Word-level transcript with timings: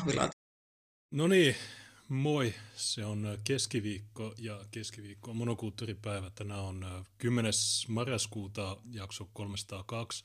kahvilaan. 0.00 0.30
No 1.10 1.28
niin, 1.28 1.56
moi. 2.08 2.54
Se 2.76 3.04
on 3.04 3.38
keskiviikko 3.44 4.34
ja 4.38 4.64
keskiviikko 4.70 5.30
on 5.30 5.36
monokulttuuripäivä. 5.36 6.30
Tänään 6.30 6.60
on 6.60 7.04
10. 7.18 7.52
marraskuuta 7.88 8.76
jakso 8.90 9.30
302. 9.32 10.24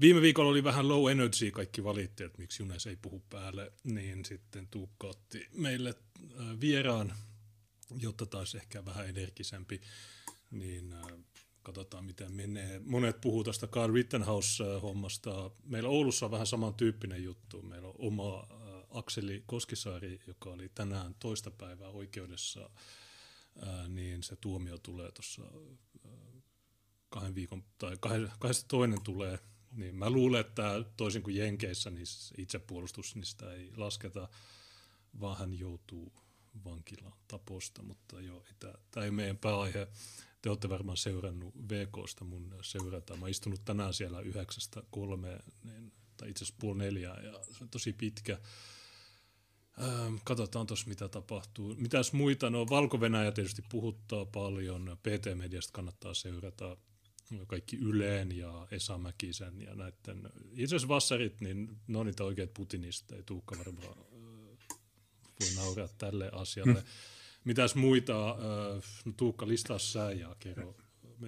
Viime 0.00 0.20
viikolla 0.20 0.50
oli 0.50 0.64
vähän 0.64 0.88
low 0.88 1.10
energy, 1.10 1.50
kaikki 1.50 1.84
valitti, 1.84 2.24
että 2.24 2.38
miksi 2.38 2.62
Junes 2.62 2.86
ei 2.86 2.96
puhu 2.96 3.22
päälle, 3.30 3.72
niin 3.84 4.24
sitten 4.24 4.68
Tuukka 4.68 5.06
otti 5.06 5.48
meille 5.52 5.94
vieraan, 6.60 7.14
jotta 7.98 8.26
taisi 8.26 8.56
ehkä 8.56 8.84
vähän 8.84 9.08
energisempi, 9.08 9.80
niin 10.50 10.94
katsotaan 11.62 12.04
miten 12.04 12.32
menee. 12.32 12.80
Monet 12.84 13.20
puhuu 13.20 13.44
tästä 13.44 13.66
Carl 13.66 13.92
Rittenhouse-hommasta. 13.92 15.50
Meillä 15.64 15.88
Oulussa 15.88 16.26
on 16.26 16.32
vähän 16.32 16.46
samantyyppinen 16.46 17.24
juttu. 17.24 17.62
Meillä 17.62 17.88
on 17.88 17.94
oma 17.98 18.46
Akseli 18.92 19.42
Koskisaari, 19.46 20.20
joka 20.26 20.50
oli 20.50 20.68
tänään 20.68 21.14
toista 21.14 21.50
päivää 21.50 21.88
oikeudessa, 21.88 22.70
niin 23.88 24.22
se 24.22 24.36
tuomio 24.36 24.78
tulee 24.78 25.12
tuossa 25.12 25.42
kahden 27.08 27.34
viikon, 27.34 27.64
tai 27.78 27.96
kahdesta 28.38 28.68
toinen 28.68 29.02
tulee, 29.02 29.38
niin 29.72 29.94
mä 29.94 30.10
luulen, 30.10 30.40
että 30.40 30.84
toisin 30.96 31.22
kuin 31.22 31.36
Jenkeissä, 31.36 31.90
niin 31.90 32.06
itsepuolustus 32.38 33.16
niistä 33.16 33.52
ei 33.52 33.72
lasketa, 33.76 34.28
vaan 35.20 35.38
hän 35.38 35.58
joutuu 35.58 36.12
vankilaan 36.64 37.18
taposta, 37.28 37.82
mutta 37.82 38.20
joo, 38.20 38.44
tämä 38.58 39.04
ei 39.04 39.08
ole 39.08 39.10
meidän 39.10 39.38
pääaihe. 39.38 39.88
Te 40.42 40.50
olette 40.50 40.68
varmaan 40.68 40.96
seurannut 40.96 41.54
VKsta 41.68 42.24
mun 42.24 42.58
seurata. 42.62 43.16
Mä 43.16 43.28
istunut 43.28 43.64
tänään 43.64 43.94
siellä 43.94 44.20
yhdeksästä 44.20 44.82
kolmeen, 44.90 45.42
niin, 45.64 45.92
tai 46.16 46.30
itse 46.30 46.44
asiassa 46.44 46.60
puoli 46.60 46.78
neljää, 46.78 47.20
ja 47.20 47.32
se 47.32 47.64
on 47.64 47.68
tosi 47.68 47.92
pitkä. 47.92 48.38
Ähm, 49.80 50.14
katsotaan 50.24 50.66
tuossa, 50.66 50.88
mitä 50.88 51.08
tapahtuu. 51.08 51.74
Mitäs 51.78 52.12
muita? 52.12 52.50
No 52.50 52.66
valko 52.70 52.98
tietysti 53.34 53.62
puhuttaa 53.68 54.24
paljon. 54.24 54.96
PT-mediasta 55.02 55.72
kannattaa 55.72 56.14
seurata 56.14 56.76
kaikki 57.46 57.76
Yleen 57.76 58.38
ja 58.38 58.66
Esa 58.70 58.98
Mäkisen 58.98 59.62
ja 59.62 59.74
näiden. 59.74 60.30
Itse 60.50 60.64
asiassa 60.76 60.88
vassarit, 60.88 61.40
niin 61.40 61.68
ne 61.86 61.98
on 61.98 62.06
niitä 62.06 62.24
oikeat 62.24 62.54
putinisteja. 62.54 63.22
Tuukka 63.22 63.58
varmaan 63.58 63.98
äh, 63.98 64.78
voi 65.40 65.48
nauraa 65.56 65.88
tälle 65.98 66.30
asialle. 66.32 66.72
Hmm. 66.72 66.88
Mitäs 67.44 67.74
muita? 67.74 68.30
Äh, 68.30 68.36
no, 69.04 69.12
Tuukka, 69.16 69.48
listaa 69.48 69.78
sä 69.78 70.12
ja 70.12 70.36
kerro 70.38 70.76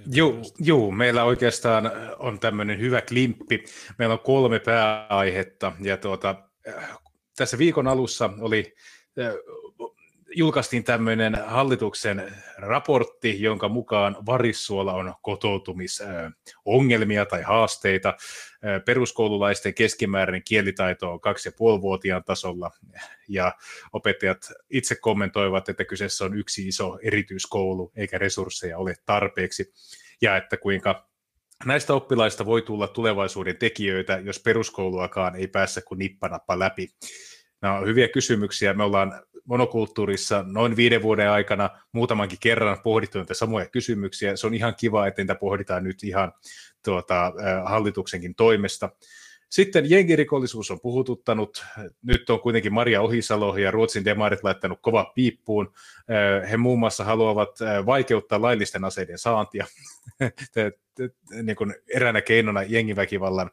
Joo, 0.07 0.43
juu, 0.59 0.93
meillä 0.93 1.25
oikeastaan 1.25 1.91
on 2.19 2.41
tämmöinen 2.41 2.79
hyvä 2.79 3.01
klimppi. 3.01 3.65
Meillä 3.99 4.13
on 4.13 4.21
kolme 4.21 4.59
pääaihetta 4.59 5.73
ja 5.81 5.97
tuota, 5.97 6.49
tässä 7.37 7.59
viikon 7.59 7.89
alussa 7.89 8.31
oli, 8.41 8.75
julkaistiin 10.37 10.85
tämmöinen 10.85 11.39
hallituksen 11.47 12.33
raportti, 12.57 13.43
jonka 13.43 13.69
mukaan 13.69 14.17
Varissuolla 14.27 14.93
on 14.93 15.15
kotoutumisongelmia 15.23 17.27
tai 17.27 17.43
haasteita. 17.43 18.17
Peruskoululaisten 18.85 19.75
keskimääräinen 19.75 20.43
kielitaito 20.45 21.13
on 21.13 21.21
kaksi 21.21 21.49
ja 21.49 21.53
vuotiaan 21.59 22.25
tasolla, 22.25 22.71
ja 23.29 23.53
opettajat 23.93 24.53
itse 24.71 24.95
kommentoivat, 24.95 25.69
että 25.69 25.85
kyseessä 25.85 26.25
on 26.25 26.39
yksi 26.39 26.69
iso 26.69 26.99
erityiskoulu, 27.03 27.93
eikä 27.97 28.19
resursseja 28.19 28.79
ole 28.79 28.95
tarpeeksi, 29.07 29.73
ja 30.23 30.37
että 30.37 30.57
kuinka 30.57 31.09
Näistä 31.65 31.95
oppilaista 31.95 32.47
voi 32.47 32.63
tulla 32.63 32.89
tulevaisuuden 32.89 33.57
tekijöitä, 33.57 34.21
jos 34.25 34.41
peruskouluakaan 34.41 35.37
ei 35.37 35.47
päässä 35.47 35.83
kuin 35.83 35.99
nippanappa 35.99 36.59
läpi. 36.59 36.89
Nämä 37.65 37.79
on 37.79 37.87
hyviä 37.87 38.09
kysymyksiä. 38.09 38.75
Me 38.75 38.85
ollaan 38.85 39.23
monokulttuurissa 39.45 40.45
noin 40.47 40.77
viiden 40.77 41.03
vuoden 41.03 41.31
aikana 41.31 41.71
muutamankin 41.93 42.39
kerran 42.41 42.79
pohdittu 42.83 43.19
näitä 43.19 43.35
samoja 43.35 43.67
kysymyksiä. 43.67 44.37
Se 44.37 44.47
on 44.47 44.55
ihan 44.55 44.75
kiva, 44.77 45.07
että 45.07 45.23
niitä 45.23 45.35
pohditaan 45.35 45.85
nyt 45.85 46.05
ihan 46.05 46.33
tuota, 46.85 47.33
hallituksenkin 47.65 48.35
toimesta. 48.35 48.91
Sitten 49.49 49.91
jengirikollisuus 49.91 50.71
on 50.71 50.81
puhututtanut. 50.81 51.65
Nyt 52.03 52.31
on 52.31 52.41
kuitenkin 52.41 52.75
Maria 52.75 53.03
Ohisalo 53.03 53.57
ja 53.57 53.71
Ruotsin 53.71 54.05
demarit 54.05 54.45
laittanut 54.45 54.79
kova 54.83 55.13
piippuun. 55.15 55.73
He 56.51 56.57
muun 56.57 56.79
muassa 56.79 57.05
haluavat 57.05 57.59
vaikeuttaa 57.87 58.43
laillisten 58.43 58.85
aseiden 58.85 59.19
saantia 59.19 59.67
niin 61.43 61.57
kuin 61.57 61.75
eräänä 61.95 62.23
keinona 62.23 62.63
jengiväkivallan 62.63 63.51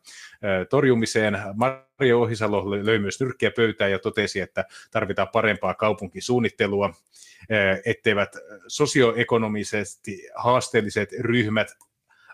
torjumiseen. 0.70 1.38
Maria 1.54 2.18
Ohisalo 2.18 2.72
löi 2.86 3.00
myös 3.00 3.20
nyrkkiä 3.20 3.52
pöytään 3.52 3.92
ja 3.92 4.00
totesi, 4.00 4.40
että 4.40 4.66
tarvitaan 4.92 5.28
parempaa 5.34 5.74
kaupunkisuunnittelua, 5.74 6.94
etteivät 7.86 8.36
sosioekonomisesti 8.68 10.28
haasteelliset 10.36 11.10
ryhmät 11.20 11.78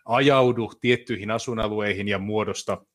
ajaudu 0.05 0.71
tiettyihin 0.81 1.31
asuinalueihin 1.31 2.07
ja 2.07 2.19
muodosta 2.19 2.85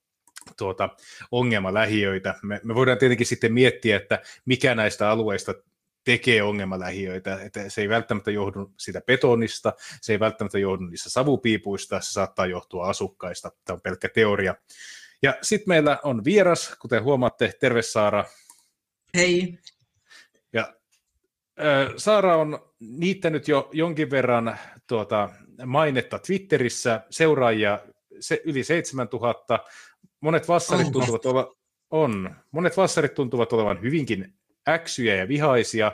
tuota, 0.56 0.88
ongelmalähiöitä. 1.30 2.34
Me, 2.42 2.60
me 2.64 2.74
voidaan 2.74 2.98
tietenkin 2.98 3.26
sitten 3.26 3.52
miettiä, 3.52 3.96
että 3.96 4.22
mikä 4.44 4.74
näistä 4.74 5.10
alueista 5.10 5.54
tekee 6.04 6.42
ongelmalähiöitä, 6.42 7.42
että 7.42 7.68
se 7.68 7.80
ei 7.80 7.88
välttämättä 7.88 8.30
johdu 8.30 8.72
sitä 8.76 9.00
betonista, 9.00 9.72
se 10.00 10.12
ei 10.12 10.20
välttämättä 10.20 10.58
johdu 10.58 10.84
niistä 10.84 11.10
savupiipuista, 11.10 12.00
se 12.00 12.12
saattaa 12.12 12.46
johtua 12.46 12.88
asukkaista, 12.88 13.50
tämä 13.64 13.74
on 13.74 13.80
pelkkä 13.80 14.08
teoria. 14.08 14.54
Ja 15.22 15.34
sitten 15.42 15.68
meillä 15.68 15.98
on 16.02 16.24
vieras, 16.24 16.76
kuten 16.80 17.02
huomaatte, 17.02 17.52
terve 17.60 17.82
Saara. 17.82 18.24
Hei. 19.14 19.58
Ja 20.52 20.74
Saara 21.96 22.36
on 22.36 22.72
niittänyt 22.80 23.48
jo 23.48 23.68
jonkin 23.72 24.10
verran 24.10 24.58
tuota, 24.86 25.30
mainetta 25.66 26.18
Twitterissä, 26.18 27.00
seuraajia 27.10 27.78
se, 28.20 28.42
yli 28.44 28.64
7000, 28.64 29.58
monet 30.20 30.48
vassarit 30.48 30.86
Onko? 30.86 30.98
tuntuvat 30.98 31.26
olla, 31.26 31.56
on. 31.90 32.36
Monet 32.50 32.76
vassarit 32.76 33.14
tuntuvat 33.14 33.52
olevan 33.52 33.82
hyvinkin 33.82 34.34
äksyjä 34.68 35.14
ja 35.14 35.28
vihaisia. 35.28 35.92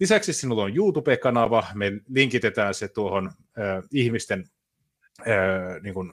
Lisäksi 0.00 0.32
sinulla 0.32 0.62
on 0.62 0.76
YouTube-kanava, 0.76 1.66
me 1.74 1.92
linkitetään 2.08 2.74
se 2.74 2.88
tuohon 2.88 3.26
äh, 3.26 3.82
ihmisten 3.92 4.44
äh, 5.20 5.82
niin 5.82 5.94
kuin, 5.94 6.12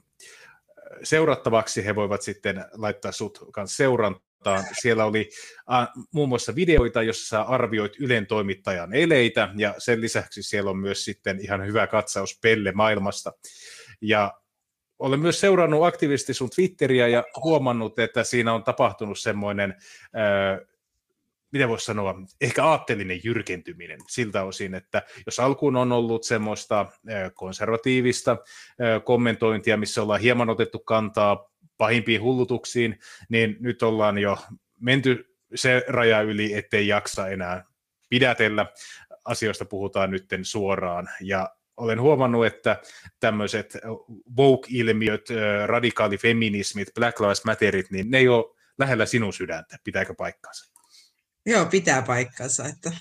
seurattavaksi, 1.03 1.85
he 1.85 1.95
voivat 1.95 2.21
sitten 2.21 2.65
laittaa 2.73 3.11
sut 3.11 3.39
kanssa 3.51 3.77
seurantaan. 3.77 4.63
Siellä 4.81 5.05
oli 5.05 5.29
äh, 5.73 5.87
muun 6.13 6.29
muassa 6.29 6.55
videoita, 6.55 7.03
jossa 7.03 7.41
arvioit 7.41 7.99
Ylen 7.99 8.27
toimittajan 8.27 8.93
eleitä, 8.93 9.49
ja 9.57 9.75
sen 9.77 10.01
lisäksi 10.01 10.43
siellä 10.43 10.69
on 10.69 10.77
myös 10.77 11.05
sitten 11.05 11.39
ihan 11.39 11.67
hyvä 11.67 11.87
katsaus 11.87 12.39
Pelle 12.41 12.71
maailmasta. 12.71 13.33
Ja 14.01 14.33
olen 14.99 15.19
myös 15.19 15.39
seurannut 15.39 15.85
aktiivisesti 15.85 16.33
sun 16.33 16.49
Twitteriä 16.49 17.07
ja 17.07 17.23
huomannut, 17.43 17.99
että 17.99 18.23
siinä 18.23 18.53
on 18.53 18.63
tapahtunut 18.63 19.19
semmoinen, 19.19 19.71
äh, 19.71 20.67
mitä 21.51 21.67
voisi 21.67 21.85
sanoa, 21.85 22.15
ehkä 22.41 22.65
aatteellinen 22.65 23.19
jyrkentyminen 23.23 23.99
siltä 24.09 24.43
osin, 24.43 24.75
että 24.75 25.01
jos 25.25 25.39
alkuun 25.39 25.75
on 25.75 25.91
ollut 25.91 26.23
semmoista 26.23 26.85
konservatiivista 27.33 28.37
kommentointia, 29.03 29.77
missä 29.77 30.01
ollaan 30.01 30.21
hieman 30.21 30.49
otettu 30.49 30.79
kantaa 30.79 31.51
pahimpiin 31.77 32.21
hullutuksiin, 32.21 32.99
niin 33.29 33.57
nyt 33.59 33.83
ollaan 33.83 34.17
jo 34.17 34.37
menty 34.79 35.35
se 35.55 35.83
raja 35.87 36.21
yli, 36.21 36.53
ettei 36.53 36.87
jaksa 36.87 37.27
enää 37.27 37.63
pidätellä. 38.09 38.65
Asioista 39.25 39.65
puhutaan 39.65 40.11
nytten 40.11 40.45
suoraan, 40.45 41.09
ja 41.21 41.49
olen 41.77 42.01
huomannut, 42.01 42.45
että 42.45 42.81
tämmöiset 43.19 43.77
woke-ilmiöt, 44.37 45.27
radikaalifeminismit, 45.65 46.87
Black 46.95 47.19
Lives 47.19 47.45
Matterit, 47.45 47.91
niin 47.91 48.11
ne 48.11 48.17
ei 48.17 48.27
ole 48.27 48.55
lähellä 48.79 49.05
sinun 49.05 49.33
sydäntä. 49.33 49.77
Pitääkö 49.83 50.13
paikkansa? 50.17 50.70
Joo, 51.45 51.65
pitää 51.65 52.01
paikkansa. 52.01 52.65
Että, 52.65 52.91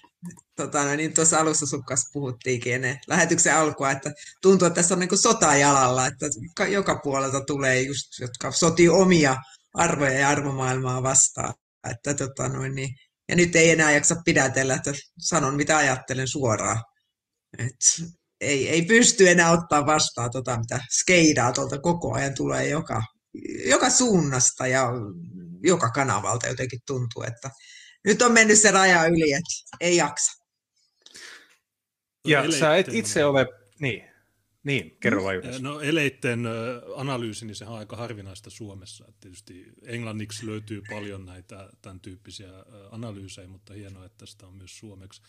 tota, 0.56 0.84
no, 0.84 0.96
niin 0.96 1.14
tuossa 1.14 1.38
alussa 1.38 1.66
sun 1.66 1.84
kanssa 1.84 2.10
puhuttiinkin 2.12 2.74
ennen 2.74 2.98
lähetyksen 3.06 3.54
alkua, 3.54 3.90
että 3.90 4.12
tuntuu, 4.42 4.66
että 4.66 4.74
tässä 4.74 4.94
on 4.94 5.00
niin 5.00 5.18
sota 5.18 5.56
jalalla, 5.56 6.06
että 6.06 6.26
joka 6.68 7.00
puolelta 7.02 7.40
tulee 7.40 7.82
just, 7.82 8.20
jotka 8.20 8.52
sotii 8.52 8.88
omia 8.88 9.36
arvoja 9.74 10.12
ja 10.18 10.28
arvomaailmaa 10.28 11.02
vastaan. 11.02 11.54
Että, 11.90 12.14
tota, 12.14 12.48
noin, 12.48 12.74
niin, 12.74 12.94
ja 13.28 13.36
nyt 13.36 13.56
ei 13.56 13.70
enää 13.70 13.92
jaksa 13.92 14.16
pidätellä, 14.24 14.74
että 14.74 14.92
sanon 15.18 15.56
mitä 15.56 15.76
ajattelen 15.76 16.28
suoraan. 16.28 16.82
Et, 17.58 18.06
ei, 18.40 18.68
ei 18.68 18.82
pysty 18.82 19.28
enää 19.28 19.50
ottaa 19.50 19.86
vastaan 19.86 20.30
tota, 20.30 20.58
mitä 20.58 20.80
skeidaa 21.00 21.52
tuolta 21.52 21.78
koko 21.78 22.14
ajan 22.14 22.34
tulee 22.34 22.68
joka, 22.68 23.02
joka 23.66 23.90
suunnasta 23.90 24.66
ja 24.66 24.88
joka 25.62 25.90
kanavalta 25.90 26.46
jotenkin 26.46 26.80
tuntuu, 26.86 27.22
että 27.22 27.50
nyt 28.04 28.22
on 28.22 28.32
mennyt 28.32 28.58
se 28.58 28.70
raja 28.70 29.06
yli, 29.06 29.32
että 29.32 29.76
ei 29.80 29.96
jaksa. 29.96 30.44
Ja 32.26 32.52
sä 32.52 32.76
et 32.76 32.88
itse 32.88 33.24
ole, 33.24 33.46
niin. 33.80 34.10
Niin, 34.64 34.96
kerro 35.00 35.24
vain 35.24 35.40
No 35.60 35.80
eleitten 35.80 36.46
analyysi, 36.96 37.46
niin 37.46 37.54
sehän 37.54 37.72
on 37.72 37.78
aika 37.78 37.96
harvinaista 37.96 38.50
Suomessa. 38.50 39.04
Et 39.08 39.20
tietysti 39.20 39.64
englanniksi 39.82 40.46
löytyy 40.46 40.82
paljon 40.90 41.26
näitä 41.26 41.70
tämän 41.82 42.00
tyyppisiä 42.00 42.48
analyysejä, 42.90 43.48
mutta 43.48 43.74
hienoa, 43.74 44.04
että 44.04 44.26
sitä 44.26 44.46
on 44.46 44.54
myös 44.54 44.78
suomeksi. 44.78 45.22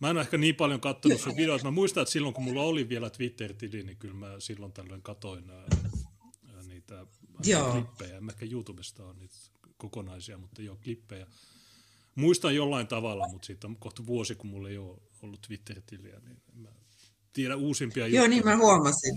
Mä 0.00 0.10
en 0.10 0.16
ole 0.16 0.20
ehkä 0.20 0.38
niin 0.38 0.54
paljon 0.54 0.80
katsonut 0.80 1.20
sun 1.20 1.36
videoita. 1.36 1.64
Mä 1.64 1.70
muistan, 1.70 2.02
että 2.02 2.12
silloin 2.12 2.34
kun 2.34 2.44
mulla 2.44 2.62
oli 2.62 2.88
vielä 2.88 3.10
Twitter-tili, 3.10 3.82
niin 3.82 3.96
kyllä 3.96 4.14
mä 4.14 4.34
silloin 4.38 4.72
tällöin 4.72 5.02
katoin 5.02 5.44
niitä 6.66 7.06
Joo. 7.44 7.72
klippejä. 7.72 8.20
Mä 8.20 8.32
ehkä 8.32 8.46
YouTubesta 8.50 9.04
on 9.04 9.18
niitä 9.18 9.34
kokonaisia, 9.76 10.38
mutta 10.38 10.62
joo, 10.62 10.76
klippejä. 10.76 11.26
Muistan 12.18 12.54
jollain 12.54 12.86
tavalla, 12.86 13.28
mutta 13.28 13.46
siitä 13.46 13.66
on 13.66 13.76
kohta 13.76 14.06
vuosi, 14.06 14.34
kun 14.34 14.50
mulla 14.50 14.68
ei 14.68 14.78
ole 14.78 14.98
ollut 15.22 15.40
Twitter-tiliä, 15.40 16.20
niin 16.24 16.42
mä 16.54 16.68
tiedä 17.32 17.56
uusimpia 17.56 18.06
Joo, 18.06 18.08
juttuja. 18.08 18.28
niin 18.28 18.44
mä 18.44 18.56
huomasin. 18.56 19.14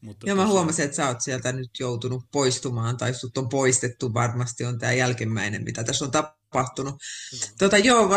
Mutta 0.00 0.26
Joo, 0.26 0.36
mä 0.36 0.46
huomasin, 0.46 0.84
että 0.84 0.96
sä 0.96 1.08
oot 1.08 1.20
sieltä 1.20 1.52
nyt 1.52 1.70
joutunut 1.80 2.24
poistumaan, 2.32 2.96
tai 2.96 3.14
sut 3.14 3.38
on 3.38 3.48
poistettu 3.48 4.14
varmasti, 4.14 4.64
on 4.64 4.78
tämä 4.78 4.92
jälkimmäinen, 4.92 5.64
mitä 5.64 5.84
tässä 5.84 6.04
on 6.04 6.10
tapahtunut. 6.10 6.94
Mm. 6.94 7.38
Tota, 7.58 7.78
joo, 7.78 8.10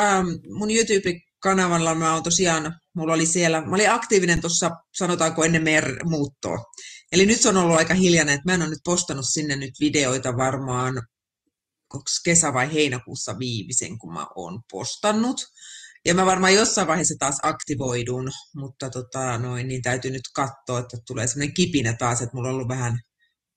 mun 0.54 0.72
YouTube-kanavalla 0.72 1.96
mä 1.96 2.14
oon 2.14 2.24
tosiaan, 2.24 2.80
mulla 2.94 3.14
oli 3.14 3.26
siellä, 3.26 3.62
mä 3.62 3.76
olin 3.76 3.92
aktiivinen 3.92 4.42
tuossa, 4.42 4.72
sanotaanko 4.98 5.44
ennen 5.44 5.64
meidän 5.64 5.98
muuttoa. 6.04 6.58
Eli 7.12 7.26
nyt 7.26 7.42
se 7.42 7.50
on 7.50 7.58
ollut 7.58 7.78
aika 7.78 7.94
hiljainen, 7.94 8.36
että 8.36 8.50
mä 8.50 8.54
en 8.54 8.62
ole 8.62 8.70
nyt 8.70 8.80
postannut 8.84 9.26
sinne 9.30 9.56
nyt 9.56 9.74
videoita 9.80 10.38
varmaan 10.38 11.02
kesä- 12.24 12.54
vai 12.54 12.74
heinäkuussa 12.74 13.40
viimeisen, 13.40 13.98
kun 13.98 14.14
mä 14.14 14.28
oon 14.36 14.62
postannut. 14.72 15.46
Ja 16.06 16.14
mä 16.14 16.26
varmaan 16.26 16.54
jossain 16.54 16.88
vaiheessa 16.88 17.16
taas 17.20 17.38
aktivoidun, 17.44 18.32
mutta 18.56 18.90
tota, 18.90 19.38
noin, 19.38 19.68
niin 19.68 19.82
täytyy 19.82 20.12
nyt 20.12 20.30
katsoa, 20.36 20.80
että 20.80 20.98
tulee 21.08 21.28
semmoinen 21.28 21.54
kipinä 21.54 21.94
taas, 21.94 22.22
että 22.22 22.36
mulla 22.36 22.50
on 22.50 22.56
ollut 22.56 22.68
vähän, 22.68 23.00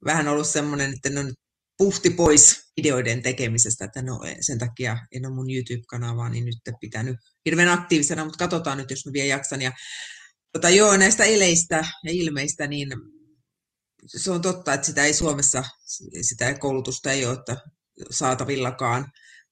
vähän 0.04 0.28
ollut 0.28 0.46
semmoinen, 0.48 0.92
että 0.92 1.20
on 1.20 1.26
nyt 1.26 1.38
puhti 1.78 2.10
pois 2.10 2.72
videoiden 2.76 3.22
tekemisestä, 3.22 3.84
että 3.84 4.02
no, 4.02 4.20
sen 4.40 4.58
takia 4.58 4.98
en 5.12 5.26
ole 5.26 5.34
mun 5.34 5.50
YouTube-kanavaa, 5.50 6.28
niin 6.28 6.44
nyt 6.44 6.56
pitänyt 6.80 7.16
hirveän 7.44 7.68
aktiivisena, 7.68 8.24
mutta 8.24 8.38
katsotaan 8.38 8.78
nyt, 8.78 8.90
jos 8.90 9.06
mä 9.06 9.12
vielä 9.12 9.28
jaksan. 9.28 9.62
Ja 9.62 9.72
tota, 10.52 10.70
joo, 10.70 10.96
näistä 10.96 11.24
eleistä 11.24 11.76
ja 12.04 12.12
ilmeistä, 12.12 12.66
niin 12.66 12.88
se 14.06 14.30
on 14.30 14.42
totta, 14.42 14.74
että 14.74 14.86
sitä 14.86 15.04
ei 15.04 15.14
Suomessa, 15.14 15.64
sitä 16.22 16.54
koulutusta 16.54 17.12
ei 17.12 17.26
ole 17.26 17.38
että 17.38 17.56
saatavillakaan. 18.10 19.06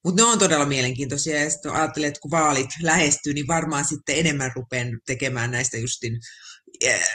Mutta 0.04 0.22
ne 0.22 0.28
on 0.28 0.38
todella 0.38 0.66
mielenkiintoisia 0.66 1.44
ja 1.44 1.50
sitten 1.50 1.72
ajattelen, 1.72 2.08
että 2.08 2.20
kun 2.20 2.30
vaalit 2.30 2.70
lähestyy, 2.82 3.32
niin 3.32 3.46
varmaan 3.46 3.84
sitten 3.84 4.18
enemmän 4.18 4.52
rupean 4.54 4.98
tekemään 5.06 5.50
näistä 5.50 5.76
justin 5.76 6.18
eh, 6.80 7.08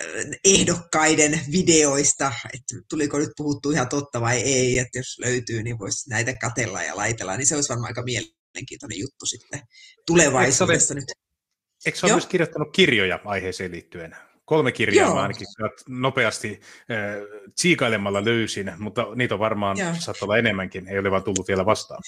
ehdokkaiden 0.43 1.39
videoista, 1.51 2.31
että 2.53 2.75
tuliko 2.89 3.19
nyt 3.19 3.29
puhuttu 3.37 3.71
ihan 3.71 3.89
totta 3.89 4.21
vai 4.21 4.37
ei, 4.37 4.79
että 4.79 4.99
jos 4.99 5.19
löytyy, 5.19 5.63
niin 5.63 5.79
voisi 5.79 6.09
näitä 6.09 6.33
katella 6.33 6.83
ja 6.83 6.95
laitella, 6.95 7.37
niin 7.37 7.47
se 7.47 7.55
olisi 7.55 7.69
varmaan 7.69 7.89
aika 7.89 8.03
mielenkiintoinen 8.03 8.99
juttu 8.99 9.25
sitten 9.25 9.61
tulevaisuudessa 10.07 10.93
eikö 10.93 11.01
nyt. 11.01 11.11
Eikö 11.85 11.97
sä 11.97 12.07
myös 12.07 12.25
kirjoittanut 12.25 12.73
kirjoja 12.75 13.19
aiheeseen 13.25 13.71
liittyen? 13.71 14.15
Kolme 14.45 14.71
kirjaa 14.71 15.07
Joo. 15.07 15.15
mä 15.15 15.21
ainakin 15.21 15.47
nopeasti 15.87 16.59
äh, 16.91 16.97
tsiikailemalla 17.55 18.25
löysin, 18.25 18.71
mutta 18.77 19.07
niitä 19.15 19.35
on 19.35 19.39
varmaan 19.39 19.77
saattaa 19.77 20.25
olla 20.25 20.37
enemmänkin, 20.37 20.87
ei 20.87 20.99
ole 20.99 21.11
vaan 21.11 21.23
tullut 21.23 21.47
vielä 21.47 21.65
vastaan. 21.65 22.01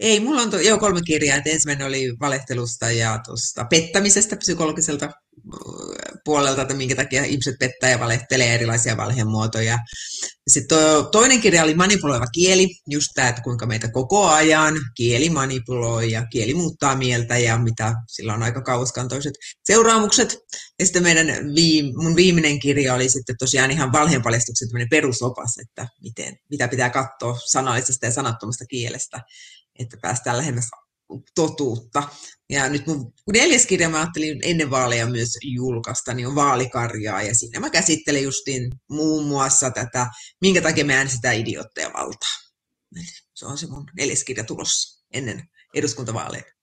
Ei, 0.00 0.20
mulla 0.20 0.42
on 0.42 0.50
to, 0.50 0.60
jo 0.60 0.78
kolme 0.78 1.00
kirjaa. 1.06 1.36
Että 1.36 1.50
ensimmäinen 1.50 1.86
oli 1.86 2.14
valehtelusta 2.20 2.90
ja 2.90 3.20
tuosta 3.26 3.64
pettämisestä 3.64 4.36
psykologiselta 4.36 5.10
puolelta, 6.24 6.62
että 6.62 6.74
minkä 6.74 6.96
takia 6.96 7.24
ihmiset 7.24 7.54
pettää 7.60 7.90
ja 7.90 8.00
valehtelee 8.00 8.54
erilaisia 8.54 8.96
valhemuotoja. 8.96 9.78
Sitten 10.48 10.78
to, 10.78 11.02
toinen 11.02 11.40
kirja 11.40 11.62
oli 11.62 11.74
manipuloiva 11.74 12.26
kieli, 12.26 12.68
just 12.88 13.08
tämä, 13.14 13.28
että 13.28 13.42
kuinka 13.42 13.66
meitä 13.66 13.90
koko 13.90 14.26
ajan 14.26 14.74
kieli 14.94 15.30
manipuloi 15.30 16.10
ja 16.10 16.26
kieli 16.26 16.54
muuttaa 16.54 16.96
mieltä 16.96 17.38
ja 17.38 17.58
mitä 17.58 17.94
sillä 18.08 18.34
on 18.34 18.42
aika 18.42 18.62
kauaskantoiset 18.62 19.32
seuraamukset. 19.64 20.38
Ja 20.78 20.86
sitten 20.86 21.02
meidän 21.02 21.26
viim, 21.54 21.92
mun 21.96 22.16
viimeinen 22.16 22.58
kirja 22.58 22.94
oli 22.94 23.08
sitten 23.08 23.36
tosiaan 23.38 23.70
ihan 23.70 23.92
valheenpaljastuksen 23.92 24.68
perusopas, 24.90 25.58
että 25.58 25.88
miten, 26.02 26.36
mitä 26.50 26.68
pitää 26.68 26.90
katsoa 26.90 27.38
sanallisesta 27.46 28.06
ja 28.06 28.12
sanattomasta 28.12 28.64
kielestä, 28.66 29.20
että 29.78 29.96
päästään 30.02 30.38
lähemmäs 30.38 30.68
totuutta. 31.34 32.02
Ja 32.50 32.68
nyt 32.68 32.86
mun 32.86 33.12
neljäs 33.32 33.66
kirja 33.66 33.88
mä 33.88 34.00
ajattelin 34.00 34.40
ennen 34.42 34.70
vaaleja 34.70 35.06
myös 35.06 35.28
julkaista, 35.42 36.14
niin 36.14 36.26
on 36.26 36.34
vaalikarjaa. 36.34 37.22
Ja 37.22 37.34
siinä 37.34 37.60
mä 37.60 37.70
käsittelen 37.70 38.22
justiin 38.22 38.72
muun 38.90 39.26
muassa 39.26 39.70
tätä, 39.70 40.06
minkä 40.40 40.62
takia 40.62 40.84
me 40.84 40.96
äänestetään 40.96 41.36
idiootteja 41.36 41.92
valtaa. 41.92 42.36
Se 43.34 43.46
on 43.46 43.58
se 43.58 43.66
mun 43.66 43.86
neljäs 43.96 44.24
kirja 44.24 44.44
tulossa 44.44 45.04
ennen 45.12 45.48
eduskuntavaaleja. 45.74 46.55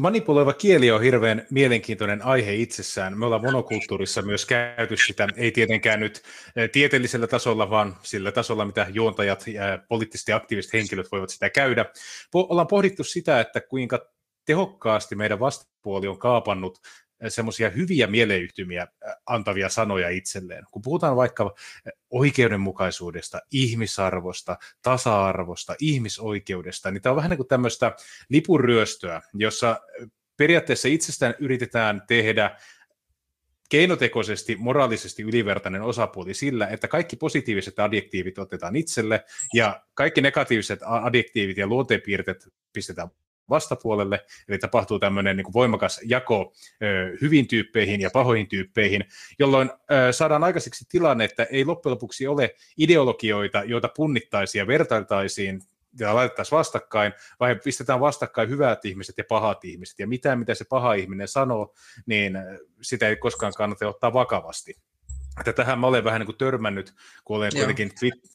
Manipuloiva 0.00 0.52
kieli 0.52 0.90
on 0.90 1.02
hirveän 1.02 1.46
mielenkiintoinen 1.50 2.22
aihe 2.22 2.54
itsessään. 2.54 3.18
Me 3.18 3.26
ollaan 3.26 3.42
monokulttuurissa 3.42 4.22
myös 4.22 4.46
käyty 4.46 4.96
sitä, 4.96 5.28
ei 5.36 5.52
tietenkään 5.52 6.00
nyt 6.00 6.22
eh, 6.56 6.70
tieteellisellä 6.70 7.26
tasolla, 7.26 7.70
vaan 7.70 7.96
sillä 8.02 8.32
tasolla, 8.32 8.64
mitä 8.64 8.86
juontajat 8.90 9.46
ja 9.46 9.62
poliittisesti 9.88 10.32
aktiiviset 10.32 10.72
henkilöt 10.72 11.12
voivat 11.12 11.30
sitä 11.30 11.50
käydä. 11.50 11.84
Ollaan 12.34 12.66
pohdittu 12.66 13.04
sitä, 13.04 13.40
että 13.40 13.60
kuinka 13.60 14.12
tehokkaasti 14.44 15.14
meidän 15.14 15.40
vastapuoli 15.40 16.08
on 16.08 16.18
kaapannut 16.18 16.78
semmoisia 17.28 17.70
hyviä 17.70 18.06
mieleyhtymiä 18.06 18.86
antavia 19.26 19.68
sanoja 19.68 20.08
itselleen. 20.08 20.64
Kun 20.70 20.82
puhutaan 20.82 21.16
vaikka 21.16 21.54
oikeudenmukaisuudesta, 22.10 23.40
ihmisarvosta, 23.50 24.56
tasa-arvosta, 24.82 25.74
ihmisoikeudesta, 25.80 26.90
niin 26.90 27.02
tämä 27.02 27.10
on 27.10 27.16
vähän 27.16 27.30
niin 27.30 27.38
kuin 27.38 27.48
tämmöistä 27.48 27.96
lipuryöstöä, 28.28 29.22
jossa 29.34 29.80
periaatteessa 30.36 30.88
itsestään 30.88 31.34
yritetään 31.38 32.02
tehdä 32.06 32.56
keinotekoisesti, 33.68 34.56
moraalisesti 34.56 35.22
ylivertainen 35.22 35.82
osapuoli 35.82 36.34
sillä, 36.34 36.66
että 36.68 36.88
kaikki 36.88 37.16
positiiviset 37.16 37.78
adjektiivit 37.78 38.38
otetaan 38.38 38.76
itselle 38.76 39.24
ja 39.54 39.82
kaikki 39.94 40.20
negatiiviset 40.20 40.80
adjektiivit 40.82 41.56
ja 41.56 41.66
luonteenpiirteet 41.66 42.48
pistetään 42.72 43.08
vastapuolelle, 43.50 44.24
eli 44.48 44.58
tapahtuu 44.58 44.98
tämmöinen 44.98 45.36
niin 45.36 45.44
kuin 45.44 45.52
voimakas 45.52 46.00
jako 46.04 46.52
ö, 46.82 47.16
hyvin 47.20 47.48
tyyppeihin 47.48 48.00
ja 48.00 48.10
pahoihin 48.12 48.48
tyyppeihin, 48.48 49.04
jolloin 49.38 49.70
ö, 49.70 50.12
saadaan 50.12 50.44
aikaiseksi 50.44 50.84
tilanne, 50.88 51.24
että 51.24 51.44
ei 51.44 51.64
loppujen 51.64 51.92
lopuksi 51.92 52.26
ole 52.26 52.54
ideologioita, 52.78 53.64
joita 53.64 53.88
punnittaisiin 53.96 54.60
ja 54.60 54.66
vertailtaisiin 54.66 55.60
ja 56.00 56.14
laitettaisiin 56.14 56.56
vastakkain, 56.56 57.12
vai 57.40 57.56
pistetään 57.64 58.00
vastakkain 58.00 58.48
hyvät 58.48 58.84
ihmiset 58.84 59.18
ja 59.18 59.24
pahat 59.28 59.64
ihmiset, 59.64 59.98
ja 59.98 60.06
mitään 60.06 60.38
mitä 60.38 60.54
se 60.54 60.64
paha 60.68 60.94
ihminen 60.94 61.28
sanoo, 61.28 61.74
niin 62.06 62.38
sitä 62.82 63.08
ei 63.08 63.16
koskaan 63.16 63.52
kannata 63.56 63.88
ottaa 63.88 64.12
vakavasti. 64.12 64.74
Että 65.40 65.52
tähän 65.52 65.78
mä 65.78 65.86
olen 65.86 66.04
vähän 66.04 66.20
niin 66.20 66.26
kuin 66.26 66.38
törmännyt, 66.38 66.94
kun 67.24 67.36
olen 67.36 67.50
Joo. 67.54 67.66
kuitenkin 67.66 67.92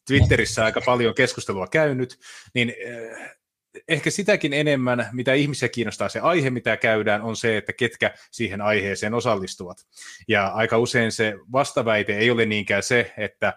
Twitterissä 0.07 0.65
aika 0.65 0.81
paljon 0.85 1.15
keskustelua 1.15 1.67
käynyt, 1.67 2.19
niin 2.53 2.73
ehkä 3.87 4.09
sitäkin 4.09 4.53
enemmän, 4.53 5.09
mitä 5.11 5.33
ihmisiä 5.33 5.69
kiinnostaa 5.69 6.09
se 6.09 6.19
aihe, 6.19 6.49
mitä 6.49 6.77
käydään, 6.77 7.21
on 7.21 7.35
se, 7.35 7.57
että 7.57 7.73
ketkä 7.73 8.13
siihen 8.31 8.61
aiheeseen 8.61 9.13
osallistuvat. 9.13 9.77
Ja 10.27 10.47
aika 10.47 10.77
usein 10.77 11.11
se 11.11 11.33
vastaväite 11.51 12.17
ei 12.17 12.31
ole 12.31 12.45
niinkään 12.45 12.83
se, 12.83 13.13
että 13.17 13.53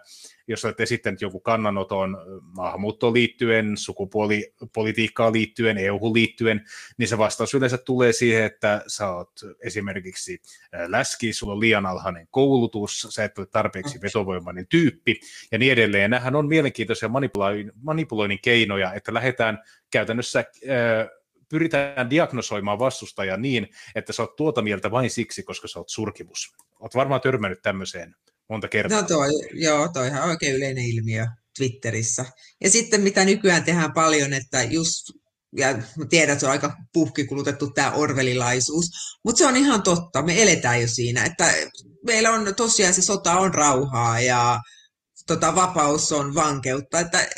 jos 0.51 0.65
olet 0.65 0.79
esittänyt 0.79 1.21
joku 1.21 1.39
kannanoton 1.39 2.17
maahanmuuttoon 2.41 3.13
liittyen, 3.13 3.77
sukupuolipolitiikkaan 3.77 5.33
liittyen, 5.33 5.77
eu 5.77 6.13
liittyen, 6.13 6.65
niin 6.97 7.07
se 7.07 7.17
vastaus 7.17 7.53
yleensä 7.53 7.77
tulee 7.77 8.13
siihen, 8.13 8.43
että 8.43 8.83
sä 8.87 9.09
oot 9.09 9.31
esimerkiksi 9.63 10.41
läski, 10.87 11.33
sulla 11.33 11.53
on 11.53 11.59
liian 11.59 11.85
alhainen 11.85 12.27
koulutus, 12.31 13.07
sä 13.09 13.23
et 13.23 13.37
ole 13.37 13.47
tarpeeksi 13.47 14.01
vetovoimainen 14.01 14.67
tyyppi 14.67 15.19
ja 15.51 15.57
niin 15.57 15.71
edelleen. 15.71 16.11
Nämähän 16.11 16.35
on 16.35 16.47
mielenkiintoisia 16.47 17.09
manipuloinnin, 17.09 17.71
manipuloinnin 17.83 18.39
keinoja, 18.41 18.93
että 18.93 19.13
lähdetään 19.13 19.59
käytännössä 19.91 20.45
pyritään 21.49 22.09
diagnosoimaan 22.09 22.79
vastustajaa 22.79 23.37
niin, 23.37 23.67
että 23.95 24.13
sä 24.13 24.23
oot 24.23 24.35
tuota 24.35 24.61
mieltä 24.61 24.91
vain 24.91 25.09
siksi, 25.09 25.43
koska 25.43 25.67
sä 25.67 25.79
oot 25.79 25.89
surkimus. 25.89 26.55
Oot 26.79 26.95
varmaan 26.95 27.21
törmännyt 27.21 27.61
tämmöiseen 27.61 28.15
monta 28.51 28.67
kertaa. 28.67 29.01
No 29.01 29.07
toi, 29.07 29.29
joo, 29.53 29.87
toi 29.87 30.07
ihan 30.07 30.29
oikein 30.29 30.55
yleinen 30.55 30.85
ilmiö 30.85 31.25
Twitterissä. 31.57 32.25
Ja 32.63 32.69
sitten 32.69 33.01
mitä 33.01 33.25
nykyään 33.25 33.63
tehdään 33.63 33.93
paljon, 33.93 34.33
että 34.33 34.63
just, 34.63 35.11
ja 35.57 35.69
että 36.11 36.39
se 36.39 36.45
on 36.45 36.51
aika 36.51 36.75
puhkikulutettu 36.93 37.71
tämä 37.71 37.91
orvelilaisuus, 37.91 38.85
mutta 39.25 39.37
se 39.37 39.47
on 39.47 39.57
ihan 39.57 39.83
totta, 39.83 40.21
me 40.21 40.41
eletään 40.41 40.81
jo 40.81 40.87
siinä, 40.87 41.25
että 41.25 41.53
meillä 42.05 42.31
on 42.31 42.55
tosiaan 42.55 42.93
se 42.93 43.01
sota 43.01 43.39
on 43.39 43.53
rauhaa 43.53 44.19
ja 44.19 44.59
tota, 45.27 45.55
vapaus 45.55 46.11
on 46.11 46.35
vankeutta, 46.35 46.99
että 46.99 47.29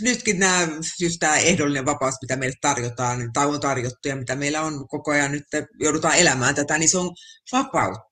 nytkin 0.00 0.38
nämä, 0.38 0.68
just 1.00 1.16
tämä 1.20 1.36
ehdollinen 1.36 1.86
vapaus, 1.86 2.14
mitä 2.22 2.36
meille 2.36 2.56
tarjotaan, 2.60 3.30
tai 3.32 3.46
on 3.46 3.60
tarjottu 3.60 4.08
ja 4.08 4.16
mitä 4.16 4.36
meillä 4.36 4.62
on 4.62 4.88
koko 4.88 5.10
ajan 5.10 5.32
nyt, 5.32 5.44
joudutaan 5.80 6.16
elämään 6.16 6.54
tätä, 6.54 6.78
niin 6.78 6.90
se 6.90 6.98
on 6.98 7.10
vapautta 7.52 8.09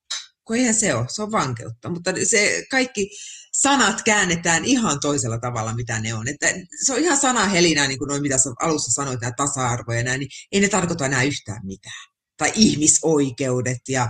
kun 0.48 0.56
eihän 0.56 0.74
se 0.74 0.94
ole, 0.94 1.06
se 1.08 1.22
on 1.22 1.32
vankeutta. 1.32 1.88
Mutta 1.88 2.10
se 2.24 2.64
kaikki 2.70 3.10
sanat 3.52 4.02
käännetään 4.02 4.64
ihan 4.64 5.00
toisella 5.00 5.38
tavalla, 5.38 5.74
mitä 5.74 6.00
ne 6.00 6.14
on. 6.14 6.28
Että 6.28 6.46
se 6.86 6.92
on 6.92 6.98
ihan 6.98 7.16
sanahelinää, 7.16 7.88
niin 7.88 7.98
kuin 7.98 8.08
noin, 8.08 8.22
mitä 8.22 8.36
alussa 8.62 8.92
sanoit, 8.92 9.20
nämä 9.20 9.32
tasa-arvo 9.36 9.92
ja 9.92 10.02
näin, 10.02 10.20
niin 10.20 10.30
ei 10.52 10.60
ne 10.60 10.68
tarkoita 10.68 11.06
enää 11.06 11.22
yhtään 11.22 11.66
mitään. 11.66 12.08
Tai 12.36 12.52
ihmisoikeudet 12.54 13.78
ja 13.88 14.08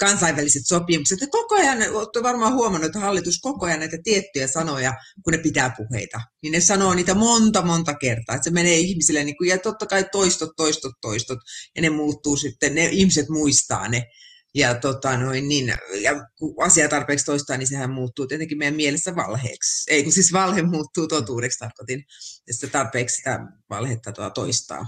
kansainväliset 0.00 0.62
sopimukset. 0.66 1.20
Ja 1.20 1.26
koko 1.30 1.54
ajan, 1.54 1.78
olette 1.94 2.22
varmaan 2.22 2.54
huomannut, 2.54 2.86
että 2.86 2.98
hallitus 2.98 3.38
koko 3.40 3.66
ajan 3.66 3.78
näitä 3.78 3.96
tiettyjä 4.04 4.46
sanoja, 4.46 4.94
kun 5.24 5.32
ne 5.32 5.38
pitää 5.38 5.74
puheita, 5.76 6.20
niin 6.42 6.52
ne 6.52 6.60
sanoo 6.60 6.94
niitä 6.94 7.14
monta, 7.14 7.62
monta 7.62 7.94
kertaa. 7.94 8.34
Että 8.34 8.44
se 8.44 8.50
menee 8.50 8.76
ihmisille, 8.76 9.24
niin 9.24 9.36
kuin, 9.36 9.50
ja 9.50 9.58
totta 9.58 9.86
kai 9.86 10.04
toistot, 10.12 10.50
toistot, 10.56 10.92
toistot, 11.00 11.38
ja 11.76 11.82
ne 11.82 11.90
muuttuu 11.90 12.36
sitten, 12.36 12.74
ne 12.74 12.86
ihmiset 12.86 13.28
muistaa 13.28 13.88
ne. 13.88 14.04
Ja, 14.54 14.74
tota, 14.74 15.16
noin, 15.16 15.48
niin, 15.48 15.74
ja 16.00 16.26
kun 16.38 16.54
asia 16.64 16.88
tarpeeksi 16.88 17.26
toistaa, 17.26 17.56
niin 17.56 17.66
sehän 17.66 17.90
muuttuu 17.90 18.26
tietenkin 18.26 18.58
meidän 18.58 18.74
mielessä 18.74 19.16
valheeksi. 19.16 19.94
Ei 19.94 20.02
kun 20.02 20.12
siis 20.12 20.32
valhe 20.32 20.62
muuttuu 20.62 21.08
totuudeksi, 21.08 21.58
tarkoitin, 21.58 22.04
että 22.48 22.66
tarpeeksi 22.66 23.16
sitä 23.16 23.40
valhetta 23.70 24.12
tuota 24.12 24.30
toistaa. 24.30 24.86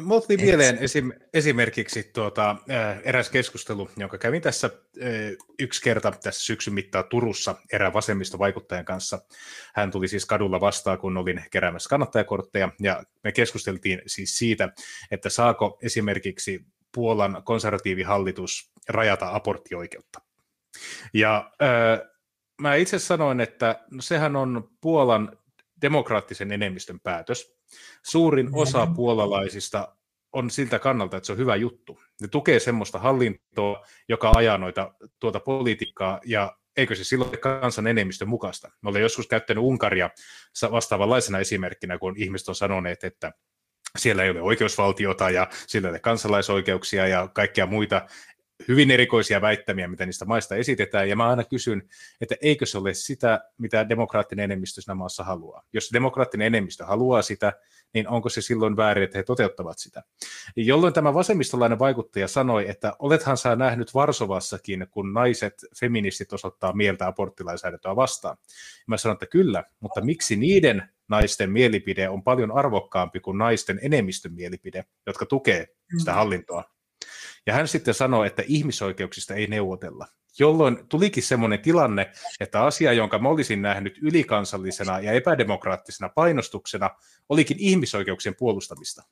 Mulla 0.00 0.20
tuli 0.20 0.36
mieleen 0.36 0.78
esim, 0.78 1.12
esimerkiksi 1.34 2.02
tuota, 2.02 2.56
eräs 3.04 3.30
keskustelu, 3.30 3.90
jonka 3.96 4.18
kävin 4.18 4.42
tässä 4.42 4.70
yksi 5.58 5.82
kerta 5.82 6.12
tässä 6.22 6.44
syksyn 6.44 6.74
mittaan 6.74 7.04
Turussa 7.10 7.54
erään 7.72 7.92
vasemmistovaikuttajan 7.92 8.84
kanssa. 8.84 9.22
Hän 9.74 9.90
tuli 9.90 10.08
siis 10.08 10.26
kadulla 10.26 10.60
vastaan, 10.60 10.98
kun 10.98 11.16
olin 11.16 11.44
keräämässä 11.50 11.88
kannattajakortteja, 11.88 12.72
ja 12.80 13.02
me 13.24 13.32
keskusteltiin 13.32 14.02
siis 14.06 14.38
siitä, 14.38 14.68
että 15.10 15.28
saako 15.28 15.78
esimerkiksi 15.82 16.60
Puolan 16.94 17.42
konservatiivihallitus 17.44 18.72
rajata 18.88 19.34
aborttioikeutta. 19.34 20.20
Ja 21.14 21.50
äh, 21.62 22.08
mä 22.60 22.74
itse 22.74 22.98
sanoin, 22.98 23.40
että 23.40 23.84
no 23.90 24.02
sehän 24.02 24.36
on 24.36 24.70
Puolan 24.80 25.38
demokraattisen 25.82 26.52
enemmistön 26.52 27.00
päätös. 27.00 27.54
Suurin 28.02 28.48
osa 28.52 28.86
puolalaisista 28.86 29.96
on 30.32 30.50
siltä 30.50 30.78
kannalta, 30.78 31.16
että 31.16 31.26
se 31.26 31.32
on 31.32 31.38
hyvä 31.38 31.56
juttu. 31.56 32.00
Ne 32.20 32.28
tukee 32.28 32.60
semmoista 32.60 32.98
hallintoa, 32.98 33.86
joka 34.08 34.32
ajaa 34.36 34.58
noita 34.58 34.94
tuota 35.18 35.40
politiikkaa, 35.40 36.20
ja 36.24 36.56
eikö 36.76 36.94
se 36.94 37.04
silloin 37.04 37.38
kansan 37.40 37.86
enemmistön 37.86 38.28
mukaista? 38.28 38.70
Me 38.82 38.90
olen 38.90 39.02
joskus 39.02 39.26
käyttänyt 39.26 39.64
Unkaria 39.64 40.10
vastaavanlaisena 40.70 41.38
esimerkkinä, 41.38 41.98
kun 41.98 42.14
ihmiset 42.16 42.48
on 42.48 42.54
sanoneet, 42.54 43.04
että 43.04 43.32
siellä 43.98 44.24
ei 44.24 44.30
ole 44.30 44.42
oikeusvaltiota 44.42 45.30
ja 45.30 45.48
siellä 45.66 45.88
ei 45.88 45.90
ole 45.90 45.98
kansalaisoikeuksia 45.98 47.06
ja 47.06 47.28
kaikkia 47.28 47.66
muita 47.66 48.06
hyvin 48.68 48.90
erikoisia 48.90 49.40
väittämiä, 49.40 49.88
mitä 49.88 50.06
niistä 50.06 50.24
maista 50.24 50.56
esitetään, 50.56 51.08
ja 51.08 51.16
mä 51.16 51.28
aina 51.30 51.44
kysyn, 51.44 51.82
että 52.20 52.34
eikö 52.42 52.66
se 52.66 52.78
ole 52.78 52.94
sitä, 52.94 53.40
mitä 53.58 53.88
demokraattinen 53.88 54.44
enemmistö 54.44 54.80
siinä 54.80 54.94
maassa 54.94 55.24
haluaa. 55.24 55.62
Jos 55.72 55.90
demokraattinen 55.92 56.46
enemmistö 56.46 56.84
haluaa 56.84 57.22
sitä, 57.22 57.52
niin 57.94 58.08
onko 58.08 58.28
se 58.28 58.42
silloin 58.42 58.76
väärin, 58.76 59.04
että 59.04 59.18
he 59.18 59.22
toteuttavat 59.22 59.78
sitä. 59.78 60.02
Jolloin 60.56 60.94
tämä 60.94 61.14
vasemmistolainen 61.14 61.78
vaikuttaja 61.78 62.28
sanoi, 62.28 62.70
että 62.70 62.96
olethan 62.98 63.36
sä 63.36 63.56
nähnyt 63.56 63.94
Varsovassakin, 63.94 64.86
kun 64.90 65.12
naiset, 65.12 65.54
feministit 65.80 66.32
osoittaa 66.32 66.72
mieltä 66.72 67.06
aborttilainsäädäntöä 67.06 67.96
vastaan. 67.96 68.36
Mä 68.86 68.96
sanoin, 68.96 69.14
että 69.14 69.26
kyllä, 69.26 69.64
mutta 69.80 70.00
miksi 70.00 70.36
niiden 70.36 70.88
naisten 71.08 71.50
mielipide 71.50 72.08
on 72.08 72.22
paljon 72.22 72.52
arvokkaampi 72.52 73.20
kuin 73.20 73.38
naisten 73.38 73.80
enemmistön 73.82 74.32
mielipide, 74.32 74.84
jotka 75.06 75.26
tukee 75.26 75.66
sitä 75.98 76.10
mm. 76.10 76.14
hallintoa 76.14 76.64
ja 77.46 77.52
hän 77.52 77.68
sitten 77.68 77.94
sanoi, 77.94 78.26
että 78.26 78.42
ihmisoikeuksista 78.46 79.34
ei 79.34 79.46
neuvotella. 79.46 80.06
Jolloin 80.38 80.86
tulikin 80.88 81.22
semmoinen 81.22 81.60
tilanne, 81.60 82.10
että 82.40 82.64
asia, 82.64 82.92
jonka 82.92 83.18
mä 83.18 83.28
olisin 83.28 83.62
nähnyt 83.62 83.98
ylikansallisena 84.02 85.00
ja 85.00 85.12
epädemokraattisena 85.12 86.08
painostuksena, 86.08 86.90
olikin 87.28 87.56
ihmisoikeuksien 87.60 88.34
puolustamista. 88.38 89.02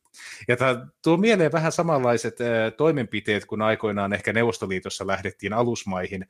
Ja 0.49 0.57
tämä 0.57 0.87
tuo 1.03 1.17
mieleen 1.17 1.53
vähän 1.53 1.73
samanlaiset 1.73 2.39
toimenpiteet, 2.77 3.45
kun 3.45 3.63
aikoinaan 3.63 4.13
ehkä 4.13 4.33
Neuvostoliitossa 4.33 5.07
lähdettiin 5.07 5.53
alusmaihin 5.53 6.27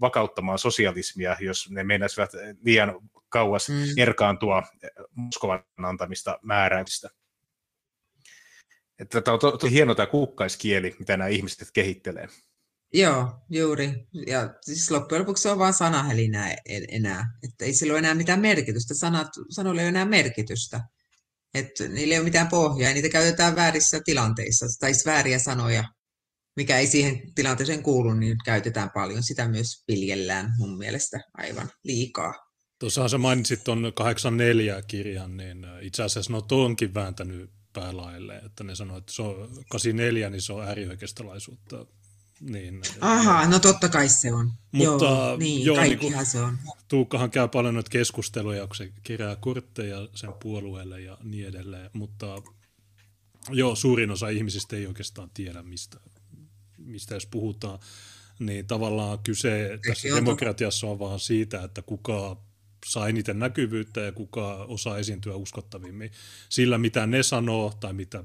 vakauttamaan 0.00 0.58
sosialismia, 0.58 1.36
jos 1.40 1.70
ne 1.70 1.84
meinasivat 1.84 2.30
liian 2.64 2.94
kauas 3.28 3.68
mm. 3.68 3.74
erkaantua 3.96 4.62
Moskovan 5.14 5.64
antamista 5.82 6.38
määräyksistä. 6.42 7.10
Että 8.98 9.20
tämä 9.20 9.32
on 9.34 9.40
tosi 9.40 9.70
hieno 9.70 9.94
tämä 9.94 10.06
kukkaiskieli, 10.06 10.96
mitä 10.98 11.16
nämä 11.16 11.28
ihmiset 11.28 11.68
kehittelee. 11.72 12.28
Joo, 12.94 13.28
juuri. 13.50 14.06
Ja 14.26 14.54
siis 14.60 14.90
loppujen 14.90 15.20
lopuksi 15.20 15.42
se 15.42 15.50
on 15.50 15.58
vain 15.58 15.74
sanahelinää 15.74 16.56
enää. 16.88 17.38
Että 17.42 17.64
ei 17.64 17.72
sillä 17.72 17.92
ole 17.92 17.98
enää 17.98 18.14
mitään 18.14 18.40
merkitystä. 18.40 18.94
Sanat, 18.94 19.28
sanoilla 19.50 19.80
ei 19.80 19.84
ole 19.84 19.88
enää 19.88 20.04
merkitystä. 20.04 20.80
Että 21.54 21.88
niillä 21.88 22.14
ei 22.14 22.18
ole 22.18 22.24
mitään 22.24 22.48
pohjaa. 22.48 22.92
Niitä 22.92 23.08
käytetään 23.08 23.56
väärissä 23.56 24.00
tilanteissa. 24.04 24.66
Tai 24.80 24.94
siis 24.94 25.06
vääriä 25.06 25.38
sanoja, 25.38 25.84
mikä 26.56 26.78
ei 26.78 26.86
siihen 26.86 27.34
tilanteeseen 27.34 27.82
kuulu, 27.82 28.14
niin 28.14 28.36
käytetään 28.44 28.90
paljon. 28.94 29.22
Sitä 29.22 29.48
myös 29.48 29.84
viljellään 29.88 30.50
mun 30.58 30.78
mielestä 30.78 31.20
aivan 31.34 31.70
liikaa. 31.84 32.34
Tuossahan 32.80 33.10
sä 33.10 33.18
mainitsit 33.18 33.64
tuon 33.64 33.92
84 33.94 34.82
kirjan, 34.82 35.36
niin 35.36 35.66
itse 35.80 36.02
asiassa 36.02 36.32
no 36.32 36.42
onkin 36.50 36.94
vääntänyt 36.94 37.57
päälaille, 37.80 38.36
että 38.36 38.64
ne 38.64 38.74
sanoo, 38.74 38.96
että 38.96 39.12
se 39.12 39.22
on 39.22 39.48
84, 39.70 40.30
niin 40.30 40.42
se 40.42 40.52
on 40.52 40.64
äärioikeistolaisuutta. 40.64 41.86
Niin, 42.40 42.82
Aha, 43.00 43.46
no 43.46 43.58
totta 43.58 43.88
kai 43.88 44.08
se 44.08 44.32
on. 44.32 44.52
Mutta 44.72 45.04
joo, 45.04 45.36
niin, 45.36 45.64
joo, 45.64 45.80
niin 45.80 45.98
kuin, 45.98 46.26
se 46.26 46.40
on. 46.40 46.58
Tuukkahan 46.88 47.30
käy 47.30 47.48
paljon 47.48 47.74
noita 47.74 47.90
keskusteluja, 47.90 48.66
kun 48.66 48.76
se 48.76 48.92
kerää 49.02 49.36
kurtteja 49.36 50.08
sen 50.14 50.32
puolueelle 50.42 51.00
ja 51.00 51.18
niin 51.22 51.48
edelleen, 51.48 51.90
mutta 51.92 52.42
joo, 53.50 53.74
suurin 53.74 54.10
osa 54.10 54.28
ihmisistä 54.28 54.76
ei 54.76 54.86
oikeastaan 54.86 55.30
tiedä, 55.34 55.62
mistä, 55.62 56.00
mistä 56.78 57.14
jos 57.14 57.26
puhutaan, 57.26 57.78
niin 58.38 58.66
tavallaan 58.66 59.18
kyse 59.18 59.78
tässä 59.88 60.08
demokratiassa 60.16 60.86
on 60.86 60.98
vaan 60.98 61.20
siitä, 61.20 61.64
että 61.64 61.82
kuka 61.82 62.36
saa 62.86 63.08
eniten 63.08 63.38
näkyvyyttä 63.38 64.00
ja 64.00 64.12
kuka 64.12 64.54
osaa 64.54 64.98
esiintyä 64.98 65.34
uskottavimmin. 65.34 66.10
Sillä, 66.48 66.78
mitä 66.78 67.06
ne 67.06 67.22
sanoo 67.22 67.74
tai 67.80 67.92
mitä 67.92 68.24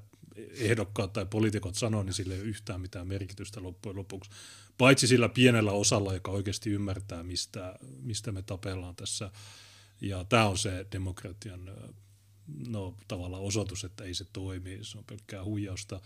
ehdokkaat 0.57 1.13
tai 1.13 1.25
poliitikot 1.25 1.75
sanoo, 1.75 2.03
niin 2.03 2.13
sillä 2.13 2.33
ei 2.33 2.39
ole 2.39 2.49
yhtään 2.49 2.81
mitään 2.81 3.07
merkitystä 3.07 3.63
loppujen 3.63 3.97
lopuksi. 3.97 4.31
Paitsi 4.77 5.07
sillä 5.07 5.29
pienellä 5.29 5.71
osalla, 5.71 6.13
joka 6.13 6.31
oikeasti 6.31 6.69
ymmärtää, 6.69 7.23
mistä, 7.23 7.75
mistä 8.01 8.31
me 8.31 8.41
tapellaan 8.41 8.95
tässä. 8.95 9.31
Ja 10.01 10.23
tämä 10.23 10.47
on 10.47 10.57
se 10.57 10.85
demokratian 10.91 11.71
no, 12.67 12.97
tavallaan 13.07 13.43
osoitus, 13.43 13.83
että 13.83 14.03
ei 14.03 14.13
se 14.13 14.25
toimi, 14.33 14.79
se 14.81 14.97
on 14.97 15.03
pelkkää 15.03 15.43
huijausta. 15.43 16.01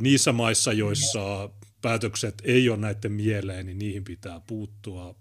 Niissä 0.00 0.32
maissa, 0.32 0.72
joissa 0.72 1.50
päätökset 1.82 2.42
ei 2.44 2.68
ole 2.68 2.78
näiden 2.78 3.12
mieleen, 3.12 3.66
niin 3.66 3.78
niihin 3.78 4.04
pitää 4.04 4.40
puuttua 4.40 5.14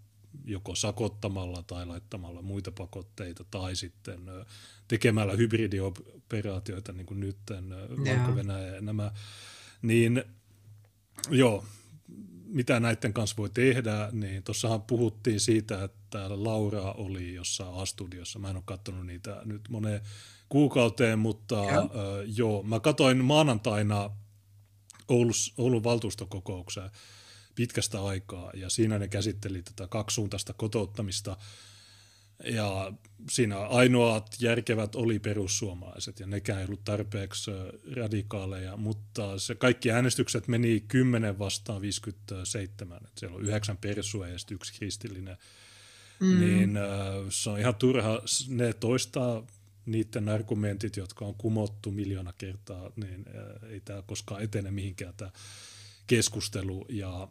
joko 0.45 0.75
sakottamalla 0.75 1.63
tai 1.63 1.85
laittamalla 1.85 2.41
muita 2.41 2.71
pakotteita 2.71 3.43
tai 3.51 3.75
sitten 3.75 4.21
tekemällä 4.87 5.33
hybridioperaatioita, 5.33 6.91
niin 6.91 7.05
kuin 7.05 7.19
nyt 7.19 7.37
Valko-Venäjä 8.05 8.75
ja 8.75 8.81
nämä, 8.81 9.11
niin 9.81 10.23
joo, 11.29 11.65
mitä 12.45 12.79
näiden 12.79 13.13
kanssa 13.13 13.37
voi 13.37 13.49
tehdä, 13.49 14.09
niin 14.11 14.43
tuossahan 14.43 14.81
puhuttiin 14.81 15.39
siitä, 15.39 15.83
että 15.83 16.25
Laura 16.29 16.91
oli 16.91 17.33
jossain 17.33 17.75
A-studiossa, 17.75 18.39
mä 18.39 18.49
en 18.49 18.55
ole 18.55 18.63
katsonut 18.65 19.05
niitä 19.05 19.41
nyt 19.45 19.61
moneen 19.69 20.01
kuukauteen, 20.49 21.19
mutta 21.19 21.55
ja. 21.55 21.79
äh, 21.79 21.87
joo, 22.37 22.63
mä 22.63 22.79
katsoin 22.79 23.25
maanantaina 23.25 24.09
Oulus, 25.07 25.53
Oulun 25.57 25.83
valtuustokokouksen, 25.83 26.89
pitkästä 27.59 28.03
aikaa, 28.03 28.51
ja 28.53 28.69
siinä 28.69 28.99
ne 28.99 29.07
käsitteli 29.07 29.61
tätä 29.61 29.87
kaksisuuntaista 29.87 30.53
kotouttamista, 30.53 31.37
ja 32.43 32.93
siinä 33.29 33.59
ainoat 33.59 34.35
järkevät 34.39 34.95
oli 34.95 35.19
perussuomalaiset, 35.19 36.19
ja 36.19 36.27
nekään 36.27 36.59
ei 36.59 36.65
ollut 36.65 36.83
tarpeeksi 36.83 37.51
radikaaleja, 37.95 38.77
mutta 38.77 39.39
se 39.39 39.55
kaikki 39.55 39.91
äänestykset 39.91 40.47
meni 40.47 40.83
10 40.87 41.39
vastaan 41.39 41.81
57, 41.81 42.97
että 42.97 43.19
siellä 43.19 43.35
on 43.35 43.43
yhdeksän 43.43 43.77
persua 43.77 44.27
ja 44.27 44.39
sitten 44.39 44.55
yksi 44.55 44.73
kristillinen, 44.73 45.37
mm. 46.19 46.39
niin 46.39 46.77
se 47.29 47.49
on 47.49 47.59
ihan 47.59 47.75
turha, 47.75 48.21
ne 48.47 48.73
toistaa 48.73 49.47
niiden 49.85 50.29
argumentit, 50.29 50.97
jotka 50.97 51.25
on 51.25 51.35
kumottu 51.35 51.91
miljoona 51.91 52.33
kertaa, 52.33 52.91
niin 52.95 53.25
ei 53.69 53.79
tämä 53.79 54.01
koskaan 54.01 54.41
etene 54.41 54.71
mihinkään 54.71 55.13
tämä 55.17 55.31
keskustelu, 56.07 56.85
ja 56.89 57.27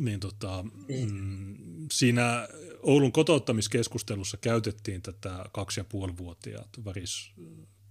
niin 0.00 0.20
tota, 0.20 0.64
niin. 0.88 1.12
mm, 1.12 1.86
siinä 1.92 2.48
Oulun 2.82 3.12
kotouttamiskeskustelussa 3.12 4.36
käytettiin 4.36 5.02
tätä 5.02 5.44
kaksi 5.52 5.80
ja 5.80 5.84
puoli 5.84 6.16
vuotiaat 6.16 6.68
Varis, 6.84 7.32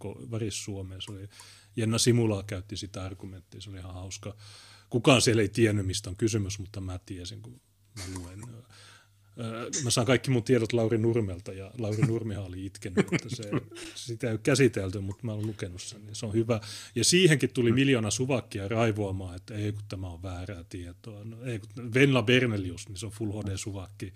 Varis 0.04 0.64
Suomeen. 0.64 1.02
Se 1.02 1.12
oli, 1.12 1.28
Jenna 1.76 1.98
Simula 1.98 2.44
käytti 2.44 2.78
sitä 2.78 3.04
argumenttia, 3.04 3.62
se 3.62 3.70
oli 3.70 3.80
ihan 3.80 3.94
hauska 3.94 4.36
kukaan 4.90 5.22
siellä 5.22 5.42
ei 5.42 5.50
tiennyt, 5.50 5.86
mistä 5.86 6.10
on 6.10 6.16
kysymys, 6.16 6.60
mutta 6.60 6.82
mä 6.82 7.00
tiesin, 7.06 7.42
kun 7.42 7.62
mä 7.98 8.04
luen 8.20 8.42
mä 9.84 9.90
saan 9.90 10.08
kaikki 10.08 10.32
mun 10.32 10.44
tiedot 10.44 10.74
Lauri 10.74 10.98
Nurmelta 10.98 11.54
ja 11.54 11.72
Lauri 11.78 12.02
Nurmihan 12.02 12.46
oli 12.46 12.66
itkenyt, 12.66 13.14
että 13.14 13.30
se, 13.30 13.52
sitä 13.96 14.28
ei 14.28 14.32
ole 14.32 14.40
käsitelty, 14.44 15.00
mutta 15.00 15.26
mä 15.26 15.34
olen 15.34 15.48
lukenut 15.48 15.82
sen, 15.82 16.06
niin 16.06 16.16
se 16.16 16.26
on 16.26 16.34
hyvä. 16.34 16.60
Ja 16.96 17.04
siihenkin 17.04 17.50
tuli 17.50 17.72
miljoona 17.72 18.12
suvakkia 18.12 18.68
raivoamaan, 18.68 19.36
että 19.36 19.56
ei 19.56 19.72
kun 19.72 19.84
tämä 19.90 20.08
on 20.08 20.24
väärää 20.24 20.64
tietoa. 20.70 21.24
No, 21.24 21.44
ei 21.44 21.60
kun 21.60 21.94
Venla 21.94 22.24
Bernelius, 22.24 22.90
niin 22.90 22.98
se 22.98 23.06
on 23.06 23.12
Full 23.12 23.32
HD-suvakki. 23.32 24.14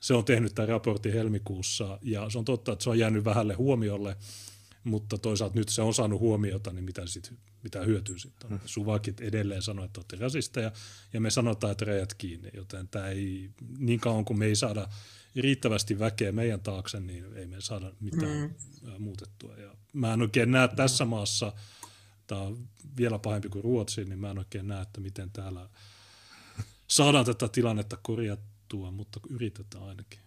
Se 0.00 0.14
on 0.14 0.24
tehnyt 0.24 0.54
tämän 0.54 0.68
raportin 0.68 1.12
helmikuussa 1.12 1.98
ja 2.02 2.30
se 2.30 2.38
on 2.38 2.44
totta, 2.44 2.72
että 2.72 2.82
se 2.82 2.90
on 2.90 2.98
jäänyt 2.98 3.24
vähälle 3.24 3.54
huomiolle, 3.54 4.16
mutta 4.86 5.18
toisaalta 5.18 5.58
nyt 5.58 5.68
se 5.68 5.82
on 5.82 5.94
saanut 5.94 6.20
huomiota, 6.20 6.72
niin 6.72 6.84
mitä, 6.84 7.06
sit, 7.06 7.34
mitä 7.62 7.80
hyötyä 7.80 8.18
sitten 8.18 8.52
on. 8.52 8.58
Mm. 8.58 8.60
Suvakit 8.66 9.20
edelleen 9.20 9.62
sanoo, 9.62 9.84
että 9.84 10.00
olette 10.00 10.16
rasisteja, 10.16 10.72
ja 11.12 11.20
me 11.20 11.30
sanotaan, 11.30 11.72
että 11.72 11.84
rajat 11.84 12.14
kiinni, 12.14 12.50
joten 12.54 12.88
tämä 12.88 13.08
ei, 13.08 13.50
niin 13.78 14.00
kauan 14.00 14.24
kuin 14.24 14.38
me 14.38 14.46
ei 14.46 14.56
saada 14.56 14.88
riittävästi 15.36 15.98
väkeä 15.98 16.32
meidän 16.32 16.60
taakse, 16.60 17.00
niin 17.00 17.36
ei 17.36 17.46
me 17.46 17.60
saada 17.60 17.92
mitään 18.00 18.54
mm. 18.82 19.02
muutettua. 19.02 19.56
Ja 19.56 19.76
mä 19.92 20.12
en 20.12 20.22
oikein 20.22 20.50
näe 20.50 20.68
tässä 20.68 21.04
maassa, 21.04 21.52
tämä 22.26 22.40
on 22.40 22.68
vielä 22.96 23.18
pahempi 23.18 23.48
kuin 23.48 23.64
Ruotsi, 23.64 24.04
niin 24.04 24.18
mä 24.18 24.30
en 24.30 24.38
oikein 24.38 24.68
näe, 24.68 24.82
että 24.82 25.00
miten 25.00 25.30
täällä 25.30 25.68
saadaan 26.88 27.24
tätä 27.24 27.48
tilannetta 27.48 27.98
korjattua, 28.02 28.90
mutta 28.90 29.20
yritetään 29.30 29.84
ainakin. 29.84 30.20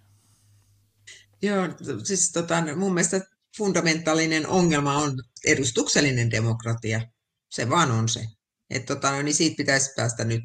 Joo, 1.42 1.68
siis 2.04 2.32
tota, 2.32 2.76
mun 2.76 2.94
mielestä 2.94 3.39
fundamentaalinen 3.58 4.48
ongelma 4.48 4.98
on 4.98 5.16
edustuksellinen 5.46 6.32
demokratia. 6.32 7.02
Se 7.50 7.70
vaan 7.70 7.92
on 7.92 8.10
se. 8.10 8.26
Että 8.70 8.96
tota, 8.96 9.12
no, 9.12 9.22
niin 9.22 9.36
siitä 9.36 9.58
pitäisi 9.58 9.92
päästä 9.96 10.24
nyt, 10.26 10.44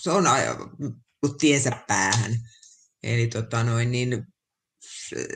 se 0.00 0.10
on 0.10 0.24
tiensä 1.38 1.70
päähän. 1.88 2.36
Eli 3.02 3.26
tota, 3.26 3.64
noin, 3.64 3.90
niin, 3.90 4.26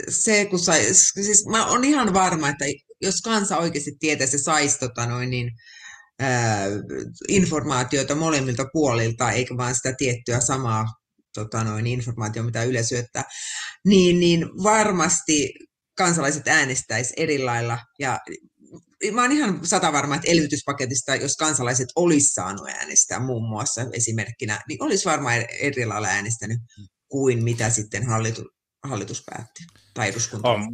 se, 0.09 0.45
kun 0.45 0.59
sai, 0.59 0.95
siis 0.95 1.47
mä 1.47 1.66
olen 1.66 1.85
ihan 1.85 2.14
varma, 2.14 2.49
että 2.49 2.64
jos 3.02 3.21
kansa 3.21 3.59
oikeasti 3.59 3.92
tietäisi 4.00 4.38
se 4.38 4.45
saisi 4.45 4.78
tota, 4.78 5.07
noin, 5.07 5.31
niin, 5.31 5.50
ää, 6.21 6.66
informaatiota 7.28 8.14
molemmilta 8.14 8.64
puolilta, 8.73 9.31
eikä 9.31 9.57
vaan 9.57 9.75
sitä 9.75 9.95
tiettyä 9.99 10.40
samaa 10.40 10.85
tota, 11.35 11.64
noin, 11.64 11.87
informaatiota, 11.87 12.47
mitä 12.47 12.64
Yle 12.64 12.83
syöttää, 12.83 13.25
niin, 13.87 14.21
niin 14.21 14.47
varmasti 14.62 15.54
kansalaiset 15.97 16.49
äänestäisi 16.49 17.15
eri 17.17 17.39
lailla. 17.39 17.79
Ja 17.99 18.19
mä 19.13 19.23
oon 19.23 19.33
ihan 19.33 19.67
sata 19.67 19.93
varma, 19.93 20.15
että 20.15 20.31
elvytyspaketista, 20.31 21.17
jos 21.17 21.37
kansalaiset 21.37 21.89
olisi 21.97 22.29
saanut 22.29 22.69
äänestää 22.69 23.21
muun 23.21 23.49
muassa 23.49 23.83
esimerkkinä, 23.93 24.61
niin 24.69 24.83
olisi 24.83 25.05
varmaan 25.05 25.45
eri 25.61 25.87
lailla 25.87 26.09
äänestänyt 26.09 26.59
kuin 27.09 27.45
mitä 27.45 27.71
sitten 27.71 28.07
hallitus, 28.07 28.47
hallitus 28.85 29.25
päätti 29.31 29.65
tai 29.95 30.09
eduskunta 30.09 30.49
on. 30.49 30.69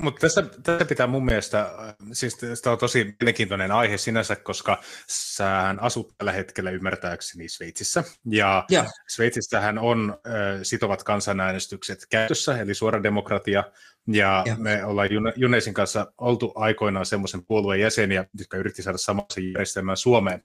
Mutta 0.00 0.20
tässä, 0.20 0.42
tässä 0.62 0.84
pitää 0.84 1.06
mun 1.06 1.24
mielestä, 1.24 1.70
siis 2.12 2.36
tämä 2.62 2.72
on 2.72 2.78
tosi 2.78 3.14
mielenkiintoinen 3.20 3.72
aihe 3.72 3.98
sinänsä, 3.98 4.36
koska 4.36 4.82
sä 5.08 5.74
asut 5.80 6.14
tällä 6.18 6.32
hetkellä 6.32 6.70
ymmärtääkseni 6.70 7.48
Sveitsissä, 7.48 8.04
ja 8.30 8.64
ja. 8.70 8.84
Sveitsissähän 9.08 9.78
on 9.78 10.18
äh, 10.26 10.32
sitovat 10.62 11.02
kansanäänestykset 11.02 11.98
käytössä, 12.10 12.60
eli 12.60 12.74
suora 12.74 13.02
demokratia, 13.02 13.64
ja, 14.06 14.42
ja. 14.46 14.56
me 14.56 14.84
ollaan 14.84 15.08
Junesin 15.36 15.74
kanssa 15.74 16.12
oltu 16.18 16.52
aikoinaan 16.54 17.06
semmoisen 17.06 17.46
puolueen 17.46 17.80
jäseniä, 17.80 18.24
jotka 18.38 18.56
yritti 18.56 18.82
saada 18.82 18.98
samassa 18.98 19.40
järjestelmään 19.40 19.96
Suomeen. 19.96 20.44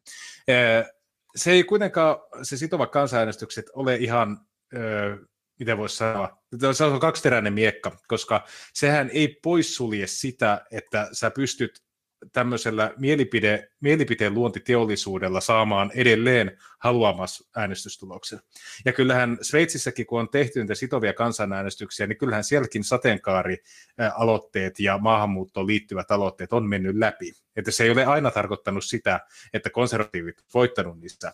Äh, 0.49 0.91
se 1.35 1.51
ei 1.51 1.63
kuitenkaan, 1.63 2.17
se 2.43 2.57
sitova 2.57 2.87
kansanäänestykset 2.87 3.65
ole 3.73 3.95
ihan 3.95 4.39
äh, 4.75 5.19
miten 5.59 5.77
voisi 5.77 5.97
sanoa, 5.97 6.41
se 6.73 6.83
on 6.83 6.99
kaksiteräinen 6.99 7.53
miekka, 7.53 7.97
koska 8.07 8.45
sehän 8.73 9.09
ei 9.13 9.39
poissulje 9.43 10.07
sitä, 10.07 10.65
että 10.71 11.09
sä 11.11 11.31
pystyt 11.31 11.84
tämmöisellä 12.31 12.93
mielipide, 12.97 13.69
mielipiteen 13.79 14.33
luontiteollisuudella 14.33 15.41
saamaan 15.41 15.91
edelleen 15.95 16.57
haluamas 16.79 17.43
äänestystuloksen. 17.55 18.39
Ja 18.85 18.93
kyllähän 18.93 19.37
Sveitsissäkin, 19.41 20.05
kun 20.05 20.19
on 20.19 20.29
tehty 20.29 20.59
niitä 20.59 20.75
sitovia 20.75 21.13
kansanäänestyksiä, 21.13 22.07
niin 22.07 22.17
kyllähän 22.17 22.43
sielläkin 22.43 22.83
sateenkaarialoitteet 22.83 24.79
ja 24.79 24.97
maahanmuuttoon 24.97 25.67
liittyvät 25.67 26.11
aloitteet 26.11 26.53
on 26.53 26.69
mennyt 26.69 26.95
läpi. 26.95 27.33
Että 27.55 27.71
se 27.71 27.83
ei 27.83 27.89
ole 27.89 28.05
aina 28.05 28.31
tarkoittanut 28.31 28.85
sitä, 28.85 29.19
että 29.53 29.69
konservatiivit 29.69 30.43
voittanut 30.53 30.99
niissä 30.99 31.33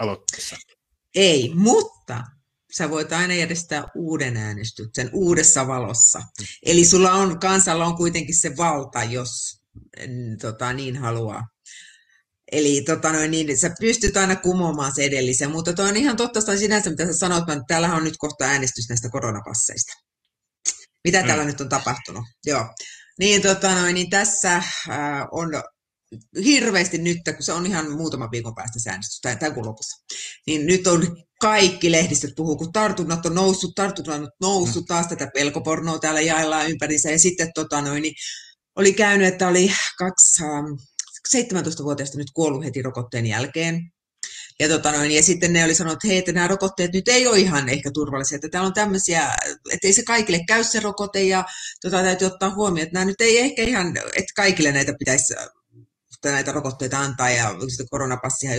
aloitteissa. 0.00 0.56
Ei, 1.14 1.52
mutta 1.54 2.24
sä 2.72 2.90
voit 2.90 3.12
aina 3.12 3.34
järjestää 3.34 3.84
uuden 3.94 4.36
äänestyksen 4.36 5.10
uudessa 5.12 5.66
valossa. 5.66 6.22
Eli 6.62 6.84
sulla 6.84 7.12
on, 7.12 7.40
kansalla 7.40 7.86
on 7.86 7.96
kuitenkin 7.96 8.36
se 8.36 8.56
valta, 8.56 9.02
jos 9.02 9.63
tota, 10.40 10.72
niin 10.72 10.96
haluaa. 10.96 11.42
Eli 12.52 12.82
tota 12.86 13.12
noin, 13.12 13.30
niin, 13.30 13.58
sä 13.58 13.70
pystyt 13.80 14.16
aina 14.16 14.36
kumoamaan 14.36 14.94
se 14.94 15.04
edellisen, 15.04 15.50
mutta 15.50 15.72
toi 15.72 15.88
on 15.88 15.96
ihan 15.96 16.16
totta 16.16 16.56
sinänsä, 16.58 16.90
mitä 16.90 17.06
sä 17.06 17.12
sanoit, 17.12 17.48
että 17.48 17.64
täällähän 17.68 17.96
on 17.96 18.04
nyt 18.04 18.16
kohta 18.18 18.44
äänestys 18.44 18.88
näistä 18.88 19.08
koronapasseista. 19.10 19.92
Mitä 21.04 21.20
mm. 21.20 21.26
täällä 21.26 21.44
nyt 21.44 21.60
on 21.60 21.68
tapahtunut? 21.68 22.24
Joo. 22.46 22.66
Niin, 23.18 23.42
tota 23.42 23.74
noin, 23.74 23.94
niin 23.94 24.10
tässä 24.10 24.56
äh, 24.56 24.64
on 25.32 25.48
hirveästi 26.44 26.98
nyt, 26.98 27.18
kun 27.24 27.42
se 27.42 27.52
on 27.52 27.66
ihan 27.66 27.92
muutama 27.92 28.30
viikon 28.30 28.54
päästä 28.54 28.80
se 28.80 28.90
äänestys, 28.90 29.20
tai 29.20 29.36
tämän 29.36 29.54
kuun 29.54 29.66
lopussa, 29.66 30.04
niin 30.46 30.66
nyt 30.66 30.86
on 30.86 31.16
kaikki 31.40 31.92
lehdistöt 31.92 32.30
puhuu, 32.36 32.56
kun 32.56 32.72
tartunnat 32.72 33.26
on 33.26 33.34
noussut, 33.34 33.74
tartunnat 33.74 34.20
on 34.20 34.28
noussut, 34.40 34.82
mm. 34.82 34.86
taas 34.86 35.06
tätä 35.06 35.28
pelkopornoa 35.34 35.98
täällä 35.98 36.20
jaellaan 36.20 36.70
ympärissä, 36.70 37.10
ja 37.10 37.18
sitten 37.18 37.50
tota 37.54 37.80
noin, 37.80 38.02
niin 38.02 38.14
oli 38.76 38.92
käynyt, 38.92 39.28
että 39.28 39.48
oli 39.48 39.72
kaksi, 39.98 40.42
17-vuotiaista 41.36 42.18
nyt 42.18 42.30
kuollut 42.34 42.64
heti 42.64 42.82
rokotteen 42.82 43.26
jälkeen, 43.26 43.90
ja, 44.60 44.68
tota 44.68 44.92
noin, 44.92 45.10
ja 45.10 45.22
sitten 45.22 45.52
ne 45.52 45.64
oli 45.64 45.74
sanonut, 45.74 45.96
että 45.96 46.08
hei, 46.08 46.18
että 46.18 46.32
nämä 46.32 46.46
rokotteet 46.46 46.92
nyt 46.92 47.08
ei 47.08 47.26
ole 47.26 47.38
ihan 47.38 47.68
ehkä 47.68 47.90
turvallisia, 47.94 48.36
että 48.36 48.48
täällä 48.48 48.66
on 48.66 48.74
tämmöisiä, 48.74 49.34
että 49.72 49.86
ei 49.86 49.92
se 49.92 50.02
kaikille 50.02 50.40
käy 50.48 50.64
se 50.64 50.80
rokote, 50.80 51.22
ja 51.22 51.44
tota, 51.82 52.02
täytyy 52.02 52.26
ottaa 52.26 52.54
huomioon, 52.54 52.86
että 52.86 52.94
nämä 52.94 53.04
nyt 53.04 53.20
ei 53.20 53.38
ehkä 53.38 53.62
ihan, 53.62 53.96
että 53.96 54.32
kaikille 54.36 54.72
näitä 54.72 54.94
pitäisi 54.98 55.34
näitä 56.24 56.52
rokotteita 56.52 57.00
antaa, 57.00 57.30
ja 57.30 57.54
koronapassia 57.90 58.50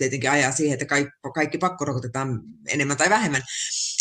tietenkin 0.00 0.30
ajaa 0.30 0.52
siihen, 0.52 0.72
että 0.72 0.86
kaikki, 0.86 1.12
kaikki 1.34 1.58
pakkorokotetaan 1.58 2.40
enemmän 2.68 2.96
tai 2.96 3.10
vähemmän. 3.10 3.42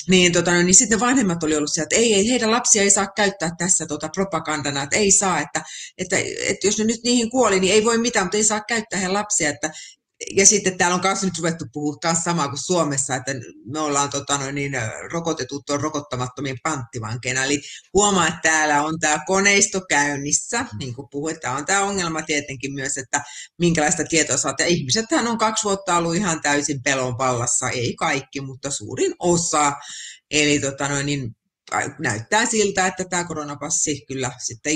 Niin, 0.07 0.31
tota, 0.31 0.51
niin 0.51 0.75
sitten 0.75 0.99
vanhemmat 0.99 1.43
oli 1.43 1.55
ollut 1.55 1.73
sieltä, 1.73 1.95
että 1.95 1.95
ei, 1.95 2.13
ei, 2.13 2.29
heidän 2.29 2.51
lapsia 2.51 2.81
ei 2.81 2.89
saa 2.89 3.07
käyttää 3.15 3.49
tässä 3.57 3.85
tota, 3.85 4.09
propagandana, 4.15 4.83
että 4.83 4.95
ei 4.95 5.11
saa, 5.11 5.39
että, 5.39 5.63
että, 5.97 6.17
että 6.47 6.67
jos 6.67 6.77
ne 6.77 6.83
nyt 6.83 7.03
niihin 7.03 7.29
kuoli, 7.29 7.59
niin 7.59 7.73
ei 7.73 7.85
voi 7.85 7.97
mitään, 7.97 8.25
mutta 8.25 8.37
ei 8.37 8.43
saa 8.43 8.63
käyttää 8.67 8.99
heidän 8.99 9.13
lapsia, 9.13 9.49
että, 9.49 9.71
ja 10.35 10.45
sitten 10.45 10.77
täällä 10.77 10.95
on 10.95 11.01
myös 11.03 11.23
nyt 11.23 11.37
ruvettu 11.37 11.65
puhua 11.73 12.13
samaa 12.23 12.47
kuin 12.47 12.65
Suomessa, 12.65 13.15
että 13.15 13.31
me 13.65 13.79
ollaan 13.79 14.09
tota, 14.09 14.51
niin, 14.51 14.71
rokotetut 15.11 15.69
on 15.69 15.81
rokottamattomien 15.81 16.57
panttivankeina. 16.63 17.43
Eli 17.43 17.61
huomaa, 17.93 18.27
että 18.27 18.39
täällä 18.43 18.83
on 18.83 18.99
tämä 18.99 19.19
koneisto 19.27 19.81
käynnissä, 19.89 20.65
niin 20.79 20.95
kuin 20.95 21.07
puhuit, 21.11 21.39
tämä 21.39 21.55
on 21.55 21.65
tämä 21.65 21.81
ongelma 21.81 22.21
tietenkin 22.21 22.73
myös, 22.73 22.97
että 22.97 23.21
minkälaista 23.59 24.03
tietoa 24.03 24.37
saat. 24.37 24.59
Ja 24.59 24.65
ihmisethän 24.65 25.27
on 25.27 25.37
kaksi 25.37 25.63
vuotta 25.63 25.97
ollut 25.97 26.15
ihan 26.15 26.41
täysin 26.41 26.83
pelon 26.83 27.17
vallassa, 27.17 27.69
ei 27.69 27.95
kaikki, 27.95 28.41
mutta 28.41 28.71
suurin 28.71 29.13
osa. 29.19 29.73
Eli 30.31 30.59
tota, 30.59 31.03
niin, 31.03 31.35
näyttää 31.99 32.45
siltä, 32.45 32.87
että 32.87 33.03
tämä 33.09 33.23
koronapassi 33.23 34.05
kyllä 34.07 34.31
sitten 34.37 34.73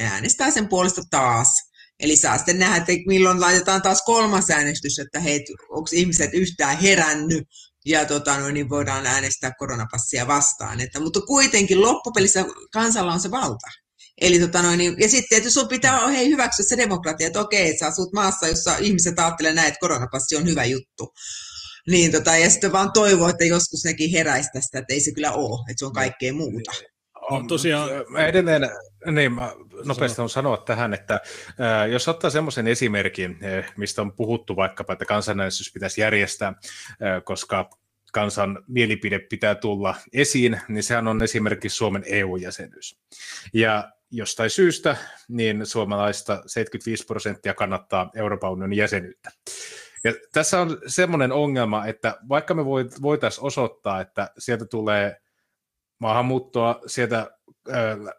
äänestää 0.00 0.50
sen 0.50 0.68
puolesta 0.68 1.02
taas 1.10 1.73
Eli 2.00 2.16
saa 2.16 2.36
sitten 2.36 2.58
nähdä, 2.58 2.76
että 2.76 2.92
milloin 3.06 3.40
laitetaan 3.40 3.82
taas 3.82 4.02
kolmas 4.02 4.50
äänestys, 4.50 4.98
että 4.98 5.20
hei, 5.20 5.44
onko 5.68 5.88
ihmiset 5.92 6.30
yhtään 6.32 6.78
herännyt 6.78 7.44
ja 7.86 8.04
tota, 8.04 8.38
no, 8.38 8.48
niin 8.48 8.68
voidaan 8.68 9.06
äänestää 9.06 9.52
koronapassia 9.58 10.26
vastaan. 10.26 10.80
Että, 10.80 11.00
mutta 11.00 11.20
kuitenkin 11.20 11.80
loppupelissä 11.80 12.44
kansalla 12.72 13.12
on 13.12 13.20
se 13.20 13.30
valta. 13.30 13.66
Eli, 14.20 14.38
tota, 14.38 14.62
no, 14.62 14.76
niin, 14.76 14.94
ja 14.98 15.08
sitten 15.08 15.38
että 15.38 15.50
sun 15.50 15.68
pitää 15.68 16.08
hei, 16.08 16.28
hyväksyä 16.28 16.64
se 16.68 16.76
demokratia, 16.76 17.26
että 17.26 17.40
okei, 17.40 17.68
että 17.68 17.78
sä 17.78 17.86
asut 17.86 18.12
maassa, 18.12 18.48
jossa 18.48 18.76
ihmiset 18.76 19.18
ajattelee 19.18 19.52
näin, 19.52 19.68
että 19.68 19.80
koronapassi 19.80 20.36
on 20.36 20.46
hyvä 20.46 20.64
juttu. 20.64 21.12
Niin, 21.90 22.12
tota, 22.12 22.36
ja 22.36 22.50
sitten 22.50 22.72
vaan 22.72 22.92
toivoo, 22.92 23.28
että 23.28 23.44
joskus 23.44 23.84
nekin 23.84 24.10
heräisi 24.10 24.48
tästä, 24.52 24.78
että 24.78 24.94
ei 24.94 25.00
se 25.00 25.12
kyllä 25.12 25.32
ole, 25.32 25.70
että 25.70 25.78
se 25.78 25.86
on 25.86 25.92
kaikkea 25.92 26.32
muuta. 26.32 26.72
On 27.30 27.46
tosiaan... 27.46 27.90
Mä 28.08 28.26
edelleen, 28.26 28.70
niin 29.10 29.32
mä 29.32 29.52
nopeasti 29.84 30.22
on 30.22 30.30
sanoa 30.30 30.56
tähän, 30.56 30.94
että 30.94 31.14
äh, 31.14 31.88
jos 31.90 32.08
ottaa 32.08 32.30
semmoisen 32.30 32.66
esimerkin, 32.66 33.38
äh, 33.44 33.72
mistä 33.76 34.02
on 34.02 34.12
puhuttu 34.12 34.56
vaikkapa, 34.56 34.92
että 34.92 35.04
kansanäänestys 35.04 35.72
pitäisi 35.72 36.00
järjestää, 36.00 36.48
äh, 36.48 37.24
koska 37.24 37.70
kansan 38.12 38.64
mielipide 38.68 39.18
pitää 39.18 39.54
tulla 39.54 39.94
esiin, 40.12 40.60
niin 40.68 40.82
sehän 40.82 41.08
on 41.08 41.22
esimerkiksi 41.22 41.76
Suomen 41.76 42.02
EU-jäsenyys. 42.06 42.98
Ja 43.54 43.92
jostain 44.10 44.50
syystä, 44.50 44.96
niin 45.28 45.66
suomalaista 45.66 46.42
75 46.46 47.06
prosenttia 47.06 47.54
kannattaa 47.54 48.10
Euroopan 48.14 48.50
unionin 48.50 48.78
jäsenyyttä. 48.78 49.30
Ja 50.04 50.12
tässä 50.32 50.60
on 50.60 50.78
semmoinen 50.86 51.32
ongelma, 51.32 51.86
että 51.86 52.18
vaikka 52.28 52.54
me 52.54 52.64
voitaisiin 53.02 53.44
osoittaa, 53.44 54.00
että 54.00 54.30
sieltä 54.38 54.64
tulee 54.66 55.16
maahanmuuttoa, 55.98 56.80
sieltä 56.86 57.30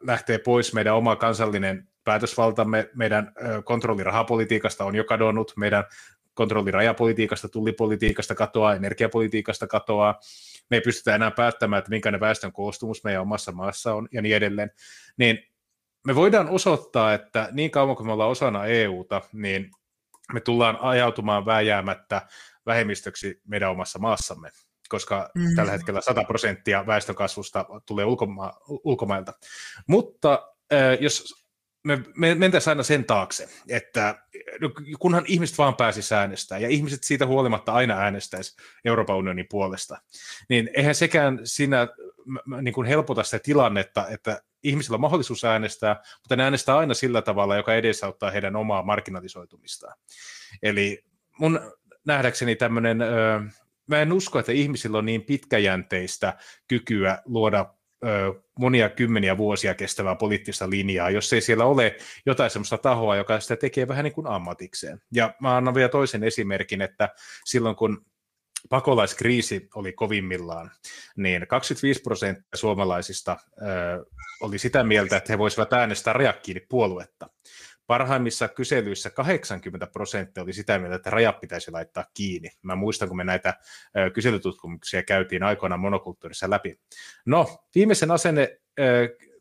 lähtee 0.02 0.38
pois 0.38 0.74
meidän 0.74 0.96
oma 0.96 1.16
kansallinen 1.16 1.88
päätösvaltamme, 2.04 2.90
meidän 2.96 3.32
kontrolli 3.64 4.04
rahapolitiikasta 4.04 4.86
on 4.86 4.96
jo 4.96 5.04
kadonnut, 5.04 5.54
meidän 5.58 5.84
kontrolli 6.34 6.72
rajapolitiikasta, 6.72 7.50
tullipolitiikasta 7.50 8.36
katoaa, 8.36 8.76
energiapolitiikasta 8.76 9.68
katoaa, 9.68 10.20
me 10.70 10.78
ei 10.78 10.82
pystytä 10.82 11.16
enää 11.16 11.32
päättämään, 11.32 11.78
että 11.80 11.90
minkälainen 11.90 12.20
väestön 12.20 12.52
koostumus 12.52 13.04
meidän 13.04 13.22
omassa 13.22 13.52
maassa 13.52 13.94
on 13.94 14.08
ja 14.12 14.22
niin 14.22 14.36
edelleen, 14.36 14.72
niin 15.18 15.40
me 16.08 16.16
voidaan 16.16 16.50
osoittaa, 16.50 17.14
että 17.14 17.50
niin 17.52 17.72
kauan 17.72 17.96
kuin 17.96 18.08
me 18.08 18.14
ollaan 18.14 18.30
osana 18.30 18.66
EUta, 18.66 19.22
niin 19.34 19.72
me 20.34 20.40
tullaan 20.40 20.78
ajautumaan 20.82 21.46
vääjäämättä 21.46 22.22
vähemmistöksi 22.66 23.42
meidän 23.48 23.72
omassa 23.72 24.00
maassamme, 24.00 24.50
koska 24.90 25.30
mm. 25.36 25.56
tällä 25.56 25.72
hetkellä 25.72 26.02
100 26.02 26.24
prosenttia 26.24 26.88
väestönkasvusta 26.88 27.66
tulee 27.86 28.06
ulkoma- 28.06 28.80
ulkomailta. 28.84 29.34
Mutta 29.88 30.50
äh, 30.74 30.98
jos 31.02 31.46
me, 31.86 32.00
me 32.16 32.36
mentäisiin 32.36 32.72
aina 32.72 32.84
sen 32.84 33.06
taakse, 33.06 33.50
että 33.70 34.20
no, 34.62 34.72
kunhan 35.00 35.24
ihmiset 35.28 35.58
vaan 35.58 35.76
pääsisi 35.76 36.16
äänestää, 36.16 36.58
ja 36.58 36.70
ihmiset 36.70 37.04
siitä 37.04 37.26
huolimatta 37.26 37.72
aina 37.72 37.98
äänestäisi 37.98 38.56
Euroopan 38.86 39.16
unionin 39.16 39.48
puolesta, 39.50 39.98
niin 40.50 40.70
eihän 40.74 40.96
sekään 40.96 41.40
siinä 41.44 41.88
niin 42.62 42.74
kuin 42.74 42.88
helpota 42.88 43.24
sitä 43.24 43.40
tilannetta, 43.40 44.08
että 44.08 44.42
ihmisillä 44.64 44.96
on 44.96 45.02
mahdollisuus 45.02 45.44
äänestää, 45.44 46.02
mutta 46.20 46.36
ne 46.36 46.44
äänestää 46.44 46.78
aina 46.78 46.94
sillä 46.94 47.22
tavalla, 47.22 47.56
joka 47.56 47.76
edesauttaa 47.76 48.32
heidän 48.32 48.56
omaa 48.56 48.84
marginalisoitumistaan. 48.84 49.98
Eli 50.64 51.04
mun 51.40 51.60
nähdäkseni 52.06 52.56
tämmöinen, 52.56 52.98
mä 53.88 54.02
en 54.02 54.14
usko, 54.14 54.40
että 54.40 54.52
ihmisillä 54.52 54.98
on 54.98 55.06
niin 55.06 55.22
pitkäjänteistä 55.22 56.38
kykyä 56.68 57.22
luoda 57.26 57.76
monia 58.60 58.90
kymmeniä 58.90 59.38
vuosia 59.38 59.74
kestävää 59.74 60.16
poliittista 60.16 60.70
linjaa, 60.70 61.10
jos 61.10 61.34
ei 61.34 61.42
siellä 61.42 61.66
ole 61.66 61.98
jotain 62.26 62.50
sellaista 62.50 62.78
tahoa, 62.78 63.16
joka 63.16 63.40
sitä 63.40 63.56
tekee 63.56 63.88
vähän 63.88 64.04
niin 64.04 64.14
kuin 64.14 64.28
ammatikseen. 64.28 65.02
Ja 65.14 65.34
mä 65.42 65.58
annan 65.58 65.76
vielä 65.76 65.90
toisen 65.90 66.24
esimerkin, 66.24 66.82
että 66.82 67.10
silloin 67.46 67.76
kun 67.76 68.06
pakolaiskriisi 68.70 69.68
oli 69.76 69.94
kovimmillaan, 69.94 70.72
niin 71.18 71.48
25 71.48 72.02
prosenttia 72.02 72.58
suomalaisista 72.58 73.38
ö, 73.62 74.06
oli 74.42 74.58
sitä 74.58 74.84
mieltä, 74.84 75.18
että 75.18 75.34
he 75.34 75.38
voisivat 75.38 75.74
äänestää 75.74 76.34
kiinni 76.44 76.66
puoluetta. 76.70 77.30
Parhaimmissa 77.88 78.48
kyselyissä 78.48 79.10
80 79.10 79.88
prosenttia 79.88 80.44
oli 80.44 80.54
sitä 80.54 80.80
mieltä, 80.80 80.96
että 80.96 81.10
rajat 81.10 81.40
pitäisi 81.40 81.72
laittaa 81.72 82.06
kiinni. 82.14 82.50
Mä 82.62 82.76
muistan, 82.76 83.08
kun 83.08 83.18
me 83.18 83.24
näitä 83.24 83.54
kyselytutkimuksia 84.14 85.04
käytiin 85.04 85.44
aikoinaan 85.44 85.80
monokulttuurissa 85.80 86.50
läpi. 86.50 86.80
No, 87.26 87.66
viimeisen 87.76 88.12
asenne 88.12 88.58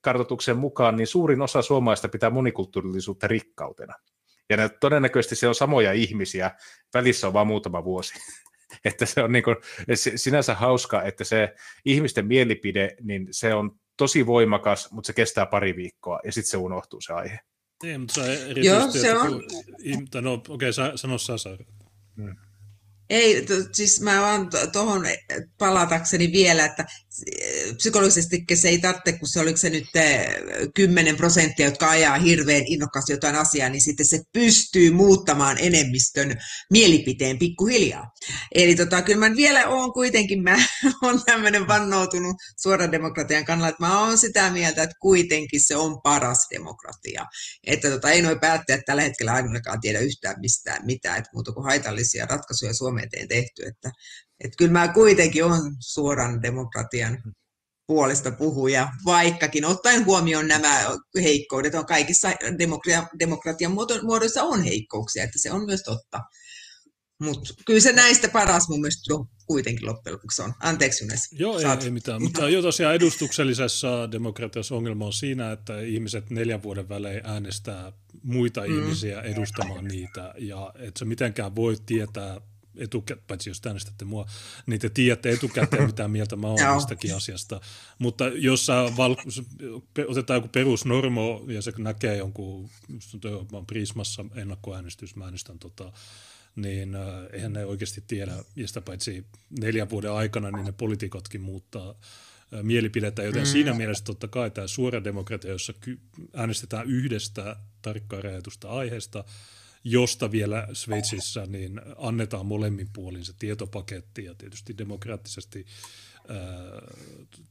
kartoituksen 0.00 0.57
mukaan 0.57 0.96
niin 0.96 1.07
suurin 1.07 1.42
osa 1.42 1.62
suomalaista 1.62 2.09
pitää 2.09 2.30
monikulttuurillisuutta 2.30 3.26
rikkautena. 3.26 3.94
Ja 4.50 4.57
ne, 4.57 4.68
todennäköisesti 4.68 5.37
se 5.37 5.48
on 5.48 5.54
samoja 5.54 5.92
ihmisiä, 5.92 6.50
välissä 6.94 7.26
on 7.26 7.33
vain 7.33 7.46
muutama 7.46 7.85
vuosi. 7.85 8.14
että 8.85 9.07
se 9.07 9.22
on 9.22 9.33
niin 9.33 9.44
kuin, 9.44 9.57
sinänsä 10.16 10.54
hauska, 10.54 11.02
että 11.02 11.24
se 11.24 11.54
ihmisten 11.85 12.26
mielipide, 12.26 12.96
niin 13.00 13.28
se 13.30 13.54
on 13.54 13.78
tosi 13.96 14.26
voimakas, 14.26 14.92
mutta 14.92 15.07
se 15.07 15.12
kestää 15.12 15.46
pari 15.46 15.76
viikkoa 15.76 16.20
ja 16.24 16.33
sitten 16.33 16.50
se 16.50 16.57
unohtuu 16.57 17.00
se 17.00 17.12
aihe. 17.12 17.38
Niin, 17.85 18.01
mutta 18.01 18.14
se 18.14 18.53
Joo, 18.57 18.90
se 18.90 19.14
on. 19.14 19.29
Kun, 19.29 20.25
no 20.25 20.33
okei, 20.33 20.70
okay, 20.70 20.97
sano 20.97 21.18
Sasa. 21.18 21.51
Hmm. 22.16 22.37
Ei, 23.11 23.47
to, 23.47 23.55
siis 23.73 24.01
mä 24.01 24.20
vaan 24.20 24.51
tuohon 24.73 25.03
palatakseni 25.59 26.33
vielä, 26.33 26.64
että 26.64 26.87
psykologisesti 27.77 28.44
se 28.55 28.68
ei 28.68 28.79
tarvitse, 28.79 29.12
kun 29.12 29.29
se 29.29 29.40
oliko 29.40 29.57
se 29.57 29.70
nyt 29.70 29.85
10 30.74 31.16
prosenttia, 31.16 31.66
jotka 31.66 31.90
ajaa 31.90 32.18
hirveän 32.18 32.62
innokkaasti 32.66 33.12
jotain 33.12 33.37
asiaa, 33.37 33.68
niin 33.68 33.83
sitten 33.83 34.07
se 34.07 34.20
pystyy 34.33 34.90
muuttamaan 34.90 35.57
enemmistön 35.61 36.40
mielipiteen 36.70 37.38
pikkuhiljaa. 37.38 38.11
Eli 38.55 38.74
tota, 38.74 39.03
kyllä 39.03 39.29
mä 39.29 39.37
vielä 39.37 39.68
oon 39.68 39.92
kuitenkin, 39.92 40.42
mä 40.42 40.57
oon 41.03 41.22
tämmöinen 41.27 41.68
vannoutunut 41.68 42.37
suoran 42.61 42.92
demokratian 42.92 43.44
kannalta, 43.44 43.68
että 43.68 43.87
mä 43.87 44.00
oon 44.00 44.18
sitä 44.18 44.50
mieltä, 44.50 44.83
että 44.83 44.96
kuitenkin 45.00 45.61
se 45.61 45.77
on 45.77 46.03
paras 46.03 46.46
demokratia. 46.50 47.24
Että 47.66 47.90
tota, 47.90 48.11
ei 48.11 48.22
noin 48.22 48.40
päättäjät 48.40 48.81
tällä 48.87 49.03
hetkellä 49.03 49.33
ainakaan 49.33 49.81
tiedä 49.81 49.98
yhtään 49.98 50.40
mistään 50.40 50.87
mitään, 50.87 51.18
että 51.18 51.31
muuta 51.35 51.53
kuin 51.53 51.64
haitallisia 51.64 52.27
ratkaisuja 52.27 52.74
Suomeen 52.74 53.09
tehty. 53.29 53.66
Että, 53.66 53.90
että 54.44 54.57
kyllä 54.57 54.72
mä 54.72 54.88
kuitenkin 54.88 55.44
on 55.44 55.76
suoran 55.80 56.42
demokratian 56.42 57.22
puolesta 57.87 58.30
puhuja, 58.30 58.88
vaikkakin 59.04 59.64
ottaen 59.64 60.04
huomioon 60.04 60.48
nämä 60.48 60.85
heikkoudet, 61.22 61.74
on 61.74 61.87
kaikissa 61.87 62.28
demokratian 63.18 63.72
muodoissa 64.02 64.42
on 64.42 64.62
heikkouksia, 64.62 65.24
että 65.24 65.38
se 65.38 65.52
on 65.52 65.64
myös 65.64 65.83
totta. 65.83 66.20
Mutta 67.20 67.54
kyllä 67.66 67.80
se 67.80 67.92
näistä 67.92 68.28
paras 68.28 68.68
mun 68.68 68.80
mielestä 68.80 69.14
kuitenkin 69.46 69.87
loppujen 69.87 70.14
lopuksi 70.14 70.42
on. 70.42 70.54
Anteeksi 70.61 71.04
Junes. 71.04 71.20
Joo, 71.33 71.59
ei, 71.59 71.64
ei 71.85 71.90
mitään. 71.90 72.22
Mutta 72.22 72.48
jo 72.48 72.62
tosiaan 72.62 72.94
edustuksellisessa 72.94 74.12
demokratiassa 74.12 74.74
ongelma 74.74 75.07
on 75.07 75.12
siinä, 75.12 75.52
että 75.52 75.80
ihmiset 75.80 76.30
neljän 76.30 76.62
vuoden 76.62 76.88
välein 76.88 77.20
äänestää 77.24 77.92
muita 78.22 78.61
mm. 78.61 78.78
ihmisiä 78.78 79.20
edustamaan 79.20 79.85
niitä. 79.85 80.35
Ja 80.38 80.72
et 80.78 80.96
sä 80.96 81.04
mitenkään 81.04 81.57
voi 81.57 81.76
tietää 81.87 82.40
etukäteen, 82.76 83.24
paitsi 83.26 83.50
jos 83.50 83.62
äänestätte 83.66 84.04
mua, 84.04 84.26
niin 84.66 84.80
te 84.80 84.88
tiedätte 84.88 85.30
etukäteen, 85.30 85.87
mitä 85.92 86.08
mieltä 86.08 86.37
mä 86.37 86.46
oon 86.46 86.58
tästäkin 86.58 87.16
asiasta. 87.16 87.60
Mutta 87.98 88.28
jos 88.28 88.66
sä 88.66 88.74
val- 88.96 89.16
otetaan 90.08 90.37
joku 90.37 90.48
perusnormo 90.48 91.44
ja 91.48 91.62
se 91.62 91.72
näkee 91.78 92.16
jonkun, 92.16 92.70
mä 93.24 93.56
oon 93.58 93.66
Prismassa 93.66 94.24
ennakkoäänestys, 94.34 95.16
mä 95.16 95.24
äänestän 95.24 95.58
tota, 95.58 95.92
niin 96.56 96.94
äh, 96.94 97.02
eihän 97.32 97.52
ne 97.52 97.64
oikeasti 97.64 98.04
tiedä, 98.06 98.32
ja 98.56 98.68
sitä 98.68 98.80
paitsi 98.80 99.26
neljän 99.60 99.90
vuoden 99.90 100.12
aikana, 100.12 100.50
niin 100.50 100.66
ne 100.66 100.72
poliitikotkin 100.72 101.40
muuttaa 101.40 101.90
äh, 101.90 102.62
mielipidettä, 102.62 103.22
joten 103.22 103.42
mm. 103.42 103.46
siinä 103.46 103.74
mielessä 103.74 104.04
totta 104.04 104.28
kai 104.28 104.50
tämä 104.50 104.66
suora 104.66 105.04
demokratia, 105.04 105.50
jossa 105.50 105.72
ky- 105.72 106.00
äänestetään 106.34 106.87
yhdestä 106.87 107.56
tarkkaan 107.82 108.24
rajatusta 108.24 108.68
aiheesta, 108.68 109.24
josta 109.85 110.31
vielä 110.31 110.68
Sveitsissä 110.73 111.47
niin 111.47 111.81
annetaan 111.97 112.47
molemmin 112.47 112.88
puolin 112.92 113.25
se 113.25 113.33
tietopaketti 113.38 114.25
ja 114.25 114.35
tietysti 114.35 114.79
demokraattisesti 114.79 115.66
ää, 116.29 116.37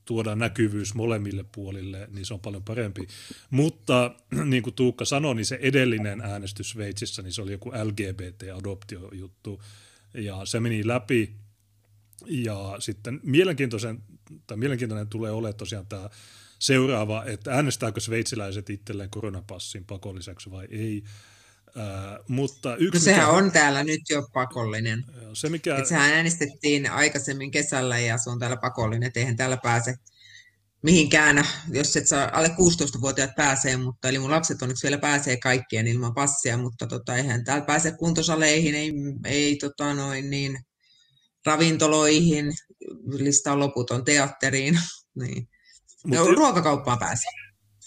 tuodaan 0.06 0.40
näkyvyys 0.40 0.94
molemmille 0.94 1.46
puolille, 1.56 2.08
niin 2.12 2.26
se 2.26 2.34
on 2.34 2.40
paljon 2.40 2.64
parempi. 2.64 3.08
Mutta 3.50 4.16
niin 4.46 4.64
kuin 4.64 4.74
Tuukka 4.74 5.06
sanoi, 5.06 5.36
niin 5.36 5.46
se 5.46 5.60
edellinen 5.62 6.22
äänestys 6.22 6.70
Sveitsissä, 6.70 7.22
niin 7.22 7.34
se 7.34 7.42
oli 7.42 7.52
joku 7.52 7.70
LGBT-adoptiojuttu 7.70 9.62
ja 10.14 10.46
se 10.46 10.60
meni 10.60 10.88
läpi 10.88 11.36
ja 12.28 12.76
sitten 12.80 13.20
mielenkiintoisen, 13.24 14.04
tai 14.48 14.58
mielenkiintoinen 14.58 15.08
tulee 15.08 15.32
olemaan 15.32 15.58
tosiaan 15.58 15.88
tämä 15.88 16.10
seuraava, 16.60 17.26
että 17.26 17.52
äänestääkö 17.52 18.00
sveitsiläiset 18.00 18.70
itselleen 18.70 19.10
koronapassin 19.10 19.86
pakolliseksi 19.86 20.52
vai 20.52 20.68
ei. 20.70 21.04
Mutta 22.28 22.76
yksi, 22.76 23.00
no 23.00 23.04
sehän 23.04 23.26
mikä... 23.26 23.38
on 23.38 23.52
täällä 23.52 23.84
nyt 23.84 24.02
jo 24.10 24.28
pakollinen. 24.34 25.04
Se 25.34 25.50
mikä... 25.50 25.78
Et 25.78 25.86
sehän 25.86 26.14
äänestettiin 26.14 26.92
aikaisemmin 26.92 27.52
kesällä 27.52 28.00
ja 28.00 28.18
se 28.18 28.30
on 28.30 28.40
täällä 28.40 28.58
pakollinen, 28.58 29.08
että 29.08 29.20
eihän 29.20 29.38
täällä 29.38 29.58
pääse 29.58 29.96
mihinkään, 30.84 31.48
jos 31.72 31.98
et 31.98 32.08
saa, 32.08 32.30
alle 32.34 32.48
16-vuotiaat 32.48 33.36
pääsee, 33.36 33.78
mutta 33.78 34.10
eli 34.10 34.20
mun 34.20 34.32
lapset 34.32 34.62
onneksi 34.62 34.84
vielä 34.84 34.98
pääsee 34.98 35.38
kaikkien 35.38 35.88
ilman 35.88 36.14
passia, 36.14 36.58
mutta 36.58 36.88
tota, 36.88 37.16
eihän 37.16 37.44
täällä 37.44 37.66
pääse 37.66 37.92
kuntosaleihin, 37.92 38.76
ei, 38.76 38.92
ei 39.26 39.56
tota 39.56 39.94
noin 39.94 40.30
niin, 40.30 40.60
ravintoloihin, 41.46 42.54
lista 43.06 43.52
on 43.52 43.60
loputon 43.60 44.06
teatteriin, 44.06 44.80
niin. 45.22 45.50
Mut... 46.06 46.18
No, 46.18 46.26
ruokakauppaan 46.26 47.00
pääsee. 47.00 47.43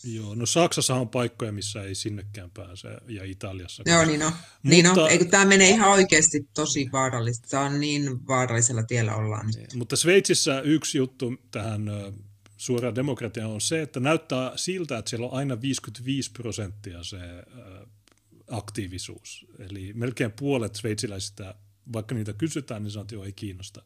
Joo, 0.07 0.35
no 0.35 0.47
Saksassa 0.47 0.95
on 0.95 1.09
paikkoja, 1.09 1.53
missä 1.53 1.83
ei 1.83 1.95
sinnekään 1.95 2.51
pääse, 2.51 2.89
ja 3.09 3.25
Italiassa. 3.25 3.83
Joo, 3.87 4.05
niin 4.05 4.23
on. 4.23 4.33
Mutta, 4.33 4.49
niin 4.63 4.87
on. 4.87 5.11
Eikö 5.11 5.25
tämä 5.25 5.45
menee 5.45 5.69
ihan 5.69 5.91
oikeasti 5.91 6.49
tosi 6.55 6.89
vaarallista. 6.93 7.49
Tämä 7.49 7.65
on 7.65 7.81
niin 7.81 8.27
vaarallisella 8.27 8.83
tiellä 8.83 9.17
ollaan 9.17 9.47
niin, 9.47 9.67
Mutta 9.75 9.97
Sveitsissä 9.97 10.61
yksi 10.61 10.99
juttu 10.99 11.35
tähän 11.51 11.91
suoraan 12.57 12.95
demokratiaan 12.95 13.51
on 13.51 13.61
se, 13.61 13.83
että 13.83 14.01
näyttää 14.01 14.53
siltä, 14.57 14.99
että 14.99 15.09
siellä 15.09 15.27
on 15.27 15.39
aina 15.39 15.61
55 15.61 16.31
prosenttia 16.33 17.05
se 17.05 17.19
aktiivisuus. 18.51 19.47
Eli 19.59 19.93
melkein 19.93 20.33
puolet 20.33 20.75
sveitsiläisistä, 20.75 21.55
vaikka 21.93 22.15
niitä 22.15 22.33
kysytään, 22.33 22.83
niin 22.83 22.91
sanoo, 22.91 23.03
että 23.03 23.27
ei 23.27 23.33
kiinnosta. 23.33 23.83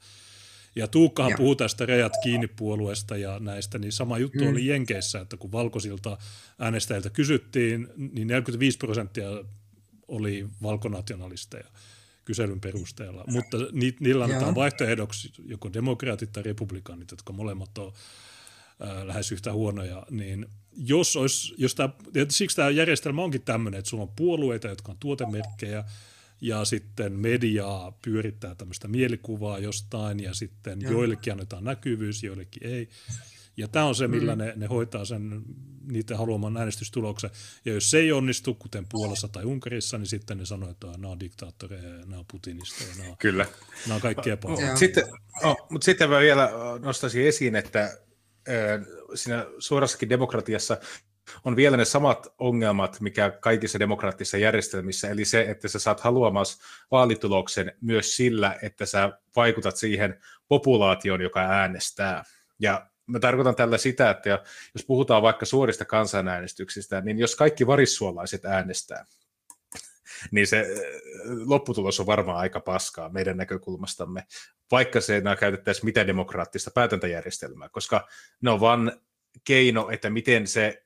Ja 0.74 0.88
Tuukkahan 0.88 1.32
puhuu 1.36 1.54
tästä 1.54 1.86
rajat 1.86 2.12
kiinni 2.22 2.48
puolueesta 2.48 3.16
ja 3.16 3.38
näistä, 3.38 3.78
niin 3.78 3.92
sama 3.92 4.18
juttu 4.18 4.44
mm. 4.44 4.50
oli 4.50 4.66
Jenkeissä, 4.66 5.20
että 5.20 5.36
kun 5.36 5.52
valkoisilta 5.52 6.18
äänestäjiltä 6.58 7.10
kysyttiin, 7.10 7.88
niin 8.12 8.28
45 8.28 8.78
prosenttia 8.78 9.28
oli 10.08 10.46
valkonationalisteja. 10.62 11.66
kyselyn 12.24 12.60
perusteella, 12.60 13.24
mutta 13.26 13.56
ni, 13.72 13.96
niillä 14.00 14.24
annetaan 14.24 14.54
vaihtoehdoksi 14.54 15.32
joko 15.44 15.72
demokraatit 15.72 16.32
tai 16.32 16.42
republikaanit, 16.42 17.10
jotka 17.10 17.32
molemmat 17.32 17.78
on 17.78 17.92
lähes 19.04 19.32
yhtä 19.32 19.52
huonoja, 19.52 20.06
niin 20.10 20.46
jos, 20.76 21.16
olisi, 21.16 21.54
jos 21.58 21.74
tämä, 21.74 21.88
siksi 22.28 22.56
tämä 22.56 22.70
järjestelmä 22.70 23.22
onkin 23.22 23.42
tämmöinen, 23.42 23.78
että 23.78 23.88
sulla 23.88 24.02
on 24.02 24.12
puolueita, 24.16 24.68
jotka 24.68 24.92
on 24.92 24.98
tuotemerkkejä, 25.00 25.84
ja 26.40 26.64
sitten 26.64 27.12
mediaa 27.12 27.98
pyörittää 28.04 28.54
tämmöistä 28.54 28.88
mielikuvaa 28.88 29.58
jostain, 29.58 30.20
ja 30.20 30.34
sitten 30.34 30.80
Joo. 30.80 30.92
joillekin 30.92 31.32
annetaan 31.32 31.64
näkyvyys, 31.64 32.22
joillekin 32.22 32.66
ei. 32.66 32.88
Ja 33.56 33.68
tämä 33.68 33.84
on 33.84 33.94
se, 33.94 34.08
millä 34.08 34.34
mm. 34.34 34.38
ne, 34.38 34.52
ne 34.56 34.66
hoitaa 34.66 35.04
sen 35.04 35.42
niiden 35.90 36.18
haluaman 36.18 36.56
äänestystuloksen. 36.56 37.30
Ja 37.64 37.72
jos 37.72 37.90
se 37.90 37.98
ei 37.98 38.12
onnistu, 38.12 38.54
kuten 38.54 38.86
Puolassa 38.90 39.28
tai 39.28 39.44
Unkarissa, 39.44 39.98
niin 39.98 40.06
sitten 40.06 40.38
ne 40.38 40.46
sanoo, 40.46 40.70
että 40.70 40.86
nämä 40.86 41.08
on 41.08 41.20
diktaattoreja 41.20 41.88
ja 41.88 41.98
nämä 41.98 42.18
on 42.18 42.24
putinista 42.32 42.84
ja 42.84 43.02
nämä 43.02 43.16
Kyllä. 43.18 43.46
Nämä 43.86 43.94
on 43.94 44.00
kaikki 44.00 44.30
epäilyjä. 44.30 44.76
Sitten, 44.76 45.04
oh, 45.42 45.56
mutta 45.70 45.84
sitten 45.84 46.10
mä 46.10 46.20
vielä 46.20 46.50
nostaisin 46.82 47.26
esiin, 47.26 47.56
että 47.56 47.82
äh, 47.82 48.86
siinä 49.14 49.46
suorassakin 49.58 50.08
demokratiassa 50.08 50.80
on 51.44 51.56
vielä 51.56 51.76
ne 51.76 51.84
samat 51.84 52.34
ongelmat, 52.38 53.00
mikä 53.00 53.30
kaikissa 53.30 53.78
demokraattisissa 53.78 54.38
järjestelmissä, 54.38 55.10
eli 55.10 55.24
se, 55.24 55.40
että 55.40 55.68
sä 55.68 55.78
saat 55.78 56.00
haluamas 56.00 56.58
vaalituloksen 56.90 57.72
myös 57.80 58.16
sillä, 58.16 58.58
että 58.62 58.86
sä 58.86 59.12
vaikutat 59.36 59.76
siihen 59.76 60.20
populaatioon, 60.48 61.20
joka 61.20 61.40
äänestää. 61.40 62.24
Ja 62.58 62.86
mä 63.06 63.18
tarkoitan 63.18 63.54
tällä 63.54 63.78
sitä, 63.78 64.10
että 64.10 64.30
jos 64.74 64.84
puhutaan 64.86 65.22
vaikka 65.22 65.46
suorista 65.46 65.84
kansanäänestyksistä, 65.84 67.00
niin 67.00 67.18
jos 67.18 67.36
kaikki 67.36 67.66
varissuolaiset 67.66 68.44
äänestää, 68.44 69.04
niin 70.32 70.46
se 70.46 70.66
lopputulos 71.46 72.00
on 72.00 72.06
varmaan 72.06 72.38
aika 72.38 72.60
paskaa 72.60 73.08
meidän 73.08 73.36
näkökulmastamme, 73.36 74.26
vaikka 74.70 75.00
se 75.00 75.22
käytettäisiin 75.40 75.84
mitä 75.84 76.06
demokraattista 76.06 76.70
päätäntäjärjestelmää, 76.70 77.68
koska 77.68 78.08
ne 78.40 78.50
on 78.50 78.60
vain 78.60 78.92
keino, 79.44 79.90
että 79.90 80.10
miten 80.10 80.46
se 80.46 80.82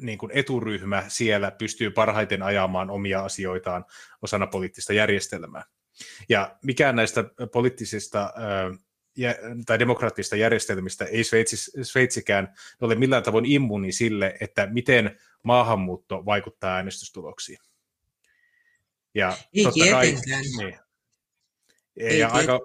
niin 0.00 0.18
kuin 0.18 0.32
eturyhmä 0.34 1.04
siellä 1.08 1.50
pystyy 1.50 1.90
parhaiten 1.90 2.42
ajamaan 2.42 2.90
omia 2.90 3.24
asioitaan 3.24 3.84
osana 4.22 4.46
poliittista 4.46 4.92
järjestelmää. 4.92 5.64
Ja 6.28 6.58
mikään 6.64 6.96
näistä 6.96 7.24
poliittisista 7.52 8.32
tai 9.66 9.78
demokraattista 9.78 10.36
järjestelmistä 10.36 11.04
ei 11.04 11.24
Sveitsi, 11.24 11.56
Sveitsikään 11.82 12.54
ole 12.80 12.94
millään 12.94 13.22
tavoin 13.22 13.44
immuuni 13.44 13.92
sille, 13.92 14.36
että 14.40 14.66
miten 14.66 15.20
maahanmuutto 15.42 16.24
vaikuttaa 16.24 16.74
äänestystuloksiin. 16.74 17.58
Ja 19.14 19.36
ei 19.54 19.64
totta 19.64 19.84
kai, 19.90 20.14
niin. 20.58 20.78
Ei 21.96 22.18
ja 22.18 22.28
aika, 22.28 22.60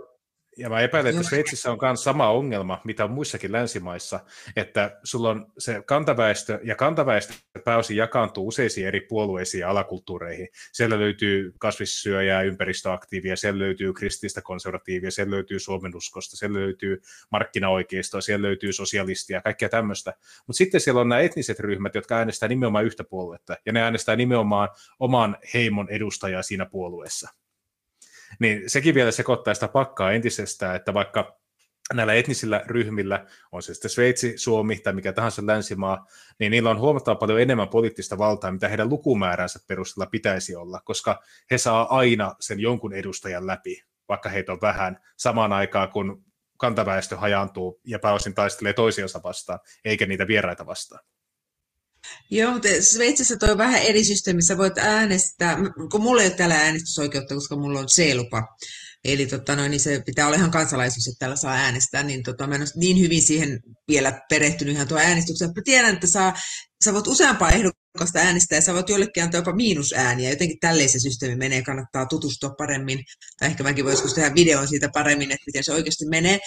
ja 0.57 0.69
mä 0.69 0.81
epäilen, 0.81 1.15
että 1.15 1.29
Sveitsissä 1.29 1.71
on 1.71 1.77
myös 1.81 2.03
sama 2.03 2.29
ongelma, 2.29 2.81
mitä 2.83 3.03
on 3.03 3.11
muissakin 3.11 3.51
länsimaissa, 3.51 4.19
että 4.55 4.99
sulla 5.03 5.29
on 5.29 5.51
se 5.57 5.81
kantaväestö, 5.85 6.59
ja 6.63 6.75
kantaväestö 6.75 7.33
pääosin 7.65 7.97
jakaantuu 7.97 8.47
useisiin 8.47 8.87
eri 8.87 9.01
puolueisiin 9.01 9.61
ja 9.61 9.69
alakulttuureihin. 9.69 10.47
Siellä 10.71 10.99
löytyy 10.99 11.53
kasvissyöjää, 11.59 12.41
ympäristöaktiivia, 12.41 13.35
siellä 13.35 13.59
löytyy 13.59 13.93
krististä 13.93 14.41
konservatiivia, 14.41 15.11
siellä 15.11 15.31
löytyy 15.31 15.59
suomenuskosta, 15.59 16.37
siellä 16.37 16.59
löytyy 16.59 17.01
markkinaoikeistoa, 17.31 18.21
siellä 18.21 18.47
löytyy 18.47 18.73
sosialistia, 18.73 19.41
kaikkea 19.41 19.69
tämmöistä. 19.69 20.13
Mutta 20.47 20.57
sitten 20.57 20.81
siellä 20.81 21.01
on 21.01 21.09
nämä 21.09 21.21
etniset 21.21 21.59
ryhmät, 21.59 21.95
jotka 21.95 22.15
äänestää 22.15 22.49
nimenomaan 22.49 22.85
yhtä 22.85 23.03
puoluetta, 23.03 23.55
ja 23.65 23.73
ne 23.73 23.81
äänestää 23.81 24.15
nimenomaan 24.15 24.69
oman 24.99 25.37
heimon 25.53 25.89
edustajaa 25.89 26.43
siinä 26.43 26.65
puolueessa 26.65 27.29
niin 28.39 28.69
sekin 28.69 28.95
vielä 28.95 29.11
sekoittaa 29.11 29.53
sitä 29.53 29.67
pakkaa 29.67 30.11
entisestään, 30.11 30.75
että 30.75 30.93
vaikka 30.93 31.37
näillä 31.93 32.13
etnisillä 32.13 32.63
ryhmillä, 32.67 33.25
on 33.51 33.61
se 33.61 33.73
sitten 33.73 33.91
Sveitsi, 33.91 34.37
Suomi 34.37 34.79
tai 34.79 34.93
mikä 34.93 35.13
tahansa 35.13 35.41
länsimaa, 35.45 36.07
niin 36.39 36.51
niillä 36.51 36.69
on 36.69 36.79
huomattavan 36.79 37.17
paljon 37.17 37.41
enemmän 37.41 37.69
poliittista 37.69 38.17
valtaa, 38.17 38.51
mitä 38.51 38.67
heidän 38.67 38.89
lukumääränsä 38.89 39.59
perusteella 39.67 40.09
pitäisi 40.09 40.55
olla, 40.55 40.81
koska 40.85 41.21
he 41.51 41.57
saa 41.57 41.97
aina 41.97 42.35
sen 42.39 42.59
jonkun 42.59 42.93
edustajan 42.93 43.47
läpi, 43.47 43.83
vaikka 44.09 44.29
heitä 44.29 44.51
on 44.51 44.61
vähän, 44.61 44.97
samaan 45.17 45.53
aikaan 45.53 45.89
kun 45.91 46.23
kantaväestö 46.57 47.17
hajaantuu 47.17 47.81
ja 47.85 47.99
pääosin 47.99 48.33
taistelee 48.33 48.73
toisiansa 48.73 49.23
vastaan, 49.23 49.59
eikä 49.85 50.05
niitä 50.05 50.27
vieraita 50.27 50.65
vastaan. 50.65 51.01
Joo, 52.31 52.51
mutta 52.51 52.67
Sveitsissä 52.81 53.37
toi 53.37 53.57
vähän 53.57 53.81
eri 53.81 54.03
systeemi. 54.03 54.41
Sä 54.41 54.57
voit 54.57 54.77
äänestää, 54.77 55.57
kun 55.91 56.01
mulla 56.01 56.21
ei 56.21 56.27
ole 56.27 56.35
täällä 56.35 56.55
äänestysoikeutta, 56.55 57.35
koska 57.35 57.55
mulla 57.55 57.79
on 57.79 57.87
C-lupa. 57.87 58.43
Eli 59.03 59.25
tota, 59.27 59.55
noin, 59.55 59.71
niin 59.71 59.79
se 59.79 60.03
pitää 60.05 60.27
olla 60.27 60.37
ihan 60.37 60.51
kansalaisuus, 60.51 61.07
että 61.07 61.19
täällä 61.19 61.35
saa 61.35 61.53
äänestää, 61.53 62.03
niin 62.03 62.23
tota, 62.23 62.47
mä 62.47 62.55
en 62.55 62.61
ole 62.61 62.69
niin 62.75 62.99
hyvin 62.99 63.21
siihen 63.21 63.59
vielä 63.87 64.21
perehtynyt 64.29 64.75
ihan 64.75 64.87
tuo 64.87 64.97
äänestykseen. 64.97 65.51
Mä 65.55 65.61
tiedän, 65.65 65.93
että 65.93 66.07
saa, 66.07 66.33
sä 66.83 66.93
voit 66.93 67.07
useampaa 67.07 67.51
ehdokasta 67.51 67.76
ja 68.51 68.61
sä 68.61 68.73
voit 68.73 68.89
jollekin 68.89 69.23
antaa 69.23 69.39
jopa 69.39 69.55
miinusääniä. 69.55 70.29
Jotenkin 70.29 70.59
tälleen 70.59 70.89
se 70.89 70.99
systeemi 70.99 71.35
menee, 71.35 71.61
kannattaa 71.61 72.05
tutustua 72.05 72.49
paremmin. 72.57 72.99
Tai 73.39 73.49
ehkä 73.49 73.63
mäkin 73.63 73.85
voisin 73.85 74.15
tehdä 74.15 74.35
videon 74.35 74.67
siitä 74.67 74.89
paremmin, 74.93 75.31
että 75.31 75.43
miten 75.47 75.63
se 75.63 75.73
oikeasti 75.73 76.05
menee. 76.05 76.39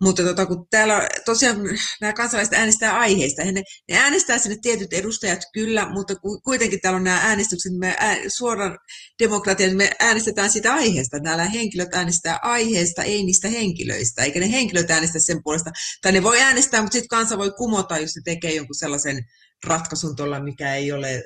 Mutta 0.00 0.22
tota, 0.22 0.46
kun 0.46 0.66
täällä 0.70 1.08
tosiaan 1.24 1.58
nämä 2.00 2.12
kansalaiset 2.12 2.54
äänestää 2.54 2.98
aiheista, 2.98 3.44
ne, 3.44 3.62
ne 3.88 3.98
äänestää 3.98 4.38
sinne 4.38 4.56
tietyt 4.62 4.92
edustajat 4.92 5.40
kyllä, 5.54 5.88
mutta 5.92 6.14
kuitenkin 6.44 6.80
täällä 6.80 6.96
on 6.96 7.04
nämä 7.04 7.20
äänestykset, 7.22 7.72
me 7.78 7.96
ää, 7.98 8.16
suoran 8.28 8.78
demokratian, 9.18 9.76
me 9.76 9.90
äänestetään 10.00 10.50
siitä 10.50 10.74
aiheesta. 10.74 11.18
Nämä 11.18 11.44
henkilöt 11.44 11.94
äänestää 11.94 12.38
aiheesta, 12.42 13.02
ei 13.02 13.22
niistä 13.22 13.48
henkilöistä, 13.48 14.22
eikä 14.22 14.40
ne 14.40 14.52
henkilöt 14.52 14.90
äänestä 14.90 15.18
sen 15.18 15.42
puolesta. 15.42 15.70
Tai 16.02 16.12
ne 16.12 16.22
voi 16.22 16.40
äänestää, 16.40 16.82
mutta 16.82 16.92
sitten 16.92 17.08
kansa 17.08 17.38
voi 17.38 17.50
kumota, 17.50 17.98
jos 17.98 18.10
se 18.10 18.20
tekee 18.24 18.54
jonkun 18.54 18.74
sellaisen 18.74 19.24
ratkaisun 19.64 20.16
tuolla, 20.16 20.40
mikä 20.40 20.74
ei 20.74 20.92
ole 20.92 21.24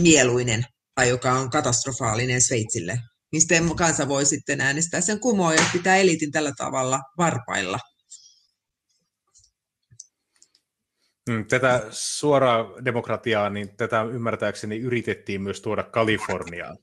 mieluinen 0.00 0.64
tai 0.94 1.08
joka 1.08 1.32
on 1.32 1.50
katastrofaalinen 1.50 2.42
Sveitsille. 2.42 2.98
Niin 3.32 3.40
sitten 3.40 3.76
kansa 3.76 4.08
voi 4.08 4.26
sitten 4.26 4.60
äänestää 4.60 5.00
sen 5.00 5.20
kumoon 5.20 5.54
ja 5.54 5.64
pitää 5.72 5.96
elitin 5.96 6.32
tällä 6.32 6.52
tavalla 6.56 7.00
varpailla. 7.18 7.78
Mm, 7.78 7.90
tätä 11.48 11.82
suoraa 11.90 12.84
demokratiaa, 12.84 13.50
niin 13.50 13.76
tätä 13.76 14.02
ymmärtääkseni 14.02 14.78
yritettiin 14.78 15.42
myös 15.42 15.60
tuoda 15.60 15.82
Kaliforniaan. 15.82 16.78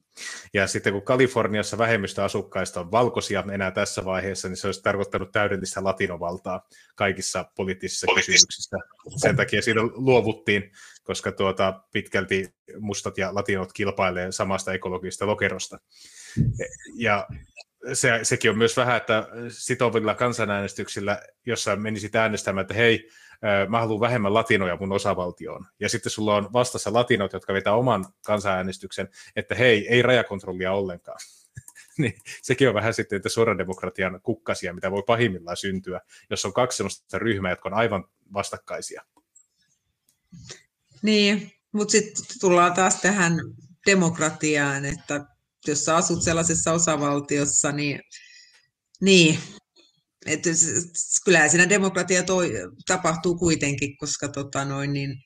Ja 0.54 0.67
sitten 0.67 0.93
kun 0.93 1.02
Kaliforniassa 1.02 1.78
vähemmistö 1.78 2.23
asukkaista 2.23 2.80
on 2.80 2.91
valkoisia 2.91 3.43
enää 3.52 3.71
tässä 3.71 4.06
vaiheessa, 4.06 4.47
niin 4.47 4.58
se 4.58 4.67
olisi 4.67 4.84
tarkoittanut 4.84 5.32
täydellistä 5.32 5.84
latinovaltaa 5.84 6.67
kaikissa 6.95 7.45
poliittisissa 7.56 8.08
kysymyksissä. 8.15 8.78
Sen 9.17 9.36
takia 9.36 9.62
siinä 9.62 9.82
luovuttiin, 9.84 10.71
koska 11.04 11.32
tuota, 11.32 11.82
pitkälti 11.91 12.54
mustat 12.80 13.17
ja 13.17 13.36
latinot 13.36 13.73
kilpailee 13.73 14.32
samasta 14.32 14.73
ekologisesta 14.73 15.28
lokerosta. 15.28 15.80
Ja 16.95 17.28
se, 17.93 18.19
sekin 18.23 18.52
on 18.52 18.58
myös 18.58 18.78
vähän, 18.78 18.97
että 18.97 19.28
sitovilla 19.50 20.15
kansanäänestyksillä, 20.15 21.21
jossa 21.45 21.76
menisit 21.76 22.15
äänestämään, 22.15 22.62
että 22.62 22.73
hei, 22.73 23.10
mä 23.69 23.80
haluan 23.80 24.00
vähemmän 24.00 24.34
latinoja 24.34 24.78
mun 24.80 24.91
osavaltioon. 24.91 25.65
Ja 25.80 25.89
sitten 25.89 26.10
sulla 26.10 26.36
on 26.36 26.54
vastassa 26.54 26.93
latinot, 26.93 27.34
jotka 27.34 27.54
vetää 27.54 27.73
oman 27.73 28.06
kansanäänestyksen, 28.26 29.10
että 29.36 29.56
hei, 29.56 29.88
ei 29.88 30.02
rajakontrollia 30.02 30.73
ollenkaan. 30.73 31.19
niin 31.97 32.13
sekin 32.41 32.67
on 32.67 32.73
vähän 32.73 32.93
sitten, 32.93 33.15
että 33.15 33.30
demokratian 33.58 34.19
kukkasia, 34.23 34.73
mitä 34.73 34.91
voi 34.91 35.04
pahimmillaan 35.08 35.58
syntyä, 35.58 36.02
jos 36.30 36.45
on 36.45 36.54
kaksi 36.54 36.78
sellaista 36.78 37.19
ryhmää, 37.19 37.52
jotka 37.52 37.69
on 37.69 37.76
aivan 37.76 38.06
vastakkaisia. 38.34 39.04
Niin, 41.02 41.52
mutta 41.71 41.91
sitten 41.91 42.26
tullaan 42.41 42.73
taas 42.73 43.02
tähän 43.02 43.34
demokratiaan, 43.86 44.86
että 44.86 45.26
jos 45.67 45.86
sä 45.86 45.95
asut 45.95 46.23
sellaisessa 46.23 46.73
osavaltiossa, 46.73 47.71
niin, 47.71 48.02
niin 49.02 49.39
että 50.28 50.50
kyllähän 51.26 51.50
siinä 51.50 51.70
demokratia 51.70 52.24
toi, 52.24 52.54
tapahtuu 52.88 53.38
kuitenkin, 53.38 53.98
koska 53.98 54.28
tota 54.28 54.66
noin, 54.66 54.94
niin, 54.94 55.24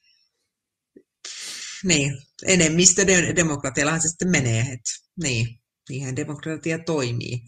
niin, 1.84 2.18
enemmistö 2.46 3.08
demokratiallahan 3.36 4.02
se 4.02 4.10
sitten 4.10 4.30
menee. 4.30 4.62
että 4.62 4.92
niin, 5.24 5.60
niinhän 5.90 6.16
demokratia 6.16 6.80
toimii. 6.80 7.40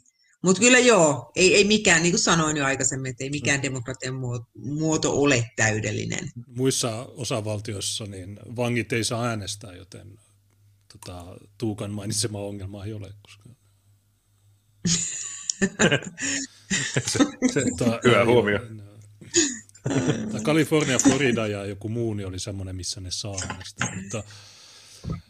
Mutta 0.43 0.59
kyllä 0.59 0.79
joo, 0.79 1.31
ei, 1.35 1.55
ei 1.55 1.63
mikään, 1.63 2.03
niin 2.03 2.11
kuin 2.11 2.23
sanoin 2.23 2.57
jo 2.57 2.65
aikaisemmin, 2.65 3.09
että 3.09 3.23
ei 3.23 3.29
mikään 3.29 3.59
mm. 3.59 3.63
demokratian 3.63 4.15
muoto 4.55 5.21
ole 5.21 5.51
täydellinen. 5.55 6.29
Muissa 6.47 7.05
osavaltioissa 7.05 8.05
niin 8.05 8.39
vangit 8.55 8.93
ei 8.93 9.03
saa 9.03 9.25
äänestää, 9.25 9.75
joten 9.75 10.19
tota, 10.91 11.25
Tuukan 11.57 11.91
mainitsema 11.91 12.39
ongelma 12.39 12.85
ei 12.85 12.93
ole. 12.93 13.13
Koska... 13.21 13.49
se, 17.07 17.19
se, 17.53 17.63
ta, 17.77 17.99
Hyvä 18.05 18.25
huomio. 18.25 18.59
Kalifornia, 20.43 20.99
Florida 20.99 21.47
ja 21.47 21.65
joku 21.65 21.89
muu 21.89 22.13
niin 22.13 22.27
oli 22.27 22.39
semmoinen, 22.39 22.75
missä 22.75 23.01
ne 23.01 23.11
saa. 23.11 23.37
Mutta 23.95 24.23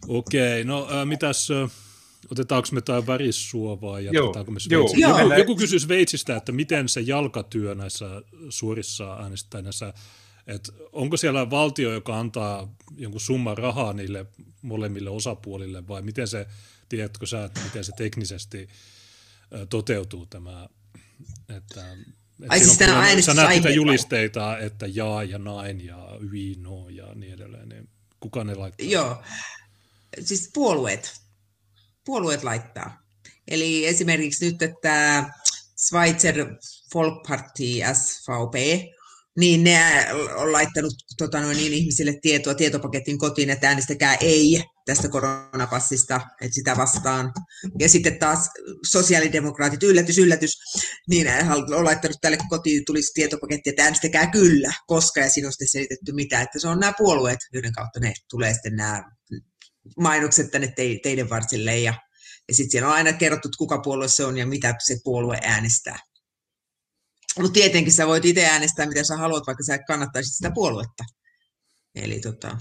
okei, 0.07 0.61
okay, 0.61 0.63
no 0.63 0.87
äh, 0.91 1.05
mitäs, 1.05 1.51
äh, 1.51 1.71
Otetaanko 2.31 2.67
me 2.71 2.77
jotain 2.77 3.07
värissuovaa 3.07 3.91
vai 3.91 4.05
jatketaanko 4.05 4.51
me 4.51 4.59
Joo, 4.69 4.87
Sveitsin? 4.87 5.01
joo. 5.01 5.19
Joku, 5.19 5.33
joku 5.33 5.55
kysyi 5.55 5.79
Sveitsistä, 5.79 6.35
että 6.35 6.51
miten 6.51 6.89
se 6.89 7.01
jalkatyö 7.01 7.75
näissä 7.75 8.21
suorissa 8.49 9.17
äänestäjissä, 9.17 9.93
että 10.47 10.71
onko 10.91 11.17
siellä 11.17 11.49
valtio, 11.49 11.93
joka 11.93 12.19
antaa 12.19 12.75
jonkun 12.97 13.21
summan 13.21 13.57
rahaa 13.57 13.93
niille 13.93 14.25
molemmille 14.61 15.09
osapuolille 15.09 15.87
vai 15.87 16.01
miten 16.01 16.27
se, 16.27 16.47
tiedätkö 16.89 17.25
sä, 17.25 17.43
että 17.43 17.61
miten 17.63 17.83
se 17.83 17.91
teknisesti 17.97 18.67
toteutuu 19.69 20.25
tämä, 20.25 20.67
että, 21.49 21.57
että 21.57 21.85
Ai 22.49 22.59
siis 22.59 22.77
kun 22.77 23.23
sä 23.23 23.33
näet 23.33 23.49
niitä 23.49 23.69
julisteita, 23.69 24.57
että 24.57 24.85
jaa 24.87 25.23
ja 25.23 25.37
nain 25.37 25.85
ja 25.85 26.07
yi, 26.33 26.55
no 26.59 26.89
ja 26.89 27.13
niin 27.15 27.33
edelleen, 27.33 27.69
niin 27.69 27.89
kuka 28.19 28.43
ne 28.43 28.55
laittaa? 28.55 28.87
Joo, 28.87 29.23
siis 30.23 30.49
puolueet. 30.53 31.21
Puolueet 32.05 32.43
laittaa. 32.43 33.03
Eli 33.47 33.85
esimerkiksi 33.85 34.45
nyt, 34.45 34.61
että 34.61 35.25
Schweizer 35.77 36.55
Volksparty 36.93 37.63
SVP, 37.93 38.55
niin 39.37 39.63
ne 39.63 40.07
on 40.35 40.51
laittanut 40.51 40.93
tota, 41.17 41.41
noin, 41.41 41.57
niin 41.57 41.73
ihmisille 41.73 42.19
tietoa 42.21 42.55
tietopaketin 42.55 43.17
kotiin, 43.17 43.49
että 43.49 43.67
äänestäkää 43.67 44.15
ei 44.15 44.63
tästä 44.85 45.09
koronapassista, 45.09 46.21
että 46.41 46.55
sitä 46.55 46.77
vastaan. 46.77 47.33
Ja 47.79 47.89
sitten 47.89 48.19
taas 48.19 48.49
sosiaalidemokraatit, 48.89 49.83
yllätys, 49.83 50.17
yllätys, 50.17 50.57
niin 51.09 51.27
on 51.75 51.85
laittanut 51.85 52.17
tälle 52.21 52.37
kotiin 52.49 52.85
tulisi 52.85 53.11
tietopaketti, 53.13 53.69
että 53.69 53.83
äänestäkää 53.83 54.31
kyllä, 54.31 54.73
koska 54.87 55.19
ja 55.19 55.29
siinä 55.29 55.47
on 55.47 55.51
sitten 55.51 55.67
selitetty 55.67 56.11
mitä, 56.11 56.41
että 56.41 56.59
se 56.59 56.67
on 56.67 56.79
nämä 56.79 56.93
puolueet, 56.97 57.39
joiden 57.53 57.73
kautta 57.73 57.99
ne 57.99 58.13
tulee 58.29 58.53
sitten 58.53 58.75
nämä 58.75 59.03
mainokset 59.99 60.51
tänne 60.51 60.67
te, 60.67 60.99
teidän 61.03 61.29
varsille 61.29 61.79
ja, 61.79 61.93
ja 62.47 62.55
sitten 62.55 62.71
siellä 62.71 62.89
on 62.89 62.95
aina 62.95 63.13
kerrottu, 63.13 63.49
kuka 63.57 63.77
puolue 63.77 64.07
se 64.07 64.25
on 64.25 64.37
ja 64.37 64.47
mitä 64.47 64.75
se 64.85 64.97
puolue 65.03 65.39
äänestää. 65.43 65.99
Mutta 67.39 67.53
tietenkin 67.53 67.93
sä 67.93 68.07
voit 68.07 68.25
itse 68.25 68.45
äänestää, 68.45 68.85
mitä 68.85 69.03
sä 69.03 69.17
haluat, 69.17 69.47
vaikka 69.47 69.63
sä 69.63 69.77
kannattaisit 69.77 70.33
sitä 70.33 70.51
puoluetta. 70.51 71.03
Eli 71.95 72.19
tota, 72.19 72.57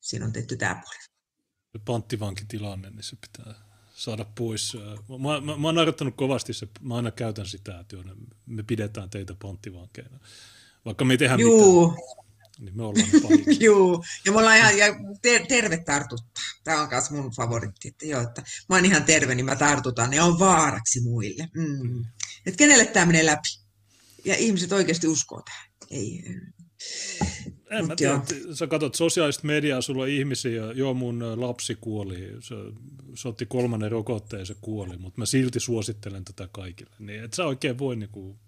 siinä 0.00 0.26
on 0.26 0.32
tehty 0.32 0.56
tämä 0.56 0.82
puoli. 0.84 1.82
panttivankitilanne, 1.84 2.90
niin 2.90 3.02
se 3.02 3.16
pitää 3.16 3.54
saada 3.94 4.24
pois. 4.38 4.76
Mä, 5.08 5.40
mä, 5.40 5.56
mä 5.56 5.68
oon 5.68 6.12
kovasti, 6.12 6.52
se, 6.52 6.68
mä 6.80 6.96
aina 6.96 7.10
käytän 7.10 7.46
sitä, 7.46 7.80
että 7.80 7.96
joo, 7.96 8.04
me 8.46 8.62
pidetään 8.62 9.10
teitä 9.10 9.34
panttivankeina. 9.42 10.18
Vaikka 10.84 11.04
me 11.04 11.14
ei 11.14 11.18
tehdä 11.18 11.36
mitään, 11.36 11.52
Juu, 11.52 11.94
niin 12.58 12.76
me 12.76 12.82
ollaan 12.82 13.08
juu. 13.60 14.04
Ja 14.24 14.32
me 14.32 14.38
ollaan 14.38 14.56
ihan, 14.56 14.78
ja 14.78 14.86
ter- 15.22 15.46
terve 15.46 15.76
tartuttaa. 15.76 16.44
Tämä 16.64 16.82
on 16.82 16.88
myös 16.90 17.10
mun 17.10 17.30
favoritti, 17.36 17.88
että 17.88 18.06
joo, 18.06 18.22
että 18.22 18.42
mä 18.68 18.76
oon 18.76 18.84
ihan 18.84 19.04
terve, 19.04 19.34
niin 19.34 19.46
mä 19.46 19.56
tartutan. 19.56 20.10
Ne 20.10 20.22
on 20.22 20.38
vaaraksi 20.38 21.00
muille. 21.00 21.48
Mm. 21.54 22.04
Että 22.46 22.58
kenelle 22.58 22.86
tämä 22.86 23.06
menee 23.06 23.26
läpi? 23.26 23.65
Ja 24.26 24.36
ihmiset 24.36 24.72
oikeasti 24.72 25.06
uskoo 25.06 25.42
tähän. 25.42 25.66
Ei, 25.90 26.24
En 27.70 27.86
mä 27.86 27.96
tiedä, 27.96 28.12
joo. 28.12 28.54
sä 28.54 28.66
katsot 28.66 28.94
sosiaalista 28.94 29.46
mediaa, 29.46 29.80
sulla 29.80 30.02
on 30.02 30.08
ihmisiä, 30.08 30.62
joo 30.74 30.94
mun 30.94 31.22
ä, 31.22 31.40
lapsi 31.40 31.74
kuoli, 31.80 32.28
se, 32.40 32.54
se 33.14 33.28
otti 33.28 33.46
kolmannen 33.46 33.90
rokotteen 33.92 34.40
ja 34.40 34.46
se 34.46 34.56
kuoli, 34.60 34.96
mutta 34.98 35.20
mä 35.20 35.26
silti 35.26 35.60
suosittelen 35.60 36.24
tätä 36.24 36.48
kaikille. 36.52 36.96
Niin 36.98 37.24
et 37.24 37.32
sä 37.34 37.44
oikein 37.44 37.78
voi, 37.78 37.96
niinku, 37.96 38.38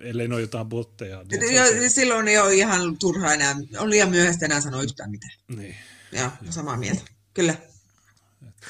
ellei 0.00 0.28
ne 0.28 0.34
ole 0.34 0.40
jotain 0.42 0.66
botteja. 0.66 1.24
Niin, 1.30 1.40
sä 1.48 1.52
Jo, 1.52 1.62
oikein- 1.62 1.90
silloin 1.90 2.28
ei 2.28 2.38
ole 2.38 2.54
ihan 2.54 2.98
turhaa 2.98 3.34
enää, 3.34 3.56
on 3.78 3.90
liian 3.90 4.10
myöhäistä 4.10 4.46
enää 4.46 4.60
sanoa 4.60 4.82
yhtään 4.82 5.10
mitään. 5.10 5.32
niin, 5.56 5.76
Joo, 6.12 6.30
samaa 6.50 6.76
mieltä. 6.76 7.02
Kyllä. 7.34 7.52
että. 8.48 8.66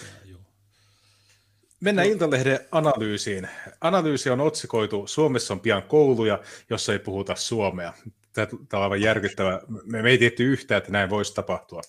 Mennään 1.84 2.08
Iltalehden 2.08 2.60
analyysiin. 2.72 3.48
Analyysi 3.80 4.30
on 4.30 4.40
otsikoitu 4.40 5.06
Suomessa 5.06 5.54
on 5.54 5.60
pian 5.60 5.82
kouluja, 5.82 6.40
jossa 6.70 6.92
ei 6.92 6.98
puhuta 6.98 7.34
suomea. 7.34 7.92
Tämä 8.32 8.48
on 8.74 8.82
aivan 8.82 9.00
järkyttävä. 9.00 9.60
Me, 9.84 10.10
ei 10.10 10.18
tietty 10.18 10.52
yhtään, 10.52 10.78
että 10.78 10.92
näin 10.92 11.10
voisi 11.10 11.34
tapahtua. 11.34 11.80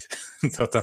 tota, 0.58 0.82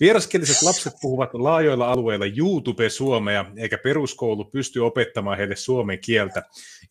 vieraskieliset 0.00 0.62
lapset 0.62 0.92
puhuvat 1.02 1.34
laajoilla 1.34 1.92
alueilla 1.92 2.26
YouTube-suomea, 2.36 3.44
eikä 3.56 3.78
peruskoulu 3.78 4.44
pysty 4.44 4.80
opettamaan 4.80 5.38
heille 5.38 5.56
suomen 5.56 5.98
kieltä. 5.98 6.42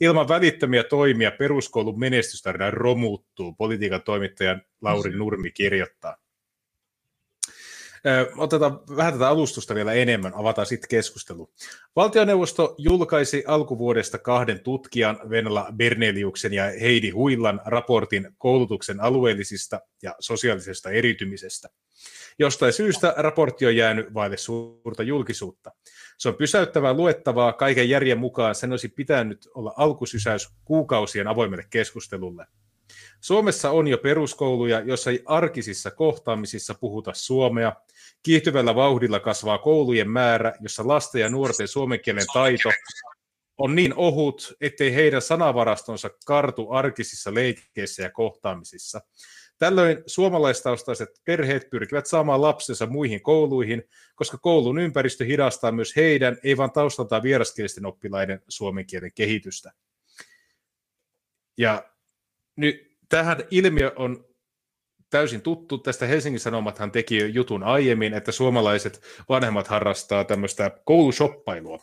Ilman 0.02 0.28
välittömiä 0.28 0.84
toimia 0.84 1.32
peruskoulun 1.32 2.00
menestystarina 2.00 2.72
romuttuu, 2.72 3.54
politiikan 3.54 4.02
toimittaja 4.02 4.60
Lauri 4.82 5.12
Nurmi 5.12 5.52
kirjoittaa. 5.52 6.18
Otetaan 8.38 8.80
vähän 8.98 9.14
tätä 9.14 9.30
alustusta 9.30 9.76
vielä 9.76 9.94
enemmän, 9.94 10.34
avataan 10.36 10.68
sitten 10.68 10.90
keskustelu. 10.90 11.50
Valtioneuvosto 11.96 12.76
julkaisi 12.78 13.44
alkuvuodesta 13.48 14.18
kahden 14.18 14.60
tutkijan, 14.60 15.20
Venla 15.30 15.68
Berneliuksen 15.76 16.54
ja 16.54 16.64
Heidi 16.64 17.10
Huillan, 17.10 17.62
raportin 17.66 18.30
koulutuksen 18.38 19.02
alueellisista 19.02 19.80
ja 20.04 20.16
sosiaalisesta 20.20 20.90
eritymisestä. 20.90 21.70
Jostain 22.40 22.74
syystä 22.74 23.14
raportti 23.18 23.66
on 23.66 23.76
jäänyt 23.76 24.14
vaille 24.14 24.38
suurta 24.38 25.04
julkisuutta. 25.04 25.72
Se 26.18 26.30
on 26.30 26.36
pysäyttävää 26.36 26.94
luettavaa 26.94 27.54
kaiken 27.54 27.90
järjen 27.90 28.18
mukaan. 28.18 28.56
Sen 28.56 28.72
olisi 28.72 28.90
pitänyt 28.90 29.48
olla 29.56 29.74
alkusysäys 29.78 30.50
kuukausien 30.66 31.28
avoimelle 31.28 31.66
keskustelulle. 31.70 32.46
Suomessa 33.22 33.72
on 33.72 33.88
jo 33.88 33.98
peruskouluja, 33.98 34.80
joissa 34.80 35.12
ei 35.12 35.24
arkisissa 35.26 35.92
kohtaamisissa 35.92 36.74
puhuta 36.74 37.14
suomea. 37.14 37.76
Kiihtyvällä 38.24 38.76
vauhdilla 38.76 39.20
kasvaa 39.20 39.58
koulujen 39.58 40.10
määrä, 40.10 40.54
jossa 40.60 40.88
lasten 40.88 41.22
ja 41.22 41.30
nuorten 41.30 41.68
suomen 41.68 42.00
kielen 42.00 42.26
taito 42.34 42.70
on 43.58 43.76
niin 43.76 43.94
ohut, 43.94 44.54
ettei 44.62 44.96
heidän 44.96 45.22
sanavarastonsa 45.22 46.10
kartu 46.26 46.72
arkisissa 46.72 47.34
leikeissä 47.34 48.04
ja 48.04 48.10
kohtaamisissa. 48.12 49.02
Tällöin 49.58 50.04
suomalaistaustaiset 50.06 51.10
perheet 51.24 51.70
pyrkivät 51.70 52.06
saamaan 52.06 52.42
lapsensa 52.42 52.86
muihin 52.86 53.22
kouluihin, 53.22 53.84
koska 54.16 54.38
koulun 54.38 54.80
ympäristö 54.80 55.26
hidastaa 55.26 55.72
myös 55.72 55.96
heidän, 55.96 56.38
ei 56.44 56.58
vain 56.58 56.72
taustaltaan 56.72 57.24
vieraskielisten 57.24 57.86
oppilaiden 57.86 58.42
suomen 58.48 58.86
kielen 58.86 59.12
kehitystä. 59.16 59.72
Ja 61.58 61.92
nyt 62.56 62.89
tähän 63.10 63.38
ilmiö 63.52 63.92
on 63.96 64.26
täysin 65.10 65.42
tuttu. 65.42 65.78
Tästä 65.78 66.06
Helsingin 66.06 66.40
Sanomathan 66.40 66.92
teki 66.92 67.34
jutun 67.34 67.64
aiemmin, 67.64 68.14
että 68.14 68.32
suomalaiset 68.32 69.02
vanhemmat 69.30 69.68
harrastaa 69.68 70.24
tämmöistä 70.24 70.72
koulushoppailua. 70.86 71.80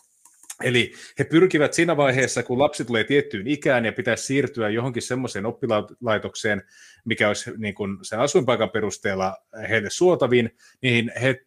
Eli 0.63 0.93
he 1.19 1.25
pyrkivät 1.25 1.73
siinä 1.73 1.97
vaiheessa, 1.97 2.43
kun 2.43 2.59
lapsi 2.59 2.85
tulee 2.85 3.05
tiettyyn 3.05 3.47
ikään 3.47 3.85
ja 3.85 3.93
pitäisi 3.93 4.25
siirtyä 4.25 4.69
johonkin 4.69 5.03
semmoiseen 5.03 5.47
oppilaitokseen, 5.47 6.63
mikä 7.05 7.29
olisi 7.29 7.51
niin 7.57 7.75
kuin 7.75 7.99
sen 8.03 8.21
asuinpaikan 8.21 8.71
perusteella 8.71 9.37
heille 9.69 9.91
suotavin, 9.91 10.51
niin 10.83 11.13
he 11.23 11.47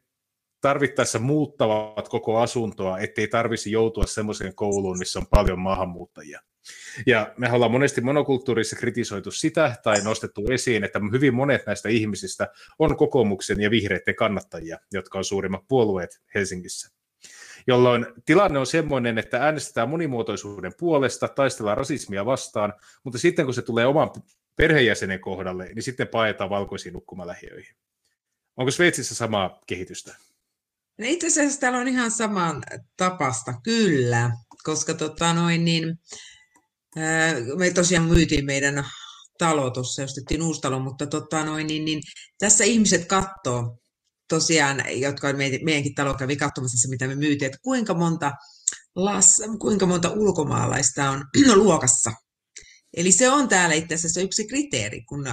tarvittaessa 0.62 1.20
muuttavat 1.20 2.10
koko 2.10 2.38
asuntoa, 2.38 3.00
ettei 3.00 3.28
tarvisi 3.28 3.72
joutua 3.72 4.06
semmoiseen 4.06 4.56
kouluun, 4.56 4.98
missä 4.98 5.20
on 5.20 5.28
paljon 5.30 5.60
maahanmuuttajia. 5.60 6.40
Ja 7.06 7.34
me 7.38 7.52
ollaan 7.52 7.72
monesti 7.72 8.02
monokulttuurissa 8.02 8.76
kritisoitu 8.76 9.32
sitä 9.32 9.76
tai 9.84 10.02
nostettu 10.02 10.46
esiin, 10.52 10.84
että 10.84 11.00
hyvin 11.12 11.34
monet 11.34 11.66
näistä 11.66 11.90
ihmisistä 11.90 12.48
on 12.80 12.98
kokoomuksen 12.98 13.62
ja 13.62 13.72
vihreiden 13.72 14.16
kannattajia, 14.16 14.80
jotka 14.94 15.18
on 15.18 15.26
suurimmat 15.26 15.68
puolueet 15.68 16.22
Helsingissä. 16.36 16.90
Jolloin 17.68 18.06
tilanne 18.26 18.60
on 18.60 18.68
semmoinen, 18.68 19.18
että 19.18 19.38
äänestetään 19.38 19.90
monimuotoisuuden 19.90 20.72
puolesta, 20.80 21.28
taistellaan 21.28 21.78
rasismia 21.78 22.26
vastaan, 22.26 22.74
mutta 23.04 23.20
sitten 23.20 23.46
kun 23.46 23.54
se 23.54 23.62
tulee 23.62 23.86
oman 23.86 24.10
perheenjäsenen 24.56 25.20
kohdalle, 25.20 25.72
niin 25.76 25.84
sitten 25.84 26.08
paetaan 26.08 26.50
valkoisiin 26.50 26.94
nukkumalähiöihin. 26.94 27.76
Onko 28.58 28.72
Sveitsissä 28.72 29.16
samaa 29.16 29.62
kehitystä? 29.68 30.16
No 30.98 31.06
itse 31.08 31.28
asiassa 31.28 31.60
täällä 31.60 31.80
on 31.80 31.88
ihan 31.88 32.12
saman 32.12 32.64
tapasta, 32.98 33.54
kyllä, 33.64 34.32
koska 34.64 34.94
tota 34.94 35.34
noin 35.34 35.66
niin, 35.66 36.00
me 37.58 37.72
tosiaan 37.74 38.08
myytiin 38.08 38.46
meidän 38.46 38.86
talo 39.38 39.70
tuossa, 39.70 40.04
ostettiin 40.04 40.42
uusi 40.42 40.62
talo, 40.62 40.80
mutta 40.80 41.08
tota 41.08 41.46
noin 41.46 41.68
niin, 41.68 41.86
niin 41.86 42.02
tässä 42.40 42.64
ihmiset 42.64 43.06
katsoo 43.06 43.78
tosiaan, 44.30 44.84
jotka 44.96 45.34
meidän, 45.34 45.60
meidänkin 45.64 45.96
talo 45.96 46.14
kävi 46.14 46.36
katsomassa 46.36 46.78
se, 46.82 46.88
mitä 46.90 47.08
me 47.08 47.16
myytiin, 47.16 47.46
että 47.46 47.60
kuinka 47.62 47.94
monta, 47.94 48.32
las, 48.96 49.42
kuinka 49.60 49.86
monta 49.86 50.10
ulkomaalaista 50.10 51.10
on 51.10 51.26
luokassa. 51.64 52.12
Eli 52.98 53.12
se 53.12 53.30
on 53.30 53.48
täällä 53.50 53.76
itse 53.76 53.96
asiassa 53.96 54.22
yksi 54.22 54.48
kriteeri, 54.48 55.04
kun, 55.04 55.26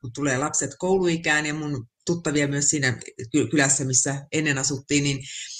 kun 0.00 0.10
tulee 0.14 0.38
lapset 0.38 0.70
kouluikään 0.78 1.46
ja 1.46 1.54
mun 1.54 1.86
tuttavia 2.06 2.48
myös 2.48 2.64
siinä 2.64 2.98
ky- 3.32 3.46
kylässä, 3.46 3.84
missä 3.84 4.26
ennen 4.32 4.58
asuttiin, 4.58 5.04
niin 5.04 5.18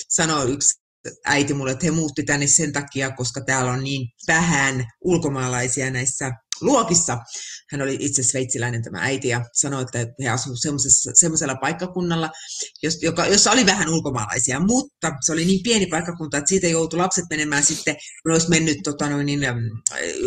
sanoi 0.08 0.52
yksi 0.52 0.81
äiti 1.24 1.54
mulle, 1.54 1.70
että 1.70 1.86
he 1.86 1.90
muutti 1.90 2.22
tänne 2.22 2.46
sen 2.46 2.72
takia, 2.72 3.10
koska 3.10 3.40
täällä 3.40 3.72
on 3.72 3.84
niin 3.84 4.08
vähän 4.28 4.84
ulkomaalaisia 5.00 5.90
näissä 5.90 6.30
luokissa. 6.60 7.18
Hän 7.70 7.82
oli 7.82 7.96
itse 8.00 8.22
sveitsiläinen 8.22 8.82
tämä 8.82 8.98
äiti 9.00 9.28
ja 9.28 9.44
sanoi, 9.52 9.82
että 9.82 9.98
he 10.22 10.28
asuivat 10.28 10.58
semmoisella 11.14 11.54
paikkakunnalla, 11.54 12.30
joka, 13.02 13.26
jossa 13.26 13.50
oli 13.50 13.66
vähän 13.66 13.88
ulkomaalaisia, 13.88 14.60
mutta 14.60 15.12
se 15.20 15.32
oli 15.32 15.44
niin 15.44 15.62
pieni 15.62 15.86
paikkakunta, 15.86 16.36
että 16.36 16.48
siitä 16.48 16.66
joutui 16.66 16.98
lapset 16.98 17.24
menemään 17.30 17.64
sitten, 17.64 17.96
kun 18.22 18.32
olisi 18.32 18.48
mennyt 18.48 18.78
tota 18.84 19.08
noin, 19.08 19.26
niin, 19.26 19.40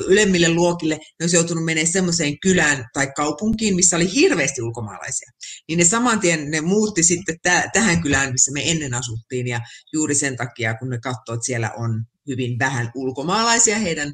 ylemmille 0.08 0.50
luokille, 0.50 0.96
ne 0.96 1.24
olisi 1.24 1.36
joutunut 1.36 1.66
menemään 1.66 1.94
semmoiseen 1.94 2.40
kylään 2.40 2.86
tai 2.94 3.12
kaupunkiin, 3.16 3.76
missä 3.76 3.96
oli 3.96 4.14
hirveästi 4.14 4.62
ulkomaalaisia. 4.62 5.32
Niin 5.68 5.80
ne 5.80 5.86
saman 5.86 6.20
tien 6.20 6.52
ne 6.52 6.62
muutti 6.62 7.04
sitten 7.04 7.36
täh- 7.48 7.70
tähän 7.74 8.02
kylään, 8.02 8.32
missä 8.32 8.52
me 8.52 8.72
ennen 8.72 8.94
asuttiin 8.94 9.48
ja 9.48 9.60
juuri 9.94 10.16
sen 10.16 10.38
takia, 10.38 10.78
kun 10.78 10.90
ne 10.90 11.00
katsoo, 11.00 11.36
että 11.36 11.46
siellä 11.46 11.72
on 11.78 12.06
hyvin 12.28 12.60
vähän 12.60 12.92
ulkomaalaisia 12.96 13.78
heidän 13.80 14.14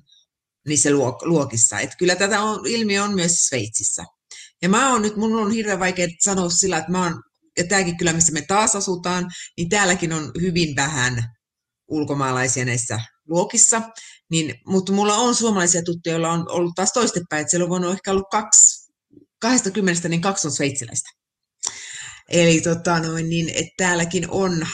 niissä 0.67 0.89
luokissa. 1.23 1.79
Että 1.79 1.95
kyllä 1.99 2.15
tätä 2.15 2.41
on, 2.41 2.67
ilmiö 2.67 3.03
on 3.03 3.15
myös 3.15 3.31
Sveitsissä. 3.31 4.03
Ja 4.61 4.69
mä 4.69 4.91
oon 4.91 5.01
nyt, 5.01 5.15
mun 5.15 5.35
on 5.35 5.51
hirveän 5.51 5.79
vaikea 5.79 6.07
sanoa 6.19 6.49
sillä, 6.49 6.77
että 6.77 6.91
mä 6.91 7.03
oon, 7.03 7.21
ja 7.57 7.67
tämäkin 7.67 7.97
kyllä, 7.97 8.13
missä 8.13 8.33
me 8.33 8.41
taas 8.41 8.75
asutaan, 8.75 9.29
niin 9.57 9.69
täälläkin 9.69 10.13
on 10.13 10.31
hyvin 10.41 10.75
vähän 10.75 11.23
ulkomaalaisia 11.87 12.65
näissä 12.65 12.99
luokissa. 13.27 13.81
Niin, 14.31 14.55
mutta 14.67 14.91
mulla 14.91 15.15
on 15.15 15.35
suomalaisia 15.35 15.83
tuttuja, 15.83 16.13
joilla 16.13 16.31
on 16.31 16.51
ollut 16.51 16.75
taas 16.75 16.91
toistepäin, 16.93 17.41
että 17.41 17.51
siellä 17.51 17.63
on 17.63 17.69
voinut 17.69 17.91
ehkä 17.91 18.11
ollut 18.11 18.29
kaksi, 18.31 18.91
kahdesta 19.41 19.71
kymmenestä, 19.71 20.09
niin 20.09 20.21
kaksi 20.21 20.47
on 20.47 20.53
sveitsiläistä. 20.53 21.09
Eli 22.29 22.61
tota 22.61 22.99
noin, 22.99 23.29
niin, 23.29 23.49
että 23.49 23.73
täälläkin 23.77 24.29
on, 24.29 24.67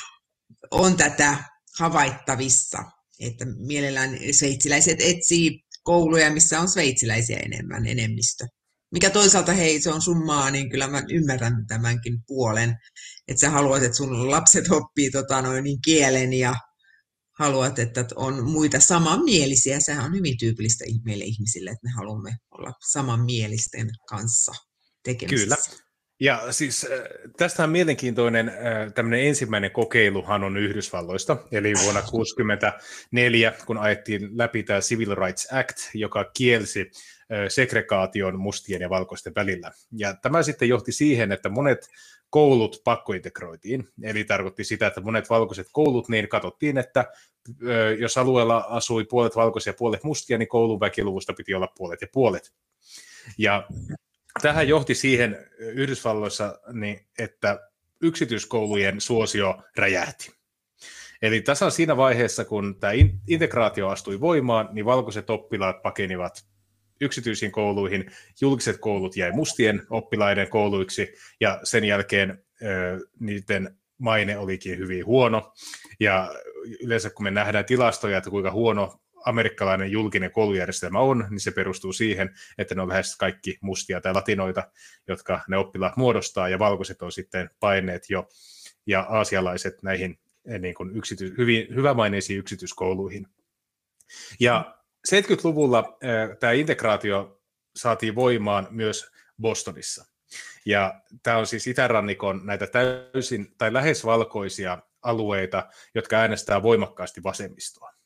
on 0.71 0.97
tätä 0.97 1.43
havaittavissa, 1.79 2.77
että 3.19 3.45
mielellään 3.45 4.17
sveitsiläiset 4.31 5.01
etsii 5.01 5.59
kouluja, 5.87 6.31
missä 6.31 6.59
on 6.59 6.69
sveitsiläisiä 6.69 7.39
enemmän 7.39 7.85
enemmistö. 7.85 8.45
Mikä 8.91 9.09
toisaalta, 9.09 9.53
hei, 9.53 9.81
se 9.81 9.89
on 9.89 10.01
summaa, 10.01 10.51
niin 10.51 10.69
kyllä 10.69 10.87
mä 10.87 11.03
ymmärrän 11.09 11.65
tämänkin 11.67 12.23
puolen, 12.27 12.75
että 13.27 13.41
sä 13.41 13.49
haluat, 13.49 13.83
että 13.83 13.97
sun 13.97 14.31
lapset 14.31 14.71
oppii 14.71 15.11
tota, 15.11 15.41
noin, 15.41 15.63
niin 15.63 15.81
kielen 15.85 16.33
ja 16.33 16.55
haluat, 17.39 17.79
että 17.79 18.05
on 18.15 18.51
muita 18.51 18.79
samanmielisiä. 18.79 19.79
Sehän 19.79 20.05
on 20.05 20.15
hyvin 20.15 20.37
tyypillistä 20.37 20.85
meille 21.05 21.23
ihmisille, 21.23 21.69
että 21.69 21.87
me 21.87 21.91
haluamme 21.91 22.37
olla 22.51 22.73
samanmielisten 22.91 23.89
kanssa 24.09 24.51
tekemisissä. 25.03 25.55
Kyllä. 25.55 25.86
Ja 26.19 26.51
siis 26.51 26.87
äh, 26.91 26.99
tästähän 27.37 27.69
mielenkiintoinen 27.69 28.49
äh, 28.49 28.93
tämmöinen 28.93 29.27
ensimmäinen 29.27 29.71
kokeiluhan 29.71 30.43
on 30.43 30.57
Yhdysvalloista, 30.57 31.37
eli 31.51 31.73
vuonna 31.83 32.01
1964, 32.11 33.53
kun 33.65 33.77
ajettiin 33.77 34.37
läpi 34.37 34.63
tämä 34.63 34.79
Civil 34.79 35.15
Rights 35.15 35.53
Act, 35.53 35.77
joka 35.93 36.31
kielsi 36.37 36.81
äh, 36.81 37.37
segregaation 37.47 38.39
mustien 38.39 38.81
ja 38.81 38.89
valkoisten 38.89 39.33
välillä. 39.35 39.71
Ja 39.91 40.13
tämä 40.13 40.43
sitten 40.43 40.69
johti 40.69 40.91
siihen, 40.91 41.31
että 41.31 41.49
monet 41.49 41.89
koulut 42.29 42.81
pakkointegroitiin, 42.83 43.87
eli 44.03 44.23
tarkoitti 44.23 44.63
sitä, 44.63 44.87
että 44.87 45.01
monet 45.01 45.29
valkoiset 45.29 45.67
koulut, 45.71 46.09
niin 46.09 46.29
katsottiin, 46.29 46.77
että 46.77 47.05
jos 47.99 48.17
alueella 48.17 48.65
asui 48.69 49.05
puolet 49.05 49.35
valkoisia 49.35 49.71
ja 49.71 49.77
puolet 49.77 50.03
mustia, 50.03 50.37
niin 50.37 50.47
koulun 50.47 50.79
väkiluvusta 50.79 51.33
piti 51.33 51.53
olla 51.53 51.67
puolet 51.77 52.01
ja 52.01 52.07
puolet. 52.13 52.53
Ja 53.37 53.67
tähän 54.41 54.67
johti 54.67 54.95
siihen 54.95 55.37
Yhdysvalloissa, 55.59 56.59
niin, 56.73 57.07
että 57.19 57.69
yksityiskoulujen 58.01 59.01
suosio 59.01 59.63
räjähti. 59.77 60.31
Eli 61.21 61.41
tasan 61.41 61.71
siinä 61.71 61.97
vaiheessa, 61.97 62.45
kun 62.45 62.79
tämä 62.79 62.93
integraatio 63.27 63.87
astui 63.87 64.19
voimaan, 64.19 64.69
niin 64.71 64.85
valkoiset 64.85 65.29
oppilaat 65.29 65.81
pakenivat 65.81 66.45
yksityisiin 67.01 67.51
kouluihin, 67.51 68.11
julkiset 68.41 68.77
koulut 68.77 69.17
jäi 69.17 69.31
mustien 69.31 69.81
oppilaiden 69.89 70.49
kouluiksi, 70.49 71.13
ja 71.39 71.59
sen 71.63 71.83
jälkeen 71.83 72.43
ö, 72.61 72.99
niiden 73.19 73.77
maine 73.97 74.37
olikin 74.37 74.77
hyvin 74.77 75.05
huono. 75.05 75.53
Ja 75.99 76.31
yleensä 76.83 77.09
kun 77.09 77.23
me 77.23 77.31
nähdään 77.31 77.65
tilastoja, 77.65 78.17
että 78.17 78.29
kuinka 78.29 78.51
huono 78.51 78.99
amerikkalainen 79.27 79.91
julkinen 79.91 80.31
koulujärjestelmä 80.31 80.99
on, 80.99 81.27
niin 81.29 81.39
se 81.39 81.51
perustuu 81.51 81.93
siihen, 81.93 82.29
että 82.57 82.75
ne 82.75 82.81
on 82.81 82.89
lähes 82.89 83.17
kaikki 83.17 83.57
mustia 83.61 84.01
tai 84.01 84.13
latinoita, 84.13 84.71
jotka 85.07 85.41
ne 85.47 85.57
oppilaat 85.57 85.97
muodostaa, 85.97 86.49
ja 86.49 86.59
valkoiset 86.59 87.01
on 87.01 87.11
sitten 87.11 87.49
paineet 87.59 88.09
jo, 88.09 88.27
ja 88.87 89.01
aasialaiset 89.09 89.83
näihin 89.83 90.19
eh, 90.49 90.59
niin 90.59 90.75
kuin 90.75 90.91
yksity- 90.91 91.37
hyvin, 91.37 91.75
hyvämaineisiin 91.75 92.39
yksityiskouluihin. 92.39 93.27
Ja 94.39 94.77
70-luvulla 95.07 95.79
äh, 95.79 96.37
tämä 96.39 96.53
integraatio 96.53 97.41
saatiin 97.75 98.15
voimaan 98.15 98.67
myös 98.71 99.11
Bostonissa. 99.41 100.05
Ja 100.65 101.01
tämä 101.23 101.37
on 101.37 101.47
siis 101.47 101.67
itärannikon 101.67 102.45
näitä 102.45 102.67
täysin 102.67 103.55
tai 103.57 103.73
lähes 103.73 104.05
valkoisia 104.05 104.77
alueita, 105.01 105.69
jotka 105.95 106.15
äänestää 106.15 106.63
voimakkaasti 106.63 107.23
vasemmistoa. 107.23 107.96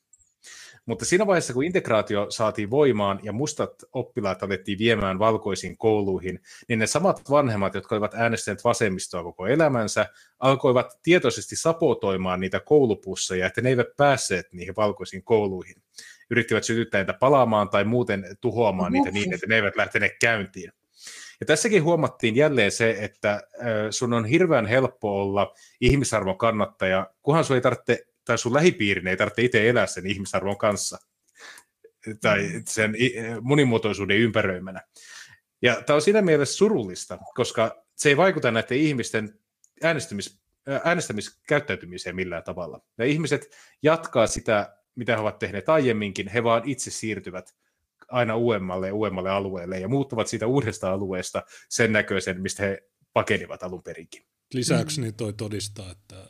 Mutta 0.86 1.04
siinä 1.04 1.26
vaiheessa, 1.26 1.52
kun 1.52 1.64
integraatio 1.64 2.26
saatiin 2.30 2.70
voimaan 2.70 3.20
ja 3.22 3.32
mustat 3.32 3.70
oppilaat 3.92 4.42
alettiin 4.42 4.78
viemään 4.78 5.18
valkoisiin 5.18 5.76
kouluihin, 5.76 6.40
niin 6.68 6.78
ne 6.78 6.86
samat 6.86 7.30
vanhemmat, 7.30 7.74
jotka 7.74 7.94
olivat 7.94 8.14
äänestäneet 8.14 8.64
vasemmistoa 8.64 9.22
koko 9.22 9.46
elämänsä, 9.46 10.06
alkoivat 10.38 10.98
tietoisesti 11.02 11.56
sapotoimaan 11.56 12.40
niitä 12.40 12.60
koulupusseja, 12.60 13.46
että 13.46 13.60
ne 13.60 13.68
eivät 13.68 13.96
päässeet 13.96 14.52
niihin 14.52 14.76
valkoisiin 14.76 15.22
kouluihin. 15.22 15.76
Yrittivät 16.30 16.64
sytyttää 16.64 17.00
niitä 17.00 17.12
palaamaan 17.12 17.68
tai 17.68 17.84
muuten 17.84 18.36
tuhoamaan 18.40 18.92
niitä 18.92 19.10
niin, 19.10 19.34
että 19.34 19.46
ne 19.46 19.54
eivät 19.54 19.76
lähteneet 19.76 20.12
käyntiin. 20.20 20.72
Ja 21.40 21.46
tässäkin 21.46 21.84
huomattiin 21.84 22.36
jälleen 22.36 22.72
se, 22.72 22.96
että 23.00 23.42
sun 23.90 24.12
on 24.12 24.24
hirveän 24.24 24.66
helppo 24.66 25.22
olla 25.22 25.54
ihmisarvon 25.80 26.38
kannattaja, 26.38 27.10
kunhan 27.22 27.44
sun 27.44 27.56
ei 27.56 27.60
tarvitse 27.60 28.06
tai 28.24 28.38
sun 28.38 28.54
lähipiirin 28.54 29.06
ei 29.06 29.16
tarvitse 29.16 29.42
itse 29.42 29.68
elää 29.68 29.86
sen 29.86 30.06
ihmisarvon 30.06 30.58
kanssa 30.58 30.98
tai 32.20 32.42
mm. 32.42 32.62
sen 32.68 32.94
monimuotoisuuden 33.40 34.18
ympäröimänä. 34.18 34.80
Ja 35.62 35.82
tämä 35.82 35.94
on 35.94 36.02
siinä 36.02 36.22
mielessä 36.22 36.56
surullista, 36.56 37.18
koska 37.34 37.84
se 37.96 38.08
ei 38.08 38.16
vaikuta 38.16 38.50
näiden 38.50 38.78
ihmisten 38.78 39.38
äänestämis, 39.82 40.40
äänestämiskäyttäytymiseen 40.84 42.16
millään 42.16 42.42
tavalla. 42.42 42.80
Ja 42.98 43.04
ihmiset 43.04 43.56
jatkaa 43.82 44.26
sitä, 44.26 44.76
mitä 44.94 45.14
he 45.16 45.20
ovat 45.20 45.38
tehneet 45.38 45.68
aiemminkin, 45.68 46.28
he 46.28 46.44
vaan 46.44 46.62
itse 46.64 46.90
siirtyvät 46.90 47.54
aina 48.08 48.36
uudemmalle 48.36 48.86
ja 48.86 48.94
uudemmalle 48.94 49.30
alueelle 49.30 49.80
ja 49.80 49.88
muuttuvat 49.88 50.28
siitä 50.28 50.46
uudesta 50.46 50.92
alueesta 50.92 51.42
sen 51.68 51.92
näköisen, 51.92 52.40
mistä 52.40 52.62
he 52.62 52.82
pakenivat 53.12 53.62
alun 53.62 53.82
perinkin. 53.82 54.22
Lisäksi 54.54 55.00
niin 55.00 55.14
toi 55.14 55.32
todistaa, 55.32 55.90
että 55.90 56.28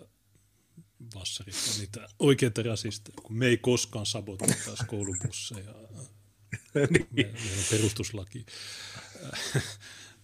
vassarit 1.14 1.54
on 1.72 1.78
niitä 1.78 2.08
oikeita 2.18 2.62
rasisteja, 2.62 3.14
kun 3.22 3.36
me 3.36 3.46
ei 3.46 3.56
koskaan 3.56 4.06
sabotoitaisi 4.06 4.84
koulubusseja. 4.86 5.74
niin. 6.74 7.08
me, 7.10 7.22
meillä 7.22 7.58
on 7.58 7.64
perustuslaki. 7.70 8.46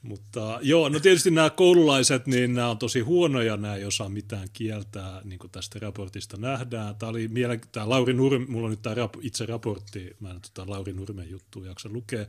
Mutta 0.03 0.59
joo, 0.63 0.89
no 0.89 1.01
tietysti 1.01 1.31
nämä 1.31 1.51
koululaiset, 1.51 2.27
niin 2.27 2.55
nämä 2.55 2.71
on 2.71 2.79
tosi 2.79 3.01
huonoja, 3.01 3.57
nämä 3.57 3.75
ei 3.75 3.85
osaa 3.85 4.09
mitään 4.09 4.49
kieltää, 4.53 5.21
niin 5.25 5.39
kuin 5.39 5.51
tästä 5.51 5.79
raportista 5.79 6.37
nähdään. 6.37 6.97
Tämä 6.97 7.11
oli 7.11 7.29
mielen... 7.29 7.61
tämä 7.73 7.89
Lauri 7.89 8.13
Nurme, 8.13 8.47
mulla 8.47 8.67
on 8.67 8.71
nyt 8.71 8.83
tämä 8.83 8.95
rap, 8.95 9.15
itse 9.21 9.47
raportti, 9.47 10.17
mä 10.21 10.31
en 10.31 10.41
tota 10.41 10.71
Lauri 10.71 10.93
Nurmen 10.93 11.31
juttu 11.31 11.65
jaksa 11.65 11.89
lukea. 11.89 12.27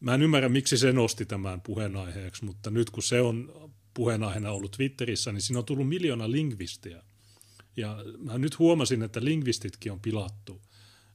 Mä 0.00 0.14
en 0.14 0.22
ymmärrä, 0.22 0.48
miksi 0.48 0.78
se 0.78 0.92
nosti 0.92 1.26
tämän 1.26 1.60
puheenaiheeksi, 1.60 2.44
mutta 2.44 2.70
nyt 2.70 2.90
kun 2.90 3.02
se 3.02 3.20
on 3.20 3.70
puheenaiheena 3.94 4.50
ollut 4.50 4.72
Twitterissä, 4.72 5.32
niin 5.32 5.42
siinä 5.42 5.58
on 5.58 5.64
tullut 5.64 5.88
miljoona 5.88 6.30
lingvistiä 6.30 7.02
ja 7.80 7.96
mä 8.18 8.38
nyt 8.38 8.58
huomasin, 8.58 9.02
että 9.02 9.24
lingvistitkin 9.24 9.92
on 9.92 10.00
pilattu. 10.00 10.62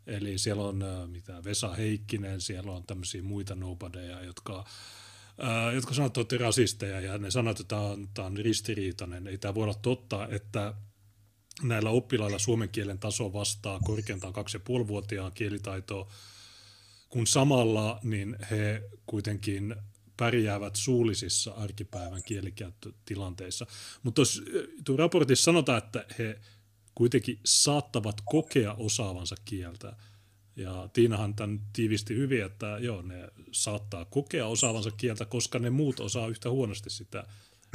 Eli 0.08 0.38
siellä 0.38 0.64
on 0.64 0.82
äh, 0.82 1.08
mitä, 1.08 1.44
Vesa 1.44 1.74
Heikkinen, 1.74 2.42
siellä 2.42 2.72
on 2.72 2.84
tämmöisiä 2.84 3.24
muita 3.24 3.56
nobodyja, 3.56 4.24
jotka, 4.24 4.66
ää, 5.38 5.68
äh, 5.68 5.76
jotka 5.76 5.94
sanovat, 5.94 6.18
että 6.18 6.38
rasisteja 6.38 7.00
ja 7.00 7.18
ne 7.18 7.32
sanovat, 7.32 7.60
että 7.60 7.76
tämä 8.14 8.28
on, 8.28 8.38
ristiriitainen. 8.38 9.28
Ei 9.28 9.38
tämä 9.38 9.56
voi 9.56 9.64
olla 9.64 9.74
totta, 9.74 10.28
että 10.28 10.74
näillä 11.64 11.90
oppilailla 11.90 12.40
suomen 12.40 12.70
kielen 12.70 13.00
taso 13.00 13.34
vastaa 13.34 13.80
korkeintaan 13.80 14.34
2,5-vuotiaan 14.34 15.32
kielitaitoa, 15.32 16.12
kun 17.10 17.28
samalla 17.28 18.00
niin 18.04 18.36
he 18.52 18.90
kuitenkin 19.06 19.76
pärjäävät 20.18 20.76
suullisissa 20.76 21.52
arkipäivän 21.52 22.24
kielikäyttötilanteissa. 22.24 23.68
Mutta 24.04 24.16
tuossa 24.16 24.42
raportissa 24.98 25.44
sanotaan, 25.44 25.78
että 25.78 26.06
he 26.20 26.40
kuitenkin 26.96 27.40
saattavat 27.46 28.16
kokea 28.26 28.74
osaavansa 28.74 29.36
kieltä. 29.46 29.96
Ja 30.56 30.90
Tiinahan 30.94 31.36
tämän 31.36 31.62
tiivisti 31.74 32.16
hyvin, 32.16 32.44
että 32.44 32.78
joo, 32.80 33.02
ne 33.02 33.30
saattaa 33.52 34.06
kokea 34.06 34.48
osaavansa 34.48 34.92
kieltä, 34.92 35.26
koska 35.26 35.60
ne 35.60 35.70
muut 35.70 36.00
osaa 36.00 36.28
yhtä 36.28 36.50
huonosti 36.50 36.90
sitä. 36.90 37.28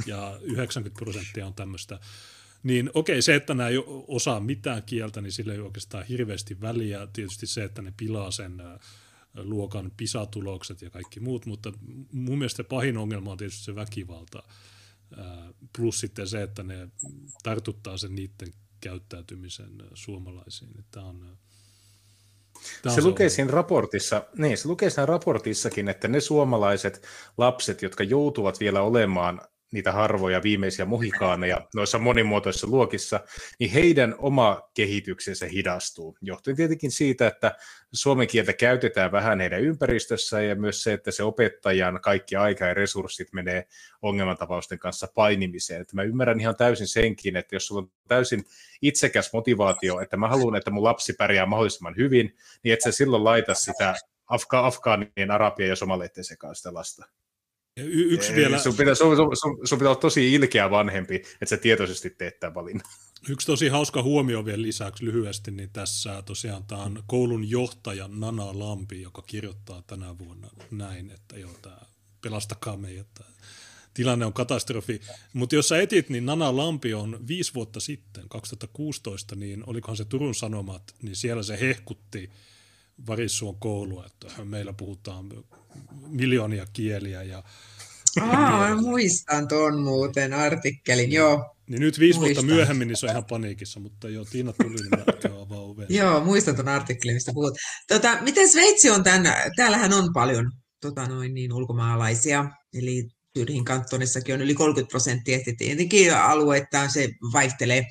Ja 0.05 0.39
90 0.41 0.99
prosenttia 0.99 1.47
on 1.47 1.53
tämmöistä. 1.53 1.99
Niin 2.63 2.89
okei, 2.93 3.21
se, 3.21 3.35
että 3.35 3.53
nämä 3.53 3.69
ei 3.69 3.77
osaa 4.07 4.39
mitään 4.39 4.83
kieltä, 4.83 5.21
niin 5.21 5.31
sillä 5.31 5.53
ei 5.53 5.59
oikeastaan 5.59 6.05
hirveästi 6.05 6.61
väliä. 6.61 7.07
Tietysti 7.13 7.47
se, 7.47 7.63
että 7.63 7.81
ne 7.81 7.93
pilaa 7.97 8.31
sen 8.31 8.61
luokan 9.35 9.91
pisatulokset 9.97 10.81
ja 10.81 10.89
kaikki 10.89 11.19
muut, 11.19 11.45
mutta 11.45 11.73
mun 12.11 12.37
mielestä 12.37 12.63
pahin 12.63 12.97
ongelma 12.97 13.31
on 13.31 13.37
tietysti 13.37 13.63
se 13.63 13.75
väkivalta, 13.75 14.43
plus 15.77 15.99
sitten 15.99 16.27
se, 16.27 16.41
että 16.41 16.63
ne 16.63 16.89
tartuttaa 17.43 17.97
sen 17.97 18.15
niiden 18.15 18.53
käyttäytymisen 18.81 19.83
suomalaisiin. 19.93 20.85
Tämä 20.91 21.05
on, 21.05 21.37
Tämä 22.81 22.95
se, 22.95 23.01
se 23.01 23.07
lukee 23.07 23.29
siinä 23.29 23.51
raportissa, 23.51 24.23
niin, 24.37 24.57
se 24.57 24.67
lukee 24.67 24.89
siinä 24.89 25.05
raportissakin, 25.05 25.89
että 25.89 26.07
ne 26.07 26.21
suomalaiset 26.21 27.03
lapset, 27.37 27.81
jotka 27.81 28.03
joutuvat 28.03 28.59
vielä 28.59 28.81
olemaan 28.81 29.41
niitä 29.71 29.91
harvoja 29.91 30.43
viimeisiä 30.43 30.85
muhikaaneja 30.85 31.67
noissa 31.75 31.97
monimuotoisissa 31.97 32.67
luokissa, 32.67 33.19
niin 33.59 33.71
heidän 33.71 34.15
oma 34.17 34.61
kehityksensä 34.73 35.45
hidastuu. 35.45 36.17
Johtuen 36.21 36.57
tietenkin 36.57 36.91
siitä, 36.91 37.27
että 37.27 37.55
suomen 37.93 38.27
kieltä 38.27 38.53
käytetään 38.53 39.11
vähän 39.11 39.39
heidän 39.39 39.61
ympäristössä 39.61 40.41
ja 40.41 40.55
myös 40.55 40.83
se, 40.83 40.93
että 40.93 41.11
se 41.11 41.23
opettajan 41.23 42.01
kaikki 42.01 42.35
aika 42.35 42.65
ja 42.65 42.73
resurssit 42.73 43.33
menee 43.33 43.67
ongelmantapausten 44.01 44.79
kanssa 44.79 45.07
painimiseen. 45.15 45.81
Että 45.81 45.95
mä 45.95 46.03
ymmärrän 46.03 46.39
ihan 46.39 46.55
täysin 46.55 46.87
senkin, 46.87 47.35
että 47.35 47.55
jos 47.55 47.67
sulla 47.67 47.81
on 47.81 47.91
täysin 48.07 48.43
itsekäs 48.81 49.33
motivaatio, 49.33 49.99
että 49.99 50.17
mä 50.17 50.27
haluan, 50.27 50.55
että 50.55 50.71
mun 50.71 50.83
lapsi 50.83 51.13
pärjää 51.13 51.45
mahdollisimman 51.45 51.95
hyvin, 51.95 52.35
niin 52.63 52.73
et 52.73 52.81
sä 52.81 52.91
silloin 52.91 53.23
laita 53.23 53.53
sitä 53.53 53.95
Afga- 54.31 54.65
Afgaanien, 54.65 55.31
Arabia 55.31 55.67
ja 55.67 55.75
Somaleiden 55.75 56.23
sekaan 56.23 56.55
sitä 56.55 56.73
lasta. 56.73 57.05
Y- 57.77 58.13
yksi 58.13 58.35
vielä... 58.35 58.57
Sun 58.57 58.75
pitää, 58.75 58.95
sun, 58.95 59.17
sun, 59.17 59.67
sun 59.67 59.77
pitää 59.77 59.89
olla 59.89 60.01
tosi 60.01 60.33
ilkeä 60.33 60.69
vanhempi, 60.69 61.15
että 61.15 61.45
sä 61.45 61.57
tietoisesti 61.57 62.09
teet 62.09 62.39
tämän 62.39 62.55
valinnan. 62.55 62.87
Yksi 63.29 63.47
tosi 63.47 63.67
hauska 63.67 64.03
huomio 64.03 64.45
vielä 64.45 64.61
lisäksi 64.61 65.05
lyhyesti, 65.05 65.51
niin 65.51 65.69
tässä 65.69 66.21
tosiaan 66.21 66.63
tämä 66.63 66.83
on 66.83 67.03
koulun 67.07 67.49
johtaja 67.49 68.07
Nana 68.07 68.59
Lampi, 68.59 69.01
joka 69.01 69.21
kirjoittaa 69.21 69.83
tänä 69.87 70.17
vuonna 70.17 70.49
näin, 70.71 71.11
että 71.11 71.39
joo, 71.39 71.53
tämä 71.61 71.77
pelastakaa 72.21 72.77
meidät, 72.77 73.07
tilanne 73.93 74.25
on 74.25 74.33
katastrofi. 74.33 75.01
Mutta 75.33 75.55
jos 75.55 75.67
sä 75.67 75.81
etit, 75.81 76.09
niin 76.09 76.25
Nana 76.25 76.57
Lampi 76.57 76.93
on 76.93 77.27
viisi 77.27 77.53
vuotta 77.53 77.79
sitten, 77.79 78.29
2016, 78.29 79.35
niin 79.35 79.63
olikohan 79.67 79.97
se 79.97 80.05
Turun 80.05 80.35
Sanomat, 80.35 80.95
niin 81.01 81.15
siellä 81.15 81.43
se 81.43 81.59
hehkutti 81.59 82.29
Varissuon 83.07 83.55
koulua, 83.59 84.05
että 84.05 84.45
meillä 84.45 84.73
puhutaan 84.73 85.29
miljoonia 86.07 86.65
kieliä. 86.73 87.23
Ja, 87.23 87.43
Aa, 88.21 88.69
ja, 88.69 88.75
muistan 88.75 89.47
tuon 89.47 89.81
muuten 89.81 90.33
artikkelin, 90.33 91.11
joo. 91.11 91.55
Niin 91.69 91.81
nyt 91.81 91.99
viisi 91.99 92.19
muistan. 92.19 92.35
vuotta 92.35 92.55
myöhemmin 92.55 92.87
niin 92.87 92.97
se 92.97 93.05
on 93.05 93.11
ihan 93.11 93.25
paniikissa, 93.25 93.79
mutta 93.79 94.09
joo, 94.09 94.25
Tiina 94.25 94.53
tuli, 94.53 94.75
niin 94.75 94.89
mä 94.89 95.41
avaa 95.41 95.59
oven. 95.59 95.85
joo, 95.89 96.23
muistan 96.25 96.55
tuon 96.55 96.67
artikkelin, 96.67 97.15
mistä 97.15 97.31
puhut. 97.33 97.57
Tota, 97.87 98.17
miten 98.21 98.49
Sveitsi 98.49 98.89
on 98.89 99.03
tämän, 99.03 99.33
täällähän 99.55 99.93
on 99.93 100.13
paljon 100.13 100.51
tota 100.81 101.05
noin, 101.07 101.33
niin, 101.33 101.53
ulkomaalaisia, 101.53 102.45
eli 102.73 103.07
Tyrhin 103.33 103.65
kantonissakin 103.65 104.35
on 104.35 104.41
yli 104.41 104.53
30 104.53 104.91
prosenttia, 104.91 105.39
tietenkin 105.57 106.15
alueittain 106.15 106.91
se 106.91 107.09
vaihtelee. 107.33 107.85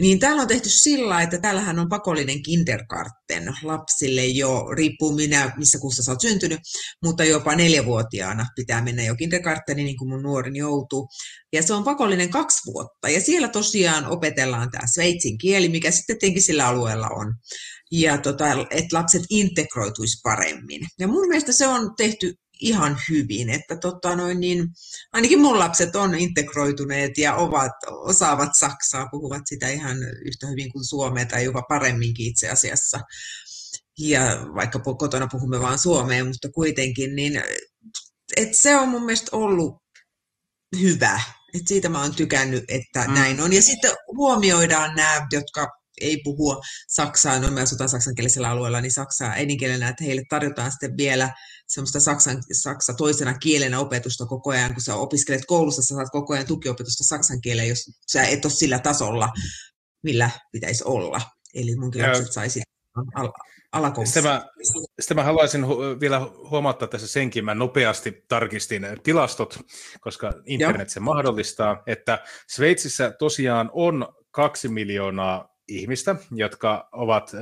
Niin 0.00 0.18
täällä 0.18 0.42
on 0.42 0.48
tehty 0.48 0.68
sillä, 0.68 1.22
että 1.22 1.38
täällähän 1.38 1.78
on 1.78 1.88
pakollinen 1.88 2.42
kindergarten 2.42 3.54
lapsille 3.62 4.26
jo, 4.26 4.64
riippuu 4.76 5.14
minä, 5.14 5.52
missä 5.56 5.78
kuussa 5.78 6.02
sä 6.02 6.10
oot 6.10 6.20
syntynyt, 6.20 6.60
mutta 7.04 7.24
jopa 7.24 7.54
neljävuotiaana 7.54 8.46
pitää 8.56 8.82
mennä 8.82 9.02
jo 9.02 9.16
kindergarteniin, 9.16 9.86
niin 9.86 9.96
kuin 9.96 10.08
mun 10.08 10.22
nuorin 10.22 10.56
joutuu. 10.56 11.08
Ja 11.52 11.62
se 11.62 11.74
on 11.74 11.84
pakollinen 11.84 12.30
kaksi 12.30 12.72
vuotta. 12.72 13.08
Ja 13.08 13.20
siellä 13.20 13.48
tosiaan 13.48 14.06
opetellaan 14.06 14.70
tämä 14.70 14.86
sveitsin 14.86 15.38
kieli, 15.38 15.68
mikä 15.68 15.90
sitten 15.90 16.18
tietenkin 16.18 16.42
sillä 16.42 16.66
alueella 16.66 17.08
on. 17.08 17.34
Ja 17.92 18.18
tota, 18.18 18.44
että 18.70 18.96
lapset 18.96 19.22
integroituisi 19.30 20.20
paremmin. 20.22 20.80
Ja 20.98 21.08
mun 21.08 21.28
mielestä 21.28 21.52
se 21.52 21.66
on 21.66 21.90
tehty 21.96 22.34
ihan 22.60 22.98
hyvin, 23.08 23.50
että 23.50 23.76
tota 23.76 24.16
noin, 24.16 24.40
niin, 24.40 24.68
ainakin 25.12 25.40
mun 25.40 25.58
lapset 25.58 25.96
on 25.96 26.14
integroituneet 26.14 27.18
ja 27.18 27.34
ovat, 27.34 27.72
osaavat 27.90 28.50
saksaa, 28.58 29.08
puhuvat 29.10 29.42
sitä 29.46 29.68
ihan 29.68 29.96
yhtä 30.24 30.46
hyvin 30.46 30.72
kuin 30.72 30.84
suomea 30.84 31.26
tai 31.26 31.44
jopa 31.44 31.62
paremminkin 31.62 32.26
itse 32.26 32.48
asiassa. 32.48 33.00
Ja 33.98 34.20
vaikka 34.54 34.78
kotona 34.78 35.28
puhumme 35.32 35.60
vain 35.60 35.78
suomea, 35.78 36.24
mutta 36.24 36.48
kuitenkin, 36.50 37.16
niin 37.16 37.42
et 38.36 38.48
se 38.52 38.76
on 38.76 38.88
mun 38.88 39.04
mielestä 39.04 39.36
ollut 39.36 39.76
hyvä. 40.80 41.20
Et 41.54 41.62
siitä 41.68 41.88
mä 41.88 42.02
oon 42.02 42.14
tykännyt, 42.14 42.64
että 42.68 43.04
mm. 43.08 43.14
näin 43.14 43.40
on. 43.40 43.52
Ja 43.52 43.62
sitten 43.62 43.90
huomioidaan 44.16 44.96
nämä, 44.96 45.26
jotka 45.32 45.68
ei 46.00 46.20
puhua 46.24 46.60
saksaa, 46.88 47.38
no 47.38 47.50
me 47.50 47.60
asutaan 47.60 47.88
saksankielisellä 47.88 48.50
alueella, 48.50 48.80
niin 48.80 48.92
saksaa 48.92 49.30
äidinkielenä, 49.30 49.88
että 49.88 50.04
heille 50.04 50.22
tarjotaan 50.30 50.70
sitten 50.70 50.96
vielä 50.96 51.30
semmoista 51.66 52.00
saksan, 52.00 52.42
saksa 52.52 52.94
toisena 52.94 53.34
kielenä 53.34 53.80
opetusta 53.80 54.26
koko 54.26 54.50
ajan, 54.50 54.74
kun 54.74 54.82
sä 54.82 54.94
opiskelet 54.94 55.46
koulussa, 55.46 55.82
sä 55.82 55.94
saat 55.94 56.10
koko 56.12 56.34
ajan 56.34 56.46
tukiopetusta 56.46 57.04
saksan 57.04 57.40
kieleen, 57.40 57.68
jos 57.68 57.90
sä 58.12 58.22
et 58.22 58.44
ole 58.44 58.52
sillä 58.52 58.78
tasolla, 58.78 59.28
millä 60.02 60.30
pitäisi 60.52 60.84
olla. 60.84 61.20
Eli 61.54 61.76
munkin 61.76 62.02
lapset 62.02 62.32
saisi 62.32 62.62
al- 63.14 63.32
alakoulussa. 63.72 64.14
Sitten 64.14 64.32
mä, 64.32 64.46
sitten 65.00 65.16
mä 65.16 65.22
haluaisin 65.22 65.64
hu- 65.64 66.00
vielä 66.00 66.20
huomauttaa 66.50 66.88
tässä 66.88 67.06
senkin, 67.06 67.44
mä 67.44 67.54
nopeasti 67.54 68.24
tarkistin 68.28 68.86
tilastot, 69.02 69.58
koska 70.00 70.32
internet 70.46 70.88
Joo. 70.88 70.92
se 70.92 71.00
mahdollistaa, 71.00 71.82
että 71.86 72.24
Sveitsissä 72.48 73.10
tosiaan 73.18 73.70
on 73.72 74.08
kaksi 74.30 74.68
miljoonaa 74.68 75.57
ihmistä, 75.68 76.16
jotka 76.30 76.88
ovat 76.92 77.32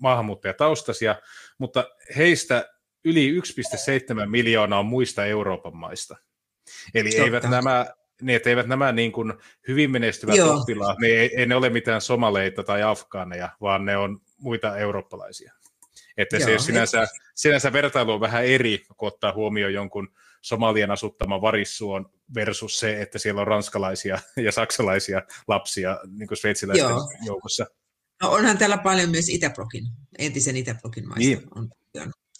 maahanmuuttajataustaisia, 0.00 1.16
mutta 1.58 1.84
heistä 2.16 2.68
yli 3.04 3.40
1,7 3.40 4.26
miljoonaa 4.26 4.78
on 4.78 4.86
muista 4.86 5.26
Euroopan 5.26 5.76
maista. 5.76 6.16
Eli 6.94 7.10
Totta. 7.10 7.24
eivät 7.24 7.44
nämä, 7.50 7.86
niin, 8.22 8.36
että 8.36 8.50
eivät 8.50 8.66
nämä 8.66 8.92
niin 8.92 9.12
kuin 9.12 9.32
hyvin 9.68 9.90
menestyvät 9.90 10.36
Joo. 10.36 10.56
oppilaat, 10.56 10.98
niin 10.98 11.18
ei, 11.18 11.30
ei 11.36 11.46
ne 11.46 11.54
ole 11.54 11.70
mitään 11.70 12.00
somaleita 12.00 12.62
tai 12.62 12.82
afgaaneja, 12.82 13.48
vaan 13.60 13.84
ne 13.84 13.96
on 13.96 14.20
muita 14.38 14.76
eurooppalaisia. 14.76 15.52
Että 16.16 16.36
Joo, 16.36 16.46
se 16.46 16.58
sinänsä, 16.58 17.06
sinänsä 17.34 17.72
vertailu 17.72 18.12
on 18.12 18.20
vähän 18.20 18.44
eri, 18.44 18.84
kun 18.96 19.08
ottaa 19.08 19.32
huomioon 19.32 19.72
jonkun 19.72 20.08
Somalian 20.40 20.90
asuttama 20.90 21.40
varissuon 21.40 22.10
versus 22.34 22.78
se, 22.78 23.02
että 23.02 23.18
siellä 23.18 23.40
on 23.40 23.46
ranskalaisia 23.46 24.18
ja 24.36 24.52
saksalaisia 24.52 25.22
lapsia 25.48 25.98
niin 26.18 26.28
kuin 26.28 26.38
sveitsiläisten 26.38 26.88
Joo. 26.88 27.08
joukossa. 27.26 27.66
No 28.22 28.30
onhan 28.30 28.58
täällä 28.58 28.78
paljon 28.78 29.10
myös 29.10 29.28
Itäblokin, 29.28 29.84
entisen 30.18 30.56
Itäblokin 30.56 31.08
maista. 31.08 31.18
Niin. 31.18 31.42
On, 31.54 31.70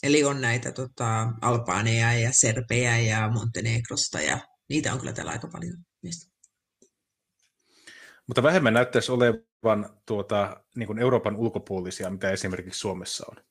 Eli 0.04 0.24
on 0.24 0.40
näitä 0.40 0.72
tota, 0.72 1.28
Albaaneja 1.40 2.12
ja 2.12 2.32
Serbejä 2.32 2.98
ja 2.98 3.30
Montenegrosta 3.30 4.20
ja 4.20 4.38
niitä 4.68 4.92
on 4.92 4.98
kyllä 4.98 5.12
täällä 5.12 5.32
aika 5.32 5.48
paljon 5.48 5.74
mistä. 6.02 6.34
Mutta 8.26 8.42
vähemmän 8.42 8.74
näyttäisi 8.74 9.12
olevan 9.12 10.00
tuota, 10.06 10.64
niin 10.76 10.86
kuin 10.86 10.98
Euroopan 10.98 11.36
ulkopuolisia, 11.36 12.10
mitä 12.10 12.30
esimerkiksi 12.30 12.80
Suomessa 12.80 13.24
on. 13.30 13.44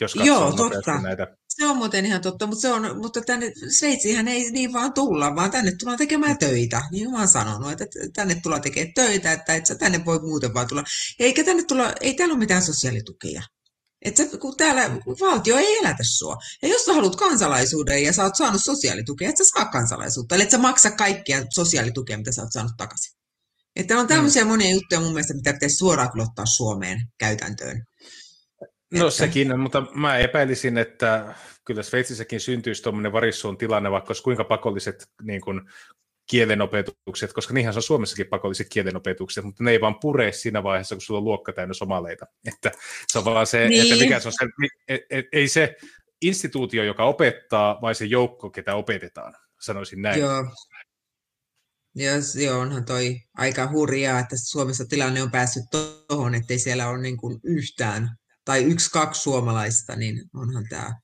Jos 0.00 0.14
Joo, 0.14 0.52
totta. 0.52 1.00
Näitä. 1.00 1.26
Se 1.48 1.66
on 1.66 1.76
muuten 1.76 2.06
ihan 2.06 2.20
totta, 2.20 2.46
mutta, 2.46 2.60
se 2.60 2.72
on, 2.72 2.98
mutta 2.98 3.20
tänne 3.20 3.52
Sveitsihän 3.78 4.28
ei 4.28 4.50
niin 4.50 4.72
vaan 4.72 4.92
tulla, 4.92 5.34
vaan 5.34 5.50
tänne 5.50 5.72
tullaan 5.78 5.98
tekemään 5.98 6.38
töitä. 6.38 6.82
Niin 6.90 7.12
vaan 7.12 7.28
sanonut, 7.28 7.70
että 7.70 7.86
tänne 8.14 8.40
tullaan 8.42 8.62
tekemään 8.62 8.94
töitä, 8.94 9.32
että 9.32 9.54
et 9.54 9.66
sä 9.66 9.74
tänne 9.74 10.04
voi 10.04 10.18
muuten 10.18 10.54
vaan 10.54 10.68
tulla. 10.68 10.84
Eikä 11.18 11.44
tänne 11.44 11.62
tulla, 11.62 11.92
ei 12.00 12.14
täällä 12.14 12.32
ole 12.32 12.38
mitään 12.38 12.62
sosiaalitukia. 12.62 13.42
Että 14.02 14.22
kun 14.40 14.56
täällä 14.56 14.90
valtio 15.20 15.56
ei 15.56 15.78
elätä 15.78 16.02
sua. 16.02 16.36
Ja 16.62 16.68
jos 16.68 16.84
sä 16.84 16.94
haluat 16.94 17.16
kansalaisuuden 17.16 18.02
ja 18.02 18.12
sä 18.12 18.24
oot 18.24 18.36
saanut 18.36 18.64
sosiaalitukea, 18.64 19.30
et 19.30 19.36
sä 19.36 19.44
saa 19.44 19.64
kansalaisuutta. 19.64 20.34
Eli 20.34 20.42
et 20.42 20.50
sä 20.50 20.58
maksa 20.58 20.90
kaikkia 20.90 21.44
sosiaalitukea, 21.54 22.18
mitä 22.18 22.32
sä 22.32 22.42
oot 22.42 22.52
saanut 22.52 22.72
takaisin. 22.76 23.16
Että 23.76 23.98
on 23.98 24.06
tämmöisiä 24.06 24.44
mm. 24.44 24.48
monia 24.48 24.74
juttuja 24.74 25.00
mun 25.00 25.12
mielestä, 25.12 25.34
mitä 25.34 25.52
pitäisi 25.52 25.76
suoraan 25.76 26.12
kyllä 26.12 26.24
ottaa 26.24 26.46
Suomeen 26.46 26.98
käytäntöön. 27.18 27.82
No 28.92 29.06
että... 29.06 29.10
sekin, 29.10 29.60
mutta 29.60 29.86
mä 29.94 30.18
epäilisin, 30.18 30.78
että 30.78 31.34
kyllä 31.64 31.82
Sveitsissäkin 31.82 32.40
syntyisi 32.40 32.82
tuommoinen 32.82 33.12
varissuun 33.12 33.58
tilanne, 33.58 33.90
vaikka 33.90 34.08
olisi 34.08 34.22
kuinka 34.22 34.44
pakolliset 34.44 35.08
niin 35.22 35.40
kuin, 35.40 35.60
kielenopetukset, 36.30 37.32
koska 37.32 37.54
niinhän 37.54 37.74
se 37.74 37.78
on 37.78 37.82
Suomessakin 37.82 38.26
pakolliset 38.26 38.68
kielenopetukset, 38.68 39.44
mutta 39.44 39.64
ne 39.64 39.70
ei 39.70 39.80
vaan 39.80 40.00
pure 40.00 40.32
siinä 40.32 40.62
vaiheessa, 40.62 40.94
kun 40.94 41.02
sulla 41.02 41.18
on 41.18 41.24
luokka 41.24 41.52
täynnä 41.52 41.74
somaleita. 41.74 42.26
Että 42.54 42.72
se 43.06 43.18
on 43.18 43.24
vaan 43.24 43.46
se, 43.46 43.68
niin. 43.68 43.82
että 43.82 44.04
mikä 44.04 44.20
se 44.20 44.28
on 44.28 44.32
se, 44.32 44.46
et, 44.88 45.00
et, 45.10 45.26
ei 45.32 45.48
se 45.48 45.76
instituutio, 46.22 46.84
joka 46.84 47.04
opettaa, 47.04 47.78
vai 47.82 47.94
se 47.94 48.04
joukko, 48.04 48.50
ketä 48.50 48.74
opetetaan, 48.74 49.34
sanoisin 49.60 50.02
näin. 50.02 50.20
Joo. 50.20 50.44
Jos, 51.94 52.36
joo, 52.36 52.60
onhan 52.60 52.84
toi 52.84 53.20
aika 53.34 53.70
hurjaa, 53.70 54.18
että 54.18 54.36
Suomessa 54.44 54.84
tilanne 54.84 55.22
on 55.22 55.30
päässyt 55.30 55.64
tuohon, 55.70 56.34
ettei 56.34 56.58
siellä 56.58 56.88
ole 56.88 56.98
niin 56.98 57.16
kuin 57.16 57.40
yhtään 57.44 58.16
tai 58.46 58.64
yksi, 58.64 58.90
kaksi 58.90 59.20
suomalaista, 59.20 59.96
niin 59.96 60.22
onhan 60.34 60.64
tämä 60.68 60.94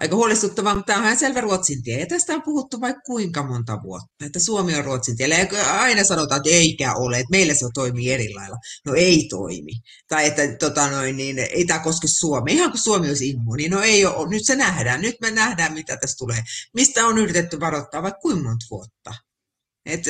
aika 0.00 0.16
huolestuttavaa, 0.16 0.74
mutta 0.74 0.92
tämä 0.92 1.10
on 1.10 1.16
selvä 1.16 1.40
Ruotsin 1.40 1.82
tie. 1.82 2.00
Ja 2.00 2.06
tästä 2.06 2.34
on 2.34 2.42
puhuttu 2.42 2.80
vaikka 2.80 3.00
kuinka 3.00 3.42
monta 3.42 3.82
vuotta, 3.82 4.26
että 4.26 4.38
Suomi 4.38 4.74
on 4.74 4.84
Ruotsin 4.84 5.16
tiellä. 5.16 5.34
Ja 5.34 5.80
aina 5.80 6.04
sanotaan, 6.04 6.38
että 6.38 6.56
eikä 6.56 6.94
ole, 6.94 7.16
että 7.16 7.30
meillä 7.30 7.54
se 7.54 7.66
toimii 7.74 8.12
eri 8.12 8.34
lailla. 8.34 8.56
No 8.86 8.94
ei 8.94 9.26
toimi. 9.30 9.72
Tai 10.08 10.26
että 10.26 10.42
tota 10.58 10.90
noin, 10.90 11.16
niin, 11.16 11.38
ei 11.38 11.64
tämä 11.64 11.80
koske 11.80 12.08
Suomea. 12.18 12.54
Ihan 12.54 12.70
kuin 12.70 12.82
Suomi 12.82 13.08
olisi 13.08 13.28
immuuni. 13.28 13.68
No 13.68 13.80
ei 13.80 14.06
ole. 14.06 14.28
Nyt 14.28 14.46
se 14.46 14.56
nähdään. 14.56 15.00
Nyt 15.00 15.16
me 15.20 15.30
nähdään, 15.30 15.72
mitä 15.72 15.96
tässä 15.96 16.16
tulee. 16.18 16.42
Mistä 16.74 17.06
on 17.06 17.18
yritetty 17.18 17.60
varoittaa 17.60 18.02
vaikka 18.02 18.20
kuinka 18.20 18.42
monta 18.48 18.66
vuotta. 18.70 19.14
Et, 19.86 20.04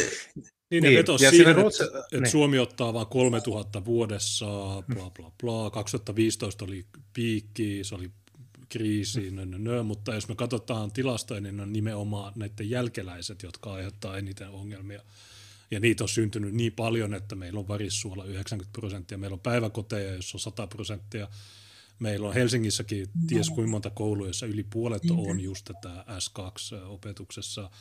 niin, 0.71 0.83
niin. 0.83 0.99
vetosi 0.99 1.25
ja 1.25 1.31
siihen, 1.31 1.57
Ruotsi... 1.57 1.85
että, 1.85 1.99
että 1.99 2.17
niin. 2.17 2.31
Suomi 2.31 2.59
ottaa 2.59 2.95
vain 2.95 3.07
3000 3.07 3.85
vuodessa, 3.85 4.47
bla 4.95 5.11
bla 5.11 5.33
bla. 5.43 5.71
2015 5.71 6.65
oli 6.65 6.87
piikki, 7.13 7.85
se 7.85 7.95
oli 7.95 8.11
kriisi, 8.69 9.31
nö, 9.31 9.47
nö, 9.47 9.59
nö, 9.59 9.83
mutta 9.83 10.15
jos 10.15 10.29
me 10.29 10.35
katsotaan 10.35 10.93
tilastoja, 10.93 11.41
niin 11.41 11.61
on 11.61 11.73
nimenomaan 11.73 12.33
näiden 12.37 12.71
jälkeläiset, 12.71 13.43
jotka 13.43 13.73
aiheuttaa 13.73 14.19
eniten 14.19 14.49
ongelmia. 14.49 15.03
Ja 15.71 15.81
niitä 15.81 16.05
on 16.05 16.09
syntynyt 16.09 16.55
niin 16.55 16.73
paljon, 16.73 17.15
että 17.15 17.35
meillä 17.35 17.61
on 17.61 17.69
varissuolla 17.69 18.25
90 18.25 18.79
prosenttia, 18.79 19.19
meillä 19.19 19.35
on 19.35 19.41
päiväkoteja, 19.41 20.13
joissa 20.13 20.37
on 20.37 20.41
100 20.41 20.67
prosenttia, 20.67 21.29
meillä 21.99 22.29
on 22.29 22.35
Helsingissäkin 22.35 23.07
ties 23.27 23.51
kuinka 23.51 23.71
monta 23.71 23.91
koulua, 23.91 24.27
joissa 24.27 24.47
yli 24.47 24.63
puolet 24.63 25.03
on 25.11 25.41
just 25.41 25.65
tätä 25.65 26.05
S2-opetuksessa– 26.09 27.71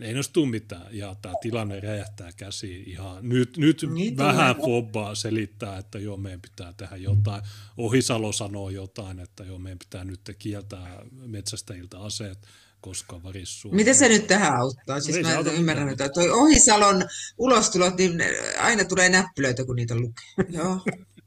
ei 0.00 0.14
noista 0.14 0.32
tule 0.32 0.48
mitään, 0.48 0.86
ja 0.90 1.16
tämä 1.22 1.34
tilanne 1.42 1.80
räjähtää 1.80 2.30
käsiin 2.36 2.88
ihan. 2.88 3.28
Nyt, 3.28 3.56
nyt 3.56 3.84
niin 3.94 4.16
vähän 4.16 4.56
fobbaa 4.56 5.14
selittää, 5.14 5.78
että 5.78 5.98
joo, 5.98 6.16
meidän 6.16 6.40
pitää 6.40 6.72
tehdä 6.72 6.96
jotain. 6.96 7.42
Ohisalo 7.76 8.32
sanoo 8.32 8.70
jotain, 8.70 9.18
että 9.18 9.44
joo, 9.44 9.58
meidän 9.58 9.78
pitää 9.78 10.04
nyt 10.04 10.20
kieltää 10.38 11.02
metsästäjiltä 11.12 11.98
aseet, 11.98 12.38
koska 12.80 13.22
varissu... 13.22 13.70
Miten 13.70 13.94
se 13.94 14.08
nyt 14.08 14.26
tähän 14.26 14.56
auttaa? 14.56 15.00
Siis 15.00 15.22
mä 15.22 15.50
ymmärrän, 15.50 15.88
että 15.88 16.08
toi 16.08 16.30
Ohisalon 16.30 17.02
ulostulot, 17.38 17.96
niin 17.96 18.12
aina 18.58 18.84
tulee 18.84 19.08
näppylöitä, 19.08 19.64
kun 19.64 19.76
niitä 19.76 19.94
lukee. 19.94 20.44
Joo. 20.58 20.80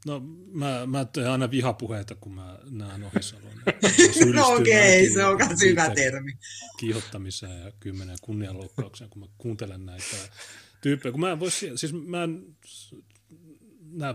No 0.06 0.20
mä, 0.52 0.86
mä 0.86 1.04
teen 1.04 1.30
aina 1.30 1.50
vihapuheita, 1.50 2.14
kun 2.14 2.34
mä 2.34 2.58
näen 2.70 3.04
Ohisalon. 3.04 3.52
no 4.34 4.48
okei, 4.48 5.02
okay, 5.02 5.14
se 5.14 5.24
on 5.24 5.36
myös 5.36 5.60
hyvä 5.60 5.90
termi. 5.94 6.32
Kiihottamiseen 6.76 7.60
ja 7.60 7.72
kymmenen 7.80 8.16
kunnianloukkaukseen, 8.22 9.10
kun 9.10 9.22
mä 9.22 9.26
kuuntelen 9.38 9.86
näitä 9.86 10.16
tyyppejä. 10.80 11.12
Kun 11.12 11.20
mä 11.20 11.32
en 11.32 11.40
voi, 11.40 11.50
siis 11.50 11.92
mä 11.92 12.24
en, 12.24 12.56
nämä 13.92 14.14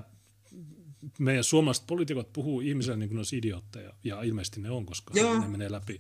meidän 1.20 1.44
suomalaiset 1.44 1.88
poliitikot 1.88 2.34
puhuu 2.34 2.62
ihmiselle 2.62 2.98
niin 2.98 3.10
kuin 3.10 3.16
ne 3.16 3.20
olisi 3.20 3.38
idiootteja, 3.38 3.94
ja 4.04 4.22
ilmeisesti 4.22 4.62
ne 4.62 4.72
on, 4.72 4.86
koska 4.86 5.14
Joo. 5.20 5.40
ne 5.40 5.48
menee 5.48 5.72
läpi. 5.72 6.00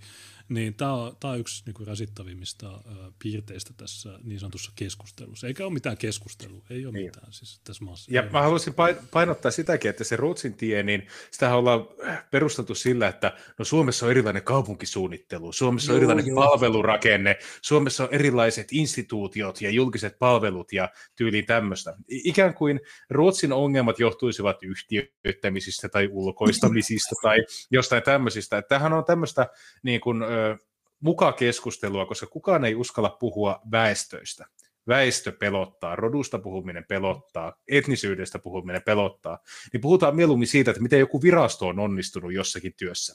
Niin 0.50 0.74
tämä 0.74 0.94
on, 0.94 1.18
tämä 1.20 1.34
on 1.34 1.40
yksi 1.40 1.64
niin 1.66 1.74
kuin 1.74 1.88
rasittavimmista 1.88 2.68
äh, 2.68 2.98
piirteistä 3.24 3.74
tässä 3.78 4.20
niin 4.24 4.40
sanotussa 4.40 4.72
keskustelussa. 4.76 5.48
Eikä 5.48 5.66
ole 5.66 5.74
mitään 5.74 5.98
keskustelua, 5.98 6.62
ei 6.70 6.86
ole 6.86 6.94
niin. 6.94 7.06
mitään 7.06 7.34
siis 7.34 7.62
tässä 7.64 7.86
maassa. 7.86 8.12
Ja 8.14 8.24
mä 8.32 8.42
haluaisin 8.42 8.74
painottaa 9.12 9.52
sitäkin, 9.52 9.90
että 9.90 10.04
se 10.04 10.16
Ruotsin 10.16 10.54
tie, 10.54 10.84
niin 10.84 11.08
sitä 11.32 11.56
ollaan 11.56 11.88
perusteltu 12.32 12.76
sillä, 12.76 13.08
että 13.08 13.38
no 13.60 13.66
Suomessa 13.66 14.06
on 14.06 14.12
erilainen 14.12 14.44
kaupunkisuunnittelu, 14.44 15.52
Suomessa 15.52 15.92
on 15.92 15.98
erilainen 15.98 16.28
joo. 16.28 16.36
palvelurakenne, 16.36 17.38
Suomessa 17.62 18.04
on 18.04 18.10
erilaiset 18.12 18.68
instituutiot 18.72 19.62
ja 19.62 19.70
julkiset 19.70 20.20
palvelut 20.20 20.74
ja 20.74 20.90
tyyliin 21.16 21.46
tämmöistä. 21.46 21.96
Ikään 22.08 22.54
kuin 22.54 22.80
Ruotsin 23.10 23.54
ongelmat 23.54 24.00
johtuisivat 24.00 24.64
yhtiöittämisistä 24.64 25.90
tai 25.90 26.10
ulkoistamisista 26.12 27.16
tai 27.24 27.38
jostain 27.72 28.04
tämmöisistä. 28.04 28.62
Tähän 28.62 28.94
on 28.94 29.06
tämmöistä 29.06 29.48
niin 29.84 30.02
kuin, 30.02 30.24
muka 31.00 31.32
keskustelua, 31.32 32.06
koska 32.06 32.28
kukaan 32.28 32.66
ei 32.66 32.76
uskalla 32.76 33.10
puhua 33.10 33.62
väestöistä. 33.72 34.46
Väestö 34.88 35.32
pelottaa, 35.32 35.96
rodusta 35.96 36.40
puhuminen 36.40 36.86
pelottaa, 36.90 37.54
etnisyydestä 37.68 38.40
puhuminen 38.40 38.82
pelottaa. 38.86 39.40
Niin 39.74 39.82
puhutaan 39.82 40.16
mieluummin 40.16 40.48
siitä, 40.48 40.72
että 40.72 40.84
miten 40.84 41.00
joku 41.00 41.22
virasto 41.22 41.68
on 41.68 41.80
onnistunut 41.80 42.34
jossakin 42.34 42.74
työssä. 42.78 43.14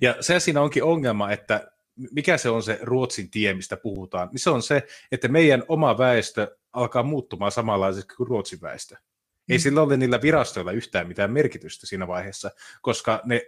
Ja 0.00 0.16
se 0.20 0.40
siinä 0.40 0.60
onkin 0.60 0.84
ongelma, 0.84 1.30
että 1.30 1.70
mikä 2.12 2.38
se 2.38 2.48
on 2.48 2.62
se 2.62 2.78
Ruotsin 2.82 3.30
tie, 3.30 3.54
mistä 3.54 3.76
puhutaan, 3.76 4.28
niin 4.32 4.40
se 4.40 4.50
on 4.50 4.62
se, 4.62 4.82
että 5.12 5.28
meidän 5.28 5.64
oma 5.68 5.98
väestö 5.98 6.56
alkaa 6.72 7.02
muuttumaan 7.02 7.52
samanlaiseksi 7.52 8.16
kuin 8.16 8.26
Ruotsin 8.26 8.60
väestö. 8.60 8.96
Ei 9.48 9.58
mm. 9.58 9.60
sillä 9.60 9.82
ole 9.82 9.96
niillä 9.96 10.22
virastoilla 10.22 10.72
yhtään 10.72 11.08
mitään 11.08 11.32
merkitystä 11.32 11.86
siinä 11.86 12.06
vaiheessa, 12.06 12.50
koska 12.82 13.20
ne 13.24 13.42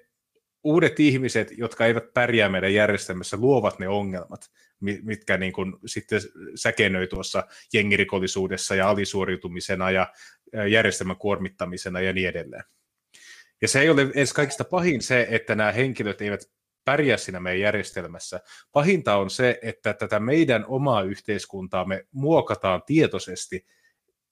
uudet 0.65 1.01
ihmiset, 1.01 1.59
jotka 1.59 1.87
eivät 1.87 2.15
pärjää 2.15 2.49
meidän 2.49 2.75
järjestelmässä, 2.75 3.37
luovat 3.37 3.79
ne 3.79 3.89
ongelmat, 3.89 4.51
mitkä 4.81 5.37
niin 5.37 5.53
kuin 5.53 5.73
sitten 5.87 6.21
säkenöi 6.55 7.07
tuossa 7.07 7.47
jengirikollisuudessa 7.73 8.75
ja 8.75 8.89
alisuoriutumisena 8.89 9.91
ja 9.91 10.13
järjestelmän 10.71 11.17
kuormittamisena 11.17 12.01
ja 12.01 12.13
niin 12.13 12.29
edelleen. 12.29 12.65
Ja 13.63 13.69
se 13.69 13.81
ei 13.81 13.91
ole 13.91 14.03
edes 14.03 14.33
kaikista 14.33 14.65
pahin 14.65 15.03
se, 15.03 15.27
että 15.31 15.55
nämä 15.55 15.73
henkilöt 15.73 16.21
eivät 16.21 16.41
pärjää 16.85 17.17
siinä 17.17 17.41
meidän 17.41 17.61
järjestelmässä. 17.61 18.41
Pahinta 18.73 19.17
on 19.17 19.31
se, 19.31 19.59
että 19.63 19.93
tätä 19.93 20.21
meidän 20.21 20.65
omaa 20.69 21.03
yhteiskuntaamme 21.03 22.07
muokataan 22.13 22.83
tietoisesti 22.87 23.67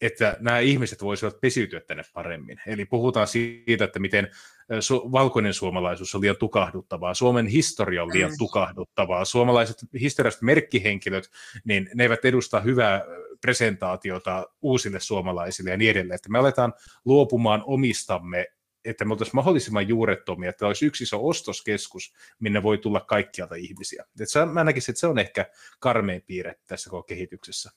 että 0.00 0.36
nämä 0.40 0.58
ihmiset 0.58 1.02
voisivat 1.02 1.40
pesiytyä 1.40 1.80
tänne 1.80 2.02
paremmin. 2.14 2.60
Eli 2.66 2.84
puhutaan 2.84 3.26
siitä, 3.26 3.84
että 3.84 3.98
miten 3.98 4.28
su- 4.72 5.12
valkoinen 5.12 5.54
suomalaisuus 5.54 6.14
on 6.14 6.20
liian 6.20 6.36
tukahduttavaa, 6.36 7.14
Suomen 7.14 7.46
historia 7.46 8.02
on 8.02 8.08
liian 8.14 8.30
mm. 8.30 8.38
tukahduttavaa, 8.38 9.24
suomalaiset 9.24 9.76
historialliset 10.00 10.42
merkkihenkilöt, 10.42 11.30
niin 11.64 11.90
ne 11.94 12.02
eivät 12.04 12.24
edusta 12.24 12.60
hyvää 12.60 13.04
presentaatiota 13.40 14.46
uusille 14.62 15.00
suomalaisille 15.00 15.70
ja 15.70 15.76
niin 15.76 15.90
edelleen, 15.90 16.14
että 16.14 16.30
me 16.30 16.38
aletaan 16.38 16.74
luopumaan 17.04 17.62
omistamme 17.66 18.46
että 18.84 19.04
me 19.04 19.12
oltaisiin 19.12 19.36
mahdollisimman 19.36 19.88
juurettomia, 19.88 20.50
että 20.50 20.66
olisi 20.66 20.86
yksi 20.86 21.04
iso 21.04 21.26
ostoskeskus, 21.26 22.14
minne 22.38 22.62
voi 22.62 22.78
tulla 22.78 23.00
kaikkialta 23.00 23.54
ihmisiä. 23.54 24.04
Että 24.20 24.46
mä 24.46 24.64
näkisin, 24.64 24.92
että 24.92 25.00
se 25.00 25.06
on 25.06 25.18
ehkä 25.18 25.46
karmein 25.80 26.22
piirre 26.26 26.54
tässä 26.66 26.90
koko 26.90 27.02
kehityksessä. 27.02 27.70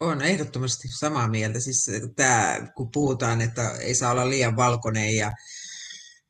On 0.00 0.22
ehdottomasti 0.22 0.88
samaa 0.98 1.28
mieltä. 1.28 1.60
Siis 1.60 1.90
tämä, 2.16 2.68
kun 2.76 2.90
puhutaan, 2.90 3.40
että 3.40 3.70
ei 3.70 3.94
saa 3.94 4.12
olla 4.12 4.30
liian 4.30 4.56
valkoinen 4.56 5.16
ja 5.16 5.32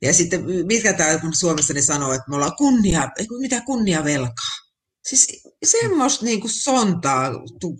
ja 0.02 0.14
sitten 0.14 0.44
mitkä 0.66 0.92
tämä, 0.92 1.18
kun 1.18 1.34
Suomessa 1.34 1.74
ne 1.74 1.82
sanoo, 1.82 2.12
että 2.12 2.24
me 2.28 2.36
ollaan 2.36 2.56
kunnia, 2.56 3.08
mitä 3.40 3.60
kunnia 3.60 4.04
velkaa. 4.04 4.68
Siis 5.08 5.42
semmoista 5.64 6.24
niin 6.24 6.40
kuin 6.40 6.50
sontaa 6.50 7.30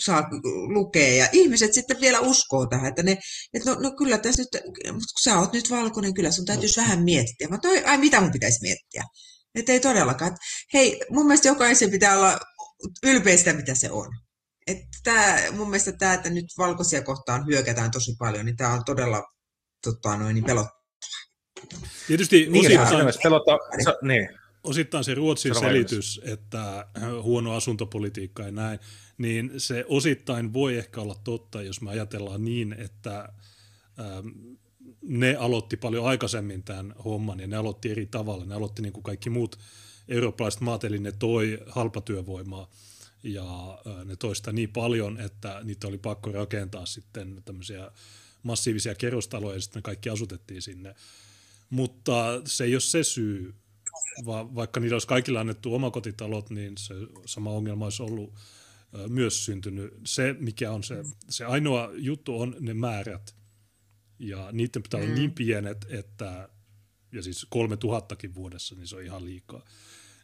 saa 0.04 0.28
lukea 0.74 1.14
ja 1.14 1.28
ihmiset 1.32 1.74
sitten 1.74 2.00
vielä 2.00 2.20
uskoo 2.20 2.66
tähän, 2.66 2.86
että, 2.86 3.02
ne, 3.02 3.18
että 3.54 3.70
no, 3.70 3.80
no 3.80 3.90
kyllä 3.90 4.18
tässä 4.18 4.42
nyt, 4.42 4.62
kun 4.88 5.02
sä 5.22 5.38
oot 5.38 5.52
nyt 5.52 5.70
valkoinen, 5.70 6.14
kyllä 6.14 6.30
sun 6.30 6.44
täytyisi 6.44 6.80
vähän 6.80 7.02
miettiä. 7.02 7.48
Mä 7.48 7.58
toi, 7.58 7.84
ai 7.84 7.98
mitä 7.98 8.20
mun 8.20 8.32
pitäisi 8.32 8.62
miettiä? 8.62 9.04
Että 9.54 9.72
ei 9.72 9.80
todellakaan. 9.80 10.36
Hei, 10.74 11.00
mun 11.10 11.26
mielestä 11.26 11.48
jokaisen 11.48 11.90
pitää 11.90 12.16
olla 12.16 12.38
ylpeistä, 13.02 13.52
mitä 13.52 13.74
se 13.74 13.90
on 13.90 14.08
että 14.68 14.98
tämä, 15.04 15.36
mun 15.52 15.70
mielestä 15.70 15.92
tämä, 15.92 16.14
että 16.14 16.30
nyt 16.30 16.46
valkoisia 16.58 17.02
kohtaan 17.02 17.46
hyökätään 17.46 17.90
tosi 17.90 18.16
paljon, 18.18 18.46
niin 18.46 18.56
tämä 18.56 18.72
on 18.72 18.84
todella 18.84 19.22
tota, 19.84 20.16
noin, 20.16 20.34
niin 20.34 20.44
pelottavaa. 20.44 20.78
Tietysti 22.06 22.46
niin, 22.50 22.80
osittain, 22.80 23.12
pelottaa, 23.22 23.58
se, 23.84 23.94
niin. 24.02 24.28
osittain 24.64 25.04
se 25.04 25.14
Ruotsin 25.14 25.54
se 25.54 25.60
selitys, 25.60 26.20
että 26.24 26.86
huono 27.22 27.54
asuntopolitiikka 27.54 28.42
ja 28.42 28.50
näin, 28.50 28.78
niin 29.18 29.50
se 29.56 29.84
osittain 29.88 30.52
voi 30.52 30.76
ehkä 30.76 31.00
olla 31.00 31.16
totta, 31.24 31.62
jos 31.62 31.80
me 31.80 31.90
ajatellaan 31.90 32.44
niin, 32.44 32.72
että 32.72 33.28
ähm, 34.00 34.28
ne 35.02 35.36
aloitti 35.36 35.76
paljon 35.76 36.06
aikaisemmin 36.06 36.62
tämän 36.62 36.94
homman 37.04 37.40
ja 37.40 37.46
ne 37.46 37.56
aloitti 37.56 37.90
eri 37.90 38.06
tavalla. 38.06 38.44
Ne 38.44 38.54
aloitti 38.54 38.82
niin 38.82 38.92
kuin 38.92 39.04
kaikki 39.04 39.30
muut 39.30 39.58
eurooppalaiset 40.08 40.60
maat, 40.60 40.84
eli 40.84 40.98
ne 40.98 41.12
toi 41.12 41.58
halpatyövoimaa 41.66 42.70
ja 43.22 43.78
ne 44.04 44.16
toista 44.16 44.52
niin 44.52 44.72
paljon, 44.72 45.20
että 45.20 45.60
niitä 45.64 45.86
oli 45.86 45.98
pakko 45.98 46.32
rakentaa 46.32 46.86
sitten 46.86 47.42
tämmöisiä 47.44 47.90
massiivisia 48.42 48.94
kerrostaloja 48.94 49.54
ja 49.54 49.60
sitten 49.60 49.82
kaikki 49.82 50.08
asutettiin 50.08 50.62
sinne. 50.62 50.94
Mutta 51.70 52.42
se 52.44 52.64
ei 52.64 52.74
ole 52.74 52.80
se 52.80 53.04
syy, 53.04 53.54
va- 54.26 54.54
vaikka 54.54 54.80
niillä 54.80 54.94
olisi 54.94 55.06
kaikilla 55.06 55.40
annettu 55.40 55.74
omakotitalot, 55.74 56.50
niin 56.50 56.78
se 56.78 56.94
sama 57.26 57.50
ongelma 57.50 57.86
olisi 57.86 58.02
ollut 58.02 58.34
myös 59.08 59.44
syntynyt. 59.44 59.94
Se, 60.04 60.36
mikä 60.38 60.72
on 60.72 60.84
se, 60.84 61.04
se 61.28 61.44
ainoa 61.44 61.90
juttu 61.94 62.40
on 62.40 62.56
ne 62.60 62.74
määrät. 62.74 63.34
Ja 64.18 64.48
niiden 64.52 64.82
pitää 64.82 65.00
mm. 65.00 65.06
olla 65.06 65.14
niin 65.14 65.32
pienet, 65.32 65.86
että, 65.88 66.48
ja 67.12 67.22
siis 67.22 67.46
kolme 67.50 67.76
tuhattakin 67.76 68.34
vuodessa, 68.34 68.74
niin 68.74 68.86
se 68.86 68.96
on 68.96 69.02
ihan 69.02 69.24
liikaa. 69.24 69.64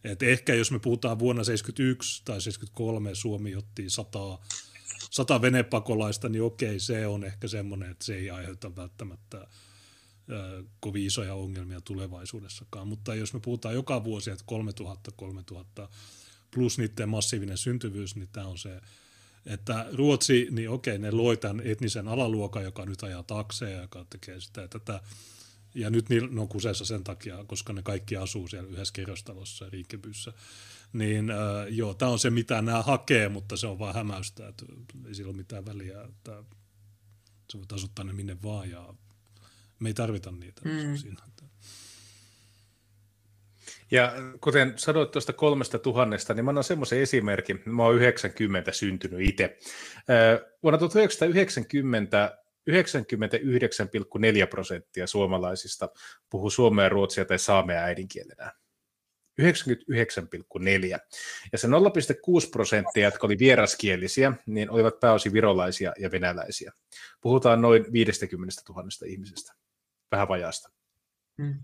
Et 0.04 0.22
ehkä 0.22 0.54
jos 0.54 0.70
me 0.70 0.78
puhutaan 0.78 1.18
vuonna 1.18 1.44
71 1.44 2.22
tai 2.24 2.40
73 2.40 3.14
Suomi 3.14 3.56
otti 3.56 3.90
100, 3.90 4.38
100 5.10 5.42
venepakolaista, 5.42 6.28
niin 6.28 6.42
okei, 6.42 6.80
se 6.80 7.06
on 7.06 7.24
ehkä 7.24 7.48
semmoinen, 7.48 7.90
että 7.90 8.04
se 8.04 8.14
ei 8.14 8.30
aiheuta 8.30 8.76
välttämättä 8.76 9.46
kovin 10.80 11.06
isoja 11.06 11.34
ongelmia 11.34 11.80
tulevaisuudessakaan. 11.80 12.88
Mutta 12.88 13.14
jos 13.14 13.34
me 13.34 13.40
puhutaan 13.40 13.74
joka 13.74 14.04
vuosi, 14.04 14.30
että 14.30 14.44
3000, 14.46 15.10
3000 15.16 15.88
plus 16.50 16.78
niiden 16.78 17.08
massiivinen 17.08 17.58
syntyvyys, 17.58 18.16
niin 18.16 18.28
tämä 18.32 18.46
on 18.46 18.58
se, 18.58 18.80
että 19.46 19.86
Ruotsi, 19.92 20.48
niin 20.50 20.70
okei, 20.70 20.98
ne 20.98 21.10
loi 21.10 21.36
tämän 21.36 21.66
etnisen 21.66 22.08
alaluokan, 22.08 22.64
joka 22.64 22.86
nyt 22.86 23.02
ajaa 23.02 23.22
takseja, 23.22 23.80
joka 23.80 24.06
tekee 24.10 24.40
sitä 24.40 24.60
ja 24.60 24.68
tätä, 24.68 25.00
ja 25.74 25.90
nyt 25.90 26.08
ne 26.08 26.40
on 26.40 26.48
kuseessa 26.48 26.84
sen 26.84 27.04
takia, 27.04 27.44
koska 27.46 27.72
ne 27.72 27.82
kaikki 27.82 28.16
asuu 28.16 28.48
siellä 28.48 28.70
yhdessä 28.70 28.92
kerrostalossa 28.92 29.64
ja 29.64 29.70
Riikebyssä. 29.70 30.32
Niin 30.92 31.30
äh, 31.30 31.36
joo, 31.68 31.94
tämä 31.94 32.10
on 32.10 32.18
se, 32.18 32.30
mitä 32.30 32.62
nämä 32.62 32.82
hakee, 32.82 33.28
mutta 33.28 33.56
se 33.56 33.66
on 33.66 33.78
vaan 33.78 33.94
hämäystä, 33.94 34.48
että 34.48 34.66
ei 35.08 35.14
sillä 35.14 35.28
ole 35.28 35.36
mitään 35.36 35.66
väliä, 35.66 36.02
että 36.02 36.42
sä 37.52 37.58
voit 37.58 37.72
asuttaa 37.72 38.04
ne 38.04 38.12
minne 38.12 38.36
vaan 38.42 38.70
ja 38.70 38.94
me 39.78 39.88
ei 39.88 39.94
tarvita 39.94 40.30
niitä 40.30 40.62
mm. 40.64 40.96
siinä. 40.96 41.22
Ja 43.90 44.12
kuten 44.40 44.72
sanoit 44.76 45.10
tuosta 45.10 45.32
kolmesta 45.32 45.78
tuhannesta, 45.78 46.34
niin 46.34 46.44
mä 46.44 46.50
annan 46.50 46.64
semmoisen 46.64 47.00
esimerkin. 47.00 47.62
Mä 47.66 47.82
oon 47.82 47.96
90 47.96 48.72
syntynyt 48.72 49.20
itse. 49.20 49.58
Vuonna 50.62 50.78
1990 50.78 52.38
99,4 52.70 54.46
prosenttia 54.50 55.06
suomalaisista 55.06 55.88
puhuu 56.30 56.50
suomea, 56.50 56.88
ruotsia 56.88 57.24
tai 57.24 57.38
saamea 57.38 57.82
äidinkielenään. 57.82 58.52
99,4. 59.42 60.98
Ja 61.52 61.58
se 61.58 61.66
0,6 61.66 61.72
prosenttia, 62.52 63.04
jotka 63.04 63.26
oli 63.26 63.38
vieraskielisiä, 63.38 64.32
niin 64.46 64.70
olivat 64.70 65.00
pääosin 65.00 65.32
virolaisia 65.32 65.92
ja 65.98 66.10
venäläisiä. 66.10 66.72
Puhutaan 67.20 67.62
noin 67.62 67.92
50 67.92 68.62
000 68.68 68.88
ihmisestä, 69.06 69.52
vähän 70.10 70.28
vajaasta. 70.28 70.70
Hmm. 71.42 71.54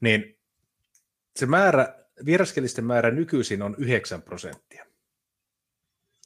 Niin 0.00 0.38
se 1.36 1.46
määrä, 1.46 2.04
vieraskielisten 2.24 2.84
määrä 2.84 3.10
nykyisin 3.10 3.62
on 3.62 3.74
9 3.78 4.22
prosenttia. 4.22 4.87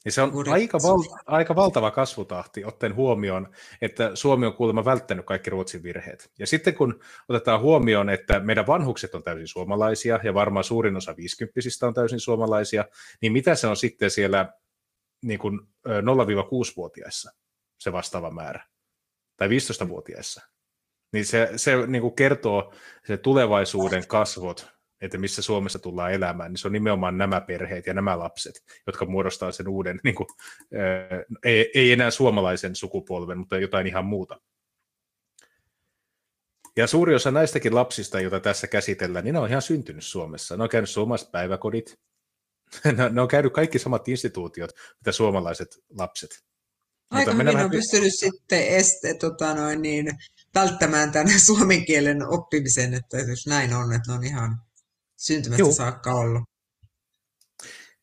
Ja 0.05 0.11
se 0.11 0.21
on 0.21 0.31
aika, 0.51 0.77
val, 0.77 1.03
aika 1.25 1.55
valtava 1.55 1.91
kasvutahti, 1.91 2.65
ottaen 2.65 2.95
huomioon, 2.95 3.53
että 3.81 4.11
Suomi 4.13 4.45
on 4.45 4.53
kuulemma 4.53 4.85
välttänyt 4.85 5.25
kaikki 5.25 5.49
Ruotsin 5.49 5.83
virheet. 5.83 6.31
Ja 6.39 6.47
sitten 6.47 6.75
kun 6.75 6.99
otetaan 7.29 7.61
huomioon, 7.61 8.09
että 8.09 8.39
meidän 8.39 8.67
vanhukset 8.67 9.15
on 9.15 9.23
täysin 9.23 9.47
suomalaisia, 9.47 10.19
ja 10.23 10.33
varmaan 10.33 10.63
suurin 10.63 10.95
osa 10.95 11.15
50 11.17 11.87
on 11.87 11.93
täysin 11.93 12.19
suomalaisia, 12.19 12.85
niin 13.21 13.33
mitä 13.33 13.55
se 13.55 13.67
on 13.67 13.77
sitten 13.77 14.11
siellä 14.11 14.53
niin 15.21 15.39
kuin 15.39 15.59
0-6-vuotiaissa, 15.87 17.31
se 17.79 17.91
vastaava 17.91 18.31
määrä, 18.31 18.67
tai 19.37 19.47
15-vuotiaissa? 19.47 20.41
Niin 21.13 21.25
se, 21.25 21.49
se 21.55 21.87
niin 21.87 22.01
kuin 22.01 22.15
kertoo 22.15 22.73
se 23.07 23.17
tulevaisuuden 23.17 24.07
kasvot 24.07 24.72
että 25.03 25.17
missä 25.17 25.41
Suomessa 25.41 25.79
tullaan 25.79 26.13
elämään, 26.13 26.51
niin 26.51 26.57
se 26.57 26.67
on 26.67 26.73
nimenomaan 26.73 27.17
nämä 27.17 27.41
perheet 27.41 27.87
ja 27.87 27.93
nämä 27.93 28.19
lapset, 28.19 28.63
jotka 28.87 29.05
muodostaa 29.05 29.51
sen 29.51 29.67
uuden, 29.67 29.99
niin 30.03 30.15
kuin, 30.15 30.27
ei, 31.43 31.71
ei 31.75 31.91
enää 31.91 32.11
suomalaisen 32.11 32.75
sukupolven, 32.75 33.37
mutta 33.37 33.57
jotain 33.57 33.87
ihan 33.87 34.05
muuta. 34.05 34.39
Ja 36.75 36.87
suuri 36.87 37.15
osa 37.15 37.31
näistäkin 37.31 37.75
lapsista, 37.75 38.19
joita 38.19 38.39
tässä 38.39 38.67
käsitellään, 38.67 39.25
niin 39.25 39.33
ne 39.33 39.39
on 39.39 39.49
ihan 39.49 39.61
syntynyt 39.61 40.03
Suomessa. 40.03 40.57
Ne 40.57 40.63
on 40.63 40.69
käynyt 40.69 40.89
suomalaiset 40.89 41.31
päiväkodit, 41.31 41.99
ne 43.11 43.21
on 43.21 43.27
käynyt 43.27 43.53
kaikki 43.53 43.79
samat 43.79 44.07
instituutiot, 44.07 44.71
mitä 44.99 45.11
suomalaiset 45.11 45.79
lapset. 45.89 46.43
Aika 47.09 47.33
Mutta 47.33 47.51
hyvin 47.51 47.63
on 47.65 47.71
pystynyt 47.71 48.13
sitten 48.19 48.67
este, 48.67 49.13
tota 49.13 49.53
noin, 49.53 49.81
niin, 49.81 50.11
välttämään 50.55 51.11
tämän 51.11 51.39
suomen 51.45 51.85
kielen 51.85 52.27
oppimisen, 52.27 52.93
että 52.93 53.17
jos 53.17 53.47
näin 53.47 53.73
on, 53.73 53.93
että 53.93 54.11
ne 54.11 54.17
on 54.17 54.23
ihan 54.23 54.61
syntymästä 55.25 55.61
Joo. 55.61 55.71
saakka 55.71 56.13
ollut. 56.13 56.43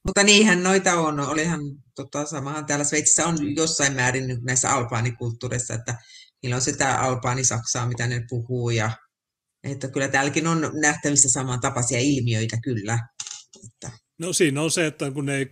Mutta 0.07 0.23
niinhän 0.23 0.63
noita 0.63 0.95
on. 0.95 1.21
Olihan 1.21 1.61
tota, 1.95 2.27
samahan 2.27 2.67
täällä 2.67 2.85
Sveitsissä 2.85 3.27
on 3.27 3.57
jossain 3.57 3.93
määrin 3.93 4.39
näissä 4.43 4.71
albaanikulttuureissa, 4.71 5.75
että 5.75 5.99
niillä 6.43 6.57
on 6.57 6.63
sitä 6.63 7.01
albaani-saksaa, 7.01 7.89
mitä 7.89 8.07
ne 8.07 8.25
puhuu. 8.29 8.71
Ja, 8.71 8.91
että 9.65 9.89
kyllä 9.89 10.09
täälläkin 10.09 10.47
on 10.47 10.71
nähtävissä 10.81 11.29
samantapaisia 11.29 11.99
ilmiöitä 11.99 12.57
kyllä. 12.63 12.99
Että. 13.65 13.91
No 14.19 14.33
siinä 14.33 14.63
on 14.63 14.71
se, 14.71 14.87
että 14.87 15.11
kun 15.11 15.27
ne 15.27 15.37
ei, 15.37 15.51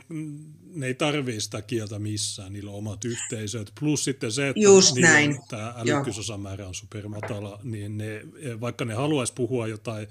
ne 0.75 0.87
ei 0.87 0.95
tarvii 0.95 1.41
sitä 1.41 1.63
kieltä 1.63 1.99
missään, 1.99 2.53
niillä 2.53 2.71
on 2.71 2.77
omat 2.77 3.05
yhteisöt, 3.05 3.73
plus 3.81 4.05
sitten 4.05 4.33
se, 4.33 4.49
että 4.49 4.61
Just 4.61 4.97
näin. 4.97 5.39
tämä 5.49 5.75
älykkyysosamäärä 5.77 6.67
on 6.67 6.75
supermatala, 6.75 7.61
niin 7.63 7.99
ne, 7.99 8.23
vaikka 8.61 8.85
ne 8.85 8.95
haluaisi 8.95 9.33
puhua 9.33 9.67
jotain 9.67 10.09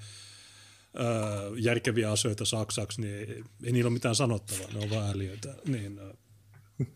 järkeviä 1.56 2.10
asioita 2.12 2.44
saksaksi, 2.44 3.00
niin 3.00 3.14
ei, 3.14 3.44
ei 3.64 3.72
niillä 3.72 3.88
ole 3.88 3.94
mitään 3.94 4.14
sanottavaa, 4.14 4.68
ne 4.72 4.78
on 4.78 4.90
vaan 4.90 5.10
älioita. 5.10 5.48
Niin, 5.66 6.00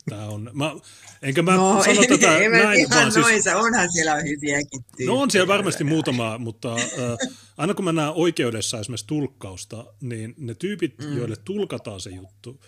Tämä 0.09 0.26
on, 0.26 0.50
mä, 0.53 0.74
enkä 1.22 1.42
mä 1.42 1.57
no, 1.57 1.82
sano 1.84 2.00
ei, 2.00 2.09
tätä 2.09 2.36
ei, 2.36 2.48
näin, 2.48 2.78
ihan 2.78 2.90
vaan 2.90 3.12
siis, 3.12 3.46
onhan 3.46 3.92
siellä 3.92 4.14
hyviäkin 4.14 4.84
tyyppejä. 4.84 5.09
No 5.09 5.20
on 5.20 5.30
siellä 5.30 5.48
varmasti 5.48 5.84
muutama, 5.84 6.38
mutta 6.38 6.74
äh, 6.74 7.30
aina 7.57 7.74
kun 7.74 7.84
mä 7.84 7.92
näen 7.92 8.12
oikeudessa 8.14 8.80
esimerkiksi 8.80 9.07
tulkkausta, 9.07 9.84
niin 10.00 10.34
ne 10.38 10.55
tyypit, 10.55 10.98
mm. 10.98 11.16
joille 11.16 11.36
tulkataan 11.44 12.00
se 12.00 12.11
juttu, 12.11 12.61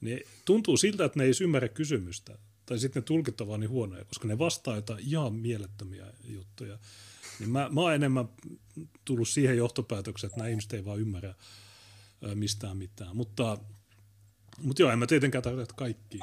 niin 0.00 0.20
tuntuu 0.44 0.76
siltä, 0.76 1.04
että 1.04 1.18
ne 1.18 1.24
ei 1.24 1.32
ymmärrä 1.40 1.68
kysymystä. 1.68 2.38
Tai 2.66 2.78
sitten 2.78 3.00
ne 3.00 3.04
tulkit 3.04 3.36
niin 3.58 3.70
huonoja, 3.70 4.04
koska 4.04 4.28
ne 4.28 4.38
vastaa 4.38 4.76
jotain 4.76 5.04
ihan 5.06 5.34
mielettömiä 5.34 6.06
juttuja. 6.24 6.78
Niin 7.38 7.50
mä, 7.50 7.68
mä 7.72 7.80
oon 7.80 7.94
enemmän 7.94 8.28
tullut 9.04 9.28
siihen 9.28 9.56
johtopäätökseen, 9.56 10.28
että 10.28 10.38
nämä 10.38 10.48
ihmiset 10.48 10.72
ei 10.72 10.84
vaan 10.84 11.00
ymmärrä 11.00 11.34
mistään 12.34 12.76
mitään. 12.76 13.16
Mutta, 13.16 13.58
mutta 14.58 14.82
joo, 14.82 14.90
en 14.90 14.98
mä 14.98 15.06
tietenkään 15.06 15.42
tarkoita 15.42 15.74
kaikki. 15.76 16.18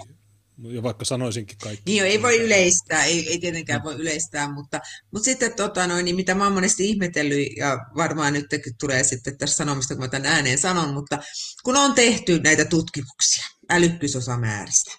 Ja 0.64 0.84
vaikka 0.84 1.05
sanoisinkin 1.05 1.57
kaikki. 1.57 1.84
Niin 1.86 1.97
jo, 1.97 2.05
ei 2.05 2.22
voi 2.22 2.39
yleistää, 2.39 3.03
ei, 3.03 3.30
ei 3.30 3.39
tietenkään 3.39 3.84
voi 3.84 3.95
yleistää, 3.95 4.53
mutta, 4.53 4.80
mutta 5.12 5.26
sitten 5.26 5.53
tota 5.53 5.88
noin, 5.88 6.05
niin 6.05 6.16
mitä 6.16 6.36
mä 6.36 6.43
oon 6.43 6.53
monesti 6.53 6.89
ihmetellyt, 6.89 7.47
ja 7.57 7.78
varmaan 7.95 8.34
nyt 8.34 8.45
tulee 8.80 9.03
sitten 9.03 9.38
tässä 9.38 9.55
sanomista, 9.55 9.95
kun 9.95 10.03
mä 10.03 10.07
tämän 10.07 10.26
ääneen 10.26 10.57
sanon, 10.57 10.93
mutta 10.93 11.20
kun 11.64 11.78
on 11.78 11.93
tehty 11.93 12.39
näitä 12.39 12.66
tutkimuksia 12.66 13.43
älykkyysosamääristä, 13.70 14.91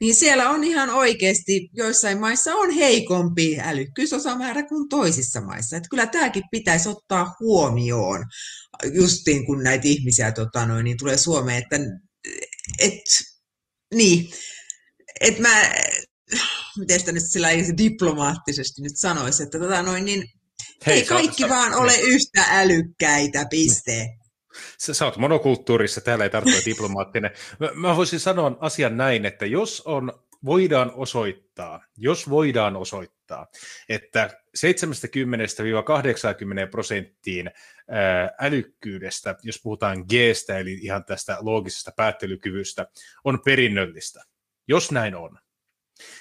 niin 0.00 0.14
siellä 0.14 0.50
on 0.50 0.64
ihan 0.64 0.90
oikeasti, 0.90 1.68
joissain 1.72 2.20
maissa 2.20 2.54
on 2.54 2.70
heikompi 2.70 3.60
älykkyysosamäärä 3.60 4.62
kuin 4.62 4.88
toisissa 4.88 5.40
maissa. 5.40 5.76
Että 5.76 5.88
kyllä 5.88 6.06
tämäkin 6.06 6.42
pitäisi 6.50 6.88
ottaa 6.88 7.34
huomioon, 7.40 8.24
justiin 8.92 9.46
kun 9.46 9.62
näitä 9.62 9.88
ihmisiä 9.88 10.32
tota 10.32 10.66
noin, 10.66 10.84
niin 10.84 10.96
tulee 10.98 11.16
Suomeen, 11.16 11.62
että 11.62 11.76
et, 12.78 13.00
niin, 13.94 14.30
että 15.20 15.42
mä, 15.42 15.72
miten 16.78 17.00
sitä 17.00 17.12
nyt 17.12 17.24
sillä 17.28 17.48
diplomaattisesti 17.78 18.82
nyt 18.82 18.96
sanoisi, 18.96 19.42
että 19.42 19.58
tota 19.58 19.82
noin, 19.82 20.04
niin 20.04 20.24
Hei, 20.86 20.94
ei 20.94 21.04
kaikki 21.04 21.48
vaan 21.48 21.74
ole 21.74 21.92
niin. 21.92 22.06
yhtä 22.06 22.44
älykkäitä, 22.50 23.46
piste. 23.50 24.08
Sä, 24.78 24.94
sä 24.94 25.04
oot 25.04 25.16
monokulttuurissa, 25.16 26.00
täällä 26.00 26.24
ei 26.24 26.30
tarvitse 26.30 26.70
diplomaattinen. 26.70 27.30
Mä, 27.58 27.70
mä 27.74 27.96
voisin 27.96 28.20
sanoa 28.20 28.56
asian 28.60 28.96
näin, 28.96 29.26
että 29.26 29.46
jos 29.46 29.80
on, 29.80 30.12
voidaan 30.44 30.92
osoittaa, 30.94 31.84
jos 31.96 32.30
voidaan 32.30 32.76
osoittaa, 32.76 33.46
että 33.88 34.30
70-80 34.56 34.70
prosenttiin 36.70 37.50
älykkyydestä, 38.40 39.36
jos 39.42 39.60
puhutaan 39.62 40.04
Gstä, 40.08 40.58
eli 40.58 40.72
ihan 40.72 41.04
tästä 41.04 41.36
loogisesta 41.40 41.92
päättelykyvystä, 41.96 42.86
on 43.24 43.40
perinnöllistä. 43.44 44.22
Jos 44.68 44.92
näin 44.92 45.14
on, 45.14 45.38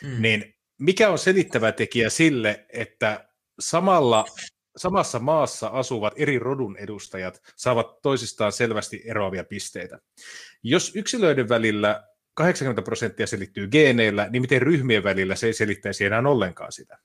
mm. 0.03 0.21
niin 0.21 0.55
mikä 0.79 1.09
on 1.09 1.19
selittävä 1.19 1.71
tekijä 1.71 2.09
sille, 2.09 2.65
että 2.69 3.29
samalla 3.59 4.25
samassa 4.77 5.19
maassa 5.19 5.67
asuvat 5.67 6.13
eri 6.15 6.39
rodun 6.39 6.77
edustajat 6.77 7.41
saavat 7.55 8.01
toisistaan 8.01 8.51
selvästi 8.51 9.01
eroavia 9.05 9.43
pisteitä. 9.43 9.99
Jos 10.63 10.95
yksilöiden 10.95 11.49
välillä 11.49 12.03
80 12.33 12.81
prosenttia 12.81 13.27
selittyy 13.27 13.67
geeneillä, 13.67 14.27
niin 14.29 14.41
miten 14.41 14.61
ryhmien 14.61 15.03
välillä 15.03 15.35
se 15.35 15.47
ei 15.47 15.53
selittäisi 15.53 16.05
enää 16.05 16.19
ollenkaan 16.19 16.71
sitä? 16.71 16.97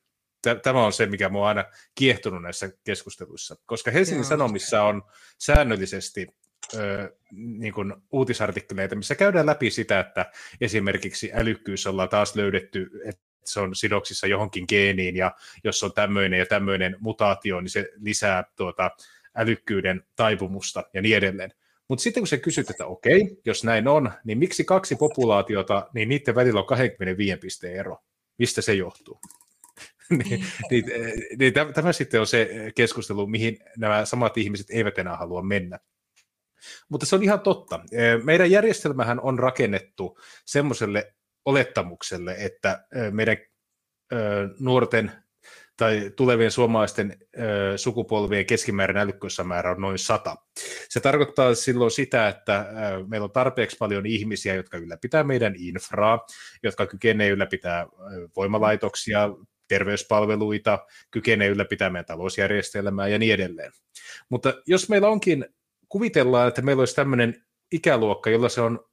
Tämä 0.63 0.87
on 0.87 0.93
se, 0.93 1.07
mikä 1.07 1.29
minua 1.29 1.43
on 1.43 1.49
aina 1.49 1.65
kiehtunut 1.95 2.43
näissä 2.43 2.71
keskusteluissa, 2.85 3.57
koska 3.67 3.91
Helsingin 3.91 4.23
Joo. 4.23 4.29
Sanomissa 4.29 4.83
on 4.83 5.03
säännöllisesti 5.39 6.27
ö, 6.75 7.17
niin 7.33 7.73
kuin 7.73 7.95
uutisartikkeleita, 8.13 8.97
missä 8.97 9.15
käydään 9.15 9.47
läpi 9.47 9.71
sitä, 9.71 10.01
että 10.01 10.33
esimerkiksi 10.61 11.31
älykkyys 11.35 11.87
ollaan 11.87 12.09
taas 12.09 12.37
löydetty, 12.37 12.91
että 13.05 13.28
se 13.53 13.61
on 13.61 13.75
sidoksissa 13.75 14.27
johonkin 14.27 14.65
geeniin, 14.69 15.17
ja 15.17 15.35
jos 15.65 15.83
on 15.83 15.93
tämmöinen 15.93 16.39
ja 16.39 16.47
tämmöinen 16.47 16.97
mutaatio, 17.01 17.61
niin 17.61 17.71
se 17.71 17.89
lisää 17.97 18.45
tuota 18.57 18.91
älykkyyden 19.37 20.03
taipumusta 20.17 20.85
ja 20.95 21.03
niin 21.03 21.17
edelleen. 21.17 21.51
Mutta 21.89 22.03
sitten 22.03 22.21
kun 22.21 22.29
se 22.29 22.39
kysyt, 22.39 22.71
että 22.71 22.87
okei, 22.87 23.41
jos 23.45 23.65
näin 23.65 23.89
on, 23.89 24.13
niin 24.25 24.39
miksi 24.39 24.65
kaksi 24.65 24.97
populaatiota, 24.97 25.91
niin 25.95 26.09
niiden 26.09 26.35
välillä 26.35 26.61
on 26.61 26.67
25 26.67 27.37
pisteen 27.37 27.77
ero? 27.77 27.99
Mistä 28.39 28.63
se 28.63 28.75
johtuu? 28.75 29.21
niin, 30.11 30.45
niin, 30.71 30.85
niin, 31.39 31.53
tämä 31.75 31.93
sitten 31.93 32.21
on 32.21 32.27
se 32.27 32.73
keskustelu, 32.75 33.27
mihin 33.27 33.59
nämä 33.77 34.05
samat 34.05 34.39
ihmiset 34.39 34.67
eivät 34.71 34.99
enää 34.99 35.17
halua 35.17 35.43
mennä. 35.43 35.79
Mutta 36.89 37.07
se 37.07 37.17
on 37.17 37.23
ihan 37.23 37.41
totta. 37.41 37.81
Meidän 38.25 38.51
järjestelmähän 38.51 39.21
on 39.21 39.39
rakennettu 39.39 40.19
semmoiselle 40.45 41.15
olettamukselle, 41.49 42.37
että 42.39 42.85
meidän 43.11 43.37
nuorten 44.61 45.13
tai 45.77 46.11
tulevien 46.17 46.51
suomalaisten 46.51 47.17
sukupolvien 47.77 48.47
keskimääräinen 48.47 49.03
älykkyysmäärä 49.03 49.71
on 49.71 49.81
noin 49.81 49.99
sata. 49.99 50.37
Se 50.89 51.01
tarkoittaa 51.01 51.55
silloin 51.55 51.91
sitä, 51.91 52.29
että 52.29 52.67
meillä 53.09 53.25
on 53.25 53.33
tarpeeksi 53.33 53.77
paljon 53.77 54.07
ihmisiä, 54.07 54.55
jotka 54.55 54.79
ylläpitää 54.79 55.25
meidän 55.25 55.55
infraa, 55.59 56.27
jotka 56.63 56.87
kykenevät 56.87 57.33
ylläpitää 57.33 57.87
voimalaitoksia, 58.37 59.29
terveyspalveluita, 59.69 60.79
kykenee 61.11 61.49
ylläpitämään 61.49 61.93
meidän 61.93 62.07
talousjärjestelmää 62.07 63.09
ja 63.09 63.19
niin 63.19 63.35
edelleen. 63.35 63.73
Mutta 64.29 64.55
jos 64.67 64.89
meillä 64.89 65.09
onkin, 65.09 65.47
kuvitellaan, 65.89 66.49
että 66.49 66.63
meillä 66.63 66.81
olisi 66.81 66.97
tämmöinen 66.97 67.45
ikäluokka, 67.73 68.31
jolla 68.31 68.49
se 68.49 68.61
on 68.61 68.88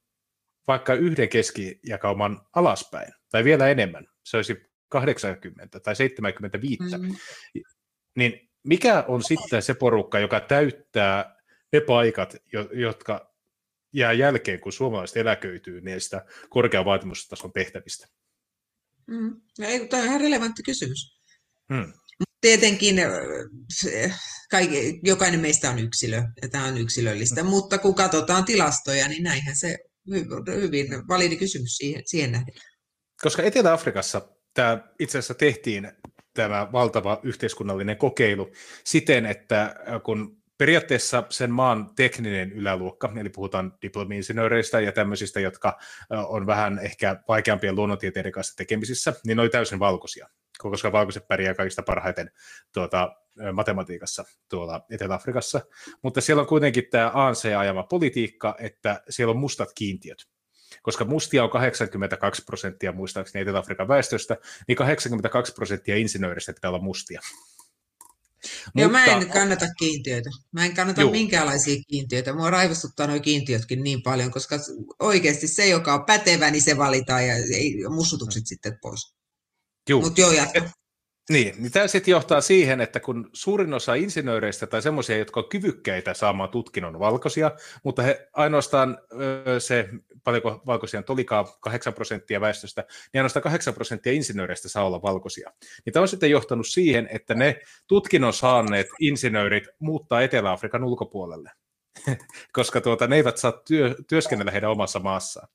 vaikka 0.68 0.94
yhden 0.94 1.28
keskijakauman 1.28 2.40
alaspäin, 2.54 3.12
tai 3.30 3.44
vielä 3.44 3.68
enemmän, 3.68 4.06
se 4.24 4.36
olisi 4.36 4.56
80 4.88 5.80
tai 5.80 5.96
75, 5.96 6.82
mm. 6.98 7.14
niin 8.16 8.50
mikä 8.62 9.04
on 9.08 9.22
sitten 9.22 9.62
se 9.62 9.74
porukka, 9.74 10.18
joka 10.18 10.40
täyttää 10.40 11.36
ne 11.72 11.80
paikat, 11.80 12.36
jotka 12.72 13.34
jää 13.92 14.12
jälkeen, 14.12 14.60
kun 14.60 14.72
suomalaiset 14.72 15.16
eläköityy 15.16 15.80
niistä 15.80 16.24
korkean 16.48 16.84
vaatimustason 16.84 17.52
tehtävistä? 17.52 18.06
Mm. 19.06 19.40
No, 19.58 19.66
tämä 19.90 20.02
on 20.02 20.08
ihan 20.08 20.20
relevantti 20.20 20.62
kysymys. 20.62 21.20
Hmm. 21.74 21.92
Tietenkin 22.40 22.96
kaikki, 24.50 25.00
jokainen 25.02 25.40
meistä 25.40 25.70
on 25.70 25.78
yksilö, 25.78 26.22
ja 26.42 26.48
tämä 26.48 26.64
on 26.64 26.78
yksilöllistä, 26.78 27.40
hmm. 27.40 27.50
mutta 27.50 27.78
kun 27.78 27.94
katsotaan 27.94 28.44
tilastoja, 28.44 29.08
niin 29.08 29.22
näinhän 29.22 29.56
se 29.56 29.78
hyvin 30.60 31.08
validi 31.08 31.36
kysymys 31.36 31.76
siihen, 31.76 32.02
siihen 32.04 32.32
nähden. 32.32 32.54
Koska 33.22 33.42
Etelä-Afrikassa 33.42 34.28
tämä 34.54 34.88
itse 34.98 35.18
asiassa 35.18 35.34
tehtiin 35.34 35.92
tämä 36.34 36.68
valtava 36.72 37.20
yhteiskunnallinen 37.22 37.96
kokeilu 37.96 38.50
siten, 38.84 39.26
että 39.26 39.74
kun 40.04 40.36
periaatteessa 40.58 41.24
sen 41.30 41.50
maan 41.50 41.90
tekninen 41.96 42.52
yläluokka, 42.52 43.12
eli 43.16 43.28
puhutaan 43.28 43.78
diplomi-insinööreistä 43.82 44.80
ja 44.80 44.92
tämmöisistä, 44.92 45.40
jotka 45.40 45.78
on 46.10 46.46
vähän 46.46 46.78
ehkä 46.78 47.22
vaikeampien 47.28 47.76
luonnontieteiden 47.76 48.32
kanssa 48.32 48.56
tekemisissä, 48.56 49.14
niin 49.26 49.36
ne 49.36 49.42
oli 49.42 49.50
täysin 49.50 49.78
valkoisia, 49.78 50.28
koska 50.58 50.92
valkoiset 50.92 51.28
pärjää 51.28 51.54
kaikista 51.54 51.82
parhaiten 51.82 52.30
tuota, 52.74 53.16
matematiikassa 53.52 54.24
tuolla 54.48 54.86
Etelä-Afrikassa. 54.90 55.60
Mutta 56.02 56.20
siellä 56.20 56.40
on 56.40 56.46
kuitenkin 56.46 56.84
tämä 56.90 57.10
ANC-ajama 57.14 57.82
politiikka, 57.82 58.56
että 58.58 59.02
siellä 59.08 59.30
on 59.30 59.38
mustat 59.38 59.68
kiintiöt 59.74 60.26
koska 60.82 61.04
mustia 61.04 61.44
on 61.44 61.50
82 61.50 62.42
prosenttia 62.44 62.92
muistaakseni 62.92 63.42
Etelä-Afrikan 63.42 63.88
väestöstä, 63.88 64.36
niin 64.68 64.76
82 64.76 65.52
prosenttia 65.52 65.96
insinööristä 65.96 66.52
pitää 66.52 66.70
olla 66.70 66.82
mustia. 66.82 67.20
Joo, 68.74 68.88
Mutta... 68.88 68.98
mä 68.98 69.04
en 69.04 69.28
kannata 69.28 69.66
kiintiöitä. 69.78 70.30
Mä 70.52 70.64
en 70.64 70.74
kannata 70.74 71.00
Juu. 71.00 71.10
minkäänlaisia 71.10 71.82
kiintiöitä. 71.88 72.32
Mua 72.32 72.50
raivostuttaa 72.50 73.06
nuo 73.06 73.20
kiintiötkin 73.20 73.82
niin 73.82 74.02
paljon, 74.02 74.30
koska 74.30 74.56
oikeasti 74.98 75.48
se, 75.48 75.66
joka 75.66 75.94
on 75.94 76.04
pätevä, 76.04 76.50
niin 76.50 76.62
se 76.62 76.76
valitaan 76.76 77.26
ja 77.26 77.34
mussutukset 77.90 78.46
sitten 78.46 78.78
pois. 78.82 79.14
Mutta 80.02 80.20
joo, 80.20 80.32
jatka. 80.32 80.70
Niin, 81.30 81.54
niin 81.58 81.72
tämä 81.72 81.86
sitten 81.86 82.12
johtaa 82.12 82.40
siihen, 82.40 82.80
että 82.80 83.00
kun 83.00 83.30
suurin 83.32 83.74
osa 83.74 83.94
insinööreistä 83.94 84.66
tai 84.66 84.82
semmoisia, 84.82 85.18
jotka 85.18 85.40
on 85.40 85.48
kyvykkäitä 85.48 86.14
saamaan 86.14 86.48
tutkinnon 86.48 86.98
valkoisia, 86.98 87.50
mutta 87.84 88.02
he 88.02 88.28
ainoastaan 88.32 88.98
se, 89.58 89.88
paljonko 90.24 90.62
valkoisia 90.66 91.00
on 91.00 91.04
olikaan, 91.08 91.46
8 91.60 91.94
prosenttia 91.94 92.40
väestöstä, 92.40 92.84
niin 93.12 93.20
ainoastaan 93.20 93.42
8 93.42 93.74
prosenttia 93.74 94.12
insinööreistä 94.12 94.68
saa 94.68 94.86
olla 94.86 95.02
valkoisia. 95.02 95.52
Niin 95.84 95.92
tämä 95.92 96.02
on 96.02 96.08
sitten 96.08 96.30
johtanut 96.30 96.66
siihen, 96.66 97.08
että 97.12 97.34
ne 97.34 97.60
tutkinnon 97.86 98.32
saaneet 98.32 98.86
insinöörit 99.00 99.64
muuttaa 99.78 100.22
Etelä-Afrikan 100.22 100.84
ulkopuolelle, 100.84 101.50
koska 102.52 102.80
tuota, 102.80 103.06
ne 103.06 103.16
eivät 103.16 103.36
saa 103.36 103.52
työ, 103.52 103.94
työskennellä 104.08 104.52
heidän 104.52 104.70
omassa 104.70 104.98
maassaan. 104.98 105.48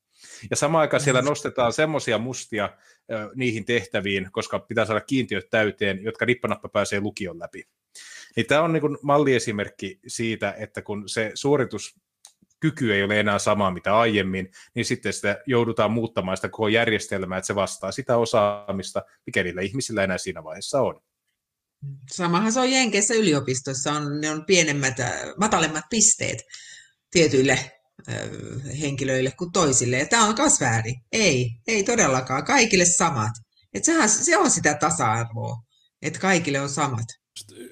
Ja 0.49 0.55
samaan 0.55 0.81
aikaan 0.81 1.01
siellä 1.01 1.21
nostetaan 1.21 1.73
semmoisia 1.73 2.17
mustia 2.17 2.69
ö, 3.11 3.29
niihin 3.35 3.65
tehtäviin, 3.65 4.29
koska 4.31 4.59
pitää 4.59 4.85
saada 4.85 5.01
kiintiöt 5.01 5.49
täyteen, 5.49 6.03
jotka 6.03 6.25
nippanappa 6.25 6.69
pääsee 6.69 6.99
lukion 6.99 7.39
läpi. 7.39 7.63
Niin 8.35 8.45
tämä 8.45 8.61
on 8.61 8.73
niin 8.73 8.81
kuin 8.81 8.97
malliesimerkki 9.01 9.99
siitä, 10.07 10.55
että 10.57 10.81
kun 10.81 11.09
se 11.09 11.31
suoritus 11.33 11.95
kyky 12.59 12.93
ei 12.93 13.03
ole 13.03 13.19
enää 13.19 13.39
sama 13.39 13.71
mitä 13.71 13.97
aiemmin, 13.97 14.51
niin 14.75 14.85
sitten 14.85 15.13
sitä 15.13 15.41
joudutaan 15.45 15.91
muuttamaan 15.91 16.37
sitä 16.37 16.49
koko 16.49 16.67
järjestelmää, 16.67 17.37
että 17.37 17.47
se 17.47 17.55
vastaa 17.55 17.91
sitä 17.91 18.17
osaamista, 18.17 19.01
mikä 19.25 19.43
niillä 19.43 19.61
ihmisillä 19.61 20.03
enää 20.03 20.17
siinä 20.17 20.43
vaiheessa 20.43 20.81
on. 20.81 21.01
Samahan 22.11 22.51
se 22.51 22.59
on 22.59 22.71
Jenkeissä 22.71 23.13
yliopistossa, 23.13 23.91
on, 23.91 24.21
ne 24.21 24.31
on 24.31 24.45
pienemmät, 24.45 24.93
matalemmat 25.39 25.83
pisteet 25.89 26.37
tietyille 27.11 27.80
henkilöille 28.81 29.31
kuin 29.31 29.51
toisille. 29.51 29.97
Ja 29.97 30.05
tämä 30.05 30.25
on 30.25 30.35
myös 30.37 30.59
väärin. 30.59 30.95
Ei, 31.11 31.51
ei 31.67 31.83
todellakaan. 31.83 32.45
Kaikille 32.45 32.85
samat. 32.85 33.31
Et 33.73 33.85
sehän, 33.85 34.09
se 34.09 34.37
on 34.37 34.51
sitä 34.51 34.73
tasa-arvoa, 34.73 35.57
että 36.01 36.19
kaikille 36.19 36.61
on 36.61 36.69
samat 36.69 37.05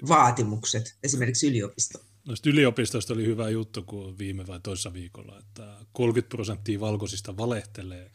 vaatimukset, 0.08 0.98
esimerkiksi 1.04 1.48
yliopisto. 1.48 2.00
Noista 2.28 2.50
yliopistoista 2.50 3.14
oli 3.14 3.26
hyvä 3.26 3.50
juttu, 3.50 3.84
kun 3.84 4.18
viime 4.18 4.48
vai 4.48 4.60
toisessa 4.64 4.94
viikolla, 4.94 5.40
että 5.40 5.78
30 5.92 6.30
prosenttia 6.30 6.80
valkoisista 6.80 7.38
valehtelee 7.38 8.12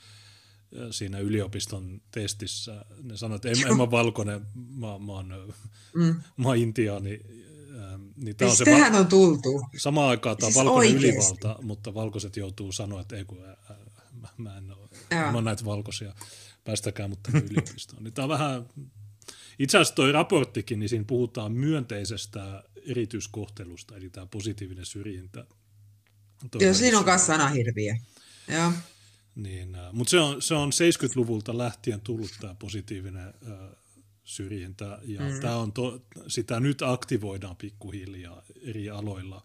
siinä 0.91 1.19
yliopiston 1.19 2.01
testissä. 2.11 2.85
Ne 3.03 3.17
sanoivat, 3.17 3.45
että 3.45 3.61
en, 3.61 3.71
en 3.71 3.77
mä 3.77 3.91
valkoinen, 4.01 4.41
mä, 4.55 4.99
mä, 4.99 5.12
oon, 5.12 5.55
mm. 5.95 6.21
mä 6.37 6.49
oon 6.49 6.57
intiaani 6.57 7.21
niin 8.17 8.37
tämä 8.37 8.51
on 8.51 8.57
se 8.57 8.65
va- 8.65 8.99
on 8.99 9.07
tultu. 9.07 9.62
Samaan 9.77 10.09
aikaan 10.09 10.37
tämä 10.37 10.47
on 10.47 10.53
siis 10.53 10.65
valkoinen 10.65 10.95
oikeasti. 10.95 11.09
ylivalta, 11.09 11.62
mutta 11.62 11.95
valkoiset 11.95 12.37
joutuu 12.37 12.73
sanoa, 12.73 13.01
että 13.01 13.17
ei 13.17 13.25
kun, 13.25 13.45
ää, 13.45 13.77
mä, 14.12 14.29
mä 14.39 14.57
en 14.57 14.73
ole, 14.73 15.33
mä 15.33 15.41
näitä 15.41 15.65
valkoisia, 15.65 16.15
päästäkää 16.65 17.09
mutta 17.09 17.31
yliopistoon. 17.51 18.05
Niin 18.05 18.15
tämä 18.15 18.25
on 18.25 18.31
vähän, 18.31 18.69
itse 19.59 19.79
asiassa 19.79 19.95
tuo 19.95 20.12
raporttikin, 20.12 20.79
niin 20.79 20.89
siinä 20.89 21.05
puhutaan 21.05 21.53
myönteisestä 21.53 22.62
erityiskohtelusta, 22.87 23.97
eli 23.97 24.11
tämä 24.11 24.27
positiivinen 24.27 24.87
syrjintä. 24.87 25.47
Joo, 26.61 26.75
siinä 26.75 26.99
on 26.99 27.05
myös 27.05 27.27
sanahirviä. 27.27 27.99
Joo. 28.49 28.73
Niin, 29.35 29.77
mutta 29.93 30.11
se 30.11 30.21
on, 30.21 30.43
se 30.43 30.55
on 30.55 30.71
70-luvulta 30.73 31.59
lähtien 31.59 32.01
tullut 32.01 32.31
tämä 32.41 32.55
positiivinen 32.55 33.27
äh, 33.27 33.53
syrjintä, 34.25 34.99
ja 35.03 35.20
mm. 35.20 35.41
tämä 35.41 35.57
on 35.57 35.72
to, 35.72 36.07
sitä 36.29 36.61
nyt 36.61 36.83
aktivoidaan 36.83 37.57
pikkuhiljaa 37.57 38.43
eri 38.62 38.91
aloilla, 38.91 39.45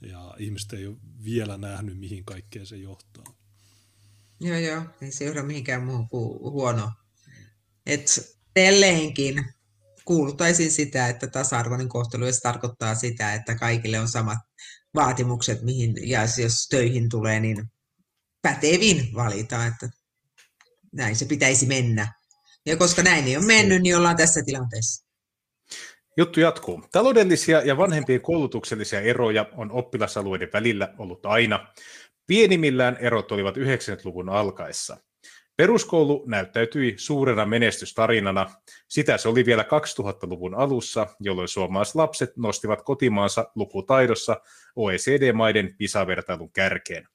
ja 0.00 0.34
ihmiset 0.38 0.72
ei 0.72 0.86
ole 0.86 0.96
vielä 1.24 1.56
nähnyt, 1.58 1.98
mihin 1.98 2.24
kaikkeen 2.24 2.66
se 2.66 2.76
johtaa. 2.76 3.24
Joo, 4.40 4.58
joo, 4.58 4.82
ei 5.00 5.12
se 5.12 5.24
johda 5.24 5.42
mihinkään 5.42 5.84
muuhun 5.84 6.08
kuin 6.08 6.40
huono. 6.40 6.92
Et 7.86 8.36
edelleenkin 8.56 9.44
kuuluttaisin 10.04 10.72
sitä, 10.72 11.08
että 11.08 11.26
tasa-arvoinen 11.26 11.88
kohtelu 11.88 12.24
tarkoittaa 12.42 12.94
sitä, 12.94 13.34
että 13.34 13.54
kaikille 13.54 14.00
on 14.00 14.08
samat 14.08 14.38
vaatimukset, 14.94 15.62
mihin, 15.62 15.94
ja 16.02 16.20
jos 16.42 16.68
töihin 16.70 17.08
tulee, 17.08 17.40
niin 17.40 17.72
pätevin 18.42 19.14
valita, 19.14 19.66
että 19.66 19.90
näin 20.92 21.16
se 21.16 21.24
pitäisi 21.24 21.66
mennä. 21.66 22.21
Ja 22.66 22.76
koska 22.76 23.02
näin 23.02 23.26
ei 23.26 23.36
ole 23.36 23.44
mennyt, 23.44 23.82
niin 23.82 23.96
ollaan 23.96 24.16
tässä 24.16 24.42
tilanteessa. 24.46 25.06
Juttu 26.16 26.40
jatkuu. 26.40 26.82
Taloudellisia 26.92 27.62
ja 27.62 27.76
vanhempien 27.76 28.20
koulutuksellisia 28.20 29.00
eroja 29.00 29.46
on 29.56 29.70
oppilasalueiden 29.72 30.48
välillä 30.52 30.94
ollut 30.98 31.26
aina. 31.26 31.66
Pienimmillään 32.26 32.96
erot 32.96 33.32
olivat 33.32 33.56
90-luvun 33.56 34.28
alkaessa. 34.28 34.96
Peruskoulu 35.56 36.24
näyttäytyi 36.26 36.94
suurena 36.96 37.46
menestystarinana. 37.46 38.50
Sitä 38.88 39.18
se 39.18 39.28
oli 39.28 39.46
vielä 39.46 39.62
2000-luvun 39.62 40.54
alussa, 40.54 41.06
jolloin 41.20 41.48
suomalaiset 41.48 41.94
lapset 41.94 42.36
nostivat 42.36 42.82
kotimaansa 42.82 43.50
lukutaidossa 43.54 44.40
OECD-maiden 44.76 45.74
PISA-vertailun 45.78 46.52
kärkeen. 46.52 47.08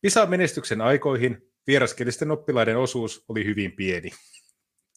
PISA-menestyksen 0.00 0.80
aikoihin 0.80 1.38
vieraskielisten 1.66 2.30
oppilaiden 2.30 2.76
osuus 2.76 3.24
oli 3.28 3.44
hyvin 3.44 3.72
pieni. 3.72 4.10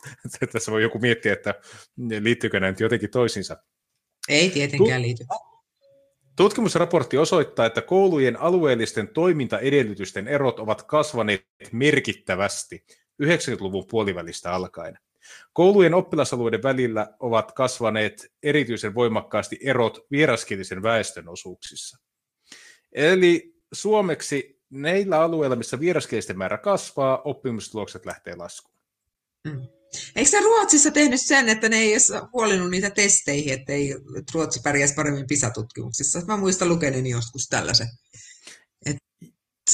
Tässä 0.52 0.72
voi 0.72 0.82
joku 0.82 1.00
miettiä, 1.00 1.34
että 1.34 1.54
liittyykö 2.20 2.60
näin 2.60 2.76
jotenkin 2.80 3.10
toisiinsa. 3.10 3.58
Ei 4.30 4.50
tietenkään 4.50 5.02
liity. 5.02 5.26
Tutkimusraportti 6.36 7.18
osoittaa, 7.18 7.66
että 7.66 7.82
koulujen 7.82 8.39
alueellisten 8.39 9.08
toimintaedellytysten 9.08 10.28
erot 10.28 10.60
ovat 10.60 10.84
kasvaneet 10.84 11.45
merkittävästi 11.72 12.84
90-luvun 13.24 13.86
puolivälistä 13.89 14.54
alkaen. 14.54 15.00
Koulujen 15.54 15.93
oppilasalueiden 15.93 16.64
välillä 16.64 17.08
ovat 17.20 17.52
kasvaneet 17.52 18.32
erityisen 18.43 18.95
voimakkaasti 18.95 19.60
erot 19.64 20.06
vieraskielisen 20.12 20.84
väestön 20.84 21.30
osuuksissa. 21.30 21.97
Eli 22.91 23.56
suomeksi 23.74 24.62
neillä 24.70 25.22
alueilla, 25.22 25.56
missä 25.56 25.80
vieraskielisten 25.80 26.38
määrä 26.38 26.58
kasvaa, 26.58 27.22
oppimistulokset 27.22 28.06
lähtee 28.06 28.36
laskuun. 28.36 28.76
Mm. 29.47 29.79
Eikö 30.16 30.30
se 30.30 30.40
Ruotsissa 30.40 30.92
tehnyt 30.92 31.22
sen, 31.22 31.50
että 31.50 31.70
ne 31.70 31.78
ei 31.78 31.92
edes 31.92 32.12
huolinut 32.34 32.70
niitä 32.70 32.90
testeihin, 32.90 33.54
että 33.54 33.74
ei 33.74 33.96
Ruotsi 34.34 34.60
pärjäisi 34.64 34.94
paremmin 34.94 35.28
PISA-tutkimuksissa? 35.28 36.22
Mä 36.28 36.38
muistan 36.38 36.70
lukeneeni 36.70 37.10
joskus 37.10 37.48
tällaisen. 37.48 37.88
Et, 38.86 38.98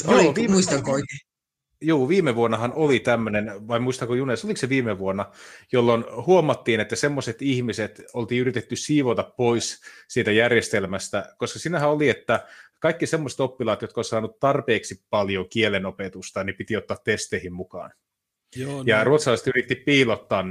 Joo, 0.04 0.16
oli, 0.16 0.36
viime... 0.36 0.54
muistanko 0.54 0.92
oikein? 0.92 1.20
Joo, 1.82 2.08
viime 2.08 2.36
vuonnahan 2.36 2.74
oli 2.76 3.00
tämmöinen, 3.00 3.68
vai 3.68 3.80
muistanko 3.80 4.16
Junes, 4.16 4.46
oliko 4.46 4.58
se 4.58 4.70
viime 4.70 5.00
vuonna, 5.00 5.32
jolloin 5.72 6.04
huomattiin, 6.26 6.80
että 6.80 6.96
semmoiset 6.96 7.42
ihmiset 7.42 8.02
oltiin 8.14 8.42
yritetty 8.42 8.76
siivota 8.76 9.24
pois 9.38 9.82
siitä 10.08 10.32
järjestelmästä, 10.32 11.36
koska 11.38 11.60
sinähän 11.60 11.90
oli, 11.90 12.10
että 12.10 12.48
kaikki 12.80 13.08
semmoiset 13.08 13.40
oppilaat, 13.40 13.82
jotka 13.82 14.02
on 14.02 14.06
saanut 14.06 14.40
tarpeeksi 14.40 15.06
paljon 15.10 15.50
kielenopetusta, 15.50 16.44
niin 16.44 16.56
piti 16.56 16.78
ottaa 16.78 16.98
testeihin 17.04 17.54
mukaan. 17.54 17.92
Joo, 18.56 18.84
ja 18.86 18.98
no. 18.98 19.04
ruotsalaiset 19.04 19.48
yritti 19.48 19.76
piilottaa 19.76 20.44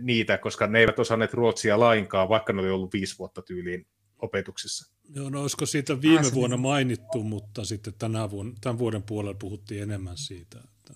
niitä, 0.00 0.38
koska 0.38 0.66
ne 0.66 0.78
eivät 0.78 0.98
osanneet 0.98 1.34
ruotsia 1.34 1.80
lainkaan, 1.80 2.28
vaikka 2.28 2.52
ne 2.52 2.60
oli 2.60 2.70
ollut 2.70 2.92
viisi 2.92 3.18
vuotta 3.18 3.42
tyyliin 3.42 3.86
opetuksessa. 4.18 4.94
Joo, 5.14 5.30
no 5.30 5.42
olisiko 5.42 5.66
siitä 5.66 6.02
viime 6.02 6.32
vuonna 6.34 6.56
mainittu, 6.56 7.22
mutta 7.22 7.64
sitten 7.64 7.94
tänä 7.98 8.30
vuonna, 8.30 8.54
tämän 8.60 8.78
vuoden 8.78 9.02
puolella 9.02 9.36
puhuttiin 9.40 9.82
enemmän 9.82 10.16
siitä. 10.16 10.58
Että, 10.58 10.94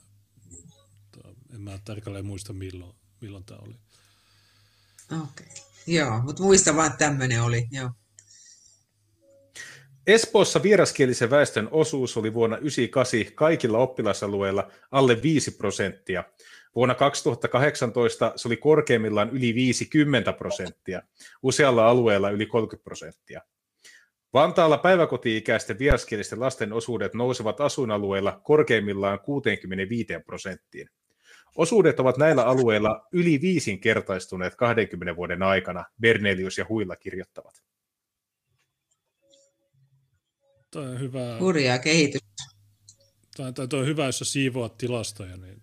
että 1.05 1.29
en 1.55 1.61
mä 1.61 1.79
tarkalleen 1.85 2.27
muista 2.27 2.53
milloin, 2.53 2.95
milloin 3.21 3.45
tämä 3.45 3.61
oli. 3.63 3.75
Okei, 5.23 5.47
okay. 5.47 5.57
joo, 5.87 6.23
mutta 6.23 6.43
muista 6.43 6.77
vaan, 6.77 6.87
että 6.87 6.99
tämmöinen 6.99 7.43
oli, 7.43 7.69
joo. 7.71 7.91
Espoossa 10.07 10.63
vieraskielisen 10.63 11.31
väestön 11.31 11.69
osuus 11.71 12.17
oli 12.17 12.35
vuonna 12.35 12.57
1998 12.57 13.37
kaikilla 13.37 13.79
oppilasalueilla 13.79 14.71
alle 14.91 15.23
5 15.23 15.51
prosenttia. 15.51 16.25
Vuonna 16.75 16.95
2018 16.95 18.33
se 18.37 18.49
oli 18.49 18.57
korkeimmillaan 18.57 19.31
yli 19.31 19.55
50 19.55 20.33
prosenttia, 20.33 21.03
usealla 21.43 21.89
alueella 21.89 22.31
yli 22.31 22.47
30 22.47 22.85
prosenttia. 22.85 23.41
Vantaalla 24.35 24.79
päiväkoti-ikäisten 24.79 25.79
vieraskielisten 25.79 26.41
lasten 26.41 26.73
osuudet 26.73 27.15
nousevat 27.15 27.61
asuinalueilla 27.61 28.41
korkeimmillaan 28.45 29.21
65 29.21 30.07
prosenttiin. 30.27 30.89
Osuudet 31.57 32.01
ovat 32.01 32.17
näillä 32.17 32.45
alueilla 32.45 33.07
yli 33.13 33.41
viisinkertaistuneet 33.41 34.55
20 34.55 35.17
vuoden 35.17 35.43
aikana, 35.43 35.85
Bernelius 36.01 36.59
ja 36.59 36.67
Huilla 36.69 36.97
kirjoittavat. 36.97 37.63
Toi 40.73 40.87
on 40.87 41.01
hyvä. 41.01 41.39
Hurjaa 41.39 41.79
kehitys. 41.79 42.23
Tai, 43.37 43.53
tai 43.53 43.69
toi 43.69 43.81
on 43.81 43.87
hyvä, 43.87 44.07
jos 44.07 44.19
sä 44.19 44.25
siivoat 44.25 44.79
tilastoja, 44.79 45.37
niin 45.37 45.63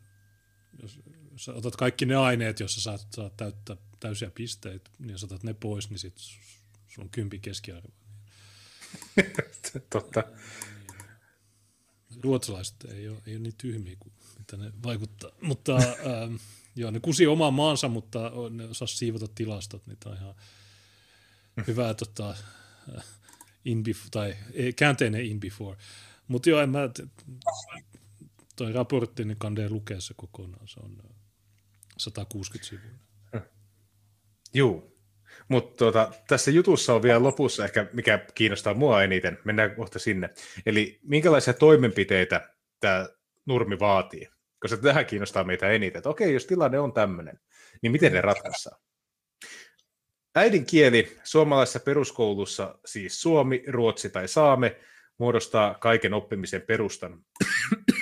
jos, 0.82 0.99
jos 1.32 1.45
sä 1.45 1.53
otat 1.53 1.76
kaikki 1.76 2.05
ne 2.05 2.16
aineet, 2.16 2.60
joissa 2.60 2.82
saat, 2.82 3.07
saat 3.16 3.38
täyttä, 3.38 3.78
täysiä 3.99 4.32
pisteitä, 4.32 4.91
niin 4.99 5.10
jos 5.10 5.24
otat 5.24 5.43
ne 5.43 5.53
pois, 5.53 5.89
niin 5.89 5.99
sit 5.99 6.18
sulla 6.88 7.05
on 7.05 7.10
kympi 7.10 7.39
keskiarvo. 7.39 7.89
Totta. 9.89 10.24
Ruotsalaiset 12.24 12.84
ei 12.84 13.10
ole, 13.10 13.22
ei 13.26 13.34
ole 13.34 13.43
niin 13.43 13.55
tyhmiä 13.57 13.95
kuin 13.99 14.14
mitä 14.38 14.57
ne 14.57 14.72
vaikuttaa. 14.84 15.32
Mutta 15.41 15.78
ähm, 15.78 16.36
joo, 16.76 16.91
ne 16.91 16.99
kusi 16.99 17.28
oman 17.28 17.53
maansa, 17.53 17.88
mutta 17.88 18.32
ne 18.49 18.64
osaa 18.64 18.88
siivota 18.88 19.28
tilastot, 19.36 19.88
niin 19.88 19.97
tämä 19.99 20.16
on 20.16 20.22
ihan 20.22 20.36
hyvä 21.68 21.93
tota, 21.93 22.36
in 23.66 23.84
before, 23.84 24.10
tai 24.12 24.36
käänteinen 24.76 25.26
in 25.26 25.39
before. 25.39 25.78
Mutta 26.28 26.49
joo, 26.49 26.62
en 26.62 26.70
mä, 26.70 26.89
toi 28.55 28.74
raportti, 28.74 29.26
niin 29.26 29.38
kandee 29.39 29.70
lukea 29.70 30.01
se 30.01 30.14
kokonaan, 30.18 30.68
se 30.68 30.80
on 30.84 30.97
160 31.97 32.66
äh, 32.66 32.70
sivua. 32.70 32.99
Joo, 34.53 34.91
mutta 35.47 35.78
tuota, 35.78 36.12
tässä 36.28 36.51
jutussa 36.51 36.93
on 36.93 37.03
vielä 37.03 37.24
lopussa 37.24 37.66
ehkä, 37.66 37.89
mikä 37.93 38.26
kiinnostaa 38.36 38.74
mua 38.74 39.03
eniten, 39.03 39.38
mennään 39.43 39.76
kohta 39.76 39.99
sinne. 39.99 40.30
Eli 40.66 40.99
minkälaisia 41.03 41.53
toimenpiteitä 41.53 42.53
tämä 42.80 43.07
nurmi 43.45 43.80
vaatii? 43.80 44.28
Koska 44.60 44.78
tähän 44.78 45.05
kiinnostaa 45.05 45.43
meitä 45.43 45.70
eniten, 45.70 45.99
että 45.99 46.10
okei, 46.10 46.34
jos 46.34 46.45
tilanne 46.45 46.80
on 46.80 46.93
tämmöinen, 46.93 47.39
niin 47.82 47.91
miten 47.91 48.14
ne 48.14 48.22
ratkaistaan? 48.22 48.82
Äidinkieli 50.36 51.17
suomalaisessa 51.23 51.80
peruskoulussa, 51.80 52.80
siis 52.86 53.21
suomi, 53.21 53.63
ruotsi 53.67 54.09
tai 54.09 54.27
saame, 54.27 54.80
muodostaa 55.17 55.73
kaiken 55.73 56.13
oppimisen 56.13 56.61
perustan. 56.61 57.23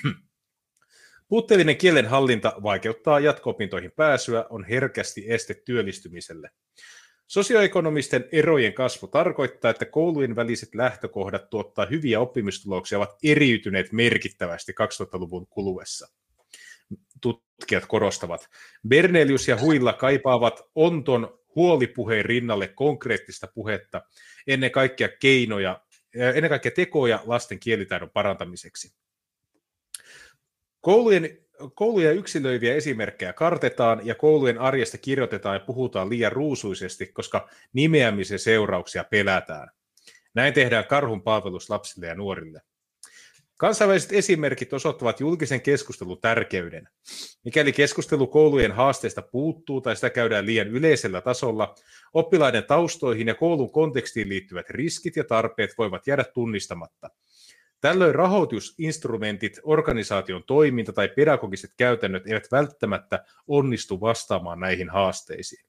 Puutteellinen 1.29 1.77
kielenhallinta 1.77 2.53
vaikeuttaa 2.63 3.19
jatko-opintoihin 3.19 3.91
pääsyä, 3.91 4.45
on 4.49 4.63
herkästi 4.63 5.25
este 5.27 5.53
työllistymiselle. 5.65 6.49
Sosioekonomisten 7.27 8.29
erojen 8.31 8.73
kasvu 8.73 9.07
tarkoittaa, 9.07 9.71
että 9.71 9.85
koulujen 9.85 10.35
väliset 10.35 10.75
lähtökohdat 10.75 11.49
tuottaa 11.49 11.85
hyviä 11.85 12.19
oppimistuloksia 12.19 12.97
ovat 12.97 13.15
eriytyneet 13.23 13.91
merkittävästi 13.91 14.71
2000-luvun 14.71 15.47
kuluessa. 15.47 16.07
Tutkijat 17.21 17.85
korostavat. 17.85 18.49
Bernelius 18.87 19.47
ja 19.47 19.59
Huilla 19.59 19.93
kaipaavat 19.93 20.61
onton 20.75 21.39
huolipuheen 21.57 22.25
rinnalle 22.25 22.67
konkreettista 22.67 23.47
puhetta, 23.47 24.01
ennen 24.47 24.71
kaikkea 24.71 25.09
keinoja, 25.19 25.81
ennen 26.13 26.49
kaikkea 26.49 26.71
tekoja 26.71 27.23
lasten 27.25 27.59
kielitaidon 27.59 28.09
parantamiseksi. 28.09 28.93
Koulujen, 30.81 31.37
kouluja 31.73 32.11
yksilöiviä 32.11 32.75
esimerkkejä 32.75 33.33
kartetaan 33.33 34.05
ja 34.05 34.15
koulujen 34.15 34.57
arjesta 34.57 34.97
kirjoitetaan 34.97 35.55
ja 35.55 35.59
puhutaan 35.59 36.09
liian 36.09 36.31
ruusuisesti, 36.31 37.07
koska 37.07 37.49
nimeämisen 37.73 38.39
seurauksia 38.39 39.03
pelätään. 39.03 39.69
Näin 40.33 40.53
tehdään 40.53 40.85
karhun 40.85 41.21
palvelus 41.21 41.69
lapsille 41.69 42.07
ja 42.07 42.15
nuorille. 42.15 42.61
Kansainväliset 43.57 44.13
esimerkit 44.13 44.73
osoittavat 44.73 45.19
julkisen 45.19 45.61
keskustelun 45.61 46.21
tärkeyden. 46.21 46.87
Mikäli 47.45 47.73
keskustelu 47.73 48.27
koulujen 48.27 48.71
haasteista 48.71 49.21
puuttuu 49.21 49.81
tai 49.81 49.95
sitä 49.95 50.09
käydään 50.09 50.45
liian 50.45 50.67
yleisellä 50.67 51.21
tasolla, 51.21 51.75
oppilaiden 52.13 52.63
taustoihin 52.63 53.27
ja 53.27 53.35
koulun 53.35 53.71
kontekstiin 53.71 54.29
liittyvät 54.29 54.69
riskit 54.69 55.15
ja 55.15 55.23
tarpeet 55.23 55.77
voivat 55.77 56.07
jäädä 56.07 56.23
tunnistamatta. 56.23 57.09
Tällöin 57.81 58.15
rahoitusinstrumentit, 58.15 59.59
organisaation 59.63 60.43
toiminta 60.43 60.93
tai 60.93 61.07
pedagogiset 61.07 61.71
käytännöt 61.77 62.27
eivät 62.27 62.47
välttämättä 62.51 63.25
onnistu 63.47 64.01
vastaamaan 64.01 64.59
näihin 64.59 64.89
haasteisiin. 64.89 65.65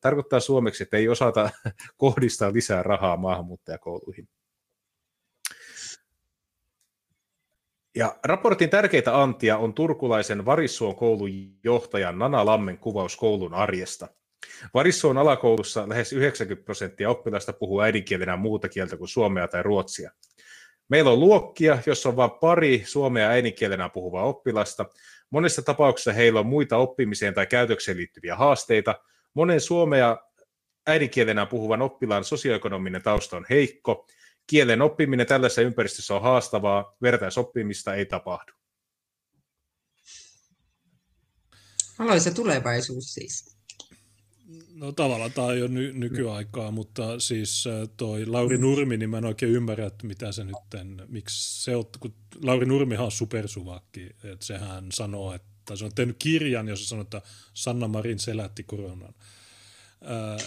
Tarkoittaa 0.00 0.40
suomeksi, 0.40 0.82
että 0.82 0.96
ei 0.96 1.08
osata 1.08 1.50
kohdistaa 1.96 2.52
lisää 2.52 2.82
rahaa 2.82 3.16
maahanmuuttajakouluihin. 3.16 4.28
Ja 7.96 8.16
raportin 8.24 8.70
tärkeitä 8.70 9.22
antia 9.22 9.56
on 9.56 9.74
turkulaisen 9.74 10.44
Varissuon 10.44 10.96
koulun 10.96 11.30
johtajan 11.64 12.18
Nana 12.18 12.46
Lammen 12.46 12.78
kuvaus 12.78 13.16
koulun 13.16 13.54
arjesta. 13.54 14.08
Varissuon 14.74 15.18
alakoulussa 15.18 15.88
lähes 15.88 16.12
90 16.12 16.64
prosenttia 16.64 17.10
oppilaista 17.10 17.52
puhuu 17.52 17.80
äidinkielenä 17.80 18.36
muuta 18.36 18.68
kieltä 18.68 18.96
kuin 18.96 19.08
suomea 19.08 19.48
tai 19.48 19.62
ruotsia. 19.62 20.10
Meillä 20.88 21.10
on 21.10 21.20
luokkia, 21.20 21.78
jossa 21.86 22.08
on 22.08 22.16
vain 22.16 22.30
pari 22.30 22.82
suomea 22.86 23.28
äidinkielenä 23.28 23.88
puhuvaa 23.88 24.24
oppilasta. 24.24 24.86
Monessa 25.30 25.62
tapauksessa 25.62 26.12
heillä 26.12 26.40
on 26.40 26.46
muita 26.46 26.76
oppimiseen 26.76 27.34
tai 27.34 27.46
käytökseen 27.46 27.96
liittyviä 27.96 28.36
haasteita. 28.36 28.94
Monen 29.34 29.60
suomea 29.60 30.16
äidinkielenä 30.86 31.46
puhuvan 31.46 31.82
oppilaan 31.82 32.24
sosioekonominen 32.24 33.02
tausta 33.02 33.36
on 33.36 33.46
heikko, 33.50 34.06
Kielen 34.50 34.82
oppiminen 34.82 35.26
tällaisessa 35.26 35.62
ympäristössä 35.62 36.14
on 36.14 36.22
haastavaa, 36.22 36.96
vertaisoppimista 37.02 37.94
ei 37.94 38.06
tapahdu. 38.06 38.52
Aloisa 41.98 42.30
tulevaisuus 42.30 43.14
siis. 43.14 43.56
No 44.74 44.92
tavallaan 44.92 45.32
tämä 45.32 45.46
on 45.46 45.58
jo 45.58 45.68
ny- 45.68 45.92
nykyaikaa, 45.92 46.70
mutta 46.70 47.20
siis 47.20 47.64
toi 47.96 48.26
Lauri 48.26 48.58
Nurmi, 48.58 48.96
niin 48.96 49.10
mä 49.10 49.18
en 49.18 49.24
oikein 49.24 49.52
ymmärrä, 49.52 49.86
että 49.86 50.06
mitä 50.06 50.32
se 50.32 50.44
nyt, 50.44 50.56
miksi 51.08 51.64
se 51.64 51.76
on, 51.76 51.84
kun 52.00 52.14
Lauri 52.42 52.66
Nurmihan 52.66 53.04
on 53.04 53.12
supersuvakki, 53.12 54.10
että 54.24 54.46
sehän 54.46 54.92
sanoo, 54.92 55.34
että 55.34 55.76
se 55.76 55.84
on 55.84 55.94
tehnyt 55.94 56.16
kirjan, 56.18 56.68
jossa 56.68 56.88
sanoo, 56.88 57.02
että 57.02 57.22
Sanna 57.54 57.88
Marin 57.88 58.18
selätti 58.18 58.62
koronan. 58.62 59.14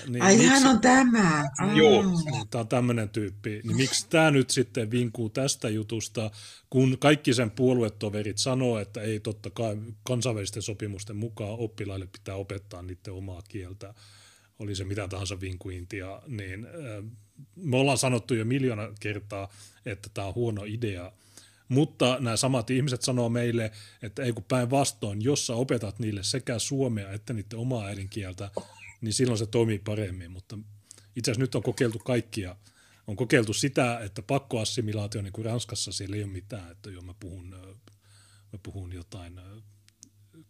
Niin 0.08 0.22
Ai 0.22 0.38
miksi, 0.38 0.50
hän 0.50 0.68
on 0.68 0.82
tämä. 0.82 1.50
Joo. 1.76 2.04
Niin, 2.04 2.48
tämä 2.50 2.60
on 2.60 2.68
tämmöinen 2.68 3.10
tyyppi. 3.10 3.62
Niin 3.64 3.78
miksi 3.78 4.08
tämä 4.10 4.32
nyt 4.32 4.50
sitten 4.50 4.92
vinkuu 4.92 5.30
tästä 5.30 5.70
jutusta, 5.70 6.32
kun 6.70 6.98
kaikki 7.00 7.34
sen 7.34 7.52
puoluetoverit 7.52 8.38
sanoo, 8.38 8.80
että 8.80 9.02
ei 9.02 9.20
totta 9.20 9.50
kai 9.50 9.78
kansainvälisten 10.04 10.62
sopimusten 10.62 11.16
mukaan 11.16 11.60
oppilaille 11.60 12.08
pitää 12.08 12.36
opettaa 12.36 12.82
niiden 12.82 13.14
omaa 13.14 13.42
kieltä, 13.42 13.94
oli 14.60 14.76
se 14.76 14.84
mitä 14.84 15.08
tahansa 15.08 15.42
vinkuintia, 15.42 16.22
niin 16.28 16.68
me 17.56 17.78
ollaan 17.78 17.98
sanottu 17.98 18.34
jo 18.34 18.46
miljoona 18.46 18.90
kertaa, 19.00 19.50
että 19.86 20.10
tämä 20.14 20.28
on 20.28 20.36
huono 20.36 20.64
idea, 20.66 21.12
mutta 21.68 22.18
nämä 22.20 22.38
samat 22.38 22.70
ihmiset 22.70 23.02
sanoo 23.02 23.30
meille, 23.30 23.72
että 24.02 24.24
ei 24.24 24.34
kun 24.34 24.44
päinvastoin, 24.44 25.22
jos 25.22 25.48
sä 25.48 25.56
opetat 25.56 26.00
niille 26.00 26.24
sekä 26.24 26.60
suomea 26.60 27.12
että 27.12 27.34
niiden 27.34 27.60
omaa 27.60 27.86
äidinkieltä, 27.86 28.50
niin 29.04 29.14
silloin 29.14 29.38
se 29.38 29.46
toimii 29.46 29.80
paremmin. 29.80 30.32
Mutta 30.32 30.58
itse 31.16 31.32
asiassa 31.32 31.44
nyt 31.44 31.56
on 31.56 31.64
kokeiltu 31.64 32.00
kaikkia. 32.00 32.56
On 33.08 33.16
kokeiltu 33.16 33.54
sitä, 33.54 34.00
että 34.00 34.22
pakkoassimilaatio, 34.22 35.22
niin 35.22 35.34
kuin 35.34 35.46
Ranskassa, 35.46 35.92
siellä 35.92 36.16
ei 36.16 36.24
ole 36.24 36.32
mitään, 36.32 36.72
että 36.72 36.90
joo, 36.90 37.02
mä 37.02 37.14
puhun, 37.20 37.50
mä 38.54 38.60
puhun 38.64 38.94
jotain 38.94 39.40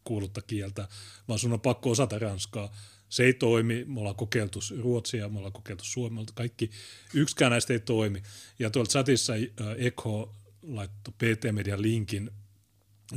kuulutta 0.03 0.41
kieltä, 0.41 0.87
vaan 1.27 1.39
sun 1.39 1.53
on 1.53 1.61
pakko 1.61 1.89
osata 1.89 2.19
ranskaa. 2.19 2.75
Se 3.09 3.23
ei 3.23 3.33
toimi, 3.33 3.85
me 3.85 3.99
ollaan 3.99 4.15
kokeiltu 4.15 4.59
ruotsia, 4.81 5.29
me 5.29 5.37
ollaan 5.37 5.53
kokeiltu 5.53 5.83
suomelta, 5.83 6.33
kaikki, 6.35 6.71
yksikään 7.13 7.51
näistä 7.51 7.73
ei 7.73 7.79
toimi. 7.79 8.23
Ja 8.59 8.69
tuolla 8.69 8.89
chatissa 8.89 9.33
Eko 9.77 10.35
laittoi 10.61 11.13
PT-median 11.13 11.81
linkin 11.81 12.31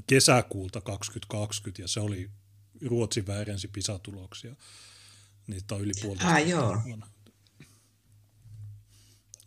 kesäkuulta 0.06 0.80
2020, 0.80 1.82
ja 1.82 1.88
se 1.88 2.00
oli 2.00 2.30
Ruotsi 2.84 3.26
väärensi 3.26 3.68
PISA-tuloksia. 3.68 4.56
Niitä 5.46 5.74
on 5.74 5.80
yli 5.80 5.92
puolta. 6.02 6.28
Ah, 6.28 6.48
joo. 6.48 6.76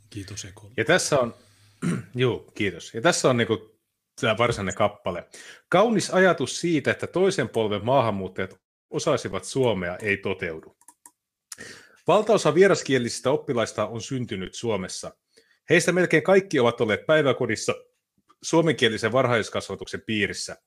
Kiitos 0.09 0.45
Ekolle. 0.45 0.73
Ja 0.77 0.85
tässä 0.85 1.19
on, 1.19 1.35
joo, 2.15 2.51
kiitos. 2.55 2.93
Ja 2.93 3.01
tässä 3.01 3.29
on 3.29 3.37
niinku 3.37 3.79
tämä 4.21 4.37
varsinainen 4.37 4.75
kappale. 4.75 5.27
Kaunis 5.69 6.09
ajatus 6.09 6.59
siitä, 6.59 6.91
että 6.91 7.07
toisen 7.07 7.49
polven 7.49 7.85
maahanmuuttajat 7.85 8.59
osaisivat 8.89 9.43
suomea, 9.43 9.97
ei 9.97 10.17
toteudu. 10.17 10.77
Valtaosa 12.07 12.55
vieraskielisistä 12.55 13.31
oppilaista 13.31 13.87
on 13.87 14.01
syntynyt 14.01 14.55
Suomessa. 14.55 15.11
Heistä 15.69 15.91
melkein 15.91 16.23
kaikki 16.23 16.59
ovat 16.59 16.81
olleet 16.81 17.05
päiväkodissa 17.05 17.75
suomenkielisen 18.41 19.11
varhaiskasvatuksen 19.11 20.01
piirissä. 20.05 20.57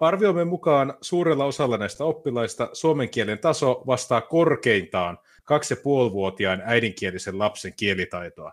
Arvioimme 0.00 0.44
mukaan 0.44 0.94
suurella 1.00 1.44
osalla 1.44 1.78
näistä 1.78 2.04
oppilaista 2.04 2.68
suomen 2.72 3.10
kielen 3.10 3.38
taso 3.38 3.82
vastaa 3.86 4.20
korkeintaan 4.20 5.18
2,5-vuotiaan 5.38 6.62
äidinkielisen 6.64 7.38
lapsen 7.38 7.72
kielitaitoa. 7.76 8.52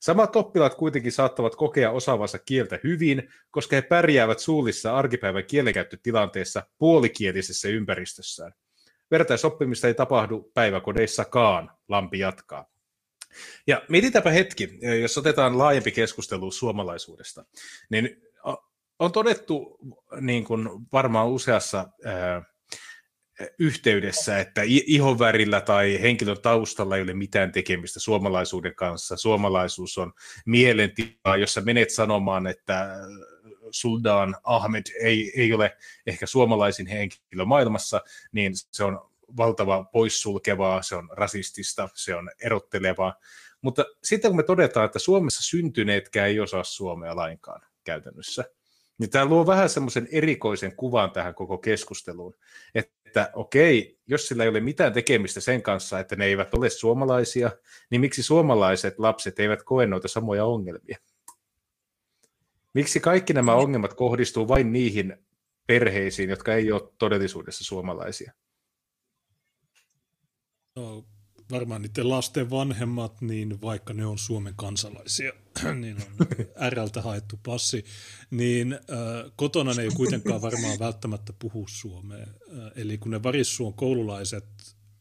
Samat 0.00 0.36
oppilaat 0.36 0.74
kuitenkin 0.74 1.12
saattavat 1.12 1.56
kokea 1.56 1.90
osaavansa 1.90 2.38
kieltä 2.38 2.78
hyvin, 2.84 3.28
koska 3.50 3.76
he 3.76 3.82
pärjäävät 3.82 4.38
suullissa 4.38 4.96
arkipäivän 4.96 5.44
kielenkäyttötilanteessa 5.44 6.62
puolikielisessä 6.78 7.68
ympäristössään. 7.68 8.52
Vertaisoppimista 9.10 9.86
ei 9.86 9.94
tapahdu 9.94 10.50
päiväkodeissakaan, 10.54 11.70
Lampi 11.88 12.18
jatkaa. 12.18 12.66
Ja 13.66 13.82
mietitäpä 13.88 14.30
hetki, 14.30 14.78
jos 15.00 15.18
otetaan 15.18 15.58
laajempi 15.58 15.92
keskustelu 15.92 16.50
suomalaisuudesta, 16.50 17.44
niin 17.90 18.22
on 19.00 19.12
todettu 19.12 19.78
niin 20.20 20.44
kuin 20.44 20.68
varmaan 20.92 21.28
useassa 21.28 21.88
ää, 22.04 22.42
yhteydessä, 23.58 24.38
että 24.38 24.60
ihonvärillä 24.64 25.60
tai 25.60 25.98
henkilön 26.02 26.42
taustalla 26.42 26.96
ei 26.96 27.02
ole 27.02 27.14
mitään 27.14 27.52
tekemistä 27.52 28.00
suomalaisuuden 28.00 28.74
kanssa. 28.74 29.16
Suomalaisuus 29.16 29.98
on 29.98 30.12
mielentila, 30.46 31.36
jossa 31.36 31.60
menet 31.60 31.90
sanomaan, 31.90 32.46
että 32.46 32.88
Suldan 33.70 34.36
Ahmed 34.44 34.82
ei, 35.02 35.32
ei 35.36 35.52
ole 35.52 35.76
ehkä 36.06 36.26
suomalaisin 36.26 36.86
henkilö 36.86 37.44
maailmassa, 37.44 38.00
niin 38.32 38.52
se 38.54 38.84
on 38.84 39.10
valtava 39.36 39.84
poissulkevaa, 39.84 40.82
se 40.82 40.96
on 40.96 41.08
rasistista, 41.12 41.88
se 41.94 42.14
on 42.14 42.30
erottelevaa. 42.42 43.14
Mutta 43.62 43.84
sitten 44.02 44.30
kun 44.30 44.36
me 44.36 44.42
todetaan, 44.42 44.86
että 44.86 44.98
Suomessa 44.98 45.42
syntyneetkään 45.42 46.28
ei 46.28 46.40
osaa 46.40 46.64
suomea 46.64 47.16
lainkaan 47.16 47.62
käytännössä, 47.84 48.44
niin 49.00 49.10
tämä 49.10 49.24
luo 49.24 49.46
vähän 49.46 49.68
semmoisen 49.68 50.08
erikoisen 50.12 50.76
kuvan 50.76 51.10
tähän 51.10 51.34
koko 51.34 51.58
keskusteluun, 51.58 52.34
että 52.74 53.30
okei, 53.34 53.98
jos 54.06 54.28
sillä 54.28 54.42
ei 54.42 54.48
ole 54.48 54.60
mitään 54.60 54.92
tekemistä 54.92 55.40
sen 55.40 55.62
kanssa, 55.62 56.00
että 56.00 56.16
ne 56.16 56.24
eivät 56.24 56.54
ole 56.54 56.70
suomalaisia, 56.70 57.50
niin 57.90 58.00
miksi 58.00 58.22
suomalaiset 58.22 58.98
lapset 58.98 59.40
eivät 59.40 59.62
koe 59.62 59.86
noita 59.86 60.08
samoja 60.08 60.44
ongelmia? 60.44 60.98
Miksi 62.74 63.00
kaikki 63.00 63.32
nämä 63.32 63.54
ongelmat 63.54 63.94
kohdistuu 63.94 64.48
vain 64.48 64.72
niihin 64.72 65.16
perheisiin, 65.66 66.30
jotka 66.30 66.54
ei 66.54 66.72
ole 66.72 66.92
todellisuudessa 66.98 67.64
suomalaisia? 67.64 68.32
No, 70.76 71.04
varmaan 71.50 71.82
niiden 71.82 72.08
lasten 72.08 72.50
vanhemmat, 72.50 73.20
niin 73.20 73.60
vaikka 73.62 73.94
ne 73.94 74.06
on 74.06 74.18
Suomen 74.18 74.54
kansalaisia, 74.56 75.32
niin 75.80 75.96
on 75.96 76.72
RLtä 76.72 77.02
haettu 77.02 77.40
passi, 77.42 77.84
niin 78.30 78.72
äh, 78.72 79.32
kotona 79.36 79.74
ne 79.74 79.82
ei 79.82 79.90
kuitenkaan 79.90 80.42
varmaan 80.42 80.78
välttämättä 80.78 81.32
puhu 81.38 81.66
suomea. 81.68 82.26
Äh, 82.26 82.72
eli 82.76 82.98
kun 82.98 83.10
ne 83.10 83.22
varissuon 83.22 83.74
koululaiset 83.74 84.46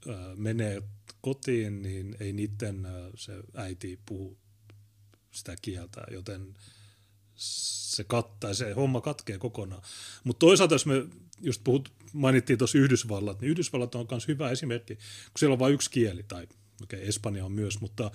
äh, 0.09 0.15
menee 0.35 0.81
kotiin, 1.21 1.81
niin 1.81 2.15
ei 2.19 2.33
niiden 2.33 2.85
äh, 2.85 2.91
se 3.15 3.33
äiti 3.55 3.99
puhu 4.05 4.37
sitä 5.31 5.55
kieltä, 5.61 6.01
joten 6.11 6.53
se 7.35 8.03
kattaa, 8.03 8.53
se 8.53 8.73
homma 8.73 9.01
katkee 9.01 9.37
kokonaan. 9.37 9.81
Mutta 10.23 10.39
toisaalta, 10.39 10.75
jos 10.75 10.85
me 10.85 10.93
just 11.41 11.61
puhut, 11.63 11.91
mainittiin 12.13 12.59
tuossa 12.59 12.77
Yhdysvallat, 12.77 13.41
niin 13.41 13.49
Yhdysvallat 13.49 13.95
on 13.95 14.07
myös 14.11 14.27
hyvä 14.27 14.49
esimerkki, 14.49 14.95
kun 14.95 15.39
siellä 15.39 15.53
on 15.53 15.59
vain 15.59 15.73
yksi 15.73 15.91
kieli, 15.91 16.23
tai 16.23 16.43
okei, 16.83 16.99
okay, 16.99 17.09
Espanja 17.09 17.45
on 17.45 17.51
myös, 17.51 17.81
mutta 17.81 18.05
äh, 18.05 18.11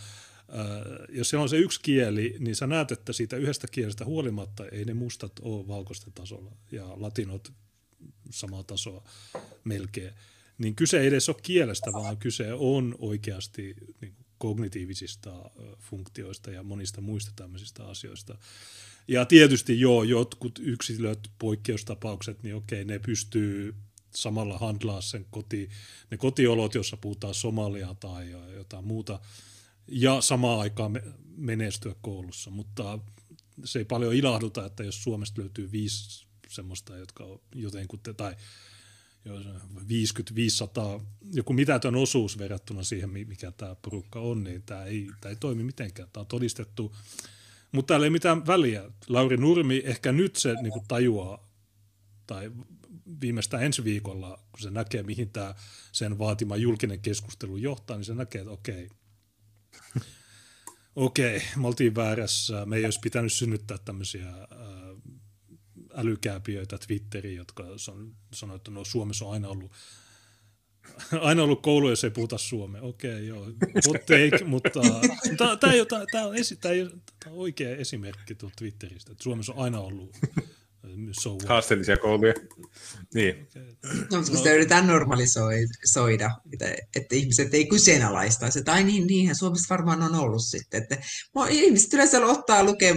jos 1.08 1.30
siellä 1.30 1.42
on 1.42 1.48
se 1.48 1.56
yksi 1.56 1.80
kieli, 1.82 2.36
niin 2.38 2.56
sä 2.56 2.66
näet, 2.66 2.92
että 2.92 3.12
siitä 3.12 3.36
yhdestä 3.36 3.66
kielestä 3.70 4.04
huolimatta 4.04 4.66
ei 4.66 4.84
ne 4.84 4.94
mustat 4.94 5.32
ole 5.42 5.68
valkoisten 5.68 6.12
tasolla, 6.12 6.56
ja 6.72 6.92
latinot 6.96 7.52
samaa 8.30 8.62
tasoa 8.62 9.04
melkein. 9.64 10.14
Niin 10.58 10.74
kyse 10.74 11.00
ei 11.00 11.06
edes 11.06 11.28
ole 11.28 11.36
kielestä, 11.42 11.92
vaan 11.92 12.16
kyse 12.16 12.52
on 12.52 12.94
oikeasti 12.98 13.74
niin 14.00 14.14
kognitiivisista 14.38 15.50
funktioista 15.78 16.50
ja 16.50 16.62
monista 16.62 17.00
muista 17.00 17.32
tämmöisistä 17.36 17.84
asioista. 17.84 18.38
Ja 19.08 19.24
tietysti 19.24 19.80
joo, 19.80 20.02
jotkut 20.02 20.58
yksilöt, 20.62 21.18
poikkeustapaukset, 21.38 22.42
niin 22.42 22.54
okei, 22.54 22.84
ne 22.84 22.98
pystyy 22.98 23.74
samalla 24.14 24.58
handlaa 24.58 25.00
sen 25.00 25.26
koti, 25.30 25.68
ne 26.10 26.16
kotiolot, 26.16 26.74
jossa 26.74 26.96
puhutaan 26.96 27.34
somaliaa 27.34 27.94
tai 27.94 28.30
jotain 28.54 28.84
muuta, 28.84 29.20
ja 29.88 30.20
samaan 30.20 30.60
aikaan 30.60 31.00
menestyä 31.36 31.94
koulussa. 32.02 32.50
Mutta 32.50 32.98
se 33.64 33.78
ei 33.78 33.84
paljon 33.84 34.14
ilahduta, 34.14 34.66
että 34.66 34.84
jos 34.84 35.02
Suomesta 35.02 35.40
löytyy 35.40 35.72
viisi 35.72 36.26
semmoista, 36.48 36.96
jotka 36.96 37.24
on 37.24 37.40
jotenkin, 37.54 38.00
tai 38.16 38.36
50-500, 39.28 41.02
joku 41.32 41.52
mitätön 41.52 41.94
osuus 41.94 42.38
verrattuna 42.38 42.82
siihen, 42.82 43.10
mikä 43.10 43.50
tämä 43.50 43.74
porukka 43.74 44.20
on, 44.20 44.44
niin 44.44 44.62
tämä 44.62 44.84
ei, 44.84 45.10
tämä 45.20 45.30
ei 45.30 45.36
toimi 45.36 45.64
mitenkään. 45.64 46.08
Tämä 46.12 46.22
on 46.22 46.26
todistettu 46.26 46.94
mutta 47.74 47.92
täällä 47.92 48.06
ei 48.06 48.10
mitään 48.10 48.46
väliä. 48.46 48.90
Lauri 49.08 49.36
Nurmi 49.36 49.82
ehkä 49.84 50.12
nyt 50.12 50.36
se 50.36 50.54
niin 50.62 50.72
kuin 50.72 50.84
tajuaa, 50.88 51.48
tai 52.26 52.52
viimeistä 53.20 53.58
ensi 53.58 53.84
viikolla, 53.84 54.38
kun 54.52 54.60
se 54.60 54.70
näkee, 54.70 55.02
mihin 55.02 55.30
tämä 55.30 55.54
sen 55.92 56.18
vaatima 56.18 56.56
julkinen 56.56 57.00
keskustelu 57.00 57.56
johtaa, 57.56 57.96
niin 57.96 58.04
se 58.04 58.14
näkee, 58.14 58.40
että 58.40 58.52
okei, 58.52 58.88
okei, 60.96 61.42
me 61.56 61.66
oltiin 61.66 61.94
väärässä, 61.94 62.66
me 62.66 62.76
ei 62.76 62.84
olisi 62.84 63.00
pitänyt 63.00 63.32
synnyttää 63.32 63.78
tämmöisiä 63.78 64.26
älykääpiöitä 65.94 66.78
Twitteriin, 66.78 67.36
jotka 67.36 67.64
sanoo, 68.32 68.56
että 68.56 68.70
no 68.70 68.84
Suomessa 68.84 69.24
on 69.24 69.32
aina 69.32 69.48
ollut 69.48 69.72
aina 71.20 71.42
ollut 71.42 71.62
koulu, 71.62 71.90
jos 71.90 72.04
ei 72.04 72.10
puhuta 72.10 72.38
suomea. 72.38 72.82
Okei, 72.82 73.10
okay, 73.10 73.24
joo. 73.24 73.44
Hot 73.86 74.06
take, 74.06 74.44
mutta 74.44 74.80
tämä 76.12 76.26
on, 76.26 76.36
esi, 76.36 76.58
on 77.26 77.32
oikea 77.32 77.76
esimerkki 77.76 78.34
tuolta 78.34 78.56
Twitteristä, 78.58 79.12
että 79.12 79.24
Suomessa 79.24 79.52
on 79.52 79.64
aina 79.64 79.80
ollut 79.80 80.16
so 81.20 81.38
Haasteellisia 81.48 81.96
kouluja. 81.96 82.34
Niin. 83.14 83.48
No, 84.10 84.18
mutta 84.18 84.36
sitä 84.36 84.52
yritetään 84.52 84.86
normalisoida, 84.86 86.30
että, 86.52 86.74
että 86.96 87.14
ihmiset 87.14 87.54
ei 87.54 87.66
kyseenalaistaisi. 87.66 88.64
Tai 88.64 88.84
niin, 88.84 89.06
niinhän 89.06 89.36
Suomessa 89.36 89.74
varmaan 89.74 90.02
on 90.02 90.14
ollut 90.14 90.44
sitten. 90.44 90.82
Että, 90.82 90.98
ihmiset 91.50 91.92
yleensä 91.94 92.26
ottaa 92.26 92.64
lukee, 92.64 92.94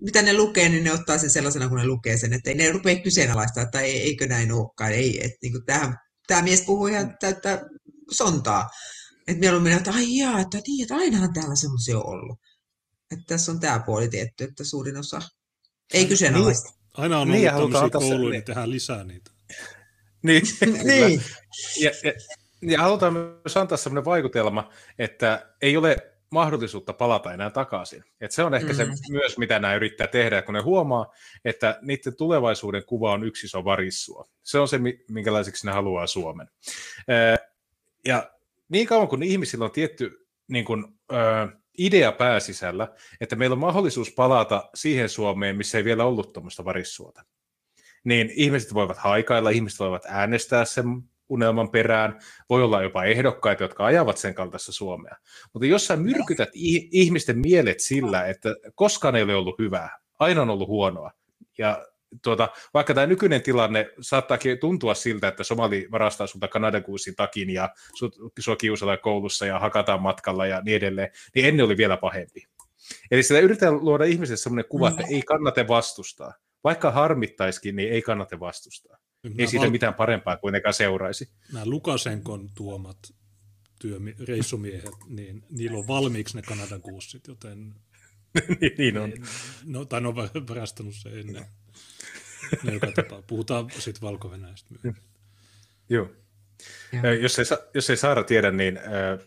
mitä 0.00 0.22
ne 0.22 0.36
lukee, 0.36 0.68
niin 0.68 0.84
ne 0.84 0.92
ottaa 0.92 1.18
sen 1.18 1.30
sellaisena, 1.30 1.68
kun 1.68 1.78
ne 1.78 1.86
lukee 1.86 2.18
sen. 2.18 2.32
Että 2.32 2.50
ei 2.50 2.56
ne 2.56 2.72
rupea 2.72 2.96
kyseenalaistaa, 2.96 3.62
että 3.62 3.80
eikö 3.80 4.26
näin 4.26 4.52
olekaan. 4.52 4.92
Ei, 4.92 5.24
että, 5.24 5.38
niin 5.42 5.64
tähän 5.66 5.96
tämä 6.26 6.42
mies 6.42 6.62
puhuu 6.62 6.86
ihan 6.86 7.16
täyttä 7.20 7.62
sontaa. 8.10 8.68
Että 9.28 9.40
mieluummin, 9.40 9.72
että 9.72 9.92
ai 9.92 10.16
jaa, 10.16 10.40
että, 10.40 10.58
niin, 10.66 10.82
että 10.82 10.94
ainahan 10.94 11.32
täällä 11.32 11.56
semmoisia 11.56 11.98
on 11.98 12.06
ollut. 12.06 12.38
Että 13.10 13.24
tässä 13.26 13.52
on 13.52 13.60
tämä 13.60 13.82
puoli 13.86 14.08
tietty, 14.08 14.44
että 14.44 14.64
suurin 14.64 14.96
osa 14.96 15.20
ei 15.94 16.06
kyseenalaista. 16.06 16.68
Niin, 16.68 16.79
aina 16.94 17.16
on 17.18 17.22
ollut 17.22 17.34
niin, 17.34 17.50
tämmöisiä 17.50 17.90
kouluja, 17.90 18.30
niin 18.30 18.44
tehdään 18.44 18.70
lisää 18.70 19.04
niitä. 19.04 19.30
niin, 20.22 20.42
niin. 20.84 21.22
Ja, 21.80 21.90
ja, 22.04 22.12
ja 22.62 22.82
halutaan 22.82 23.12
myös 23.12 23.56
antaa 23.56 23.78
sellainen 23.78 24.04
vaikutelma, 24.04 24.70
että 24.98 25.54
ei 25.62 25.76
ole 25.76 25.96
mahdollisuutta 26.30 26.92
palata 26.92 27.32
enää 27.32 27.50
takaisin. 27.50 28.04
Et 28.20 28.32
se 28.32 28.42
on 28.42 28.54
ehkä 28.54 28.72
mm. 28.72 28.76
se 28.76 28.86
myös, 29.10 29.38
mitä 29.38 29.58
nämä 29.58 29.74
yrittää 29.74 30.06
tehdä, 30.06 30.42
kun 30.42 30.54
ne 30.54 30.60
huomaa, 30.60 31.12
että 31.44 31.78
niiden 31.82 32.16
tulevaisuuden 32.16 32.84
kuva 32.84 33.12
on 33.12 33.24
yksi 33.24 33.46
iso 33.46 33.64
varissua. 33.64 34.28
Se 34.42 34.58
on 34.58 34.68
se, 34.68 34.80
minkälaiseksi 35.08 35.66
ne 35.66 35.72
haluaa 35.72 36.06
Suomen. 36.06 36.48
Ja 38.04 38.30
niin 38.68 38.86
kauan 38.86 39.08
kuin 39.08 39.22
ihmisillä 39.22 39.64
on 39.64 39.70
tietty 39.70 40.26
niin 40.48 40.64
kuin, 40.64 40.84
idea 41.78 42.12
pääsisällä, 42.12 42.88
että 43.20 43.36
meillä 43.36 43.54
on 43.54 43.60
mahdollisuus 43.60 44.12
palata 44.12 44.70
siihen 44.74 45.08
Suomeen, 45.08 45.56
missä 45.56 45.78
ei 45.78 45.84
vielä 45.84 46.04
ollut 46.04 46.32
tuommoista 46.32 46.64
varissuota, 46.64 47.24
niin 48.04 48.30
ihmiset 48.34 48.74
voivat 48.74 48.98
haikailla, 48.98 49.50
ihmiset 49.50 49.80
voivat 49.80 50.02
äänestää 50.06 50.64
sen 50.64 50.86
unelman 51.28 51.70
perään, 51.70 52.20
voi 52.48 52.62
olla 52.62 52.82
jopa 52.82 53.04
ehdokkaita, 53.04 53.64
jotka 53.64 53.84
ajavat 53.84 54.18
sen 54.18 54.34
kaltaista 54.34 54.72
Suomea. 54.72 55.16
Mutta 55.52 55.66
jos 55.66 55.86
sä 55.86 55.96
myrkytät 55.96 56.48
ihmisten 56.92 57.38
mielet 57.38 57.80
sillä, 57.80 58.26
että 58.26 58.54
koskaan 58.74 59.16
ei 59.16 59.22
ole 59.22 59.34
ollut 59.34 59.58
hyvää, 59.58 59.98
aina 60.18 60.42
on 60.42 60.50
ollut 60.50 60.68
huonoa, 60.68 61.10
ja 61.58 61.86
tuota, 62.22 62.48
vaikka 62.74 62.94
tämä 62.94 63.06
nykyinen 63.06 63.42
tilanne 63.42 63.92
saattaakin 64.00 64.58
tuntua 64.58 64.94
siltä, 64.94 65.28
että 65.28 65.44
Somali 65.44 65.88
varastaa 65.90 66.26
sulta 66.26 66.48
kanadakuusin 66.48 67.16
takin 67.16 67.50
ja 67.50 67.74
sua 68.38 68.56
kiusalla 68.56 68.96
koulussa 68.96 69.46
ja 69.46 69.58
hakataan 69.58 70.02
matkalla 70.02 70.46
ja 70.46 70.60
niin 70.60 70.76
edelleen, 70.76 71.08
niin 71.34 71.46
ennen 71.46 71.66
oli 71.66 71.76
vielä 71.76 71.96
pahempi. 71.96 72.46
Eli 73.10 73.22
sitä 73.22 73.40
yritetään 73.40 73.84
luoda 73.84 74.04
ihmiselle 74.04 74.36
sellainen 74.36 74.68
kuva, 74.68 74.88
että 74.88 75.04
ei 75.10 75.22
kannata 75.22 75.68
vastustaa. 75.68 76.34
Vaikka 76.64 76.90
harmittaisikin, 76.90 77.76
niin 77.76 77.92
ei 77.92 78.02
kannata 78.02 78.40
vastustaa. 78.40 78.98
Nämä 79.22 79.34
ei 79.38 79.46
siitä 79.46 79.64
val... 79.64 79.70
mitään 79.70 79.94
parempaa 79.94 80.36
kuitenkaan 80.36 80.74
seuraisi. 80.74 81.30
Nämä 81.52 81.66
Lukasenkon 81.66 82.50
tuomat 82.54 82.98
työmi- 83.84 84.24
reissumiehet, 84.24 84.94
niin 85.08 85.42
niillä 85.50 85.78
on 85.78 85.86
valmiiksi 85.86 86.36
ne 86.36 86.42
Kanadan 86.42 86.82
kuussit, 86.82 87.26
joten... 87.26 87.74
niin, 88.60 88.74
niin 88.78 88.98
on. 88.98 89.12
No, 89.64 89.84
tai 89.84 90.00
ne 90.00 90.08
on 90.08 90.16
varastanut 90.48 90.94
se 90.94 91.08
ennen. 91.08 91.44
No, 92.64 92.72
joka 92.72 92.92
tapaa. 92.92 93.22
Puhutaan 93.22 93.70
sitten 93.78 94.02
valko 94.02 94.28
myöhemmin. 94.28 95.02
Joo. 95.88 96.08
Ja. 96.92 97.14
Jos 97.14 97.38
ei, 97.38 97.44
jos 97.74 97.90
ei 97.90 97.96
Saara 97.96 98.24
tiedä, 98.24 98.50
niin 98.50 98.76
äh, 98.76 98.84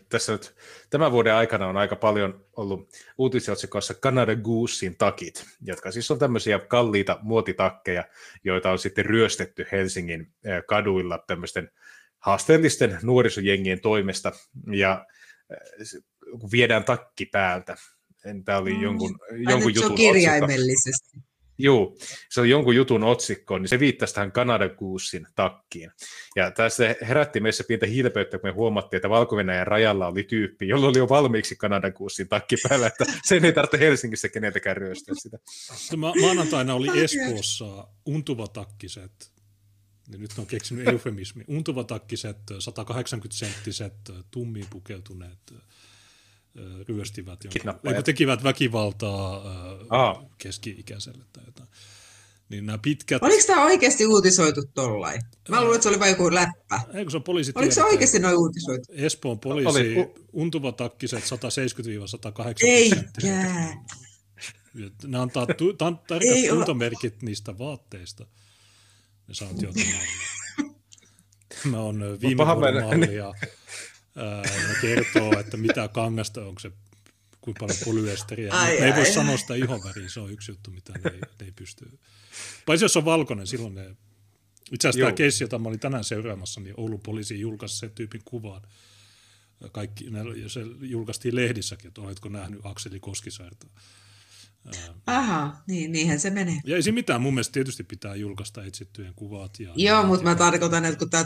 tässä 0.08 0.32
nyt 0.32 0.54
tämän 0.90 1.12
vuoden 1.12 1.34
aikana 1.34 1.66
on 1.66 1.76
aika 1.76 1.96
paljon 1.96 2.46
ollut 2.56 2.88
uutisotsikossa 3.18 3.94
Canada 3.94 4.36
Goosein 4.36 4.96
takit, 4.96 5.44
jotka 5.62 5.90
siis 5.90 6.10
on 6.10 6.18
tämmöisiä 6.18 6.58
kalliita 6.58 7.18
muotitakkeja, 7.22 8.04
joita 8.44 8.70
on 8.70 8.78
sitten 8.78 9.06
ryöstetty 9.06 9.66
Helsingin 9.72 10.20
äh, 10.20 10.62
kaduilla 10.68 11.24
tämmöisten 11.26 11.70
haasteellisten 12.18 12.98
nuorisojengien 13.02 13.80
toimesta, 13.80 14.32
ja 14.72 15.06
äh, 15.52 16.02
kun 16.40 16.50
viedään 16.52 16.84
takki 16.84 17.26
päältä, 17.26 17.76
Tämä 18.44 18.58
oli 18.58 18.80
jonkun, 18.80 19.18
mm. 19.30 19.50
jonkun 19.50 19.74
jutun 19.74 19.94
kirjaimellisesti. 19.94 21.08
Otsikko. 21.08 21.33
Joo, 21.58 21.96
se 22.30 22.40
on 22.40 22.48
jonkun 22.48 22.76
jutun 22.76 23.04
otsikko, 23.04 23.58
niin 23.58 23.68
se 23.68 23.78
viittasi 23.78 24.14
tähän 24.14 24.32
Kanadan 24.32 24.76
kuussin 24.76 25.26
takkiin. 25.34 25.90
Ja 26.36 26.50
tässä 26.50 26.94
herätti 27.08 27.40
meissä 27.40 27.64
pientä 27.68 27.86
hilpeyttä, 27.86 28.38
kun 28.38 28.50
me 28.50 28.54
huomattiin, 28.54 28.98
että 28.98 29.10
valko 29.10 29.36
rajalla 29.64 30.06
oli 30.06 30.22
tyyppi, 30.22 30.68
jolla 30.68 30.86
oli 30.86 30.98
jo 30.98 31.08
valmiiksi 31.08 31.56
Kanadan 31.56 31.92
kuussin 31.92 32.28
takki 32.28 32.56
päällä, 32.68 32.86
että 32.86 33.04
sen 33.24 33.44
ei 33.44 33.52
tarvitse 33.52 33.78
Helsingissä 33.78 34.28
keneltäkään 34.28 34.76
ryöstää 34.76 35.14
sitä. 35.18 35.38
Ma- 35.96 36.14
maanantaina 36.20 36.74
oli 36.74 37.04
Espoossa 37.04 37.88
untuvatakkiset, 38.06 39.32
niin 40.08 40.20
nyt 40.20 40.30
on 40.38 40.46
keksinyt 40.46 40.88
eufemismi, 40.88 41.44
untuvatakkiset, 41.48 42.38
180-senttiset, 42.50 44.12
tummiin 44.30 44.66
pukeutuneet 44.70 45.54
ryöstivät, 46.88 47.44
jonkun, 47.44 48.02
tekivät 48.04 48.44
väkivaltaa 48.44 49.36
äh, 49.92 50.26
keski-ikäiselle 50.38 51.24
tai 51.32 51.44
jotain. 51.46 51.68
Niin 52.48 52.66
nämä 52.66 52.78
pitkät... 52.78 53.22
Oliko 53.22 53.42
tämä 53.46 53.64
oikeasti 53.64 54.06
uutisoitu 54.06 54.62
tollain? 54.74 55.20
Mä 55.48 55.60
luulen, 55.60 55.74
että 55.74 55.82
se 55.82 55.88
oli 55.88 56.00
vain 56.00 56.10
joku 56.10 56.34
läppä. 56.34 56.80
Eikö 56.94 57.10
se 57.10 57.16
on 57.16 57.22
poliisi 57.22 57.52
Oliko 57.54 57.72
se 57.72 57.84
oikeasti 57.84 58.18
noin 58.18 58.36
uutisoitu? 58.36 58.92
Espoon 58.92 59.40
poliisi, 59.40 59.68
oli... 59.68 60.14
untuvatakkiset 60.32 61.24
170-180 61.24 61.26
Eikä. 62.62 63.00
Ne 65.06 65.18
antaa 65.18 65.46
tu- 65.46 65.72
tarkat 65.72 66.48
tuntomerkit 66.48 67.22
niistä 67.22 67.58
vaatteista. 67.58 68.26
Ne 69.28 69.34
saat 69.34 69.62
jotain. 69.62 69.94
Mä 71.70 71.80
oon 71.80 72.18
viime 72.20 72.46
vuoden 72.46 72.84
mallia 72.84 73.32
ne 74.14 74.74
kertoo, 74.80 75.40
että 75.40 75.56
mitä 75.56 75.88
kangasta, 75.88 76.46
onko 76.46 76.60
se 76.60 76.72
kuinka 77.40 77.60
paljon 77.60 77.78
polyesteriä. 77.84 78.52
Ai, 78.52 78.80
ne 78.80 78.86
ei 78.86 78.94
voi 78.96 79.12
sanoa 79.12 79.36
sitä 79.36 79.54
ihonväriä, 79.54 80.08
se 80.08 80.20
on 80.20 80.30
yksi 80.30 80.52
juttu, 80.52 80.70
mitä 80.70 80.92
ne 80.92 81.10
ei, 81.10 81.20
ne 81.20 81.46
ei 81.46 81.52
pysty. 81.52 81.98
Paitsi 82.66 82.84
jos 82.84 82.96
on 82.96 83.04
valkoinen, 83.04 83.46
silloin 83.46 83.74
ne... 83.74 83.96
Itse 84.72 84.88
asiassa 84.88 85.06
tämä 85.06 85.16
keissi, 85.16 85.44
jota 85.44 85.58
mä 85.58 85.68
olin 85.68 85.80
tänään 85.80 86.04
seuraamassa, 86.04 86.60
niin 86.60 86.74
Oulun 86.76 87.00
poliisi 87.00 87.40
julkaisi 87.40 87.78
sen 87.78 87.90
tyypin 87.90 88.22
kuvan. 88.24 88.62
Kaikki, 89.72 90.10
ne, 90.10 90.20
se 90.46 90.60
julkaistiin 90.80 91.36
lehdissäkin, 91.36 91.88
että 91.88 92.00
oletko 92.00 92.28
nähnyt 92.28 92.60
Akseli 92.64 93.00
Koskisaarta. 93.00 93.66
Aha, 95.06 95.56
niin, 95.66 95.92
niinhän 95.92 96.20
se 96.20 96.30
menee. 96.30 96.60
Ja 96.64 96.76
ei 96.76 96.82
siinä 96.82 96.94
mitään, 96.94 97.22
mun 97.22 97.34
mielestä 97.34 97.52
tietysti 97.52 97.84
pitää 97.84 98.14
julkaista 98.14 98.64
etsittyjen 98.64 99.14
kuvat. 99.14 99.60
Ja 99.60 99.72
Joo, 99.76 100.06
mutta 100.06 100.24
mä 100.24 100.34
tarkoitan, 100.34 100.84
että 100.84 100.98
kun 100.98 101.10
tämä 101.10 101.24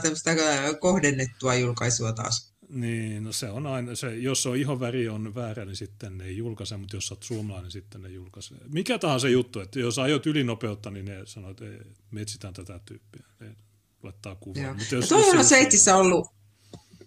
on 0.69 0.81
kohdennettua 0.81 1.55
julkaisua 1.55 2.13
taas. 2.13 2.53
Niin, 2.69 3.25
no 3.25 3.33
se 3.33 3.51
on 3.51 3.67
aina, 3.67 3.95
se, 3.95 4.17
jos 4.17 4.47
on 4.47 4.57
ihonväri 4.57 5.09
on 5.09 5.35
väärä, 5.35 5.65
niin 5.65 5.77
sitten 5.77 6.19
ne 6.19 6.25
ei 6.25 6.37
julkaise, 6.37 6.77
mutta 6.77 6.97
jos 6.97 7.13
olet 7.13 7.23
suomalainen, 7.23 7.65
niin 7.65 7.73
sitten 7.73 8.03
ne 8.03 8.09
julkaise. 8.09 8.55
Mikä 8.73 8.99
tahansa 8.99 9.29
juttu, 9.29 9.61
että 9.61 9.81
jos 9.81 9.99
ajot 9.99 10.27
ylinopeutta, 10.27 10.91
niin 10.91 11.05
ne 11.05 11.23
sanoo, 11.25 11.51
että 11.51 11.65
me 12.11 12.21
etsitään 12.21 12.55
tätä 12.55 12.81
tyyppiä. 12.85 13.23
Ne 13.41 13.57
laittaa 14.03 14.35
kuvaa. 14.35 14.75
Mutta 14.75 14.95
jos, 14.95 15.09
toi 15.09 15.31
on 15.31 15.45
Sveitsissä 15.45 15.97
ollut, 15.97 16.29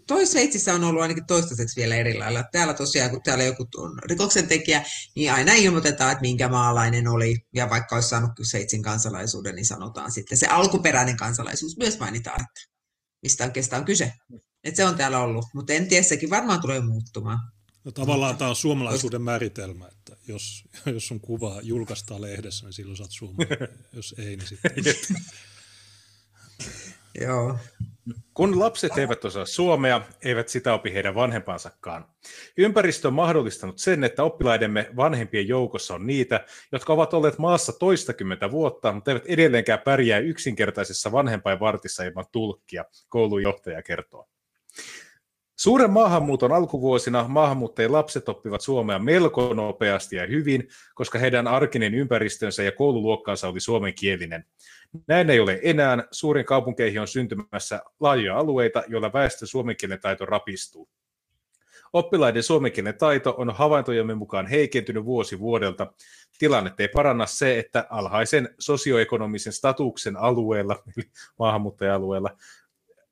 toi 0.08 0.26
Sveitsissä 0.26 0.74
on 0.74 0.84
ollut 0.84 1.02
ainakin 1.02 1.26
toistaiseksi 1.26 1.76
vielä 1.76 1.96
eri 1.96 2.18
lailla. 2.18 2.44
Täällä 2.52 2.74
tosiaan, 2.74 3.10
kun 3.10 3.22
täällä 3.24 3.44
joku 3.44 3.68
on 3.78 4.00
rikoksentekijä, 4.06 4.84
niin 5.16 5.32
aina 5.32 5.54
ilmoitetaan, 5.54 6.12
että 6.12 6.22
minkä 6.22 6.48
maalainen 6.48 7.08
oli. 7.08 7.46
Ja 7.54 7.70
vaikka 7.70 7.96
olisi 7.96 8.10
saanut 8.10 8.32
Sveitsin 8.44 8.84
kansalaisuuden, 8.84 9.56
niin 9.56 9.66
sanotaan 9.66 10.12
sitten 10.12 10.38
se 10.38 10.48
alkuperäinen 10.48 11.18
kansalaisuus 11.18 11.78
myös 11.78 12.00
mainitaan, 12.00 12.42
että 12.42 12.72
mistä 13.22 13.44
oikeastaan 13.44 13.80
on 13.80 13.86
kyse. 13.86 14.14
Et 14.64 14.76
se 14.76 14.86
on 14.86 14.96
täällä 14.96 15.20
ollut, 15.20 15.46
mutta 15.54 15.74
en 15.74 15.88
tiedä, 15.88 16.04
sekin 16.04 16.30
varmaan 16.30 16.62
tulee 16.62 16.80
muuttumaan. 16.80 17.40
No, 17.84 17.92
tavallaan 17.92 18.38
tämä 18.38 18.50
on 18.50 18.56
suomalaisuuden 18.56 19.22
määritelmä, 19.22 19.88
että 19.88 20.18
jos, 20.28 20.64
jos 20.94 21.08
sun 21.08 21.22
kuva 21.22 21.60
julkaistaan 21.62 22.22
lehdessä, 22.22 22.66
niin 22.66 22.74
silloin 22.74 22.98
saat 22.98 23.12
suomalainen. 23.12 23.70
jos 23.94 24.16
ei, 24.18 24.36
niin 24.36 24.48
sitten... 24.48 24.72
Joo. 27.22 27.58
Kun 28.34 28.60
lapset 28.60 28.98
eivät 28.98 29.26
osaa 29.26 29.46
suomea, 29.46 30.02
eivät 30.24 30.50
sitä 30.50 30.74
opi 30.74 30.94
heidän 30.94 31.16
vanhempansakaan. 31.16 32.06
Ympäristö 32.58 33.08
on 33.08 33.14
mahdollistanut 33.14 33.80
sen, 33.80 34.04
että 34.04 34.24
oppilaidemme 34.24 34.90
vanhempien 34.96 35.48
joukossa 35.48 35.94
on 35.94 36.08
niitä, 36.08 36.46
jotka 36.72 36.94
ovat 36.94 37.14
olleet 37.14 37.38
maassa 37.38 37.74
toistakymmentä 37.74 38.52
vuotta, 38.52 38.92
mutta 38.92 39.12
eivät 39.12 39.26
edelleenkään 39.26 39.80
pärjää 39.80 40.20
yksinkertaisessa 40.20 41.12
vanhempainvartissa 41.12 42.04
ilman 42.04 42.26
tulkkia, 42.32 42.86
koulujohtaja 43.10 43.84
kertoo. 43.84 44.31
Suuren 45.56 45.92
maahanmuuton 45.92 46.52
alkuvuosina 46.52 47.26
maahanmuuttajien 47.28 47.92
lapset 47.92 48.30
oppivat 48.30 48.62
suomea 48.62 49.00
melko 49.00 49.54
nopeasti 49.54 50.16
ja 50.16 50.28
hyvin, 50.28 50.68
koska 50.96 51.20
heidän 51.20 51.48
arkinen 51.48 51.94
ympäristönsä 51.94 52.64
ja 52.64 52.72
koululuokkaansa 52.72 53.48
oli 53.48 53.60
suomenkielinen. 53.60 54.46
Näin 55.08 55.30
ei 55.30 55.40
ole 55.40 55.60
enää. 55.64 56.08
Suurin 56.12 56.46
kaupunkeihin 56.46 57.02
on 57.02 57.08
syntymässä 57.08 57.82
laajoja 58.00 58.38
alueita, 58.38 58.84
joilla 58.88 59.14
väestön 59.14 59.48
suomenkielen 59.48 60.02
taito 60.02 60.26
rapistuu. 60.26 60.90
Oppilaiden 61.94 62.44
suomenkielen 62.44 62.98
taito 62.98 63.36
on 63.38 63.50
havaintojemme 63.50 64.16
mukaan 64.16 64.48
heikentynyt 64.48 65.06
vuosi 65.06 65.40
vuodelta. 65.40 65.94
Tilanne 66.40 66.74
ei 66.80 66.88
paranna 66.88 67.26
se, 67.26 67.60
että 67.60 67.88
alhaisen 67.90 68.56
sosioekonomisen 68.60 69.54
statuksen 69.54 70.18
alueella, 70.18 70.84
eli 70.98 71.06
maahanmuuttaja-alueella, 71.40 72.38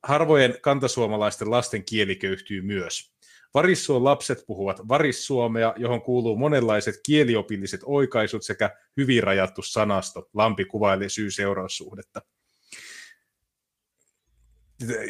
harvojen 0.02 0.58
kantasuomalaisten 0.62 1.50
lasten 1.50 1.84
kieli 1.84 2.16
köyhtyy 2.16 2.62
myös. 2.62 3.12
Varissuon 3.54 4.04
lapset 4.04 4.44
puhuvat 4.46 4.88
varissuomea, 4.88 5.74
johon 5.76 6.02
kuuluu 6.02 6.36
monenlaiset 6.36 6.94
kieliopilliset 7.06 7.80
oikaisut 7.84 8.42
sekä 8.42 8.70
hyvin 8.96 9.22
rajattu 9.22 9.62
sanasto. 9.62 10.28
Lampi 10.34 10.64
kuvailee 10.64 11.08
syy-seuraussuhdetta. 11.08 12.22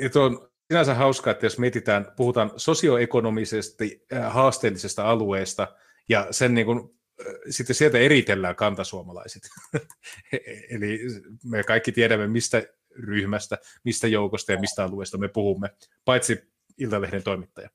Ja 0.00 0.10
tuon 0.10 0.50
sinänsä 0.70 0.94
hauskaa, 0.94 1.30
että 1.30 1.46
jos 1.46 1.58
mietitään, 1.58 2.12
puhutaan 2.16 2.52
sosioekonomisesti 2.56 4.06
äh, 4.12 4.32
haasteellisesta 4.32 5.10
alueesta, 5.10 5.76
ja 6.08 6.26
sen 6.30 6.54
niin 6.54 6.66
kuin, 6.66 6.78
äh, 7.20 7.34
sitten 7.50 7.76
sieltä 7.76 7.98
eritellään 7.98 8.56
kantasuomalaiset. 8.56 9.42
Eli 10.74 11.00
me 11.44 11.62
kaikki 11.62 11.92
tiedämme, 11.92 12.26
mistä 12.26 12.62
ryhmästä, 12.96 13.58
mistä 13.84 14.06
joukosta 14.06 14.52
ja 14.52 14.60
mistä 14.60 14.84
alueesta 14.84 15.18
me 15.18 15.28
puhumme, 15.28 15.70
paitsi 16.04 16.38
Iltalehden 16.78 17.22
toimittaja. 17.22 17.70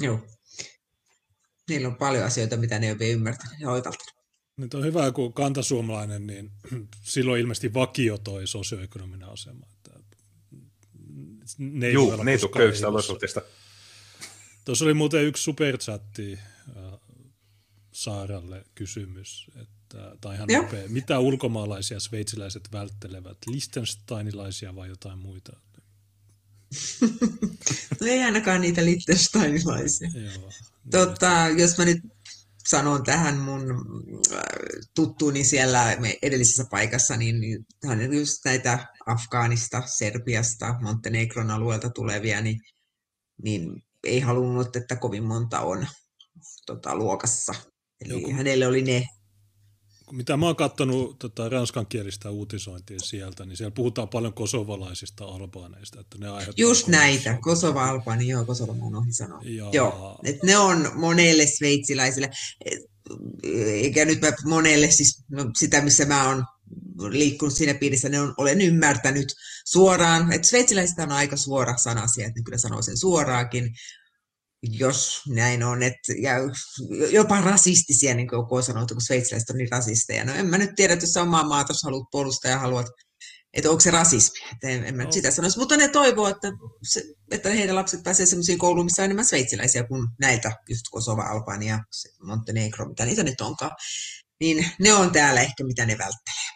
Joo. 0.00 0.20
Niillä 1.68 1.88
on 1.88 1.96
paljon 1.96 2.24
asioita, 2.24 2.56
mitä 2.56 2.78
ne 2.78 2.86
ei 2.86 2.92
ole 2.92 3.08
ymmärtänyt 3.08 3.60
ja 3.60 3.70
oivaltanut. 3.70 4.20
Nyt 4.56 4.74
on 4.74 4.84
hyvä, 4.84 5.12
kun 5.12 5.32
kantasuomalainen, 5.32 6.26
niin 6.26 6.50
silloin 7.02 7.40
ilmeisesti 7.40 7.74
vakio 7.74 8.18
toi 8.18 8.46
sosioekonominen 8.46 9.28
asema. 9.28 9.66
Että 9.72 10.00
ne 11.58 11.86
ei 11.86 11.92
Juu, 11.92 12.22
ne 12.22 12.32
ei 12.32 12.38
tule 12.38 12.50
köyhistä 12.56 12.88
olosuhteista. 12.88 13.42
Tuossa 14.64 14.84
oli 14.84 14.94
muuten 14.94 15.24
yksi 15.24 15.42
superchatti 15.42 16.38
äh, 16.76 17.00
Saaralle 17.92 18.64
kysymys, 18.74 19.50
että, 19.56 19.79
tai 20.20 20.34
ihan 20.34 20.48
nopea. 20.48 20.88
Mitä 20.88 21.18
ulkomaalaisia 21.18 22.00
sveitsiläiset 22.00 22.68
välttelevät? 22.72 23.38
Liechtensteinilaisia 23.46 24.76
vai 24.76 24.88
jotain 24.88 25.18
muita? 25.18 25.52
no 28.00 28.06
ei 28.06 28.22
ainakaan 28.22 28.60
niitä 28.60 28.84
Liechtensteinilaisia. 28.84 30.10
Joo, 30.14 30.50
tota, 30.90 31.48
jos 31.56 31.78
mä 31.78 31.84
nyt 31.84 32.00
sanon 32.68 33.04
tähän 33.04 33.38
mun 33.38 33.62
äh, 34.32 34.40
tuttuuni 34.94 35.44
siellä 35.44 35.96
edellisessä 36.22 36.64
paikassa, 36.70 37.16
niin, 37.16 37.40
niin 37.40 37.66
hän 37.86 38.00
on 38.00 38.14
just 38.14 38.44
näitä 38.44 38.86
Afgaanista, 39.06 39.82
Serbiasta, 39.86 40.74
Montenegron 40.80 41.50
alueelta 41.50 41.90
tulevia, 41.90 42.40
niin, 42.40 42.60
niin 43.42 43.82
ei 44.04 44.20
halunnut, 44.20 44.76
että 44.76 44.96
kovin 44.96 45.24
monta 45.24 45.60
on 45.60 45.86
tota, 46.66 46.96
luokassa. 46.96 47.54
Eli 48.00 48.12
Joku. 48.12 48.32
hänelle 48.32 48.66
oli 48.66 48.82
ne 48.82 49.06
mitä 50.12 50.36
mä 50.36 50.46
oon 50.46 50.56
katsonut 50.56 51.18
tota, 51.18 51.48
ranskankielistä 51.48 52.30
uutisointia 52.30 52.98
sieltä, 53.02 53.46
niin 53.46 53.56
siellä 53.56 53.70
puhutaan 53.70 54.08
paljon 54.08 54.34
kosovalaisista 54.34 55.24
albaaneista. 55.24 56.00
Että 56.00 56.18
ne 56.18 56.26
Just 56.56 56.88
näitä, 56.88 57.38
Kosova 57.40 57.84
Albani, 57.84 58.28
joo, 58.28 58.44
Kosova 58.44 58.74
mä 58.74 58.98
ohi 58.98 59.12
sanoa. 59.12 59.40
Ja... 59.42 59.68
Joo, 59.72 60.18
että 60.24 60.46
ne 60.46 60.58
on 60.58 60.90
monelle 60.94 61.46
sveitsiläisille, 61.46 62.30
eikä 63.62 64.04
nyt 64.04 64.20
mä 64.20 64.32
monelle, 64.44 64.90
siis 64.90 65.24
no, 65.30 65.50
sitä 65.58 65.82
missä 65.82 66.04
mä 66.04 66.28
oon 66.28 66.44
liikkunut 67.08 67.54
siinä 67.54 67.74
piirissä, 67.74 68.08
ne 68.08 68.20
on, 68.20 68.34
olen 68.36 68.60
ymmärtänyt 68.60 69.34
suoraan, 69.64 70.32
että 70.32 70.48
sveitsiläiset 70.48 70.98
on 70.98 71.12
aika 71.12 71.36
suora 71.36 71.76
sanasia, 71.76 72.26
että 72.26 72.40
ne 72.40 72.44
kyllä 72.44 72.58
sanoo 72.58 72.82
sen 72.82 72.98
suoraakin, 72.98 73.74
jos 74.62 75.22
näin 75.28 75.62
on, 75.62 75.82
että, 75.82 76.12
ja 76.22 76.32
jopa 77.10 77.40
rasistisia, 77.40 78.14
niin 78.14 78.28
kuin 78.28 78.38
joku 78.38 78.62
sanottu, 78.62 78.94
kun 78.94 79.02
sveitsiläiset 79.02 79.50
on 79.50 79.56
niin 79.56 79.70
rasisteja. 79.70 80.24
No 80.24 80.34
en 80.34 80.46
mä 80.46 80.58
nyt 80.58 80.70
tiedä, 80.76 80.92
että 80.92 81.04
jos 81.04 81.16
omaa 81.16 81.48
maata 81.48 81.74
haluat 81.84 82.08
puolustaa 82.10 82.50
ja 82.50 82.58
haluat, 82.58 82.86
että 83.52 83.70
onko 83.70 83.80
se 83.80 83.90
rasismi, 83.90 84.38
että 84.52 84.68
en, 84.68 84.84
en 84.84 84.94
mä 84.94 85.04
nyt 85.04 85.12
sitä 85.12 85.30
sanoisi, 85.30 85.58
mutta 85.58 85.76
ne 85.76 85.88
toivoo, 85.88 86.28
että, 86.28 86.52
se, 86.82 87.04
että 87.30 87.50
heidän 87.50 87.76
lapset 87.76 88.02
pääsee 88.02 88.26
sellaisiin 88.26 88.58
kouluun, 88.58 88.86
missä 88.86 89.02
on 89.02 89.04
enemmän 89.04 89.26
sveitsiläisiä 89.26 89.84
kuin 89.84 90.08
näiltä, 90.20 90.52
just 90.68 90.84
Kosova, 90.90 91.22
Albania, 91.22 91.78
Montenegro, 92.22 92.88
mitä 92.88 93.04
niitä 93.04 93.22
nyt 93.22 93.40
onkaan. 93.40 93.72
Niin 94.40 94.70
ne 94.78 94.92
on 94.92 95.12
täällä 95.12 95.40
ehkä, 95.40 95.64
mitä 95.64 95.86
ne 95.86 95.98
välttelee. 95.98 96.50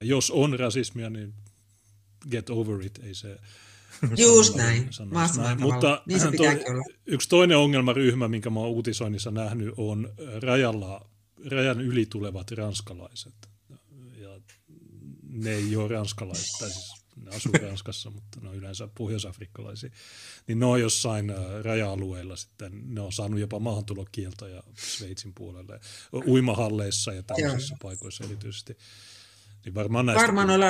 Jos 0.00 0.30
on 0.30 0.58
rasismia, 0.58 1.10
niin 1.10 1.34
get 2.30 2.50
over 2.50 2.82
it, 2.82 2.98
ei 3.02 3.14
se 3.14 3.36
Just 4.16 4.54
näin, 4.54 4.90
näin. 5.36 5.60
Mutta 5.60 6.02
niin 6.06 6.20
se 6.20 6.30
toi, 6.36 6.64
yksi 7.06 7.28
toinen 7.28 7.58
ongelmaryhmä, 7.58 8.28
minkä 8.28 8.50
mä 8.50 8.60
oon 8.60 8.68
uutisoinnissa 8.68 9.30
nähnyt, 9.30 9.74
on 9.76 10.12
rajalla, 10.42 11.10
rajan 11.50 11.80
yli 11.80 12.06
tulevat 12.06 12.50
ranskalaiset. 12.50 13.34
Ja 14.20 14.40
ne 15.22 15.50
ei 15.50 15.76
ole 15.76 15.88
ranskalaiset, 15.88 16.50
tai 16.58 16.70
siis 16.70 16.98
ne 17.24 17.36
asuu 17.36 17.52
Ranskassa, 17.62 18.10
mutta 18.10 18.40
ne 18.40 18.48
on 18.48 18.54
yleensä 18.54 18.88
pohjoisafrikkalaisia. 18.98 19.90
Niin 20.46 20.58
ne 20.58 20.66
on 20.66 20.80
jossain 20.80 21.32
raja-alueilla 21.62 22.36
sitten, 22.36 22.94
ne 22.94 23.00
on 23.00 23.12
saanut 23.12 23.40
jopa 23.40 23.58
maahantulokieltoja 23.58 24.62
Sveitsin 24.76 25.32
puolelle, 25.34 25.80
uimahalleissa 26.26 27.12
ja 27.12 27.22
tällaisissa 27.22 27.76
paikoissa 27.82 28.24
erityisesti. 28.24 28.76
Niin 29.64 29.74
varmaan, 29.74 30.06
näistä 30.06 30.22
varmaan 30.22 30.48
noilla 30.48 30.66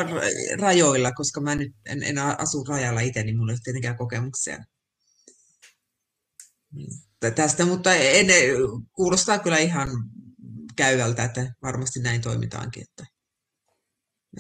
rajoilla, 0.61 1.13
koska 1.13 1.41
mä 1.41 1.55
nyt 1.55 1.73
en, 1.87 2.03
en 2.03 2.19
asu 2.19 2.65
rajalla 2.65 3.01
itse, 3.01 3.23
niin 3.23 3.37
mulla 3.37 3.53
ei 3.53 3.55
ole 3.55 3.61
tietenkään 3.65 3.97
kokemuksia 3.97 4.59
tästä, 7.35 7.67
mutta 7.67 7.95
en, 7.95 8.27
kuulostaa 8.93 9.39
kyllä 9.39 9.59
ihan 9.59 9.89
käyvältä, 10.77 11.25
että 11.25 11.53
varmasti 11.63 12.01
näin 12.01 12.21
toimitaankin, 12.21 12.83
että, 12.83 13.05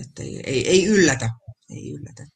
että 0.00 0.22
ei, 0.22 0.42
ei, 0.46 0.68
ei 0.68 0.86
yllätä. 0.86 1.30
Ei 1.70 1.92
yllätä 1.92 2.26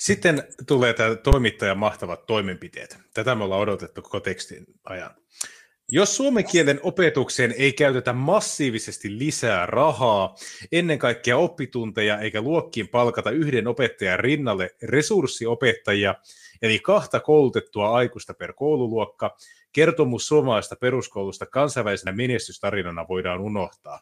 Sitten 0.00 0.42
tulee 0.66 0.94
tämä 0.94 1.16
toimittajan 1.16 1.78
mahtavat 1.78 2.26
toimenpiteet. 2.26 2.98
Tätä 3.14 3.34
me 3.34 3.44
ollaan 3.44 3.60
odotettu 3.60 4.02
koko 4.02 4.20
tekstin 4.20 4.66
ajan. 4.84 5.14
Jos 5.94 6.16
suomen 6.16 6.44
kielen 6.44 6.80
opetukseen 6.82 7.54
ei 7.58 7.72
käytetä 7.72 8.12
massiivisesti 8.12 9.18
lisää 9.18 9.66
rahaa, 9.66 10.34
ennen 10.72 10.98
kaikkea 10.98 11.36
oppitunteja 11.36 12.18
eikä 12.18 12.40
luokkiin 12.40 12.88
palkata 12.88 13.30
yhden 13.30 13.66
opettajan 13.66 14.20
rinnalle 14.20 14.70
resurssiopettajia, 14.82 16.14
eli 16.62 16.78
kahta 16.78 17.20
koulutettua 17.20 17.90
aikuista 17.90 18.34
per 18.34 18.52
koululuokka, 18.52 19.36
kertomus 19.72 20.28
suomalaisesta 20.28 20.76
peruskoulusta 20.76 21.46
kansainvälisenä 21.46 22.12
menestystarinana 22.12 23.08
voidaan 23.08 23.40
unohtaa. 23.40 24.00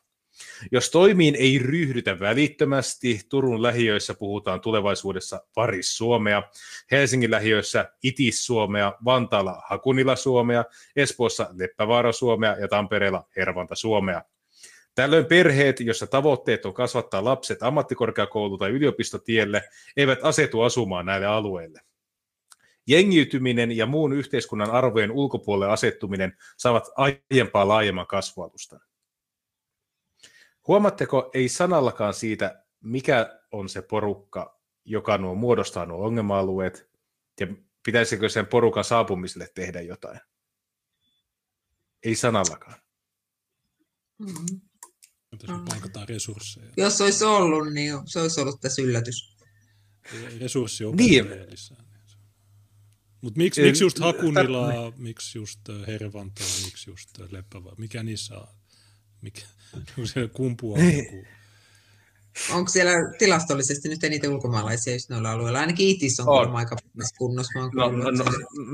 Jos 0.73 0.91
toimiin 0.91 1.35
ei 1.35 1.59
ryhdytä 1.59 2.21
välittömästi, 2.21 3.21
Turun 3.29 3.63
lähiöissä 3.63 4.15
puhutaan 4.15 4.61
tulevaisuudessa 4.61 5.41
Varis-Suomea, 5.57 6.43
Helsingin 6.91 7.31
lähiöissä 7.31 7.93
Itis-Suomea, 8.03 8.93
Vantaalla 9.05 9.63
Hakunila-Suomea, 9.69 10.65
Espoossa 10.97 11.49
Leppävaara-Suomea 11.53 12.57
ja 12.61 12.69
Tampereella 12.69 13.25
Hervanta-Suomea. 13.37 14.23
Tällöin 14.95 15.27
perheet, 15.27 15.81
joissa 15.81 16.07
tavoitteet 16.07 16.67
on 16.67 16.75
kasvattaa 16.75 17.25
lapset 17.25 17.63
ammattikorkeakoulu- 17.63 18.59
tai 18.59 18.71
yliopistotielle, 18.71 19.63
eivät 19.97 20.19
asetu 20.23 20.61
asumaan 20.61 21.07
näille 21.07 21.27
alueille. 21.27 21.81
Jengiytyminen 22.87 23.77
ja 23.77 23.87
muun 23.87 24.13
yhteiskunnan 24.13 24.71
arvojen 24.71 25.11
ulkopuolelle 25.11 25.73
asettuminen 25.73 26.37
saavat 26.57 26.85
aiempaa 26.97 27.69
laajemman 27.69 28.07
kasvualustan. 28.07 28.81
Huomatteko, 30.71 31.31
ei 31.35 31.49
sanallakaan 31.49 32.15
siitä, 32.15 32.65
mikä 32.81 33.41
on 33.53 33.69
se 33.69 33.83
porukka, 33.83 34.61
joka 34.85 35.19
nuo 35.19 35.35
muodostaa 35.35 35.87
nuo 35.87 36.07
ongelma-alueet, 36.07 36.91
ja 37.41 37.47
pitäisikö 37.85 38.29
sen 38.29 38.47
porukan 38.47 38.85
saapumiselle 38.85 39.49
tehdä 39.55 39.81
jotain? 39.81 40.21
Ei 42.03 42.15
sanallakaan. 42.15 42.81
Mm-hmm. 44.19 45.65
Paikataan 45.69 46.09
resursseja. 46.09 46.73
Jos 46.77 47.01
olisi 47.01 47.25
ollut, 47.25 47.73
niin 47.73 47.95
se 48.05 48.21
olisi 48.21 48.41
ollut 48.41 48.61
tässä 48.61 48.83
yllätys. 48.83 49.37
Resurssi 50.41 50.85
on 50.85 50.97
niin. 50.97 51.27
Mutta 53.21 53.39
miksi, 53.39 53.63
miksi 53.63 53.85
just 53.85 53.99
Hakunilaa, 53.99 54.93
miksi 54.97 55.39
just 55.39 55.61
Hervantaa, 55.87 56.47
miksi 56.65 56.91
just 56.91 57.19
Leppävaa, 57.31 57.75
mikä 57.79 58.03
niissä 58.03 58.39
on? 58.39 58.60
Mikä, 59.23 59.41
se 60.05 60.29
kumpuaa 60.33 60.79
niin. 60.79 61.27
Onko 62.53 62.71
siellä 62.71 62.93
tilastollisesti 63.19 63.89
nyt 63.89 64.05
eniten 64.05 64.31
ulkomaalaisia 64.31 64.93
just 64.93 65.11
noilla 65.11 65.31
alueilla? 65.31 65.61
Ainakin 65.61 65.89
Itis 65.89 66.21
on, 66.21 66.29
on. 66.29 66.57
aika 66.57 66.77
kunnossa. 67.19 67.59
no, 67.59 67.91
no, 67.91 68.11
no, 68.11 68.25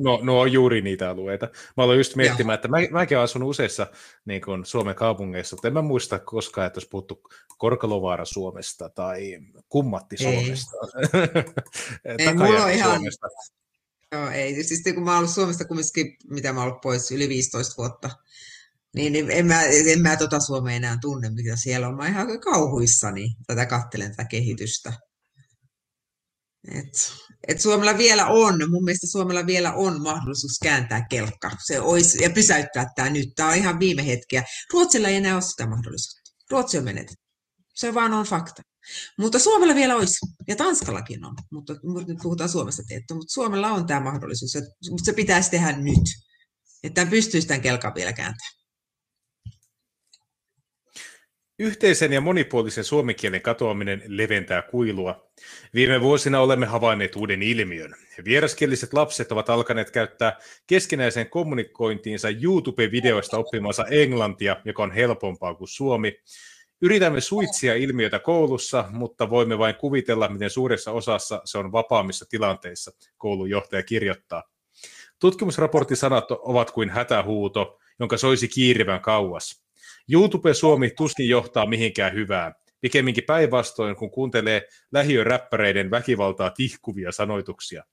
no, 0.03 0.21
no, 0.23 0.41
on 0.41 0.53
juuri 0.53 0.83
niitä 0.83 1.11
alueita. 1.11 1.49
Mä 1.77 1.85
aloin 1.85 1.99
just 1.99 2.17
miettimään, 2.17 2.55
Joo. 2.55 2.55
että 2.55 2.69
mä, 2.69 2.99
mäkin 2.99 3.17
olen 3.17 3.25
asunut 3.25 3.51
useissa 3.51 3.87
niin 4.25 4.43
kuin 4.43 4.65
Suomen 4.65 4.95
kaupungeissa, 4.95 5.57
mutta 5.57 5.69
en 5.69 5.75
mä 5.75 5.83
muista 5.83 6.19
koskaan, 6.19 6.67
että 6.67 6.79
olisi 6.79 6.89
puhuttu 6.89 7.23
Korkalovaara 7.59 8.25
Suomesta 8.25 8.89
tai 8.89 9.39
Kummatti 9.69 10.17
Suomesta. 10.17 10.77
Ei, 12.19 12.35
mulla 12.35 12.65
on 12.65 12.71
ihan... 12.71 12.95
Suomesta. 12.95 13.27
Joo, 14.13 14.31
ei. 14.31 14.65
Siis 14.65 14.83
kun 14.95 15.05
mä 15.05 15.11
oon 15.11 15.19
ollut 15.19 15.31
Suomesta 15.31 15.65
kumminkin, 15.65 16.17
mitä 16.31 16.53
mä 16.53 16.61
oon 16.61 16.69
ollut 16.69 16.81
pois, 16.81 17.11
yli 17.11 17.29
15 17.29 17.75
vuotta, 17.79 18.11
niin, 18.97 19.13
niin 19.13 19.31
en 19.31 19.47
mä, 19.47 19.63
en 19.63 20.03
mä 20.03 20.17
tota 20.17 20.41
Suomea 20.41 20.77
enää 20.77 20.99
tunne, 21.01 21.31
mitä 21.31 21.57
siellä 21.57 21.89
on. 21.89 21.97
Mä 21.97 22.09
ihan 22.09 22.41
kauhuissani 22.41 23.29
tätä 23.47 23.67
kattelen 23.67 24.11
tätä 24.11 24.25
kehitystä. 24.25 24.93
Et, 26.75 27.13
et 27.49 27.61
Suomella 27.61 27.99
vielä 27.99 28.27
on, 28.27 28.71
mun 28.71 28.85
mielestä 28.85 29.07
Suomella 29.07 29.47
vielä 29.47 29.73
on 29.73 30.03
mahdollisuus 30.03 30.59
kääntää 30.63 31.07
kelkka 31.11 31.51
se 31.67 31.81
olisi, 31.81 32.23
ja 32.23 32.31
pysäyttää 32.31 32.87
tämä 32.97 33.11
nyt. 33.11 33.29
Tämä 33.37 33.49
on 33.49 33.55
ihan 33.55 33.79
viime 33.79 34.07
hetkiä. 34.07 34.45
Ruotsilla 34.73 35.09
ei 35.09 35.17
enää 35.17 35.35
ole 35.35 35.43
sitä 35.43 35.67
mahdollisuutta. 35.67 36.33
Ruotsi 36.51 36.79
on 36.79 36.85
menetetty. 36.85 37.25
Se 37.75 37.95
vaan 37.95 38.13
on 38.13 38.27
fakta. 38.27 38.63
Mutta 39.19 39.39
Suomella 39.39 39.75
vielä 39.75 39.97
olisi, 39.97 40.19
ja 40.49 40.57
Tanskallakin 40.57 41.25
on, 41.25 41.35
mutta 41.53 41.75
nyt 42.07 42.19
puhutaan 42.23 42.51
Suomesta 42.51 42.83
tietty, 42.89 43.15
mutta 43.15 43.33
Suomella 43.33 43.69
on 43.69 43.87
tämä 43.87 44.01
mahdollisuus, 44.01 44.55
mutta 44.91 45.05
se 45.05 45.13
pitäisi 45.13 45.51
tehdä 45.51 45.73
nyt, 45.73 46.05
että 46.83 47.07
pystyisi 47.07 47.49
tämän 47.49 47.61
kelkan 47.61 47.95
vielä 47.95 48.13
kääntämään. 48.13 48.66
Yhteisen 51.59 52.13
ja 52.13 52.21
monipuolisen 52.21 52.85
suomenkielen 52.85 53.43
katoaminen 53.43 54.03
leventää 54.07 54.63
kuilua. 54.63 55.31
Viime 55.75 56.01
vuosina 56.01 56.41
olemme 56.41 56.67
havainneet 56.67 57.17
uuden 57.17 57.43
ilmiön. 57.43 57.95
Vieraskieliset 58.25 58.93
lapset 58.93 59.33
ovat 59.33 59.51
alkaneet 59.51 59.91
käyttää 59.91 60.39
keskinäiseen 60.67 61.31
kommunikointiinsa 61.31 62.29
YouTube-videoista 62.31 63.39
oppimansa 63.39 63.85
englantia, 63.91 64.57
joka 64.65 64.83
on 64.83 64.93
helpompaa 64.93 65.55
kuin 65.55 65.69
suomi. 65.69 66.21
Yritämme 66.81 67.21
suitsia 67.21 67.75
ilmiötä 67.75 68.19
koulussa, 68.19 68.85
mutta 68.91 69.31
voimme 69.31 69.59
vain 69.59 69.75
kuvitella, 69.75 70.29
miten 70.29 70.51
suuressa 70.51 70.93
osassa 70.93 71.43
se 71.45 71.59
on 71.59 71.73
vapaammissa 71.73 72.27
tilanteissa, 72.29 72.91
koulun 73.17 73.51
johtaja 73.51 73.83
kirjoittaa. 73.83 74.43
Tutkimusraportin 75.19 75.97
sanat 75.97 76.31
ovat 76.31 76.71
kuin 76.71 76.91
hätähuuto, 76.91 77.79
jonka 78.01 78.17
soisi 78.17 78.49
kiirivän 78.49 79.01
kauas. 79.01 79.66
YouTube 80.13 80.55
Suomi 80.55 80.91
tuskin 80.91 81.29
johtaa 81.29 81.67
mihinkään 81.67 82.15
hyvään. 82.15 82.55
Pikemminkin 82.81 83.25
päinvastoin, 83.25 83.97
kun 83.97 84.11
kuuntelee 84.11 84.69
lähiöräppäreiden 84.93 85.91
väkivaltaa 85.91 86.51
tihkuvia 86.51 87.13
sanoituksia. 87.13 87.85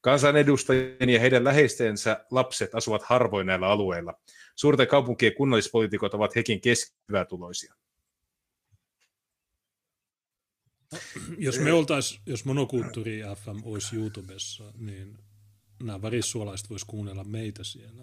Kansanedustajien 0.00 1.10
ja 1.10 1.20
heidän 1.20 1.44
läheistensä 1.44 2.24
lapset 2.30 2.74
asuvat 2.74 3.02
harvoin 3.02 3.46
näillä 3.46 3.66
alueilla. 3.66 4.14
Suurten 4.56 4.88
kaupunkien 4.88 5.34
kunnallispoliitikot 5.34 6.14
ovat 6.14 6.36
hekin 6.36 6.60
keskivätuloisia. 6.60 7.74
Jos 11.38 11.58
me 11.58 11.72
oltais, 11.72 12.20
jos 12.26 12.44
monokulttuuri 12.44 13.20
FM 13.20 13.64
olisi 13.64 13.96
YouTubessa, 13.96 14.64
niin 14.78 15.18
nämä 15.82 16.02
värissuolaiset 16.02 16.70
vois 16.70 16.84
kuunnella 16.84 17.24
meitä 17.24 17.64
siellä. 17.64 18.02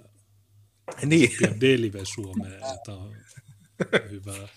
Niin. 1.05 1.31
Ja 1.41 1.61
Delive 1.61 2.01
Suomea, 2.03 2.59
tämä 2.85 2.97
on 2.97 3.15
hyvää 4.09 4.47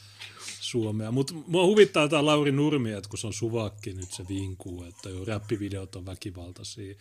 Suomea. 0.60 1.10
Mutta 1.10 1.34
mua 1.46 1.66
huvittaa 1.66 2.08
tämä 2.08 2.26
Lauri 2.26 2.52
Nurmi, 2.52 2.92
että 2.92 3.08
kun 3.08 3.18
se 3.18 3.26
on 3.26 3.32
suvakki 3.32 3.92
nyt 3.92 4.12
se 4.12 4.24
vinkuu, 4.28 4.84
että 4.84 5.08
jo 5.08 5.24
räppivideot 5.24 5.96
on 5.96 6.06
väkivaltaisia. 6.06 6.94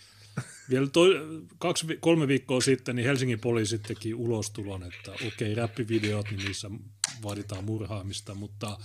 Vielä 0.69 0.87
to, 0.87 1.01
kaksi, 1.57 1.87
kolme 1.99 2.27
viikkoa 2.27 2.61
sitten 2.61 2.95
niin 2.95 3.05
Helsingin 3.05 3.39
poliisi 3.39 3.79
teki 3.79 4.13
ulostulon, 4.13 4.83
että 4.83 5.11
okei, 5.11 5.27
okay, 5.27 5.55
räppivideot, 5.55 6.31
niin 6.31 6.45
niissä 6.45 6.71
vaaditaan 7.23 7.63
murhaamista, 7.63 8.35
mutta 8.35 8.77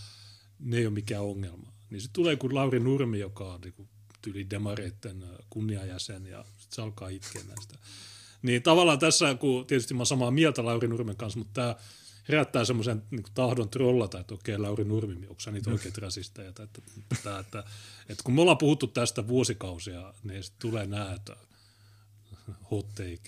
ne 0.59 0.77
ei 0.77 0.87
ole 0.87 0.95
mikään 0.95 1.25
ongelma. 1.25 1.73
Niin 1.91 2.01
se 2.01 2.09
tulee 2.13 2.37
kuin 2.37 2.55
Lauri 2.55 2.81
Nurmi, 2.81 3.19
joka 3.19 3.55
on 3.55 3.61
niin 3.61 3.89
tyli 4.23 4.51
demareitten 4.51 5.25
kunniajäsen, 5.51 6.27
ja 6.27 6.45
sitten 6.45 6.77
se 6.77 6.83
alkaa 6.83 7.09
itkeä 7.09 7.43
näistä. 7.49 7.79
Niin 8.43 8.63
tavallaan 8.63 8.99
tässä, 8.99 9.35
kun 9.35 9.67
tietysti 9.67 9.95
mä 9.95 10.05
samaa 10.05 10.31
mieltä 10.31 10.65
Lauri 10.65 10.89
Nurmen 10.89 11.17
kanssa, 11.17 11.39
mutta 11.39 11.53
tämä 11.55 11.77
herättää 12.29 12.65
semmoisen 12.65 13.03
niin 13.11 13.25
tahdon 13.35 13.69
trollata, 13.69 14.21
että 14.21 14.35
okei, 14.35 14.59
Lauri 14.59 14.85
Nurmi, 14.85 15.15
onko 15.15 15.41
sä 15.41 15.51
niitä 15.51 15.71
oikeat 15.71 15.99
rasisteja, 15.99 16.49
että, 16.49 16.63
että, 16.63 16.83
että, 17.13 17.39
että, 17.39 17.65
että, 18.09 18.25
kun 18.25 18.35
me 18.35 18.41
ollaan 18.41 18.59
puhuttu 18.59 18.87
tästä 18.87 19.29
vuosikausia, 19.29 20.15
niin 20.25 20.43
sitten 20.43 20.71
tulee 20.71 20.87
nämä, 20.87 21.15
että 21.15 21.37
hot 22.71 22.95
take. 22.95 23.21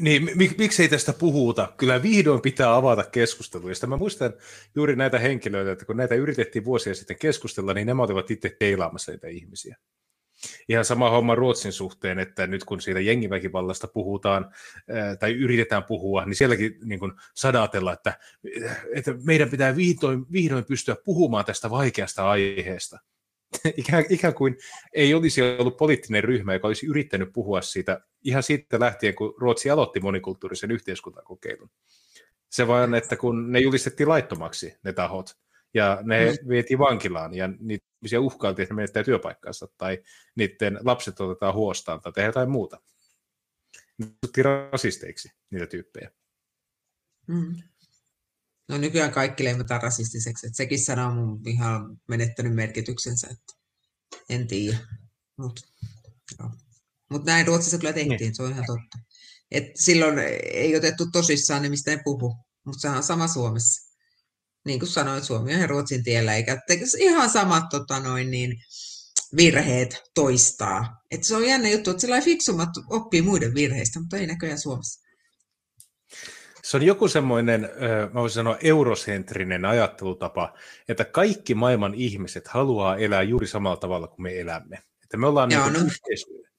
Niin, 0.00 0.30
mik, 0.34 0.58
miksei 0.58 0.88
tästä 0.88 1.12
puhuta? 1.12 1.72
Kyllä 1.76 2.02
vihdoin 2.02 2.40
pitää 2.40 2.74
avata 2.74 3.04
keskustelua. 3.04 3.70
Ja 3.82 3.88
mä 3.88 3.96
muistan 3.96 4.32
juuri 4.74 4.96
näitä 4.96 5.18
henkilöitä, 5.18 5.72
että 5.72 5.84
kun 5.84 5.96
näitä 5.96 6.14
yritettiin 6.14 6.64
vuosia 6.64 6.94
sitten 6.94 7.18
keskustella, 7.18 7.74
niin 7.74 7.86
nämä 7.86 8.02
olivat 8.02 8.30
itse 8.30 8.56
teilaamassa 8.58 9.12
niitä 9.12 9.28
ihmisiä. 9.28 9.76
Ihan 10.68 10.84
sama 10.84 11.10
homma 11.10 11.34
Ruotsin 11.34 11.72
suhteen, 11.72 12.18
että 12.18 12.46
nyt 12.46 12.64
kun 12.64 12.80
siitä 12.80 13.00
jengiväkivallasta 13.00 13.88
puhutaan 13.88 14.50
tai 15.20 15.32
yritetään 15.32 15.84
puhua, 15.84 16.24
niin 16.24 16.36
sielläkin 16.36 16.78
niin 16.84 17.00
kuin 17.00 17.12
sadatella, 17.34 17.92
että, 17.92 18.18
että 18.94 19.14
meidän 19.24 19.50
pitää 19.50 19.76
vihdoin, 19.76 20.26
vihdoin 20.32 20.64
pystyä 20.64 20.96
puhumaan 21.04 21.44
tästä 21.44 21.70
vaikeasta 21.70 22.30
aiheesta. 22.30 22.98
Ikään, 23.76 24.04
ikään 24.10 24.34
kuin 24.34 24.56
ei 24.92 25.14
olisi 25.14 25.42
ollut 25.42 25.76
poliittinen 25.76 26.24
ryhmä, 26.24 26.52
joka 26.52 26.68
olisi 26.68 26.86
yrittänyt 26.86 27.32
puhua 27.32 27.60
siitä 27.60 28.00
ihan 28.24 28.42
siitä 28.42 28.80
lähtien, 28.80 29.14
kun 29.14 29.34
Ruotsi 29.38 29.70
aloitti 29.70 30.00
monikulttuurisen 30.00 30.70
yhteiskuntakokeilun. 30.70 31.70
Se 32.50 32.66
vaan, 32.66 32.94
että 32.94 33.16
kun 33.16 33.52
ne 33.52 33.60
julistettiin 33.60 34.08
laittomaksi, 34.08 34.74
ne 34.84 34.92
tahot, 34.92 35.36
ja 35.76 35.98
ne 36.02 36.30
mm. 36.30 36.48
vietiin 36.48 36.78
vankilaan, 36.78 37.34
ja 37.34 37.48
niitä 37.60 38.20
uhkailtiin, 38.20 38.62
että 38.62 38.74
ne 38.74 38.76
menettää 38.76 39.04
työpaikkansa, 39.04 39.68
tai 39.78 40.02
niiden 40.36 40.78
lapset 40.84 41.20
otetaan 41.20 41.54
huostaan, 41.54 42.00
tai 42.00 42.12
tehdään 42.12 42.28
jotain 42.28 42.50
muuta. 42.50 42.80
Ne 43.98 44.42
rasisteiksi, 44.42 45.28
niitä 45.50 45.66
tyyppejä. 45.66 46.10
Mm. 47.26 47.56
No 48.68 48.78
nykyään 48.78 49.12
kaikki 49.12 49.44
leimataan 49.44 49.82
rasistiseksi, 49.82 50.46
että 50.46 50.56
sekin 50.56 50.84
sana 50.84 51.06
on 51.06 51.16
mun 51.16 51.40
ihan 51.46 52.00
menettänyt 52.08 52.54
merkityksensä, 52.54 53.28
että 53.30 53.52
en 54.28 54.46
tiedä. 54.46 54.78
Mutta 55.36 55.62
Mut 57.10 57.24
näin 57.24 57.46
Ruotsissa 57.46 57.78
kyllä 57.78 57.92
tehtiin, 57.92 58.18
niin. 58.18 58.34
se 58.34 58.42
on 58.42 58.50
ihan 58.50 58.64
totta. 58.66 58.98
Et 59.50 59.64
silloin 59.74 60.18
ei 60.52 60.76
otettu 60.76 61.10
tosissaan 61.10 61.62
ne, 61.62 61.68
mistä 61.68 61.90
ne 61.90 62.00
puhu, 62.04 62.36
mutta 62.64 62.80
sehän 62.80 62.96
on 62.96 63.02
sama 63.02 63.28
Suomessa 63.28 63.85
niin 64.66 64.78
kuin 64.78 64.88
sanoit, 64.88 65.24
Suomi 65.24 65.54
on 65.54 65.68
Ruotsin 65.68 66.04
tiellä, 66.04 66.34
eikä 66.34 66.62
ihan 66.98 67.30
samat 67.30 67.64
tota 67.70 68.00
noin, 68.00 68.30
niin, 68.30 68.56
virheet 69.36 70.02
toistaa. 70.14 71.00
Et 71.10 71.24
se 71.24 71.36
on 71.36 71.48
jännä 71.48 71.68
juttu, 71.68 71.90
että 71.90 72.00
sillä 72.00 72.20
fiksummat 72.20 72.68
oppii 72.90 73.22
muiden 73.22 73.54
virheistä, 73.54 74.00
mutta 74.00 74.16
ei 74.16 74.26
näköjään 74.26 74.58
Suomessa. 74.58 75.06
Se 76.62 76.76
on 76.76 76.82
joku 76.82 77.08
semmoinen, 77.08 77.60
mä 78.12 78.20
voisin 78.20 78.34
sanoa, 78.34 78.56
eurosentrinen 78.62 79.64
ajattelutapa, 79.64 80.54
että 80.88 81.04
kaikki 81.04 81.54
maailman 81.54 81.94
ihmiset 81.94 82.48
haluaa 82.48 82.96
elää 82.96 83.22
juuri 83.22 83.46
samalla 83.46 83.76
tavalla 83.76 84.08
kuin 84.08 84.22
me 84.22 84.40
elämme. 84.40 84.78
Että 85.02 85.16
me 85.16 85.26
ollaan 85.26 85.50
Joo, 85.50 85.70
niin 85.70 85.82
no. 85.82 85.90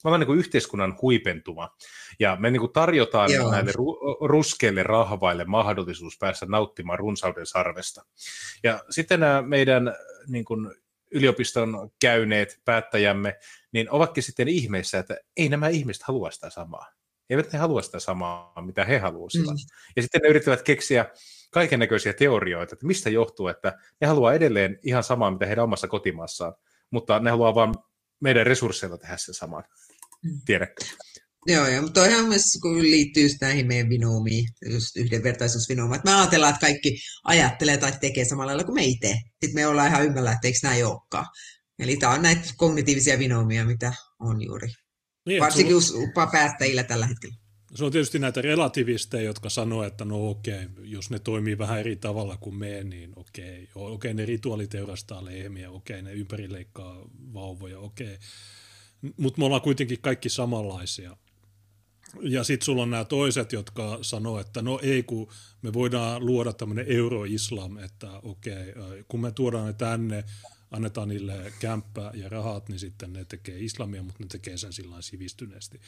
Me 0.08 0.10
ollaan 0.10 0.20
niin 0.20 0.28
kuin 0.28 0.40
yhteiskunnan 0.40 0.98
huipentuma. 1.02 1.76
Ja 2.20 2.38
me 2.40 2.52
niin 2.52 2.60
kuin 2.60 2.74
tarjotaan 2.74 3.34
Joo. 3.34 3.52
näille 3.52 3.72
ru- 3.72 4.28
ruskeille 4.28 4.84
rahvaille 4.84 5.46
mahdollisuus 5.46 6.18
päästä 6.20 6.46
nauttimaan 6.46 7.00
runsauden 7.00 7.46
sarvesta. 7.46 8.06
Ja 8.64 8.84
sitten 8.90 9.20
nämä 9.20 9.42
meidän 9.42 9.96
niin 10.28 10.46
kuin 10.46 10.72
yliopiston 11.12 11.92
käyneet 12.02 12.62
päättäjämme, 12.66 13.36
niin 13.72 13.92
ovatkin 13.92 14.24
sitten 14.24 14.48
ihmeissä, 14.48 15.00
että 15.00 15.18
ei 15.38 15.50
nämä 15.50 15.68
ihmiset 15.68 16.04
halua 16.04 16.32
sitä 16.32 16.50
samaa. 16.50 16.88
Eivät 17.30 17.54
ne 17.54 17.60
halua 17.60 17.82
sitä 17.82 18.00
samaa, 18.00 18.62
mitä 18.66 18.86
he 18.86 18.98
haluaisivat. 19.00 19.48
Mm. 19.48 19.92
Ja 19.96 20.02
sitten 20.02 20.22
ne 20.22 20.30
yrittävät 20.30 20.62
keksiä 20.62 21.06
kaiken 21.52 21.80
näköisiä 21.80 22.14
teorioita, 22.14 22.76
että 22.76 22.86
mistä 22.86 23.10
johtuu, 23.10 23.48
että 23.48 23.78
ne 24.02 24.08
haluaa 24.08 24.34
edelleen 24.34 24.80
ihan 24.84 25.04
samaa, 25.04 25.32
mitä 25.32 25.46
heidän 25.46 25.64
omassa 25.64 25.88
kotimaassaan, 25.88 26.54
mutta 26.92 27.20
ne 27.20 27.30
haluaa 27.30 27.56
vain 27.56 27.74
meidän 28.20 28.46
resursseilla 28.46 28.98
tehdä 28.98 29.18
sen 29.18 29.34
saman. 29.34 29.64
Mm. 30.24 30.42
Tiedätkö? 30.46 30.86
Joo, 31.48 31.68
ja, 31.68 31.82
mutta 31.82 32.02
toihan 32.02 32.26
myös 32.26 32.44
liittyy 32.82 33.24
just 33.24 33.38
näihin 33.42 33.68
meidän 33.68 33.90
vinoumiin, 33.90 34.48
just 34.72 34.98
yhdenvertaisuusvinoumiin. 34.98 36.02
Me 36.06 36.14
ajatellaan, 36.14 36.54
että 36.54 36.68
kaikki 36.68 37.00
ajattelee 37.24 37.78
tai 37.78 37.92
tekee 38.02 38.26
samalla 38.26 38.48
lailla 38.48 38.64
kuin 38.64 38.76
me 38.76 38.84
itse. 38.84 39.08
Sitten 39.08 39.54
me 39.54 39.68
ollaan 39.68 39.88
ihan 39.88 40.06
ymmällä, 40.06 40.32
että 40.32 40.48
eikö 40.48 40.60
näin 40.64 40.86
olekaan. 40.86 41.26
Eli 41.80 41.98
tämä 41.98 42.14
on 42.14 42.22
näitä 42.22 42.42
kognitiivisia 42.58 43.20
vinoumia, 43.20 43.66
mitä 43.66 43.94
on 44.20 44.42
juuri. 44.42 44.68
Niin, 45.28 45.42
Varsinkin 45.42 45.82
sulla... 45.82 46.28
päättäjillä 46.32 46.84
tällä 46.84 47.08
hetkellä. 47.08 47.36
Se 47.76 47.86
on 47.86 47.92
tietysti 47.92 48.20
näitä 48.20 48.42
relativisteja, 48.42 49.24
jotka 49.24 49.50
sanoo, 49.50 49.84
että 49.84 50.06
no 50.06 50.30
okei, 50.30 50.68
jos 50.84 51.10
ne 51.10 51.20
toimii 51.20 51.58
vähän 51.58 51.80
eri 51.80 51.96
tavalla 51.96 52.38
kuin 52.38 52.56
me, 52.56 52.84
niin 52.84 53.14
okei, 53.16 53.70
okei 53.76 54.14
ne 54.14 54.26
rituaaliteurastaa 54.26 55.26
lehmiä, 55.26 55.72
okei 55.72 56.02
ne 56.02 56.14
ympärileikkaa 56.14 57.10
vauvoja, 57.34 57.80
okei. 57.80 58.18
Mutta 59.18 59.40
me 59.40 59.46
ollaan 59.46 59.62
kuitenkin 59.62 60.02
kaikki 60.02 60.30
samanlaisia. 60.30 61.18
Ja 62.22 62.44
sitten 62.44 62.66
sulla 62.66 62.84
on 62.84 62.90
nämä 62.90 63.06
toiset, 63.06 63.52
jotka 63.52 64.00
sanoo, 64.02 64.40
että 64.40 64.62
no 64.62 64.80
ei, 64.84 65.04
kun 65.04 65.32
me 65.62 65.74
voidaan 65.74 66.26
luoda 66.26 66.54
tämmöinen 66.54 66.86
euroislam, 66.90 67.78
että 67.78 68.12
okei, 68.24 68.74
kun 69.08 69.22
me 69.22 69.32
tuodaan 69.32 69.66
ne 69.68 69.74
tänne, 69.74 70.24
annetaan 70.72 71.08
niille 71.08 71.54
kämppä 71.60 72.12
ja 72.14 72.30
rahat, 72.30 72.70
niin 72.70 72.80
sitten 72.80 73.14
ne 73.14 73.26
tekee 73.26 73.60
islamia, 73.60 74.04
mutta 74.04 74.24
ne 74.24 74.28
tekee 74.32 74.58
sen 74.58 74.74
sillä 74.74 75.02
sivistyneesti. 75.02 75.82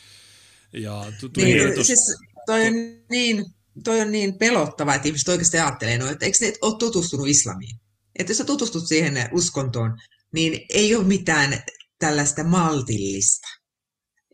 Ja 0.74 1.06
niin, 1.38 1.76
tos... 1.76 1.88
siis 1.88 2.18
toi 2.46 2.68
on 2.68 2.74
niin, 3.10 3.46
toi 3.84 4.02
on 4.02 4.12
niin 4.12 4.34
pelottava, 4.34 4.96
että 4.96 5.08
ihmiset 5.08 5.30
oikeasti 5.30 5.58
ajattelee, 5.58 5.98
no, 5.98 6.08
että 6.08 6.26
eikö 6.26 6.38
ne 6.42 6.54
ole 6.62 6.78
tutustunut 6.78 7.28
islamiin? 7.28 7.76
Että 8.16 8.32
jos 8.32 8.38
sä 8.38 8.46
tutustut 8.46 8.88
siihen 8.88 9.30
uskontoon, 9.32 9.98
niin 10.32 10.66
ei 10.70 10.96
ole 10.96 11.04
mitään 11.04 11.64
tällaista 12.00 12.44
maltillista. 12.44 13.48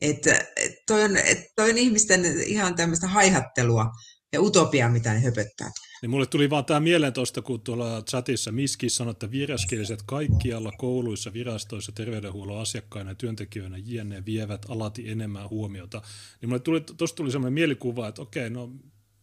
Että 0.02 0.46
toi 0.88 1.04
on, 1.04 1.18
et 1.18 1.40
toi 1.56 1.70
on 1.70 1.78
ihmisten 1.78 2.26
ihan 2.26 2.76
tämmöistä 2.76 3.08
haihattelua, 3.08 3.92
ja 4.36 4.42
utopia, 4.42 4.90
mitä 4.90 5.14
ne 5.14 5.20
höpöttää. 5.20 5.72
Niin 6.02 6.10
mulle 6.10 6.26
tuli 6.26 6.50
vaan 6.50 6.66
tämä 6.66 6.80
mieleen 6.80 7.14
tuosta, 7.14 7.42
kun 7.42 7.62
tuolla 7.62 8.02
chatissa 8.02 8.52
Miski 8.52 8.90
sanoi, 8.90 9.12
että 9.12 9.32
vieraskieliset 9.32 10.00
kaikkialla 10.06 10.72
kouluissa, 10.72 11.34
virastoissa, 11.34 11.92
terveydenhuollon 11.92 12.62
asiakkaina 12.62 13.12
ja 13.12 13.16
työntekijöinä 13.16 13.78
jne. 13.78 14.26
vievät 14.26 14.66
alati 14.70 15.10
enemmän 15.10 15.50
huomiota. 15.50 16.02
Niin 16.42 16.50
mulle 16.50 16.60
tuli, 16.60 16.82
tuosta 16.82 17.16
tuli 17.16 17.32
sellainen 17.32 17.54
mielikuva, 17.54 18.08
että 18.08 18.22
okei, 18.22 18.50
no 18.50 18.72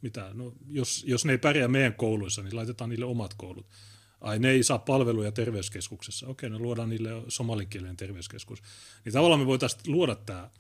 mitä, 0.02 0.31
no 0.35 0.52
jos, 0.69 1.05
jos 1.06 1.24
ne 1.24 1.32
ei 1.32 1.39
pärjää 1.39 1.69
meidän 1.69 1.94
kouluissa, 1.94 2.43
niin 2.43 2.56
laitetaan 2.56 2.90
niille 2.90 3.05
omat 3.05 3.35
koulut. 3.35 3.66
Ai 4.22 4.38
ne 4.38 4.50
ei 4.50 4.62
saa 4.62 4.78
palveluja 4.78 5.32
terveyskeskuksessa. 5.32 6.26
Okei, 6.26 6.50
no 6.50 6.58
luodaan 6.58 6.88
niille 6.88 7.10
somalinkielinen 7.28 7.96
terveyskeskus. 7.96 8.62
Niin 9.04 9.12
tavallaan 9.12 9.40
me 9.40 9.46
voitaisiin 9.46 9.82
luoda 9.86 10.14
tämä 10.14 10.50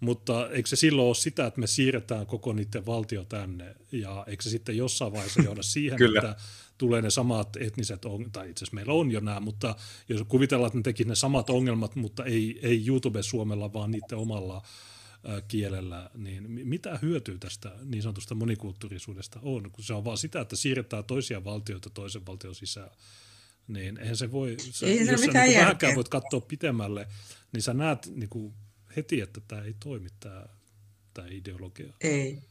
mutta 0.00 0.50
eikö 0.50 0.68
se 0.68 0.76
silloin 0.76 1.06
ole 1.06 1.14
sitä, 1.14 1.46
että 1.46 1.60
me 1.60 1.66
siirretään 1.66 2.26
koko 2.26 2.52
niiden 2.52 2.86
valtio 2.86 3.24
tänne, 3.24 3.74
ja 3.92 4.24
eikö 4.26 4.42
se 4.42 4.50
sitten 4.50 4.76
jossain 4.76 5.12
vaiheessa 5.12 5.42
johda 5.42 5.62
siihen, 5.76 5.98
että 6.14 6.36
tulee 6.78 7.02
ne 7.02 7.10
samat 7.10 7.56
etniset 7.56 8.04
ongelmat, 8.04 8.32
tai 8.32 8.50
itse 8.50 8.64
asiassa 8.64 8.74
meillä 8.74 8.92
on 8.92 9.10
jo 9.10 9.20
nämä, 9.20 9.40
mutta 9.40 9.76
jos 10.08 10.22
kuvitellaan, 10.28 10.66
että 10.66 10.78
ne 10.78 10.82
tekisivät 10.82 11.08
ne 11.08 11.14
samat 11.14 11.50
ongelmat, 11.50 11.96
mutta 11.96 12.24
ei, 12.24 12.60
ei 12.62 12.86
YouTube-suomella, 12.86 13.72
vaan 13.72 13.90
niiden 13.90 14.18
omalla 14.18 14.62
kielellä, 15.48 16.10
niin 16.14 16.50
mitä 16.50 16.98
hyötyä 17.02 17.36
tästä 17.40 17.72
niin 17.84 18.02
sanotusta 18.02 18.34
monikulttuurisuudesta 18.34 19.40
on, 19.42 19.70
kun 19.70 19.84
se 19.84 19.94
on 19.94 20.04
vaan 20.04 20.18
sitä, 20.18 20.40
että 20.40 20.56
siirretään 20.56 21.04
toisia 21.04 21.44
valtioita 21.44 21.90
toisen 21.90 22.26
valtion 22.26 22.54
sisään, 22.54 22.90
niin 23.68 23.98
eihän 23.98 24.16
se 24.16 24.32
voi, 24.32 24.56
se, 24.58 24.86
ei 24.86 25.04
se 25.04 25.12
jos 25.12 25.20
sä 25.20 25.26
niin 25.26 25.58
vähänkään 25.58 25.94
voit 25.94 26.08
katsoa 26.08 26.40
pitemmälle, 26.40 27.08
niin 27.52 27.62
sä 27.62 27.74
näet 27.74 28.06
niin 28.14 28.28
kuin 28.28 28.54
heti, 28.96 29.20
että 29.20 29.40
tämä 29.48 29.62
ei 29.62 29.74
toimi, 29.80 30.08
tämä, 30.20 30.46
tämä 31.14 31.28
ideologia. 31.30 31.92
Ei. 32.00 32.42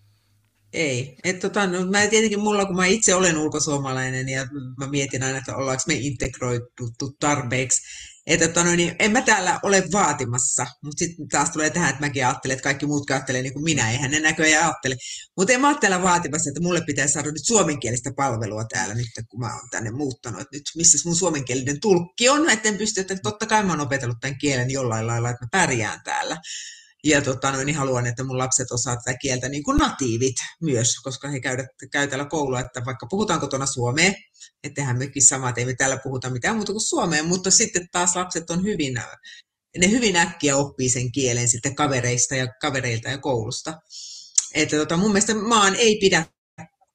Ei. 0.76 1.18
Et 1.23 1.39
tota, 1.39 1.68
no, 1.68 1.85
mä 1.85 2.07
tietenkin 2.07 2.39
mulla, 2.39 2.65
kun 2.65 2.76
mä 2.76 2.85
itse 2.85 3.15
olen 3.15 3.38
ulkosuomalainen 3.38 4.30
ja 4.30 4.47
mä 4.77 4.88
mietin 4.88 5.23
aina, 5.23 5.38
että 5.38 5.56
ollaanko 5.56 5.84
me 5.88 5.93
integroiduttu 5.93 7.15
tarpeeksi. 7.19 7.81
Että 8.27 8.47
tota, 8.47 8.64
no, 8.64 8.76
niin 8.76 8.95
en 8.99 9.11
mä 9.11 9.22
täällä 9.22 9.60
ole 9.64 9.84
vaatimassa, 9.91 10.65
mutta 10.84 10.99
sitten 10.99 11.27
taas 11.27 11.49
tulee 11.49 11.69
tähän, 11.69 11.89
että 11.89 12.02
mäkin 12.02 12.26
ajattelen, 12.26 12.53
että 12.53 12.64
kaikki 12.64 12.85
muut 12.85 13.10
ajattelee 13.10 13.41
niin 13.41 13.53
kuin 13.53 13.64
minä, 13.64 13.91
eihän 13.91 14.11
ne 14.11 14.19
näköjään 14.19 14.64
ajattele. 14.64 14.95
Mutta 15.38 15.53
en 15.53 15.61
mä 15.61 15.69
ole 15.69 15.77
täällä 15.81 16.02
vaatimassa, 16.02 16.49
että 16.49 16.61
mulle 16.61 16.81
pitää 16.85 17.07
saada 17.07 17.31
nyt 17.31 17.45
suomenkielistä 17.45 18.11
palvelua 18.15 18.64
täällä 18.64 18.93
nyt, 18.93 19.07
kun 19.30 19.39
mä 19.39 19.53
oon 19.53 19.69
tänne 19.72 19.91
muuttanut. 19.91 20.41
Että 20.41 20.56
nyt 20.56 20.64
missä 20.76 20.97
mun 21.06 21.15
suomenkielinen 21.15 21.80
tulkki 21.80 22.30
on, 22.30 22.49
että 22.49 22.69
en 22.69 22.77
pysty, 22.77 23.02
että 23.02 23.15
totta 23.23 23.45
kai 23.45 23.64
mä 23.64 23.72
oon 23.72 23.81
opetellut 23.81 24.18
tämän 24.22 24.38
kielen 24.38 24.72
jollain 24.72 25.07
lailla, 25.07 25.30
että 25.30 25.45
mä 25.45 25.49
pärjään 25.52 26.02
täällä. 26.03 26.38
Ja 27.06 27.22
tota, 27.22 27.52
no, 27.52 27.64
niin 27.64 27.76
haluan, 27.76 28.07
että 28.07 28.23
mun 28.23 28.38
lapset 28.38 28.72
osaa 28.72 28.95
tätä 28.95 29.18
kieltä 29.18 29.49
niin 29.49 29.64
kuin 29.64 29.77
natiivit 29.77 30.36
myös, 30.61 30.95
koska 31.03 31.27
he 31.27 31.40
käyvät, 31.40 31.65
käy 31.91 32.07
täällä 32.07 32.26
koulua, 32.26 32.60
että 32.60 32.86
vaikka 32.86 33.07
puhutaan 33.10 33.40
kotona 33.40 33.65
suomea, 33.65 34.14
ettehän 34.64 34.98
mekin 34.98 35.22
sama, 35.22 35.49
että 35.49 35.61
ei 35.61 35.65
me 35.65 35.76
täällä 35.76 35.98
puhuta 36.03 36.30
mitään 36.30 36.56
muuta 36.56 36.72
kuin 36.72 36.82
suomea, 36.82 37.23
mutta 37.23 37.52
sitten 37.52 37.88
taas 37.91 38.15
lapset 38.15 38.49
on 38.49 38.64
hyvin, 38.64 39.02
ne 39.77 39.90
hyvin 39.90 40.15
äkkiä 40.15 40.56
oppii 40.56 40.90
sen 40.90 41.11
kielen 41.11 41.48
sitten 41.48 41.76
kavereista 41.76 42.36
ja 42.36 42.48
kavereilta 42.61 43.10
ja 43.10 43.18
koulusta. 43.18 43.73
Että 44.53 44.77
tota, 44.77 44.98
mun 44.98 45.11
mielestä 45.11 45.34
maan 45.36 45.76
ei 45.76 45.98
pidä 46.02 46.26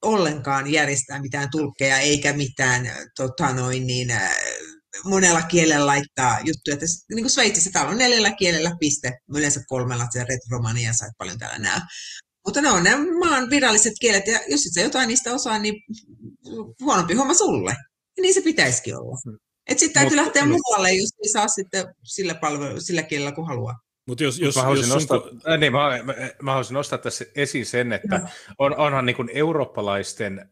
ollenkaan 0.03 0.73
järjestää 0.73 1.23
mitään 1.23 1.49
tulkkeja 1.51 1.99
eikä 1.99 2.33
mitään 2.33 2.91
tota 3.17 3.53
noin, 3.53 3.87
niin, 3.87 4.09
monella 5.05 5.43
kielellä 5.43 5.87
laittaa 5.87 6.39
juttuja. 6.45 6.75
Että 6.75 6.87
niin 7.09 7.23
kuin 7.25 7.31
Sveitsissä 7.31 7.71
täällä 7.71 7.91
on 7.91 7.99
neljällä 7.99 8.33
kielellä 8.33 8.77
piste, 8.81 9.13
yleensä 9.35 9.61
kolmella, 9.69 10.07
se 10.11 10.25
retromania 10.25 10.93
sä 10.93 11.11
paljon 11.19 11.39
täällä 11.39 11.59
näe. 11.59 11.81
Mutta 12.47 12.61
ne 12.61 12.71
on 12.71 12.83
ne 12.85 12.97
maan 12.97 13.51
viralliset 13.51 13.93
kielet, 14.01 14.27
ja 14.27 14.41
jos 14.49 14.67
et 14.67 14.73
sä 14.75 14.81
jotain 14.81 15.09
niistä 15.09 15.35
osaa, 15.35 15.59
niin 15.59 15.75
huonompi 16.83 17.15
homma 17.15 17.35
sulle. 17.35 17.77
Ja 18.17 18.23
niin 18.23 18.35
se 18.35 18.41
pitäisikin 18.41 18.97
olla. 18.97 19.19
Hmm. 19.25 19.39
Että 19.67 19.81
sitten 19.81 20.03
täytyy 20.03 20.17
lähteä 20.17 20.47
muualle, 20.47 20.93
jos 20.93 21.11
ei 21.25 21.29
saa 21.33 21.49
sitten 21.49 21.85
sillä, 22.05 22.35
palvelu, 22.35 22.81
sillä 22.81 23.03
kielellä, 23.03 23.33
kun 23.33 23.47
haluaa. 23.47 23.75
Mutta 24.11 24.25
jos, 24.25 24.39
jos, 24.39 24.57
mä, 24.57 24.63
haluaisin 24.63 24.89
jos 24.89 24.95
nostaa, 24.95 25.19
sun... 25.19 25.41
äh, 25.49 25.59
niin, 25.59 25.73
mä, 25.73 26.01
mä, 26.03 26.15
mä 26.43 26.51
haluaisin 26.51 26.75
nostaa 26.75 26.99
tässä 26.99 27.25
esiin 27.37 27.67
sen, 27.67 27.93
että 27.93 28.29
on, 28.59 28.77
onhan 28.77 29.07
niin 29.07 29.17
kuin 29.17 29.31
eurooppalaisten 29.35 30.39
äh, 30.39 30.47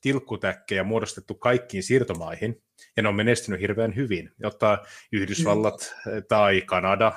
tilkkutäkkejä 0.00 0.84
muodostettu 0.84 1.34
kaikkiin 1.34 1.82
siirtomaihin, 1.82 2.62
ja 2.96 3.02
ne 3.02 3.08
on 3.08 3.14
menestynyt 3.14 3.60
hirveän 3.60 3.96
hyvin, 3.96 4.30
jotta 4.38 4.78
Yhdysvallat 5.12 5.94
mm. 6.06 6.12
tai 6.28 6.62
Kanada, 6.66 7.12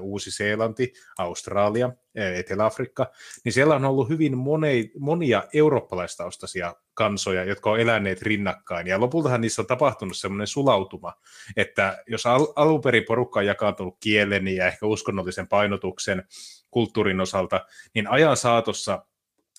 Uusi-Seelanti, 0.00 0.92
Australia, 1.18 1.90
Etelä-Afrikka, 2.14 3.10
niin 3.44 3.52
siellä 3.52 3.74
on 3.74 3.84
ollut 3.84 4.08
hyvin 4.08 4.38
moni, 4.38 4.92
monia 4.98 5.44
eurooppalaistaustaisia 5.52 6.74
kansoja, 6.94 7.44
jotka 7.44 7.70
on 7.70 7.80
eläneet 7.80 8.22
rinnakkain, 8.22 8.86
ja 8.86 9.00
lopultahan 9.00 9.40
niissä 9.40 9.62
on 9.62 9.66
tapahtunut 9.66 10.16
semmoinen 10.16 10.46
sulautuma, 10.46 11.12
että 11.56 12.02
jos 12.06 12.26
al- 12.26 12.52
alun 12.56 12.80
perin 12.80 13.04
porukka 13.04 13.40
on 13.40 13.46
jakaantunut 13.46 13.96
kielen 14.00 14.48
ja 14.48 14.66
ehkä 14.66 14.86
uskonnollisen 14.86 15.48
painotuksen 15.48 16.24
kulttuurin 16.70 17.20
osalta, 17.20 17.60
niin 17.94 18.08
ajan 18.08 18.36
saatossa 18.36 19.06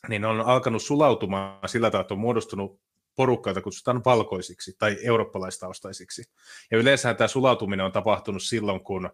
niin 0.10 0.26
on 0.26 0.41
alkanut 0.41 0.82
sulautumaan 0.82 1.70
sillä 1.70 1.91
tavalla, 1.91 2.02
että 2.02 2.14
on 2.14 2.20
muodostunut 2.20 2.80
porukka, 3.16 3.49
jota 3.49 3.62
kutsutaan 3.62 4.02
valkoisiksi 4.06 4.76
tai 4.80 4.98
eurooppalaistaustaisiksi. 5.03 6.24
Ja 6.72 6.78
yleensä 6.78 7.14
tämä 7.14 7.28
sulautuminen 7.28 7.86
on 7.86 7.91
tapahtunut 7.91 8.44
silloin, 8.44 8.84
kun 8.84 9.10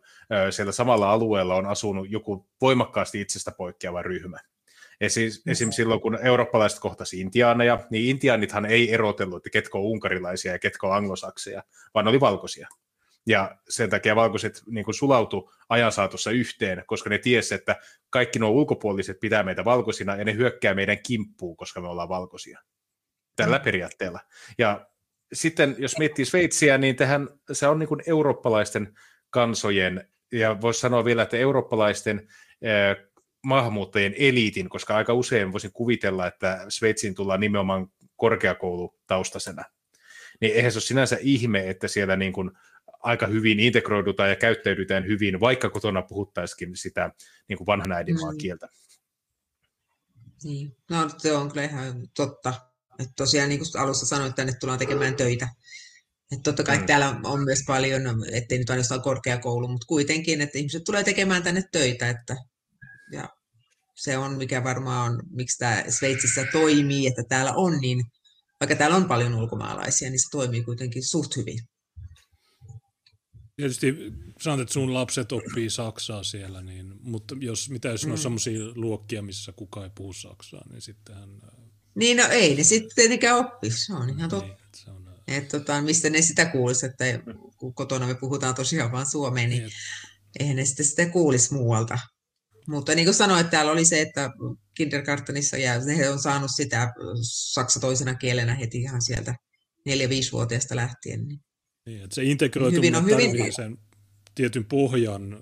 siellä 0.50 0.72
samalla 0.72 1.12
alueella 1.12 1.56
on 1.56 1.66
asunut 1.66 2.12
joku 2.12 2.48
voimakkaasti 2.62 3.22
itsestä 3.22 3.52
poikkeava 3.52 4.02
ryhmä. 4.02 4.40
Esim. 5.02 5.30
esim. 5.48 5.72
silloin, 5.72 6.02
kun 6.02 6.20
eurooppalaiset 6.22 6.80
kohtasi 6.80 7.20
intiaaneja, 7.20 7.88
niin 7.90 8.10
intiaanithan 8.10 8.66
ei 8.66 8.94
erotellut, 8.94 9.38
että 9.38 9.50
ketkä 9.50 9.78
on 9.78 9.84
unkarilaisia 9.84 10.52
ja 10.52 10.60
ketkä 10.60 10.88
on 10.88 10.96
anglosakseja, 10.96 11.64
vaan 11.94 12.08
oli 12.08 12.20
valkoisia. 12.20 12.68
Ja 13.28 13.58
sen 13.70 13.90
takia 13.90 14.16
valkoiset 14.16 14.62
niin 14.68 14.86
kuin 14.86 14.96
sulautu 14.96 15.52
ajan 15.70 15.92
saatossa 15.92 16.32
yhteen, 16.32 16.84
koska 16.88 17.10
ne 17.10 17.18
tiesi, 17.18 17.56
että 17.56 17.76
kaikki 18.10 18.40
nuo 18.40 18.50
ulkopuoliset 18.50 19.20
pitää 19.20 19.44
meitä 19.44 19.66
valkoisina 19.66 20.16
ja 20.16 20.26
ne 20.26 20.34
hyökkää 20.34 20.74
meidän 20.74 20.98
kimppuun, 21.08 21.58
koska 21.58 21.82
me 21.82 21.88
ollaan 21.88 22.10
valkoisia 22.10 22.60
tällä 23.36 23.58
mm. 23.58 23.64
periaatteella. 23.64 24.20
Ja 24.58 24.88
sitten 25.34 25.76
jos 25.78 25.98
miettii 25.98 26.26
Sveitsiä, 26.26 26.78
niin 26.78 26.96
tähän, 26.96 27.28
se 27.52 27.68
on 27.68 27.80
niin 27.80 27.90
kuin 27.90 28.02
eurooppalaisten 28.08 28.94
kansojen, 29.30 30.08
ja 30.32 30.62
voisi 30.62 30.80
sanoa 30.80 31.06
vielä, 31.06 31.24
että 31.24 31.38
eurooppalaisten 31.38 32.28
eh, 32.62 33.11
maahanmuuttajien 33.44 34.16
eliitin, 34.18 34.70
koska 34.70 34.96
aika 34.96 35.14
usein 35.14 35.52
voisin 35.52 35.72
kuvitella, 35.74 36.28
että 36.28 36.66
Sveitsiin 36.70 37.16
tullaan 37.16 37.40
nimenomaan 37.40 37.88
korkeakoulutaustaisena. 38.16 39.64
Niin 40.42 40.56
eihän 40.56 40.72
se 40.72 40.78
ole 40.78 40.84
sinänsä 40.84 41.18
ihme, 41.22 41.70
että 41.70 41.88
siellä 41.88 42.16
niin 42.16 42.34
kuin 42.34 42.52
aika 43.00 43.28
hyvin 43.28 43.60
integroidutaan 43.60 44.30
ja 44.30 44.36
käyttäydytään 44.36 45.08
hyvin, 45.08 45.40
vaikka 45.40 45.70
kotona 45.70 46.02
puhuttaisikin 46.02 46.76
sitä 46.76 47.12
niin 47.48 47.58
kuin 47.58 47.66
vanhan 47.66 47.92
äidinmaan 47.92 48.36
mm. 48.36 48.38
kieltä. 48.38 48.68
Niin, 50.44 50.76
no 50.90 51.10
se 51.18 51.34
on 51.34 51.50
kyllä 51.50 51.64
ihan 51.64 52.08
totta. 52.16 52.54
Että 53.00 53.14
tosiaan 53.18 53.50
niin 53.50 53.60
kuin 53.60 53.82
alussa 53.82 54.06
sanoin, 54.06 54.30
että 54.30 54.36
tänne 54.36 54.54
tullaan 54.60 54.80
tekemään 54.80 55.16
töitä. 55.16 55.48
Että 56.32 56.44
totta 56.44 56.64
kai 56.64 56.78
mm. 56.78 56.86
täällä 56.86 57.20
on 57.24 57.44
myös 57.44 57.60
paljon, 57.68 58.02
ettei 58.32 58.58
nyt 58.58 58.70
ainoastaan 58.70 59.02
korkeakoulu, 59.02 59.68
mutta 59.68 59.88
kuitenkin, 59.88 60.42
että 60.42 60.58
ihmiset 60.58 60.84
tulee 60.84 61.04
tekemään 61.04 61.44
tänne 61.44 61.64
töitä. 61.72 62.10
Että, 62.10 62.36
ja 63.12 63.30
se 63.96 64.18
on, 64.18 64.38
mikä 64.38 64.64
varmaan 64.64 65.12
on, 65.12 65.24
miksi 65.30 65.58
tämä 65.58 65.84
Sveitsissä 65.90 66.46
toimii, 66.52 67.08
että 67.08 67.24
täällä 67.30 67.54
on 67.54 67.80
niin, 67.82 68.04
vaikka 68.60 68.76
täällä 68.76 68.98
on 68.98 69.08
paljon 69.08 69.34
ulkomaalaisia, 69.34 70.10
niin 70.10 70.20
se 70.20 70.30
toimii 70.32 70.64
kuitenkin 70.64 71.10
suht 71.10 71.36
hyvin. 71.38 71.60
Tietysti 73.56 73.96
sanot, 74.42 74.60
että 74.60 74.74
sun 74.74 74.94
lapset 74.94 75.32
oppii 75.32 75.70
saksaa 75.70 76.24
siellä, 76.24 76.62
niin, 76.62 76.94
mutta 77.02 77.36
jos, 77.40 77.70
mitä 77.70 77.90
jos 77.90 78.06
mm. 78.06 78.12
on 78.12 78.18
sellaisia 78.18 78.60
luokkia, 78.76 79.22
missä 79.22 79.52
kukaan 79.56 79.86
ei 79.86 79.92
puhu 79.96 80.14
saksaa, 80.14 80.64
niin 80.70 80.82
sittenhän 80.82 81.30
niin 81.96 82.18
no 82.18 82.28
ei 82.28 82.56
ne 82.56 82.64
sitten 82.64 82.96
tietenkään 82.96 83.38
oppi, 83.38 83.72
se 83.72 83.94
on 83.94 84.10
ihan 84.10 84.30
totta. 84.30 84.48
Niin, 84.48 84.58
se 84.76 84.92
on... 84.92 85.12
Et, 85.28 85.48
tota, 85.48 85.82
mistä 85.82 86.10
ne 86.10 86.22
sitä 86.22 86.46
kuulisi, 86.46 86.86
että 86.86 87.06
kun 87.58 87.74
kotona 87.74 88.08
me 88.08 88.16
puhutaan 88.16 88.56
tosiaan 88.56 88.92
vain 88.92 89.12
suomeen, 89.12 89.50
niin, 89.50 89.64
niin 89.64 89.72
eihän 90.40 90.56
ne 90.56 90.66
sitten 90.66 90.86
sitä 90.86 91.06
kuulisi 91.06 91.54
muualta. 91.54 92.00
Mutta 92.72 92.96
niin 92.96 93.06
kuin 93.06 93.16
sanoin, 93.16 93.42
että 93.42 93.52
täällä 93.52 93.72
oli 93.72 93.86
se, 93.86 94.02
että 94.02 94.30
kindergartenissa 94.76 95.58
ja 95.58 95.74
he 95.98 96.10
on 96.10 96.20
saanut 96.20 96.52
sitä 96.56 96.94
saksa 97.22 97.80
toisena 97.80 98.16
kielenä 98.16 98.56
heti 98.56 98.82
ihan 98.82 99.02
sieltä 99.02 99.36
4-5-vuotiaasta 99.90 100.76
lähtien. 100.76 101.28
Niin. 101.28 101.40
Niin, 101.86 102.04
että 102.04 102.16
se 102.16 102.24
integroituminen 102.24 103.04
hyvin 103.04 103.16
on 103.16 103.34
hyvin... 103.34 103.54
sen 103.54 103.78
tietyn 104.36 104.66
pohjan 104.66 105.38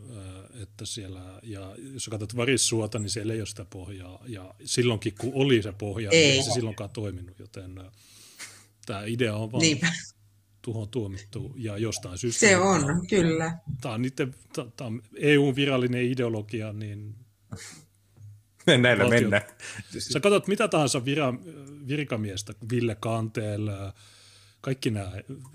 että 0.64 0.86
siellä, 0.86 1.40
ja 1.44 1.76
jos 1.94 2.08
katsot 2.08 2.36
varissuota, 2.36 3.00
niin 3.00 3.10
siellä 3.10 3.34
ei 3.34 3.40
ole 3.40 3.46
sitä 3.46 3.66
pohjaa, 3.66 4.24
ja 4.28 4.56
silloinkin 4.66 5.14
kun 5.20 5.32
oli 5.34 5.62
se 5.62 5.72
pohja, 5.72 6.10
niin 6.10 6.22
ei, 6.22 6.28
niin 6.28 6.40
ei 6.40 6.44
se 6.44 6.52
silloinkaan 6.52 6.90
toiminut, 6.90 7.40
joten 7.40 7.78
äh, 7.78 7.86
tämä 8.86 9.04
idea 9.06 9.36
on 9.36 9.52
vaan 9.52 9.62
Niinpä. 9.62 9.88
Tuohon 10.74 10.90
tuomittu, 10.90 11.54
ja 11.58 11.78
jostain 11.78 12.18
syystä. 12.18 12.40
Se 12.40 12.58
on, 12.58 12.82
tämä, 12.82 13.00
kyllä. 13.10 13.58
Tämä 13.82 13.94
on, 13.94 14.02
niiden, 14.02 14.36
tämä 14.54 14.88
on 14.88 15.02
EU-virallinen 15.16 16.04
ideologia, 16.04 16.74
niin 16.74 17.16
Näillä 18.82 19.04
valtio. 19.04 19.22
mennään. 19.22 19.42
Sä 20.00 20.20
katsot 20.20 20.48
mitä 20.48 20.68
tahansa 20.68 21.06
vira, 21.06 21.34
virkamiestä, 21.88 22.54
Ville 22.72 22.96
Kanteella, 22.96 23.94
kaikki 24.62 24.92
nämä 24.92 25.12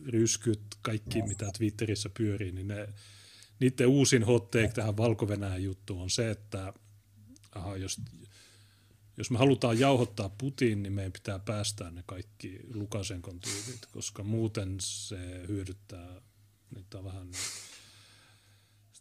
ryskyt, 0.07 0.61
kaikki 0.83 1.23
mitä 1.23 1.51
Twitterissä 1.59 2.09
pyörii, 2.09 2.53
niin 2.53 2.69
ne, 2.69 2.89
niiden 3.61 3.87
uusin 3.87 4.25
hot 4.25 4.51
take 4.51 4.69
tähän 4.75 4.97
valko 4.97 5.27
juttuun 5.59 6.03
on 6.03 6.11
se, 6.11 6.31
että 6.31 6.73
aha, 7.53 7.77
jos, 7.77 8.01
jos 9.17 9.31
me 9.31 9.39
halutaan 9.39 9.79
jauhottaa 9.79 10.29
Putin, 10.29 10.83
niin 10.83 10.93
meidän 10.93 11.13
pitää 11.13 11.39
päästää 11.39 11.91
ne 11.91 12.03
kaikki 12.07 12.59
Lukasenkon 12.75 13.41
tyylit, 13.41 13.87
koska 13.93 14.23
muuten 14.23 14.77
se 14.81 15.17
hyödyttää, 15.49 16.21
nyt 16.77 16.95
on 16.95 17.05
vähän, 17.05 17.29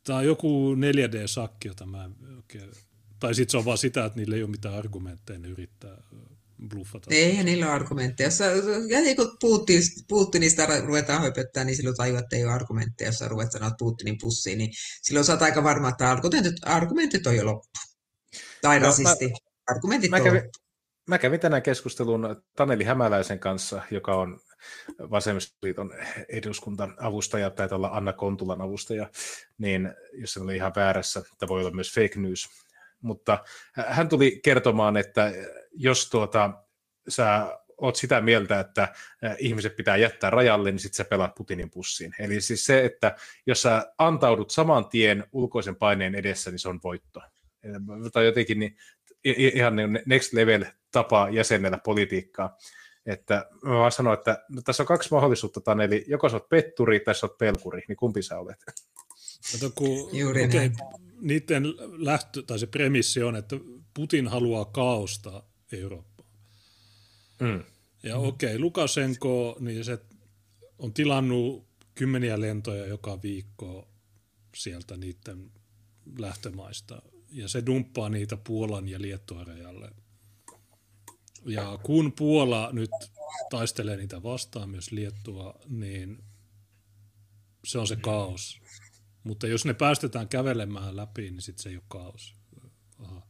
tämä 0.03 0.19
on 0.19 0.25
joku 0.25 0.75
4D-sakki, 0.75 1.67
jota 1.67 1.85
mä 1.85 2.09
oikein, 2.35 2.71
tai 3.19 3.35
sitten 3.35 3.51
se 3.51 3.57
on 3.57 3.65
vaan 3.65 3.77
sitä, 3.77 4.05
että 4.05 4.19
niillä 4.19 4.35
ei 4.35 4.43
ole 4.43 4.51
mitään 4.51 4.75
argumentteja, 4.75 5.39
ne 5.39 5.47
yrittää 5.47 5.97
bluffata. 6.69 7.09
Eihän 7.13 7.45
niillä 7.45 7.65
ole 7.65 7.73
argumentteja. 7.73 8.27
Jos, 8.27 8.39
ja 8.89 9.01
niin 9.01 9.15
kun 9.15 9.37
Putin, 9.41 9.81
Putinista 10.07 10.79
ruvetaan 10.79 11.21
höpöttää, 11.21 11.63
niin 11.63 11.75
silloin 11.75 11.95
tajua, 11.95 12.19
että 12.19 12.35
ei 12.35 12.43
ole 12.43 12.53
argumentteja. 12.53 13.07
Jos 13.07 13.17
sä 13.17 13.27
ruvet 13.27 13.51
sanoa 13.51 13.71
Putinin 13.79 14.17
pussiin, 14.21 14.57
niin 14.57 14.71
silloin 15.01 15.25
sä 15.25 15.33
oot 15.33 15.41
aika 15.41 15.63
varma, 15.63 15.89
että 15.89 16.11
argumentit, 16.11 16.55
argumentit 16.65 17.27
on 17.27 17.35
jo 17.35 17.45
loppu. 17.45 17.79
Tai 18.61 18.79
no, 18.79 18.85
rasisti. 18.85 19.27
Mä, 19.27 19.52
argumentit 19.67 20.11
mä 20.11 20.19
kävin, 20.19 20.41
mä 21.07 21.17
kävin 21.17 21.39
tänään 21.39 21.61
keskustelun 21.61 22.43
Taneli 22.55 22.83
Hämäläisen 22.83 23.39
kanssa, 23.39 23.81
joka 23.91 24.15
on 24.15 24.39
Vasemmistoliiton 24.99 25.93
eduskuntan 26.29 26.95
avustaja, 26.97 27.49
tai 27.49 27.67
olla 27.71 27.89
Anna 27.93 28.13
Kontulan 28.13 28.61
avustaja, 28.61 29.09
niin 29.57 29.93
jos 30.13 30.33
se 30.33 30.39
oli 30.39 30.55
ihan 30.55 30.73
väärässä, 30.75 31.23
että 31.33 31.47
voi 31.47 31.61
olla 31.61 31.71
myös 31.71 31.93
fake 31.93 32.19
news. 32.19 32.49
Mutta 33.01 33.43
hän 33.73 34.09
tuli 34.09 34.39
kertomaan, 34.43 34.97
että 34.97 35.31
jos 35.71 36.09
tuota, 36.09 36.53
sä 37.09 37.57
oot 37.77 37.95
sitä 37.95 38.21
mieltä, 38.21 38.59
että 38.59 38.93
ihmiset 39.37 39.75
pitää 39.75 39.97
jättää 39.97 40.29
rajalle, 40.29 40.71
niin 40.71 40.79
sitten 40.79 40.97
sä 40.97 41.05
pelaat 41.05 41.35
Putinin 41.35 41.69
pussiin. 41.69 42.13
Eli 42.19 42.41
siis 42.41 42.65
se, 42.65 42.85
että 42.85 43.15
jos 43.45 43.61
sä 43.61 43.93
antaudut 43.97 44.51
saman 44.51 44.89
tien 44.89 45.23
ulkoisen 45.31 45.75
paineen 45.75 46.15
edessä, 46.15 46.51
niin 46.51 46.59
se 46.59 46.69
on 46.69 46.79
voitto. 46.83 47.21
Tai 48.13 48.25
jotenkin 48.25 48.59
niin, 48.59 48.77
ihan 49.23 49.75
niin 49.75 49.99
next 50.05 50.33
level 50.33 50.65
tapa 50.91 51.29
jäsennellä 51.29 51.77
politiikkaa. 51.77 52.57
Että 53.05 53.49
mä 53.63 53.73
vaan 53.73 53.91
sanon, 53.91 54.13
että 54.13 54.45
no, 54.49 54.61
tässä 54.61 54.83
on 54.83 54.87
kaksi 54.87 55.09
mahdollisuutta, 55.11 55.61
Taneli. 55.61 56.05
Joko 56.07 56.29
sä 56.29 56.35
oot 56.35 56.49
petturi 56.49 56.99
tai 56.99 57.15
sä 57.15 57.25
oot 57.25 57.37
pelkuri, 57.37 57.81
niin 57.87 57.95
kumpi 57.95 58.21
sä 58.21 58.39
olet? 58.39 58.57
Kato, 59.51 59.71
kun, 59.75 60.09
Juuri 60.13 60.43
okay, 60.43 60.71
niiden 61.21 61.63
lähtö, 61.97 62.41
tai 62.41 62.59
se 62.59 62.67
premissi 62.67 63.23
on, 63.23 63.35
että 63.35 63.55
Putin 63.93 64.27
haluaa 64.27 64.65
kaosta 64.65 65.43
Eurooppaan. 65.71 66.29
Mm. 67.39 67.63
Ja 68.03 68.15
mm. 68.15 68.27
okei, 68.27 68.49
okay, 68.49 68.59
Lukasenko, 68.59 69.57
niin 69.59 69.85
se 69.85 69.97
on 70.79 70.93
tilannut 70.93 71.67
kymmeniä 71.95 72.41
lentoja 72.41 72.85
joka 72.85 73.21
viikko 73.21 73.87
sieltä 74.55 74.97
niiden 74.97 75.51
lähtömaista. 76.19 77.01
Ja 77.33 77.47
se 77.47 77.65
dumppaa 77.65 78.09
niitä 78.09 78.37
Puolan 78.37 78.87
ja 78.87 79.01
Liettuan 79.01 79.47
rajalle. 79.47 79.89
Ja 81.45 81.79
kun 81.83 82.11
Puola 82.11 82.69
nyt 82.71 82.89
taistelee 83.49 83.97
niitä 83.97 84.23
vastaan, 84.23 84.69
myös 84.69 84.91
Liettua, 84.91 85.59
niin 85.67 86.23
se 87.65 87.79
on 87.79 87.87
se 87.87 87.95
kaos. 87.95 88.61
Mutta 89.23 89.47
jos 89.47 89.65
ne 89.65 89.73
päästetään 89.73 90.27
kävelemään 90.27 90.95
läpi, 90.95 91.21
niin 91.21 91.41
sitten 91.41 91.63
se 91.63 91.69
ei 91.69 91.75
ole 91.75 91.83
kaos. 91.87 92.35
Aha. 92.99 93.21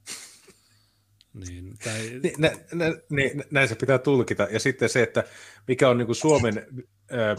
Niin, 1.34 1.78
tai... 1.84 2.20
niin, 2.24 2.36
nä, 2.38 2.52
nä, 2.74 2.86
niin, 3.10 3.44
näin 3.52 3.68
se 3.68 3.76
pitää 3.76 3.98
tulkita. 4.00 4.48
Ja 4.52 4.60
sitten 4.60 4.90
se, 4.90 5.04
että 5.04 5.24
mikä 5.68 5.90
on 5.90 5.98
niin 5.98 6.16
Suomen 6.16 6.68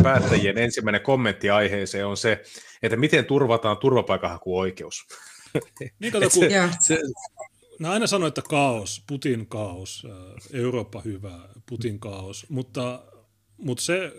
päättäjien 0.02 0.58
ensimmäinen 0.58 1.02
kommentti 1.02 1.50
aiheeseen 1.50 2.06
on 2.06 2.16
se, 2.16 2.42
että 2.82 2.96
miten 2.96 3.24
turvataan 3.24 3.76
turvapaikanhakuoikeus. 3.76 5.06
Niin 6.00 6.12
kato, 6.12 6.30
kun 6.30 6.44
se, 6.80 6.98
No 7.78 7.90
aina 7.90 8.06
sanoo, 8.06 8.28
että 8.28 8.42
kaos, 8.42 9.02
Putin 9.06 9.46
kaos, 9.46 10.06
Eurooppa 10.52 11.00
hyvä, 11.00 11.48
Putin 11.68 12.00
kaos, 12.00 12.46
mutta, 12.48 13.04
mutta 13.56 13.84
se, 13.84 14.12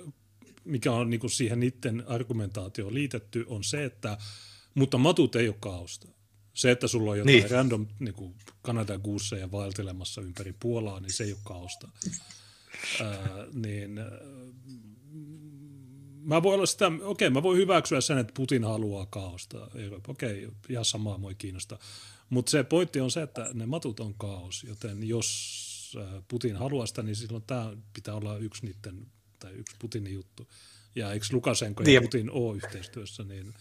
mikä 0.63 0.91
on 0.91 1.09
niin 1.09 1.29
siihen 1.29 1.59
niiden 1.59 2.03
argumentaatioon 2.07 2.93
liitetty, 2.93 3.45
on 3.47 3.63
se, 3.63 3.85
että 3.85 4.17
mutta 4.75 4.97
matut 4.97 5.35
ei 5.35 5.47
ole 5.47 5.55
kaosta. 5.59 6.07
Se, 6.53 6.71
että 6.71 6.87
sulla 6.87 7.11
on 7.11 7.17
jotain 7.17 7.37
niin. 7.37 7.51
random 7.51 7.87
niin 7.99 8.13
kuin 8.13 8.35
Kanadan 8.61 9.01
guusseja 9.03 9.51
vaeltelemassa 9.51 10.21
ympäri 10.21 10.53
Puolaa, 10.59 10.99
niin 10.99 11.13
se 11.13 11.23
ei 11.23 11.31
ole 11.31 11.39
kaosta. 11.43 11.89
Ää, 13.01 13.45
niin 13.53 13.99
mä 16.25 16.43
voin 16.43 16.55
olla 16.55 16.65
sitä, 16.65 16.87
okei, 16.87 17.01
okay, 17.01 17.29
mä 17.29 17.43
voin 17.43 17.57
hyväksyä 17.57 18.01
sen, 18.01 18.17
että 18.17 18.33
Putin 18.35 18.63
haluaa 18.63 19.05
kaosta. 19.05 19.67
Okei, 20.07 20.45
okay, 20.45 20.57
ihan 20.69 20.85
samaa 20.85 21.17
mua 21.17 21.33
kiinnostaa. 21.33 21.79
Mutta 22.29 22.49
se 22.49 22.63
pointti 22.63 22.99
on 22.99 23.11
se, 23.11 23.21
että 23.21 23.49
ne 23.53 23.65
matut 23.65 23.99
on 23.99 24.13
kaos, 24.13 24.63
joten 24.63 25.07
jos 25.07 25.97
Putin 26.27 26.55
haluaa 26.55 26.85
sitä, 26.85 27.03
niin 27.03 27.15
silloin 27.15 27.43
tämä 27.47 27.73
pitää 27.93 28.15
olla 28.15 28.37
yksi 28.37 28.65
niiden, 28.65 29.07
tai 29.39 29.51
yksi 29.53 29.75
Putinin 29.79 30.13
juttu. 30.13 30.47
Ja 30.95 31.11
eikö 31.11 31.25
Lukasenko 31.31 31.83
ja 31.83 31.85
niin. 31.85 32.01
Putin 32.01 32.31
ole 32.31 32.55
yhteistyössä, 32.55 33.23
niin, 33.23 33.53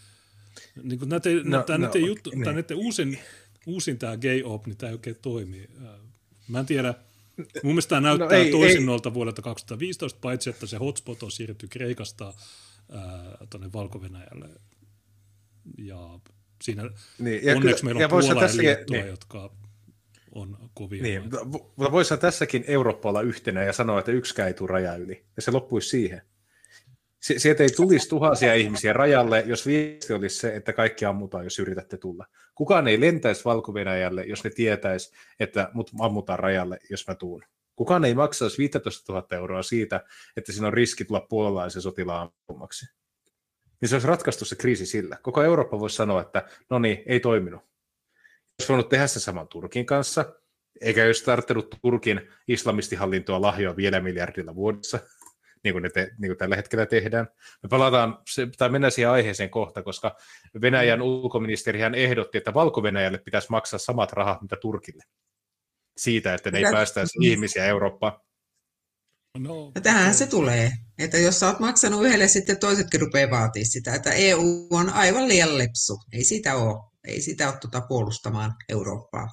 niin 0.82 0.98
kuin 0.98 1.08
näiden, 1.08 1.42
no, 1.44 1.62
tämä 1.62 1.78
no, 1.78 1.86
näiden, 1.86 2.04
juttu, 2.04 2.30
niin. 2.30 2.40
näiden 2.40 2.76
uusin, 2.76 3.18
uusin 3.66 3.98
tämä 3.98 4.16
gay 4.16 4.42
op, 4.44 4.66
niin 4.66 4.76
tämä 4.76 4.90
ei 4.90 4.94
oikein 4.94 5.16
toimi. 5.22 5.68
Mä 6.48 6.60
en 6.60 6.66
tiedä, 6.66 6.94
mun 7.36 7.73
mielestä 7.73 7.89
tämä 7.89 8.01
no 8.01 8.09
näyttää 8.09 8.39
no, 8.39 8.44
ei, 8.44 8.51
toisinnolta 8.51 9.09
ei. 9.09 9.15
vuodelta 9.15 9.43
2015, 9.43 10.19
paitsi 10.20 10.51
että 10.51 10.66
se 10.66 10.77
hotspot 10.77 11.23
on 11.23 11.31
siirretty 11.31 11.69
Kreikasta 11.69 12.35
tuonne 13.51 13.73
Valko-Venäjälle. 13.73 14.48
Ja 15.78 16.20
siinä 16.62 16.90
niin, 17.19 17.44
ja 17.44 17.56
onneksi 17.56 17.82
kyllä, 17.82 17.94
meillä 17.94 17.98
on 17.98 18.02
ja 18.02 18.09
Puola 18.28 18.40
tässä, 18.40 18.62
ja 18.62 18.66
Liettua, 18.66 18.97
niin. 18.97 19.06
jotka 19.06 19.51
on 20.32 20.70
kovia. 20.74 21.02
Niin, 21.02 21.23
mutta 21.47 21.93
voisi 21.93 22.16
tässäkin 22.16 22.65
Eurooppa 22.66 23.09
olla 23.09 23.20
yhtenä 23.20 23.62
ja 23.62 23.73
sanoa, 23.73 23.98
että 23.98 24.12
yksikään 24.12 24.48
ei 24.48 24.55
tule 24.55 24.70
raja 24.70 24.97
yli. 24.97 25.24
Ja 25.36 25.43
se 25.43 25.51
loppuisi 25.51 25.89
siihen. 25.89 26.23
Sieltä 27.24 27.62
ei 27.62 27.70
tulisi 27.70 28.09
tuhansia 28.09 28.55
ihmisiä 28.55 28.92
rajalle, 28.92 29.44
jos 29.46 29.66
viesti 29.66 30.12
olisi 30.12 30.36
se, 30.36 30.56
että 30.56 30.72
kaikki 30.72 31.05
ammutaan, 31.05 31.44
jos 31.44 31.59
yritätte 31.59 31.96
tulla. 31.96 32.26
Kukaan 32.55 32.88
ei 32.88 33.01
lentäisi 33.01 33.44
valko 33.44 33.74
jos 34.24 34.44
ne 34.44 34.51
tietäisi, 34.51 35.12
että 35.40 35.70
mut 35.72 35.90
ammutaan 36.01 36.38
rajalle, 36.38 36.78
jos 36.90 37.09
mä 37.09 37.14
tuun. 37.14 37.42
Kukaan 37.76 38.05
ei 38.05 38.14
maksaisi 38.14 38.59
15 38.59 39.12
000 39.12 39.26
euroa 39.30 39.62
siitä, 39.62 40.05
että 40.36 40.52
siinä 40.52 40.66
on 40.66 40.72
riski 40.72 41.05
tulla 41.05 41.20
puolalaisen 41.20 41.82
sotilaan 41.82 42.20
ampumaksi 42.22 42.86
niin 43.84 43.88
se 43.88 43.94
olisi 43.94 44.09
ratkaistu 44.09 44.44
se 44.44 44.56
kriisi 44.56 44.86
sillä. 44.86 45.18
Koko 45.22 45.42
Eurooppa 45.42 45.80
voisi 45.80 45.96
sanoa, 45.96 46.20
että 46.20 46.48
no 46.70 46.78
niin, 46.78 47.02
ei 47.06 47.20
toiminut. 47.20 47.60
Olisi 48.59 48.68
voinut 48.68 48.88
tehdä 48.88 49.06
sen 49.06 49.22
saman 49.22 49.48
Turkin 49.48 49.86
kanssa, 49.86 50.34
eikä 50.80 51.05
olisi 51.05 51.24
tarttunut 51.24 51.78
Turkin 51.82 52.28
islamistihallintoa 52.48 53.40
lahjoa 53.40 53.76
vielä 53.76 54.01
miljardilla 54.01 54.55
vuodessa, 54.55 54.98
niin 55.64 55.74
kuin, 55.74 55.82
ne 55.82 55.90
te, 55.90 56.10
niin 56.18 56.30
kuin 56.30 56.38
tällä 56.38 56.56
hetkellä 56.56 56.86
tehdään. 56.86 57.28
Me 57.62 57.68
palataan, 57.68 58.18
se, 58.30 58.48
tai 58.58 58.68
mennään 58.68 58.92
siihen 58.92 59.10
aiheeseen 59.10 59.50
kohta, 59.50 59.82
koska 59.82 60.16
Venäjän 60.60 61.02
ulkoministerihän 61.02 61.94
ehdotti, 61.94 62.38
että 62.38 62.54
Valko-Venäjälle 62.54 63.18
pitäisi 63.18 63.50
maksaa 63.50 63.78
samat 63.78 64.12
rahat, 64.12 64.42
mitä 64.42 64.56
Turkille. 64.56 65.02
Siitä, 65.96 66.34
että 66.34 66.50
ne 66.50 66.58
ei 66.58 66.64
päästäisi 66.72 67.18
ihmisiä 67.22 67.66
Eurooppaan. 67.66 68.20
No, 69.38 69.72
tähän 69.82 70.14
se 70.14 70.26
tulee. 70.26 70.72
Että 70.98 71.18
jos 71.18 71.40
sä 71.40 71.46
oot 71.46 71.60
maksanut 71.60 72.04
yhdelle, 72.04 72.28
sitten 72.28 72.58
toisetkin 72.58 73.00
rupeaa 73.00 73.30
vaatii 73.30 73.64
sitä, 73.64 73.94
että 73.94 74.12
EU 74.12 74.66
on 74.70 74.90
aivan 74.90 75.28
liian 75.28 75.58
lepsu. 75.58 75.98
Ei 76.12 76.24
sitä 76.24 76.56
ole. 76.56 76.90
Ei 77.04 77.20
sitä 77.20 77.48
ole 77.48 77.58
tuota 77.60 77.80
puolustamaan 77.80 78.54
Eurooppaa. 78.68 79.28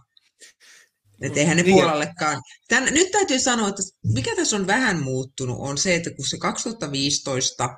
Että 1.21 1.39
eihän 1.39 1.57
ne 1.57 1.63
niin. 1.63 1.75
Puolallekaan. 1.75 2.41
Tän, 2.67 2.93
nyt 2.93 3.11
täytyy 3.11 3.39
sanoa, 3.39 3.69
että 3.69 3.81
mikä 4.13 4.35
tässä 4.35 4.55
on 4.55 4.67
vähän 4.67 5.03
muuttunut, 5.03 5.57
on 5.59 5.77
se, 5.77 5.95
että 5.95 6.09
kun 6.09 6.25
se 6.29 6.37
2015 6.37 7.69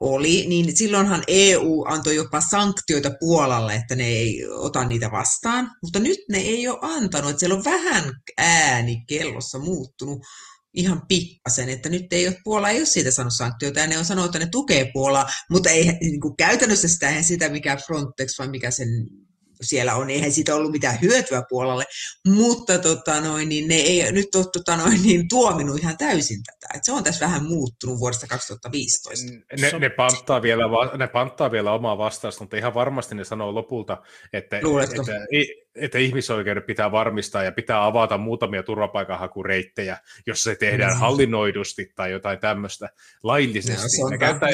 oli, 0.00 0.46
niin 0.46 0.76
silloinhan 0.76 1.22
EU 1.28 1.84
antoi 1.88 2.16
jopa 2.16 2.40
sanktioita 2.40 3.10
Puolalle, 3.20 3.74
että 3.74 3.94
ne 3.94 4.06
ei 4.06 4.46
ota 4.48 4.84
niitä 4.84 5.10
vastaan. 5.10 5.70
Mutta 5.82 5.98
nyt 5.98 6.18
ne 6.30 6.38
ei 6.38 6.68
ole 6.68 6.78
antanut. 6.82 7.30
Että 7.30 7.40
siellä 7.40 7.56
on 7.56 7.64
vähän 7.64 8.12
ääni 8.38 9.04
kellossa 9.08 9.58
muuttunut 9.58 10.18
ihan 10.74 11.02
pikkasen, 11.08 11.68
että 11.68 11.88
nyt 11.88 12.12
ei 12.12 12.28
ole, 12.28 12.36
Puola 12.44 12.70
ei 12.70 12.78
ole 12.78 12.86
siitä 12.86 13.10
saanut 13.10 13.34
sanktioita, 13.36 13.80
ja 13.80 13.86
ne 13.86 13.98
on 13.98 14.04
sanonut, 14.04 14.28
että 14.28 14.38
ne 14.38 14.50
tukee 14.50 14.90
Puolaa, 14.92 15.30
mutta 15.50 15.70
ei 15.70 15.84
niin 16.00 16.20
kuin 16.20 16.36
käytännössä 16.36 16.88
sitä, 16.88 17.08
eihän 17.08 17.24
sitä 17.24 17.48
mikä 17.48 17.76
Frontex, 17.76 18.38
vai 18.38 18.48
mikä 18.48 18.70
sen 18.70 18.88
siellä 19.62 19.94
on, 19.94 20.10
eihän 20.10 20.32
siitä 20.32 20.54
ollut 20.54 20.72
mitään 20.72 21.00
hyötyä 21.02 21.42
Puolalle, 21.48 21.84
mutta 22.26 22.78
tota 22.78 23.20
noin, 23.20 23.48
niin 23.48 23.68
ne 23.68 23.74
ei 23.74 24.12
nyt 24.12 24.34
ole 24.34 24.46
tota 24.52 24.76
noin, 24.76 25.02
niin 25.02 25.28
tuominut 25.28 25.78
ihan 25.78 25.98
täysin 25.98 26.42
tätä. 26.42 26.66
Et 26.74 26.84
se 26.84 26.92
on 26.92 27.04
tässä 27.04 27.26
vähän 27.26 27.44
muuttunut 27.44 27.98
vuodesta 27.98 28.26
2015. 28.26 29.32
Ne, 29.60 29.78
ne, 29.78 29.88
panttaa, 29.88 30.42
vielä, 30.42 30.62
ne 30.98 31.06
panttaa 31.06 31.50
vielä 31.50 31.72
omaa 31.72 31.98
vastausta, 31.98 32.44
mutta 32.44 32.56
ihan 32.56 32.74
varmasti 32.74 33.14
ne 33.14 33.24
sanoo 33.24 33.54
lopulta, 33.54 34.02
että, 34.32 34.56
että 34.56 34.64
että 35.74 35.98
ihmisoikeudet 35.98 36.66
pitää 36.66 36.92
varmistaa 36.92 37.42
ja 37.42 37.52
pitää 37.52 37.84
avata 37.84 38.18
muutamia 38.18 38.62
turvapaikanhakureittejä, 38.62 39.98
jos 40.26 40.42
se 40.42 40.54
tehdään 40.54 40.92
mm. 40.92 41.00
hallinnoidusti 41.00 41.92
tai 41.94 42.10
jotain 42.10 42.38
tämmöistä 42.38 42.88
laillisesti. 43.22 44.02
No, 44.02 44.08
ne, 44.08 44.18
käyttää, 44.18 44.50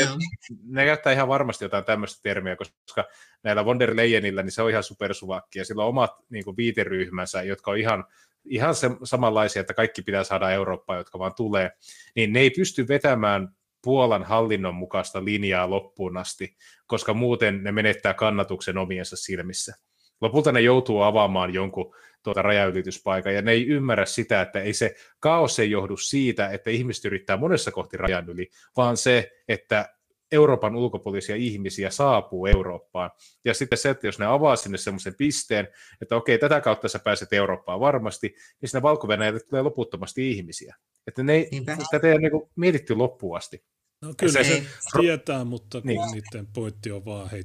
ne 0.67 0.85
käyttää 0.85 1.13
ihan 1.13 1.29
varmasti 1.29 1.65
jotain 1.65 1.85
tämmöistä 1.85 2.21
termiä, 2.23 2.57
koska 2.57 3.05
näillä 3.43 3.65
von 3.65 3.79
der 3.79 3.97
Leyenillä 3.97 4.43
niin 4.43 4.53
se 4.53 4.63
on 4.63 4.71
ihan 4.71 4.83
supersuvakki 4.83 5.59
ja 5.59 5.65
sillä 5.65 5.83
on 5.83 5.89
omat 5.89 6.11
niin 6.31 6.45
kuin, 6.45 6.57
viiteryhmänsä, 6.57 7.43
jotka 7.43 7.71
on 7.71 7.79
ihan 7.79 8.05
ihan 8.45 8.75
se, 8.75 8.91
samanlaisia, 9.05 9.61
että 9.61 9.75
kaikki 9.75 10.03
pitää 10.03 10.25
saada 10.25 10.51
Eurooppaan, 10.51 10.99
jotka 10.99 11.19
vaan 11.19 11.35
tulee, 11.35 11.71
niin 12.17 12.33
ne 12.33 12.41
ei 12.41 12.51
pysty 12.51 12.89
vetämään 12.89 13.49
Puolan 13.83 14.25
hallinnon 14.25 14.75
mukaista 14.75 15.25
linjaa 15.25 15.71
loppuun 15.71 16.17
asti, 16.17 16.57
koska 16.87 17.15
muuten 17.15 17.65
ne 17.65 17.73
menettää 17.73 18.15
kannatuksen 18.15 18.79
omiensa 18.79 19.17
silmissä. 19.17 19.77
Lopulta 20.21 20.53
ne 20.53 20.61
joutuu 20.61 21.03
avaamaan 21.03 21.55
jonkun 21.55 21.95
tuota 22.23 22.43
rajaylityspaikan, 22.43 23.35
ja 23.35 23.43
ne 23.43 23.53
ei 23.53 23.67
ymmärrä 23.67 24.07
sitä, 24.07 24.43
että 24.43 24.61
ei 24.61 24.73
se 24.73 24.95
kaos 25.21 25.59
ei 25.59 25.71
johdu 25.71 25.97
siitä, 25.97 26.49
että 26.49 26.71
ihmiset 26.71 27.05
yrittää 27.05 27.37
monessa 27.37 27.71
kohti 27.71 27.97
rajan 27.97 28.29
yli, 28.29 28.51
vaan 28.77 28.97
se, 28.97 29.31
että 29.49 29.89
Euroopan 30.33 30.77
ulkopuolisia 30.77 31.37
ihmisiä 31.37 31.91
saapuu 31.91 32.47
Eurooppaan. 32.47 33.11
Ja 33.45 33.55
sitten 33.55 33.79
se, 33.79 33.91
että 33.91 34.07
jos 34.07 34.19
ne 34.19 34.27
avaa 34.27 34.57
sinne 34.57 34.79
semmoisen 34.79 35.15
pisteen, 35.19 35.69
että 36.03 36.17
okei, 36.17 36.39
tätä 36.39 36.61
kautta 36.61 36.89
sä 36.89 36.99
pääset 36.99 37.33
Eurooppaan 37.33 37.81
varmasti, 37.81 38.35
niin 38.61 38.69
sinne 38.69 38.83
valko 38.83 39.07
tulee 39.49 39.63
loputtomasti 39.63 40.31
ihmisiä. 40.31 40.77
Että 41.07 41.23
ne 41.23 41.35
ei, 41.35 41.49
tätä 41.91 42.07
ei 42.07 42.13
ole 42.13 42.21
niin 42.21 42.51
mietitty 42.57 42.95
loppuun 42.95 43.37
asti. 43.37 43.65
No 44.03 44.15
kyllä 44.17 44.33
se, 44.33 44.43
se 44.43 44.65
tietää, 45.01 45.45
mutta 45.45 45.81
kun 45.81 45.89
niin. 45.89 46.01
niiden 46.13 46.47
pointti 46.47 46.91
on 46.91 47.05
vaan 47.05 47.31
hei, 47.31 47.45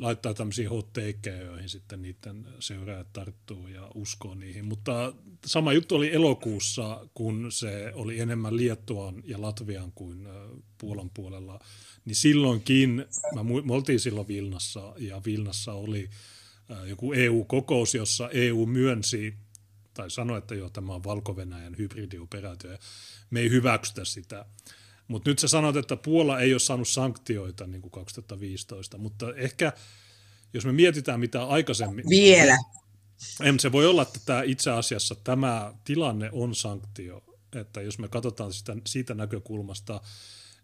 laittaa 0.00 0.34
tämmöisiä 0.34 0.68
hot 0.68 0.90
joihin 1.44 1.68
sitten 1.68 2.02
niiden 2.02 2.46
seuraajat 2.60 3.12
tarttuu 3.12 3.68
ja 3.68 3.90
uskoo 3.94 4.34
niihin. 4.34 4.64
Mutta 4.64 5.12
sama 5.46 5.72
juttu 5.72 5.94
oli 5.94 6.14
elokuussa, 6.14 7.06
kun 7.14 7.52
se 7.52 7.92
oli 7.94 8.20
enemmän 8.20 8.56
Liettuan 8.56 9.22
ja 9.24 9.42
Latvian 9.42 9.92
kuin 9.92 10.28
Puolan 10.78 11.10
puolella. 11.10 11.60
Niin 12.04 12.16
silloinkin, 12.16 13.04
mä, 13.34 13.42
me 13.42 13.74
oltiin 13.74 14.00
silloin 14.00 14.28
Vilnassa 14.28 14.94
ja 14.98 15.22
Vilnassa 15.24 15.72
oli 15.72 16.10
joku 16.86 17.12
EU-kokous, 17.12 17.94
jossa 17.94 18.30
EU 18.30 18.66
myönsi 18.66 19.34
tai 19.94 20.10
sanoi, 20.10 20.38
että 20.38 20.54
joo, 20.54 20.70
tämä 20.70 20.94
on 20.94 21.04
Valko-Venäjän 21.04 21.78
hybridioperaatio 21.78 22.70
ja 22.70 22.78
me 23.30 23.40
ei 23.40 23.50
hyväksytä 23.50 24.04
sitä. 24.04 24.44
Mutta 25.08 25.30
nyt 25.30 25.38
sä 25.38 25.48
sanot, 25.48 25.76
että 25.76 25.96
Puola 25.96 26.40
ei 26.40 26.54
ole 26.54 26.58
saanut 26.58 26.88
sanktioita 26.88 27.66
niin 27.66 27.82
kuin 27.82 27.92
2015, 27.92 28.98
mutta 28.98 29.34
ehkä 29.34 29.72
jos 30.52 30.66
me 30.66 30.72
mietitään 30.72 31.20
mitä 31.20 31.44
aikaisemmin... 31.44 32.04
Vielä. 32.08 32.58
Em, 33.42 33.58
se 33.58 33.72
voi 33.72 33.86
olla, 33.86 34.02
että 34.02 34.20
tämä 34.26 34.42
itse 34.42 34.70
asiassa 34.70 35.14
tämä 35.14 35.74
tilanne 35.84 36.30
on 36.32 36.54
sanktio, 36.54 37.24
että 37.56 37.80
jos 37.80 37.98
me 37.98 38.08
katsotaan 38.08 38.52
sitä 38.52 38.76
siitä 38.86 39.14
näkökulmasta, 39.14 40.00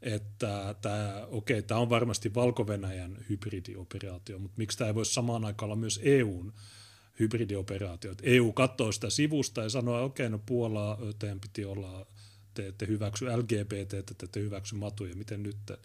että 0.02 0.74
tämä, 0.82 1.26
okei, 1.30 1.62
tämä 1.62 1.80
on 1.80 1.90
varmasti 1.90 2.34
Valko-Venäjän 2.34 3.24
hybridioperaatio, 3.28 4.38
mutta 4.38 4.54
miksi 4.58 4.78
tämä 4.78 4.88
ei 4.88 4.94
voisi 4.94 5.14
samaan 5.14 5.44
aikaan 5.44 5.66
olla 5.66 5.76
myös 5.76 6.00
EUn 6.02 6.52
hybridioperaatio? 7.20 8.14
EU 8.22 8.52
katsoo 8.52 8.92
sitä 8.92 9.10
sivusta 9.10 9.62
ja 9.62 9.68
sanoo, 9.68 9.96
että 9.96 10.04
okei, 10.04 10.30
no 10.30 10.40
Puolaa, 10.46 10.98
teidän 11.18 11.40
piti 11.40 11.64
olla 11.64 12.06
te 12.54 12.66
ette 12.66 12.86
hyväksy 12.86 13.26
LGBT, 13.36 13.88
te 13.88 14.14
ette 14.22 14.40
hyväksy 14.40 14.74
matuja, 14.74 15.16
miten 15.16 15.42
nyt, 15.42 15.56
te, 15.66 15.78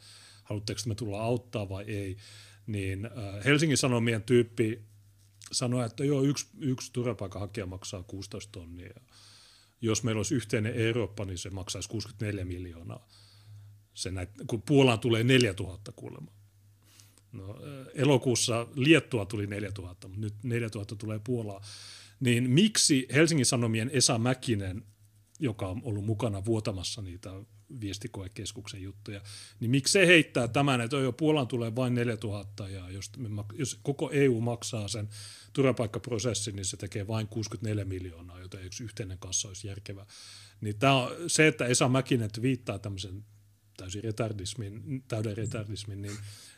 haluatteko 0.44 0.80
me 0.86 0.96
tulla 0.96 1.22
auttaa 1.22 1.70
vai 1.70 1.84
ei, 1.88 2.18
niin 2.68 3.06
äh, 3.06 3.46
Helsingin 3.46 3.78
Sanomien 3.78 4.24
tyyppi 4.24 4.82
sanoi, 5.52 5.86
että 5.86 6.06
joo, 6.06 6.24
yksi, 6.24 6.48
yksi 6.60 6.94
turvapaikanhakija 6.94 7.66
maksaa 7.66 8.04
16 8.04 8.52
tonnia. 8.52 8.94
Jos 9.82 10.04
meillä 10.04 10.20
olisi 10.20 10.36
yhteinen 10.36 10.76
Eurooppa, 10.76 11.26
niin 11.26 11.38
se 11.38 11.50
maksaisi 11.50 11.90
64 11.90 12.46
miljoonaa. 12.46 13.08
Se 13.94 14.12
näit, 14.12 14.30
kun 14.48 14.62
Puolaan 14.62 15.00
tulee 15.00 15.24
4000 15.24 15.92
kuulemma. 15.92 16.32
No, 17.32 17.50
äh, 17.50 17.88
elokuussa 17.94 18.68
Liettua 18.76 19.26
tuli 19.26 19.48
4000, 19.48 20.08
mutta 20.08 20.22
nyt 20.22 20.34
4000 20.44 20.96
tulee 20.96 21.20
Puolaa. 21.24 21.62
Niin 22.20 22.50
miksi 22.50 23.08
Helsingin 23.14 23.46
Sanomien 23.46 23.90
Esa 23.94 24.18
Mäkinen 24.18 24.84
joka 25.40 25.68
on 25.68 25.82
ollut 25.84 26.06
mukana 26.06 26.46
vuotamassa 26.46 27.02
niitä 27.02 27.30
viestikoekeskuksen 27.82 28.82
juttuja, 28.82 29.22
niin 29.60 29.72
miksi 29.72 29.92
se 29.92 30.08
heittää 30.08 30.48
tämän, 30.48 30.82
että 30.82 30.98
jo 30.98 31.12
Puolaan 31.12 31.48
tulee 31.48 31.76
vain 31.76 31.96
4000 31.96 32.70
ja 32.70 32.90
jos, 32.90 33.12
me, 33.18 33.30
jos 33.54 33.80
koko 33.84 34.10
EU 34.14 34.42
maksaa 34.42 34.88
sen 34.88 35.10
turvapaikkaprosessin, 35.54 36.56
niin 36.56 36.66
se 36.66 36.78
tekee 36.78 37.08
vain 37.08 37.28
64 37.28 37.86
miljoonaa, 37.86 38.40
joten 38.40 38.66
yksi 38.66 38.84
yhteinen 38.84 39.18
kassa 39.20 39.48
olisi 39.48 39.68
järkevä. 39.68 40.06
Niin 40.62 40.80
tämä 40.80 40.96
on, 40.96 41.12
se, 41.28 41.48
että 41.48 41.66
Esa 41.66 41.90
Mäkinen 41.90 42.30
viittaa 42.42 42.80
tämmöisen 42.80 43.26
täysin 43.78 44.04
retardismin, 44.04 45.04
täyden 45.08 45.38
retardismin, 45.38 46.02
niin, 46.02 46.18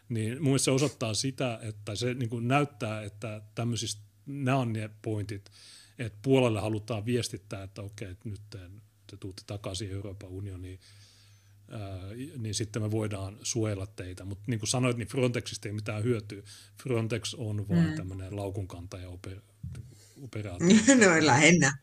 niin 0.09 0.33
mun 0.33 0.43
mielestä 0.43 0.65
se 0.65 0.71
osoittaa 0.71 1.13
sitä, 1.13 1.59
että 1.61 1.95
se 1.95 2.13
niin 2.13 2.47
näyttää, 2.47 3.03
että 3.03 3.41
tämmöisistä, 3.55 4.01
nämä 4.25 4.57
on 4.57 4.73
ne 4.73 4.89
pointit, 5.01 5.51
että 6.05 6.19
Puolalle 6.21 6.59
halutaan 6.59 7.05
viestittää, 7.05 7.63
että 7.63 7.81
okei, 7.81 8.11
että 8.11 8.29
nyt 8.29 8.41
te 9.07 9.17
tuutte 9.19 9.41
takaisin 9.47 9.91
Euroopan 9.91 10.29
unioniin, 10.29 10.79
ää, 11.71 11.99
niin 12.37 12.55
sitten 12.55 12.81
me 12.81 12.91
voidaan 12.91 13.37
suojella 13.43 13.87
teitä. 13.87 14.25
Mutta 14.25 14.43
niin 14.47 14.59
kuin 14.59 14.69
sanoit, 14.69 14.97
niin 14.97 15.07
Frontexista 15.07 15.67
ei 15.67 15.73
mitään 15.73 16.03
hyötyä. 16.03 16.41
Frontex 16.83 17.33
on 17.33 17.69
vain 17.69 17.89
mm. 17.89 17.95
tämmöinen 17.95 18.35
laukunkantaja 18.35 19.09
operaatio. 20.21 20.67
no 21.05 21.25
lähinnä. 21.25 21.77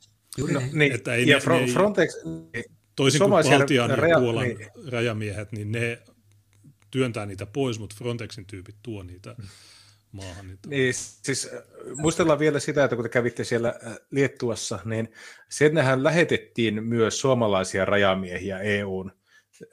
no, 0.52 0.60
niin, 0.72 0.92
että 0.92 1.14
ei, 1.14 1.28
ja 1.28 1.36
ne, 1.36 1.44
Fro- 1.44 1.72
Frontex... 1.72 2.14
Toisin 2.96 3.18
kuin 3.18 3.30
Baltian 3.30 3.90
ja 3.90 4.18
Puolan 4.20 4.48
niin. 4.48 4.58
rajamiehet, 4.88 5.52
niin 5.52 5.72
ne 5.72 6.02
työntää 6.90 7.26
niitä 7.26 7.46
pois, 7.46 7.78
mutta 7.78 7.96
Frontexin 7.98 8.46
tyypit 8.46 8.76
tuo 8.82 9.02
niitä 9.02 9.34
mm 9.38 9.48
maahan. 10.12 10.46
Niin, 10.46 10.58
niin 10.66 10.94
siis 10.94 11.50
äh, 11.54 11.60
muistellaan 11.96 12.38
vielä 12.38 12.60
sitä, 12.60 12.84
että 12.84 12.96
kun 12.96 13.02
te 13.02 13.08
kävitte 13.08 13.44
siellä 13.44 13.74
äh, 13.86 13.96
Liettuassa, 14.10 14.78
niin 14.84 15.12
sinnehän 15.48 16.04
lähetettiin 16.04 16.84
myös 16.84 17.20
suomalaisia 17.20 17.84
rajamiehiä 17.84 18.58
EUn, 18.58 19.12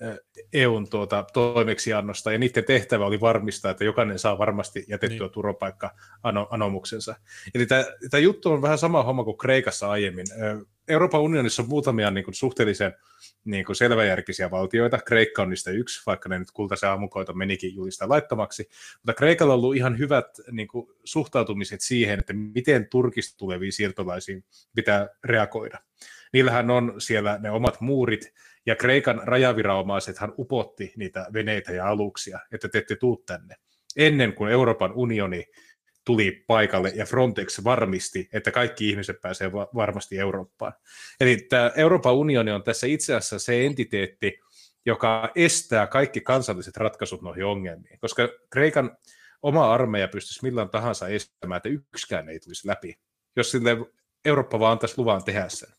äh, 0.03 0.17
EUn 0.53 0.89
tuota, 0.89 1.25
toimeksiannosta, 1.33 2.31
ja 2.31 2.37
niiden 2.37 2.65
tehtävä 2.65 3.05
oli 3.05 3.21
varmistaa, 3.21 3.71
että 3.71 3.83
jokainen 3.83 4.19
saa 4.19 4.37
varmasti 4.37 4.85
jätettyä 4.87 5.25
niin. 5.25 5.31
turvapaikka-anomuksensa. 5.31 7.15
Eli 7.55 7.65
tämä 7.65 8.21
juttu 8.21 8.51
on 8.51 8.61
vähän 8.61 8.77
sama 8.77 9.03
homma 9.03 9.23
kuin 9.23 9.37
Kreikassa 9.37 9.89
aiemmin. 9.89 10.25
Euroopan 10.87 11.21
unionissa 11.21 11.61
on 11.61 11.69
muutamia 11.69 12.11
niin 12.11 12.23
kuin, 12.23 12.35
suhteellisen 12.35 12.93
niin 13.45 13.65
kuin 13.65 13.75
selväjärkisiä 13.75 14.51
valtioita. 14.51 14.99
Kreikka 15.05 15.41
on 15.41 15.49
niistä 15.49 15.71
yksi, 15.71 16.01
vaikka 16.05 16.29
ne 16.29 16.39
nyt 16.39 16.51
kultaisen 16.51 16.89
aamukoita 16.89 17.33
menikin 17.33 17.75
julista 17.75 18.09
laittamaksi. 18.09 18.69
Mutta 18.95 19.13
Kreikalla 19.13 19.53
on 19.53 19.59
ollut 19.59 19.75
ihan 19.75 19.97
hyvät 19.99 20.25
niin 20.51 20.67
kuin, 20.67 20.87
suhtautumiset 21.03 21.81
siihen, 21.81 22.19
että 22.19 22.33
miten 22.33 22.87
Turkista 22.89 23.37
tuleviin 23.37 23.73
siirtolaisiin 23.73 24.43
pitää 24.75 25.09
reagoida. 25.23 25.79
Niillähän 26.33 26.71
on 26.71 26.93
siellä 26.97 27.39
ne 27.41 27.51
omat 27.51 27.81
muurit, 27.81 28.33
ja 28.65 28.75
Kreikan 28.75 29.21
rajaviranomaisethan 29.23 30.33
upotti 30.37 30.93
niitä 30.97 31.27
veneitä 31.33 31.71
ja 31.71 31.87
aluksia, 31.87 32.39
että 32.51 32.69
te 32.69 32.77
ette 32.77 32.95
tuu 32.95 33.23
tänne. 33.25 33.55
Ennen 33.95 34.33
kuin 34.33 34.51
Euroopan 34.51 34.93
unioni 34.93 35.45
tuli 36.05 36.43
paikalle 36.47 36.91
ja 36.95 37.05
Frontex 37.05 37.63
varmisti, 37.63 38.29
että 38.33 38.51
kaikki 38.51 38.89
ihmiset 38.89 39.21
pääsee 39.21 39.51
varmasti 39.51 40.19
Eurooppaan. 40.19 40.73
Eli 41.19 41.37
tämä 41.37 41.71
Euroopan 41.75 42.13
unioni 42.13 42.51
on 42.51 42.63
tässä 42.63 42.87
itse 42.87 43.15
asiassa 43.15 43.39
se 43.39 43.65
entiteetti, 43.65 44.39
joka 44.85 45.31
estää 45.35 45.87
kaikki 45.87 46.21
kansalliset 46.21 46.77
ratkaisut 46.77 47.21
noihin 47.21 47.45
ongelmiin, 47.45 47.99
koska 47.99 48.29
Kreikan 48.49 48.97
oma 49.41 49.73
armeija 49.73 50.07
pystyisi 50.07 50.43
millään 50.43 50.69
tahansa 50.69 51.07
estämään, 51.07 51.57
että 51.57 51.69
yksikään 51.69 52.29
ei 52.29 52.39
tulisi 52.39 52.67
läpi, 52.67 52.99
jos 53.35 53.51
sille 53.51 53.77
Eurooppa 54.25 54.59
vaan 54.59 54.71
antaisi 54.71 54.97
luvan 54.97 55.23
tehdä 55.23 55.49
sen. 55.49 55.74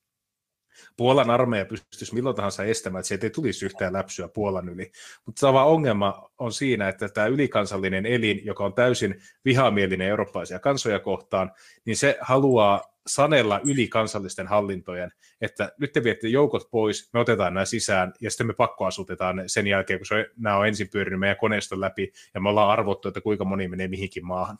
Puolan 0.97 1.31
armeija 1.31 1.65
pystyisi 1.65 2.15
milloin 2.15 2.36
tahansa 2.36 2.65
estämään, 2.65 3.01
että 3.01 3.09
sieltä 3.09 3.27
ei 3.27 3.31
tulisi 3.31 3.66
yhtään 3.66 3.93
läpsyä 3.93 4.28
Puolan 4.28 4.69
yli. 4.69 4.90
Mutta 5.27 5.40
sama 5.40 5.65
ongelma 5.65 6.31
on 6.39 6.53
siinä, 6.53 6.89
että 6.89 7.09
tämä 7.09 7.27
ylikansallinen 7.27 8.07
elin, 8.07 8.44
joka 8.44 8.65
on 8.65 8.74
täysin 8.74 9.23
vihamielinen 9.44 10.09
eurooppalaisia 10.09 10.59
kansoja 10.59 11.01
kohtaan, 11.01 11.53
niin 11.85 11.97
se 11.97 12.19
haluaa 12.20 12.97
sanella 13.07 13.61
yli 13.65 13.89
kansallisten 13.89 14.47
hallintojen, 14.47 15.12
että 15.40 15.73
nyt 15.78 15.93
te 15.93 16.05
viette 16.05 16.28
joukot 16.28 16.70
pois, 16.70 17.11
me 17.12 17.20
otetaan 17.20 17.55
nämä 17.55 17.65
sisään 17.65 18.12
ja 18.20 18.31
sitten 18.31 18.47
me 18.47 18.53
pakkoasutetaan 18.53 19.43
sen 19.47 19.66
jälkeen, 19.66 19.98
kun 19.98 20.07
se, 20.07 20.27
nämä 20.36 20.57
on 20.57 20.66
ensin 20.66 20.89
pyörinyt 20.93 21.20
meidän 21.20 21.36
koneiston 21.36 21.81
läpi 21.81 22.12
ja 22.35 22.40
me 22.40 22.48
ollaan 22.48 22.70
arvottu, 22.70 23.09
että 23.09 23.20
kuinka 23.20 23.44
moni 23.44 23.69
menee 23.69 23.89
mihinkin 23.89 24.27
maahan. 24.27 24.59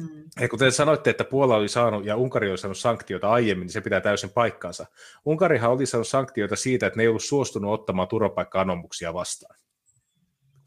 Mm. 0.00 0.24
Ja 0.40 0.48
kuten 0.48 0.72
sanoitte, 0.72 1.10
että 1.10 1.24
Puola 1.24 1.56
oli 1.56 1.68
saanut 1.68 2.04
ja 2.04 2.16
Unkari 2.16 2.50
oli 2.50 2.58
saanut 2.58 2.78
sanktioita 2.78 3.30
aiemmin, 3.30 3.66
niin 3.66 3.72
se 3.72 3.80
pitää 3.80 4.00
täysin 4.00 4.30
paikkaansa. 4.30 4.86
Unkarihan 5.24 5.70
oli 5.70 5.86
saanut 5.86 6.08
sanktioita 6.08 6.56
siitä, 6.56 6.86
että 6.86 6.96
ne 6.96 7.02
ei 7.02 7.08
ollut 7.08 7.24
suostunut 7.24 7.72
ottamaan 7.72 8.08
turvapaikka-anomuksia 8.08 9.14
vastaan. 9.14 9.56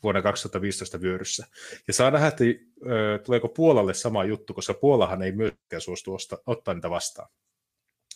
vuonna 0.03 0.21
2015 0.21 1.01
vyöryssä. 1.01 1.47
Ja 1.87 1.93
saa 1.93 2.11
nähdä, 2.11 2.27
että 2.27 2.43
ö, 2.43 3.19
tuleeko 3.25 3.49
Puolalle 3.49 3.93
sama 3.93 4.23
juttu, 4.23 4.53
koska 4.53 4.73
Puolahan 4.73 5.21
ei 5.21 5.31
myöskään 5.31 5.81
suostu 5.81 6.13
osta, 6.13 6.37
ottaa 6.45 6.73
niitä 6.73 6.89
vastaan, 6.89 7.29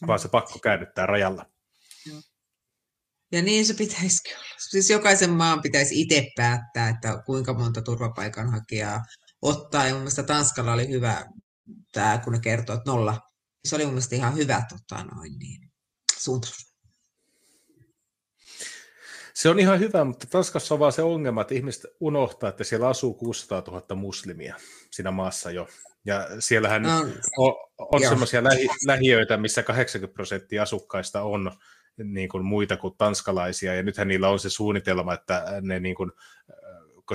vaan 0.08 0.20
se 0.20 0.28
pakko 0.30 0.60
käännyttää 0.60 1.06
rajalla. 1.06 1.46
Ja 3.32 3.42
niin 3.42 3.66
se 3.66 3.74
pitäisi 3.74 4.34
olla. 4.36 4.56
Siis 4.70 4.90
jokaisen 4.90 5.30
maan 5.30 5.62
pitäisi 5.62 6.02
itse 6.02 6.28
päättää, 6.36 6.90
että 6.90 7.24
kuinka 7.26 7.54
monta 7.54 7.82
turvapaikanhakijaa 7.82 9.06
ottaa. 9.42 9.86
Ja 9.86 9.92
mun 9.92 10.00
mielestä 10.00 10.24
Tanskalla 10.24 10.74
oli 10.74 10.90
hyvä 10.90 11.26
tämä, 11.92 12.18
kun 12.24 12.34
ne 12.34 12.40
kertoo, 12.40 12.76
että 12.76 12.92
nolla. 12.92 13.20
Se 13.66 13.76
oli 13.76 13.84
mun 13.84 13.94
mielestä 13.94 14.16
ihan 14.16 14.36
hyvä 14.36 14.64
tota, 14.70 15.04
noin, 15.04 15.40
niin, 15.40 15.72
suuntaus. 16.18 16.68
Se 19.34 19.50
on 19.50 19.60
ihan 19.60 19.80
hyvä, 19.80 20.04
mutta 20.04 20.28
Tanskassa 20.28 20.74
on 20.74 20.80
vaan 20.80 20.92
se 20.92 21.02
ongelma, 21.02 21.42
että 21.42 21.56
ihmiset 21.56 21.86
unohtaa, 22.00 22.50
että 22.50 22.64
siellä 22.64 22.88
asuu 22.88 23.14
600 23.14 23.64
000 23.68 23.96
muslimia 23.96 24.56
siinä 24.92 25.12
maassa 25.12 25.52
jo. 25.52 25.68
Ja 26.06 26.28
siellähän 26.40 26.82
no, 26.82 27.00
on, 27.38 27.54
on 27.78 28.02
sellaisia 28.02 28.44
lähi, 28.44 28.68
lähiöitä, 28.86 29.38
missä 29.38 29.64
80 29.64 30.14
prosenttia 30.14 30.64
asukkaista 30.64 31.22
on 31.22 31.52
niin 32.04 32.30
kuin 32.30 32.46
muita 32.46 32.78
kuin 32.78 32.94
tanskalaisia, 32.98 33.76
ja 33.76 33.84
nythän 33.84 34.08
niillä 34.08 34.30
on 34.30 34.40
se 34.40 34.50
suunnitelma, 34.50 35.14
että 35.14 35.46
ne 35.62 35.80
niin 35.80 35.96
kuin, 35.96 36.12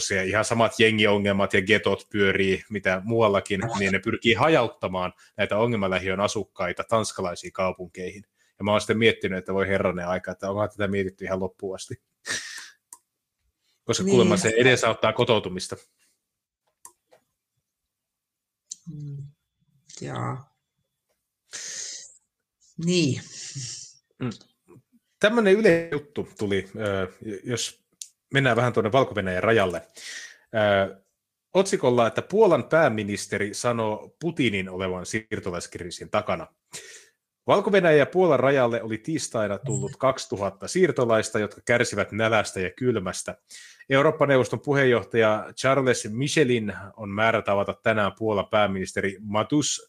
siellä 0.01 0.23
ihan 0.23 0.45
samat 0.45 0.81
jengiongelmat 0.81 1.55
ja 1.55 1.63
getot 1.63 2.07
pyörii 2.11 2.65
mitä 2.71 3.03
muuallakin, 3.05 3.61
niin 3.79 3.93
ne 3.93 3.99
pyrkii 3.99 4.35
hajauttamaan 4.35 5.13
näitä 5.37 5.59
ongelmalähiön 5.59 6.21
asukkaita 6.21 6.85
tanskalaisiin 6.89 7.53
kaupunkeihin. 7.53 8.25
Ja 8.59 8.65
mä 8.65 8.71
oon 8.71 8.81
sitten 8.81 8.99
miettinyt, 8.99 9.39
että 9.39 9.55
voi 9.55 9.69
herranen 9.69 10.09
aika, 10.09 10.33
että 10.33 10.51
onhan 10.51 10.71
tätä 10.71 10.89
mietitty 10.89 11.25
ihan 11.25 11.41
loppuun 11.41 11.75
asti. 11.75 11.95
Koska 13.85 14.05
niin. 14.05 14.11
kuulemma 14.11 14.37
se 14.37 14.53
edesauttaa 14.57 15.13
kotoutumista. 15.13 15.77
Mm. 18.91 19.27
Jaa. 20.01 20.57
Niin. 22.85 23.23
Mm. 24.19 24.31
Tämmöinen 25.21 25.53
yle 25.53 25.89
juttu 25.93 26.29
tuli, 26.39 26.69
jos 27.45 27.82
mennään 28.33 28.57
vähän 28.57 28.73
tuonne 28.73 28.93
valko 28.93 29.15
rajalle. 29.41 29.83
Otsikolla, 31.55 32.07
että 32.07 32.23
Puolan 32.23 32.65
pääministeri 32.65 33.55
sanoo 33.55 34.17
Putinin 34.21 34.71
olevan 34.71 35.07
siirtolaiskriisin 35.07 36.11
takana. 36.11 36.47
valko 37.47 37.71
ja 37.77 38.07
Puolan 38.07 38.41
rajalle 38.41 38.83
oli 38.83 38.99
tiistaina 38.99 39.59
tullut 39.59 39.97
2000 39.99 40.69
siirtolaista, 40.69 41.39
jotka 41.39 41.61
kärsivät 41.65 42.13
nälästä 42.13 42.61
ja 42.61 42.71
kylmästä. 42.71 43.37
Eurooppa-neuvoston 43.91 44.61
puheenjohtaja 44.61 45.47
Charles 45.57 46.09
Michelin 46.11 46.73
on 46.97 47.09
määrä 47.09 47.43
tavata 47.43 47.75
tänään 47.83 48.13
Puolan 48.19 48.49
pääministeri 48.51 49.17
Matus 49.21 49.89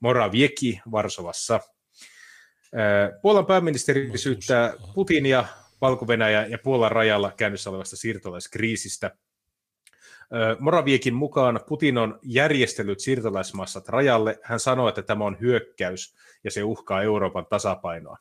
Moravieki 0.00 0.80
Varsovassa. 0.90 1.60
Puolan 3.22 3.46
pääministeri 3.46 4.18
syyttää 4.18 4.72
Putinia, 4.94 5.44
valko 5.82 6.06
ja 6.50 6.58
Puolan 6.58 6.92
rajalla 6.92 7.32
käynnissä 7.36 7.70
olevasta 7.70 7.96
siirtolaiskriisistä. 7.96 9.16
Moraviekin 10.58 11.14
mukaan 11.14 11.60
Putin 11.68 11.98
on 11.98 12.18
järjestellyt 12.22 13.00
siirtolaismassat 13.00 13.88
rajalle. 13.88 14.38
Hän 14.42 14.60
sanoi, 14.60 14.88
että 14.88 15.02
tämä 15.02 15.24
on 15.24 15.40
hyökkäys 15.40 16.14
ja 16.44 16.50
se 16.50 16.62
uhkaa 16.62 17.02
Euroopan 17.02 17.46
tasapainoa. 17.46 18.18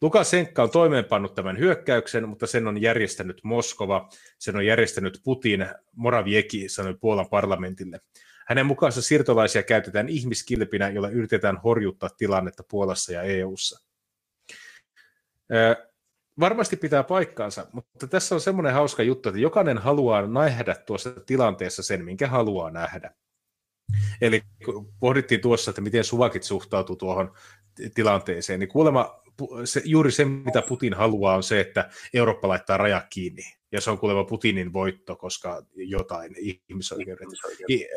Lukasenka 0.00 0.62
on 0.62 0.70
toimeenpannut 0.70 1.34
tämän 1.34 1.58
hyökkäyksen, 1.58 2.28
mutta 2.28 2.46
sen 2.46 2.66
on 2.66 2.82
järjestänyt 2.82 3.40
Moskova, 3.44 4.08
sen 4.38 4.56
on 4.56 4.66
järjestänyt 4.66 5.20
Putin, 5.24 5.66
Moravieki 5.92 6.68
sanoi 6.68 6.94
Puolan 7.00 7.28
parlamentille. 7.28 8.00
Hänen 8.46 8.66
mukaansa 8.66 9.02
siirtolaisia 9.02 9.62
käytetään 9.62 10.08
ihmiskilpinä, 10.08 10.88
jolla 10.88 11.08
yritetään 11.08 11.56
horjuttaa 11.56 12.10
tilannetta 12.16 12.62
Puolassa 12.70 13.12
ja 13.12 13.22
EU:ssa. 13.22 13.80
Varmasti 16.40 16.76
pitää 16.76 17.02
paikkaansa, 17.02 17.66
mutta 17.72 18.06
tässä 18.06 18.34
on 18.34 18.40
semmoinen 18.40 18.72
hauska 18.72 19.02
juttu, 19.02 19.28
että 19.28 19.40
jokainen 19.40 19.78
haluaa 19.78 20.26
nähdä 20.26 20.74
tuossa 20.74 21.10
tilanteessa 21.26 21.82
sen, 21.82 22.04
minkä 22.04 22.28
haluaa 22.28 22.70
nähdä. 22.70 23.14
Eli 24.20 24.42
kun 24.64 24.92
pohdittiin 25.00 25.40
tuossa, 25.40 25.70
että 25.70 25.80
miten 25.80 26.04
suvakit 26.04 26.42
suhtautuu 26.42 26.96
tuohon 26.96 27.32
tilanteeseen, 27.94 28.60
niin 28.60 28.68
kuulemma 28.68 29.20
se, 29.64 29.82
juuri 29.84 30.12
se, 30.12 30.24
mitä 30.24 30.62
Putin 30.62 30.94
haluaa, 30.94 31.36
on 31.36 31.42
se, 31.42 31.60
että 31.60 31.90
Eurooppa 32.14 32.48
laittaa 32.48 32.76
rajat 32.76 33.06
kiinni. 33.10 33.42
Ja 33.72 33.80
se 33.80 33.90
on 33.90 33.98
kuulemma 33.98 34.24
Putinin 34.24 34.72
voitto, 34.72 35.16
koska 35.16 35.62
jotain 35.74 36.34
ihmisoikeudet. 36.38 37.28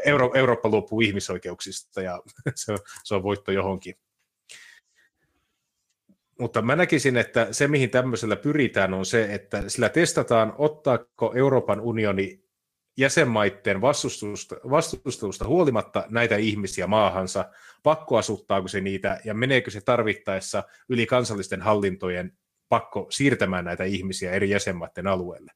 Euro, 0.06 0.32
Eurooppa 0.36 0.70
luopuu 0.70 1.02
ihmisoikeuksista 1.02 2.02
ja 2.02 2.22
se 2.56 2.72
on, 2.72 2.78
se 3.04 3.16
on 3.16 3.24
voitto 3.24 3.52
johonkin. 3.52 3.96
Mutta 6.44 6.62
mä 6.62 6.76
näkisin, 6.76 7.18
että 7.18 7.48
se, 7.52 7.68
mihin 7.68 7.90
tämmöisellä 7.90 8.36
pyritään, 8.36 8.94
on 8.94 9.06
se, 9.06 9.34
että 9.34 9.70
sillä 9.70 9.90
testataan, 9.90 10.54
ottaako 10.58 11.34
Euroopan 11.36 11.82
unioni 11.82 12.44
jäsenmaiden 12.98 13.82
vastustusta, 13.82 14.56
vastustusta 14.70 15.48
huolimatta 15.48 16.06
näitä 16.10 16.38
ihmisiä 16.38 16.88
maahansa, 16.88 17.46
pakkoasuttaako 17.84 18.68
se 18.68 18.82
niitä 18.82 19.22
ja 19.26 19.34
meneekö 19.34 19.72
se 19.72 19.82
tarvittaessa 19.82 20.64
yli 20.90 21.06
kansallisten 21.06 21.62
hallintojen 21.62 22.38
pakko 22.70 23.08
siirtämään 23.10 23.66
näitä 23.66 23.84
ihmisiä 23.84 24.32
eri 24.32 24.50
jäsenmaiden 24.50 25.08
alueelle. 25.08 25.52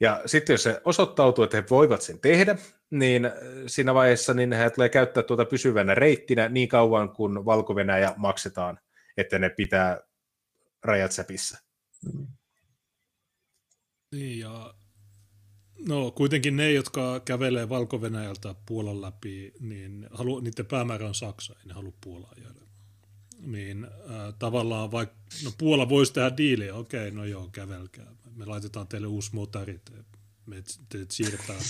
Ja 0.00 0.22
sitten 0.26 0.54
jos 0.54 0.62
se 0.62 0.80
osoittautuu, 0.84 1.44
että 1.44 1.56
he 1.56 1.64
voivat 1.70 2.02
sen 2.02 2.20
tehdä, 2.20 2.58
niin 2.90 3.30
siinä 3.66 3.94
vaiheessa 3.94 4.34
niin 4.34 4.52
he 4.52 4.70
tulee 4.70 4.88
käyttää 4.88 5.22
tuota 5.22 5.44
pysyvänä 5.44 5.94
reittinä 5.94 6.48
niin 6.48 6.68
kauan, 6.68 7.10
kun 7.10 7.44
valko 7.44 7.74
maksetaan, 8.16 8.80
että 9.16 9.38
ne 9.38 9.50
pitää 9.50 10.00
rajat 10.84 11.12
säpissä. 11.12 11.58
Niin, 14.12 14.38
ja 14.38 14.74
No 15.88 16.10
kuitenkin 16.10 16.56
ne, 16.56 16.72
jotka 16.72 17.20
kävelee 17.20 17.68
valko 17.68 18.00
Puolan 18.66 19.02
läpi, 19.02 19.52
niin 19.60 20.06
halu, 20.10 20.40
niiden 20.40 20.66
päämäärä 20.66 21.06
on 21.06 21.14
Saksa, 21.14 21.54
ei 21.60 21.66
ne 21.66 21.74
halua 21.74 21.92
Puolaa 22.04 22.32
jäädä. 22.42 22.60
Niin 23.40 23.84
äh, 23.84 24.34
tavallaan 24.38 24.92
vaikka, 24.92 25.16
no 25.44 25.52
Puola 25.58 25.88
voisi 25.88 26.12
tehdä 26.12 26.36
diiliä, 26.36 26.74
okei, 26.74 27.10
no 27.10 27.24
joo, 27.24 27.48
kävelkää. 27.52 28.12
Me 28.34 28.44
laitetaan 28.44 28.88
teille 28.88 29.06
uusi 29.06 29.34
motari, 29.34 29.80
te, 29.84 29.92
me 30.46 30.62
teet 30.88 31.10
siirtää 31.10 31.60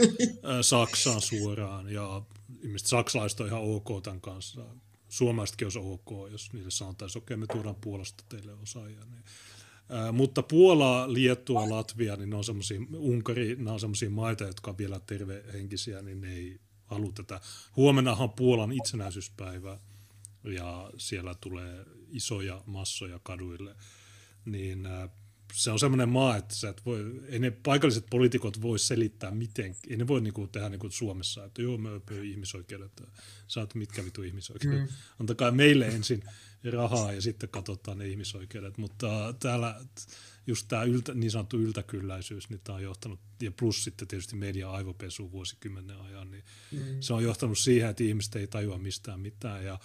Saksaan 0.60 1.20
suoraan 1.20 1.88
ja 1.92 2.22
ilmeisesti 2.62 2.88
saksalaiset 2.88 3.40
on 3.40 3.46
ihan 3.46 3.62
ok 3.62 4.02
tämän 4.02 4.20
kanssa. 4.20 4.64
Suomalaisetkin 5.08 5.66
olisi 5.66 5.78
ok, 5.78 6.30
jos 6.30 6.52
niille 6.52 6.70
sanotaan, 6.70 7.06
että 7.06 7.18
okei, 7.18 7.36
me 7.36 7.46
tuodaan 7.46 7.76
Puolasta 7.80 8.24
teille 8.28 8.52
osaajia. 8.52 9.04
Niin 9.04 9.24
mutta 10.12 10.42
Puola, 10.42 11.12
Liettua, 11.12 11.70
Latvia, 11.70 12.16
niin 12.16 12.30
ne 12.30 12.36
on 12.36 12.44
semmoisia, 12.44 12.80
Unkari, 12.94 13.56
ne 13.56 13.70
on 13.70 13.80
semmoisia 13.80 14.10
maita, 14.10 14.44
jotka 14.44 14.70
on 14.70 14.78
vielä 14.78 15.00
tervehenkisiä, 15.00 16.02
niin 16.02 16.20
ne 16.20 16.32
ei 16.32 16.60
halua 16.86 17.12
tätä. 17.12 17.40
Huomennahan 17.76 18.30
Puolan 18.30 18.72
itsenäisyyspäivä 18.72 19.78
ja 20.44 20.90
siellä 20.98 21.34
tulee 21.34 21.84
isoja 22.10 22.62
massoja 22.66 23.20
kaduille, 23.22 23.74
niin 24.44 24.86
se 25.52 25.70
on 25.70 25.78
semmoinen 25.78 26.08
maa, 26.08 26.36
että 26.36 26.54
sä 26.54 26.68
et 26.68 26.86
voi, 26.86 27.20
ei 27.28 27.38
ne 27.38 27.50
paikalliset 27.50 28.06
poliitikot 28.10 28.62
voi 28.62 28.78
selittää 28.78 29.30
miten, 29.30 29.76
ei 29.88 29.96
ne 29.96 30.06
voi 30.06 30.20
niinku 30.20 30.46
tehdä 30.46 30.68
niin 30.68 30.78
kuin 30.78 30.92
Suomessa, 30.92 31.44
että 31.44 31.62
joo, 31.62 31.78
me 31.78 31.90
ihmisoikeudet, 32.22 33.02
saat 33.48 33.74
mitkä 33.74 34.04
vitu 34.04 34.22
ihmisoikeudet. 34.22 34.80
Mm. 34.80 34.88
Antakaa 35.20 35.50
meille 35.50 35.86
ensin 35.86 36.22
rahaa 36.72 37.12
ja 37.12 37.22
sitten 37.22 37.48
katsotaan 37.48 37.98
ne 37.98 38.08
ihmisoikeudet, 38.08 38.78
mutta 38.78 39.34
täällä 39.40 39.80
just 40.46 40.68
tämä 40.68 40.82
yltä, 40.82 41.14
niin 41.14 41.30
sanottu 41.30 41.58
yltäkylläisyys, 41.58 42.50
niin 42.50 42.60
tämä 42.64 42.76
on 42.76 42.82
johtanut, 42.82 43.20
ja 43.40 43.52
plus 43.52 43.84
sitten 43.84 44.08
tietysti 44.08 44.36
media 44.36 44.70
aivopesu 44.70 45.32
vuosikymmenen 45.32 45.96
ajan, 45.96 46.30
niin 46.30 46.44
mm. 46.72 46.78
se 47.00 47.12
on 47.12 47.22
johtanut 47.22 47.58
siihen, 47.58 47.90
että 47.90 48.04
ihmiset 48.04 48.36
ei 48.36 48.46
tajua 48.46 48.78
mistään 48.78 49.20
mitään, 49.20 49.64
ja 49.64 49.78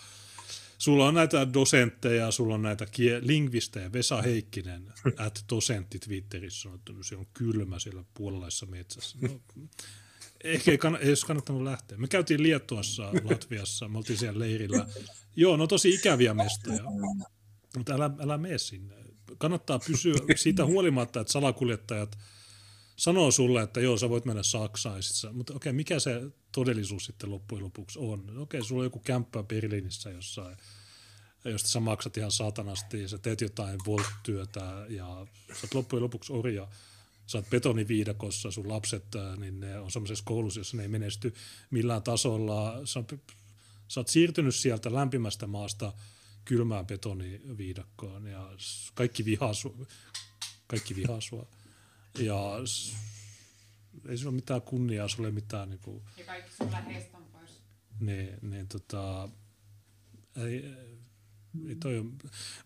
Sulla 0.77 1.07
on 1.07 1.13
näitä 1.13 1.53
dosentteja, 1.53 2.31
sulla 2.31 2.55
on 2.55 2.61
näitä 2.61 2.85
kie- 2.85 3.27
lingvistejä. 3.27 3.93
Vesa 3.93 4.21
Heikkinen, 4.21 4.93
at 5.25 5.45
dosentti 5.49 5.99
Twitterissä 5.99 6.69
on, 6.69 6.75
että 6.75 6.93
siellä 7.01 7.21
on 7.21 7.27
kylmä 7.33 7.79
siellä 7.79 8.03
puolalaisessa 8.13 8.65
metsässä. 8.65 9.17
No, 9.21 9.41
ehkä 10.43 10.71
ei, 10.71 10.77
kann- 10.77 11.01
ei 11.01 11.09
olisi 11.09 11.25
kannattanut 11.25 11.63
lähteä. 11.63 11.97
Me 11.97 12.07
käytiin 12.07 12.43
Liettuassa, 12.43 13.11
Latviassa, 13.23 13.87
me 13.87 13.97
oltiin 13.97 14.19
siellä 14.19 14.39
leirillä. 14.39 14.87
Joo, 15.35 15.57
no 15.57 15.67
tosi 15.67 15.89
ikäviä 15.89 16.33
mestoja, 16.33 16.83
mutta 17.77 17.93
älä, 17.93 18.09
älä 18.19 18.37
mene 18.37 18.57
sinne. 18.57 18.95
Kannattaa 19.37 19.79
pysyä 19.79 20.15
siitä 20.35 20.65
huolimatta, 20.65 21.19
että 21.19 21.33
salakuljettajat 21.33 22.17
sanoo 22.97 23.31
sulle, 23.31 23.61
että 23.61 23.79
joo, 23.79 23.97
sä 23.97 24.09
voit 24.09 24.25
mennä 24.25 24.43
Saksaan. 24.43 25.01
Mutta 25.31 25.53
okei, 25.53 25.69
okay, 25.69 25.77
mikä 25.77 25.99
se 25.99 26.21
todellisuus 26.51 27.05
sitten 27.05 27.31
loppujen 27.31 27.63
lopuksi 27.63 27.99
on? 27.99 28.19
Okei, 28.19 28.41
okay, 28.41 28.63
sulla 28.63 28.81
on 28.81 28.85
joku 28.85 28.99
kämppä 28.99 29.43
Berliinissä 29.43 30.09
jossain 30.09 30.57
josta 31.45 31.69
sä 31.69 31.79
maksat 31.79 32.17
ihan 32.17 32.31
saatanasti 32.31 33.01
ja 33.01 33.07
sä 33.07 33.17
teet 33.17 33.41
jotain 33.41 33.79
volt-työtä 33.85 34.85
ja 34.89 35.27
sä 35.53 35.59
oot 35.63 35.73
loppujen 35.73 36.03
lopuksi 36.03 36.33
orja. 36.33 36.67
Sä 37.27 37.37
oot 37.37 37.49
betoniviidakossa, 37.49 38.51
sun 38.51 38.69
lapset, 38.69 39.05
niin 39.37 39.59
ne 39.59 39.79
on 39.79 39.91
semmoisessa 39.91 40.25
koulussa, 40.25 40.59
jossa 40.59 40.77
ne 40.77 40.83
ei 40.83 40.89
menesty 40.89 41.33
millään 41.69 42.03
tasolla. 42.03 42.85
Sä, 42.85 43.03
sä 43.87 43.99
oot 43.99 44.07
siirtynyt 44.07 44.55
sieltä 44.55 44.93
lämpimästä 44.93 45.47
maasta 45.47 45.93
kylmään 46.45 46.87
betoniviidakkoon 46.87 48.27
ja 48.27 48.51
kaikki 48.93 49.25
vihaa 49.25 49.53
sua. 49.53 49.77
Kaikki 50.67 50.95
vihaa 50.95 51.21
sua. 51.21 51.47
Ja 52.19 52.59
ei 54.09 54.17
sulla 54.17 54.31
mitään 54.31 54.61
kunniaa, 54.61 55.07
sulla 55.07 55.27
ei 55.27 55.33
mitään... 55.33 55.69
Niin 55.69 55.79
kuin, 55.79 56.01
ja 56.17 56.25
kaikki 56.25 56.51
sun 56.51 56.71
läheistä 56.71 57.17
on 57.17 57.25
pois. 57.31 57.61
Niin, 57.99 58.29
niin 58.41 58.67
tota, 58.67 59.29
ei, 60.45 60.65
ei 61.67 61.75
toi 61.75 61.97
on, 61.97 62.17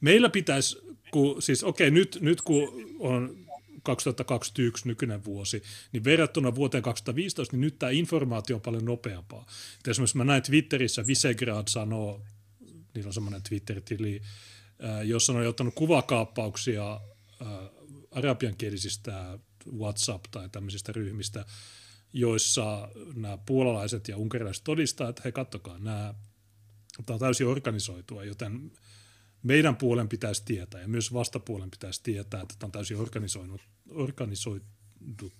meillä 0.02 0.30
pitäisi, 0.30 0.78
kun, 1.12 1.42
siis 1.42 1.64
okei, 1.64 1.88
okay, 1.88 2.00
nyt, 2.00 2.18
nyt 2.22 2.42
kun 2.42 2.86
on 3.00 3.38
2021 3.84 4.88
nykyinen 4.88 5.26
vuosi, 5.26 5.64
niin 5.92 6.04
verrattuna 6.04 6.56
vuoteen 6.56 6.84
2015, 6.84 7.56
niin 7.56 7.62
nyt 7.62 7.80
tämä 7.80 7.90
informaatio 7.90 8.56
on 8.56 8.62
paljon 8.62 8.86
nopeampaa. 8.86 9.46
Et 9.80 9.88
esimerkiksi 9.88 10.18
mä 10.18 10.24
näin 10.24 10.44
Twitterissä, 10.44 11.08
Visegrad 11.08 11.68
sanoo, 11.68 12.22
niillä 12.94 13.08
on 13.08 13.14
semmoinen 13.14 13.44
Twitter-tili, 13.50 14.22
jossa 15.04 15.34
on 15.34 15.48
ottanut 15.48 15.76
kuvakaappauksia 15.76 17.02
arabiankielisistä 18.12 19.40
WhatsApp- 19.70 20.32
tai 20.32 20.50
tämmöisistä 20.50 20.92
ryhmistä, 20.92 21.46
joissa 22.14 22.90
nämä 23.16 23.38
puolalaiset 23.46 24.08
ja 24.08 24.18
unkarilaiset 24.18 24.64
todistaa, 24.64 25.10
että 25.10 25.22
he 25.26 25.32
kattokaa, 25.32 25.80
nämä, 25.80 26.14
tämä 27.06 27.16
on 27.16 27.20
täysin 27.20 27.48
organisoitua, 27.48 28.24
joten 28.24 28.72
meidän 29.44 29.76
puolen 29.76 30.10
pitäisi 30.10 30.46
tietää 30.46 30.82
ja 30.82 30.88
myös 30.88 31.14
vastapuolen 31.14 31.72
pitäisi 31.72 32.04
tietää, 32.04 32.42
että 32.42 32.56
tämä 32.60 32.68
on 32.68 32.72
täysin 32.72 32.98
organisoinut, 32.98 33.62
organisoitu, 33.90 35.32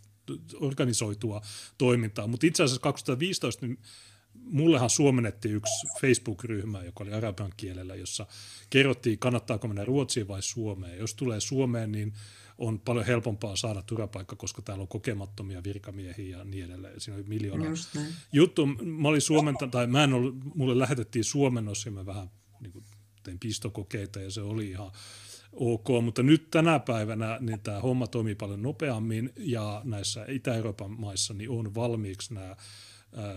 organisoitua 0.56 1.42
toimintaa. 1.78 2.28
Mutta 2.28 2.48
itse 2.48 2.64
asiassa 2.64 2.82
2015 2.82 3.66
niin 3.66 3.80
mullehan 4.34 4.90
suomennettiin 4.90 5.56
yksi 5.56 5.88
Facebook-ryhmä, 6.02 6.84
joka 6.84 7.04
oli 7.04 7.14
arabian 7.14 7.54
kielellä, 7.58 7.96
jossa 7.96 8.28
kerrottiin, 8.70 9.20
kannattaako 9.20 9.68
mennä 9.68 9.86
Ruotsiin 9.86 10.28
vai 10.28 10.42
Suomeen. 10.42 11.00
Jos 11.00 11.14
tulee 11.14 11.40
Suomeen, 11.40 11.92
niin 11.92 12.14
on 12.62 12.80
paljon 12.80 13.06
helpompaa 13.06 13.56
saada 13.56 13.82
turvapaikka, 13.82 14.36
koska 14.36 14.62
täällä 14.62 14.82
on 14.82 14.88
kokemattomia 14.88 15.64
virkamiehiä 15.64 16.38
ja 16.38 16.44
niin 16.44 16.66
edelleen. 16.66 17.02
Siinä 17.02 17.16
oli 17.16 17.24
miljoona 17.28 17.66
juttu. 18.32 18.66
Mä 18.66 19.08
olin 19.08 19.22
suomenta, 19.22 19.68
tai 19.68 19.88
mä 19.88 20.04
en 20.04 20.14
ollut, 20.14 20.36
mulle 20.56 20.80
lähetettiin 20.80 21.24
suomennos 21.24 21.86
ja 21.86 21.92
mä 21.92 22.06
vähän 22.06 22.32
niin 22.60 22.72
kuin, 22.72 22.86
tein 23.24 23.40
pistokokeita 23.40 24.20
ja 24.20 24.32
se 24.32 24.42
oli 24.42 24.70
ihan 24.70 24.92
ok, 25.52 25.88
mutta 26.04 26.24
nyt 26.24 26.52
tänä 26.52 26.80
päivänä 26.80 27.38
niin 27.40 27.60
tämä 27.60 27.80
homma 27.80 28.08
toimii 28.08 28.36
paljon 28.36 28.62
nopeammin 28.62 29.34
ja 29.38 29.82
näissä 29.84 30.26
Itä-Euroopan 30.28 30.92
maissa 30.92 31.34
niin 31.34 31.50
on 31.50 31.76
valmiiksi 31.76 32.34
nämä 32.34 32.56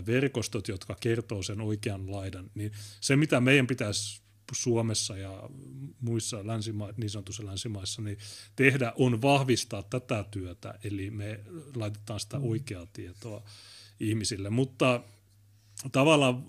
verkostot, 0.07 0.69
jotka 0.69 0.97
kertoo 1.01 1.43
sen 1.43 1.61
oikean 1.61 2.13
laidan, 2.13 2.51
niin 2.55 2.73
se 3.01 3.17
mitä 3.17 3.41
meidän 3.41 3.67
pitäisi 3.67 4.24
Suomessa 4.53 5.17
ja 5.17 5.49
muissa 6.01 6.47
länsima- 6.47 6.93
niin 6.97 7.11
sanotussa 7.11 7.47
länsimaissa 7.47 8.03
niin 8.03 8.19
tehdä 8.57 8.93
on 8.99 9.23
vahvistaa 9.23 9.83
tätä 9.83 10.25
työtä, 10.31 10.79
eli 10.85 11.11
me 11.11 11.41
laitetaan 11.75 12.21
sitä 12.21 12.39
mm. 12.39 12.45
oikeaa 12.45 12.87
tietoa 12.87 13.43
ihmisille, 14.01 14.51
mutta 14.51 15.03
tavallaan 15.93 16.45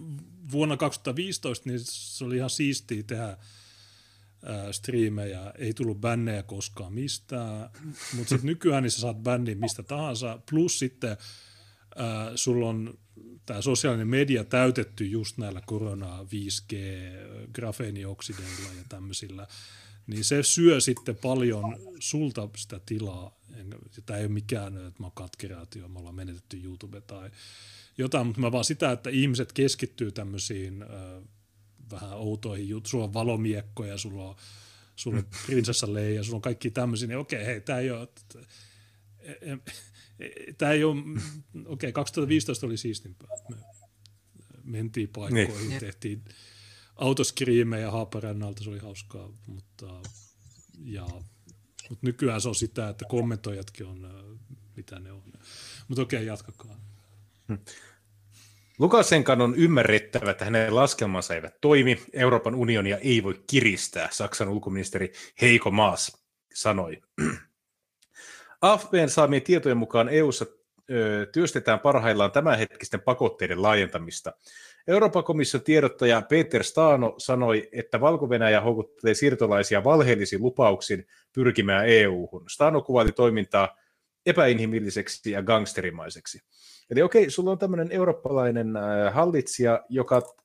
vuonna 0.51 0.77
2015 0.77 1.69
niin 1.69 1.79
se 1.83 2.25
oli 2.25 2.35
ihan 2.35 2.49
siistiä 2.49 3.03
tehdä 3.03 3.37
striimejä, 4.71 5.53
ei 5.57 5.73
tullut 5.73 6.01
bännejä 6.01 6.43
koskaan 6.43 6.93
mistään, 6.93 7.69
mutta 8.13 8.29
sitten 8.29 8.45
nykyään 8.45 8.83
niin 8.83 8.91
sä 8.91 8.99
saat 8.99 9.23
bännin 9.23 9.59
mistä 9.59 9.83
tahansa, 9.83 10.39
plus 10.49 10.79
sitten 10.79 11.17
äh, 11.99 12.31
sulla 12.35 12.69
on 12.69 12.97
tämä 13.45 13.61
sosiaalinen 13.61 14.07
media 14.07 14.43
täytetty 14.43 15.05
just 15.05 15.37
näillä 15.37 15.61
korona 15.65 16.23
5G, 16.23 16.75
grafeenioksideilla 17.53 18.69
ja 18.77 18.83
tämmöisillä, 18.89 19.47
niin 20.07 20.23
se 20.23 20.43
syö 20.43 20.81
sitten 20.81 21.15
paljon 21.15 21.79
sulta 21.99 22.49
sitä 22.57 22.79
tilaa. 22.85 23.39
Tämä 24.05 24.19
ei 24.19 24.25
ole 24.25 24.33
mikään, 24.33 24.87
että 24.87 24.99
mä 24.99 25.05
oon 25.05 25.11
katkeraatio, 25.15 25.87
me 25.87 25.99
ollaan 25.99 26.15
menetetty 26.15 26.61
YouTube 26.63 27.01
tai 27.01 27.31
jotain, 27.97 28.27
mutta 28.27 28.41
mä 28.41 28.51
vaan 28.51 28.65
sitä, 28.65 28.91
että 28.91 29.09
ihmiset 29.09 29.53
keskittyy 29.53 30.11
tämmöisiin 30.11 30.81
äh, 30.81 30.89
vähän 31.91 32.13
outoihin 32.13 32.69
juttuihin. 32.69 32.91
Sulla 32.91 33.03
on 33.03 33.13
valomiekkoja, 33.13 33.97
sulla 33.97 34.29
on, 34.29 34.35
sulla 34.95 35.17
on 35.17 35.25
prinsessa 35.45 35.93
Leija, 35.93 36.23
sulla 36.23 36.35
on 36.35 36.41
kaikki 36.41 36.71
tämmöisiä, 36.71 37.07
niin 37.07 37.17
okei, 37.17 37.45
hei, 37.45 37.61
tämä 37.61 37.79
ei 37.79 37.91
ole... 37.91 38.07
Tämä 40.57 40.71
ei 40.71 40.83
ole, 40.83 41.01
okei, 41.65 41.65
okay, 41.65 41.91
2015 41.91 42.65
oli 42.65 42.77
siistimpää. 42.77 43.29
Me 43.49 43.55
mentiin 44.63 45.09
paikkoihin, 45.09 45.69
niin. 45.69 45.79
tehtiin 45.79 46.23
autoskriimejä 46.95 47.91
Haaparannalta, 47.91 48.63
se 48.63 48.69
oli 48.69 48.79
hauskaa, 48.79 49.29
mutta, 49.47 50.01
ja, 50.83 51.07
mutta 51.89 51.99
nykyään 52.01 52.41
se 52.41 52.49
on 52.49 52.55
sitä, 52.55 52.89
että 52.89 53.05
kommentoijatkin 53.07 53.85
on, 53.85 54.39
mitä 54.75 54.99
ne 54.99 55.11
on. 55.11 55.23
Mutta 55.87 56.01
okei, 56.01 56.17
okay, 56.17 56.27
jatkakaa. 56.27 56.79
Hmm. 57.47 57.57
Lukasenkan 58.79 59.41
on 59.41 59.55
ymmärrettävä, 59.55 60.31
että 60.31 60.45
hänen 60.45 60.75
laskelmansa 60.75 61.35
eivät 61.35 61.61
toimi. 61.61 62.01
Euroopan 62.13 62.55
unionia 62.55 62.97
ei 62.97 63.23
voi 63.23 63.43
kiristää, 63.47 64.09
Saksan 64.11 64.49
ulkoministeri 64.49 65.11
Heiko 65.41 65.71
Maas 65.71 66.25
sanoi. 66.53 67.01
AFPn 68.65 69.09
saamien 69.09 69.41
tietojen 69.41 69.77
mukaan 69.77 70.09
EU:ssa 70.09 70.45
työstetään 71.31 71.79
parhaillaan 71.79 72.31
tämänhetkisten 72.31 73.01
pakotteiden 73.01 73.61
laajentamista. 73.61 74.33
Euroopan 74.87 75.23
komission 75.23 75.63
tiedottaja 75.63 76.21
Peter 76.21 76.63
Stano 76.63 77.15
sanoi, 77.17 77.69
että 77.71 78.01
valko 78.01 78.27
houkuttelee 78.61 79.13
siirtolaisia 79.13 79.83
valheellisin 79.83 80.41
lupauksin 80.41 81.07
pyrkimään 81.33 81.85
EU-hun. 81.87 82.49
Stano 82.49 82.81
kuvaili 82.81 83.11
toimintaa 83.11 83.77
epäinhimilliseksi 84.25 85.31
ja 85.31 85.43
gangsterimaiseksi. 85.43 86.39
Eli 86.89 87.01
okei, 87.01 87.29
sulla 87.29 87.51
on 87.51 87.57
tämmöinen 87.57 87.91
eurooppalainen 87.91 88.73
hallitsija, 89.11 89.83
joka 89.89 90.35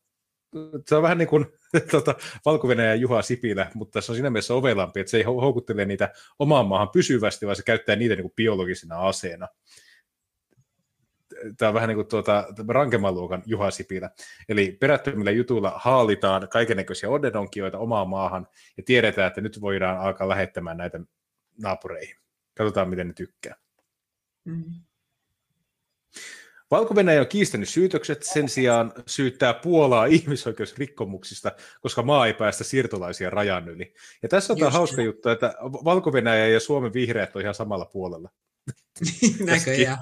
se 0.86 0.96
on 0.96 1.02
vähän 1.02 1.18
niin 1.18 1.28
kuin 1.28 1.46
tuota, 1.90 2.14
valko 2.44 2.72
ja 2.72 2.94
Juha 2.94 3.22
Sipilä, 3.22 3.70
mutta 3.74 4.00
se 4.00 4.12
on 4.12 4.16
siinä 4.16 4.30
mielessä 4.30 4.54
ovelampi, 4.54 5.00
että 5.00 5.10
se 5.10 5.16
ei 5.16 5.22
houkuttele 5.22 5.84
niitä 5.84 6.12
omaan 6.38 6.66
maahan 6.66 6.88
pysyvästi, 6.88 7.46
vaan 7.46 7.56
se 7.56 7.62
käyttää 7.62 7.96
niitä 7.96 8.14
niin 8.14 8.22
kuin 8.22 8.34
biologisena 8.36 9.00
aseena. 9.00 9.48
Tämä 11.56 11.68
on 11.68 11.74
vähän 11.74 11.88
niin 11.88 11.96
kuin 11.96 12.08
tuota, 12.08 12.44
rankemman 12.68 13.14
luokan 13.14 13.42
Juha 13.46 13.70
Sipilä. 13.70 14.10
Eli 14.48 14.76
perättömillä 14.80 15.30
jutuilla 15.30 15.72
haalitaan 15.76 16.48
kaikenlaisia 16.48 17.10
odedonkioita 17.10 17.78
omaan 17.78 18.08
maahan 18.08 18.46
ja 18.76 18.82
tiedetään, 18.86 19.28
että 19.28 19.40
nyt 19.40 19.60
voidaan 19.60 19.98
alkaa 19.98 20.28
lähettämään 20.28 20.76
näitä 20.76 21.00
naapureihin. 21.62 22.16
Katsotaan, 22.56 22.88
miten 22.88 23.06
ne 23.06 23.12
tykkää. 23.12 23.54
Mm-hmm. 24.44 24.89
Valko 26.70 26.94
on 27.20 27.26
kiistänyt 27.28 27.68
syytökset, 27.68 28.22
sen 28.22 28.48
sijaan 28.48 28.92
syyttää 29.06 29.54
Puolaa 29.54 30.06
ihmisoikeusrikkomuksista, 30.16 31.52
koska 31.80 32.02
maa 32.02 32.26
ei 32.26 32.34
päästä 32.34 32.64
siirtolaisia 32.64 33.30
rajan 33.30 33.68
yli. 33.68 33.94
Ja 34.22 34.28
tässä 34.28 34.52
on 34.52 34.58
tämä 34.58 34.70
hauska 34.70 35.02
juttu, 35.02 35.28
että 35.28 35.54
valko 35.62 36.12
ja 36.52 36.60
Suomen 36.60 36.92
vihreät 36.92 37.36
on 37.36 37.42
ihan 37.42 37.54
samalla 37.54 37.84
puolella. 37.84 38.30
Näköjään. 39.44 39.98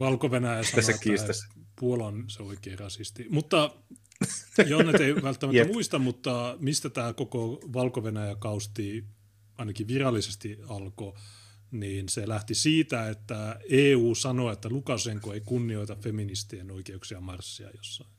valko 0.00 0.30
tässä 0.74 0.92
kiistassa. 0.92 1.46
Puola 1.80 2.06
on 2.06 2.24
se 2.28 2.42
oikea 2.42 2.76
rasisti. 2.76 3.26
Mutta 3.30 3.70
Jonnet 4.66 5.00
ei 5.00 5.14
välttämättä 5.22 5.58
yep. 5.58 5.72
muista, 5.72 5.98
mutta 5.98 6.56
mistä 6.60 6.90
tämä 6.90 7.12
koko 7.12 7.60
valko 7.72 8.02
kausti 8.38 9.04
ainakin 9.58 9.88
virallisesti 9.88 10.58
alkoi, 10.68 11.12
niin 11.70 12.08
se 12.08 12.28
lähti 12.28 12.54
siitä, 12.54 13.08
että 13.08 13.60
EU 13.68 14.14
sanoi, 14.14 14.52
että 14.52 14.68
Lukasenko 14.68 15.32
ei 15.32 15.40
kunnioita 15.40 15.96
feministien 15.96 16.70
oikeuksia 16.70 17.20
marssia 17.20 17.70
jossain. 17.76 18.10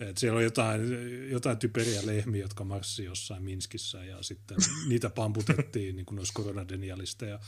Et 0.00 0.18
siellä 0.18 0.36
on 0.36 0.44
jotain, 0.44 0.80
jotain 1.30 1.58
typeriä 1.58 2.06
lehmiä, 2.06 2.42
jotka 2.42 2.64
marssivat 2.64 3.08
jossain 3.08 3.42
Minskissä 3.42 4.04
ja 4.04 4.22
sitten 4.22 4.56
niitä 4.88 5.10
pamputettiin 5.10 5.96
niin 5.96 6.06
kuin 6.06 6.18
olisi 6.18 6.32
koronadenialisteja. 6.32 7.40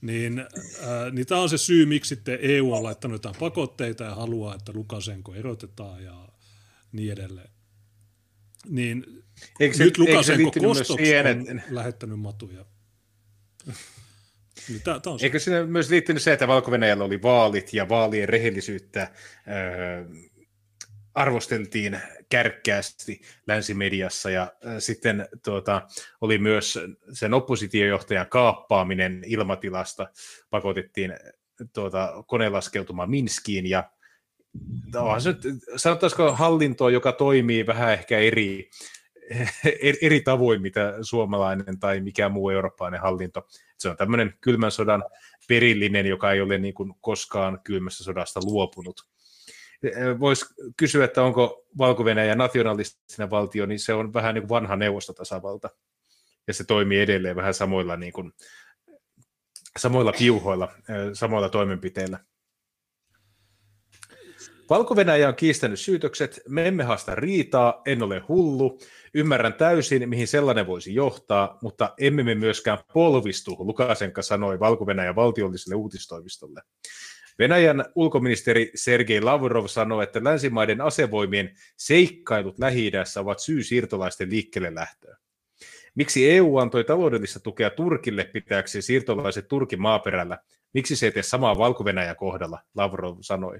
Niin, 0.00 0.38
äh, 0.38 1.12
niin 1.12 1.26
tämä 1.26 1.40
on 1.40 1.48
se 1.48 1.58
syy, 1.58 1.86
miksi 1.86 2.08
sitten 2.08 2.38
EU 2.42 2.72
on 2.72 2.82
laittanut 2.82 3.14
jotain 3.14 3.36
pakotteita 3.40 4.04
ja 4.04 4.14
haluaa, 4.14 4.54
että 4.54 4.72
Lukasenko 4.74 5.34
erotetaan 5.34 6.04
ja 6.04 6.28
niin 6.92 7.12
edelleen. 7.12 7.50
Niin 8.68 9.24
eikö 9.60 9.76
se, 9.76 9.84
nyt 9.84 9.98
Lukasenko 9.98 10.50
kostoksi 10.60 11.16
on 11.16 11.62
lähettänyt 11.70 12.20
matuja 12.20 12.64
tää, 14.84 15.00
tää 15.00 15.12
on 15.12 15.18
Eikö 15.22 15.38
sinne 15.38 15.66
myös 15.66 15.90
liittynyt 15.90 16.22
se, 16.22 16.32
että 16.32 16.48
valko 16.48 16.70
oli 17.00 17.22
vaalit 17.22 17.72
ja 17.72 17.88
vaalien 17.88 18.28
rehellisyyttä 18.28 19.08
öö, 19.48 20.04
arvosteltiin 21.14 22.00
kärkkäästi 22.28 23.20
länsimediassa 23.46 24.30
ja 24.30 24.52
sitten 24.78 25.28
tuota, 25.44 25.82
oli 26.20 26.38
myös 26.38 26.78
sen 27.12 27.34
oppositiojohtajan 27.34 28.26
kaappaaminen 28.28 29.22
ilmatilasta, 29.26 30.08
pakotettiin 30.50 31.14
tuota, 31.72 32.24
kone 32.26 32.48
laskeutumaan 32.48 33.10
Minskiin 33.10 33.66
ja 33.66 33.90
onhan 34.96 35.20
se, 35.20 35.34
sanotaanko 35.76 36.32
hallinto, 36.32 36.88
joka 36.88 37.12
toimii 37.12 37.66
vähän 37.66 37.92
ehkä 37.92 38.18
eri, 38.18 38.70
eri 40.02 40.20
tavoin, 40.20 40.62
mitä 40.62 40.94
suomalainen 41.02 41.80
tai 41.80 42.00
mikä 42.00 42.28
muu 42.28 42.50
eurooppalainen 42.50 43.00
hallinto. 43.00 43.46
Se 43.78 43.88
on 43.88 43.96
tämmöinen 43.96 44.34
kylmän 44.40 44.70
sodan 44.70 45.04
perillinen, 45.48 46.06
joka 46.06 46.32
ei 46.32 46.40
ole 46.40 46.58
niin 46.58 46.74
kuin 46.74 46.94
koskaan 47.00 47.60
kylmässä 47.64 48.04
sodasta 48.04 48.40
luopunut. 48.44 49.06
Voisi 50.20 50.46
kysyä, 50.76 51.04
että 51.04 51.22
onko 51.22 51.64
valko 51.78 52.04
nationalistinen 52.34 53.30
valtio, 53.30 53.66
niin 53.66 53.78
se 53.78 53.94
on 53.94 54.12
vähän 54.12 54.34
niin 54.34 54.42
kuin 54.42 54.48
vanha 54.48 54.76
neuvostotasavalta. 54.76 55.70
Ja 56.46 56.54
se 56.54 56.64
toimii 56.64 57.00
edelleen 57.00 57.36
vähän 57.36 57.54
samoilla, 57.54 57.96
niin 57.96 58.12
kuin, 58.12 58.32
samoilla 59.78 60.12
piuhoilla, 60.18 60.72
samoilla 61.12 61.48
toimenpiteillä. 61.48 62.18
Valko 64.70 64.94
on 65.28 65.34
kiistänyt 65.34 65.80
syytökset, 65.80 66.40
me 66.48 66.68
emme 66.68 66.84
haasta 66.84 67.14
riitaa, 67.14 67.82
en 67.86 68.02
ole 68.02 68.22
hullu, 68.28 68.78
ymmärrän 69.14 69.54
täysin, 69.54 70.08
mihin 70.08 70.28
sellainen 70.28 70.66
voisi 70.66 70.94
johtaa, 70.94 71.58
mutta 71.62 71.94
emme 71.98 72.22
me 72.22 72.34
myöskään 72.34 72.78
polvistu, 72.92 73.56
Lukasenka 73.58 74.22
sanoi 74.22 74.60
valko 74.60 74.86
valtiolliselle 75.16 75.74
uutistoimistolle. 75.74 76.62
Venäjän 77.38 77.84
ulkoministeri 77.94 78.70
Sergei 78.74 79.20
Lavrov 79.20 79.66
sanoi, 79.66 80.04
että 80.04 80.24
länsimaiden 80.24 80.80
asevoimien 80.80 81.56
seikkailut 81.76 82.58
lähi 82.58 82.90
ovat 83.20 83.38
syy 83.38 83.62
siirtolaisten 83.62 84.30
liikkeelle 84.30 84.74
lähtöön. 84.74 85.16
Miksi 85.94 86.30
EU 86.30 86.58
antoi 86.58 86.84
taloudellista 86.84 87.40
tukea 87.40 87.70
Turkille 87.70 88.24
pitääkseen 88.24 88.82
siirtolaiset 88.82 89.48
Turkin 89.48 89.80
maaperällä? 89.80 90.38
Miksi 90.74 90.96
se 90.96 91.06
ei 91.06 91.12
tee 91.12 91.22
samaa 91.22 91.58
valko 91.58 91.84
kohdalla, 92.14 92.58
Lavrov 92.74 93.16
sanoi. 93.20 93.58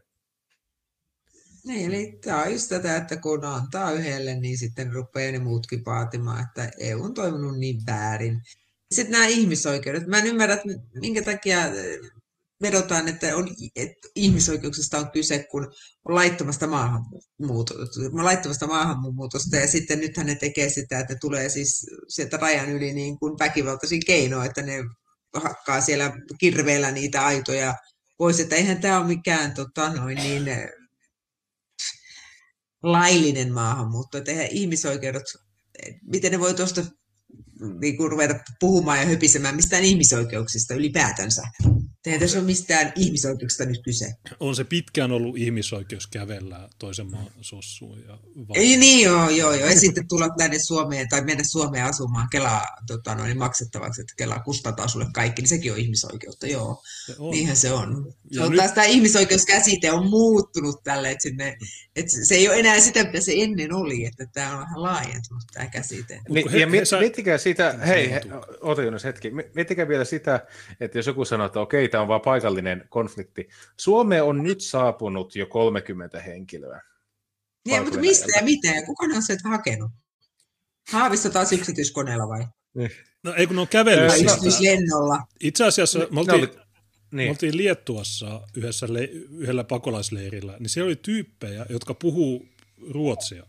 Niin, 1.64 1.86
eli 1.90 2.18
tämä 2.24 2.42
on 2.42 2.52
just 2.52 2.68
tätä, 2.68 2.96
että 2.96 3.16
kun 3.16 3.44
antaa 3.44 3.92
yhdelle, 3.92 4.34
niin 4.34 4.58
sitten 4.58 4.92
rupeaa 4.92 5.32
ne 5.32 5.38
muutkin 5.38 5.84
vaatimaan, 5.84 6.42
että 6.42 6.70
EU 6.78 7.02
on 7.02 7.14
toiminut 7.14 7.58
niin 7.58 7.82
väärin. 7.86 8.40
Sitten 8.92 9.12
nämä 9.12 9.26
ihmisoikeudet. 9.26 10.06
Mä 10.06 10.18
en 10.18 10.26
ymmärrä, 10.26 10.54
että 10.54 10.68
minkä 11.00 11.22
takia 11.22 11.58
vedotaan, 12.62 13.08
että, 13.08 13.36
on, 13.36 13.48
että 13.76 14.08
ihmisoikeuksista 14.14 14.98
on 14.98 15.10
kyse, 15.10 15.46
kun 15.50 15.72
on 16.04 16.14
laittomasta 16.14 16.66
maahanmuutosta, 16.66 18.00
laittomasta 18.12 18.66
maahanmuutosta 18.66 19.56
ja 19.56 19.68
sitten 19.68 20.00
nythän 20.00 20.26
ne 20.26 20.34
tekee 20.34 20.68
sitä, 20.68 20.98
että 20.98 21.14
tulee 21.20 21.48
siis 21.48 21.86
sieltä 22.08 22.36
rajan 22.36 22.70
yli 22.70 22.92
niin 22.92 23.18
kuin 23.18 23.38
väkivaltaisin 23.38 24.02
keinoin, 24.06 24.46
että 24.46 24.62
ne 24.62 24.84
hakkaa 25.34 25.80
siellä 25.80 26.12
kirveellä 26.38 26.90
niitä 26.90 27.26
aitoja 27.26 27.74
pois, 28.18 28.40
että 28.40 28.56
eihän 28.56 28.80
tämä 28.80 28.98
ole 28.98 29.06
mikään 29.06 29.54
tota, 29.54 29.92
noin 29.92 30.16
niin, 30.16 30.44
laillinen 32.82 33.52
maahanmuutto, 33.52 34.18
että 34.18 34.30
eihän 34.30 34.46
ihmisoikeudet, 34.50 35.22
miten 36.02 36.32
ne 36.32 36.40
voi 36.40 36.54
tuosta 36.54 36.84
niin 37.80 37.96
kuin 37.96 38.10
ruveta 38.10 38.34
puhumaan 38.60 38.98
ja 38.98 39.06
höpisemään 39.06 39.56
mistään 39.56 39.84
ihmisoikeuksista 39.84 40.74
ylipäätänsä. 40.74 41.42
Eihän 42.06 42.20
tässä 42.20 42.38
ole 42.38 42.46
mistään 42.46 42.92
ihmisoikeuksista 42.96 43.64
nyt 43.64 43.80
kyse. 43.84 44.14
On 44.40 44.56
se 44.56 44.64
pitkään 44.64 45.12
ollut 45.12 45.36
ihmisoikeus 45.36 46.06
kävellä 46.06 46.68
toisen 46.78 47.10
maan 47.10 47.30
sossuun. 47.40 48.00
Ja 48.08 48.18
Ei 48.54 48.76
niin 48.76 49.04
joo, 49.04 49.30
joo, 49.30 49.54
joo. 49.54 49.68
Ja 49.68 49.80
sitten 49.80 50.08
tulla 50.08 50.28
tänne 50.38 50.58
Suomeen 50.58 51.08
tai 51.08 51.24
mennä 51.24 51.44
Suomeen 51.44 51.84
asumaan 51.84 52.28
Kelaa 52.30 52.66
tota, 52.86 53.14
noin, 53.14 53.38
maksettavaksi, 53.38 54.00
että 54.00 54.14
Kela 54.16 54.38
kustantaa 54.38 54.88
sulle 54.88 55.06
kaikki, 55.14 55.42
niin 55.42 55.48
sekin 55.48 55.72
on 55.72 55.78
ihmisoikeutta, 55.78 56.46
joo. 56.46 56.82
Se 57.06 57.14
on. 57.18 57.30
Niinhän 57.30 57.56
se 57.56 57.72
on. 57.72 58.12
Se 58.32 58.42
on 58.42 58.50
nyt... 58.50 58.58
taas 58.58 58.72
tämä 58.72 58.84
ihmisoikeuskäsite 58.84 59.92
on 59.92 60.10
muuttunut 60.10 60.84
tälle, 60.84 61.10
että, 61.10 61.22
sinne, 61.22 61.56
että 61.96 62.24
se 62.24 62.34
ei 62.34 62.48
ole 62.48 62.58
enää 62.58 62.80
sitä, 62.80 63.04
mitä 63.04 63.20
se 63.20 63.32
ennen 63.36 63.74
oli, 63.74 64.04
että 64.04 64.26
tämä 64.32 64.52
on 64.52 64.60
vähän 64.60 64.82
laajentunut 64.82 65.42
tämä 65.52 65.66
käsite. 65.66 66.20
Niin, 66.28 66.60
ja 66.60 66.66
miettikää 66.66 67.38
sitä, 67.38 67.72
hei, 67.72 68.10
he, 68.10 68.20
ota 68.60 68.82
Jonas 68.82 69.04
hetki, 69.04 69.30
miettikää 69.54 69.88
vielä 69.88 70.04
sitä, 70.04 70.46
että 70.80 70.98
jos 70.98 71.06
joku 71.06 71.24
sanoo, 71.24 71.46
että 71.46 71.60
okei, 71.60 71.88
tämä 71.88 72.02
on 72.02 72.08
vain 72.08 72.20
paikallinen 72.20 72.84
konflikti. 72.88 73.48
Suomeen 73.76 74.24
on 74.24 74.42
nyt 74.42 74.60
saapunut 74.60 75.36
jo 75.36 75.46
30 75.46 76.20
henkilöä. 76.20 76.82
Niin, 77.66 77.82
mutta 77.82 77.98
mistä 77.98 78.26
ja 78.36 78.44
miten? 78.44 78.86
Kuka 78.86 79.06
on 79.16 79.22
sieltä 79.22 79.48
hakenut? 79.48 79.90
Haavissa 80.92 81.30
taas 81.30 81.52
yksityiskoneella 81.52 82.28
vai? 82.28 82.46
Niin. 82.74 82.90
No 83.22 83.34
ei 83.34 83.46
kun 83.46 83.56
ne 83.56 83.62
on 83.62 83.68
kävellyt. 83.68 84.22
Yksityislennolla. 84.22 85.18
Itse 85.40 85.64
asiassa 85.64 85.98
me 85.98 86.20
oltiin, 86.20 86.48
niin. 87.12 87.26
me 87.26 87.30
oltiin 87.30 87.56
Liettuassa 87.56 88.40
yhdessä 88.54 88.92
le, 88.92 89.04
yhdellä 89.30 89.64
pakolaisleirillä, 89.64 90.56
niin 90.58 90.68
siellä 90.68 90.88
oli 90.88 90.96
tyyppejä, 90.96 91.66
jotka 91.68 91.94
puhuu 91.94 92.48
ruotsia. 92.90 93.46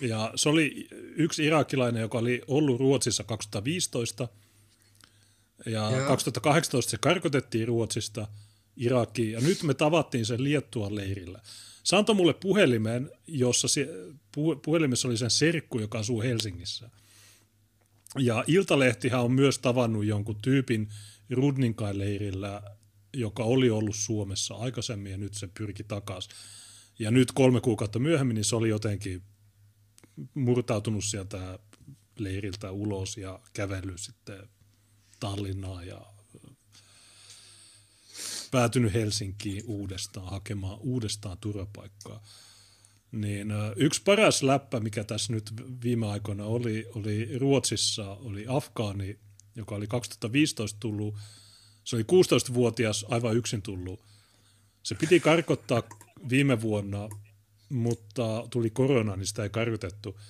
Ja 0.00 0.32
se 0.34 0.48
oli 0.48 0.88
yksi 1.16 1.44
irakilainen, 1.44 2.00
joka 2.00 2.18
oli 2.18 2.42
ollut 2.48 2.80
Ruotsissa 2.80 3.24
2015, 3.24 4.28
ja 5.66 5.90
Joo. 5.90 6.06
2018 6.06 6.90
se 6.90 6.98
karkotettiin 7.00 7.68
Ruotsista 7.68 8.28
Irakiin, 8.76 9.32
ja 9.32 9.40
nyt 9.40 9.62
me 9.62 9.74
tavattiin 9.74 10.26
sen 10.26 10.44
Liettuan 10.44 10.94
leirillä. 10.94 11.40
Se 11.82 11.96
antoi 11.96 12.14
mulle 12.14 12.34
puhelimen, 12.34 13.10
jossa 13.26 13.68
se, 13.68 13.88
puhelimessa 14.64 15.08
oli 15.08 15.16
sen 15.16 15.30
serkku, 15.30 15.78
joka 15.78 15.98
asuu 15.98 16.22
Helsingissä. 16.22 16.90
Ja 18.18 18.44
Iltalehtihän 18.46 19.20
on 19.20 19.32
myös 19.32 19.58
tavannut 19.58 20.04
jonkun 20.04 20.36
tyypin 20.42 20.88
Rudninkain 21.30 21.98
leirillä, 21.98 22.62
joka 23.14 23.44
oli 23.44 23.70
ollut 23.70 23.96
Suomessa 23.96 24.54
aikaisemmin 24.54 25.12
ja 25.12 25.18
nyt 25.18 25.34
se 25.34 25.48
pyrki 25.58 25.84
takaisin. 25.84 26.32
Ja 26.98 27.10
nyt 27.10 27.32
kolme 27.32 27.60
kuukautta 27.60 27.98
myöhemmin 27.98 28.34
niin 28.34 28.44
se 28.44 28.56
oli 28.56 28.68
jotenkin 28.68 29.22
murtautunut 30.34 31.04
sieltä 31.04 31.58
leiriltä 32.18 32.70
ulos 32.70 33.16
ja 33.16 33.40
kävellyt 33.52 34.00
sitten 34.00 34.48
Tallinnaa 35.20 35.84
ja 35.84 36.06
päätynyt 38.50 38.94
Helsinkiin 38.94 39.62
uudestaan 39.66 40.30
hakemaan 40.30 40.78
uudestaan 40.80 41.38
turvapaikkaa. 41.38 42.22
Niin 43.12 43.48
yksi 43.76 44.02
paras 44.02 44.42
läppä, 44.42 44.80
mikä 44.80 45.04
tässä 45.04 45.32
nyt 45.32 45.50
viime 45.82 46.06
aikoina 46.06 46.44
oli, 46.44 46.86
oli 46.94 47.38
Ruotsissa, 47.38 48.10
oli 48.10 48.44
Afgaani, 48.48 49.18
joka 49.56 49.74
oli 49.74 49.86
2015 49.86 50.80
tullut. 50.80 51.14
Se 51.84 51.96
oli 51.96 52.02
16-vuotias, 52.02 53.06
aivan 53.08 53.36
yksin 53.36 53.62
tullut. 53.62 54.00
Se 54.82 54.94
piti 54.94 55.20
karkottaa 55.20 55.82
viime 56.28 56.60
vuonna, 56.60 57.08
mutta 57.68 58.46
tuli 58.50 58.70
korona, 58.70 59.16
niin 59.16 59.26
sitä 59.26 59.42
ei 59.42 59.50
karkotettu. 59.50 60.20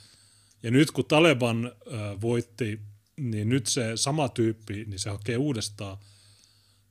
Ja 0.63 0.71
nyt 0.71 0.91
kun 0.91 1.05
Taleban 1.05 1.73
voitti 2.21 2.81
niin 3.17 3.49
nyt 3.49 3.67
se 3.67 3.97
sama 3.97 4.29
tyyppi, 4.29 4.85
niin 4.85 4.99
se 4.99 5.11
hakee 5.11 5.37
uudestaan 5.37 5.97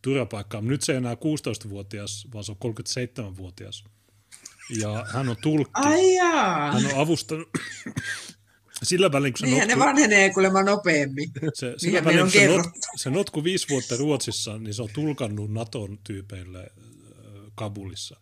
turvapaikkaa. 0.01 0.61
Nyt 0.61 0.81
se 0.81 0.91
ei 0.91 0.97
enää 0.97 1.13
16-vuotias, 1.13 2.27
vaan 2.33 2.43
se 2.43 2.51
on 2.51 2.73
37-vuotias. 2.75 3.83
Ja 4.79 5.05
hän 5.13 5.29
on 5.29 5.35
tulkki. 5.41 5.71
Ai 5.73 6.15
Hän 6.73 6.85
on 6.85 7.01
avustanut 7.01 7.49
sillä 8.85 9.11
välin, 9.11 9.33
kun 9.33 9.39
se 9.39 9.45
Niinhän 9.45 9.67
notku... 9.67 9.79
ne 9.79 9.85
vanhenee 9.85 10.29
kuulemma 10.29 10.63
nopeammin. 10.63 11.31
Se, 11.53 11.73
sillä 11.77 12.05
välin, 12.05 12.19
kun 12.19 12.31
se, 12.31 12.47
not, 12.47 12.67
se 12.95 13.09
notku 13.09 13.43
viisi 13.43 13.69
vuotta 13.69 13.97
Ruotsissa, 13.97 14.57
niin 14.57 14.73
se 14.73 14.81
on 14.81 14.89
tulkannut 14.93 15.51
Naton 15.51 15.99
tyypeille 16.03 16.71
Kabulissa. 17.55 18.17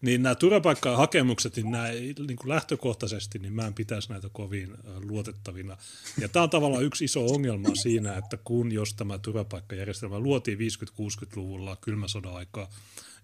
Niin 0.00 0.22
nämä 0.22 0.34
turvapaikkahakemukset, 0.34 1.56
niin 1.56 1.70
nämä 1.70 1.88
niin 1.88 2.36
kuin 2.36 2.48
lähtökohtaisesti, 2.48 3.38
niin 3.38 3.52
mä 3.52 3.66
en 3.66 3.74
pitäisi 3.74 4.08
näitä 4.08 4.28
kovin 4.32 4.76
luotettavina. 5.08 5.76
Ja 6.20 6.28
tämä 6.28 6.42
on 6.42 6.50
tavallaan 6.50 6.84
yksi 6.84 7.04
iso 7.04 7.26
ongelma 7.26 7.68
siinä, 7.74 8.16
että 8.16 8.36
kun 8.36 8.72
jos 8.72 8.94
tämä 8.94 9.18
turvapaikkajärjestelmä 9.18 10.18
luotiin 10.18 10.58
50-60-luvulla 10.58 11.76
kylmä 11.76 12.08
sodan 12.08 12.36
aikaa, 12.36 12.70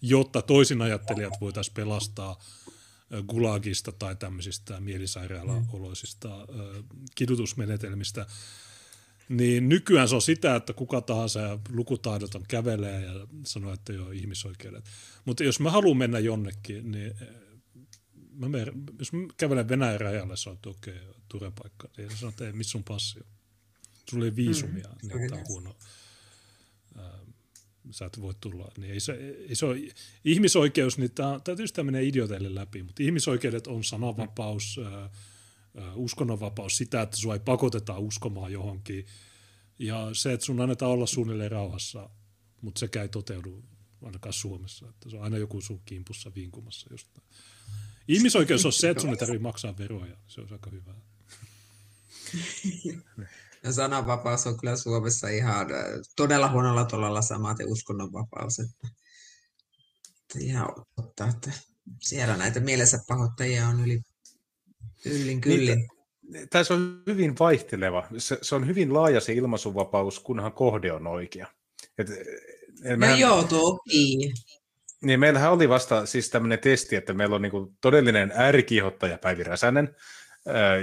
jotta 0.02 0.42
toisin 0.42 0.82
ajattelijat 0.82 1.40
voitaisiin 1.40 1.74
pelastaa 1.74 2.40
gulagista 3.22 3.92
tai 3.92 4.16
tämmöisistä 4.16 4.80
mielisairaalaoloisista 4.80 6.46
kidutusmenetelmistä, 7.14 8.26
niin 9.28 9.68
nykyään 9.68 10.08
se 10.08 10.14
on 10.14 10.22
sitä, 10.22 10.56
että 10.56 10.72
kuka 10.72 11.00
tahansa 11.00 11.58
lukutaidoton 11.68 12.44
kävelee 12.48 13.04
ja 13.04 13.26
sanoo, 13.44 13.72
että 13.72 13.92
joo, 13.92 14.10
ihmisoikeudet. 14.10 14.84
Mutta 15.24 15.44
jos 15.44 15.60
mä 15.60 15.70
haluan 15.70 15.96
mennä 15.96 16.18
jonnekin, 16.18 16.92
niin 16.92 17.14
mä 18.32 18.48
menen, 18.48 18.72
jos 18.98 19.12
mä 19.12 19.26
kävelen 19.36 19.68
Venäjän 19.68 20.00
rajalle, 20.00 20.36
se 20.36 20.50
on, 20.50 20.54
että 20.54 20.68
okei, 20.68 20.96
okay, 20.96 21.14
turvapaikka. 21.28 21.88
Niin 21.96 22.16
sanoo, 22.16 22.28
että 22.28 22.46
ei, 22.46 22.52
missä 22.52 22.70
sun 22.70 22.84
passi 22.84 23.18
on? 23.18 23.26
Sulla 24.10 24.24
ei 24.24 24.36
viisumia, 24.36 24.88
mm, 24.88 25.08
niin 25.08 25.30
tämä 25.30 25.40
on 25.40 25.48
huono. 25.48 25.76
Sä 27.90 28.06
et 28.06 28.20
voi 28.20 28.34
tulla. 28.40 28.72
Niin 28.78 28.92
ei 28.92 29.00
se, 29.00 29.12
ei 29.48 29.54
se 29.54 29.66
ole, 29.66 29.78
ihmisoikeus, 30.24 30.98
niin 30.98 31.10
tämä, 31.10 31.40
tämä 31.44 31.56
tietysti 31.56 31.82
menee 31.82 32.04
idioteille 32.04 32.54
läpi, 32.54 32.82
mutta 32.82 33.02
ihmisoikeudet 33.02 33.66
on 33.66 33.84
sananvapaus, 33.84 34.80
mm. 35.74 35.80
uskonnonvapaus, 35.94 36.76
sitä, 36.76 37.02
että 37.02 37.16
sua 37.16 37.34
ei 37.34 37.40
pakoteta 37.40 37.98
uskomaan 37.98 38.52
johonkin, 38.52 39.06
ja 39.78 40.10
se, 40.12 40.32
että 40.32 40.46
sun 40.46 40.60
annetaan 40.60 40.92
olla 40.92 41.06
suunnilleen 41.06 41.50
rauhassa, 41.50 42.10
mutta 42.60 42.78
sekä 42.78 43.02
ei 43.02 43.08
toteudu 43.08 43.64
ainakaan 44.02 44.32
Suomessa, 44.32 44.88
että 44.88 45.10
se 45.10 45.16
on 45.16 45.22
aina 45.22 45.38
joku 45.38 45.60
sun 45.60 45.80
kimpussa 45.84 46.32
vinkumassa 46.34 46.86
jostain. 46.90 47.26
Ihmisoikeus 48.08 48.66
on 48.66 48.72
se, 48.72 48.90
että 48.90 49.00
sun 49.00 49.10
ei 49.10 49.16
tarvitse 49.16 49.42
maksaa 49.42 49.78
veroja, 49.78 50.16
se 50.26 50.40
on 50.40 50.52
aika 50.52 50.70
hyvä. 50.70 50.94
Sananvapaus 53.72 54.46
on 54.46 54.60
kyllä 54.60 54.76
Suomessa 54.76 55.28
ihan 55.28 55.74
äh, 55.74 55.84
todella 56.16 56.50
huonolla 56.50 56.84
tolalla 56.84 57.22
samaten 57.22 57.68
uskonnonvapaus. 57.68 58.58
Että, 58.58 58.88
että 60.22 60.38
ihan 60.38 60.68
totta, 60.96 61.28
että 61.28 61.50
siellä 62.00 62.36
näitä 62.36 62.60
mielensä 62.60 62.98
pahoittajia 63.08 63.68
on 63.68 63.84
yli 63.84 64.00
yllin 65.04 65.40
kyllin. 65.40 65.88
Niin, 66.28 66.48
Tässä 66.48 66.74
on 66.74 67.02
hyvin 67.06 67.38
vaihteleva. 67.38 68.08
Se, 68.18 68.38
se 68.42 68.54
on 68.54 68.66
hyvin 68.66 68.94
laaja 68.94 69.20
se 69.20 69.32
ilmaisuvapaus, 69.32 70.20
kunhan 70.20 70.52
kohde 70.52 70.92
on 70.92 71.06
oikea. 71.06 71.46
Et, 71.98 72.08
no 72.84 72.96
mehän, 72.96 73.18
joo, 73.18 73.44
toki. 73.44 74.32
Niin 75.02 75.20
meillähän 75.20 75.52
oli 75.52 75.68
vasta 75.68 76.06
siis 76.06 76.30
tämmöinen 76.30 76.58
testi, 76.58 76.96
että 76.96 77.12
meillä 77.12 77.36
on 77.36 77.42
niinku 77.42 77.74
todellinen 77.80 78.32
äärikiihottaja 78.34 79.18
Päivi 79.18 79.42
Räsänen, 79.42 79.96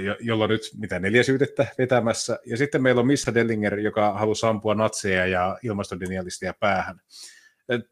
jo, 0.04 0.16
jolla 0.20 0.44
on 0.44 0.50
nyt 0.50 0.62
mitä 0.78 0.98
neljä 0.98 1.22
syytettä 1.22 1.66
vetämässä. 1.78 2.38
Ja 2.46 2.56
sitten 2.56 2.82
meillä 2.82 3.00
on 3.00 3.06
Missa 3.06 3.34
Dellinger, 3.34 3.78
joka 3.78 4.12
halusi 4.12 4.46
ampua 4.46 4.74
natseja 4.74 5.26
ja 5.26 5.58
ilmastodenialistia 5.62 6.54
päähän. 6.60 7.00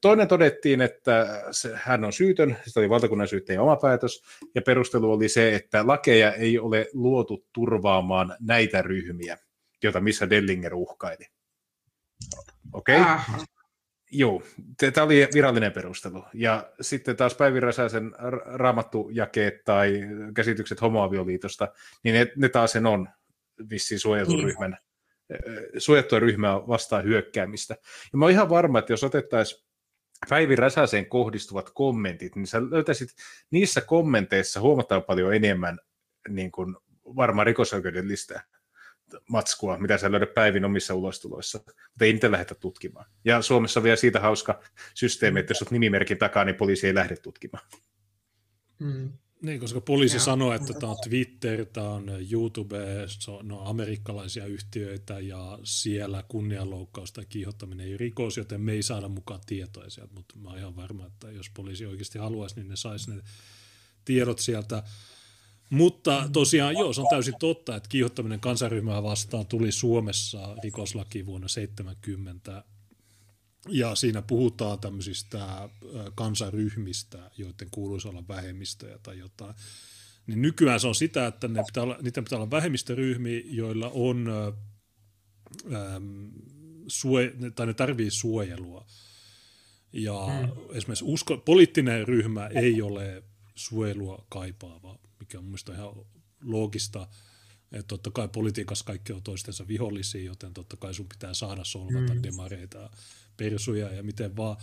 Toinen 0.00 0.28
todettiin, 0.28 0.80
että 0.80 1.42
hän 1.74 2.04
on 2.04 2.12
syytön, 2.12 2.56
se 2.66 2.80
oli 2.80 2.90
valtakunnan 2.90 3.28
syyttäjän 3.28 3.62
oma 3.62 3.76
päätös, 3.76 4.22
ja 4.54 4.62
perustelu 4.62 5.12
oli 5.12 5.28
se, 5.28 5.54
että 5.54 5.86
lakeja 5.86 6.32
ei 6.32 6.58
ole 6.58 6.86
luotu 6.92 7.46
turvaamaan 7.52 8.36
näitä 8.40 8.82
ryhmiä, 8.82 9.38
joita 9.82 10.00
missä 10.00 10.30
Dellinger 10.30 10.74
uhkaili. 10.74 11.24
Okei? 12.72 13.00
Okay? 13.00 13.16
Joo, 14.10 14.42
tämä 14.94 15.04
oli 15.04 15.28
virallinen 15.34 15.72
perustelu. 15.72 16.24
Ja 16.34 16.72
sitten 16.80 17.16
taas 17.16 17.34
Päivi 17.34 17.60
Räsäsen 17.60 18.12
raamattujakeet 18.44 19.64
tai 19.64 20.00
käsitykset 20.34 20.80
homoavioliitosta, 20.80 21.68
niin 22.04 22.14
ne, 22.14 22.32
ne 22.36 22.48
taas 22.48 22.72
sen 22.72 22.86
on 22.86 23.08
vissiin 23.70 24.00
suojeluryhmän, 24.00 24.76
niin. 25.28 25.40
suojattua 25.78 26.18
ryhmää 26.18 26.54
vastaan 26.54 27.04
hyökkäämistä. 27.04 27.76
Ja 28.12 28.18
mä 28.18 28.24
oon 28.24 28.32
ihan 28.32 28.48
varma, 28.48 28.78
että 28.78 28.92
jos 28.92 29.04
otettaisiin 29.04 29.64
Päivi 30.28 30.56
Räsäseen 30.56 31.06
kohdistuvat 31.06 31.70
kommentit, 31.74 32.36
niin 32.36 32.46
sä 32.46 32.62
löytäisit 32.70 33.08
niissä 33.50 33.80
kommenteissa 33.80 34.60
huomattavan 34.60 35.04
paljon 35.04 35.34
enemmän 35.34 35.78
niin 36.28 36.52
kuin 36.52 36.76
varmaan 37.04 37.46
rikosoikeudellista 37.46 38.40
matskua, 39.28 39.78
mitä 39.78 39.98
sä 39.98 40.12
löydät 40.12 40.34
päivin 40.34 40.64
omissa 40.64 40.94
ulostuloissa, 40.94 41.58
mutta 41.58 42.04
ei 42.04 42.12
niitä 42.12 42.30
lähdetä 42.30 42.54
tutkimaan. 42.54 43.06
Ja 43.24 43.42
Suomessa 43.42 43.80
on 43.80 43.84
vielä 43.84 43.96
siitä 43.96 44.20
hauska 44.20 44.60
systeemi, 44.94 45.40
että 45.40 45.50
jos 45.50 45.62
olet 45.62 45.70
nimimerkin 45.70 46.18
takaa, 46.18 46.44
niin 46.44 46.56
poliisi 46.56 46.86
ei 46.86 46.94
lähde 46.94 47.16
tutkimaan. 47.16 47.64
Mm. 48.78 49.12
Niin, 49.42 49.60
koska 49.60 49.80
poliisi 49.80 50.16
ja. 50.16 50.20
sanoo, 50.20 50.52
että 50.52 50.72
tämä 50.72 50.92
on 50.92 50.98
Twitter, 51.08 51.64
tämä 51.64 51.88
on 51.88 52.10
YouTube, 52.32 52.78
se 53.06 53.30
on, 53.30 53.48
no, 53.48 53.60
amerikkalaisia 53.64 54.46
yhtiöitä 54.46 55.20
ja 55.20 55.58
siellä 55.64 56.24
kunnianloukkaus 56.28 57.12
tai 57.12 57.26
kiihottaminen 57.28 57.86
ei 57.86 57.96
rikos, 57.96 58.36
joten 58.36 58.60
me 58.60 58.72
ei 58.72 58.82
saada 58.82 59.08
mukaan 59.08 59.40
tietoja 59.46 59.90
sieltä, 59.90 60.14
mutta 60.14 60.36
mä 60.38 60.48
oon 60.48 60.58
ihan 60.58 60.76
varma, 60.76 61.06
että 61.06 61.30
jos 61.30 61.50
poliisi 61.56 61.86
oikeasti 61.86 62.18
haluaisi, 62.18 62.56
niin 62.56 62.68
ne 62.68 62.76
saisi 62.76 63.10
ne 63.10 63.22
tiedot 64.04 64.38
sieltä. 64.38 64.82
Mutta 65.70 66.28
tosiaan, 66.32 66.74
joo, 66.74 66.92
se 66.92 67.00
on 67.00 67.06
täysin 67.10 67.34
totta, 67.40 67.76
että 67.76 67.88
kiihottaminen 67.88 68.40
kansanryhmää 68.40 69.02
vastaan 69.02 69.46
tuli 69.46 69.72
Suomessa 69.72 70.56
rikoslaki 70.62 71.26
vuonna 71.26 71.48
70 71.48 72.64
ja 73.68 73.94
siinä 73.94 74.22
puhutaan 74.22 74.78
tämmöisistä 74.78 75.68
kansaryhmistä, 76.14 77.30
joiden 77.38 77.68
kuuluisi 77.70 78.08
olla 78.08 78.28
vähemmistöjä 78.28 78.98
tai 79.02 79.18
jotain. 79.18 79.54
Niin 80.26 80.42
nykyään 80.42 80.80
se 80.80 80.86
on 80.86 80.94
sitä, 80.94 81.26
että 81.26 81.48
ne 81.48 81.62
pitää 81.66 81.82
olla, 81.82 81.98
niiden 82.02 82.24
pitää 82.24 82.38
olla 82.38 82.50
vähemmistöryhmiä, 82.50 83.42
joilla 83.44 83.90
on, 83.94 84.28
ähm, 85.74 86.28
sue, 86.88 87.34
tai 87.54 87.66
ne 87.66 87.74
tarvii 87.74 88.10
suojelua. 88.10 88.86
Ja 89.92 90.26
hmm. 90.26 90.50
esimerkiksi 90.72 91.04
usko, 91.04 91.36
poliittinen 91.36 92.08
ryhmä 92.08 92.46
ei 92.46 92.82
ole 92.82 93.22
suojelua 93.54 94.26
kaipaava, 94.28 94.98
mikä 95.20 95.38
on 95.38 95.44
mielestäni 95.44 95.78
ihan 95.78 95.94
loogista. 96.44 97.08
Että 97.72 97.88
totta 97.88 98.10
kai 98.10 98.28
politiikassa 98.28 98.84
kaikki 98.84 99.12
on 99.12 99.22
toistensa 99.22 99.68
vihollisia, 99.68 100.24
joten 100.24 100.54
totta 100.54 100.76
kai 100.76 100.94
sun 100.94 101.08
pitää 101.08 101.34
saada 101.34 101.64
solvata 101.64 102.12
hmm. 102.12 102.22
demareita 102.22 102.90
persuja 103.36 103.92
ja 103.92 104.02
miten 104.02 104.36
vaan. 104.36 104.56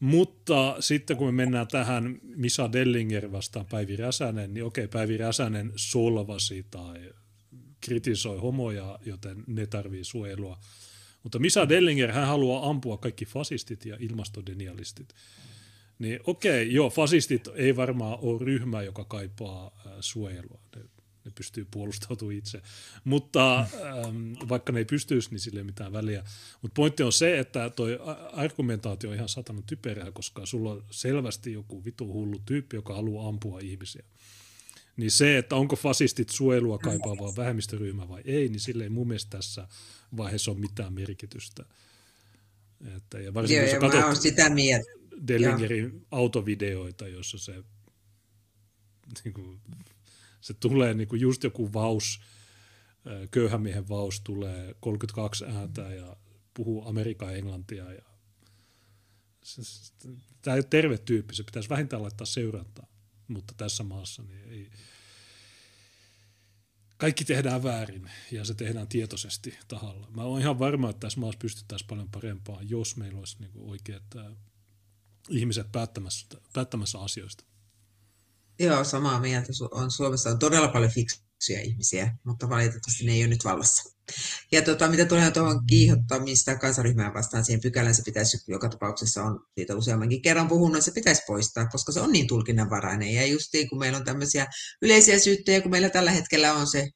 Mutta 0.00 0.76
sitten 0.80 1.16
kun 1.16 1.26
me 1.26 1.32
mennään 1.32 1.68
tähän 1.68 2.18
Misa 2.22 2.72
Dellinger 2.72 3.32
vastaan 3.32 3.66
Päivi 3.66 3.96
Räsänen, 3.96 4.54
niin 4.54 4.64
okei, 4.64 4.88
Päivi 4.88 5.16
Räsänen 5.16 5.72
solvasi 5.76 6.66
tai 6.70 7.12
kritisoi 7.80 8.38
homoja, 8.38 8.98
joten 9.06 9.44
ne 9.46 9.66
tarvii 9.66 10.04
suojelua. 10.04 10.58
Mutta 11.22 11.38
Misa 11.38 11.68
Dellinger, 11.68 12.12
hän 12.12 12.26
haluaa 12.26 12.70
ampua 12.70 12.98
kaikki 12.98 13.24
fasistit 13.24 13.86
ja 13.86 13.96
ilmastodenialistit. 14.00 15.14
Niin 15.98 16.20
okei, 16.24 16.72
joo, 16.72 16.90
fasistit 16.90 17.48
ei 17.54 17.76
varmaan 17.76 18.18
ole 18.22 18.44
ryhmä, 18.44 18.82
joka 18.82 19.04
kaipaa 19.04 19.82
suojelua. 20.00 20.60
Ne 20.76 20.82
ne 21.24 21.32
pystyy 21.34 21.66
puolustautumaan 21.70 22.36
itse. 22.36 22.62
Mutta 23.04 23.58
ähm, 23.60 24.32
vaikka 24.48 24.72
ne 24.72 24.78
ei 24.78 24.84
pystyisi, 24.84 25.30
niin 25.30 25.40
sille 25.40 25.60
ei 25.60 25.64
mitään 25.64 25.92
väliä. 25.92 26.24
Mutta 26.62 26.74
pointti 26.74 27.02
on 27.02 27.12
se, 27.12 27.38
että 27.38 27.70
toi 27.70 27.98
argumentaatio 28.32 29.10
on 29.10 29.16
ihan 29.16 29.28
satana 29.28 29.62
typerää, 29.66 30.12
koska 30.12 30.46
sulla 30.46 30.72
on 30.72 30.84
selvästi 30.90 31.52
joku 31.52 31.84
vitu 31.84 32.12
hullu 32.12 32.40
tyyppi, 32.46 32.76
joka 32.76 32.94
haluaa 32.94 33.28
ampua 33.28 33.60
ihmisiä. 33.60 34.04
Niin 34.96 35.10
se, 35.10 35.38
että 35.38 35.56
onko 35.56 35.76
fasistit 35.76 36.28
suojelua 36.28 36.78
kaipaavaa 36.78 37.36
vähemmistöryhmä 37.36 38.08
vai 38.08 38.22
ei, 38.24 38.48
niin 38.48 38.60
sille 38.60 38.84
ei 38.84 38.90
mun 38.90 39.08
mielestä 39.08 39.36
tässä 39.36 39.68
vaiheessa 40.16 40.50
ole 40.50 40.60
mitään 40.60 40.92
merkitystä. 40.92 41.64
Että, 42.96 43.18
ja 43.18 43.34
varsinkin 43.34 43.68
Joo, 43.68 43.80
jos 43.82 43.92
katsot 43.92 44.22
sitä 44.22 44.50
mieltä. 44.50 44.90
Dellingerin 45.28 46.06
autovideoita, 46.10 47.08
jossa 47.08 47.38
se 47.38 47.64
niin 49.24 49.34
kuin, 49.34 49.60
se 50.40 50.54
tulee 50.54 50.94
niin 50.94 51.08
kuin 51.08 51.20
just 51.20 51.44
joku 51.44 51.72
vaus, 51.72 52.20
köyhän 53.30 53.62
miehen 53.62 53.88
vaus 53.88 54.20
tulee 54.20 54.74
32 54.80 55.44
ääntä 55.44 55.82
ja 55.82 56.16
puhuu 56.54 56.88
Amerikan 56.88 57.36
englantia 57.36 57.92
ja 57.92 58.02
tämä 60.42 60.54
ei 60.54 60.58
ole 60.58 60.66
terve 60.70 60.98
tyyppi, 60.98 61.34
se 61.34 61.42
pitäisi 61.42 61.68
vähintään 61.68 62.02
laittaa 62.02 62.26
seurantaa, 62.26 62.86
mutta 63.28 63.54
tässä 63.56 63.82
maassa 63.82 64.22
niin 64.22 64.48
ei, 64.48 64.70
kaikki 66.96 67.24
tehdään 67.24 67.62
väärin 67.62 68.10
ja 68.30 68.44
se 68.44 68.54
tehdään 68.54 68.88
tietoisesti 68.88 69.58
tahalla. 69.68 70.08
Mä 70.10 70.22
oon 70.22 70.40
ihan 70.40 70.58
varma, 70.58 70.90
että 70.90 71.00
tässä 71.00 71.20
maassa 71.20 71.38
pystyttäisiin 71.38 71.88
paljon 71.88 72.10
parempaan, 72.10 72.70
jos 72.70 72.96
meillä 72.96 73.18
olisi 73.18 73.36
niin 73.40 73.50
oikeat 73.54 74.14
ihmiset 75.28 75.72
päättämässä, 75.72 76.26
päättämässä 76.52 76.98
asioista. 76.98 77.44
Joo, 78.58 78.84
samaa 78.84 79.20
mieltä. 79.20 79.52
On, 79.70 79.90
Suomessa 79.90 80.30
on 80.30 80.38
todella 80.38 80.68
paljon 80.68 80.90
fiksuja 80.90 81.60
ihmisiä, 81.62 82.16
mutta 82.24 82.48
valitettavasti 82.48 83.04
ne 83.04 83.12
ei 83.12 83.20
ole 83.20 83.28
nyt 83.28 83.44
vallassa. 83.44 83.94
Ja 84.52 84.62
tota, 84.62 84.88
mitä 84.88 85.04
tulee 85.04 85.30
tuohon 85.30 85.66
kiihottamista 85.66 86.56
kansaryhmään 86.56 87.14
vastaan, 87.14 87.44
siihen 87.44 87.60
pykälään 87.60 87.94
se 87.94 88.02
pitäisi 88.04 88.38
joka 88.48 88.68
tapauksessa 88.68 89.24
on 89.24 89.40
siitä 89.54 89.76
useammankin 89.76 90.22
kerran 90.22 90.48
puhunut, 90.48 90.84
se 90.84 90.90
pitäisi 90.90 91.22
poistaa, 91.26 91.66
koska 91.66 91.92
se 91.92 92.00
on 92.00 92.12
niin 92.12 92.26
tulkinnanvarainen. 92.26 93.14
Ja 93.14 93.26
just 93.26 93.52
niin, 93.52 93.68
kun 93.68 93.78
meillä 93.78 93.98
on 93.98 94.04
tämmöisiä 94.04 94.46
yleisiä 94.82 95.18
syyttöjä, 95.18 95.60
kun 95.60 95.70
meillä 95.70 95.90
tällä 95.90 96.10
hetkellä 96.10 96.54
on 96.54 96.66
se 96.66 96.88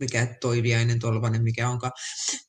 mikä 0.00 0.36
toiviainen, 0.40 0.98
tolvanen, 0.98 1.42
mikä 1.42 1.68
onkaan, 1.68 1.92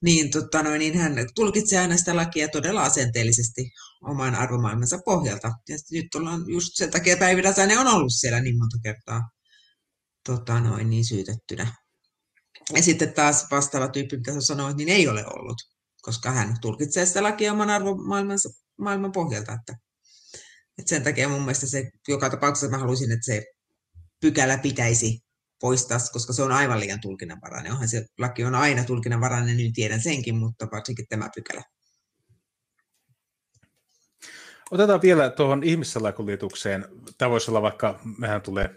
niin, 0.01 0.31
tota 0.31 0.63
noin, 0.63 0.79
niin 0.79 0.97
hän 0.97 1.15
tulkitsee 1.35 1.79
aina 1.79 1.97
sitä 1.97 2.15
lakia 2.15 2.47
todella 2.47 2.83
asenteellisesti 2.83 3.71
oman 4.03 4.35
arvomaailmansa 4.35 4.99
pohjalta. 5.05 5.51
Ja 5.69 5.77
nyt 5.91 6.15
ollaan 6.15 6.43
just 6.47 6.69
sen 6.73 6.91
takia 6.91 7.17
Päivi 7.17 7.41
Räsänen 7.41 7.80
on 7.80 7.88
ollut 7.88 8.13
siellä 8.13 8.39
niin 8.39 8.57
monta 8.57 8.77
kertaa 8.84 9.21
tota 10.25 10.59
noin, 10.59 10.89
niin 10.89 11.05
syytettynä. 11.05 11.75
Ja 12.73 12.84
sitten 12.84 13.13
taas 13.13 13.47
vastaava 13.51 13.88
tyyppi, 13.88 14.17
mitä 14.17 14.41
sanoit, 14.41 14.77
niin 14.77 14.89
ei 14.89 15.07
ole 15.07 15.25
ollut, 15.27 15.57
koska 16.01 16.31
hän 16.31 16.55
tulkitsee 16.61 17.05
sitä 17.05 17.23
lakia 17.23 17.53
oman 17.53 17.69
arvomaailmansa 17.69 18.49
maailman 18.77 19.11
pohjalta. 19.11 19.53
Että, 19.53 19.77
että 20.77 20.89
sen 20.89 21.03
takia 21.03 21.30
mun 21.30 21.41
mielestä 21.41 21.67
se, 21.67 21.89
joka 22.07 22.30
tapauksessa 22.30 22.69
mä 22.69 22.77
haluaisin, 22.77 23.11
että 23.11 23.25
se 23.25 23.43
pykälä 24.21 24.57
pitäisi 24.57 25.19
poistaa, 25.61 25.99
koska 26.13 26.34
se 26.34 26.43
on 26.43 26.51
aivan 26.51 26.80
liian 26.80 27.01
tulkinnanvarainen. 27.01 27.71
Onhan 27.71 27.89
se 27.89 28.05
laki 28.19 28.43
on 28.43 28.55
aina 28.55 28.84
tulkinnanvarainen, 28.84 29.57
niin 29.57 29.73
tiedän 29.73 30.01
senkin, 30.01 30.35
mutta 30.35 30.67
varsinkin 30.71 31.05
tämä 31.09 31.30
pykälä. 31.35 31.63
Otetaan 34.72 35.02
vielä 35.02 35.30
tuohon 35.30 35.64
ihmissalakuljetukseen. 35.64 36.85
Tämä 37.18 37.31
voisi 37.31 37.52
olla 37.52 37.61
vaikka, 37.61 37.99
mehän 38.18 38.41
tulee 38.41 38.69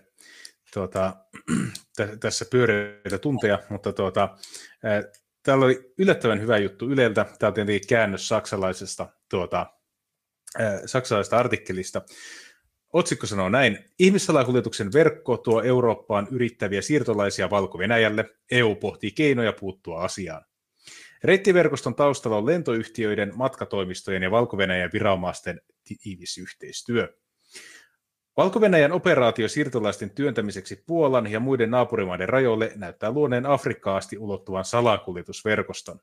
tuota, 0.75 1.17
tässä 2.21 2.45
pyöreitä 2.51 3.19
tunteja, 3.19 3.59
mutta 3.69 3.93
tuota, 3.93 4.37
täällä 5.43 5.65
oli 5.65 5.93
yllättävän 5.99 6.41
hyvä 6.41 6.59
juttu 6.59 6.91
Yleltä. 6.91 7.27
Tämä 7.39 7.49
on 7.49 7.55
tietenkin 7.55 7.89
käännös 7.89 8.29
saksalaisesta, 8.29 9.09
tuota, 9.31 9.67
saksalaisesta 10.87 11.39
artikkelista. 11.39 12.03
Otsikko 12.93 13.27
sanoo 13.27 13.49
näin. 13.49 13.79
Ihmissalakuljetuksen 13.99 14.93
verkko 14.93 15.37
tuo 15.37 15.63
Eurooppaan 15.63 16.29
yrittäviä 16.31 16.83
siirtolaisia 16.83 17.51
valko 17.51 17.79
EU 18.51 18.75
pohtii 18.75 19.11
keinoja 19.11 19.53
puuttua 19.53 20.03
asiaan. 20.03 20.45
Reittiverkoston 21.25 21.95
taustalla 21.95 22.37
on 22.37 22.47
lentoyhtiöiden, 22.47 23.33
matkatoimistojen 23.35 24.23
ja 24.23 24.31
valko 24.31 24.59
viranomaisten 24.93 25.61
tiivis 25.95 26.39
yhteistyö. 26.39 27.17
valko 28.37 28.61
operaatio 28.93 29.49
siirtolaisten 29.49 30.11
työntämiseksi 30.11 30.85
Puolan 30.87 31.27
ja 31.27 31.41
muiden 31.41 31.71
naapurimaiden 31.71 32.29
rajoille 32.29 32.73
näyttää 32.75 33.11
luoneen 33.11 33.47
Afrikkaan 33.47 33.97
asti 33.97 34.19
ulottuvan 34.19 34.65
salakuljetusverkoston. 34.65 36.01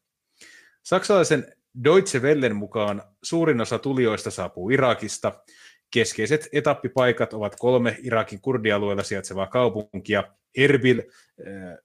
Saksalaisen 0.84 1.54
Deutsche 1.84 2.20
Wellen 2.20 2.56
mukaan 2.56 3.04
suurin 3.24 3.62
osa 3.62 3.80
tulijoista 3.80 4.32
saapuu 4.32 4.70
Irakista. 4.70 5.44
Keskeiset 5.92 6.50
etappipaikat 6.52 7.34
ovat 7.34 7.56
kolme 7.56 7.98
Irakin 8.04 8.42
kurdialueella 8.42 9.04
sijaitsevaa 9.04 9.48
kaupunkia, 9.48 10.24
Erbil, 10.58 11.00
äh, 11.00 11.78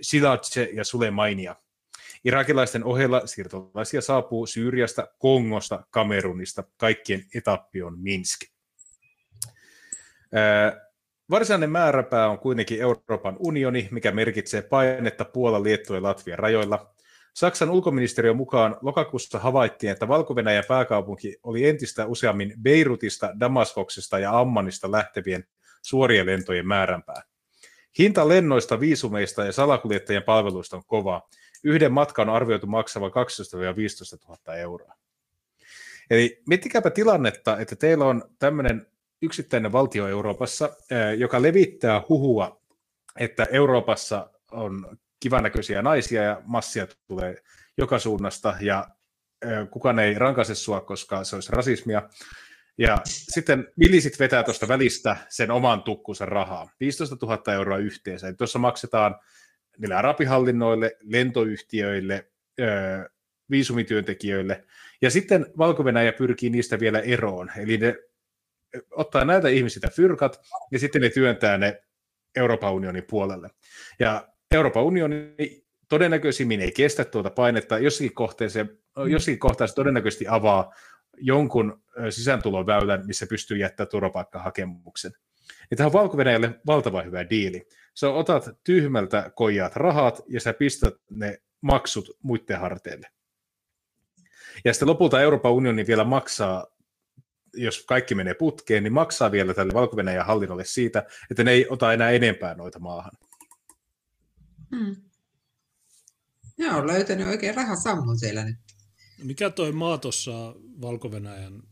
Silace 0.00 0.68
ja 0.72 0.84
Sulemainia. 0.84 1.56
Irakilaisten 2.24 2.84
ohella 2.84 3.26
siirtolaisia 3.26 4.00
saapuu 4.00 4.46
Syyriasta, 4.46 5.08
Kongosta, 5.18 5.86
Kamerunista. 5.90 6.64
Kaikkien 6.76 7.24
etappi 7.34 7.82
on 7.82 7.98
Minsk. 7.98 8.40
Varsinainen 11.30 11.70
määräpää 11.70 12.28
on 12.28 12.38
kuitenkin 12.38 12.80
Euroopan 12.80 13.36
unioni, 13.38 13.88
mikä 13.90 14.12
merkitsee 14.12 14.62
painetta 14.62 15.24
Puola, 15.24 15.62
Liettua 15.62 15.96
ja 15.96 16.02
Latvian 16.02 16.38
rajoilla. 16.38 16.94
Saksan 17.34 17.70
ulkoministeriön 17.70 18.36
mukaan 18.36 18.76
lokakuussa 18.82 19.38
havaittiin, 19.38 19.92
että 19.92 20.08
valko 20.08 20.34
pääkaupunki 20.68 21.36
oli 21.42 21.68
entistä 21.68 22.06
useammin 22.06 22.54
Beirutista, 22.62 23.30
Damaskoksesta 23.40 24.18
ja 24.18 24.38
Ammanista 24.38 24.90
lähtevien 24.90 25.44
suorien 25.82 26.26
lentojen 26.26 26.66
määränpää. 26.66 27.22
Hinta 27.98 28.28
lennoista, 28.28 28.80
viisumeista 28.80 29.44
ja 29.44 29.52
salakuljettajien 29.52 30.22
palveluista 30.22 30.76
on 30.76 30.82
kova. 30.86 31.28
Yhden 31.64 31.92
matkan 31.92 32.28
on 32.28 32.34
arvioitu 32.34 32.66
maksavan 32.66 33.10
12 33.10 33.58
15 33.76 34.16
000 34.28 34.56
euroa. 34.56 34.94
Eli 36.10 36.42
miettikääpä 36.46 36.90
tilannetta, 36.90 37.58
että 37.58 37.76
teillä 37.76 38.04
on 38.04 38.22
tämmöinen 38.38 38.86
yksittäinen 39.22 39.72
valtio 39.72 40.08
Euroopassa, 40.08 40.70
joka 41.18 41.42
levittää 41.42 42.02
huhua, 42.08 42.60
että 43.18 43.46
Euroopassa 43.52 44.30
on 44.50 44.98
kivannäköisiä 45.20 45.82
naisia 45.82 46.22
ja 46.22 46.42
massia 46.44 46.86
tulee 47.06 47.36
joka 47.78 47.98
suunnasta 47.98 48.54
ja 48.60 48.88
kukaan 49.70 49.98
ei 49.98 50.14
rankaise 50.14 50.54
sua, 50.54 50.80
koska 50.80 51.24
se 51.24 51.36
olisi 51.36 51.52
rasismia. 51.52 52.02
Ja 52.78 52.98
sitten 53.04 53.66
milisit 53.76 54.18
vetää 54.18 54.42
tuosta 54.42 54.68
välistä 54.68 55.16
sen 55.28 55.50
oman 55.50 55.82
tukkunsa 55.82 56.26
rahaa, 56.26 56.70
15 56.80 57.16
000 57.22 57.54
euroa 57.54 57.76
yhteensä. 57.76 58.32
Tuossa 58.32 58.58
maksetaan 58.58 59.14
niille 59.78 59.94
arabihallinnoille, 59.94 60.96
lentoyhtiöille, 61.00 62.30
viisumityöntekijöille, 63.50 64.64
ja 65.02 65.10
sitten 65.10 65.46
valko 65.58 65.84
pyrkii 66.12 66.50
niistä 66.50 66.80
vielä 66.80 67.00
eroon. 67.00 67.50
Eli 67.56 67.78
ne 67.78 67.96
ottaa 68.90 69.24
näitä 69.24 69.48
ihmisitä 69.48 69.88
fyrkat, 69.90 70.40
ja 70.72 70.78
sitten 70.78 71.02
ne 71.02 71.10
työntää 71.10 71.58
ne 71.58 71.82
Euroopan 72.36 72.72
unionin 72.72 73.04
puolelle. 73.10 73.48
Ja 73.98 74.28
Euroopan 74.54 74.84
unioni 74.84 75.34
todennäköisimmin 75.88 76.60
ei 76.60 76.72
kestä 76.72 77.04
tuota 77.04 77.30
painetta. 77.30 77.78
Jossakin, 77.78 78.14
kohteeseen, 78.14 78.78
mm. 78.96 79.08
jossakin 79.08 79.38
kohtaa 79.38 79.66
se 79.66 79.74
todennäköisesti 79.74 80.24
avaa 80.28 80.74
jonkun 81.16 81.82
sisääntuloväylän, 82.10 83.06
missä 83.06 83.26
pystyy 83.26 83.56
jättämään 83.56 83.90
turvapaikkahakemuksen. 83.90 85.12
Ja 85.70 85.76
tämä 85.76 85.86
on 85.86 85.92
valko 85.92 86.16
valtavan 86.66 87.04
hyvä 87.04 87.30
diili. 87.30 87.66
Sä 88.00 88.10
otat 88.10 88.44
tyhmältä 88.64 89.30
koijaat 89.34 89.76
rahat 89.76 90.22
ja 90.28 90.40
sä 90.40 90.52
pistät 90.52 90.94
ne 91.10 91.38
maksut 91.60 92.10
muiden 92.22 92.60
harteille. 92.60 93.10
Ja 94.64 94.72
sitten 94.72 94.88
lopulta 94.88 95.20
Euroopan 95.20 95.52
unioni 95.52 95.86
vielä 95.86 96.04
maksaa, 96.04 96.66
jos 97.54 97.84
kaikki 97.84 98.14
menee 98.14 98.34
putkeen, 98.34 98.82
niin 98.82 98.92
maksaa 98.92 99.32
vielä 99.32 99.54
tälle 99.54 99.74
valko 99.74 99.96
hallinnolle 100.24 100.64
siitä, 100.64 101.06
että 101.30 101.44
ne 101.44 101.50
ei 101.50 101.66
ota 101.68 101.92
enää 101.92 102.10
enempää 102.10 102.54
noita 102.54 102.78
maahan. 102.78 103.12
Hmm. 104.76 104.96
Ne 106.58 106.74
on 106.74 106.86
löytänyt 106.86 107.26
oikein 107.26 107.54
rahasammun 107.54 108.18
siellä 108.18 108.44
nyt. 108.44 108.58
Mikä 109.22 109.50
toi 109.50 109.72
maa 109.72 109.98
tuossa 109.98 110.54
Valko-Venäjän 110.80 111.62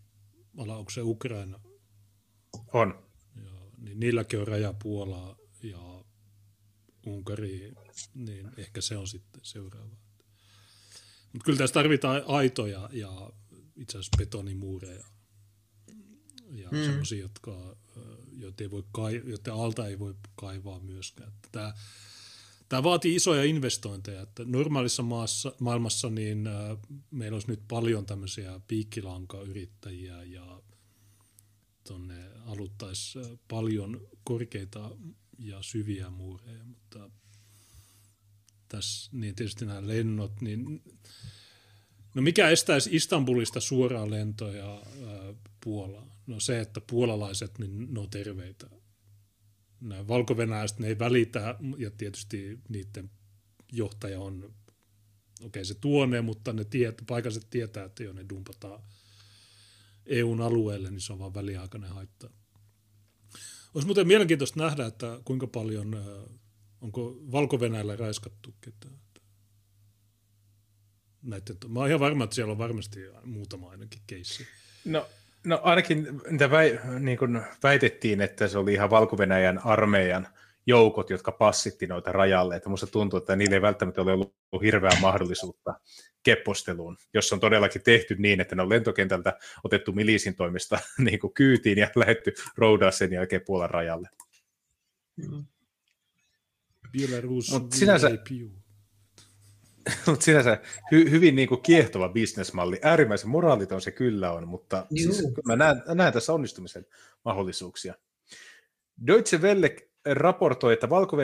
ala, 0.59 0.77
onko 0.77 0.91
se 0.91 1.01
Ukraina? 1.01 1.61
On. 2.73 3.07
Joo, 3.45 3.71
niin 3.79 4.01
niilläkin 4.01 4.41
on 4.41 4.49
raja 4.49 4.75
Puolaa 4.83 5.37
ja 5.63 5.96
Unkari, 7.07 7.73
niin 8.15 8.51
ehkä 8.57 8.81
se 8.81 8.97
on 8.97 9.09
sitten 9.09 9.41
seuraava. 9.45 9.97
Mutta 11.33 11.45
kyllä 11.45 11.59
tässä 11.59 11.75
tarvitaan 11.75 12.23
aitoja 12.27 12.89
ja 12.93 13.31
itse 13.77 13.99
asiassa 13.99 14.17
betonimuureja 14.19 15.05
ja 16.53 16.69
mm. 16.71 16.85
sellaisia, 16.85 17.19
jotka, 17.19 17.77
joita 18.33 18.65
ei 18.65 18.71
voi 18.71 18.85
kai, 18.93 19.23
joiden 19.25 19.53
alta 19.55 19.87
ei 19.87 19.99
voi 19.99 20.15
kaivaa 20.37 20.81
myöskään. 20.81 21.33
Tämä 21.53 21.75
Tämä 22.69 22.83
vaatii 22.83 23.15
isoja 23.15 23.45
investointeja. 23.45 24.23
Että 24.23 24.45
normaalissa 24.45 25.03
maassa, 25.03 25.53
maailmassa 25.61 26.11
niin 26.11 26.47
äh, 26.47 26.79
meillä 27.11 27.37
olisi 27.37 27.49
nyt 27.49 27.63
paljon 27.69 28.07
tämmöisiä 28.07 28.61
piikkilankayrittäjiä 28.69 30.23
ja 30.23 30.63
tuonne 31.89 32.31
aluttaisi 32.47 33.19
äh, 33.19 33.27
paljon 33.49 34.09
korkeita 34.25 34.91
ja 35.39 35.63
syviä 35.63 36.11
muureja, 36.11 36.65
mutta 36.65 37.11
tässä 38.69 39.11
niin 39.13 39.35
tietysti 39.35 39.67
nämä 39.67 39.87
lennot, 39.87 40.41
niin 40.41 40.83
no 42.15 42.23
mikä 42.23 42.49
estäisi 42.49 42.97
Istanbulista 42.97 43.61
suoraan 43.61 44.11
lentoja 44.11 44.83
Puolaan? 45.65 46.13
No 46.27 46.41
se, 46.41 46.61
että 46.61 46.81
puolalaiset, 46.81 47.59
niin 47.59 47.95
ne 47.95 48.01
on 48.01 48.11
terveitä 48.11 48.67
nämä 49.81 50.09
valko 50.09 50.37
ne 50.79 50.89
ei 50.89 50.99
välitä, 50.99 51.57
ja 51.79 51.91
tietysti 51.91 52.59
niiden 52.69 53.11
johtaja 53.73 54.21
on, 54.21 54.37
okei 54.45 54.53
okay, 55.47 55.65
se 55.65 55.75
tuonne, 55.75 56.21
mutta 56.21 56.53
ne 56.53 56.65
tiet, 56.65 57.03
paikalliset 57.07 57.51
tietää, 57.51 57.85
että 57.85 58.03
jo 58.03 58.13
ne 58.13 58.27
dumpataan 58.29 58.83
EUn 60.07 60.41
alueelle, 60.41 60.91
niin 60.91 61.01
se 61.01 61.13
on 61.13 61.19
vaan 61.19 61.35
väliaikainen 61.35 61.91
haitta. 61.91 62.31
Olisi 63.77 63.87
muuten 63.87 64.07
mielenkiintoista 64.07 64.61
nähdä, 64.61 64.87
että 64.87 65.21
kuinka 65.25 65.47
paljon, 65.47 66.05
onko 66.81 67.17
valko 67.33 67.59
raiskattu 67.97 68.55
ketään. 68.61 68.95
Näiden, 71.23 71.57
mä 71.69 71.81
oon 71.81 71.89
ihan 71.89 72.01
varma, 72.01 72.25
että 72.25 72.35
siellä 72.37 72.53
on 72.53 72.59
varmasti 72.59 73.01
muutama 73.25 73.71
ainakin 73.71 74.01
keissi. 74.07 74.47
No 74.85 75.07
No 75.47 75.61
ainakin 75.63 76.21
niitä 76.31 76.51
väi, 76.51 76.79
niin 76.99 77.19
kuin 77.19 77.43
väitettiin, 77.63 78.21
että 78.21 78.49
se 78.49 78.59
oli 78.59 78.73
ihan 78.73 78.91
valko 78.91 79.17
armeijan 79.65 80.29
joukot, 80.67 81.11
jotka 81.11 81.33
passitti 81.33 81.87
noita 81.87 82.13
rajalle. 82.13 82.57
Että 82.57 82.69
musta 82.69 82.87
tuntuu, 82.87 83.17
että 83.17 83.37
niillä 83.37 83.55
ei 83.55 83.63
välttämättä 83.63 84.03
ole 84.03 84.13
ollut 84.13 84.35
hirveää 84.63 85.01
mahdollisuutta 85.01 85.75
kepposteluun, 86.27 86.97
jos 87.15 87.33
on 87.33 87.41
todellakin 87.41 87.83
tehty 87.83 88.17
niin, 88.19 88.41
että 88.41 88.57
ne 88.57 88.63
on 88.63 88.69
lentokentältä 88.69 89.39
otettu 89.65 89.93
milisin 89.93 90.35
toimesta 90.35 90.79
niin 90.99 91.19
kuin 91.19 91.35
kyytiin 91.35 91.79
ja 91.79 91.91
lähetty 91.97 92.35
roudaa 92.57 92.91
sen 92.91 93.13
jälkeen 93.13 93.43
Puolan 93.47 93.71
rajalle. 93.71 94.09
Mm. 95.17 95.45
Belarus 96.93 97.55
sinänsä, 97.75 98.11
mutta 100.07 100.25
sinänsä 100.25 100.59
hy, 100.93 101.11
hyvin 101.11 101.37
niin 101.37 101.49
kuin 101.49 101.63
kiehtova 101.63 102.09
bisnesmalli. 102.09 102.79
Äärimmäisen 102.83 103.31
moraaliton 103.31 103.81
se 103.81 103.91
kyllä 103.91 104.33
on, 104.33 104.49
mutta 104.49 104.87
siis, 104.95 105.23
mä 105.45 105.57
näen, 105.57 105.83
näen 105.95 106.13
tässä 106.13 106.33
onnistumisen 106.33 106.87
mahdollisuuksia. 107.25 107.95
Deutsche 109.07 109.39
Welle 109.39 109.77
raportoi, 110.15 110.73
että 110.73 110.91
valko 110.91 111.17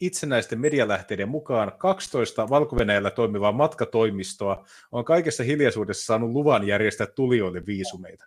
itsenäisten 0.00 0.60
medialähteiden 0.60 1.28
mukaan 1.28 1.72
12 1.78 2.48
valko 2.48 2.76
toimivaa 3.10 3.52
matkatoimistoa 3.52 4.64
on 4.92 5.04
kaikessa 5.04 5.42
hiljaisuudessa 5.42 6.06
saanut 6.06 6.30
luvan 6.30 6.66
järjestää 6.66 7.06
tulijoille 7.06 7.66
viisumeita. 7.66 8.24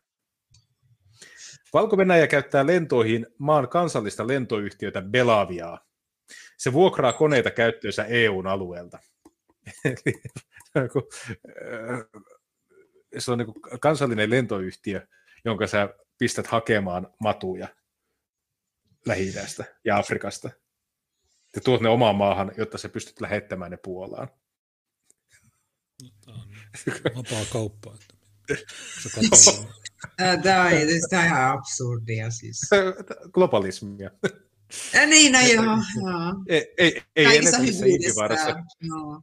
valko 1.74 1.98
käyttää 2.28 2.66
lentoihin 2.66 3.28
maan 3.38 3.70
kansallista 3.70 4.28
lentoyhtiötä 4.28 5.02
Belaviaa. 5.02 5.80
Se 6.58 6.74
vuokraa 6.74 7.14
koneita 7.14 7.52
käyttöönsä 7.52 8.04
EUn 8.04 8.48
alueelta. 8.48 9.00
Se 13.18 13.32
on 13.32 13.38
niin 13.38 13.54
kansallinen 13.82 14.30
lentoyhtiö, 14.30 15.08
jonka 15.46 15.68
sä 15.68 15.90
pistät 16.18 16.48
hakemaan 16.48 17.08
matuja 17.20 17.68
lähi 19.08 19.34
ja 19.86 19.98
Afrikasta. 19.98 20.50
Ja 21.56 21.62
tuot 21.62 21.82
ne 21.82 21.90
omaan 21.90 22.16
maahan, 22.16 22.52
jotta 22.58 22.78
sä 22.78 22.90
pystyt 22.90 23.22
lähettämään 23.22 23.72
ne 23.72 23.78
Puolaan. 23.78 24.28
Tämä 26.26 26.38
on 26.38 26.48
vapaa 27.16 27.46
kauppa. 27.52 27.98
Tämä 30.44 30.66
on, 30.66 30.78
tämä 31.10 31.22
on 31.22 31.26
ihan 31.26 31.52
absurdia 31.58 32.32
siis. 32.32 32.62
Globalismia. 33.32 34.12
Ja 34.94 35.06
niin, 35.06 35.32
no 35.32 35.40
joo. 35.40 35.64
joo. 35.64 36.44
Ei, 36.48 36.74
ei, 36.78 37.02
ei 37.16 37.26
Kaikissa 37.26 37.58
hyvyydessä. 37.58 38.56
Joo. 38.82 39.22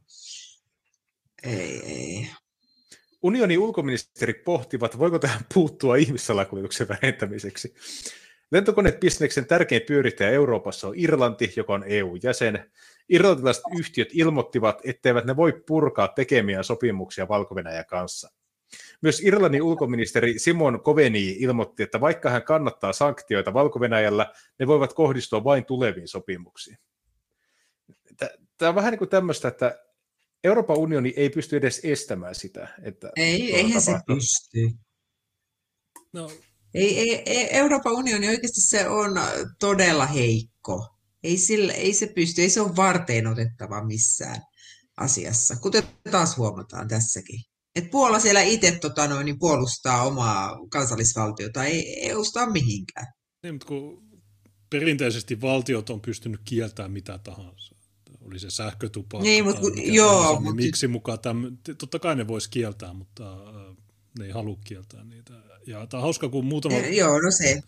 Ei, 1.43 1.85
ei. 1.85 2.29
Unionin 3.21 3.59
ulkoministerit 3.59 4.43
pohtivat, 4.43 4.97
voiko 4.97 5.19
tähän 5.19 5.45
puuttua 5.53 5.95
ihmissalakuljetuksen 5.95 6.87
vähentämiseksi. 6.87 7.75
Lentokonebisneksen 8.51 9.45
tärkein 9.45 9.81
pyörittäjä 9.87 10.29
Euroopassa 10.29 10.87
on 10.87 10.93
Irlanti, 10.97 11.53
joka 11.55 11.73
on 11.73 11.83
EU-jäsen. 11.87 12.71
Irlantilaiset 13.09 13.63
yhtiöt 13.79 14.09
ilmoittivat, 14.13 14.81
etteivät 14.83 15.25
ne 15.25 15.35
voi 15.35 15.63
purkaa 15.67 16.07
tekemiä 16.07 16.63
sopimuksia 16.63 17.27
valko 17.27 17.55
kanssa. 17.83 18.29
Myös 19.01 19.21
Irlannin 19.21 19.61
ulkoministeri 19.61 20.39
Simon 20.39 20.83
Koveni 20.83 21.35
ilmoitti, 21.39 21.83
että 21.83 22.01
vaikka 22.01 22.29
hän 22.29 22.43
kannattaa 22.43 22.93
sanktioita 22.93 23.53
valko 23.53 23.79
ne 24.59 24.67
voivat 24.67 24.93
kohdistua 24.93 25.43
vain 25.43 25.65
tuleviin 25.65 26.07
sopimuksiin. 26.07 26.77
Tämä 28.57 28.69
on 28.69 28.75
vähän 28.75 28.91
niin 28.91 28.99
kuin 28.99 29.09
tämmöistä, 29.09 29.47
että 29.47 29.79
Euroopan 30.43 30.77
unioni 30.77 31.13
ei 31.15 31.29
pysty 31.29 31.57
edes 31.57 31.81
estämään 31.83 32.35
sitä. 32.35 32.67
Että 32.81 33.11
ei, 33.15 33.55
eihän 33.55 33.81
se 33.81 33.91
pysty. 34.07 34.77
No. 36.13 36.31
Ei, 36.75 36.99
ei, 36.99 37.23
ei, 37.25 37.47
Euroopan 37.51 37.93
unioni 37.93 38.27
oikeasti 38.27 38.61
se 38.61 38.87
on 38.87 39.11
todella 39.59 40.05
heikko. 40.05 40.87
Ei, 41.23 41.37
sille, 41.37 41.73
ei 41.73 41.93
se 41.93 42.07
pysty, 42.07 42.41
ei 42.41 42.49
se 42.49 42.61
ole 42.61 42.75
varteen 42.75 43.27
otettava 43.27 43.85
missään 43.85 44.41
asiassa, 44.97 45.55
kuten 45.55 45.83
taas 46.11 46.37
huomataan 46.37 46.87
tässäkin. 46.87 47.39
Et 47.75 47.91
Puola 47.91 48.19
siellä 48.19 48.41
itse 48.41 48.77
tota 48.81 49.07
noin, 49.07 49.25
niin 49.25 49.39
puolustaa 49.39 50.03
omaa 50.03 50.57
kansallisvaltiota, 50.69 51.63
ei 51.63 52.09
EUsta 52.09 52.49
mihinkään. 52.49 53.07
Niin, 53.43 53.53
mutta 53.53 53.67
kun 53.67 54.03
perinteisesti 54.69 55.41
valtiot 55.41 55.89
on 55.89 56.01
pystynyt 56.01 56.41
kieltämään 56.45 56.91
mitä 56.91 57.17
tahansa. 57.17 57.75
Oli 58.21 58.39
se 58.39 58.49
sähkötupa. 58.49 59.21
Niin, 59.21 59.43
mutta 59.45 59.61
kun, 59.61 59.93
joo. 59.93 60.11
Tahansa, 60.11 60.33
niin 60.33 60.43
mutta... 60.43 60.55
Miksi 60.55 60.87
mukaan 60.87 61.19
täm... 61.19 61.57
Totta 61.77 61.99
kai 61.99 62.15
ne 62.15 62.27
voisi 62.27 62.49
kieltää, 62.49 62.93
mutta 62.93 63.33
äh, 63.33 63.75
ne 64.19 64.25
ei 64.25 64.31
halua 64.31 64.57
kieltää 64.63 65.03
niitä. 65.03 65.33
Ja 65.67 65.87
tämä 65.87 65.99
on 65.99 66.03
hauska, 66.03 66.29
kun 66.29 66.45
muutama... 66.45 66.75
Ja, 66.75 66.95
joo, 66.95 67.21
no 67.21 67.31
se. 67.31 67.63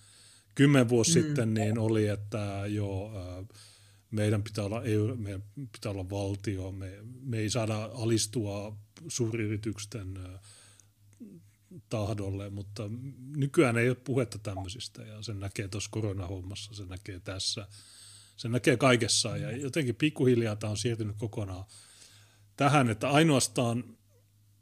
Kymmen 0.55 0.89
vuosi 0.89 1.21
mm. 1.21 1.27
sitten 1.27 1.53
niin 1.53 1.79
oli, 1.79 2.07
että 2.07 2.61
joo, 2.67 3.11
meidän 4.11 4.43
pitää 4.43 4.65
olla, 4.65 4.81
meidän 5.15 5.43
pitää 5.71 5.91
olla 5.91 6.09
valtio, 6.09 6.71
me, 6.71 6.91
me 7.21 7.37
ei 7.37 7.49
saada 7.49 7.83
alistua 7.83 8.77
suuryritysten 9.07 10.19
tahdolle, 11.89 12.49
mutta 12.49 12.89
nykyään 13.35 13.77
ei 13.77 13.89
ole 13.89 13.97
puhetta 14.03 14.39
tämmöisistä 14.39 15.03
ja 15.03 15.21
sen 15.21 15.39
näkee 15.39 15.67
tuossa 15.67 15.89
koronahommassa, 15.91 16.73
se 16.73 16.85
näkee 16.85 17.19
tässä, 17.19 17.67
se 18.37 18.49
näkee 18.49 18.77
kaikessa 18.77 19.37
ja 19.37 19.57
jotenkin 19.57 19.95
pikkuhiljaa 19.95 20.55
tämä 20.55 20.71
on 20.71 20.77
siirtynyt 20.77 21.15
kokonaan 21.17 21.65
tähän, 22.57 22.89
että 22.89 23.09
ainoastaan, 23.09 23.97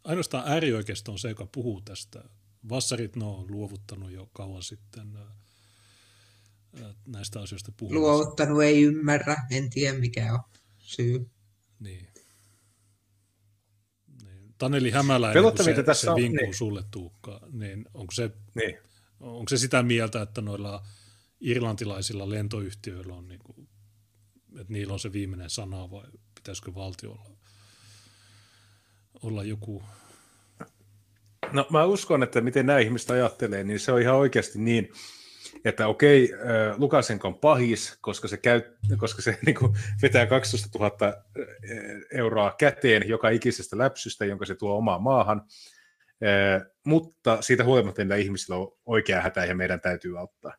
ainoastaan 0.03 0.47
äärioikeisto 0.47 1.11
on 1.11 1.19
se, 1.19 1.29
joka 1.29 1.45
puhuu 1.45 1.81
tästä. 1.81 2.23
Vassarit 2.69 3.15
no, 3.15 3.35
on 3.35 3.51
luovuttanut 3.51 4.11
jo 4.11 4.29
kauan 4.33 4.63
sitten 4.63 5.17
näistä 7.07 7.41
asioista 7.41 7.71
puhumassa. 7.77 8.01
Luovuttanut 8.01 8.63
ei 8.63 8.83
ymmärrä, 8.83 9.35
en 9.51 9.69
tiedä 9.69 9.99
mikä 9.99 10.33
on 10.33 10.39
syy. 10.77 11.29
Niin. 11.79 12.07
Taneli 14.57 14.91
Hämäläinen, 14.91 15.43
kun 15.43 15.63
se, 15.63 15.83
tässä 15.83 16.07
se 16.07 16.15
vinkuu 16.15 16.45
niin. 16.45 16.53
sulle 16.53 16.83
Tuukka, 16.91 17.41
niin 17.51 17.85
onko 17.93 18.11
se, 18.11 18.31
niin. 18.55 18.77
onko 19.19 19.49
se 19.49 19.57
sitä 19.57 19.83
mieltä, 19.83 20.21
että 20.21 20.41
noilla 20.41 20.85
irlantilaisilla 21.39 22.29
lentoyhtiöillä 22.29 23.15
on, 23.15 23.27
niin 23.27 23.39
kuin, 23.39 23.67
että 24.59 24.73
niillä 24.73 24.93
on 24.93 24.99
se 24.99 25.13
viimeinen 25.13 25.49
sana 25.49 25.91
vai 25.91 26.05
pitäisikö 26.35 26.75
valtiolla 26.75 27.29
olla 29.21 29.43
joku... 29.43 29.83
No 31.53 31.67
mä 31.69 31.85
uskon, 31.85 32.23
että 32.23 32.41
miten 32.41 32.65
nämä 32.65 32.79
ihmiset 32.79 33.11
ajattelee, 33.11 33.63
niin 33.63 33.79
se 33.79 33.91
on 33.91 34.01
ihan 34.01 34.15
oikeasti 34.15 34.59
niin, 34.59 34.91
että 35.65 35.87
okei, 35.87 36.31
Lukasenko 36.77 37.27
on 37.27 37.39
pahis, 37.39 37.97
koska 38.01 38.27
se, 38.27 38.37
käy, 38.37 38.61
koska 38.97 39.21
se 39.21 39.37
niin 39.45 39.55
kuin 39.55 39.73
vetää 40.01 40.25
12 40.25 40.79
000 40.79 41.13
euroa 42.13 42.55
käteen 42.57 43.07
joka 43.07 43.29
ikisestä 43.29 43.77
läpsystä, 43.77 44.25
jonka 44.25 44.45
se 44.45 44.55
tuo 44.55 44.77
omaan 44.77 45.03
maahan, 45.03 45.41
mutta 46.85 47.41
siitä 47.41 47.63
huolimatta 47.63 48.01
niillä 48.01 48.15
ihmisillä 48.15 48.55
on 48.55 48.77
oikea 48.85 49.21
hätä 49.21 49.45
ja 49.45 49.55
meidän 49.55 49.81
täytyy 49.81 50.19
auttaa. 50.19 50.53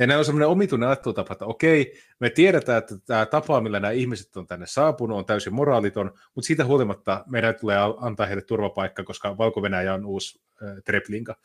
Ja 0.00 0.06
nämä 0.06 0.18
on 0.18 0.24
semmoinen 0.24 0.48
omituinen 0.48 0.88
ajattelutapa, 0.88 1.32
että 1.32 1.44
okei, 1.44 1.94
me 2.20 2.30
tiedetään, 2.30 2.78
että 2.78 2.94
tämä 3.06 3.26
tapa, 3.26 3.60
millä 3.60 3.80
nämä 3.80 3.92
ihmiset 3.92 4.36
on 4.36 4.46
tänne 4.46 4.66
saapunut, 4.66 5.18
on 5.18 5.24
täysin 5.24 5.54
moraaliton, 5.54 6.12
mutta 6.34 6.46
siitä 6.46 6.64
huolimatta 6.64 7.24
meidän 7.30 7.54
tulee 7.60 7.76
antaa 8.00 8.26
heille 8.26 8.42
turvapaikka, 8.42 9.04
koska 9.04 9.38
valko 9.38 9.62
on 9.94 10.06
uusi 10.06 10.40
äh, 10.62 10.76
Treplinka 10.84 11.36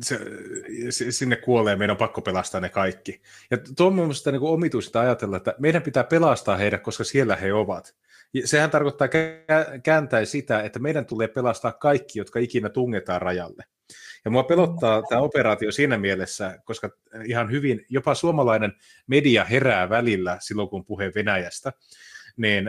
se, 0.00 0.18
sinne 1.10 1.36
kuolee, 1.36 1.76
meidän 1.76 1.94
on 1.94 1.98
pakko 1.98 2.20
pelastaa 2.20 2.60
ne 2.60 2.68
kaikki. 2.68 3.22
Ja 3.50 3.58
tuo 3.76 3.86
on 3.86 3.94
mielestäni 3.94 4.38
niin 4.38 4.48
omituista 4.48 5.00
ajatella, 5.00 5.36
että 5.36 5.54
meidän 5.58 5.82
pitää 5.82 6.04
pelastaa 6.04 6.56
heidät, 6.56 6.82
koska 6.82 7.04
siellä 7.04 7.36
he 7.36 7.52
ovat. 7.52 7.94
Ja 8.34 8.48
sehän 8.48 8.70
tarkoittaa 8.70 9.08
kääntäen 9.82 10.26
sitä, 10.26 10.62
että 10.62 10.78
meidän 10.78 11.06
tulee 11.06 11.28
pelastaa 11.28 11.72
kaikki, 11.72 12.18
jotka 12.18 12.38
ikinä 12.38 12.68
tungetaan 12.68 13.22
rajalle. 13.22 13.64
Ja 14.24 14.30
mua 14.30 14.42
pelottaa 14.42 15.02
tämä 15.08 15.20
operaatio 15.20 15.72
siinä 15.72 15.98
mielessä, 15.98 16.58
koska 16.64 16.90
ihan 17.24 17.50
hyvin 17.50 17.86
jopa 17.88 18.14
suomalainen 18.14 18.72
media 19.06 19.44
herää 19.44 19.88
välillä 19.88 20.38
silloin, 20.40 20.68
kun 20.68 20.84
puhe 20.84 21.12
Venäjästä, 21.14 21.72
niin 22.36 22.68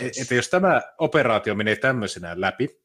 e, 0.00 0.06
että 0.20 0.34
jos 0.34 0.48
tämä 0.48 0.82
operaatio 0.98 1.54
menee 1.54 1.76
tämmöisenään 1.76 2.40
läpi, 2.40 2.80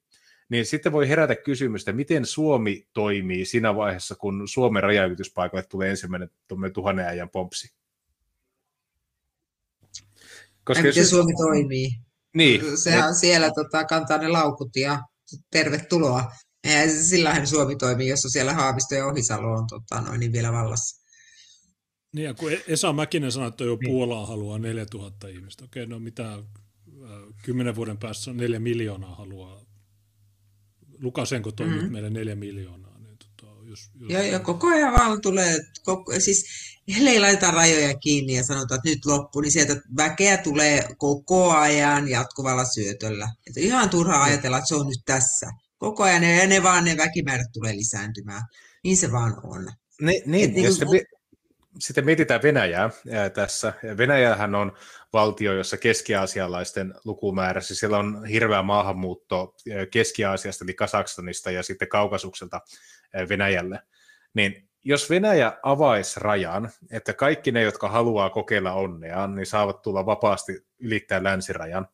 niin 0.49 0.65
sitten 0.65 0.91
voi 0.91 1.10
herätä 1.10 1.36
kysymystä, 1.36 1.94
miten 1.94 2.26
Suomi 2.26 2.88
toimii 2.94 3.45
siinä 3.45 3.76
vaiheessa, 3.76 4.15
kun 4.15 4.48
Suomen 4.48 4.84
rajaylityspaikalle 4.84 5.65
tulee 5.69 5.90
ensimmäinen 5.90 6.30
tuhannen 6.73 7.07
ajan 7.07 7.30
pompsi. 7.30 7.76
Koska 10.64 10.84
miten 10.84 11.02
jos... 11.02 11.10
Suomi 11.10 11.34
toimii. 11.38 11.90
Niin. 12.34 12.77
Sehän 12.77 13.10
et... 13.10 13.18
siellä 13.18 13.52
tota, 13.52 13.84
kantaa 13.84 14.18
ne 14.18 14.27
laukut 14.27 14.76
ja 14.76 14.99
tervetuloa. 15.52 16.32
Ja 16.66 17.04
sillähän 17.04 17.48
Suomi 17.48 17.76
toimii, 17.76 18.08
jos 18.08 18.26
on 18.26 18.32
siellä 18.32 18.54
Haavisto 18.54 18.96
ja 18.96 19.06
Ohisalo 19.06 19.52
on 19.52 19.68
tota, 19.68 20.02
noin, 20.02 20.20
niin 20.20 20.32
vielä 20.32 20.52
vallassa. 20.52 21.06
Niin 22.14 22.26
ja 22.26 22.34
kun 22.34 22.52
Esa 22.68 22.94
Mäkinen 22.94 23.32
sanoi, 23.32 23.48
että 23.48 23.64
jo 23.64 23.78
niin. 23.82 23.92
Puolaan 23.92 24.28
haluaa 24.28 24.60
4000 24.60 25.28
ihmistä. 25.28 25.66
Okei, 25.66 25.86
no 25.86 26.00
mitä, 26.00 26.44
kymmenen 27.44 27.76
vuoden 27.76 27.98
päässä 27.98 28.34
neljä 28.34 28.60
miljoonaa 28.60 29.16
haluaa 29.16 29.66
Lukasenko 31.02 31.52
toi 31.52 31.68
mm-hmm. 31.68 31.92
meille 31.92 32.10
neljä 32.10 32.36
miljoonaa. 32.36 33.00
Niin 33.00 33.18
tota, 33.18 33.52
jos, 33.64 33.90
jos... 34.00 34.12
Ja, 34.12 34.24
ja 34.28 34.40
koko 34.40 34.68
ajan 34.68 34.94
vaan 34.94 35.22
tulee, 35.22 35.60
koko, 35.84 36.20
siis 36.20 36.46
ellei 36.98 37.20
laita 37.20 37.52
rajoja 37.52 37.98
kiinni 37.98 38.34
ja 38.34 38.44
sanotaan, 38.44 38.78
että 38.78 38.90
nyt 38.90 39.06
loppu, 39.06 39.42
niin 39.42 39.52
sieltä 39.52 39.82
väkeä 39.98 40.38
tulee 40.38 40.88
koko 40.98 41.52
ajan 41.52 42.08
jatkuvalla 42.08 42.66
syötöllä. 42.66 43.30
Että 43.48 43.60
ihan 43.60 43.90
turha 43.90 44.24
ajatella, 44.24 44.58
että 44.58 44.68
se 44.68 44.76
on 44.76 44.88
nyt 44.88 45.02
tässä. 45.06 45.52
Koko 45.78 46.04
ajan 46.04 46.24
ja 46.24 46.48
ne 46.48 46.64
vaan 46.64 46.86
ne 46.86 46.98
väkimäärät 46.98 47.52
tulee 47.54 47.74
lisääntymään. 47.74 48.42
Niin 48.84 48.98
se 48.98 49.12
vaan 49.12 49.36
on. 49.44 49.66
Niin, 50.02 50.24
niin, 50.26 50.54
niin 50.54 50.68
kun, 50.86 51.00
sitten 51.80 52.06
mietitään 52.06 52.42
Venäjää 52.44 52.90
tässä. 53.34 53.74
Venäjähän 53.98 54.56
on 54.56 54.78
valtio, 55.14 55.54
jossa 55.54 55.78
keski-aasialaisten 55.78 56.94
lukumäärä, 57.06 57.62
siis 57.62 57.80
siellä 57.80 57.98
on 57.98 58.26
hirveä 58.26 58.62
maahanmuutto 58.62 59.56
Keski-Aasiasta, 59.92 60.66
eli 60.66 60.74
Kasakstanista 60.74 61.52
ja 61.52 61.64
sitten 61.64 61.88
Kaukasukselta 61.88 62.62
Venäjälle. 63.30 63.80
Niin 64.34 64.70
jos 64.84 65.10
Venäjä 65.10 65.58
avaisi 65.64 66.20
rajan, 66.20 66.72
että 66.92 67.14
kaikki 67.14 67.52
ne, 67.52 67.62
jotka 67.62 67.90
haluaa 67.90 68.30
kokeilla 68.30 68.74
onneaan, 68.74 69.36
niin 69.36 69.46
saavat 69.46 69.82
tulla 69.82 70.06
vapaasti 70.06 70.66
ylittää 70.80 71.24
länsirajan, 71.24 71.88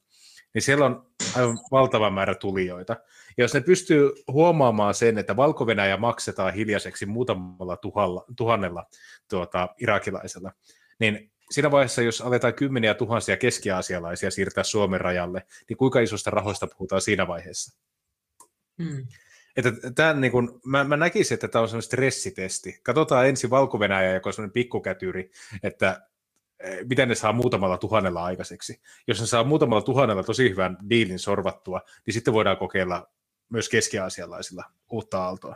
niin 0.53 0.62
siellä 0.62 0.86
on 0.86 1.12
aivan 1.36 1.60
valtava 1.72 2.10
määrä 2.10 2.36
tulijoita. 2.36 2.98
Jos 3.38 3.53
ne 3.53 3.62
pystyy 3.62 4.12
huomaamaan 4.32 4.94
sen, 4.94 5.18
että 5.18 5.36
valko 5.36 5.68
maksetaan 5.98 6.53
hiljaiseksi 6.53 7.06
muutamalla 7.06 7.78
tuhalla, 7.78 8.26
tuhannella 8.38 8.86
tuota, 9.30 9.70
irakilaisella, 9.82 10.52
niin 10.99 11.32
siinä 11.52 11.72
vaiheessa, 11.72 12.02
jos 12.02 12.22
aletaan 12.22 12.53
kymmeniä 12.53 12.94
tuhansia 12.94 13.38
keski-aasialaisia 13.38 14.32
siirtää 14.32 14.64
Suomen 14.64 15.02
rajalle, 15.02 15.45
niin 15.70 15.78
kuinka 15.78 15.99
isosta 15.99 16.32
rahoista 16.32 16.68
puhutaan 16.68 17.02
siinä 17.02 17.28
vaiheessa? 17.28 17.80
Hmm. 18.84 19.08
Että 19.56 19.72
tämän, 19.95 20.22
niin 20.22 20.32
kun, 20.32 20.62
mä, 20.66 20.84
mä 20.84 20.98
näkisin, 20.98 21.34
että 21.36 21.48
tämä 21.48 21.62
on 21.62 21.68
sellainen 21.68 21.86
stressitesti. 21.88 22.80
Katsotaan 22.84 23.28
ensin 23.28 23.49
valko 23.49 23.80
joka 24.14 24.30
on 24.30 24.34
sellainen 24.34 24.53
pikkukätyri, 24.53 25.32
että 25.64 26.08
eh, 26.60 26.80
miten 26.90 27.10
ne 27.10 27.16
saa 27.16 27.34
muutamalla 27.34 27.78
tuhannella 27.78 28.24
aikaiseksi. 28.24 28.82
Jos 29.08 29.20
ne 29.20 29.26
saa 29.26 29.44
muutamalla 29.44 29.82
tuhannella 29.82 30.24
tosi 30.24 30.49
hyvän 30.49 30.78
diilin 30.90 31.20
sorvattua, 31.20 31.82
niin 32.06 32.14
sitten 32.14 32.34
voidaan 32.34 32.58
kokeilla 32.58 33.08
myös 33.52 33.69
keski-aasialaisilla 33.69 34.64
uutta 34.91 35.23
aaltoa. 35.23 35.56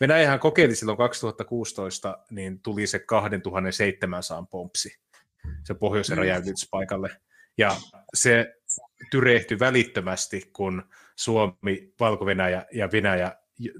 Venäjähän 0.00 0.40
kokeili 0.40 0.74
silloin 0.74 0.98
2016, 0.98 2.18
niin 2.30 2.60
tuli 2.60 2.86
se 2.86 2.98
2700 2.98 4.46
pompsi 4.50 5.00
se 5.64 5.74
pohjoisen 5.74 6.16
mm. 6.16 6.20
rajanylityspaikalle. 6.20 7.16
Ja 7.58 7.76
se 8.14 8.54
tyrehtyi 9.10 9.58
välittömästi, 9.58 10.50
kun 10.52 10.82
Suomi, 11.16 11.92
Valko-Venäjä 12.00 12.66
ja 12.72 12.88
Venäjä 12.92 13.36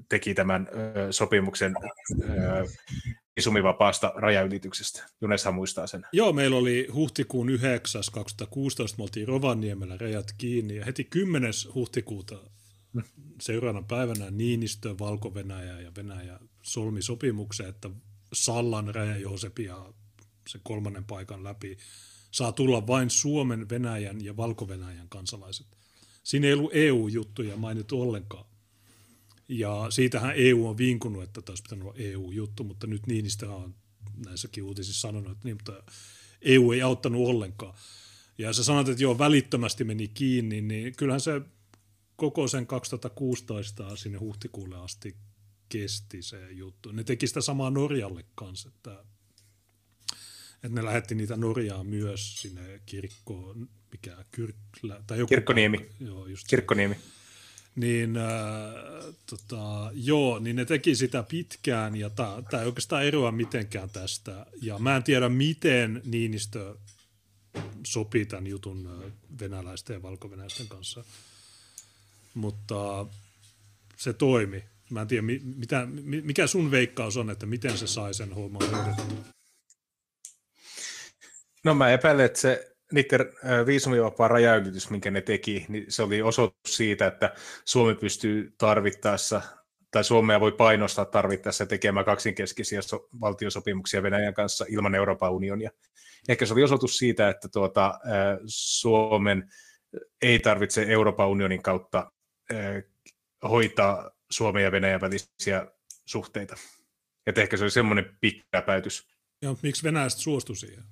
teki 0.08 0.34
tämän 0.34 0.68
ö, 0.72 1.12
sopimuksen 1.12 1.74
ö, 2.22 2.66
isumivapaasta 3.36 4.12
rajaylityksestä. 4.16 5.06
Juneshan 5.20 5.54
muistaa 5.54 5.86
sen. 5.86 6.06
Joo, 6.12 6.32
meillä 6.32 6.56
oli 6.56 6.88
huhtikuun 6.94 7.48
9. 7.48 8.02
2016, 8.12 8.98
me 8.98 9.02
oltiin 9.02 9.28
Rovaniemellä 9.28 9.96
rajat 10.00 10.26
kiinni, 10.38 10.76
ja 10.76 10.84
heti 10.84 11.04
10. 11.04 11.52
huhtikuuta 11.74 12.38
seuraavana 13.40 13.86
päivänä 13.88 14.30
Niinistö, 14.30 14.98
valko 14.98 15.32
ja 15.80 15.92
Venäjä 15.96 16.40
solmi 16.62 17.02
sopimuksen, 17.02 17.68
että 17.68 17.90
Sallan 18.32 18.94
raja 18.94 19.16
ja 19.16 19.92
se 20.48 20.60
kolmannen 20.62 21.04
paikan 21.04 21.44
läpi 21.44 21.76
saa 22.30 22.52
tulla 22.52 22.86
vain 22.86 23.10
Suomen, 23.10 23.68
Venäjän 23.68 24.24
ja 24.24 24.36
valko 24.36 24.68
kansalaiset. 25.08 25.66
Siinä 26.22 26.46
ei 26.46 26.52
ollut 26.52 26.70
EU-juttuja 26.74 27.56
mainittu 27.56 28.02
ollenkaan. 28.02 28.44
Ja 29.48 29.86
siitähän 29.90 30.32
EU 30.36 30.68
on 30.68 30.78
vinkunut, 30.78 31.22
että 31.22 31.42
taas 31.42 31.62
pitänyt 31.62 31.84
olla 31.84 31.94
EU-juttu, 31.98 32.64
mutta 32.64 32.86
nyt 32.86 33.06
Niinistö 33.06 33.52
on 33.52 33.74
näissäkin 34.26 34.64
uutisissa 34.64 35.00
sanonut, 35.00 35.32
että 35.32 35.44
niin, 35.44 35.56
mutta 35.56 35.82
EU 36.42 36.72
ei 36.72 36.82
auttanut 36.82 37.28
ollenkaan. 37.28 37.74
Ja 38.38 38.52
sä 38.52 38.64
sanot, 38.64 38.88
että 38.88 39.02
joo, 39.02 39.18
välittömästi 39.18 39.84
meni 39.84 40.08
kiinni, 40.08 40.60
niin 40.60 40.96
kyllähän 40.96 41.20
se 41.20 41.40
koko 42.20 42.48
sen 42.48 42.66
2016 42.66 43.96
sinne 43.96 44.18
huhtikuulle 44.18 44.76
asti 44.76 45.16
kesti 45.68 46.22
se 46.22 46.50
juttu. 46.50 46.92
Ne 46.92 47.04
teki 47.04 47.26
sitä 47.26 47.40
samaa 47.40 47.70
Norjalle 47.70 48.24
kanssa, 48.34 48.68
että, 48.68 49.04
että 50.54 50.68
ne 50.68 50.84
lähetti 50.84 51.14
niitä 51.14 51.36
Norjaa 51.36 51.84
myös 51.84 52.42
sinne 52.42 52.80
kirkkoon, 52.86 53.68
mikä 53.92 54.24
Kyrklä, 54.30 55.02
tai 55.06 55.18
joku 55.18 55.28
Kirkkoniemi. 55.28 55.78
Paikka, 55.78 56.04
joo, 56.04 56.26
just 56.26 56.46
Kirkkoniemi. 56.48 56.94
Se. 56.94 57.00
Niin, 57.76 58.16
äh, 58.16 59.14
tota, 59.26 59.90
joo, 59.94 60.38
niin 60.38 60.56
ne 60.56 60.64
teki 60.64 60.94
sitä 60.94 61.22
pitkään 61.22 61.96
ja 61.96 62.10
tämä 62.10 62.60
ei 62.60 62.66
oikeastaan 62.66 63.04
eroa 63.04 63.32
mitenkään 63.32 63.90
tästä. 63.90 64.46
Ja 64.62 64.78
mä 64.78 64.96
en 64.96 65.02
tiedä, 65.02 65.28
miten 65.28 66.02
Niinistö 66.04 66.76
sopii 67.86 68.26
tämän 68.26 68.46
jutun 68.46 69.12
venäläisten 69.40 69.94
ja 69.94 70.02
valko 70.02 70.30
kanssa 70.68 71.04
mutta 72.34 73.06
se 73.96 74.12
toimi. 74.12 74.64
Mä 74.90 75.00
en 75.00 75.08
tiedä, 75.08 75.22
mitä, 75.56 75.86
mikä 76.22 76.46
sun 76.46 76.70
veikkaus 76.70 77.16
on, 77.16 77.30
että 77.30 77.46
miten 77.46 77.78
se 77.78 77.86
sai 77.86 78.14
sen 78.14 78.32
homman 78.32 78.70
hoidettua? 78.70 79.24
No 81.64 81.74
mä 81.74 81.90
epäilen, 81.90 82.26
että 82.26 82.40
se 82.40 82.72
niiden 82.92 83.20
viisumivapaa 83.66 84.28
rajaylitys, 84.28 84.90
minkä 84.90 85.10
ne 85.10 85.20
teki, 85.20 85.66
niin 85.68 85.84
se 85.88 86.02
oli 86.02 86.22
osoitus 86.22 86.76
siitä, 86.76 87.06
että 87.06 87.34
Suomi 87.64 87.94
pystyy 87.94 88.54
tarvittaessa, 88.58 89.42
tai 89.90 90.04
Suomea 90.04 90.40
voi 90.40 90.52
painostaa 90.52 91.04
tarvittaessa 91.04 91.66
tekemään 91.66 92.06
kaksinkeskisiä 92.06 92.82
so- 92.82 93.08
valtiosopimuksia 93.20 94.02
Venäjän 94.02 94.34
kanssa 94.34 94.64
ilman 94.68 94.94
Euroopan 94.94 95.32
unionia. 95.32 95.70
Ehkä 96.28 96.46
se 96.46 96.52
oli 96.52 96.62
osoitus 96.62 96.98
siitä, 96.98 97.28
että 97.28 97.48
tuota, 97.48 97.98
Suomen 98.46 99.50
ei 100.22 100.38
tarvitse 100.38 100.82
Euroopan 100.88 101.28
unionin 101.28 101.62
kautta 101.62 102.12
hoitaa 103.42 104.10
Suomen 104.30 104.64
ja 104.64 104.72
Venäjän 104.72 105.00
välisiä 105.00 105.66
suhteita. 106.06 106.56
Että 107.26 107.40
ehkä 107.40 107.56
se 107.56 107.64
oli 107.64 107.70
semmoinen 107.70 108.16
pitkä 108.20 108.62
päätys. 108.62 109.08
Ja 109.42 109.54
miksi 109.62 109.82
Venäjästä 109.84 110.20
suostu 110.20 110.54
siihen? 110.54 110.84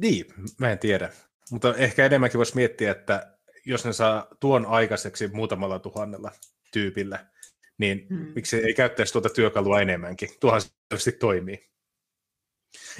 Niin, 0.00 0.26
mä 0.58 0.72
en 0.72 0.78
tiedä. 0.78 1.12
Mutta 1.50 1.74
ehkä 1.74 2.06
enemmänkin 2.06 2.38
voisi 2.38 2.54
miettiä, 2.54 2.90
että 2.90 3.38
jos 3.66 3.84
ne 3.84 3.92
saa 3.92 4.26
tuon 4.40 4.66
aikaiseksi 4.66 5.28
muutamalla 5.28 5.78
tuhannella 5.78 6.32
tyypillä, 6.72 7.26
niin 7.78 8.06
hmm. 8.10 8.32
miksi 8.34 8.56
ei 8.56 8.74
käyttäisi 8.74 9.12
tuota 9.12 9.28
työkalua 9.28 9.80
enemmänkin? 9.80 10.28
Tuohan 10.40 10.62
se 10.96 11.12
toimii. 11.12 11.70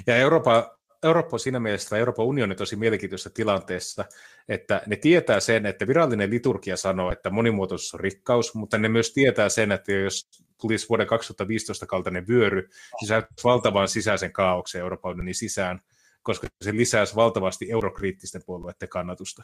Ja 0.07 0.17
Euroopan 0.17 0.65
Eurooppa 1.03 1.35
on 1.35 1.41
siinä 1.41 1.61
mielessä, 1.61 1.97
Euroopan 1.97 2.27
unioni 2.27 2.55
tosi 2.55 2.77
mielenkiintoisessa 2.77 3.31
tilanteessa, 3.31 4.05
että 4.49 4.83
ne 4.87 4.97
tietää 4.97 5.41
sen, 5.41 5.67
että 5.67 5.87
virallinen 5.87 6.31
liturgia 6.31 6.77
sanoo, 6.77 7.13
että 7.13 7.31
monimuotoisuus 7.31 7.95
on 7.95 8.01
rikkaus, 8.01 8.55
mutta 8.55 8.79
ne 8.79 8.89
myös 8.89 9.13
tietää 9.13 9.49
sen, 9.49 9.73
että 9.73 9.93
jos 9.93 10.29
tulisi 10.61 10.89
vuoden 10.89 11.07
2015 11.07 11.87
kaltainen 11.87 12.29
vyöry, 12.29 12.69
niin 13.01 13.09
se 13.09 13.23
valtavan 13.45 13.89
sisäisen 13.89 14.33
kaauksen 14.33 14.81
Euroopan 14.81 15.13
unionin 15.13 15.35
sisään, 15.35 15.81
koska 16.23 16.47
se 16.61 16.73
lisäisi 16.73 17.17
valtavasti 17.17 17.71
eurokriittisten 17.71 18.43
puolueiden 18.47 18.89
kannatusta. 18.89 19.43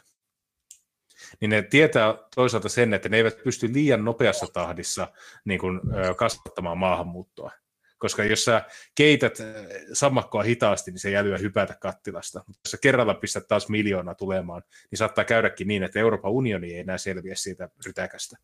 Niin 1.41 1.51
ne 1.51 1.63
tietää 1.63 2.15
toisaalta 2.35 2.69
sen, 2.69 2.95
että 2.95 3.09
ne 3.09 3.17
eivät 3.17 3.43
pysty 3.45 3.73
liian 3.73 4.05
nopeassa 4.05 4.47
tahdissa 4.53 5.09
niin 5.45 5.61
kuin, 5.61 5.81
kasvattamaan 6.17 6.79
maahanmuuttoa 6.79 7.51
koska 7.99 8.25
jos 8.25 8.45
sä 8.45 8.63
keität 8.95 9.41
äh, 9.41 9.47
sammakkoa 9.93 10.43
hitaasti, 10.43 10.91
niin 10.91 10.99
se 10.99 11.11
jää 11.11 11.25
hypätä 11.41 11.77
kattilasta. 11.81 12.45
Mutta 12.47 12.61
jos 12.65 12.71
sä 12.71 12.79
kerralla 12.83 13.15
pistät 13.15 13.49
taas 13.49 13.69
miljoona 13.69 14.15
tulemaan, 14.15 14.63
niin 14.91 14.99
saattaa 14.99 15.25
käydäkin 15.25 15.69
niin, 15.69 15.83
että 15.83 15.99
Euroopan 15.99 16.33
unioni 16.33 16.75
ei 16.75 16.81
enää 16.81 16.99
selviä 16.99 17.35
siitä 17.35 17.69
rytäkästä. 17.87 18.37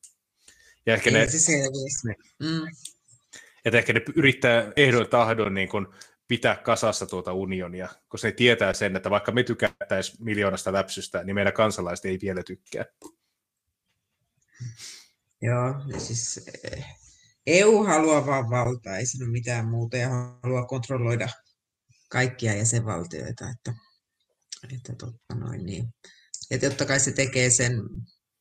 Ja 0.87 0.95
ehkä 0.95 1.11
ei 1.11 1.17
ne, 1.17 1.27
se 1.27 1.53
Niin, 1.53 2.17
mm. 2.43 2.67
Että 3.65 3.79
ehkä 3.79 3.93
ne 3.93 4.03
yrittää 4.15 4.73
ehdoin 4.77 5.09
tahdon 5.09 5.55
niin 5.55 5.69
kun 5.69 5.95
pitää 6.29 6.57
kasassa 6.57 7.07
tuota 7.07 7.33
unionia, 7.33 7.89
koska 8.09 8.29
ne 8.29 8.33
tietää 8.33 8.73
sen, 8.73 8.97
että 8.97 9.11
vaikka 9.11 9.33
me 9.33 9.43
tykättäisiin 9.43 10.25
miljoonasta 10.25 10.73
läpsystä, 10.73 11.25
niin 11.25 11.35
meidän 11.35 11.53
kansalaiset 11.53 12.05
ei 12.05 12.19
vielä 12.23 12.43
tykkää. 12.43 12.85
Joo, 15.43 15.99
siis 15.99 16.49
eh, 16.65 17.02
EU 17.47 17.85
haluaa 17.85 18.27
vain 18.27 18.51
valtaa, 18.51 18.97
ei 18.97 19.05
ole 19.21 19.31
mitään 19.31 19.67
muuta, 19.67 19.97
ja 19.97 20.09
haluaa 20.43 20.67
kontrolloida 20.67 21.29
kaikkia 22.11 22.55
jäsenvaltioita, 22.55 23.45
että, 23.51 23.75
että, 24.75 24.93
totta 24.99 25.35
noin, 25.35 25.67
niin. 25.67 25.95
ja 26.51 26.59
totta 26.59 26.85
kai 26.85 27.01
se 27.01 27.13
tekee 27.13 27.51
sen 27.51 27.73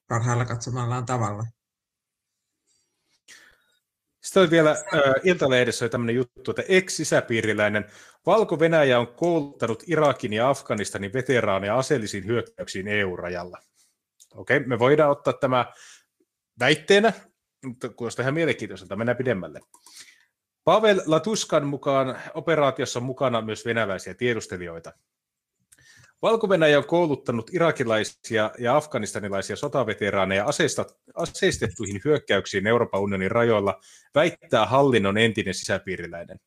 parhaalla 0.08 0.46
katsomallaan 0.46 1.06
tavalla. 1.06 1.44
Sitten 4.24 4.42
oli 4.42 4.52
vielä 4.52 4.72
äh, 4.72 4.78
Iltalehdessä 5.24 5.90
tämmöinen 5.90 6.16
juttu, 6.16 6.52
että 6.52 6.64
ex-sisäpiiriläinen 6.68 7.86
Valko-Venäjä 8.26 9.00
on 9.00 9.08
kouluttanut 9.08 9.84
Irakin 9.88 10.34
ja 10.34 10.50
Afganistanin 10.50 11.14
veteraaneja 11.14 11.78
aseellisiin 11.78 12.26
hyökkäyksiin 12.26 12.88
EU-rajalla. 12.88 13.58
Okei, 14.36 14.60
me 14.60 14.80
voidaan 14.80 15.12
ottaa 15.12 15.34
tämä 15.34 15.66
väitteenä, 16.60 17.14
mutta 17.66 17.90
kuulostaa 17.90 18.24
ihan 18.24 18.34
mielenkiintoiselta, 18.34 18.96
mennään 18.96 19.18
pidemmälle. 19.18 19.60
Pavel 20.64 21.02
Latuskan 21.06 21.68
mukaan 21.68 22.20
operaatiossa 22.34 23.00
on 23.00 23.06
mukana 23.06 23.42
myös 23.42 23.66
venäläisiä 23.66 24.14
tiedustelijoita. 24.14 24.94
valko 26.22 26.48
on 26.78 26.86
kouluttanut 26.86 27.54
irakilaisia 27.54 28.52
ja 28.60 28.76
afganistanilaisia 28.76 29.56
sotaveteraaneja 29.56 30.46
aseistettuihin 31.16 32.02
hyökkäyksiin 32.06 32.68
Euroopan 32.68 33.02
unionin 33.02 33.32
rajoilla, 33.32 33.80
väittää 34.16 34.66
hallinnon 34.66 35.18
entinen 35.18 35.54
sisäpiiriläinen. 35.54 36.40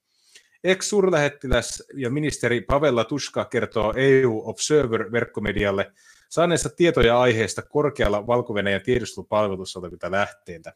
Ex-suurlähettiläs 0.64 1.82
ja 1.94 2.10
ministeri 2.10 2.60
Pavel 2.60 2.96
Latuska 2.96 3.44
kertoo 3.44 3.94
EU 3.96 4.42
Observer-verkkomedialle 4.44 5.92
saaneensa 6.28 6.70
tietoja 6.76 7.20
aiheesta 7.20 7.62
korkealla 7.62 8.26
valko 8.26 8.54
tiedustelupalvelussa 8.82 9.78
olevilta 9.78 10.10
lähteiltä. 10.10 10.72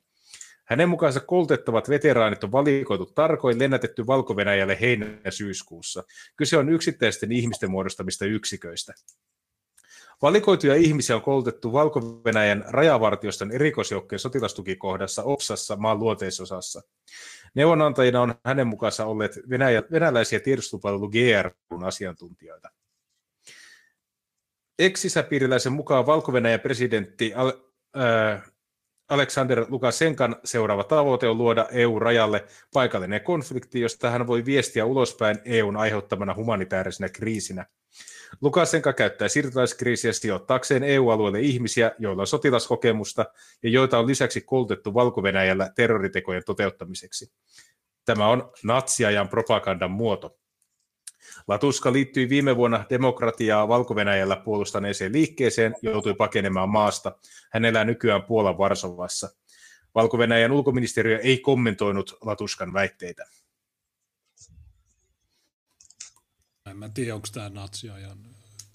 Hänen 0.68 0.88
mukaansa 0.88 1.20
koulutettavat 1.20 1.88
veteraanit 1.88 2.44
on 2.44 2.52
valikoitu 2.52 3.06
tarkoin 3.06 3.58
lennätetty 3.58 4.06
valko 4.06 4.36
heinä- 4.80 5.30
syyskuussa. 5.30 6.04
Kyse 6.36 6.56
on 6.58 6.68
yksittäisten 6.68 7.32
ihmisten 7.32 7.70
muodostamista 7.70 8.24
yksiköistä. 8.24 8.94
Valikoituja 10.22 10.74
ihmisiä 10.74 11.16
on 11.16 11.22
koulutettu 11.22 11.72
valko 11.72 12.00
rajavartioston 12.68 13.52
erikoisjoukkojen 13.52 14.20
sotilastukikohdassa 14.20 15.22
OPSassa 15.22 15.76
maan 15.76 15.98
luoteisosassa. 15.98 16.82
Neuvonantajina 17.54 18.22
on 18.22 18.34
hänen 18.44 18.66
mukaansa 18.66 19.06
olleet 19.06 19.40
venäjä, 19.50 19.82
venäläisiä 19.90 20.40
tiedustelupalvelu 20.40 21.10
GRUn 21.10 21.84
asiantuntijoita. 21.84 22.68
Ex-sisäpiiriläisen 24.78 25.72
mukaan 25.72 26.06
valko 26.06 26.32
presidentti 26.58 27.32
äh, 27.34 28.52
Aleksander 29.08 29.66
Lukasenkan 29.68 30.36
seuraava 30.44 30.84
tavoite 30.84 31.28
on 31.28 31.38
luoda 31.38 31.68
EU-rajalle 31.70 32.44
paikallinen 32.72 33.20
konflikti, 33.20 33.80
josta 33.80 34.10
hän 34.10 34.26
voi 34.26 34.44
viestiä 34.44 34.84
ulospäin 34.84 35.38
EUn 35.44 35.76
aiheuttamana 35.76 36.34
humanitaarisena 36.34 37.08
kriisinä. 37.08 37.66
Lukasenka 38.40 38.92
käyttää 38.92 39.28
siirtolaiskriisiä 39.28 40.12
sijoittaakseen 40.12 40.82
EU-alueelle 40.82 41.40
ihmisiä, 41.40 41.92
joilla 41.98 42.22
on 42.22 42.26
sotilaskokemusta 42.26 43.24
ja 43.62 43.70
joita 43.70 43.98
on 43.98 44.06
lisäksi 44.06 44.40
koulutettu 44.40 44.94
valko 44.94 45.22
terroritekojen 45.74 46.42
toteuttamiseksi. 46.46 47.32
Tämä 48.04 48.28
on 48.28 48.52
natsiajan 48.64 49.28
propagandan 49.28 49.90
muoto. 49.90 50.38
Latuska 51.48 51.92
liittyi 51.92 52.28
viime 52.28 52.56
vuonna 52.56 52.84
demokratiaa 52.90 53.68
valko 53.68 53.94
puolustaneeseen 54.36 55.12
liikkeeseen, 55.12 55.74
joutui 55.82 56.14
pakenemaan 56.14 56.68
maasta. 56.68 57.12
Hän 57.52 57.64
elää 57.64 57.84
nykyään 57.84 58.22
Puolan 58.22 58.58
Varsovassa. 58.58 59.30
valko 59.94 60.18
ulkoministeriö 60.52 61.18
ei 61.18 61.38
kommentoinut 61.38 62.18
Latuskan 62.20 62.72
väitteitä. 62.72 63.24
En 66.70 66.76
mä 66.76 66.88
tiedä, 66.88 67.14
onko 67.14 67.28
tämä 67.32 67.48
natsiajan... 67.48 68.18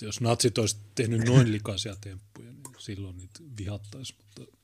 Jos 0.01 0.21
natsit 0.21 0.57
olisi 0.57 0.77
tehnyt 0.95 1.25
noin 1.25 1.51
likaisia 1.51 1.95
temppuja, 2.01 2.51
niin 2.51 2.63
silloin 2.77 3.17
niitä 3.17 3.39
vihattaisi, 3.57 4.15
mutta 4.17 4.57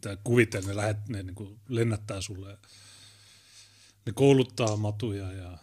tämä 0.00 0.16
kuvitel, 0.24 0.62
ne, 0.66 0.76
lähet, 0.76 1.08
ne 1.08 1.22
niin 1.22 1.60
lennättää 1.68 2.20
sulle, 2.20 2.58
ne 4.06 4.12
kouluttaa 4.12 4.76
matuja 4.76 5.32
ja 5.32 5.58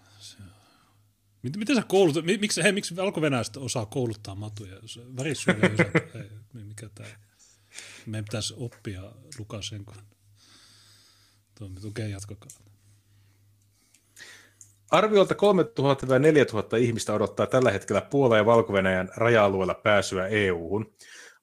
Miten, 1.41 1.75
sä 1.75 1.83
koulutat, 1.87 2.25
miksi, 2.25 2.63
hei, 2.63 2.71
miksi 2.71 2.95
valko 2.95 3.21
osaa 3.57 3.85
kouluttaa 3.85 4.35
matuja? 4.35 4.75
Värissyöjä 5.17 5.59
ei, 6.55 6.63
mikä 6.63 6.89
tämä, 6.95 7.09
meidän 8.05 8.25
pitäisi 8.25 8.53
oppia 8.57 9.01
Lukasenko. 9.39 9.93
Okei, 11.61 11.87
okay, 11.87 12.09
jatkakaa. 12.09 12.49
Arviolta 14.91 15.33
3000-4000 15.33 16.77
ihmistä 16.77 17.13
odottaa 17.13 17.47
tällä 17.47 17.71
hetkellä 17.71 18.01
Puola- 18.01 18.37
ja 18.37 18.45
valko 18.45 18.73
raja-alueella 19.15 19.73
pääsyä 19.73 20.27
EU-hun. 20.27 20.93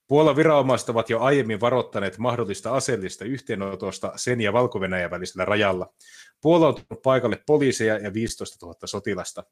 Puolan 0.06 0.36
viranomaiset 0.36 0.88
ovat 0.88 1.10
jo 1.10 1.20
aiemmin 1.20 1.60
varoittaneet 1.60 2.18
mahdollista 2.18 2.74
aseellista 2.74 3.24
yhteenotosta 3.24 4.12
sen 4.16 4.40
ja 4.40 4.52
valko 4.52 4.80
välisellä 5.10 5.44
rajalla. 5.44 5.92
Puola 6.40 6.68
on 6.68 6.74
paikalle 7.02 7.42
poliiseja 7.46 7.98
ja 7.98 8.14
15 8.14 8.66
000 8.66 8.78
sotilasta. 8.84 9.44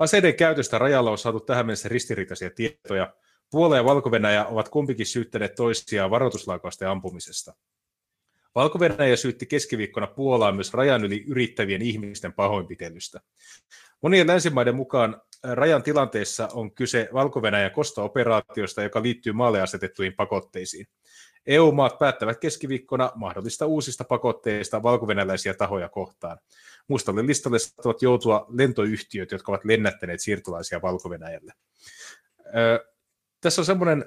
Aseiden 0.00 0.34
käytöstä 0.34 0.78
rajalla 0.78 1.10
on 1.10 1.18
saatu 1.18 1.40
tähän 1.40 1.66
mennessä 1.66 1.88
ristiriitaisia 1.88 2.50
tietoja. 2.50 3.14
Puola 3.50 3.76
ja 3.76 3.84
valko 3.84 4.10
ovat 4.48 4.68
kumpikin 4.68 5.06
syyttäneet 5.06 5.54
toisiaan 5.54 6.10
varoituslaukausten 6.10 6.88
ampumisesta. 6.88 7.54
valko 8.54 8.78
syytti 9.16 9.46
keskiviikkona 9.46 10.06
Puolaa 10.06 10.52
myös 10.52 10.74
rajan 10.74 11.04
yli 11.04 11.24
yrittävien 11.28 11.82
ihmisten 11.82 12.32
pahoinpitelystä. 12.32 13.20
Monien 14.02 14.26
länsimaiden 14.26 14.74
mukaan 14.74 15.22
rajan 15.42 15.82
tilanteessa 15.82 16.48
on 16.52 16.74
kyse 16.74 17.08
valko 17.12 17.42
kosto-operaatiosta, 17.70 18.82
joka 18.82 19.02
liittyy 19.02 19.32
maalle 19.32 19.62
asetettuihin 19.62 20.14
pakotteisiin. 20.16 20.86
EU-maat 21.46 21.98
päättävät 21.98 22.38
keskiviikkona 22.38 23.12
mahdollista 23.14 23.66
uusista 23.66 24.04
pakotteista 24.04 24.82
valkovenäläisiä 24.82 25.54
tahoja 25.54 25.88
kohtaan. 25.88 26.38
Mustalle 26.90 27.26
listalle 27.26 27.58
saattavat 27.58 28.02
joutua 28.02 28.46
lentoyhtiöt, 28.48 29.32
jotka 29.32 29.52
ovat 29.52 29.64
lennättäneet 29.64 30.20
siirtolaisia 30.20 30.82
valko 30.82 31.08
Tässä 33.40 33.60
on 33.60 33.66
semmoinen 33.66 34.04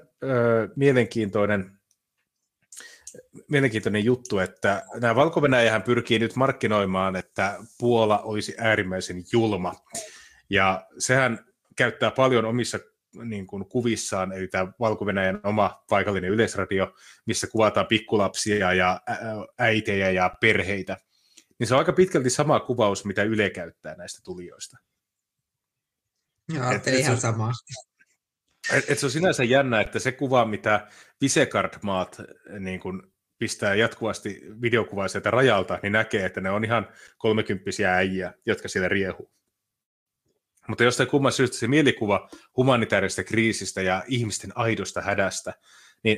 mielenkiintoinen, 0.75 1.71
mielenkiintoinen 3.49 4.05
juttu, 4.05 4.39
että 4.39 4.83
nämä 5.01 5.15
valko 5.15 5.41
pyrkii 5.83 6.19
nyt 6.19 6.35
markkinoimaan, 6.35 7.15
että 7.15 7.57
Puola 7.79 8.19
olisi 8.19 8.55
äärimmäisen 8.57 9.23
julma. 9.31 9.73
Ja 10.49 10.85
sehän 10.97 11.45
käyttää 11.75 12.11
paljon 12.11 12.45
omissa 12.45 12.79
niin 13.23 13.47
kuin 13.47 13.65
kuvissaan, 13.65 14.31
eli 14.31 14.47
tämä 14.47 14.67
valko 14.79 15.05
oma 15.43 15.83
paikallinen 15.89 16.31
yleisradio, 16.31 16.93
missä 17.25 17.47
kuvataan 17.47 17.87
pikkulapsia 17.87 18.73
ja 18.73 19.01
äitejä 19.59 20.11
ja 20.11 20.35
perheitä, 20.41 20.97
niin 21.63 21.67
se 21.67 21.73
on 21.73 21.79
aika 21.79 21.93
pitkälti 21.93 22.29
sama 22.29 22.59
kuvaus, 22.59 23.05
mitä 23.05 23.23
Yle 23.23 23.49
käyttää 23.49 23.95
näistä 23.95 24.21
tulijoista. 24.23 24.77
Joo, 26.53 26.67
ajattelin 26.67 26.99
ihan 26.99 27.17
samaa. 27.17 27.51
Et, 28.73 28.89
et 28.89 28.99
se 28.99 29.05
on 29.05 29.11
sinänsä 29.11 29.43
jännä, 29.43 29.81
että 29.81 29.99
se 29.99 30.11
kuva, 30.11 30.45
mitä 30.45 30.87
Visegrad-maat 31.21 32.21
niin 32.59 32.79
kun 32.79 33.13
pistää 33.37 33.75
jatkuvasti 33.75 34.41
videokuvaa 34.61 35.07
sieltä 35.07 35.31
rajalta, 35.31 35.79
niin 35.83 35.93
näkee, 35.93 36.25
että 36.25 36.41
ne 36.41 36.49
on 36.49 36.65
ihan 36.65 36.87
kolmekymppisiä 37.17 37.95
äijä, 37.95 38.33
jotka 38.45 38.67
siellä 38.67 38.89
riehuu. 38.89 39.31
Mutta 40.67 40.83
jostain 40.83 41.09
kumman 41.09 41.31
syystä 41.31 41.57
se 41.57 41.67
mielikuva 41.67 42.29
humanitaarisesta 42.57 43.23
kriisistä 43.23 43.81
ja 43.81 44.03
ihmisten 44.07 44.51
aidosta 44.55 45.01
hädästä, 45.01 45.53
niin 46.03 46.17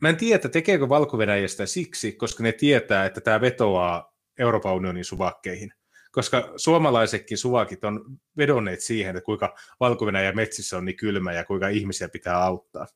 mä 0.00 0.08
en 0.08 0.16
tiedä, 0.16 0.36
että 0.36 0.48
tekeekö 0.48 0.88
valko 0.88 1.18
siksi, 1.64 2.12
koska 2.12 2.42
ne 2.42 2.52
tietää, 2.52 3.04
että 3.04 3.20
tämä 3.20 3.40
vetoaa 3.40 4.11
Euroopan 4.38 4.74
unionin 4.74 5.04
suvakkeihin. 5.04 5.72
Koska 6.12 6.52
suomalaisetkin 6.56 7.38
suvakit 7.38 7.84
on 7.84 8.18
vedonneet 8.36 8.80
siihen, 8.80 9.16
että 9.16 9.24
kuinka 9.24 9.54
valko 9.80 10.06
metsissä 10.34 10.78
on 10.78 10.84
niin 10.84 10.96
kylmä 10.96 11.32
ja 11.32 11.44
kuinka 11.44 11.68
ihmisiä 11.68 12.08
pitää 12.08 12.44
auttaa. 12.44 12.86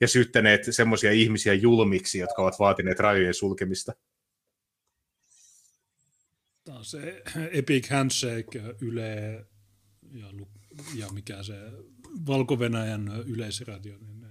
Ja 0.00 0.08
syyttäneet 0.08 0.60
semmoisia 0.70 1.12
ihmisiä 1.12 1.54
julmiksi, 1.54 2.18
jotka 2.18 2.42
ovat 2.42 2.58
vaatineet 2.58 2.98
rajojen 2.98 3.34
sulkemista. 3.34 3.92
Tämä 6.64 6.78
on 6.78 6.84
se 6.84 7.22
Epic 7.52 7.90
Handshake 7.90 8.74
Yle 8.80 9.46
ja, 10.12 10.26
ja 10.94 11.08
mikä 11.12 11.42
se 11.42 11.54
Valko-Venäjän 12.26 13.08
yleisradio, 13.26 13.98
niin 13.98 14.20
ne, 14.20 14.28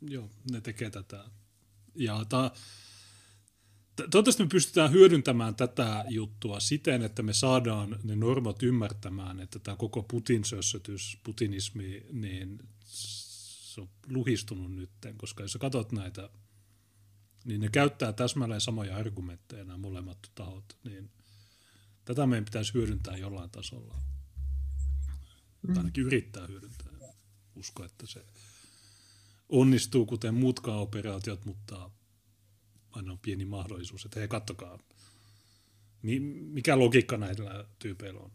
joo, 0.00 0.30
ne 0.50 0.60
tekee 0.60 0.90
tätä. 0.90 1.24
Ja 1.94 2.24
ta, 2.28 2.50
toivottavasti 4.10 4.42
me 4.42 4.48
pystytään 4.48 4.92
hyödyntämään 4.92 5.54
tätä 5.54 6.04
juttua 6.08 6.60
siten, 6.60 7.02
että 7.02 7.22
me 7.22 7.32
saadaan 7.32 7.98
ne 8.02 8.16
normat 8.16 8.62
ymmärtämään, 8.62 9.40
että 9.40 9.58
tämä 9.58 9.76
koko 9.76 10.02
Putin-sössötys, 10.02 11.18
putinismi, 11.24 12.06
niin 12.12 12.58
se 12.84 13.80
on 13.80 13.88
luhistunut 14.08 14.74
nyt, 14.74 14.90
koska 15.16 15.42
jos 15.42 15.52
sä 15.52 15.58
katsot 15.58 15.92
näitä, 15.92 16.30
niin 17.44 17.60
ne 17.60 17.68
käyttää 17.68 18.12
täsmälleen 18.12 18.60
samoja 18.60 18.96
argumentteja 18.96 19.64
nämä 19.64 19.78
molemmat 19.78 20.18
tahot, 20.34 20.64
niin– 20.84 21.10
Tätä 22.04 22.26
meidän 22.26 22.44
pitäisi 22.44 22.74
hyödyntää 22.74 23.16
jollain 23.16 23.50
tasolla. 23.50 24.02
Mm. 25.68 25.76
Ainakin 25.76 26.04
yrittää 26.04 26.46
hyödyntää. 26.46 26.92
Usko, 27.56 27.84
että 27.84 28.06
se 28.06 28.26
onnistuu, 29.48 30.06
kuten 30.06 30.34
muutkaan 30.34 30.78
operaatiot, 30.78 31.44
mutta 31.44 31.90
aina 32.92 33.12
on 33.12 33.18
pieni 33.18 33.44
mahdollisuus, 33.44 34.04
että 34.04 34.20
hei, 34.20 34.28
kattokaa, 34.28 34.78
mikä 36.52 36.78
logiikka 36.78 37.16
näillä 37.16 37.64
tyypeillä 37.78 38.20
on. 38.20 38.30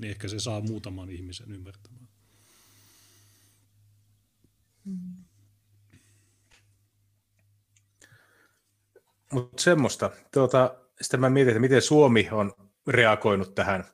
Niin 0.00 0.10
ehkä 0.10 0.28
se 0.28 0.40
saa 0.40 0.60
muutaman 0.60 1.10
ihmisen 1.10 1.52
ymmärtämään. 1.52 2.08
Mm. 4.84 5.24
Mutta 9.32 9.62
semmoista. 9.62 10.10
Tuota, 10.32 10.74
sitten 11.00 11.20
mä 11.20 11.30
mietin, 11.30 11.50
että 11.50 11.60
miten 11.60 11.82
Suomi 11.82 12.28
on 12.32 12.52
reagoinut 12.86 13.54
tähän 13.54 13.84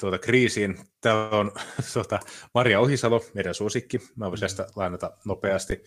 tuota, 0.00 0.18
kriisiin. 0.18 0.78
Täällä 1.00 1.28
on 1.30 1.52
tuota, 1.92 2.20
Maria 2.54 2.80
Ohisalo, 2.80 3.24
meidän 3.34 3.54
suosikki. 3.54 4.00
Mä 4.16 4.30
voisin 4.30 4.44
tästä 4.44 4.66
lainata 4.76 5.10
nopeasti. 5.24 5.84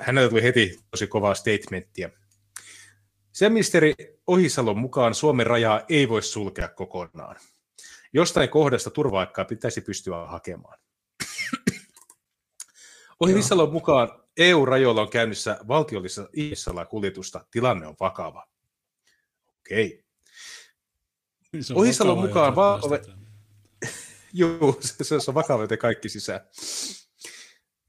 Hänellä 0.00 0.28
tuli 0.28 0.42
heti 0.42 0.78
tosi 0.90 1.06
kovaa 1.06 1.34
statementtia. 1.34 2.10
Sisäministeri 3.38 3.94
Ohisalon 4.26 4.78
mukaan 4.78 5.14
Suomen 5.14 5.46
rajaa 5.46 5.80
ei 5.88 6.08
voi 6.08 6.22
sulkea 6.22 6.68
kokonaan. 6.68 7.36
Jostain 8.12 8.48
kohdasta 8.48 8.90
turvaikkaa 8.90 9.44
pitäisi 9.44 9.80
pystyä 9.80 10.26
hakemaan. 10.26 10.78
Ohisalon 13.20 13.72
mukaan 13.72 14.22
EU-rajoilla 14.36 15.02
on 15.02 15.10
käynnissä 15.10 15.58
valtiollista 15.68 16.28
ihmissalakuljetusta. 16.32 17.44
Tilanne 17.50 17.86
on 17.86 17.94
vakava. 18.00 18.46
Okei. 19.60 20.04
Niin 21.52 21.64
Ohisalon 21.74 22.18
mukaan 22.18 22.56
Valko... 22.56 22.88
Joo, 24.32 24.76
se, 24.80 25.04
se 25.04 25.30
on 25.30 25.34
vakava, 25.34 25.62
joten 25.62 25.78
kaikki 25.78 26.08
sisään. 26.08 26.40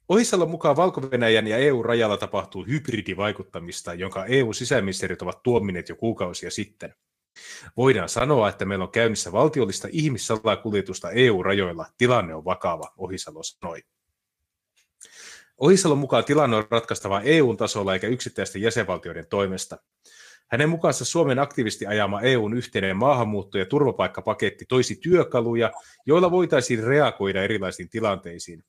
Ohisalon 0.09 0.49
mukaan 0.49 0.75
valko 0.75 1.01
ja 1.49 1.57
EU-rajalla 1.57 2.17
tapahtuu 2.17 2.65
hybridivaikuttamista, 2.65 3.93
jonka 3.93 4.25
EU-sisäministerit 4.25 5.21
ovat 5.21 5.43
tuomineet 5.43 5.89
jo 5.89 5.95
kuukausia 5.95 6.51
sitten. 6.51 6.93
Voidaan 7.77 8.09
sanoa, 8.09 8.49
että 8.49 8.65
meillä 8.65 8.85
on 8.85 8.91
käynnissä 8.91 9.31
valtiollista 9.31 9.87
ihmissalakuljetusta 9.91 11.11
EU-rajoilla. 11.11 11.85
Tilanne 11.97 12.35
on 12.35 12.45
vakava, 12.45 12.93
Ohisalo 12.97 13.43
sanoi. 13.43 13.81
Ohisalon 15.57 15.97
mukaan 15.97 16.25
tilanne 16.25 16.57
on 16.57 16.67
ratkaistava 16.71 17.21
EU-tasolla 17.21 17.93
eikä 17.93 18.07
yksittäisten 18.07 18.61
jäsenvaltioiden 18.61 19.27
toimesta. 19.29 19.77
Hänen 20.47 20.69
mukaansa 20.69 21.05
Suomen 21.05 21.39
aktiivisesti 21.39 21.85
ajama 21.85 22.21
EUn 22.21 22.57
yhteinen 22.57 22.97
maahanmuutto- 22.97 23.57
ja 23.57 23.65
turvapaikkapaketti 23.65 24.65
toisi 24.69 24.95
työkaluja, 24.95 25.71
joilla 26.05 26.31
voitaisiin 26.31 26.83
reagoida 26.83 27.43
erilaisiin 27.43 27.89
tilanteisiin. 27.89 28.63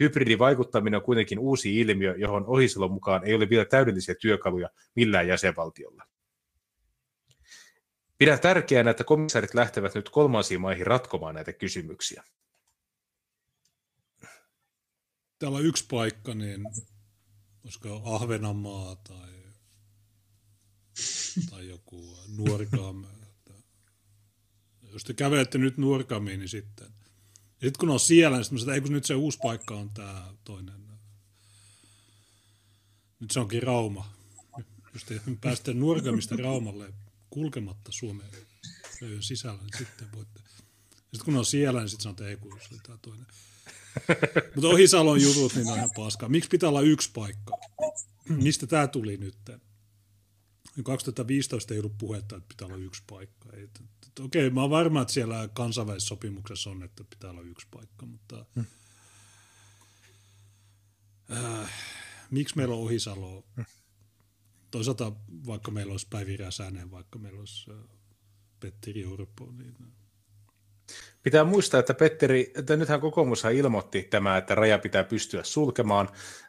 Hybridivaikuttaminen 0.00 0.98
on 0.98 1.04
kuitenkin 1.04 1.38
uusi 1.38 1.80
ilmiö, 1.80 2.14
johon 2.18 2.44
Ohisalon 2.46 2.92
mukaan 2.92 3.24
ei 3.24 3.34
ole 3.34 3.50
vielä 3.50 3.64
täydellisiä 3.64 4.14
työkaluja 4.14 4.70
millään 4.94 5.28
jäsenvaltiolla. 5.28 6.04
Pidän 8.18 8.40
tärkeänä, 8.40 8.90
että 8.90 9.04
komissaarit 9.04 9.54
lähtevät 9.54 9.94
nyt 9.94 10.08
kolmansiin 10.08 10.60
maihin 10.60 10.86
ratkomaan 10.86 11.34
näitä 11.34 11.52
kysymyksiä. 11.52 12.24
Täällä 15.38 15.58
on 15.58 15.66
yksi 15.66 15.84
paikka, 15.90 16.34
niin 16.34 16.62
olisiko 17.64 18.02
Ahvenanmaa 18.04 18.96
tai, 18.96 19.30
tai 21.50 21.68
joku 21.68 22.18
Nuorgam. 22.36 23.06
Jos 24.92 25.04
te 25.04 25.14
kävelette 25.14 25.58
nyt 25.58 25.76
Nuorgamiin, 25.76 26.40
niin 26.40 26.48
sitten. 26.48 26.93
Sitten 27.64 27.80
kun 27.80 27.90
on 27.90 28.00
siellä, 28.00 28.36
niin 28.36 28.44
sitten 28.44 28.74
ei 28.74 28.80
kun 28.80 28.92
nyt 28.92 29.04
se 29.04 29.14
uusi 29.14 29.38
paikka 29.42 29.76
on 29.76 29.90
tämä 29.90 30.32
toinen. 30.44 30.84
Nyt 33.20 33.30
se 33.30 33.40
onkin 33.40 33.62
Rauma. 33.62 34.12
Jos 34.94 35.04
te 35.04 35.20
pääsette 35.40 35.74
Nuorgamista 35.74 36.36
Raumalle 36.36 36.92
kulkematta 37.30 37.92
Suomen 37.92 38.26
sisällä, 39.20 39.60
niin 39.62 39.78
sitten 39.78 40.12
voitte. 40.12 40.40
Sitten 40.96 41.24
kun 41.24 41.36
on 41.36 41.44
siellä, 41.44 41.80
niin 41.80 41.88
sitten 41.88 42.02
sanotaan, 42.02 42.30
että 42.30 42.46
ei 42.46 42.50
kun 42.50 42.60
se 42.68 42.82
tämä 42.82 42.98
toinen. 43.02 43.26
Mutta 44.54 44.68
Ohisalon 44.68 45.22
jutut, 45.22 45.54
niin 45.54 45.66
on 45.66 45.76
ihan 45.76 45.90
paskaa. 45.96 46.28
Miksi 46.28 46.50
pitää 46.50 46.68
olla 46.68 46.80
yksi 46.80 47.10
paikka? 47.14 47.52
Mistä 48.28 48.66
tämä 48.66 48.86
tuli 48.86 49.16
nyt? 49.16 49.36
2015 50.84 51.74
ei 51.74 51.80
ollut 51.80 51.98
puhetta, 51.98 52.36
että 52.36 52.48
pitää 52.48 52.66
olla 52.66 52.76
yksi 52.76 53.02
paikka. 53.06 53.48
Ei, 53.56 53.68
okei, 54.20 54.50
mä 54.50 54.60
oon 54.60 54.70
varma, 54.70 55.02
että 55.02 55.14
siellä 55.14 55.48
kansainvälisessä 55.48 56.08
sopimuksessa 56.08 56.70
on, 56.70 56.82
että 56.82 57.04
pitää 57.10 57.30
olla 57.30 57.40
yksi 57.40 57.66
paikka, 57.70 58.06
mutta 58.06 58.44
hmm. 58.54 58.66
äh, 61.32 61.70
miksi 62.30 62.56
meillä 62.56 62.74
on 62.74 62.80
Ohisalo? 62.80 63.44
Toisaalta 64.70 65.12
vaikka 65.46 65.70
meillä 65.70 65.90
olisi 65.90 66.06
Päivi 66.10 66.36
Räsänen, 66.36 66.90
vaikka 66.90 67.18
meillä 67.18 67.40
olisi 67.40 67.70
äh, 67.70 67.76
Petteri 68.60 69.04
Orpo, 69.04 69.52
niin 69.52 69.76
Pitää 71.22 71.44
muistaa, 71.44 71.80
että 71.80 71.94
Petteri, 71.94 72.52
että 72.58 72.76
nythän 72.76 73.00
kokoomushan 73.00 73.54
ilmoitti 73.54 74.02
tämä, 74.02 74.36
että 74.36 74.54
raja 74.54 74.78
pitää 74.78 75.04
pystyä 75.04 75.42
sulkemaan, 75.44 76.08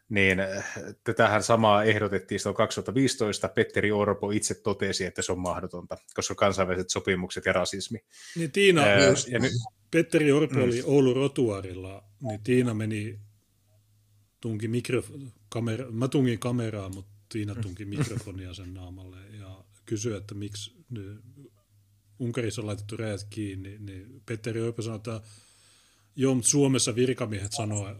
niin 0.09 0.39
äh, 0.39 0.73
tätähän 1.03 1.43
samaa 1.43 1.83
ehdotettiin 1.83 2.39
silloin 2.39 2.57
2015. 2.57 3.49
Petteri 3.49 3.91
Orpo 3.91 4.31
itse 4.31 4.53
totesi, 4.53 5.05
että 5.05 5.21
se 5.21 5.31
on 5.31 5.39
mahdotonta, 5.39 5.97
koska 6.13 6.35
kansainväliset 6.35 6.89
sopimukset 6.89 7.45
ja 7.45 7.53
rasismi. 7.53 7.99
Niin 8.35 8.51
Tiina, 8.51 8.81
Ää, 8.81 8.99
ja 9.27 9.39
nyt, 9.39 9.51
Petteri 9.91 10.31
Orpo 10.31 10.55
mm. 10.55 10.63
oli 10.63 10.83
Oulu 10.85 11.13
Rotuarilla, 11.13 12.03
niin 12.21 12.43
Tiina 12.43 12.73
meni, 12.73 13.19
tunki 14.41 14.67
mikrofon, 14.67 15.31
kamera, 15.49 15.91
mä 15.91 16.07
tungin 16.07 16.39
kameraa, 16.39 16.89
mutta 16.89 17.11
Tiina 17.29 17.55
tunki 17.55 17.85
mikrofonia 17.85 18.53
sen 18.53 18.73
naamalle 18.73 19.17
ja 19.39 19.63
kysyi, 19.85 20.17
että 20.17 20.35
miksi 20.35 20.75
Unkarissa 22.19 22.61
on 22.61 22.67
laitettu 22.67 22.97
rajat 22.97 23.27
kiinni, 23.29 23.77
niin 23.79 24.21
Petteri 24.25 24.61
Orpo 24.61 24.81
sanoi, 24.81 24.97
että 24.97 25.21
joo, 26.15 26.35
mutta 26.35 26.49
Suomessa 26.49 26.95
virkamiehet 26.95 27.51
sanoo, 27.51 27.95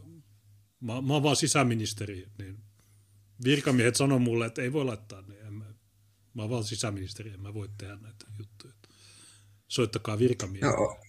mä, 0.80 1.02
mä 1.02 1.14
oon 1.14 1.24
vaan 1.24 1.36
sisäministeri, 1.36 2.28
niin 2.38 2.58
virkamiehet 3.44 3.96
sanoo 3.96 4.20
mulle, 4.20 4.46
että 4.46 4.62
ei 4.62 4.74
voi 4.74 4.86
laittaa, 4.86 5.22
niin 5.22 5.42
en 5.42 5.54
mä, 5.54 5.66
mä 6.34 6.42
oon 6.42 6.50
vaan 6.50 6.64
sisäministeri, 6.64 7.32
en 7.32 7.42
mä 7.42 7.54
voi 7.54 7.70
tehdä 7.78 7.96
näitä 7.96 8.26
juttuja. 8.40 8.74
Soittakaa 9.68 10.20
virkamiehiä. 10.20 10.72
No. 10.72 11.00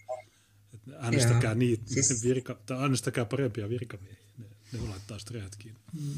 Äänestäkää, 0.98 1.54
niitä, 1.54 1.84
siis... 1.86 2.24
virka, 2.24 2.62
tai 2.66 2.82
äänestäkää 2.82 3.24
parempia 3.24 3.68
virkamiehiä, 3.68 4.24
ne, 4.38 4.46
ne 4.72 4.88
laittaa 4.88 5.18
sitten 5.18 5.34
rajat 5.34 5.56
kiinni. 5.56 5.80
Mm. 5.92 6.14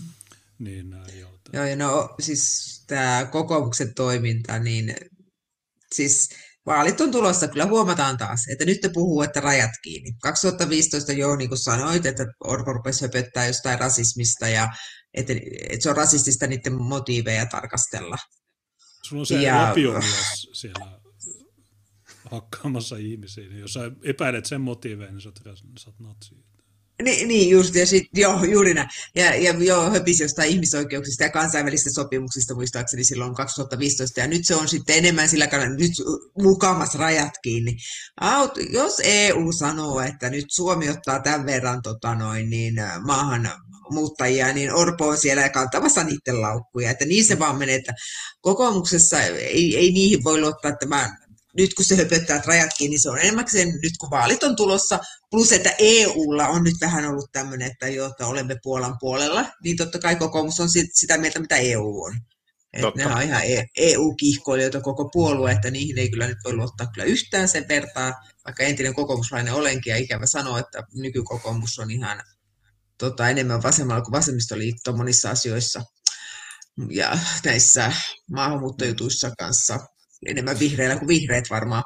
Niin, 0.59 0.95
joo, 1.21 1.41
joo, 1.53 1.77
no 1.77 2.15
siis 2.21 2.85
tämä 2.87 3.29
kokouksen 3.33 3.95
toiminta, 3.95 4.59
niin 4.59 4.95
siis 5.95 6.31
vaalit 6.67 7.01
on 7.01 7.11
tulossa, 7.11 7.49
kyllä 7.49 7.67
huomataan 7.67 8.19
taas, 8.19 8.41
että 8.53 8.65
nyt 8.65 8.81
te 8.81 8.91
puhuu, 8.93 9.23
että 9.23 9.41
rajat 9.41 9.71
kiinni. 9.83 10.13
2015 10.23 11.13
jo 11.13 11.37
niin 11.37 11.49
kuin 11.49 11.59
sanoit, 11.59 12.07
että 12.07 12.27
Orpo 12.45 12.73
rupesi 12.73 13.05
höpöttää 13.05 13.47
jostain 13.47 13.79
rasismista 13.79 14.49
ja 14.49 14.69
että, 15.15 15.33
että 15.71 15.83
se 15.83 15.91
on 15.91 15.97
rasistista 15.97 16.47
niiden 16.47 16.83
motiiveja 16.83 17.47
tarkastella. 17.47 18.17
Sulla 19.03 19.23
on 19.23 19.27
se 19.27 19.43
ja... 19.43 19.63
lapiomies 19.63 20.49
siellä 20.53 21.01
hakkaamassa 22.31 22.97
ihmisiä. 22.97 23.45
Jos 23.45 23.73
sä 23.73 23.81
epäilet 24.05 24.47
sen 24.47 24.61
motiiveja, 24.61 25.11
niin 25.11 25.21
sä 25.21 25.29
oot, 25.29 25.59
sä 25.79 25.91
oot 25.91 26.01
natsi. 26.01 26.35
Niin, 27.03 27.29
niin 27.29 27.51
just, 27.51 27.75
ja 27.75 27.87
sit, 27.87 28.07
joo, 28.15 28.45
juuri 28.45 28.75
näin. 28.75 28.89
Ja, 29.15 29.35
ja 29.35 29.55
joo, 29.59 29.91
höpisi 29.91 30.23
jostain 30.23 30.51
ihmisoikeuksista 30.51 31.23
ja 31.23 31.31
kansainvälisistä 31.31 31.91
sopimuksista 31.91 32.55
muistaakseni 32.55 33.05
silloin 33.05 33.35
2015, 33.35 34.21
ja 34.21 34.27
nyt 34.27 34.47
se 34.47 34.55
on 34.55 34.69
sitten 34.69 34.99
enemmän 34.99 35.29
sillä 35.29 35.47
kannalla, 35.47 35.77
nyt 35.77 35.93
mukamassa 36.43 36.99
rajat 36.99 37.33
kiinni. 37.43 37.77
Aut, 38.21 38.53
jos 38.71 39.01
EU 39.05 39.53
sanoo, 39.53 40.01
että 40.01 40.31
nyt 40.31 40.45
Suomi 40.51 40.91
ottaa 40.91 41.21
tämän 41.21 41.47
verran 41.47 41.83
tota 41.83 42.15
noin, 42.15 42.51
niin 42.51 42.75
maahan 43.05 43.51
muuttajia, 43.91 44.53
niin 44.53 44.75
Orpo 44.75 45.09
on 45.09 45.19
siellä 45.19 45.49
kantamassa 45.49 46.05
niiden 46.05 46.41
laukkuja, 46.41 46.91
että 46.91 47.05
niin 47.05 47.25
se 47.25 47.39
vaan 47.39 47.59
menee, 47.59 47.75
että 47.75 47.93
kokoomuksessa 48.41 49.21
ei, 49.23 49.77
ei 49.77 49.93
niihin 49.93 50.25
voi 50.25 50.41
luottaa 50.41 50.73
tämä 50.77 51.17
nyt 51.57 51.75
kun 51.75 51.85
se 51.85 51.97
höpöttää 51.97 52.37
että 52.37 52.49
rajat 52.49 52.71
kiinni, 52.79 52.93
niin 52.93 53.03
se 53.03 53.11
on 53.11 53.19
enemmän 53.19 53.51
sen 53.51 53.69
nyt 53.69 53.93
kun 54.01 54.11
vaalit 54.11 54.43
on 54.43 54.57
tulossa, 54.57 54.99
plus 55.31 55.53
että 55.53 55.75
EUlla 55.79 56.49
on 56.49 56.65
nyt 56.65 56.75
vähän 56.81 57.05
ollut 57.05 57.33
tämmöinen, 57.33 57.71
että 57.71 57.89
jo, 57.89 58.07
että 58.07 58.27
olemme 58.27 58.57
Puolan 58.63 58.97
puolella, 59.01 59.47
niin 59.65 59.77
totta 59.77 59.99
kai 59.99 60.17
kokoomus 60.17 60.61
on 60.61 60.69
sitä 60.93 61.19
mieltä, 61.19 61.41
mitä 61.41 61.57
EU 61.57 62.03
on. 62.03 62.21
Että 62.73 62.93
ne 62.97 63.07
on 63.07 63.23
ihan 63.23 63.43
EU-kiihkoilijoita 63.77 64.79
e 64.79 64.81
koko 64.81 65.11
puolue, 65.13 65.53
että 65.53 65.71
niihin 65.71 65.99
ei 65.99 66.11
kyllä 66.11 66.27
nyt 66.27 66.39
voi 66.45 66.55
luottaa 66.55 66.87
kyllä 66.87 67.05
yhtään 67.05 67.49
sen 67.49 67.69
vertaa, 67.69 68.15
vaikka 68.45 68.63
entinen 68.63 68.95
kokoomuslainen 68.95 69.55
olenkin, 69.55 69.91
ja 69.91 69.97
ikävä 69.97 70.27
sanoa, 70.27 70.59
että 70.59 70.83
nykykokoomus 70.95 71.79
on 71.79 71.91
ihan 71.91 72.23
tota, 72.99 73.29
enemmän 73.29 73.63
vasemmalla 73.63 74.03
kuin 74.03 74.13
vasemmistoliitto 74.13 74.97
monissa 74.97 75.31
asioissa 75.31 75.85
ja 76.91 77.19
näissä 77.45 77.93
maahanmuuttojutuissa 78.31 79.31
kanssa 79.39 79.79
enemmän 80.27 80.59
vihreillä 80.59 80.97
kuin 80.97 81.09
vihreät 81.09 81.45
varmaan. 81.51 81.83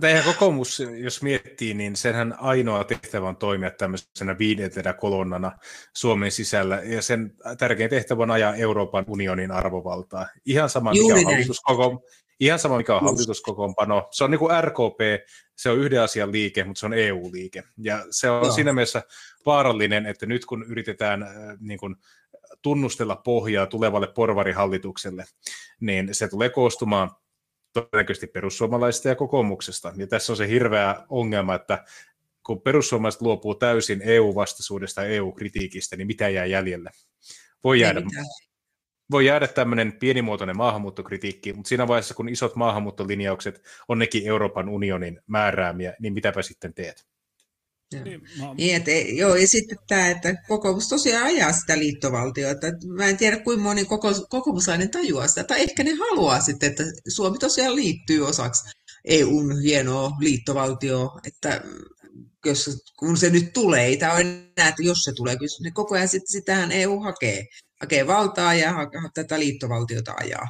Tämä 0.00 0.22
kokoomus, 0.24 0.82
jos 0.96 1.22
miettii, 1.22 1.74
niin 1.74 1.96
senhän 1.96 2.34
ainoa 2.38 2.84
tehtävä 2.84 3.28
on 3.28 3.36
toimia 3.36 3.70
tämmöisenä 3.70 4.38
viidentenä 4.38 4.92
kolonnana 4.92 5.52
Suomen 5.94 6.30
sisällä, 6.30 6.82
ja 6.84 7.02
sen 7.02 7.32
tärkein 7.58 7.90
tehtävä 7.90 8.22
on 8.22 8.30
ajaa 8.30 8.54
Euroopan 8.54 9.04
unionin 9.08 9.50
arvovaltaa. 9.50 10.26
Ihan 10.46 10.68
sama, 10.68 10.92
mikä 10.92 11.14
on, 11.14 11.24
hallituskoko, 11.24 12.06
ihan 12.40 12.58
sama, 12.58 12.76
mikä 12.76 12.96
on 12.96 13.02
hallituskokoonpano. 13.02 14.08
Se 14.10 14.24
on 14.24 14.30
niin 14.30 14.38
kuin 14.38 14.64
RKP, 14.64 15.00
se 15.56 15.70
on 15.70 15.78
yhden 15.78 16.02
asian 16.02 16.32
liike, 16.32 16.64
mutta 16.64 16.80
se 16.80 16.86
on 16.86 16.94
EU-liike. 16.94 17.62
Ja 17.78 18.06
se 18.10 18.30
on 18.30 18.44
Joo. 18.44 18.52
siinä 18.52 18.72
mielessä 18.72 19.02
vaarallinen, 19.46 20.06
että 20.06 20.26
nyt 20.26 20.46
kun 20.46 20.64
yritetään 20.68 21.22
äh, 21.22 21.30
niin 21.60 21.78
kuin, 21.78 21.96
tunnustella 22.66 23.16
pohjaa 23.16 23.66
tulevalle 23.66 24.06
porvarihallitukselle, 24.06 25.24
niin 25.80 26.08
se 26.14 26.28
tulee 26.28 26.48
koostumaan 26.48 27.10
todennäköisesti 27.72 28.26
perussuomalaisista 28.26 29.08
ja 29.08 29.14
kokoomuksesta. 29.14 29.92
Ja 29.96 30.06
tässä 30.06 30.32
on 30.32 30.36
se 30.36 30.48
hirveä 30.48 31.06
ongelma, 31.08 31.54
että 31.54 31.84
kun 32.46 32.60
perussuomalaiset 32.60 33.22
luopuu 33.22 33.54
täysin 33.54 34.02
EU-vastaisuudesta 34.02 35.02
ja 35.02 35.08
EU-kritiikistä, 35.08 35.96
niin 35.96 36.06
mitä 36.06 36.28
jää 36.28 36.46
jäljelle? 36.46 36.90
Voi 37.64 37.80
jäädä, 37.80 38.02
voi 39.10 39.26
jäädä 39.26 39.48
tämmöinen 39.48 39.92
pienimuotoinen 39.98 40.56
maahanmuuttokritiikki, 40.56 41.52
mutta 41.52 41.68
siinä 41.68 41.88
vaiheessa, 41.88 42.14
kun 42.14 42.28
isot 42.28 42.56
maahanmuuttolinjaukset 42.56 43.62
on 43.88 43.98
nekin 43.98 44.26
Euroopan 44.26 44.68
unionin 44.68 45.20
määräämiä, 45.26 45.94
niin 46.00 46.12
mitäpä 46.12 46.42
sitten 46.42 46.74
teet? 46.74 47.06
Niin, 47.92 48.22
mä... 48.38 48.54
niin, 48.54 49.16
joo, 49.16 49.36
ja 49.36 49.48
sitten 49.48 49.78
tämä, 49.88 50.08
että 50.08 50.34
kokoomus 50.48 50.88
tosiaan 50.88 51.26
ajaa 51.26 51.52
sitä 51.52 51.78
liittovaltiota. 51.78 52.66
Mä 52.96 53.06
en 53.06 53.16
tiedä, 53.16 53.40
kuinka 53.40 53.62
moni 53.62 53.84
koko, 53.84 54.08
kokoomuslainen 54.28 54.90
tajuaa 54.90 55.28
sitä, 55.28 55.44
tai 55.44 55.62
ehkä 55.62 55.84
ne 55.84 55.94
haluaa 55.94 56.40
sitten, 56.40 56.70
että 56.70 56.84
Suomi 57.08 57.38
tosiaan 57.38 57.76
liittyy 57.76 58.26
osaksi 58.26 58.64
EUn 59.04 59.60
hienoa 59.62 60.10
liittovaltioa, 60.20 61.20
että 61.26 61.62
jos, 62.44 62.84
kun 62.98 63.16
se 63.16 63.30
nyt 63.30 63.52
tulee, 63.52 63.84
ei 63.84 63.96
tämä 63.96 64.12
ole 64.12 64.20
enää, 64.20 64.68
että 64.68 64.82
jos 64.82 64.98
se 65.04 65.12
tulee, 65.16 65.36
kyllä 65.36 65.50
ne 65.62 65.70
koko 65.70 65.94
ajan 65.94 66.08
sitten 66.08 66.32
sitähän 66.32 66.72
EU 66.72 67.00
hakee, 67.00 67.46
hakee 67.80 68.06
valtaa 68.06 68.54
ja 68.54 68.72
ha, 68.72 68.86
tätä 69.14 69.38
liittovaltiota 69.38 70.14
ajaa. 70.20 70.46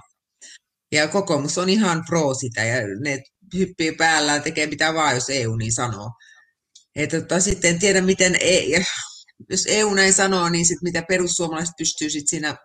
Ja 0.92 1.08
kokoomus 1.08 1.58
on 1.58 1.68
ihan 1.68 2.05
pro 2.08 2.34
sitä, 2.34 2.65
ja 2.65 2.76
ne 3.00 3.23
hyppii 3.55 3.92
päällään, 3.92 4.42
tekee 4.42 4.66
mitä 4.66 4.94
vaan, 4.94 5.15
jos 5.15 5.31
EU 5.31 5.56
niin 5.56 5.74
sanoo. 5.74 6.10
Et, 6.97 7.10
tota, 7.10 7.41
sitten 7.41 7.70
en 7.70 7.78
tiedä, 7.78 8.00
miten 8.00 8.36
ei, 8.41 8.84
jos 9.50 9.66
EU 9.68 9.94
näin 9.94 10.12
sanoo, 10.12 10.49
niin 10.49 10.66
sit 10.66 10.83
mitä 10.83 11.02
perussuomalaiset 11.02 11.75
pystyy 11.78 12.10
sit 12.10 12.28
siinä 12.28 12.57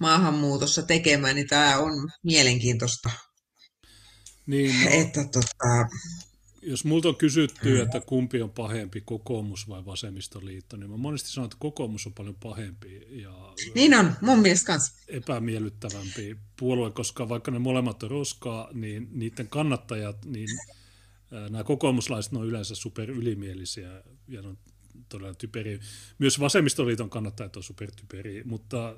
maahanmuutossa 0.00 0.82
tekemään, 0.82 1.36
niin 1.36 1.48
tämä 1.48 1.78
on 1.78 1.92
mielenkiintoista. 2.22 3.10
Niin, 4.46 4.84
no, 4.84 4.90
Että 4.90 5.24
tota, 5.24 5.88
jos 6.62 6.84
multa 6.84 7.08
on 7.08 7.16
kysytty, 7.16 7.80
että 7.80 8.00
kumpi 8.00 8.42
on 8.42 8.50
pahempi, 8.50 9.00
kokoomus 9.00 9.68
vai 9.68 9.84
vasemmistoliitto, 9.84 10.76
niin 10.76 10.90
mä 10.90 10.96
monesti 10.96 11.30
sanon, 11.30 11.44
että 11.46 11.56
kokoomus 11.60 12.06
on 12.06 12.14
paljon 12.14 12.36
pahempi 12.42 13.06
ja 13.10 13.54
niin 13.74 13.94
on, 13.94 14.16
mun 14.20 14.38
mielestä 14.38 14.66
kanssa. 14.66 14.92
epämiellyttävämpi 15.08 16.36
puolue, 16.58 16.90
koska 16.90 17.28
vaikka 17.28 17.50
ne 17.50 17.58
molemmat 17.58 18.02
on 18.02 18.10
roskaa, 18.10 18.68
niin 18.72 19.08
niiden 19.12 19.48
kannattajat, 19.48 20.24
niin 20.24 20.48
nämä 21.30 21.64
kokoomuslaiset 21.64 22.32
on 22.32 22.46
yleensä 22.46 22.74
super 22.74 23.10
ylimielisiä 23.10 24.02
ja 24.28 24.40
on 24.40 24.58
todella 25.08 25.34
typeriä. 25.34 25.78
Myös 26.18 26.40
vasemmistoliiton 26.40 27.10
kannattajat 27.10 27.56
on 27.56 27.62
super 27.62 27.90
typeriä, 27.96 28.42
mutta 28.44 28.94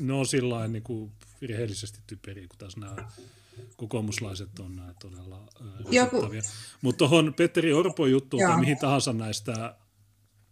ne 0.00 0.12
on 0.12 0.26
sillä 0.26 0.68
niin 0.68 0.82
kuin 0.82 1.12
rehellisesti 1.42 2.00
typeriä, 2.06 2.48
kun 2.48 2.58
taas 2.58 2.76
nämä 2.76 3.10
kokoomuslaiset 3.76 4.58
on 4.58 4.76
nämä 4.76 4.94
todella 5.00 5.48
rasittavia. 5.84 6.42
Mutta 6.82 6.98
tuohon 6.98 7.34
Petteri 7.34 7.72
Orpo 7.72 8.06
juttuun 8.06 8.42
tai 8.42 8.60
mihin 8.60 8.78
tahansa 8.78 9.12
näistä 9.12 9.76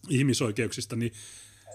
ihmisoikeuksista, 0.08 0.96
niin 0.96 1.12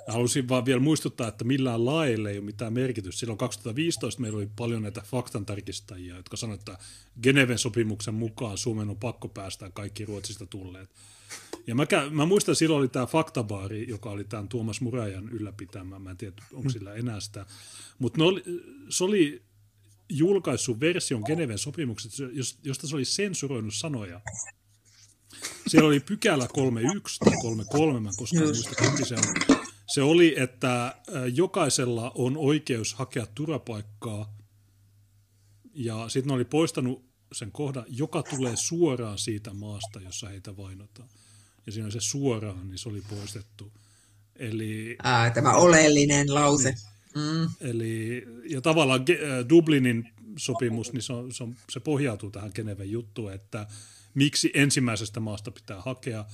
halusin 0.07 0.49
vaan 0.49 0.65
vielä 0.65 0.79
muistuttaa, 0.79 1.27
että 1.27 1.43
millään 1.43 1.85
lailla 1.85 2.29
ei 2.29 2.37
ole 2.37 2.45
mitään 2.45 2.73
merkitystä. 2.73 3.19
Silloin 3.19 3.37
2015 3.37 4.21
meillä 4.21 4.37
oli 4.37 4.49
paljon 4.55 4.81
näitä 4.81 5.01
faktantarkistajia, 5.01 6.15
jotka 6.15 6.37
sanoivat, 6.37 6.61
että 6.69 6.77
Geneven 7.23 7.57
sopimuksen 7.57 8.13
mukaan 8.13 8.57
Suomen 8.57 8.89
on 8.89 8.97
pakko 8.97 9.27
päästä 9.29 9.69
kaikki 9.69 10.05
Ruotsista 10.05 10.45
tulleet. 10.45 10.89
Ja 11.67 11.75
mä, 11.75 11.83
kä- 11.83 12.09
mä 12.11 12.25
muistan, 12.25 12.55
silloin 12.55 12.79
oli 12.79 12.87
tämä 12.87 13.05
Faktabaari, 13.05 13.85
joka 13.89 14.09
oli 14.09 14.23
tämän 14.23 14.47
Tuomas 14.47 14.81
Murajan 14.81 15.29
ylläpitämä. 15.29 15.99
Mä 15.99 16.11
en 16.11 16.17
tiedä, 16.17 16.33
onko 16.53 16.69
sillä 16.69 16.93
enää 16.93 17.19
sitä. 17.19 17.45
Mutta 17.99 18.19
se 18.89 19.03
oli 19.03 19.41
julkaissut 20.09 20.79
version 20.79 21.23
Geneven 21.25 21.57
sopimuksesta, 21.57 22.23
jos- 22.23 22.57
josta 22.63 22.87
se 22.87 22.95
oli 22.95 23.05
sensuroinut 23.05 23.73
sanoja. 23.73 24.21
Siellä 25.67 25.87
oli 25.87 25.99
pykälä 25.99 26.47
31 26.47 27.19
tai 27.19 27.33
33, 27.41 27.99
mä 27.99 28.09
en 28.09 28.15
koskaan 28.17 28.45
muista, 28.45 28.75
kumpi 28.75 29.05
se 29.05 29.15
on. 29.15 29.63
Se 29.87 30.01
oli, 30.01 30.35
että 30.37 30.95
jokaisella 31.33 32.11
on 32.15 32.37
oikeus 32.37 32.93
hakea 32.93 33.25
turvapaikkaa, 33.35 34.37
ja 35.73 36.09
sitten 36.09 36.27
ne 36.27 36.33
oli 36.33 36.45
poistanut 36.45 37.05
sen 37.31 37.51
kohdan, 37.51 37.85
joka 37.87 38.23
tulee 38.23 38.53
suoraan 38.55 39.17
siitä 39.17 39.53
maasta, 39.53 39.99
jossa 40.01 40.29
heitä 40.29 40.57
vainotaan. 40.57 41.09
Ja 41.65 41.71
siinä 41.71 41.89
se 41.89 41.99
suoraan, 42.01 42.69
niin 42.69 42.77
se 42.77 42.89
oli 42.89 43.01
poistettu. 43.09 43.71
Eli 44.35 44.95
Ää, 45.03 45.29
tämä 45.29 45.53
oleellinen 45.53 46.33
lause. 46.33 46.75
Mm. 47.15 47.49
Eli, 47.61 48.25
ja 48.49 48.61
tavallaan 48.61 49.05
Dublinin 49.49 50.13
sopimus, 50.37 50.93
niin 50.93 51.01
se, 51.01 51.13
on, 51.13 51.33
se, 51.33 51.43
on, 51.43 51.55
se 51.69 51.79
pohjautuu 51.79 52.31
tähän 52.31 52.51
Geneven 52.55 52.91
juttuun, 52.91 53.33
että 53.33 53.67
miksi 54.13 54.51
ensimmäisestä 54.53 55.19
maasta 55.19 55.51
pitää 55.51 55.81
hakea, 55.81 56.25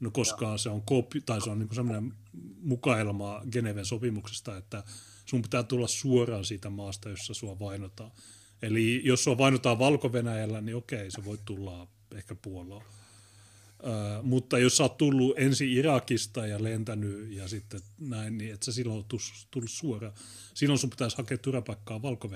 no 0.00 0.10
koska 0.10 0.58
se 0.58 0.68
on, 0.68 0.82
kopi, 0.82 1.20
tai 1.20 1.40
se 1.40 1.50
on 1.50 1.58
niin 1.58 1.74
semmoinen 1.74 2.14
mukaelma 2.60 3.42
Geneven 3.52 3.84
sopimuksesta, 3.84 4.56
että 4.56 4.84
sun 5.26 5.42
pitää 5.42 5.62
tulla 5.62 5.86
suoraan 5.86 6.44
siitä 6.44 6.70
maasta, 6.70 7.08
jossa 7.08 7.34
sua 7.34 7.58
vainotaan. 7.58 8.10
Eli 8.62 9.00
jos 9.04 9.24
sua 9.24 9.38
vainotaan 9.38 9.78
valko 9.78 10.12
niin 10.60 10.76
okei, 10.76 11.10
se 11.10 11.24
voi 11.24 11.38
tulla 11.44 11.88
ehkä 12.14 12.34
Puolaan. 12.34 12.82
Ö, 13.82 14.22
mutta 14.22 14.58
jos 14.58 14.76
sä 14.76 14.82
oot 14.82 14.96
tullut 14.96 15.38
ensin 15.38 15.72
Irakista 15.72 16.46
ja 16.46 16.62
lentänyt 16.62 17.32
ja 17.32 17.48
sitten 17.48 17.80
näin, 17.98 18.38
niin 18.38 18.54
et 18.54 18.62
sä 18.62 18.72
silloin 18.72 19.04
tullut 19.50 19.70
suoraan. 19.70 20.14
Silloin 20.54 20.78
sun 20.78 20.90
pitäisi 20.90 21.16
hakea 21.16 21.38
turvapaikkaa 21.38 22.02
valko 22.02 22.28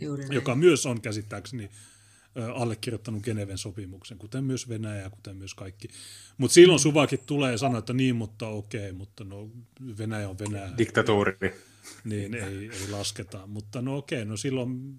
Juuri 0.00 0.22
näin. 0.22 0.34
joka 0.34 0.54
myös 0.54 0.86
on 0.86 1.00
käsittääkseni 1.00 1.70
allekirjoittanut 2.54 3.22
Geneven 3.22 3.58
sopimuksen, 3.58 4.18
kuten 4.18 4.44
myös 4.44 4.68
Venäjä, 4.68 5.10
kuten 5.10 5.36
myös 5.36 5.54
kaikki. 5.54 5.88
Mutta 6.38 6.54
silloin 6.54 6.80
Suvakin 6.80 7.18
tulee 7.26 7.52
ja 7.52 7.58
sanoo, 7.58 7.78
että 7.78 7.92
niin, 7.92 8.16
mutta 8.16 8.48
okei, 8.48 8.92
mutta 8.92 9.24
no 9.24 9.50
Venäjä 9.98 10.28
on 10.28 10.38
Venäjä, 10.38 10.70
Diktatuuri. 10.78 11.36
niin 12.04 12.34
ei, 12.34 12.70
ei 12.72 12.90
lasketa. 12.90 13.46
Mutta 13.46 13.82
no 13.82 13.96
okei, 13.96 14.24
no 14.24 14.36
silloin, 14.36 14.98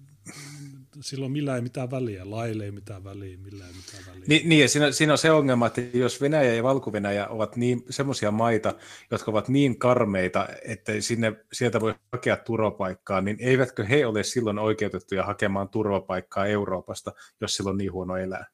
silloin 1.00 1.32
millä 1.32 1.56
ei 1.56 1.62
mitään 1.62 1.90
väliä, 1.90 2.30
laille 2.30 2.64
ei 2.64 2.70
mitään 2.70 3.04
väliä, 3.04 3.36
millä 3.36 3.66
ei 3.66 3.72
mitään 3.72 4.02
väliä. 4.06 4.24
Ni, 4.28 4.42
niin, 4.44 4.60
ja 4.60 4.68
siinä, 4.68 4.92
siinä 4.92 5.12
on 5.12 5.18
se 5.18 5.30
ongelma, 5.30 5.66
että 5.66 5.80
jos 5.80 6.20
Venäjä 6.20 6.54
ja 6.54 6.62
valko 6.62 6.92
ovat 7.28 7.56
niin 7.56 7.84
semmoisia 7.90 8.30
maita, 8.30 8.74
jotka 9.10 9.30
ovat 9.30 9.48
niin 9.48 9.78
karmeita, 9.78 10.48
että 10.64 11.00
sinne, 11.00 11.32
sieltä 11.52 11.80
voi 11.80 11.94
hakea 12.12 12.36
turvapaikkaa, 12.36 13.20
niin 13.20 13.36
eivätkö 13.40 13.84
he 13.84 14.06
ole 14.06 14.22
silloin 14.22 14.58
oikeutettuja 14.58 15.24
hakemaan 15.24 15.68
turvapaikkaa 15.68 16.46
Euroopasta, 16.46 17.12
jos 17.40 17.56
silloin 17.56 17.74
on 17.74 17.78
niin 17.78 17.92
huono 17.92 18.16
elää? 18.16 18.46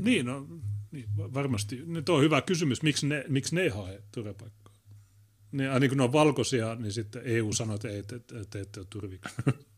Niin, 0.00 0.26
no, 0.26 0.46
niin, 0.90 1.08
va- 1.16 1.34
varmasti. 1.34 1.82
Nyt 1.86 2.08
on 2.08 2.22
hyvä 2.22 2.42
kysymys, 2.42 2.82
miksi 2.82 3.06
ne, 3.06 3.24
miksi 3.28 3.54
ne 3.54 3.62
ei 3.62 3.68
hae 3.68 4.02
turvapaikkaa? 4.14 4.74
Ne, 5.52 5.68
aina 5.68 5.88
kun 5.88 5.96
ne 5.96 6.02
on 6.02 6.12
valkoisia, 6.12 6.74
niin 6.74 6.92
sitten 6.92 7.22
EU 7.24 7.52
sanoo, 7.52 7.74
että 7.74 7.88
ei, 7.88 8.02
te, 8.02 8.18
te, 8.18 8.34
te 8.50 8.60
ette 8.60 8.80
ole 8.80 8.86
turviksi. 8.90 9.28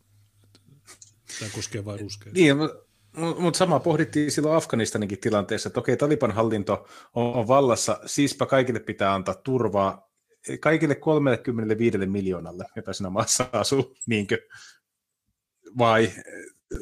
Tämä 1.42 1.54
koskee 1.54 1.84
vain 1.84 2.00
ruskeita. 2.00 2.38
Niin, 2.38 2.56
mutta 2.56 2.76
mut 3.38 3.54
sama 3.54 3.80
pohdittiin 3.80 4.30
silloin 4.30 4.56
Afganistaninkin 4.56 5.20
tilanteessa, 5.20 5.68
että 5.68 5.80
okei, 5.80 5.96
Taliban 5.96 6.30
hallinto 6.30 6.88
on, 7.14 7.34
on 7.34 7.48
vallassa, 7.48 8.00
siispä 8.06 8.46
kaikille 8.46 8.80
pitää 8.80 9.14
antaa 9.14 9.34
turvaa, 9.34 10.10
kaikille 10.60 10.94
35 10.94 11.98
miljoonalle, 12.06 12.64
jota 12.76 12.92
siinä 12.92 13.10
maassa 13.10 13.46
asuu, 13.52 13.96
niinkö? 14.06 14.38
Vai 15.78 16.12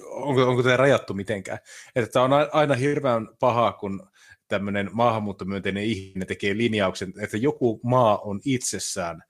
onko, 0.05 0.43
onko 0.43 0.63
tämä 0.63 0.77
rajattu 0.77 1.15
mitenkään? 1.15 1.59
Että 1.97 2.11
tämä 2.11 2.25
on 2.25 2.31
aina 2.53 2.75
hirveän 2.75 3.29
pahaa, 3.41 3.73
kun 3.73 4.09
tämmöinen 4.49 4.91
maahanmuuttomyönteinen 4.93 5.85
ihminen 5.85 6.29
tekee 6.29 6.57
linjauksen, 6.57 7.13
että 7.23 7.37
joku 7.37 7.81
maa 7.83 8.19
on 8.19 8.41
itsessään 8.45 9.23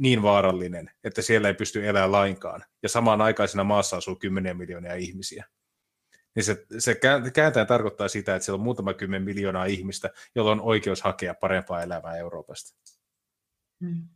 niin 0.00 0.22
vaarallinen, 0.22 0.90
että 1.04 1.22
siellä 1.22 1.48
ei 1.48 1.54
pysty 1.54 1.88
elämään 1.88 2.12
lainkaan. 2.12 2.64
Ja 2.82 2.88
samaan 2.88 3.20
aikaan 3.20 3.48
siinä 3.48 3.64
maassa 3.64 3.96
asuu 3.96 4.16
kymmeniä 4.16 4.54
miljoonia 4.54 4.94
ihmisiä. 4.94 5.44
Niin 6.34 6.44
se, 6.44 6.66
se 6.78 6.94
kää- 6.94 7.30
kääntäen 7.30 7.66
tarkoittaa 7.66 8.08
sitä, 8.08 8.34
että 8.34 8.44
siellä 8.44 8.58
on 8.58 8.64
muutama 8.64 8.94
kymmen 8.94 9.22
miljoonaa 9.22 9.64
ihmistä, 9.64 10.10
jolla 10.34 10.50
on 10.50 10.60
oikeus 10.60 11.02
hakea 11.02 11.34
parempaa 11.34 11.82
elämää 11.82 12.16
Euroopasta. 12.16 12.78
Mm. 13.80 14.08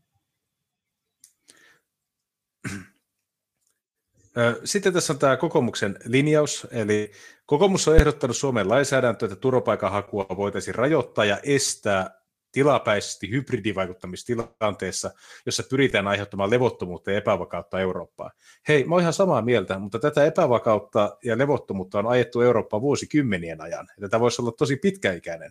Sitten 4.64 4.92
tässä 4.92 5.12
on 5.12 5.18
tämä 5.18 5.36
kokoomuksen 5.36 5.98
linjaus, 6.04 6.66
eli 6.70 7.12
kokoomus 7.46 7.88
on 7.88 7.96
ehdottanut 7.96 8.36
Suomen 8.36 8.68
lainsäädäntöä, 8.68 9.26
että 9.26 9.36
turvapaikanhakua 9.36 10.26
voitaisiin 10.36 10.74
rajoittaa 10.74 11.24
ja 11.24 11.38
estää 11.42 12.23
tilapäisesti 12.54 13.30
hybridivaikuttamistilanteessa, 13.30 15.10
jossa 15.46 15.62
pyritään 15.70 16.06
aiheuttamaan 16.08 16.50
levottomuutta 16.50 17.10
ja 17.10 17.16
epävakautta 17.18 17.80
Eurooppaan. 17.80 18.30
Hei, 18.68 18.84
mä 18.84 18.94
oon 18.94 19.00
ihan 19.00 19.12
samaa 19.12 19.42
mieltä, 19.42 19.78
mutta 19.78 19.98
tätä 19.98 20.24
epävakautta 20.24 21.16
ja 21.24 21.38
levottomuutta 21.38 21.98
on 21.98 22.06
ajettu 22.06 22.40
Eurooppaan 22.40 22.82
vuosikymmenien 22.82 23.60
ajan. 23.60 23.86
Ja 23.96 24.00
Tätä 24.00 24.20
voisi 24.20 24.42
olla 24.42 24.52
tosi 24.52 24.76
pitkäikäinen. 24.76 25.50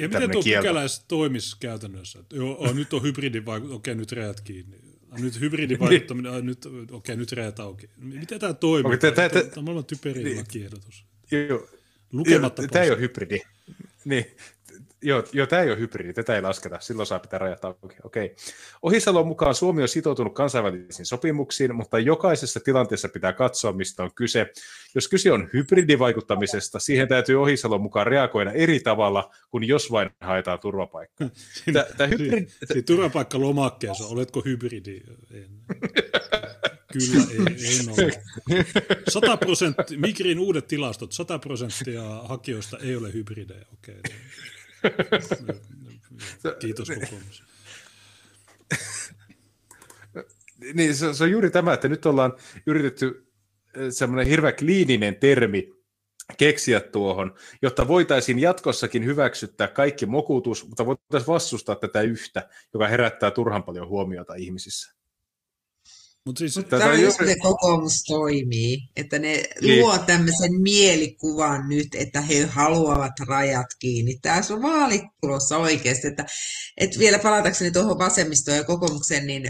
Ja 0.00 0.08
miten 0.08 0.30
tuo 0.30 0.42
kielto. 0.42 0.62
pykälä 0.62 0.80
toimisi 1.08 1.56
käytännössä? 1.60 2.18
Että 2.18 2.36
joo, 2.36 2.56
oh, 2.58 2.74
nyt 2.74 2.92
on 2.92 3.02
hybridivaikuttaminen, 3.02 3.76
okei, 3.76 3.94
nyt 3.94 4.12
rajat 4.12 4.40
kiinni. 4.40 4.76
Nyt 5.18 5.40
hybridivaikuttaminen, 5.40 6.32
ah, 6.32 6.42
nyt, 6.42 6.58
okei, 6.90 7.16
nyt 7.16 7.32
rajat 7.32 7.60
auki. 7.60 7.90
Miten 7.96 8.40
tämä 8.40 8.54
toimii? 8.54 8.98
Tää- 8.98 9.12
Tämä 9.12 9.44
on 9.56 9.64
maailman 9.64 9.84
typerin 9.84 10.24
Niin. 10.24 10.36
lakiehdotus. 10.38 11.06
Joo, 11.48 11.68
Lukematta 12.12 12.62
Tämä 12.68 12.84
ei 12.84 12.90
ole 12.90 13.00
hybridi. 13.00 13.40
Niin. 14.04 14.26
Joo, 15.02 15.24
joo, 15.32 15.46
tämä 15.46 15.62
ei 15.62 15.70
ole 15.70 15.78
hybridi, 15.78 16.12
tätä 16.12 16.34
ei 16.34 16.42
lasketa, 16.42 16.80
silloin 16.80 17.06
saa 17.06 17.18
pitää 17.18 17.38
rajat 17.38 17.64
auki. 17.64 17.96
Okei. 18.04 18.36
Ohisalon 18.82 19.26
mukaan 19.26 19.54
Suomi 19.54 19.82
on 19.82 19.88
sitoutunut 19.88 20.34
kansainvälisiin 20.34 21.06
sopimuksiin, 21.06 21.74
mutta 21.74 21.98
jokaisessa 21.98 22.60
tilanteessa 22.60 23.08
pitää 23.08 23.32
katsoa, 23.32 23.72
mistä 23.72 24.02
on 24.02 24.14
kyse. 24.14 24.50
Jos 24.94 25.08
kyse 25.08 25.32
on 25.32 25.48
hybridivaikuttamisesta, 25.52 26.78
siihen 26.78 27.08
täytyy 27.08 27.42
Ohisalon 27.42 27.82
mukaan 27.82 28.06
reagoida 28.06 28.52
eri 28.52 28.80
tavalla 28.80 29.30
kuin 29.50 29.64
jos 29.64 29.92
vain 29.92 30.10
haetaan 30.20 30.60
turvapaikkaa. 30.60 31.28
Tämä, 31.72 31.84
tämä 31.96 32.08
hybridi, 32.08 32.46
Siinä 32.64 32.82
turvapaikkalomakkeessa, 32.82 34.06
oletko 34.06 34.42
hybridi? 34.44 35.00
En. 35.30 35.50
Kyllä, 36.94 37.24
ei, 37.30 37.78
en 37.80 37.88
ole. 37.88 38.22
100 39.08 39.36
prosenttia, 39.36 39.98
Migrin 39.98 40.38
uudet 40.38 40.66
tilastot, 40.66 41.12
100 41.12 41.38
prosenttia 41.38 42.02
hakijoista 42.24 42.78
ei 42.78 42.96
ole 42.96 43.12
hybridejä. 43.12 43.64
Okei. 43.72 44.00
Kiitos 46.60 46.88
kokoomus. 46.88 47.44
niin 50.74 50.94
se, 50.94 51.14
se 51.14 51.24
on 51.24 51.30
juuri 51.30 51.50
tämä, 51.50 51.72
että 51.72 51.88
nyt 51.88 52.06
ollaan 52.06 52.32
yritetty 52.66 53.26
eh, 53.74 53.86
semmoinen 53.90 54.26
hirveän 54.26 54.56
kliininen 54.56 55.16
termi 55.16 55.74
keksiä 56.38 56.80
tuohon, 56.80 57.34
jotta 57.62 57.88
voitaisiin 57.88 58.38
jatkossakin 58.38 59.04
hyväksyttää 59.04 59.68
kaikki 59.68 60.06
mokutus, 60.06 60.68
mutta 60.68 60.86
voitaisiin 60.86 61.32
vastustaa 61.32 61.76
tätä 61.76 62.00
yhtä, 62.00 62.48
joka 62.74 62.88
herättää 62.88 63.30
turhan 63.30 63.62
paljon 63.62 63.88
huomiota 63.88 64.34
ihmisissä. 64.34 64.93
Mut 66.26 66.36
siis, 66.38 66.54
Tämä 66.70 66.90
on 66.90 67.00
just 67.00 67.16
se 67.16 67.36
kokoomus 67.36 68.02
toimii, 68.06 68.78
että 68.96 69.18
ne 69.18 69.44
niin. 69.60 69.80
luo 69.80 69.98
tämmöisen 69.98 70.60
mielikuvan 70.62 71.68
nyt, 71.68 71.88
että 71.94 72.20
he 72.20 72.46
haluavat 72.46 73.12
rajat 73.28 73.66
kiinni. 73.78 74.18
Tässä 74.22 74.54
on 74.54 74.62
vaalit 74.62 75.02
tulossa 75.20 75.58
oikeasti. 75.58 76.06
Että, 76.06 76.24
että 76.76 76.98
vielä 76.98 77.18
palatakseni 77.18 77.70
tuohon 77.70 77.98
vasemmistoon 77.98 78.56
ja 78.56 78.64
kokoomukseen, 78.64 79.26
niin 79.26 79.42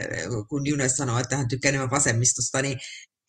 kun 0.49 0.67
June 0.67 0.89
sanoi, 0.89 1.21
että 1.21 1.37
hän 1.37 1.49
tykkää 1.49 1.69
enemmän 1.69 1.91
vasemmistosta, 1.91 2.63
niin 2.63 2.79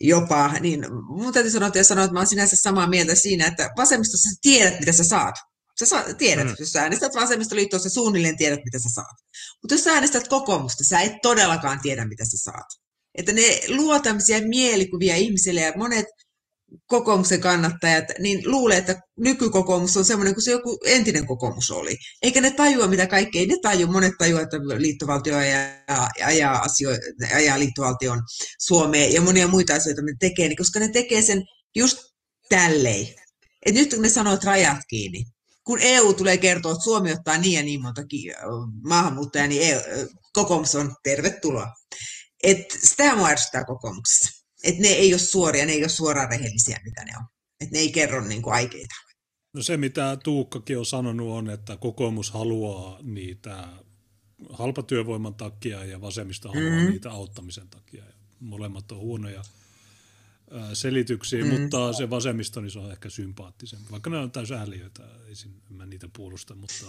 jopa, 0.01 0.53
niin 0.59 0.85
mun 1.07 1.33
täytyy 1.33 1.51
sanoa, 1.51 1.67
että, 1.67 1.83
sanoa, 1.83 2.03
että 2.03 2.13
mä 2.13 2.19
olen 2.19 2.27
sinänsä 2.27 2.55
samaa 2.55 2.89
mieltä 2.89 3.15
siinä, 3.15 3.47
että 3.47 3.69
vasemmistossa 3.77 4.29
sä 4.29 4.35
tiedät, 4.41 4.79
mitä 4.79 4.91
sä 4.91 5.03
saat. 5.03 5.35
Sä 5.79 5.85
saa, 5.85 6.13
tiedät, 6.13 6.47
mm. 6.47 6.55
jos 6.59 6.71
sä 6.71 6.81
äänestät 6.81 7.15
vasemmistoliittoa, 7.15 7.79
sä 7.79 7.89
suunnilleen 7.89 8.37
tiedät, 8.37 8.59
mitä 8.65 8.79
sä 8.79 8.89
saat. 8.93 9.17
Mutta 9.61 9.73
jos 9.73 9.83
sä 9.83 9.93
äänestät 9.93 10.27
kokoomusta, 10.27 10.83
sä 10.83 10.99
et 10.99 11.13
todellakaan 11.21 11.79
tiedä, 11.81 12.05
mitä 12.05 12.25
sä 12.25 12.37
saat. 12.37 12.84
Että 13.17 13.33
ne 13.33 13.59
luo 13.67 13.99
tämmöisiä 13.99 14.41
mielikuvia 14.47 15.15
ihmisille 15.15 15.61
ja 15.61 15.73
monet 15.75 16.05
kokoomuksen 16.85 17.41
kannattajat 17.41 18.05
niin 18.19 18.51
luulee, 18.51 18.77
että 18.77 19.01
nykykokoomus 19.19 19.97
on 19.97 20.05
semmoinen 20.05 20.33
kuin 20.33 20.43
se 20.43 20.51
joku 20.51 20.79
entinen 20.85 21.27
kokoomus 21.27 21.71
oli. 21.71 21.97
Eikä 22.21 22.41
ne 22.41 22.51
tajua, 22.51 22.87
mitä 22.87 23.07
kaikkea. 23.07 23.39
Ei 23.39 23.47
ne 23.47 23.57
tajua. 23.61 23.91
Monet 23.91 24.13
tajua, 24.17 24.41
että 24.41 24.57
liittovaltio 24.57 25.37
ajaa, 25.37 26.09
ajaa, 26.25 26.59
asio, 26.59 26.89
ajaa 27.35 27.59
liittovaltion 27.59 28.21
Suomeen 28.59 29.13
ja 29.13 29.21
monia 29.21 29.47
muita 29.47 29.73
asioita 29.73 30.01
ne 30.01 30.13
tekee, 30.19 30.47
niin 30.47 30.57
koska 30.57 30.79
ne 30.79 30.87
tekee 30.87 31.21
sen 31.21 31.43
just 31.75 31.97
tälleen. 32.49 33.07
Et 33.65 33.75
nyt 33.75 33.93
kun 33.93 34.01
ne 34.01 34.09
sanoo, 34.09 34.33
että 34.33 34.47
rajat 34.47 34.79
kiinni, 34.89 35.25
kun 35.63 35.79
EU 35.81 36.13
tulee 36.13 36.37
kertoa, 36.37 36.71
että 36.71 36.83
Suomi 36.83 37.11
ottaa 37.11 37.37
niin 37.37 37.53
ja 37.53 37.63
niin 37.63 37.81
monta 37.81 38.01
maahanmuuttajaa, 38.83 39.47
niin 39.47 39.61
EU, 39.61 39.79
kokoomus 40.33 40.75
on 40.75 40.95
tervetuloa. 41.03 41.67
Et 42.45 42.71
sitä 42.83 43.15
mua 43.15 43.27
ärsyttää 43.27 43.65
kokoomuksessa. 43.65 44.45
Että 44.63 44.81
ne 44.81 44.87
ei 44.87 45.13
ole 45.13 45.19
suoria, 45.19 45.65
ne 45.65 45.71
ei 45.71 45.83
ole 45.83 45.89
suoraan 45.89 46.29
rehellisiä, 46.29 46.79
mitä 46.83 47.05
ne 47.05 47.11
on. 47.17 47.25
Että 47.61 47.75
ne 47.75 47.79
ei 47.79 47.91
kerro 47.91 48.21
niin 48.21 48.41
kuin 48.41 48.53
aikeita. 48.53 48.95
No 49.53 49.63
se, 49.63 49.77
mitä 49.77 50.17
Tuukkakin 50.23 50.77
on 50.77 50.85
sanonut, 50.85 51.29
on, 51.29 51.49
että 51.49 51.77
kokoomus 51.77 52.31
haluaa 52.31 52.99
niitä 53.01 53.67
halpatyövoiman 54.49 55.35
takia 55.35 55.85
ja 55.85 56.01
vasemmista 56.01 56.49
haluaa 56.49 56.81
mm. 56.81 56.89
niitä 56.89 57.11
auttamisen 57.11 57.69
takia. 57.69 58.03
Molemmat 58.39 58.91
on 58.91 58.97
huonoja 58.97 59.43
selityksiä, 60.73 61.43
mm. 61.43 61.49
mutta 61.49 61.93
se 61.93 62.09
vasemmisto 62.09 62.61
niin 62.61 62.71
se 62.71 62.79
on 62.79 62.91
ehkä 62.91 63.09
sympaattisempi. 63.09 63.91
Vaikka 63.91 64.09
ne 64.09 64.17
on 64.17 64.31
täysin 64.31 64.57
ääliöitä, 64.57 65.03
ei 65.03 65.33
mä 65.69 65.85
niitä 65.85 66.07
puolusta, 66.17 66.55
mutta 66.55 66.85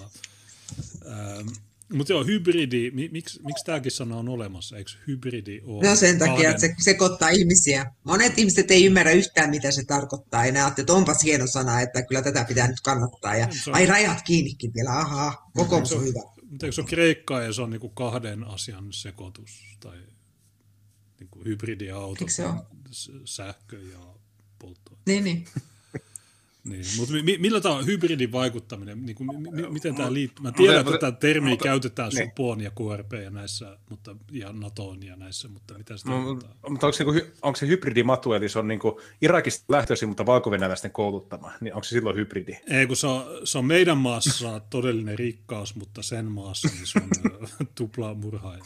ähm, 1.06 1.48
mutta 1.92 2.12
joo, 2.12 2.24
hybridi, 2.24 2.90
miksi, 2.90 3.40
miksi 3.42 3.64
tämäkin 3.64 3.92
sana 3.92 4.16
on 4.16 4.28
olemassa? 4.28 4.76
Eikö 4.76 4.90
hybridi 5.06 5.60
ole? 5.64 5.88
No 5.88 5.96
sen 5.96 6.18
takia, 6.18 6.34
kahden... 6.34 6.50
että 6.50 6.60
se 6.60 6.74
sekoittaa 6.78 7.28
ihmisiä. 7.28 7.86
Monet 8.04 8.38
ihmiset 8.38 8.70
ei 8.70 8.84
ymmärrä 8.84 9.12
yhtään, 9.12 9.50
mitä 9.50 9.70
se 9.70 9.84
tarkoittaa. 9.84 10.46
Ja 10.46 10.52
ne 10.52 10.60
että 10.78 10.92
onpas 10.92 11.22
hieno 11.22 11.46
sana, 11.46 11.80
että 11.80 12.02
kyllä 12.02 12.22
tätä 12.22 12.44
pitää 12.44 12.68
nyt 12.68 12.80
kannattaa. 12.80 13.36
Ja 13.36 13.48
on... 13.66 13.74
ai 13.74 13.86
rajat 13.86 14.22
kiinnikin 14.22 14.74
vielä, 14.74 14.90
ahaa, 14.90 15.50
kokoomus 15.54 15.92
on, 15.92 15.98
on 15.98 16.04
hyvä. 16.04 16.20
Mutta 16.42 16.66
eikö 16.66 16.74
se 16.74 16.80
ole 16.80 16.88
kreikkaa 16.88 17.42
ja 17.42 17.52
se 17.52 17.62
on 17.62 17.70
niinku 17.70 17.88
kahden 17.88 18.44
asian 18.44 18.92
sekoitus? 18.92 19.76
Tai 19.80 19.98
niinku 21.20 21.44
hybridiauto, 21.44 22.24
sähkö 23.24 23.80
ja 23.92 23.98
polttoaine. 24.58 25.02
Niin, 25.06 25.24
niin. 25.24 25.44
Niin, 26.68 26.84
mutta 26.96 27.12
mi- 27.12 27.38
millä 27.38 27.60
tämä 27.60 27.82
hybridin 27.82 28.32
vaikuttaminen, 28.32 29.06
niin 29.06 29.16
kuin, 29.16 29.42
mi- 29.42 29.68
miten 29.68 29.94
tämä 29.94 30.12
liittyy? 30.12 30.42
Mä 30.42 30.52
tiedän, 30.52 30.80
että 30.80 30.92
tätä 30.92 31.12
termiä 31.12 31.50
mutta, 31.50 31.62
käytetään 31.62 32.10
niin. 32.14 32.28
supoon 32.28 32.60
ja 32.60 32.70
KRP 32.70 33.12
ja 33.12 33.30
näissä, 33.30 33.78
mutta, 33.90 34.16
ja 34.32 34.52
NATOon 34.52 35.02
ja 35.02 35.16
näissä, 35.16 35.48
mutta 35.48 35.78
mitä 35.78 35.96
sitä 35.96 36.10
no, 36.10 36.34
Mutta 36.68 36.86
onko 36.86 36.92
se, 36.92 37.04
niin 37.04 37.32
onko 37.42 37.56
se 37.56 37.66
hybridimatu, 37.66 38.32
eli 38.32 38.48
se 38.48 38.58
on 38.58 38.68
niin 38.68 38.80
kuin 38.80 38.94
Irakista 39.22 39.64
lähtöisin, 39.68 40.08
mutta 40.08 40.26
valkovenäläisten 40.26 40.90
kouluttama, 40.90 41.52
niin 41.60 41.74
onko 41.74 41.84
se 41.84 41.88
silloin 41.88 42.16
hybridi? 42.16 42.56
Ei, 42.70 42.86
kun 42.86 42.96
se 42.96 43.06
on, 43.06 43.24
se 43.44 43.58
on 43.58 43.64
meidän 43.64 43.98
maassa 43.98 44.60
todellinen 44.70 45.18
rikkaus, 45.18 45.74
mutta 45.74 46.02
sen 46.02 46.24
maassa 46.24 46.68
niin 46.68 46.86
se 46.86 46.98
on 46.98 47.48
tupla 47.74 48.14
murhaaja. 48.14 48.64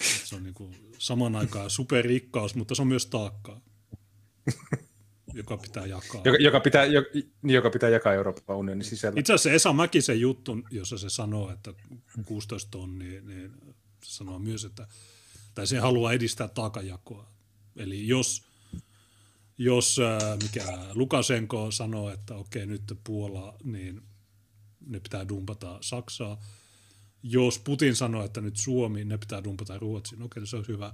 Se 0.00 0.36
on 0.36 0.42
niin 0.42 0.54
kuin 0.54 0.76
saman 0.98 1.36
aikaan 1.36 1.70
superrikkaus, 1.70 2.54
mutta 2.54 2.74
se 2.74 2.82
on 2.82 2.88
myös 2.88 3.06
taakkaa 3.06 3.60
joka 5.34 5.56
pitää 5.56 5.86
jakaa. 5.86 6.20
Joka, 6.24 6.38
joka, 6.40 6.60
pitää, 6.60 6.84
joka, 6.84 7.08
joka 7.42 7.70
pitää 7.70 7.88
jakaa 7.88 8.12
Euroopan 8.12 8.56
unionin 8.56 8.84
sisällä. 8.84 9.20
Itse 9.20 9.32
asiassa 9.32 9.54
Esa 9.56 9.72
Mäkisen 9.72 10.20
juttu, 10.20 10.58
jossa 10.70 10.98
se 10.98 11.10
sanoo, 11.10 11.52
että 11.52 11.74
16 12.26 12.70
tonnia, 12.70 13.20
niin 13.20 13.52
se 14.04 14.16
sanoo 14.16 14.38
myös, 14.38 14.64
että 14.64 14.86
tai 15.54 15.66
se 15.66 15.78
haluaa 15.78 16.12
edistää 16.12 16.48
taakajakoa. 16.48 17.32
Eli 17.76 18.08
jos, 18.08 18.42
jos 19.58 20.00
mikä 20.42 20.78
Lukasenko 20.94 21.70
sanoo, 21.70 22.10
että 22.10 22.34
okei 22.34 22.66
nyt 22.66 22.82
Puola, 23.04 23.56
niin 23.64 24.02
ne 24.86 25.00
pitää 25.00 25.28
dumpata 25.28 25.78
Saksaa. 25.80 26.40
Jos 27.22 27.58
Putin 27.58 27.96
sanoo, 27.96 28.24
että 28.24 28.40
nyt 28.40 28.56
Suomi, 28.56 29.04
ne 29.04 29.18
pitää 29.18 29.44
dumpata 29.44 29.78
Ruotsiin, 29.78 30.22
okei 30.22 30.46
se 30.46 30.56
on 30.56 30.64
hyvä. 30.68 30.92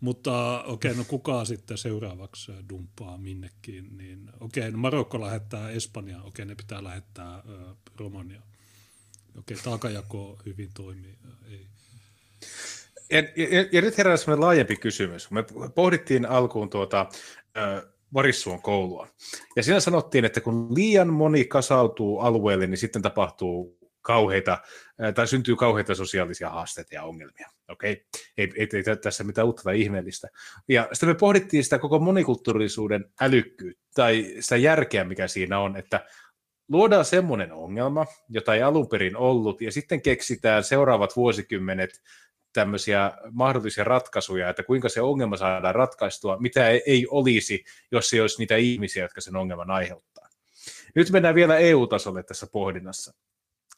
Mutta 0.00 0.62
okei, 0.62 0.90
okay, 0.90 0.98
no 0.98 1.04
kuka 1.08 1.44
sitten 1.44 1.78
seuraavaksi 1.78 2.52
dumppaa 2.68 3.18
minnekin, 3.18 3.96
niin 3.96 4.30
okei, 4.40 4.60
okay, 4.60 4.70
no 4.70 4.78
Marokko 4.78 5.20
lähettää 5.20 5.70
Espanjaan, 5.70 6.20
okei, 6.20 6.28
okay, 6.28 6.44
ne 6.44 6.54
pitää 6.54 6.84
lähettää 6.84 7.34
äh, 7.34 7.42
Romania. 7.98 8.42
Okei, 9.38 9.54
okay, 9.54 9.64
taakajako 9.64 10.38
hyvin 10.46 10.70
toimii, 10.74 11.18
ei. 11.50 11.66
Ja, 13.10 13.18
ja, 13.18 13.68
ja 13.72 13.80
nyt 13.80 13.98
herää 13.98 14.16
sellainen 14.16 14.44
laajempi 14.44 14.76
kysymys. 14.76 15.30
Me 15.30 15.44
pohdittiin 15.74 16.26
alkuun 16.26 16.70
tuota, 16.70 17.06
äh, 17.56 17.82
Varissuon 18.14 18.62
koulua. 18.62 19.08
Ja 19.56 19.62
siinä 19.62 19.80
sanottiin, 19.80 20.24
että 20.24 20.40
kun 20.40 20.74
liian 20.74 21.12
moni 21.12 21.44
kasautuu 21.44 22.18
alueelle, 22.18 22.66
niin 22.66 22.78
sitten 22.78 23.02
tapahtuu 23.02 23.78
kauheita, 24.06 24.58
tai 25.14 25.26
syntyy 25.26 25.56
kauheita 25.56 25.94
sosiaalisia 25.94 26.50
haasteita 26.50 26.94
ja 26.94 27.02
ongelmia. 27.02 27.50
Okei, 27.68 27.92
okay? 27.92 28.04
ei, 28.38 28.52
ei, 28.56 28.68
ei 28.72 28.96
tässä 28.96 29.24
mitään 29.24 29.46
uutta 29.46 29.62
tai 29.62 29.80
ihmeellistä. 29.80 30.28
Ja 30.68 30.88
sitten 30.92 31.08
me 31.08 31.14
pohdittiin 31.14 31.64
sitä 31.64 31.78
koko 31.78 31.98
monikulttuurisuuden 31.98 33.04
älykkyyttä, 33.20 33.82
tai 33.94 34.34
sitä 34.40 34.56
järkeä, 34.56 35.04
mikä 35.04 35.28
siinä 35.28 35.58
on, 35.60 35.76
että 35.76 36.06
luodaan 36.68 37.04
semmoinen 37.04 37.52
ongelma, 37.52 38.06
jota 38.28 38.54
ei 38.54 38.62
alun 38.62 38.88
perin 38.88 39.16
ollut, 39.16 39.60
ja 39.60 39.72
sitten 39.72 40.02
keksitään 40.02 40.64
seuraavat 40.64 41.16
vuosikymmenet 41.16 42.02
tämmöisiä 42.52 43.12
mahdollisia 43.30 43.84
ratkaisuja, 43.84 44.50
että 44.50 44.62
kuinka 44.62 44.88
se 44.88 45.00
ongelma 45.00 45.36
saadaan 45.36 45.74
ratkaistua, 45.74 46.36
mitä 46.40 46.68
ei 46.68 47.06
olisi, 47.10 47.64
jos 47.92 48.12
ei 48.14 48.20
olisi 48.20 48.38
niitä 48.38 48.56
ihmisiä, 48.56 49.04
jotka 49.04 49.20
sen 49.20 49.36
ongelman 49.36 49.70
aiheuttaa. 49.70 50.28
Nyt 50.94 51.10
mennään 51.10 51.34
vielä 51.34 51.58
EU-tasolle 51.58 52.22
tässä 52.22 52.46
pohdinnassa. 52.52 53.14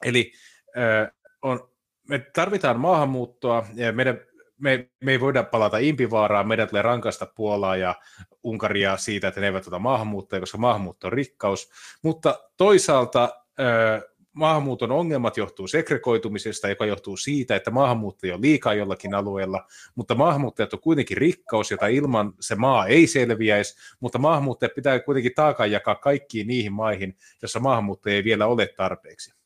Eli 0.05 0.33
äh, 0.79 1.13
on, 1.43 1.69
me 2.09 2.19
tarvitaan 2.19 2.81
maahanmuuttoa, 2.81 3.67
ja 3.75 3.93
meidän, 3.93 4.21
me, 4.59 4.91
me 5.05 5.13
ei 5.13 5.21
voida 5.21 5.43
palata 5.43 5.79
impivaaraan, 5.79 6.49
meidän 6.49 6.69
tulee 6.69 6.83
rankaista 6.83 7.27
Puolaa 7.27 7.77
ja 7.77 7.95
Unkaria 8.43 8.97
siitä, 8.97 9.29
että 9.29 9.41
ne 9.41 9.47
eivät 9.47 9.67
ota 9.67 9.79
maahanmuuttajia, 9.79 10.41
koska 10.41 10.59
maahanmuutto 10.59 11.07
on 11.07 11.13
rikkaus, 11.13 11.71
mutta 12.03 12.39
toisaalta 12.57 13.23
äh, 13.61 14.03
maahanmuuton 14.33 14.93
ongelmat 14.93 15.37
johtuu 15.37 15.69
segregoitumisesta, 15.69 16.69
joka 16.69 16.87
johtuu 16.87 17.17
siitä, 17.17 17.57
että 17.57 17.71
maahanmuuttajia 17.71 18.35
on 18.35 18.43
liikaa 18.43 18.75
jollakin 18.75 19.15
alueella, 19.15 19.67
mutta 19.95 20.15
maahanmuuttajat 20.15 20.73
on 20.73 20.81
kuitenkin 20.81 21.17
rikkaus, 21.17 21.71
jota 21.71 21.87
ilman 21.87 22.35
se 22.41 22.55
maa 22.55 22.87
ei 22.87 23.07
selviäisi, 23.07 23.77
mutta 24.01 24.19
maahanmuuttajat 24.19 24.75
pitää 24.75 25.01
kuitenkin 25.01 25.33
taakan 25.35 25.71
jakaa 25.71 25.95
kaikkiin 25.95 26.47
niihin 26.47 26.73
maihin, 26.73 27.17
jossa 27.43 27.61
maahanmuuttajia 27.61 28.17
ei 28.17 28.25
vielä 28.25 28.47
ole 28.47 28.67
tarpeeksi. 28.77 29.38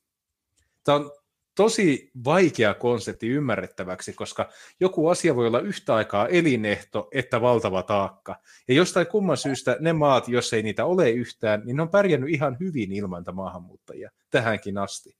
Tämä 0.85 0.97
on 0.97 1.11
tosi 1.55 2.11
vaikea 2.25 2.75
konsepti 2.75 3.29
ymmärrettäväksi, 3.29 4.13
koska 4.13 4.49
joku 4.81 5.09
asia 5.09 5.37
voi 5.37 5.47
olla 5.47 5.61
yhtä 5.61 5.95
aikaa 5.95 6.29
elinehto 6.29 7.09
että 7.13 7.41
valtava 7.41 7.83
taakka. 7.83 8.37
Ja 8.69 8.75
jostain 8.75 9.07
kumman 9.07 9.37
syystä 9.37 9.77
ne 9.81 9.93
maat, 9.93 10.29
jos 10.29 10.53
ei 10.53 10.63
niitä 10.63 10.85
ole 10.85 11.11
yhtään, 11.11 11.63
niin 11.65 11.77
ne 11.77 11.83
on 11.83 11.91
pärjännyt 11.91 12.31
ihan 12.31 12.57
hyvin 12.61 12.93
ilman 12.93 13.25
maahanmuuttajia 13.33 14.11
tähänkin 14.31 14.79
asti. 14.79 15.17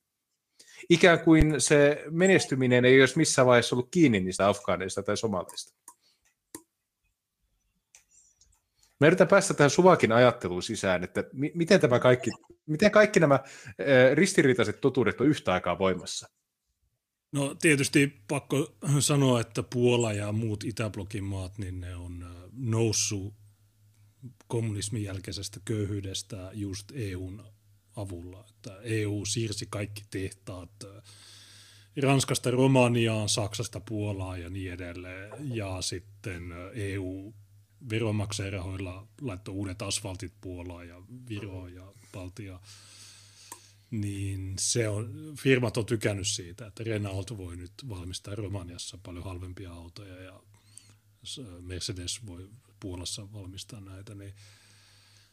Ikään 0.91 1.21
kuin 1.21 1.61
se 1.61 2.05
menestyminen 2.11 2.85
ei 2.85 3.01
olisi 3.01 3.19
missään 3.19 3.47
vaiheessa 3.47 3.77
ollut 3.77 3.89
kiinni 3.91 4.21
niistä 4.21 4.49
afgaaneista 4.49 5.03
tai 5.03 5.17
somaleista. 5.17 5.82
Mä 9.03 9.07
yritän 9.07 9.29
päästä 9.29 9.55
tähän 9.55 9.71
Suvakin 9.71 10.13
ajatteluun 10.13 10.63
sisään, 10.63 11.05
että 11.05 11.25
mi- 11.33 11.53
miten, 11.55 11.81
tämä 11.81 11.99
kaikki, 11.99 12.31
miten 12.67 12.91
kaikki 12.91 13.21
nämä 13.21 13.41
ristiriitaiset 14.15 14.81
totuudet 14.81 15.21
on 15.21 15.27
yhtä 15.27 15.53
aikaa 15.53 15.79
voimassa? 15.79 16.27
No 17.33 17.55
tietysti 17.55 18.23
pakko 18.29 18.77
sanoa, 19.01 19.41
että 19.41 19.63
Puola 19.63 20.13
ja 20.13 20.33
muut 20.33 20.65
Itäblokin 20.65 21.25
maat, 21.25 21.59
niin 21.59 21.81
ne 21.81 21.97
on 21.97 22.27
noussut 22.53 23.35
kommunismin 24.47 25.03
jälkeisestä 25.03 25.61
köyhyydestä 25.65 26.51
just 26.53 26.93
EUn 26.95 27.45
avulla. 27.97 28.45
Että 28.51 28.79
EU 28.83 29.25
siirsi 29.25 29.67
kaikki 29.71 30.03
tehtaat 30.11 30.85
Ranskasta 32.03 32.51
Romaniaan, 32.51 33.29
Saksasta 33.29 33.81
Puolaan 33.81 34.41
ja 34.41 34.51
niin 34.51 34.73
edelleen. 34.73 35.31
Ja 35.55 35.77
sitten 35.81 36.43
EU 36.75 37.33
veronmaksajarahoilla 37.91 39.07
laittoi 39.21 39.55
uudet 39.55 39.83
asfaltit 39.83 40.33
Puolaan 40.41 40.89
ja 40.89 41.03
Viroon 41.29 41.75
ja 41.75 41.93
Baltiaan 42.13 42.61
niin 43.93 44.55
se 44.59 44.89
on, 44.89 45.33
firmat 45.39 45.77
on 45.77 45.87
tykännyt 45.87 46.29
siitä, 46.29 46.67
että 46.67 46.85
Renault 46.85 47.37
voi 47.37 47.57
nyt 47.57 47.73
valmistaa 47.89 48.35
Romaniassa 48.35 48.99
paljon 49.03 49.25
halvempia 49.25 49.73
autoja 49.73 50.23
ja 50.23 50.41
Mercedes 51.61 52.27
voi 52.27 52.49
Puolassa 52.81 53.33
valmistaa 53.33 53.81
näitä, 53.81 54.15
niin 54.15 54.35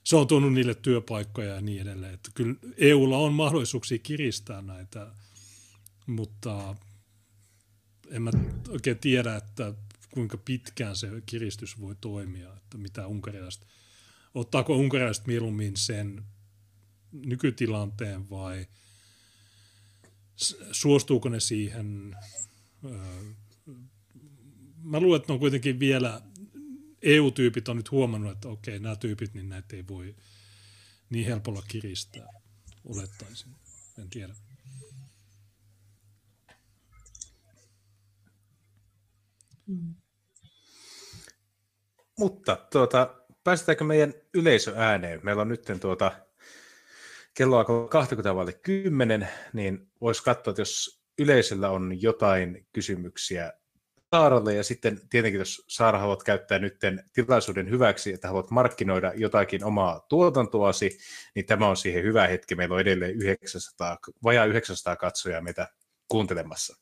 se 0.03 0.16
on 0.16 0.28
tuonut 0.28 0.53
niille 0.53 0.76
työpaikkoja 0.76 1.56
ja 1.56 1.61
niin 1.61 1.82
edelleen. 1.82 2.14
Että 2.14 2.30
kyllä 2.34 2.56
EUlla 2.78 3.18
on 3.18 3.34
mahdollisuuksia 3.34 4.00
kiristää 4.00 4.61
näitä, 4.61 5.08
mutta 6.06 6.76
en 8.10 8.22
mä 8.22 8.32
oikein 8.69 8.98
tiedä, 8.98 9.36
että 9.36 9.74
kuinka 10.12 10.38
pitkään 10.38 10.96
se 10.96 11.08
kiristys 11.26 11.80
voi 11.80 11.96
toimia, 12.02 12.54
että 12.54 12.78
mitä 12.78 13.08
unkarilaiset, 13.08 13.68
ottaako 14.34 14.76
unkarilaiset 14.76 15.28
mieluummin 15.28 15.78
sen 15.78 16.26
nykytilanteen 17.12 18.30
vai 18.30 18.68
suostuuko 20.72 21.30
ne 21.30 21.40
siihen? 21.40 22.16
Mä 24.84 25.00
luulen, 25.00 25.22
että 25.22 25.32
ne 25.32 25.34
on 25.34 25.40
kuitenkin 25.40 25.80
vielä, 25.80 26.22
EU-tyypit 27.02 27.70
on 27.70 27.78
nyt 27.78 27.92
huomannut, 27.92 28.32
että 28.32 28.48
okei, 28.48 28.80
nämä 28.80 28.96
tyypit, 28.96 29.34
niin 29.34 29.50
näitä 29.50 29.76
ei 29.76 29.88
voi 29.88 30.16
niin 31.10 31.26
helpolla 31.26 31.62
kiristää, 31.68 32.28
olettaisin. 32.86 33.56
En 33.98 34.10
tiedä. 34.10 34.36
Mm. 39.68 39.96
Mutta 42.20 42.58
tuota, 42.72 43.16
päästetäänkö 43.44 43.84
meidän 43.84 44.14
yleisö 44.34 44.74
ääneen? 44.76 45.20
Meillä 45.24 45.42
on 45.42 45.50
nyt 45.50 45.66
tuota, 45.82 46.12
kello 47.34 47.58
alkoi 47.58 47.88
20 47.90 48.36
vaille 48.36 48.54
10, 48.54 49.30
niin 49.54 49.92
voisi 50.02 50.24
katsoa, 50.24 50.52
että 50.52 50.62
jos 50.62 51.02
yleisöllä 51.20 51.70
on 51.70 52.02
jotain 52.02 52.68
kysymyksiä 52.74 53.54
Saaralle, 54.16 54.54
ja 54.54 54.64
sitten 54.64 55.02
tietenkin, 55.10 55.40
jos 55.40 55.66
Saara 55.68 56.00
haluat 56.00 56.24
käyttää 56.24 56.60
nyt 56.60 56.78
tilaisuuden 57.14 57.70
hyväksi, 57.70 58.14
että 58.14 58.28
haluat 58.28 58.52
markkinoida 58.52 59.12
jotakin 59.16 59.64
omaa 59.64 60.06
tuotantoasi, 60.10 61.00
niin 61.36 61.46
tämä 61.46 61.68
on 61.68 61.78
siihen 61.78 62.04
hyvä 62.04 62.28
hetki. 62.28 62.56
Meillä 62.56 62.76
on 62.76 62.82
edelleen 62.82 63.16
900, 63.16 63.98
vajaa 64.24 64.46
900 64.46 64.96
katsojaa 64.96 65.42
meitä 65.42 65.68
kuuntelemassa. 66.08 66.78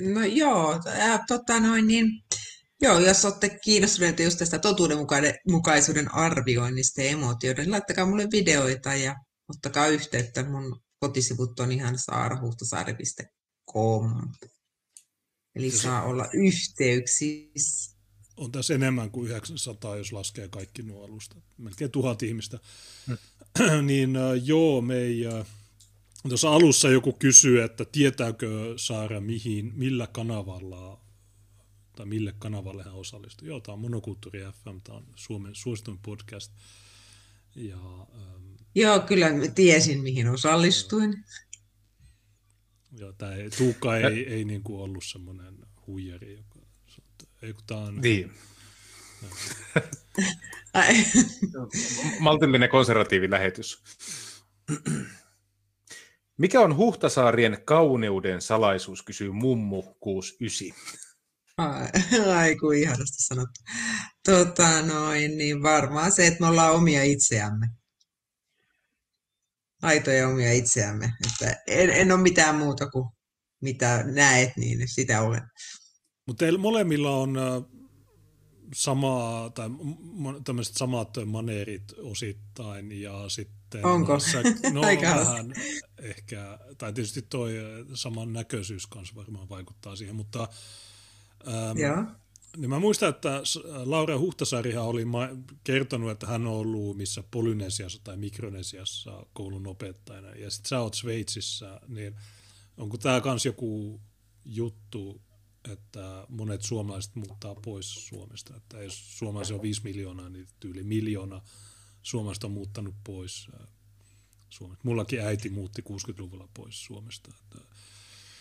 No 0.00 0.24
joo, 0.24 0.80
äh, 0.86 1.20
tota 1.28 1.60
noin, 1.60 1.86
niin 1.86 2.10
Joo, 2.82 2.98
jos 2.98 3.24
olette 3.24 3.58
kiinnostuneita 3.64 4.22
just 4.22 4.38
tästä 4.38 4.58
totuudenmukaisuuden 4.58 6.14
arvioinnista 6.14 7.02
ja 7.02 7.10
emootioiden, 7.10 7.64
niin 7.64 7.70
laittakaa 7.70 8.06
mulle 8.06 8.28
videoita 8.32 8.94
ja 8.94 9.16
ottakaa 9.48 9.86
yhteyttä. 9.86 10.44
Mun 10.44 10.80
kotisivut 11.00 11.60
on 11.60 11.72
ihan 11.72 11.98
saarahuhtasaari.com. 11.98 14.32
Eli 15.54 15.70
saa 15.70 16.02
olla 16.02 16.26
yhteyksissä. 16.32 17.98
On 18.36 18.52
tässä 18.52 18.74
enemmän 18.74 19.10
kuin 19.10 19.30
900, 19.30 19.96
jos 19.96 20.12
laskee 20.12 20.48
kaikki 20.48 20.82
nuo 20.82 21.04
alustat. 21.04 21.44
Melkein 21.56 21.90
tuhat 21.90 22.22
ihmistä. 22.22 22.58
Hmm. 23.06 23.18
niin 23.86 24.16
joo, 24.44 24.80
me 24.80 24.98
ei... 24.98 25.24
Tuossa 26.28 26.50
alussa 26.50 26.90
joku 26.90 27.12
kysyy, 27.12 27.62
että 27.62 27.84
tietääkö 27.84 28.74
Saara 28.76 29.20
mihin, 29.20 29.72
millä 29.74 30.06
kanavalla 30.06 31.07
tai 31.98 32.06
mille 32.06 32.34
kanavalle 32.38 32.82
hän 32.82 32.94
osallistui. 32.94 33.48
Joo, 33.48 33.60
tämä 33.60 33.74
on 33.74 33.80
Monokulttuuri 33.80 34.40
FM, 34.40 34.78
tämä 34.84 34.98
on 34.98 35.06
Suomen 35.14 35.54
suosituin 35.54 35.98
podcast. 35.98 36.52
Ja, 37.56 37.76
ähm, 37.76 38.54
Joo, 38.74 39.00
kyllä 39.00 39.26
tiesin, 39.54 40.02
mihin 40.02 40.28
osallistuin. 40.28 41.24
Joo, 42.98 43.12
tämä 43.12 43.34
ei, 43.34 43.50
Tuukka 43.50 43.96
ei, 43.96 44.32
ei 44.34 44.44
niin 44.44 44.62
kuin 44.62 44.80
ollut 44.80 45.04
semmoinen 45.04 45.58
huijari, 45.86 46.36
joka 46.36 46.60
ei 47.42 47.52
kun 47.52 47.64
tämä 47.66 47.80
on... 47.80 48.00
Niin. 48.00 48.32
Maltillinen 52.20 52.68
konservatiivi 52.68 53.30
lähetys. 53.30 53.82
Mikä 56.36 56.60
on 56.60 56.76
Huhtasaarien 56.76 57.62
kauneuden 57.64 58.42
salaisuus, 58.42 59.02
kysyy 59.02 59.32
Mummu 59.32 59.82
69. 59.82 61.07
Ai, 61.58 61.88
ai 62.36 62.56
kun 62.56 62.74
ihanasti 62.74 63.22
sanottu. 63.22 63.60
Tota 64.24 64.82
noin, 64.82 65.38
niin 65.38 65.62
varmaan 65.62 66.12
se, 66.12 66.26
että 66.26 66.40
me 66.40 66.46
ollaan 66.46 66.74
omia 66.74 67.02
itseämme. 67.02 67.68
Aitoja 69.82 70.28
omia 70.28 70.52
itseämme. 70.52 71.12
Että 71.26 71.62
en, 71.66 71.90
en 71.90 72.12
ole 72.12 72.20
mitään 72.20 72.56
muuta 72.56 72.90
kuin 72.90 73.08
mitä 73.60 74.04
näet, 74.06 74.56
niin 74.56 74.88
sitä 74.88 75.22
olen. 75.22 75.42
Mutta 76.26 76.44
teillä 76.44 76.58
molemmilla 76.58 77.16
on 77.16 77.36
samaa, 78.74 79.50
tai 79.50 79.68
tämmöiset 80.44 80.76
samat 80.76 81.08
maneerit 81.26 81.92
osittain, 81.98 83.02
ja 83.02 83.28
sitten... 83.28 83.86
Onko? 83.86 84.20
Sä, 84.20 84.42
no, 84.72 84.80
Aika 84.80 85.06
vähän 85.06 85.52
ehkä, 86.02 86.58
tai 86.78 86.92
tietysti 86.92 87.22
toi 87.22 87.54
saman 87.94 88.32
näköisyys 88.32 88.86
kanssa 88.86 89.14
varmaan 89.14 89.48
vaikuttaa 89.48 89.96
siihen, 89.96 90.16
mutta 90.16 90.48
Ähm, 91.46 91.78
Joo. 91.78 92.04
Niin 92.56 92.70
mä 92.70 92.78
muistan, 92.78 93.08
että 93.08 93.42
Laura 93.84 94.18
Huhtasaarihan 94.18 94.84
oli 94.84 95.04
kertonut, 95.64 96.10
että 96.10 96.26
hän 96.26 96.46
on 96.46 96.52
ollut 96.52 96.96
missä 96.96 97.24
Polynesiassa 97.30 98.00
tai 98.04 98.16
Mikronesiassa 98.16 99.26
koulun 99.32 99.66
opettajana, 99.66 100.28
ja 100.28 100.50
sitten 100.50 100.68
sä 100.68 100.80
oot 100.80 100.94
Sveitsissä, 100.94 101.80
niin 101.88 102.16
onko 102.76 102.98
tämä 102.98 103.20
kans 103.20 103.46
joku 103.46 104.00
juttu, 104.44 105.22
että 105.72 106.26
monet 106.28 106.62
suomalaiset 106.62 107.16
muuttaa 107.16 107.54
pois 107.54 108.08
Suomesta, 108.08 108.56
että 108.56 108.82
jos 108.82 109.18
suomalaisia 109.18 109.56
on 109.56 109.62
5 109.62 109.80
miljoonaa, 109.84 110.28
niin 110.28 110.46
yli 110.64 110.82
miljoona 110.82 111.42
suomalaista 112.02 112.46
on 112.46 112.52
muuttanut 112.52 112.94
pois 113.04 113.48
Suomesta. 114.50 114.82
Mullakin 114.84 115.20
äiti 115.20 115.48
muutti 115.48 115.82
60-luvulla 115.82 116.48
pois 116.54 116.84
Suomesta. 116.84 117.30
Että 117.38 117.58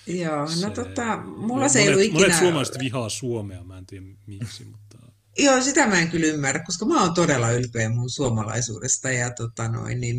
Joo, 0.08 0.40
no 0.40 0.48
se, 0.48 0.70
tota, 0.70 1.18
mulla 1.18 1.68
se 1.68 1.80
ei 1.80 1.90
ollut 1.90 2.02
ikinä... 2.02 2.20
Monet 2.20 2.38
suomalaiset 2.38 2.80
vihaa 2.80 3.10
Suomea, 3.10 3.64
mä 3.64 3.78
en 3.78 3.86
tiedä 3.86 4.06
miksi, 4.28 4.66
mutta... 4.66 4.98
Joo, 5.38 5.62
sitä 5.62 5.88
mä 5.88 6.00
en 6.00 6.12
kyllä 6.12 6.26
ymmärrä, 6.26 6.64
koska 6.66 6.86
mä 6.86 7.02
oon 7.04 7.14
todella 7.14 7.52
ylpeä 7.52 7.90
mun 7.90 8.10
suomalaisuudesta 8.10 9.12
ja 9.12 9.30
tota 9.30 9.68
noin, 9.68 10.02
niin 10.02 10.18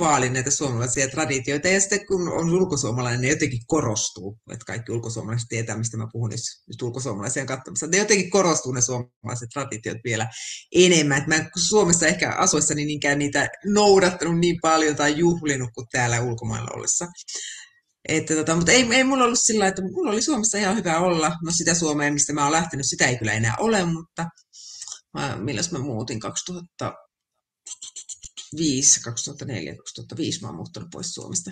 vaalin 0.00 0.32
näitä 0.32 0.50
suomalaisia 0.50 1.08
traditioita. 1.08 1.68
Ja 1.68 1.80
sitten 1.80 2.06
kun 2.06 2.28
on 2.28 2.50
ulkosuomalainen, 2.50 3.20
ne 3.20 3.28
jotenkin 3.28 3.60
korostuu. 3.66 4.38
Että 4.52 4.64
kaikki 4.66 4.92
ulkosuomalaiset 4.92 5.48
tietää, 5.48 5.78
mistä 5.78 5.96
mä 5.96 6.08
puhun 6.12 6.30
jos 6.30 6.64
nyt 6.68 6.82
ulkosuomalaisia 6.82 7.46
katsomassa. 7.46 7.86
Ne 7.86 7.96
jotenkin 7.96 8.30
korostuu 8.30 8.72
ne 8.72 8.80
suomalaiset 8.80 9.48
traditiot 9.52 9.98
vielä 10.04 10.28
enemmän. 10.74 11.18
Että 11.18 11.28
mä 11.28 11.36
en 11.36 11.50
Suomessa 11.68 12.06
ehkä 12.06 12.30
asuessani 12.30 12.84
niinkään 12.84 13.18
niitä 13.18 13.48
noudattanut 13.64 14.38
niin 14.38 14.58
paljon 14.62 14.96
tai 14.96 15.18
juhlinut 15.18 15.70
kuin 15.74 15.86
täällä 15.92 16.20
ulkomailla 16.20 16.70
ollessa. 16.74 17.06
Että 18.08 18.34
tota, 18.34 18.56
mutta 18.56 18.72
ei, 18.72 18.88
ei 18.92 19.04
mulla 19.04 19.24
ollut 19.24 19.40
sillä 19.40 19.66
että 19.66 19.82
mulla 19.82 20.10
oli 20.10 20.22
Suomessa 20.22 20.58
ihan 20.58 20.76
hyvä 20.76 21.00
olla. 21.00 21.32
No 21.44 21.52
sitä 21.52 21.74
Suomea, 21.74 22.12
mistä 22.12 22.32
mä 22.32 22.42
oon 22.42 22.52
lähtenyt, 22.52 22.86
sitä 22.86 23.06
ei 23.06 23.18
kyllä 23.18 23.32
enää 23.32 23.54
ole, 23.58 23.84
mutta 23.84 24.26
mä, 25.14 25.36
milloin 25.36 25.66
mä 25.72 25.78
muutin 25.78 26.20
2005, 26.20 29.00
2004, 29.00 29.76
2005 29.76 30.40
mä 30.40 30.48
oon 30.48 30.56
muuttanut 30.56 30.88
pois 30.92 31.14
Suomesta. 31.14 31.50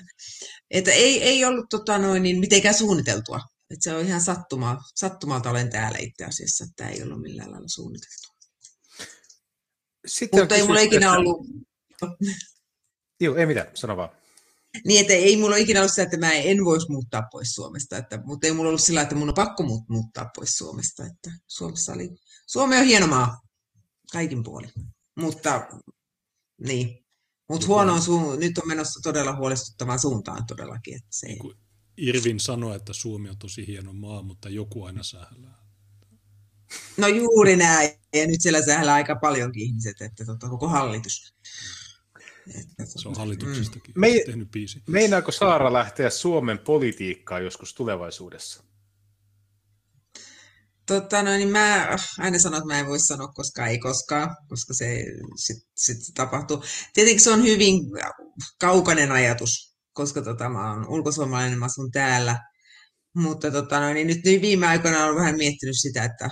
Että 0.70 0.90
ei, 0.90 1.22
ei 1.22 1.44
ollut 1.44 1.66
tota 1.70 1.98
noin, 1.98 2.22
niin 2.22 2.40
mitenkään 2.40 2.74
suunniteltua. 2.74 3.40
Että 3.70 3.84
se 3.84 3.94
on 3.94 4.06
ihan 4.06 4.20
sattumaa, 4.20 4.78
sattumalta 4.94 5.50
olen 5.50 5.70
täällä 5.70 5.98
itse 5.98 6.24
asiassa, 6.24 6.64
että 6.64 6.88
ei 6.88 7.02
ollut 7.02 7.20
millään 7.20 7.50
lailla 7.50 7.68
suunniteltua. 7.68 8.32
Sitten 10.06 10.40
Mutta 10.40 10.54
ei 10.54 10.62
mulla 10.62 10.80
ikinä 10.80 11.12
ollut... 11.12 11.46
Joo, 13.20 13.36
ei 13.36 13.46
mitään, 13.46 13.70
sano 13.74 13.96
vaan. 13.96 14.21
Niin, 14.86 15.00
että 15.00 15.12
ei 15.12 15.36
mulla 15.36 15.56
ikinä 15.56 15.80
ollut 15.80 15.92
sitä, 15.92 16.02
että 16.02 16.16
mä 16.16 16.32
en 16.32 16.64
voisi 16.64 16.90
muuttaa 16.90 17.22
pois 17.32 17.54
Suomesta, 17.54 17.96
että, 17.96 18.20
mutta 18.24 18.46
ei 18.46 18.52
mulla 18.52 18.68
ollut 18.68 18.82
sillä, 18.82 19.02
että 19.02 19.14
mun 19.14 19.28
on 19.28 19.34
pakko 19.34 19.64
muuttaa 19.88 20.30
pois 20.36 20.50
Suomesta. 20.50 21.06
Että 21.06 21.30
Suomessa 21.46 21.92
oli, 21.92 22.10
Suomi 22.46 22.76
on 22.76 22.84
hieno 22.84 23.06
maa, 23.06 23.40
kaikin 24.12 24.42
puolin. 24.42 24.72
Mutta 25.16 25.68
niin, 26.66 27.04
mutta 27.48 27.66
huono 27.66 27.92
on 27.92 28.02
suun, 28.02 28.40
nyt 28.40 28.58
on 28.58 28.68
menossa 28.68 29.00
todella 29.02 29.36
huolestuttavaan 29.36 29.98
suuntaan 29.98 30.46
todellakin. 30.46 30.94
Että 30.94 31.08
se 31.10 31.26
ei... 31.26 31.38
Irvin 31.96 32.40
sanoi, 32.40 32.76
että 32.76 32.92
Suomi 32.92 33.28
on 33.28 33.38
tosi 33.38 33.66
hieno 33.66 33.92
maa, 33.92 34.22
mutta 34.22 34.48
joku 34.48 34.84
aina 34.84 35.02
sählää. 35.02 35.62
No 36.96 37.06
juuri 37.06 37.56
näin. 37.56 37.90
Ja 38.14 38.26
nyt 38.26 38.42
siellä 38.42 38.62
sählää 38.62 38.94
aika 38.94 39.16
paljonkin 39.16 39.62
ihmiset, 39.62 40.00
että 40.00 40.24
tota, 40.24 40.48
koko 40.48 40.68
hallitus. 40.68 41.34
Se 42.84 43.08
on 43.08 43.14
hallituksestakin 43.14 43.94
mm. 43.94 44.00
Me, 44.00 44.22
tehnyt 44.26 44.50
biisi. 44.50 44.82
Meinaako 44.88 45.32
Saara 45.32 45.72
lähteä 45.72 46.10
Suomen 46.10 46.58
politiikkaan 46.58 47.44
joskus 47.44 47.74
tulevaisuudessa? 47.74 48.64
Totta, 50.86 51.22
no 51.22 51.30
niin 51.30 51.48
mä 51.48 51.96
aina 52.18 52.38
sanon, 52.38 52.58
että 52.58 52.74
mä 52.74 52.80
en 52.80 52.86
voi 52.86 53.00
sanoa 53.00 53.28
koska 53.28 53.66
ei 53.66 53.78
koskaan, 53.78 54.36
koska 54.48 54.74
se 54.74 55.04
sitten 55.36 55.70
sit 55.76 56.14
tapahtuu. 56.14 56.64
Tietenkin 56.94 57.20
se 57.20 57.30
on 57.30 57.42
hyvin 57.42 57.80
kaukainen 58.60 59.12
ajatus, 59.12 59.76
koska 59.92 60.22
tota, 60.22 60.48
mä 60.48 60.70
oon 60.70 60.88
ulkosuomalainen, 60.88 61.58
mä 61.58 61.64
asun 61.64 61.90
täällä. 61.90 62.38
Mutta 63.16 63.50
tota, 63.50 63.80
no, 63.80 63.92
niin 63.92 64.06
nyt 64.06 64.24
niin 64.24 64.42
viime 64.42 64.66
aikoina 64.66 65.04
olen 65.04 65.16
vähän 65.16 65.36
miettinyt 65.36 65.76
sitä, 65.78 66.04
että, 66.04 66.30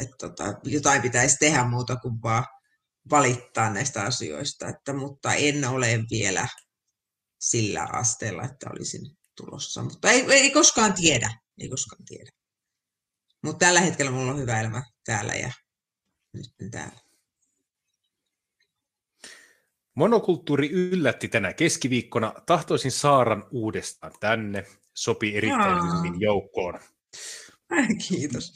että 0.00 0.16
tota, 0.20 0.54
jotain 0.64 1.02
pitäisi 1.02 1.36
tehdä 1.40 1.64
muuta 1.64 1.96
kuin 1.96 2.22
vaan 2.22 2.44
valittaa 3.10 3.70
näistä 3.70 4.02
asioista, 4.02 4.68
että, 4.68 4.92
mutta 4.92 5.34
en 5.34 5.64
ole 5.64 6.04
vielä 6.10 6.48
sillä 7.40 7.88
asteella, 7.92 8.42
että 8.42 8.70
olisin 8.70 9.16
tulossa. 9.36 9.82
Mutta 9.82 10.10
ei, 10.10 10.24
ei 10.32 10.50
koskaan 10.50 10.92
tiedä, 10.92 11.30
ei 11.60 11.68
koskaan 11.68 12.04
tiedä. 12.04 12.30
Mutta 13.42 13.66
tällä 13.66 13.80
hetkellä 13.80 14.10
mulla 14.10 14.32
on 14.32 14.38
hyvä 14.38 14.60
elämä 14.60 14.82
täällä 15.04 15.34
ja 15.34 15.52
nyt 16.32 16.70
täällä. 16.70 17.04
Monokulttuuri 19.94 20.70
yllätti 20.70 21.28
tänä 21.28 21.52
keskiviikkona. 21.52 22.34
Tahtoisin 22.46 22.92
Saaran 22.92 23.44
uudestaan 23.50 24.12
tänne. 24.20 24.66
Sopi 24.94 25.36
erittäin 25.36 25.76
Jaa. 25.76 25.98
hyvin 25.98 26.20
joukkoon. 26.20 26.80
Kiitos. 28.08 28.52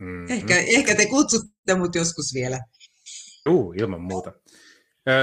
Mm-hmm. 0.00 0.30
Ehkä, 0.30 0.56
ehkä 0.56 0.94
te 0.94 1.06
kutsutte 1.06 1.74
mut 1.74 1.94
joskus 1.94 2.34
vielä. 2.34 2.60
Juu, 3.46 3.72
ilman 3.72 4.00
muuta. 4.00 4.32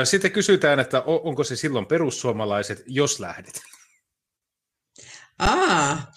Sitten 0.04 0.32
kysytään, 0.32 0.80
että 0.80 1.02
onko 1.06 1.44
se 1.44 1.56
silloin 1.56 1.86
perussuomalaiset, 1.86 2.84
jos 2.88 3.20
lähdet? 3.20 3.62
Aa, 5.40 6.12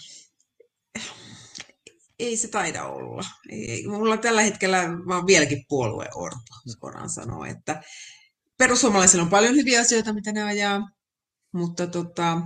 ei 2.19 2.37
se 2.37 2.49
taida 2.49 2.85
olla. 2.85 3.23
Ei, 3.51 3.87
mulla 3.87 4.17
tällä 4.17 4.43
hetkellä, 4.43 4.83
oon 5.11 5.27
vieläkin 5.27 5.65
puolueorpo, 5.69 6.39
suoraan 6.79 7.11
sanoa, 7.11 7.47
että 7.47 7.83
perussuomalaisilla 8.59 9.25
on 9.25 9.31
paljon 9.31 9.55
hyviä 9.55 9.81
asioita, 9.81 10.13
mitä 10.13 10.33
ne 10.33 10.43
ajaa, 10.43 10.81
mutta 11.53 11.87
tota, 11.87 12.41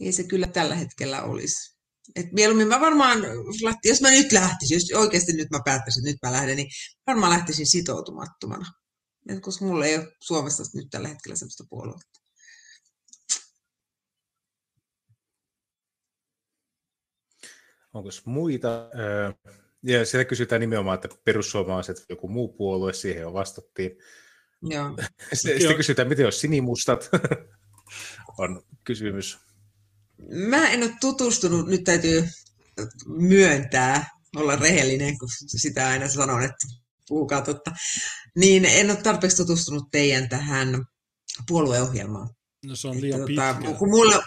ei 0.00 0.12
se 0.12 0.24
kyllä 0.24 0.46
tällä 0.46 0.74
hetkellä 0.74 1.22
olisi. 1.22 1.75
Et 2.14 2.32
mieluummin 2.32 2.68
mä 2.68 2.80
varmaan, 2.80 3.18
jos 3.84 4.00
mä 4.02 4.10
nyt 4.10 4.32
lähtisin, 4.32 4.74
jos 4.74 5.00
oikeasti 5.00 5.32
nyt 5.32 5.50
mä 5.50 5.60
päättäisin, 5.64 6.00
että 6.00 6.10
nyt 6.10 6.18
mä 6.22 6.32
lähden, 6.32 6.56
niin 6.56 6.68
varmaan 7.06 7.32
lähtisin 7.32 7.66
sitoutumattomana. 7.66 8.66
Et 9.28 9.40
koska 9.40 9.64
mulla 9.64 9.86
ei 9.86 9.96
ole 9.96 10.12
Suomessa 10.20 10.62
nyt 10.74 10.86
tällä 10.90 11.08
hetkellä 11.08 11.36
sellaista 11.36 11.64
puoluetta. 11.70 12.20
Onko 17.94 18.08
muita? 18.24 18.68
Ja 19.82 20.06
siellä 20.06 20.24
kysytään 20.24 20.60
nimenomaan, 20.60 20.94
että 20.94 21.08
perussuomalaiset 21.24 22.04
joku 22.08 22.28
muu 22.28 22.48
puolue, 22.48 22.92
siihen 22.92 23.22
jo 23.22 23.32
vastattiin. 23.32 23.98
Joo. 24.62 24.96
Sitten 25.32 25.76
kysytään, 25.76 26.08
miten 26.08 26.24
jos 26.24 26.40
sinimustat 26.40 27.10
on 28.38 28.62
kysymys. 28.84 29.45
Mä 30.28 30.68
en 30.68 30.82
ole 30.82 30.92
tutustunut, 31.00 31.66
nyt 31.66 31.84
täytyy 31.84 32.28
myöntää, 33.06 34.08
olla 34.36 34.56
rehellinen, 34.56 35.18
kun 35.18 35.28
sitä 35.46 35.88
aina 35.88 36.08
sanon, 36.08 36.42
että 36.42 36.66
puhukaa 37.08 37.42
totta, 37.42 37.70
niin 38.36 38.64
en 38.64 38.90
ole 38.90 39.02
tarpeeksi 39.02 39.36
tutustunut 39.36 39.90
teidän 39.90 40.28
tähän 40.28 40.84
puolueohjelmaan. 41.48 42.28
No 42.66 42.76
se 42.76 42.88
on 42.88 43.00
liian 43.00 43.20
että, 43.20 43.32
tota, 43.32 43.54
pitkä. 43.54 43.78
Kun 43.78 43.90
mulla, 43.90 44.22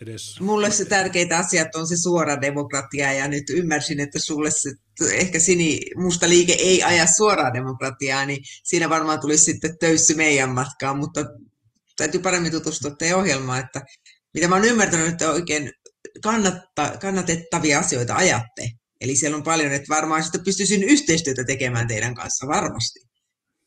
edes. 0.00 0.40
Mulle 0.40 0.70
se 0.70 0.84
tärkeitä 0.84 1.38
asiat 1.38 1.74
on 1.74 1.88
se 1.88 1.96
suora 1.96 2.40
demokratia 2.40 3.12
ja 3.12 3.28
nyt 3.28 3.50
ymmärsin, 3.50 4.00
että 4.00 4.18
sulle 4.18 4.50
se 4.50 4.72
ehkä 5.12 5.38
sini 5.38 5.80
musta 5.96 6.28
liike 6.28 6.52
ei 6.52 6.82
aja 6.82 7.06
suoraa 7.16 7.54
demokratiaa, 7.54 8.26
niin 8.26 8.42
siinä 8.64 8.88
varmaan 8.88 9.20
tulisi 9.20 9.44
sitten 9.44 9.78
töyssy 9.78 10.14
meidän 10.14 10.50
matkaan, 10.50 10.98
mutta 10.98 11.24
täytyy 11.96 12.20
paremmin 12.20 12.52
tutustua 12.52 12.90
teidän 12.90 13.18
ohjelmaan, 13.18 13.64
että 13.64 13.82
mitä 14.34 14.48
mä 14.48 14.54
oon 14.54 14.64
ymmärtänyt, 14.64 15.08
että 15.08 15.30
oikein 15.30 15.72
kannatta, 16.22 16.92
kannatettavia 17.00 17.78
asioita 17.78 18.14
ajatte. 18.14 18.68
Eli 19.00 19.16
siellä 19.16 19.36
on 19.36 19.42
paljon, 19.42 19.72
että 19.72 19.94
varmaan 19.94 20.22
sitten 20.22 20.44
pystyisin 20.44 20.84
yhteistyötä 20.84 21.44
tekemään 21.44 21.88
teidän 21.88 22.14
kanssa 22.14 22.46
varmasti. 22.46 23.00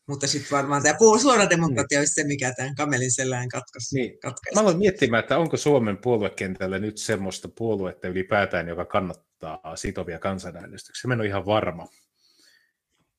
Mutta 0.08 0.26
sitten 0.26 0.56
varmaan 0.56 0.82
tämä 0.82 0.98
suora 1.22 1.50
demokratia 1.50 1.98
olisi 1.98 2.14
se, 2.14 2.24
mikä 2.24 2.52
tämän 2.56 2.74
kamelin 2.74 3.12
sellään 3.12 3.48
katkaisi. 3.48 3.94
Niin. 3.94 4.18
Mä 4.54 4.60
aloin 4.60 4.78
miettimään, 4.78 5.22
että 5.22 5.38
onko 5.38 5.56
Suomen 5.56 5.98
puoluekentällä 5.98 6.78
nyt 6.78 6.98
semmoista 6.98 7.48
puoluetta 7.58 8.08
ylipäätään, 8.08 8.68
joka 8.68 8.84
kannattaa 8.84 9.76
sitovia 9.76 10.18
kansanäänestyksiä. 10.18 11.08
Mä 11.08 11.14
en 11.14 11.20
ole 11.20 11.28
ihan 11.28 11.46
varma. 11.46 11.86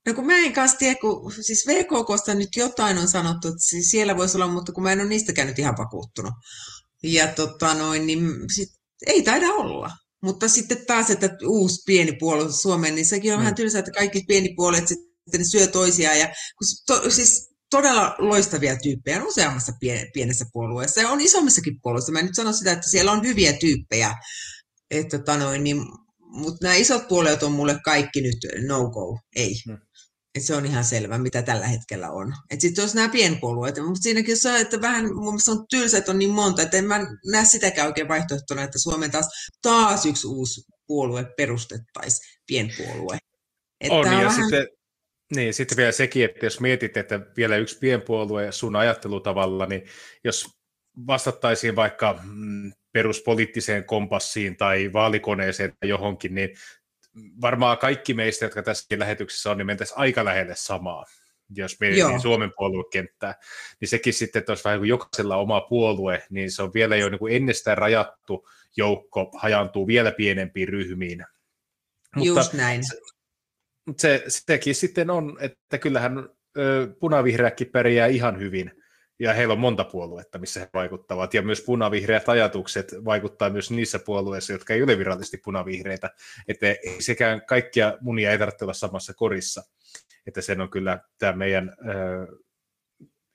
No 0.07 0.13
kun 0.13 0.25
mä 0.25 0.37
en 0.37 0.53
kanssa 0.53 0.77
tiedä, 0.77 0.99
kun 1.01 1.31
siis 1.31 1.67
VKKsta 1.67 2.33
nyt 2.35 2.55
jotain 2.55 2.97
on 2.97 3.07
sanottu, 3.07 3.47
että 3.47 3.59
siellä 3.81 4.17
voisi 4.17 4.37
olla, 4.37 4.47
mutta 4.47 4.71
kun 4.71 4.83
mä 4.83 4.91
en 4.91 4.99
ole 4.99 5.09
niistäkään 5.09 5.47
nyt 5.47 5.59
ihan 5.59 5.77
vakuuttunut. 5.77 6.33
Ja 7.03 7.27
tota 7.27 7.73
noin, 7.73 8.07
niin 8.07 8.29
sit, 8.55 8.69
ei 9.07 9.23
taida 9.23 9.47
olla. 9.47 9.89
Mutta 10.23 10.47
sitten 10.47 10.85
taas, 10.87 11.09
että 11.09 11.29
uusi 11.47 11.81
pieni 11.85 12.13
puolue 12.19 12.51
Suomeen, 12.51 12.95
niin 12.95 13.05
sekin 13.05 13.33
on 13.33 13.39
mm. 13.39 13.41
vähän 13.41 13.55
tylsää, 13.55 13.79
että 13.79 13.91
kaikki 13.91 14.23
pieni 14.27 14.53
puolet 14.55 14.87
sitten 14.87 15.45
syö 15.45 15.67
toisiaan. 15.67 16.19
Ja, 16.19 16.33
to, 16.87 17.09
siis 17.09 17.53
todella 17.69 18.15
loistavia 18.17 18.75
tyyppejä 18.75 19.17
on 19.17 19.27
useammassa 19.27 19.71
pienessä 20.13 20.45
puolueessa 20.53 21.01
ja 21.01 21.09
on 21.09 21.21
isommassakin 21.21 21.81
puolueessa. 21.81 22.11
Mä 22.11 22.19
en 22.19 22.25
nyt 22.25 22.35
sano 22.35 22.53
sitä, 22.53 22.71
että 22.71 22.89
siellä 22.89 23.11
on 23.11 23.23
hyviä 23.23 23.53
tyyppejä, 23.53 24.13
että, 24.91 25.19
tota 25.19 25.37
noin, 25.37 25.63
niin, 25.63 25.77
mutta 26.19 26.57
nämä 26.61 26.75
isot 26.75 27.07
puolueet 27.07 27.43
on 27.43 27.51
mulle 27.51 27.79
kaikki 27.85 28.21
nyt 28.21 28.37
no-go, 28.67 29.19
ei. 29.35 29.55
Et 30.35 30.43
se 30.43 30.55
on 30.55 30.65
ihan 30.65 30.83
selvä, 30.83 31.17
mitä 31.17 31.41
tällä 31.41 31.67
hetkellä 31.67 32.11
on. 32.11 32.33
Sitten 32.59 32.81
olisi 32.81 32.95
nämä 32.95 33.09
pienpuolueet, 33.09 33.75
mutta 33.75 34.01
siinäkin 34.01 34.35
on 34.45 34.61
että 34.61 34.81
vähän 34.81 35.05
mun 35.15 35.25
mielestä 35.25 35.51
on 35.51 35.65
tylsä, 35.69 35.97
että 35.97 36.11
on 36.11 36.19
niin 36.19 36.29
monta, 36.29 36.61
että 36.61 36.77
en 36.77 36.85
mä 36.85 36.99
näe 37.31 37.45
sitäkään 37.45 37.87
oikein 37.87 38.07
vaihtoehtona, 38.07 38.63
että 38.63 38.79
Suomen 38.79 39.11
taas 39.11 39.27
taas 39.61 40.05
yksi 40.05 40.27
uusi 40.27 40.61
puolue 40.87 41.25
perustettaisiin, 41.37 42.39
pienpuolue. 42.47 43.17
Että 43.81 43.95
on, 43.95 44.05
ja 44.05 44.11
vähän... 44.11 44.41
sitten, 44.41 44.67
niin, 45.35 45.53
sitten 45.53 45.77
vielä 45.77 45.91
sekin, 45.91 46.25
että 46.25 46.45
jos 46.45 46.59
mietit, 46.59 46.97
että 46.97 47.19
vielä 47.37 47.57
yksi 47.57 47.77
pienpuolue 47.79 48.51
sun 48.51 48.75
ajattelutavalla, 48.75 49.65
niin 49.65 49.81
jos 50.23 50.45
vastattaisiin 51.07 51.75
vaikka 51.75 52.19
mm, 52.23 52.71
peruspoliittiseen 52.93 53.85
kompassiin 53.85 54.57
tai 54.57 54.93
vaalikoneeseen 54.93 55.73
tai 55.79 55.89
johonkin, 55.89 56.35
niin 56.35 56.49
varmaan 57.41 57.77
kaikki 57.77 58.13
meistä, 58.13 58.45
jotka 58.45 58.63
tässä 58.63 58.95
lähetyksessä 58.97 59.51
on, 59.51 59.57
niin 59.57 59.65
mentäisiin 59.65 59.99
aika 59.99 60.25
lähelle 60.25 60.55
samaa, 60.55 61.05
jos 61.55 61.79
mietitään 61.79 62.21
Suomen 62.21 62.51
puoluekenttää. 62.57 63.35
Niin 63.81 63.89
sekin 63.89 64.13
sitten, 64.13 64.39
että 64.39 64.51
olisi 64.51 64.63
vähän 64.63 64.79
kuin 64.79 64.89
jokaisella 64.89 65.35
oma 65.35 65.61
puolue, 65.61 66.23
niin 66.29 66.51
se 66.51 66.63
on 66.63 66.73
vielä 66.73 66.95
jo 66.95 67.09
niin 67.09 67.19
kuin 67.19 67.35
ennestään 67.35 67.77
rajattu 67.77 68.49
joukko, 68.77 69.31
hajantuu 69.37 69.87
vielä 69.87 70.11
pienempiin 70.11 70.67
ryhmiin. 70.67 71.25
Just 72.15 72.53
näin. 72.53 72.83
Se, 72.83 72.97
se, 73.97 74.23
sekin 74.27 74.75
sitten 74.75 75.09
on, 75.09 75.37
että 75.41 75.77
kyllähän 75.77 76.29
ö, 76.57 76.87
punavihreäkin 76.99 77.69
pärjää 77.71 78.07
ihan 78.07 78.39
hyvin– 78.39 78.71
ja 79.19 79.33
heillä 79.33 79.51
on 79.51 79.59
monta 79.59 79.83
puoluetta, 79.83 80.39
missä 80.39 80.59
he 80.59 80.69
vaikuttavat, 80.73 81.33
ja 81.33 81.41
myös 81.41 81.61
punavihreät 81.61 82.29
ajatukset 82.29 82.95
vaikuttaa 83.05 83.49
myös 83.49 83.71
niissä 83.71 83.99
puolueissa, 83.99 84.53
jotka 84.53 84.73
ei 84.73 84.83
ole 84.83 84.97
virallisesti 84.97 85.37
punavihreitä, 85.37 86.09
että 86.47 86.75
sekään 86.99 87.45
kaikkia 87.45 87.97
munia 88.01 88.31
ei 88.31 88.37
tarvitse 88.37 88.65
olla 88.65 88.73
samassa 88.73 89.13
korissa, 89.13 89.63
että 90.27 90.41
sen 90.41 90.61
on 90.61 90.69
kyllä 90.69 90.99
tämä 91.17 91.33
meidän 91.33 91.69
äh, 91.69 92.39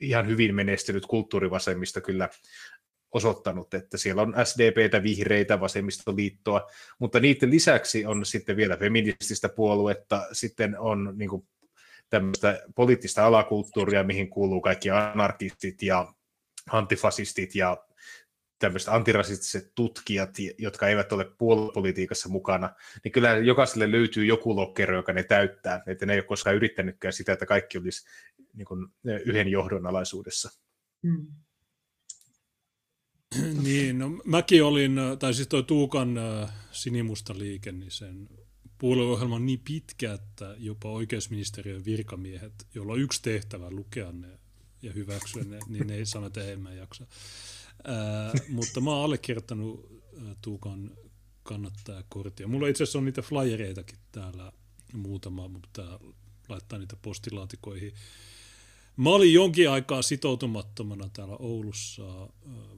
ihan 0.01 0.27
hyvin 0.27 0.55
menestynyt 0.55 1.07
kulttuurivasemmista 1.07 2.01
kyllä 2.01 2.29
osoittanut, 3.13 3.75
että 3.75 3.99
siellä 3.99 4.23
on 4.23 4.35
SDPtä, 4.45 5.03
vihreitä, 5.03 5.61
vasemmistoliittoa, 5.61 6.71
mutta 6.99 7.21
niiden 7.21 7.51
lisäksi 7.51 8.07
on 8.07 8.25
sitten 8.25 8.57
vielä 8.57 8.77
feminististä 8.77 9.49
puoluetta, 9.49 10.27
sitten 10.33 10.79
on 10.79 11.15
niin 11.17 11.31
kuin 11.31 11.49
tämmöistä 12.11 12.63
poliittista 12.75 13.27
alakulttuuria, 13.27 14.05
mihin 14.05 14.31
kuuluu 14.31 14.61
kaikki 14.61 14.91
anarkistit 14.91 15.83
ja 15.83 16.15
antifasistit 16.71 17.55
ja 17.55 17.77
tämmöiset 18.59 18.89
antirasistiset 18.89 19.73
tutkijat, 19.75 20.31
jotka 20.59 20.89
eivät 20.89 21.13
ole 21.13 21.25
puoluepolitiikassa 21.39 22.29
mukana, 22.29 22.75
niin 23.05 23.13
kyllä 23.13 23.37
jokaiselle 23.37 23.93
löytyy 23.93 24.25
joku 24.25 24.57
lokkero, 24.57 24.97
joka 24.97 25.13
ne 25.13 25.23
täyttää, 25.23 25.83
että 25.87 26.07
ne 26.07 26.13
ei 26.13 26.19
ole 26.19 26.25
koskaan 26.25 26.57
yrittänytkään 26.57 27.13
sitä, 27.13 27.33
että 27.33 27.47
kaikki 27.47 27.79
olisi 27.79 28.07
niin 28.55 28.67
kuin, 28.67 28.87
yhden 29.25 29.49
johdon 29.49 29.87
alaisuudessa. 29.87 30.51
Mm. 31.03 31.27
Niin, 33.63 33.99
no 33.99 34.09
mäkin 34.25 34.65
olin, 34.65 34.97
tai 35.19 35.35
siis 35.35 35.49
toi 35.49 35.63
Tuukan 35.63 36.21
sinimusta 36.71 37.39
liike, 37.39 37.73
niin 37.73 37.91
sen 37.91 38.29
puolueohjelma 38.79 39.37
on 39.37 39.47
niin 39.47 39.61
pitkä, 39.65 40.13
että 40.13 40.55
jopa 40.59 40.91
oikeusministeriön 40.91 41.85
virkamiehet, 41.85 42.67
joilla 42.75 42.93
on 42.93 43.01
yksi 43.01 43.23
tehtävä 43.23 43.71
lukea 43.71 44.13
ne 44.13 44.39
ja 44.83 44.93
hyväksyä 44.93 45.45
ne, 45.45 45.59
niin 45.69 45.87
ne 45.87 45.95
ei 45.95 46.07
sano, 46.07 46.27
että 46.27 46.45
ei 46.45 46.57
mä 46.57 46.73
jaksa. 46.73 47.07
Ää, 47.85 48.33
mutta 48.49 48.81
mä 48.81 48.91
oon 48.91 49.05
allekirjoittanut 49.05 50.03
Tuukan 50.43 50.91
kannattajakorttia. 51.43 52.49
Mulla 52.49 52.69
itse 52.69 52.83
asiassa 52.83 52.99
on 52.99 53.05
niitä 53.05 53.23
flyereitakin 53.23 53.99
täällä 54.13 54.53
muutama, 54.93 55.49
mutta 55.49 56.01
laittaa 56.49 56.79
niitä 56.79 56.97
postilaatikoihin. 57.03 57.93
Mä 58.97 59.11
olin 59.11 59.33
jonkin 59.33 59.71
aikaa 59.71 60.03
sitoutumattomana 60.03 61.09
täällä 61.13 61.37
Oulussa 61.37 62.29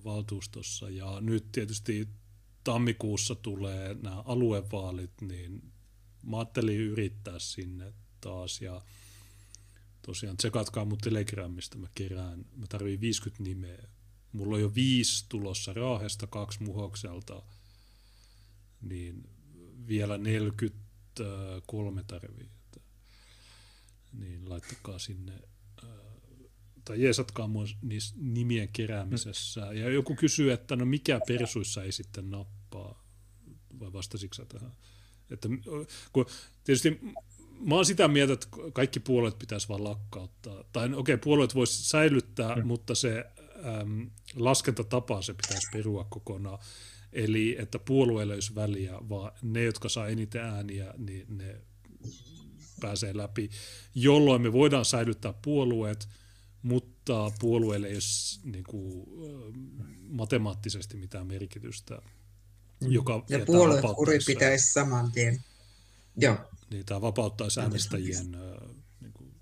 valtuustossa 0.05 0.91
ja 0.91 1.21
nyt 1.21 1.53
tietysti 1.53 2.09
tammikuussa 2.65 3.35
tulee 3.35 3.97
nämä 4.03 4.23
aluevaalit, 4.27 5.21
niin 5.21 5.63
mä 6.23 6.39
ajattelin 6.39 6.81
yrittää 6.81 7.39
sinne 7.39 7.93
taas 8.21 8.63
ja 8.63 8.83
tosiaan 10.03 10.37
tsekatkaa 10.37 10.85
mun 10.85 10.99
Telegramista, 10.99 11.79
mä 11.79 11.89
kerään, 11.95 12.45
mä 12.57 12.67
tarviin 12.69 13.01
50 13.01 13.43
nimeä. 13.43 13.89
Mulla 14.33 14.55
on 14.55 14.61
jo 14.63 14.75
viisi 14.75 15.27
tulossa 15.29 15.73
Raahesta, 15.73 16.27
kaksi 16.27 16.63
Muhokselta, 16.63 17.43
niin 18.83 19.29
vielä 19.87 20.19
43 20.19 22.05
tarvii. 22.05 22.51
Niin 24.13 24.51
laittakaa 24.51 24.99
sinne 24.99 25.41
tai 26.85 27.03
jeesatkaa 27.03 27.49
mua 27.49 27.65
nimien 28.17 28.69
keräämisessä. 28.73 29.61
Ja 29.61 29.91
joku 29.91 30.15
kysyy, 30.15 30.53
että 30.53 30.77
no 30.77 30.85
mikä 30.85 31.21
persuissa 31.27 31.85
ei 31.85 31.93
sitten 31.93 32.31
nappaa, 32.31 33.05
vai 33.81 33.93
vastasitko 33.93 34.45
tähän? 34.45 34.73
Että, 35.31 35.49
kun 36.13 36.27
tietysti 36.65 37.01
mä 37.61 37.75
oon 37.75 37.87
sitä 37.87 38.09
mieltä, 38.09 38.33
että 38.33 38.47
kaikki 38.73 39.01
puolueet 39.01 39.39
pitäisi 39.39 39.69
vaan 39.69 39.85
lakkauttaa. 39.85 40.65
Tai 40.73 40.87
okei, 40.87 40.99
okay, 40.99 41.17
puolueet 41.17 41.55
voisi 41.55 41.89
säilyttää, 41.89 42.57
mm. 42.57 42.67
mutta 42.67 42.95
se 42.95 43.25
äm, 43.81 44.11
laskentatapa 44.37 45.23
se 45.23 45.35
pitäisi 45.35 45.69
perua 45.73 46.07
kokonaan. 46.11 46.59
Eli 47.13 47.57
että 47.59 47.79
puolueille 47.79 48.35
olisi 48.35 48.55
väliä, 48.55 48.95
vaan 49.09 49.33
ne, 49.43 49.65
jotka 49.65 49.89
saa 49.89 50.09
eniten 50.09 50.43
ääniä, 50.43 50.95
niin 50.99 51.27
ne 51.29 51.61
pääsee 52.81 53.17
läpi, 53.17 53.51
jolloin 53.95 54.43
me 54.43 54.53
voidaan 54.53 54.85
säilyttää 54.85 55.35
puolueet, 55.43 56.09
mutta 56.63 57.33
puolueelle 57.41 57.87
ei 57.87 57.95
ole 57.95 58.53
niin 58.53 58.65
kuin, 58.65 59.07
matemaattisesti 60.09 60.97
mitään 60.97 61.27
merkitystä. 61.27 62.03
Joka 62.81 63.25
ja 63.29 63.39
puoluekuri 63.47 64.19
pitäisi 64.27 64.73
saman 64.73 65.13
tien. 65.13 65.41
Joo. 66.17 66.37
Niin, 66.71 66.87
tämä 66.87 67.01
vapauttaisi 67.01 67.61
äänestäjien 67.61 68.31
niin 69.01 69.13
kuin, 69.13 69.35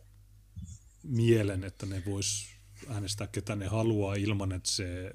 mielen, 1.03 1.65
että 1.65 1.87
ne 1.87 2.03
vois 2.07 2.47
äänestää 2.89 3.27
ketä 3.27 3.57
ne 3.57 3.67
haluaa 3.67 4.15
ilman, 4.15 4.53
että 4.53 4.71
se 4.71 5.11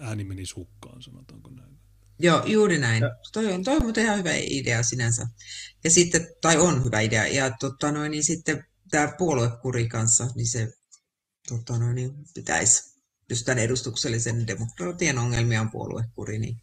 ääni 0.00 0.24
menisi 0.24 0.54
hukkaan, 0.54 1.02
sanotaanko 1.02 1.50
näin. 1.50 1.78
Joo, 2.18 2.46
juuri 2.46 2.78
näin. 2.78 3.02
Toi 3.32 3.52
on, 3.52 3.64
toi 3.64 3.76
on 3.76 3.82
muuten 3.82 4.04
ihan 4.04 4.18
hyvä 4.18 4.34
idea 4.34 4.82
sinänsä. 4.82 5.26
Ja 5.84 5.90
sitten, 5.90 6.26
tai 6.40 6.56
on 6.56 6.84
hyvä 6.84 7.00
idea. 7.00 7.26
Ja 7.26 7.50
tota 7.60 7.92
noin, 7.92 8.10
niin 8.10 8.24
sitten 8.24 8.64
tämä 8.90 9.14
puoluekuri 9.18 9.88
kanssa, 9.88 10.28
niin 10.34 10.50
se 10.50 10.72
tota 11.48 11.78
noin, 11.78 11.94
niin 11.94 12.12
pitäisi, 12.34 13.00
jos 13.30 13.42
tämän 13.42 13.58
edustuksellisen 13.58 14.46
demokratian 14.46 15.18
ongelmia 15.18 15.60
on 15.60 15.70
puoluekuri, 15.70 16.38
niin, 16.38 16.62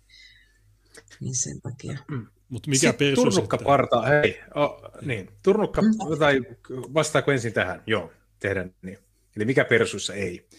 niin 1.22 1.36
sen 1.36 1.62
takia. 1.62 1.98
Mm. 2.12 2.28
Mutta 2.50 2.70
mikä 2.70 2.94
Turnukka 3.16 3.58
parta, 3.58 4.02
hei, 4.02 4.40
oh, 4.56 4.82
niin, 5.02 5.30
Turnukka, 5.44 5.82
mm. 5.82 5.90
tai 6.20 6.42
vastaako 6.70 7.32
ensin 7.32 7.54
tähän? 7.54 7.84
Joo, 7.88 8.12
tehdään 8.40 8.76
niin. 8.82 8.98
Eli 9.36 9.46
mikä 9.46 9.66
persuissa 9.66 10.14
ei? 10.14 10.50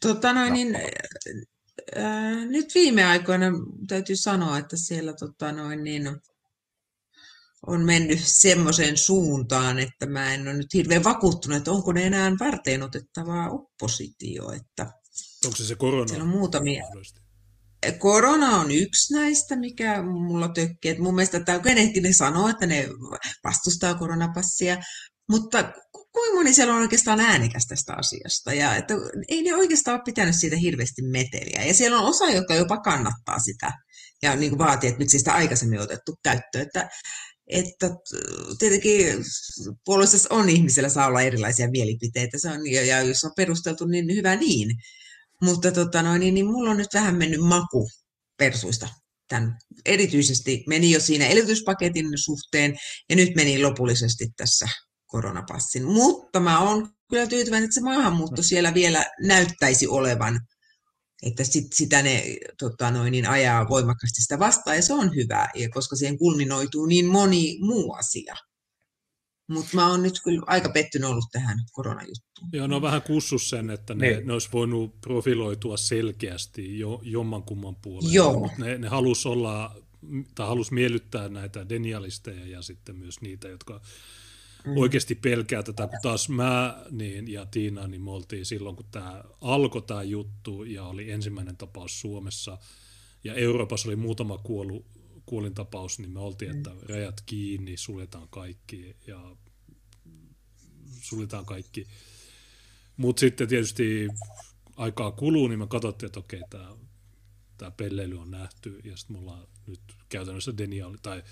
Tota 0.00 0.32
noin, 0.32 0.48
no. 0.48 0.54
niin, 0.54 0.76
äh, 1.96 2.46
nyt 2.46 2.74
viime 2.74 3.04
aikoina 3.04 3.46
täytyy 3.88 4.16
sanoa, 4.16 4.58
että 4.58 4.76
siellä 4.76 5.12
tota 5.12 5.52
noin, 5.52 5.84
niin, 5.84 6.20
on 7.66 7.84
mennyt 7.84 8.20
semmoiseen 8.22 8.96
suuntaan, 8.96 9.78
että 9.78 10.06
mä 10.06 10.34
en 10.34 10.48
ole 10.48 10.56
nyt 10.56 10.74
hirveän 10.74 11.04
vakuuttunut, 11.04 11.58
että 11.58 11.70
onko 11.70 11.92
ne 11.92 12.06
enää 12.06 12.32
varteen 12.40 12.82
otettavaa 12.82 13.50
oppositio. 13.50 14.52
Että 14.52 14.92
onko 15.44 15.56
se 15.56 15.64
se 15.64 15.74
korona? 15.74 16.08
Siellä 16.08 16.24
on 16.24 16.30
muutamia. 16.30 16.84
Korona 17.98 18.60
on 18.60 18.70
yksi 18.70 19.14
näistä, 19.14 19.56
mikä 19.56 20.02
mulla 20.02 20.48
tökkii. 20.48 20.90
Että 20.90 21.02
mun 21.02 21.14
mielestä 21.14 21.40
tämä 21.40 21.60
ne 22.02 22.12
sanoo, 22.12 22.48
että 22.48 22.66
ne 22.66 22.88
vastustaa 23.44 23.94
koronapassia, 23.94 24.76
mutta 25.30 25.72
kuinka 26.12 26.34
moni 26.34 26.54
siellä 26.54 26.74
on 26.74 26.80
oikeastaan 26.80 27.20
äänekäs 27.20 27.66
tästä 27.66 27.94
asiasta? 27.94 28.52
Ja 28.52 28.76
että 28.76 28.94
ei 29.28 29.42
ne 29.42 29.54
oikeastaan 29.54 29.94
ole 29.94 30.02
pitänyt 30.04 30.34
siitä 30.38 30.56
hirveästi 30.56 31.02
meteliä. 31.02 31.64
Ja 31.64 31.74
siellä 31.74 31.98
on 31.98 32.08
osa, 32.08 32.30
jotka 32.30 32.54
jopa 32.54 32.76
kannattaa 32.76 33.38
sitä 33.38 33.72
ja 34.22 34.36
niin 34.36 34.50
kuin 34.50 34.58
vaatii, 34.58 34.88
että 34.88 34.98
miksi 34.98 35.18
sitä 35.18 35.32
aikaisemmin 35.32 35.80
otettu 35.80 36.16
käyttöön. 36.22 36.66
Että 36.66 36.88
että 37.46 37.90
tietenkin 38.58 39.24
puolueessa 39.84 40.34
on 40.34 40.48
ihmisellä 40.48 40.88
saa 40.88 41.06
olla 41.06 41.22
erilaisia 41.22 41.70
mielipiteitä, 41.70 42.38
se 42.38 42.48
on, 42.48 42.70
ja 42.70 43.02
jos 43.02 43.24
on 43.24 43.30
perusteltu, 43.36 43.86
niin 43.86 44.14
hyvä 44.14 44.36
niin. 44.36 44.68
Mutta 45.42 45.72
tota 45.72 46.02
noin, 46.02 46.20
niin, 46.20 46.34
niin 46.34 46.46
mulla 46.46 46.70
on 46.70 46.76
nyt 46.76 46.94
vähän 46.94 47.16
mennyt 47.16 47.40
maku 47.40 47.88
persuista. 48.38 48.88
Tämän 49.28 49.58
erityisesti 49.84 50.64
meni 50.68 50.90
jo 50.90 51.00
siinä 51.00 51.26
elvytyspaketin 51.26 52.06
suhteen 52.14 52.76
ja 53.10 53.16
nyt 53.16 53.34
meni 53.36 53.62
lopullisesti 53.62 54.28
tässä 54.36 54.68
koronapassin. 55.06 55.84
Mutta 55.84 56.40
mä 56.40 56.60
oon 56.60 56.88
kyllä 57.10 57.26
tyytyväinen, 57.26 57.64
että 57.64 57.74
se 57.74 57.80
maahanmuutto 57.80 58.42
siellä 58.42 58.74
vielä 58.74 59.04
näyttäisi 59.22 59.86
olevan 59.88 60.40
että 61.22 61.44
sit, 61.44 61.72
sitä 61.72 62.02
ne 62.02 62.24
tota 62.58 62.90
noin, 62.90 63.12
niin 63.12 63.28
ajaa 63.28 63.68
voimakkaasti 63.68 64.22
sitä 64.22 64.38
vastaan, 64.38 64.76
ja 64.76 64.82
se 64.82 64.92
on 64.92 65.14
hyvä, 65.14 65.48
ja 65.54 65.68
koska 65.68 65.96
siihen 65.96 66.18
kulminoituu 66.18 66.86
niin 66.86 67.06
moni 67.06 67.58
muu 67.60 67.92
asia. 67.92 68.34
Mutta 69.48 69.70
mä 69.74 69.90
oon 69.90 70.02
nyt 70.02 70.20
kyllä 70.24 70.42
aika 70.46 70.68
pettynyt 70.68 71.10
ollut 71.10 71.24
tähän 71.32 71.58
koronajuttuun. 71.72 72.48
Joo, 72.52 72.66
ne 72.66 72.74
on 72.74 72.82
vähän 72.82 73.02
kussus 73.02 73.50
sen, 73.50 73.70
että 73.70 73.94
ne, 73.94 74.10
ne. 74.10 74.20
ne 74.24 74.32
olisi 74.32 74.48
voinut 74.52 75.00
profiloitua 75.00 75.76
selkeästi 75.76 76.78
jo, 76.78 77.00
jommankumman 77.02 77.76
puolelle. 77.76 78.14
Joo. 78.14 78.38
Mutta 78.38 78.64
ne, 78.64 78.78
ne 78.78 78.88
halusi 78.88 79.28
olla, 79.28 79.76
tai 80.34 80.46
halusi 80.46 80.74
miellyttää 80.74 81.28
näitä 81.28 81.68
denialisteja 81.68 82.46
ja 82.46 82.62
sitten 82.62 82.96
myös 82.96 83.20
niitä, 83.20 83.48
jotka 83.48 83.80
mm. 84.66 84.76
oikeasti 84.76 85.14
pelkää 85.14 85.62
tätä, 85.62 85.86
kun 85.86 85.98
taas 86.02 86.28
mä 86.28 86.84
niin, 86.90 87.32
ja 87.32 87.46
Tiina, 87.46 87.86
niin 87.86 88.02
me 88.02 88.10
oltiin 88.10 88.46
silloin, 88.46 88.76
kun 88.76 88.86
tämä 88.90 89.24
alkoi 89.40 89.82
tämä 89.82 90.02
juttu 90.02 90.64
ja 90.64 90.84
oli 90.84 91.10
ensimmäinen 91.10 91.56
tapaus 91.56 92.00
Suomessa 92.00 92.58
ja 93.24 93.34
Euroopassa 93.34 93.88
oli 93.88 93.96
muutama 93.96 94.38
kuollut 94.38 94.86
kuolintapaus, 95.26 95.98
niin 95.98 96.10
me 96.10 96.20
oltiin, 96.20 96.56
että 96.56 96.70
mm. 96.70 96.80
rajat 96.88 97.20
kiinni, 97.26 97.76
suljetaan 97.76 98.28
kaikki 98.28 98.96
ja 99.06 99.36
suljetaan 101.00 101.46
kaikki. 101.46 101.86
Mutta 102.96 103.20
sitten 103.20 103.48
tietysti 103.48 104.08
aikaa 104.76 105.12
kuluu, 105.12 105.48
niin 105.48 105.58
me 105.58 105.66
katsottiin, 105.66 106.06
että 106.06 106.20
okei, 106.20 106.42
tämä 106.50 106.76
tämä 107.56 107.70
pelleily 107.70 108.18
on 108.18 108.30
nähty, 108.30 108.80
ja 108.84 108.96
sitten 108.96 109.16
me 109.16 109.20
ollaan 109.20 109.48
nyt 109.66 109.80
käytännössä 110.08 110.56
deniaali, 110.58 110.96
tai 111.02 111.22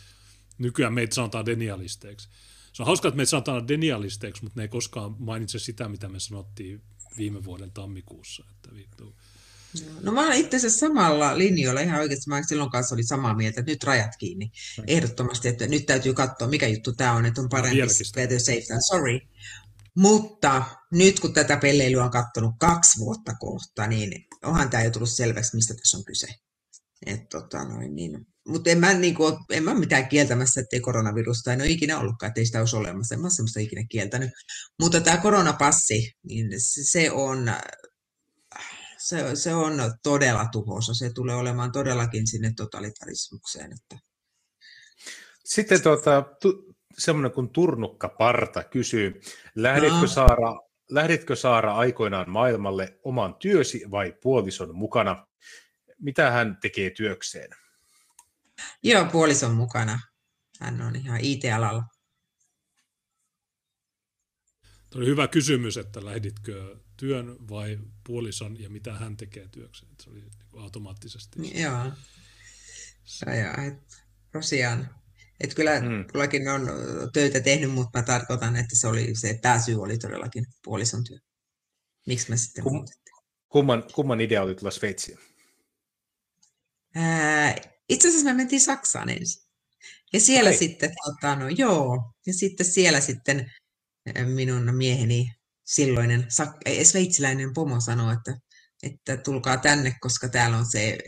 nykyään 0.58 0.94
meitä 0.94 1.14
sanotaan 1.14 1.46
denialisteiksi 1.46 2.28
se 2.74 2.82
on 2.82 2.86
hauska, 2.86 3.08
että 3.08 3.16
me 3.16 3.24
sanotaan 3.24 3.68
denialisteiksi, 3.68 4.42
mutta 4.42 4.60
ne 4.60 4.64
ei 4.64 4.68
koskaan 4.68 5.16
mainitse 5.18 5.58
sitä, 5.58 5.88
mitä 5.88 6.08
me 6.08 6.20
sanottiin 6.20 6.82
viime 7.16 7.44
vuoden 7.44 7.72
tammikuussa. 7.72 8.44
Että 8.50 8.74
vittu. 8.74 9.16
No 10.02 10.12
mä 10.12 10.26
olen 10.26 10.38
itse 10.38 10.56
asiassa 10.56 10.78
samalla 10.78 11.38
linjoilla 11.38 11.80
ihan 11.80 12.00
oikeasti. 12.00 12.30
Mä 12.30 12.42
silloin 12.48 12.70
kanssa 12.70 12.94
oli 12.94 13.04
samaa 13.04 13.34
mieltä, 13.34 13.60
että 13.60 13.72
nyt 13.72 13.84
rajat 13.84 14.16
kiinni. 14.18 14.50
Ehdottomasti, 14.86 15.48
että 15.48 15.66
nyt 15.66 15.86
täytyy 15.86 16.14
katsoa, 16.14 16.48
mikä 16.48 16.66
juttu 16.66 16.92
tämä 16.92 17.12
on, 17.12 17.26
että 17.26 17.40
on 17.40 17.48
parempi 17.48 17.80
no, 17.80 17.86
better 18.14 18.40
safe 18.40 18.64
than 18.66 18.82
sorry. 18.82 19.20
Mutta 19.96 20.62
nyt 20.92 21.20
kun 21.20 21.32
tätä 21.32 21.56
pelleilyä 21.56 22.04
on 22.04 22.10
katsonut 22.10 22.54
kaksi 22.60 22.98
vuotta 22.98 23.34
kohta, 23.40 23.86
niin 23.86 24.26
onhan 24.44 24.70
tämä 24.70 24.82
jo 24.82 24.90
tullut 24.90 25.10
selväksi, 25.10 25.56
mistä 25.56 25.74
tässä 25.74 25.96
on 25.96 26.04
kyse. 26.04 26.26
Et, 27.06 27.28
tota, 27.28 27.64
noin, 27.64 27.94
niin, 27.94 28.26
mutta 28.48 28.70
en 28.70 28.78
mä, 28.78 28.94
niin 28.94 29.14
kuin, 29.14 29.36
en 29.50 29.64
mä 29.64 29.74
mitään 29.74 30.08
kieltämässä, 30.08 30.60
ettei 30.60 30.80
koronavirusta 30.80 31.52
en 31.52 31.60
ole 31.60 31.68
ikinä 31.68 31.98
ollutkaan, 31.98 32.28
ettei 32.28 32.46
sitä 32.46 32.60
olisi 32.60 32.76
olemassa. 32.76 33.14
En 33.14 33.20
mä 33.20 33.30
semmoista 33.30 33.60
ikinä 33.60 33.84
kieltänyt. 33.90 34.30
Mutta 34.80 35.00
tämä 35.00 35.16
koronapassi, 35.16 36.12
niin 36.22 36.48
se 36.90 37.10
on, 37.10 37.52
se, 39.04 39.36
se 39.36 39.54
on 39.54 39.72
todella 40.02 40.48
tuhoisa. 40.52 40.94
Se 40.94 41.10
tulee 41.12 41.34
olemaan 41.34 41.72
todellakin 41.72 42.26
sinne 42.26 42.52
totalitarismukseen. 42.56 43.72
Että. 43.72 43.98
Sitten 45.44 45.82
tuota, 45.82 46.22
tu, 46.40 46.74
semmoinen 46.98 47.32
kuin 47.32 47.50
Turnukka 47.50 48.08
Parta 48.08 48.64
kysyy, 48.64 49.20
lähdetkö, 49.54 50.00
no. 50.00 50.06
Saara, 50.06 50.60
lähdetkö 50.90 51.36
Saara 51.36 51.74
aikoinaan 51.74 52.30
maailmalle 52.30 52.98
oman 53.04 53.34
työsi 53.34 53.90
vai 53.90 54.14
puolison 54.22 54.76
mukana? 54.76 55.26
Mitä 55.98 56.30
hän 56.30 56.58
tekee 56.60 56.90
työkseen? 56.90 57.50
Joo, 58.82 59.04
puolison 59.04 59.54
mukana. 59.54 59.98
hän 60.60 60.82
on 60.82 60.96
ihan 60.96 61.20
IT-alalla. 61.20 61.84
Tuo 64.90 65.00
oli 65.00 65.06
hyvä 65.06 65.28
kysymys, 65.28 65.76
että 65.76 66.04
lähditkö 66.04 66.76
työn 67.04 67.48
vai 67.48 67.78
puolison 68.06 68.60
ja 68.60 68.70
mitä 68.70 68.94
hän 68.94 69.16
tekee 69.16 69.48
työkseen. 69.48 69.92
Se 70.02 70.10
oli 70.10 70.20
niin 70.20 70.62
automaattisesti. 70.62 71.60
Joo. 71.60 71.92
Ja, 73.26 73.64
et, 73.64 74.02
tosiaan. 74.32 74.94
Et 75.40 75.54
kyllä 75.54 75.72
kylläkin 76.12 76.48
on 76.48 76.68
töitä 77.12 77.40
tehnyt, 77.40 77.70
mutta 77.70 77.98
mä 77.98 78.02
tarkoitan, 78.02 78.56
että 78.56 78.76
se, 78.76 78.86
oli, 78.86 79.14
se 79.14 79.38
pääsyy 79.42 79.82
oli 79.82 79.98
todellakin 79.98 80.46
puolison 80.62 81.04
työ. 81.04 81.18
Miksi 82.06 82.30
mä 82.30 82.36
sitten 82.36 82.64
Kum, 82.64 82.84
kumman, 83.48 83.84
kumman 83.94 84.20
idea 84.20 84.42
oli 84.42 84.54
tulla 84.54 84.70
Sveitsiin? 84.70 85.18
Ää, 86.94 87.56
itse 87.88 88.08
asiassa 88.08 88.26
me 88.26 88.34
mentiin 88.34 88.60
Saksaan 88.60 89.08
ensin. 89.08 89.42
Ja 90.12 90.20
siellä 90.20 90.50
Ai. 90.50 90.56
sitten, 90.56 90.92
tota, 91.04 91.36
no 91.36 91.48
joo, 91.48 92.14
ja 92.26 92.34
sitten 92.34 92.66
siellä 92.66 93.00
sitten 93.00 93.52
minun 94.34 94.76
mieheni 94.76 95.32
silloinen 95.64 96.26
sveitsiläinen 96.82 97.54
pomo 97.54 97.80
sanoi, 97.80 98.14
että, 98.14 98.36
että 98.82 99.16
tulkaa 99.16 99.56
tänne, 99.56 99.96
koska 100.00 100.28
täällä 100.28 100.56
on 100.56 100.66
se 100.66 100.98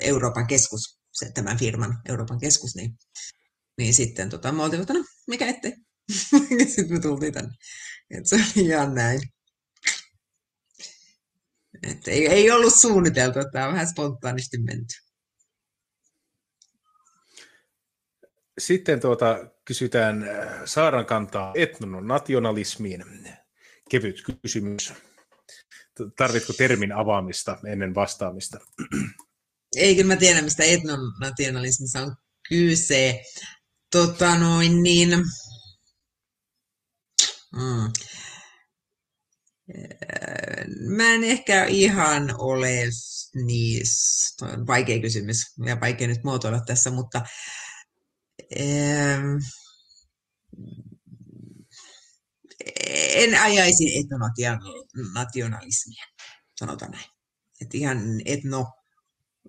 Euroopan 0.00 0.46
keskus, 0.46 1.00
se, 1.12 1.32
tämän 1.34 1.58
firman 1.58 2.00
Euroopan 2.08 2.40
keskus, 2.40 2.74
niin, 2.76 2.98
niin 3.78 3.94
sitten 3.94 4.30
tota, 4.30 4.52
me 4.52 4.62
oltiin, 4.62 4.82
että 4.82 4.94
no, 4.94 5.04
mikä 5.26 5.46
ettei. 5.46 5.72
sitten 6.74 6.92
me 6.92 7.00
tultiin 7.00 7.32
tänne. 7.32 7.54
Et 8.10 8.26
se 8.26 8.36
oli 8.36 8.66
ihan 8.66 8.94
näin. 8.94 9.20
Et 11.82 12.08
ei, 12.08 12.26
ei 12.26 12.50
ollut 12.50 12.74
suunniteltu, 12.74 13.38
että 13.38 13.50
tämä 13.52 13.66
on 13.66 13.72
vähän 13.72 13.88
spontaanisti 13.88 14.58
menty. 14.58 14.94
Sitten 18.58 19.00
tuota, 19.00 19.53
kysytään 19.64 20.28
äh, 20.28 20.62
Saaran 20.64 21.06
kantaa 21.06 21.52
etnonationalismiin. 21.56 23.04
Kevyt 23.90 24.16
kysymys. 24.42 24.92
Tarvitko 26.16 26.52
termin 26.52 26.92
avaamista 26.92 27.58
ennen 27.66 27.94
vastaamista? 27.94 28.58
Ei, 29.76 29.94
kyllä 29.94 30.14
mä 30.14 30.16
tiedän, 30.16 30.44
mistä 30.44 30.64
etnonationalismissa 30.64 32.00
on 32.00 32.16
kyse. 32.48 33.22
Tota 33.92 34.38
noin 34.38 34.82
niin... 34.82 35.10
Mm. 37.56 37.92
Mä 40.96 41.14
en 41.14 41.24
ehkä 41.24 41.64
ihan 41.64 42.34
ole 42.38 42.88
niin, 43.34 43.82
vaikea 44.66 45.00
kysymys 45.00 45.38
ja 45.66 45.80
vaikea 45.80 46.08
nyt 46.08 46.24
muotoilla 46.24 46.60
tässä, 46.66 46.90
mutta 46.90 47.22
en 53.14 53.40
ajaisi 53.40 53.98
etnonationalismia, 53.98 56.04
sanotaan 56.58 56.90
näin. 56.90 57.10
Et 57.60 57.74
ihan 57.74 57.98
etno, 58.24 58.72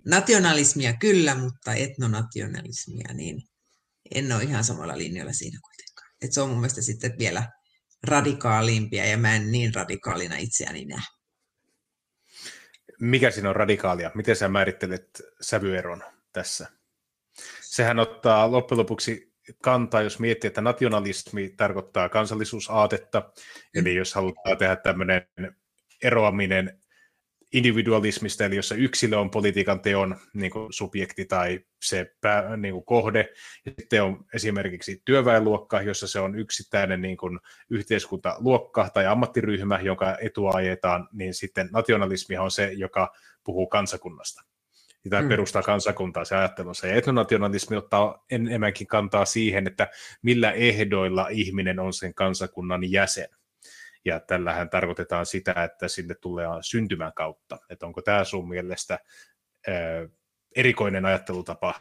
nationalismia 0.05 0.93
kyllä, 0.93 1.35
mutta 1.35 1.73
etnonationalismia, 1.73 3.13
niin 3.13 3.41
en 4.11 4.31
ole 4.31 4.43
ihan 4.43 4.63
samalla 4.63 4.97
linjalla 4.97 5.33
siinä 5.33 5.59
kuitenkaan. 5.63 6.11
Et 6.21 6.33
se 6.33 6.41
on 6.41 6.49
mun 6.49 6.57
mielestä 6.57 6.81
sitten 6.81 7.17
vielä 7.19 7.51
radikaalimpia 8.03 9.05
ja 9.05 9.17
mä 9.17 9.35
en 9.35 9.51
niin 9.51 9.75
radikaalina 9.75 10.37
itseäni 10.37 10.85
näe. 10.85 11.01
Mikä 12.99 13.31
siinä 13.31 13.49
on 13.49 13.55
radikaalia? 13.55 14.11
Miten 14.15 14.35
sä 14.35 14.49
määrittelet 14.49 15.21
sävyeron 15.41 16.03
tässä? 16.31 16.71
Sehän 17.75 17.99
ottaa 17.99 18.51
loppujen 18.51 18.79
lopuksi 18.79 19.33
kantaa, 19.61 20.01
jos 20.01 20.19
miettii, 20.19 20.47
että 20.47 20.61
nationalismi 20.61 21.49
tarkoittaa 21.57 22.09
kansallisuusaatetta, 22.09 23.19
mm. 23.19 23.81
eli 23.81 23.95
jos 23.95 24.13
halutaan 24.13 24.57
tehdä 24.57 24.75
tämmöinen 24.75 25.27
eroaminen 26.03 26.79
individualismista, 27.53 28.45
eli 28.45 28.55
jossa 28.55 28.75
yksilö 28.75 29.17
on 29.17 29.31
politiikan 29.31 29.79
teon 29.79 30.15
niin 30.33 30.51
kuin 30.51 30.73
subjekti 30.73 31.25
tai 31.25 31.59
se 31.81 32.15
pää, 32.21 32.57
niin 32.57 32.73
kuin 32.73 32.85
kohde, 32.85 33.29
ja 33.65 33.71
sitten 33.79 34.03
on 34.03 34.25
esimerkiksi 34.33 35.01
työväenluokka, 35.05 35.81
jossa 35.81 36.07
se 36.07 36.19
on 36.19 36.39
yksittäinen 36.39 37.01
niin 37.01 37.17
kuin 37.17 37.39
yhteiskuntaluokka 37.69 38.89
tai 38.93 39.05
ammattiryhmä, 39.05 39.79
jonka 39.79 40.17
etua 40.21 40.51
ajetaan, 40.53 41.09
niin 41.13 41.33
sitten 41.33 41.69
nationalismi 41.71 42.37
on 42.37 42.51
se, 42.51 42.71
joka 42.73 43.13
puhuu 43.43 43.67
kansakunnasta 43.67 44.54
tai 45.09 45.21
mm. 45.21 45.29
perustaa 45.29 45.63
kansakuntaa 45.63 46.25
se 46.25 46.35
ajattelunsa. 46.35 46.87
Ja 46.87 46.95
etnonationalismi 46.95 47.77
ottaa 47.77 48.25
enemmänkin 48.31 48.87
kantaa 48.87 49.25
siihen, 49.25 49.67
että 49.67 49.87
millä 50.21 50.51
ehdoilla 50.51 51.27
ihminen 51.27 51.79
on 51.79 51.93
sen 51.93 52.13
kansakunnan 52.13 52.91
jäsen. 52.91 53.27
Ja 54.05 54.19
tällähän 54.19 54.69
tarkoitetaan 54.69 55.25
sitä, 55.25 55.63
että 55.63 55.87
sinne 55.87 56.15
tulee 56.15 56.47
syntymän 56.61 57.13
kautta. 57.15 57.57
Että 57.69 57.85
onko 57.85 58.01
tämä 58.01 58.23
sun 58.23 58.49
mielestä 58.49 58.99
ää, 59.67 59.75
erikoinen 60.55 61.05
ajattelutapa? 61.05 61.79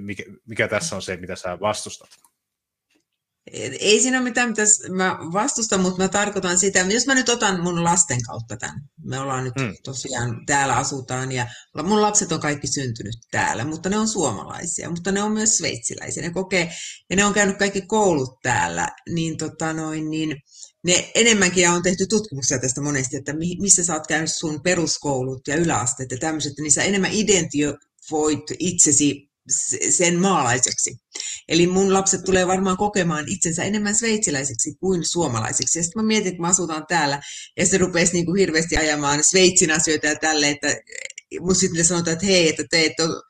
Mikä, 0.00 0.22
mikä 0.46 0.68
tässä 0.68 0.96
on 0.96 1.02
se, 1.02 1.16
mitä 1.16 1.36
sä 1.36 1.60
vastustat? 1.60 2.08
Ei 3.80 4.00
siinä 4.00 4.18
ole 4.18 4.24
mitään, 4.24 4.48
mitä 4.48 4.62
mä 4.90 5.18
vastustan, 5.32 5.80
mutta 5.80 6.02
mä 6.02 6.08
tarkoitan 6.08 6.58
sitä, 6.58 6.78
jos 6.78 7.06
mä 7.06 7.14
nyt 7.14 7.28
otan 7.28 7.62
mun 7.62 7.84
lasten 7.84 8.22
kautta 8.22 8.56
tämän. 8.56 8.80
Me 9.04 9.18
ollaan 9.18 9.44
nyt 9.44 9.54
mm. 9.58 9.74
tosiaan, 9.84 10.46
täällä 10.46 10.76
asutaan 10.76 11.32
ja 11.32 11.46
mun 11.82 12.02
lapset 12.02 12.32
on 12.32 12.40
kaikki 12.40 12.66
syntynyt 12.66 13.14
täällä, 13.30 13.64
mutta 13.64 13.88
ne 13.88 13.98
on 13.98 14.08
suomalaisia, 14.08 14.90
mutta 14.90 15.12
ne 15.12 15.22
on 15.22 15.32
myös 15.32 15.56
sveitsiläisiä. 15.56 16.22
Ne 16.22 16.30
kokee, 16.30 16.72
ja 17.10 17.16
ne 17.16 17.24
on 17.24 17.34
käynyt 17.34 17.58
kaikki 17.58 17.80
koulut 17.80 18.38
täällä, 18.42 18.88
niin, 19.08 19.36
tota 19.36 19.72
noin, 19.72 20.10
niin 20.10 20.36
ne 20.84 21.10
enemmänkin 21.14 21.70
on 21.70 21.82
tehty 21.82 22.06
tutkimuksia 22.06 22.58
tästä 22.58 22.80
monesti, 22.80 23.16
että 23.16 23.32
missä 23.60 23.84
sä 23.84 23.94
oot 23.94 24.06
käynyt 24.06 24.32
sun 24.32 24.62
peruskoulut 24.62 25.48
ja 25.48 25.56
yläasteet 25.56 26.10
ja 26.10 26.18
tämmöiset, 26.18 26.52
niin 26.58 26.72
sä 26.72 26.82
enemmän 26.82 27.12
identifioit 27.12 28.44
itsesi 28.58 29.31
sen 29.90 30.18
maalaiseksi. 30.18 30.96
Eli 31.48 31.66
mun 31.66 31.92
lapset 31.92 32.24
tulee 32.24 32.46
varmaan 32.46 32.76
kokemaan 32.76 33.24
itsensä 33.28 33.64
enemmän 33.64 33.94
sveitsiläiseksi 33.94 34.74
kuin 34.80 35.04
suomalaiseksi. 35.04 35.78
Ja 35.78 35.82
sitten 35.82 36.02
mä 36.02 36.06
mietin, 36.06 36.28
että 36.28 36.42
mä 36.42 36.48
asutaan 36.48 36.86
täällä, 36.88 37.20
ja 37.56 37.66
se 37.66 37.78
rupesi 37.78 38.12
niin 38.12 38.26
kuin 38.26 38.38
hirveästi 38.38 38.76
ajamaan 38.76 39.24
Sveitsin 39.24 39.70
asioita 39.70 40.06
ja 40.06 40.16
tälle, 40.16 40.48
että 40.48 40.76
mun 41.40 41.54
sitten 41.54 41.84
sanotaan, 41.84 42.12
että 42.12 42.26
hei, 42.26 42.48
että 42.48 42.64
te 42.70 42.84
ette 42.84 43.02
ole 43.02 43.22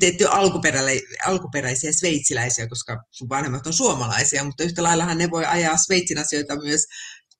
te 0.00 0.06
ette 0.06 0.28
ole 0.28 1.00
alkuperäisiä 1.24 1.92
sveitsiläisiä, 1.92 2.68
koska 2.68 3.04
sun 3.10 3.28
vanhemmat 3.28 3.66
on 3.66 3.72
suomalaisia, 3.72 4.44
mutta 4.44 4.64
yhtä 4.64 4.82
laillahan 4.82 5.18
ne 5.18 5.30
voi 5.30 5.44
ajaa 5.44 5.76
Sveitsin 5.76 6.18
asioita 6.18 6.56
myös 6.56 6.86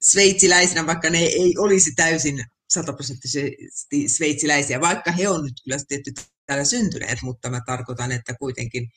sveitsiläisinä, 0.02 0.86
vaikka 0.86 1.10
ne 1.10 1.18
ei 1.18 1.55
olisi 1.58 1.92
täysin 1.97 2.44
sataprosenttisesti 2.70 4.08
sveitsiläisiä, 4.08 4.81
vaikka 4.81 5.12
he 5.12 5.28
on 5.28 5.44
nyt 5.44 5.55
kyllä 5.65 5.78
tietty 5.89 6.12
täällä 6.52 6.64
syntyneet, 6.64 7.18
mutta 7.22 7.50
mä 7.50 7.60
tarkoitan, 7.66 8.12
että 8.12 8.34
kuitenkin 8.34 8.90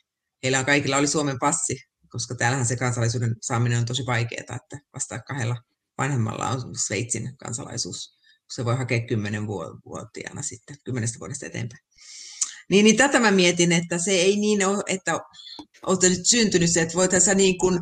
heillä 0.43 0.63
kaikilla 0.63 0.97
oli 0.97 1.07
Suomen 1.07 1.39
passi, 1.39 1.77
koska 2.09 2.35
täällähän 2.35 2.65
se 2.65 2.75
kansalaisuuden 2.75 3.35
saaminen 3.41 3.79
on 3.79 3.85
tosi 3.85 4.03
vaikeaa, 4.05 4.41
että 4.55 4.79
vasta 4.93 5.19
kahdella 5.19 5.55
vanhemmalla 5.97 6.49
on 6.49 6.75
Sveitsin 6.85 7.37
kansalaisuus, 7.37 8.17
se 8.55 8.65
voi 8.65 8.75
hakea 8.77 9.07
kymmenen 9.07 9.47
vuotiaana 9.85 10.41
sitten, 10.41 10.75
kymmenestä 10.83 11.19
vuodesta 11.19 11.45
eteenpäin. 11.45 11.79
Niin, 12.69 12.83
niin 12.83 12.97
tätä 12.97 13.19
mä 13.19 13.31
mietin, 13.31 13.71
että 13.71 13.97
se 13.97 14.11
ei 14.11 14.35
niin 14.37 14.65
ole, 14.67 14.83
että 14.87 15.19
olet 15.85 16.01
nyt 16.01 16.25
syntynyt 16.25 16.71
se, 16.71 16.81
että 16.81 16.95
voit 16.95 17.11
sä 17.19 17.35
niin 17.35 17.57
kuin 17.57 17.79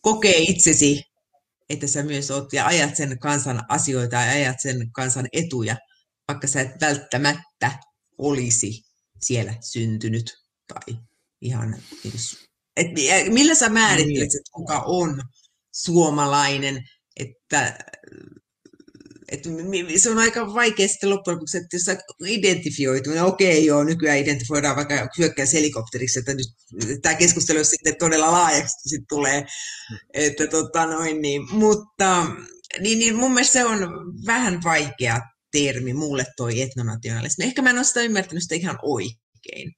kokea 0.00 0.36
itsesi, 0.36 1.02
että 1.68 1.86
sä 1.86 2.02
myös 2.02 2.30
oot 2.30 2.52
ja 2.52 2.66
ajat 2.66 2.96
sen 2.96 3.18
kansan 3.18 3.62
asioita 3.68 4.16
ja 4.16 4.32
ajat 4.32 4.60
sen 4.60 4.92
kansan 4.92 5.26
etuja, 5.32 5.76
vaikka 6.28 6.46
sä 6.46 6.60
et 6.60 6.80
välttämättä 6.80 7.78
olisi 8.18 8.85
siellä 9.22 9.54
syntynyt 9.60 10.34
tai 10.68 10.96
ihan, 11.40 11.82
et 12.76 12.86
millä 13.32 13.54
sä 13.54 13.68
määrittelet, 13.68 14.08
niin. 14.08 14.22
että 14.22 14.50
kuka 14.52 14.82
on 14.86 15.22
suomalainen, 15.72 16.88
että, 17.16 17.78
että 19.32 19.48
se 19.96 20.10
on 20.10 20.18
aika 20.18 20.54
vaikea 20.54 20.88
sitten 20.88 21.10
loppujen 21.10 21.36
lopuksi, 21.36 21.56
että 21.56 21.76
jos 21.76 21.82
sä 21.82 21.98
identifioitu, 22.26 23.10
no 23.10 23.26
okei 23.26 23.66
joo, 23.66 23.84
nykyään 23.84 24.18
identifioidaan 24.18 24.76
vaikka 24.76 25.08
hyökkäyshelikopteriksi, 25.18 26.18
että 26.18 26.34
nyt 26.34 26.46
tämä 27.02 27.14
keskustelu 27.14 27.64
sitten 27.64 27.96
todella 27.98 28.32
laajaksi 28.32 28.88
sitten 28.88 29.06
tulee, 29.08 29.46
että 30.14 30.46
tota 30.46 30.86
noin 30.86 31.22
niin, 31.22 31.54
mutta 31.54 32.26
niin, 32.80 32.98
niin 32.98 33.16
mun 33.16 33.32
mielestä 33.32 33.52
se 33.52 33.64
on 33.64 33.78
vähän 34.26 34.60
vaikea 34.64 35.20
termi 35.64 35.92
mulle 35.92 36.24
toi 36.36 36.62
etnonationalismi. 36.62 37.44
Ehkä 37.44 37.62
mä 37.62 37.70
en 37.70 37.76
ole 37.76 37.84
sitä 37.84 38.00
ymmärtänyt 38.00 38.42
sitä 38.42 38.54
ihan 38.54 38.78
oikein. 38.82 39.72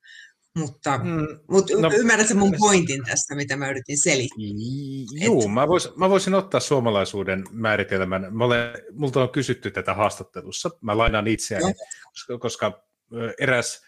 Mutta, 0.55 0.98
mm, 0.98 1.26
mutta 1.50 1.78
no, 1.78 1.90
ymmärrätkö 1.97 2.34
mun 2.34 2.55
pointin 2.58 3.05
tästä, 3.05 3.34
mitä 3.34 3.57
mä 3.57 3.70
yritin 3.70 4.02
selittää? 4.02 4.39
Joo, 5.24 5.42
Et... 5.42 5.52
mä, 5.52 5.68
vois, 5.68 5.97
mä 5.97 6.10
voisin 6.10 6.34
ottaa 6.34 6.60
suomalaisuuden 6.60 7.44
määritelmän. 7.50 8.26
Mä 8.31 8.44
olen, 8.44 8.70
multa 8.92 9.23
on 9.23 9.31
kysytty 9.31 9.70
tätä 9.70 9.94
haastattelussa. 9.94 10.70
Mä 10.81 10.98
lainaan 10.98 11.26
itseäni, 11.26 11.74
koska, 12.12 12.39
koska 12.39 12.84
eräs 13.40 13.82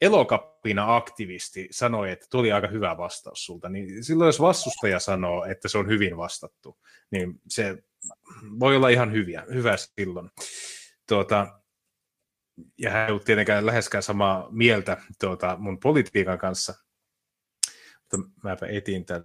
elokapina-aktivisti 0.00 1.68
sanoi, 1.70 2.10
että 2.10 2.26
tuli 2.30 2.52
aika 2.52 2.68
hyvä 2.68 2.96
vastaus 2.96 3.46
sulta, 3.46 3.68
niin 3.68 4.04
silloin 4.04 4.28
jos 4.28 4.40
vastustaja 4.40 5.00
sanoo, 5.00 5.44
että 5.44 5.68
se 5.68 5.78
on 5.78 5.88
hyvin 5.88 6.16
vastattu, 6.16 6.78
niin 7.10 7.40
se 7.48 7.78
voi 8.60 8.76
olla 8.76 8.88
ihan 8.88 9.12
hyviä, 9.12 9.44
hyvä 9.54 9.76
silloin. 9.76 10.30
Tuota, 11.08 11.60
ja 12.78 12.90
hän 12.90 13.04
ei 13.04 13.10
ollut 13.10 13.24
tietenkään 13.24 13.66
läheskään 13.66 14.02
samaa 14.02 14.48
mieltä 14.50 14.96
tuota, 15.20 15.56
mun 15.58 15.80
politiikan 15.80 16.38
kanssa, 16.38 16.74
mutta 18.00 18.30
mäpä 18.42 18.66
etin 18.66 19.04
tämän. 19.04 19.24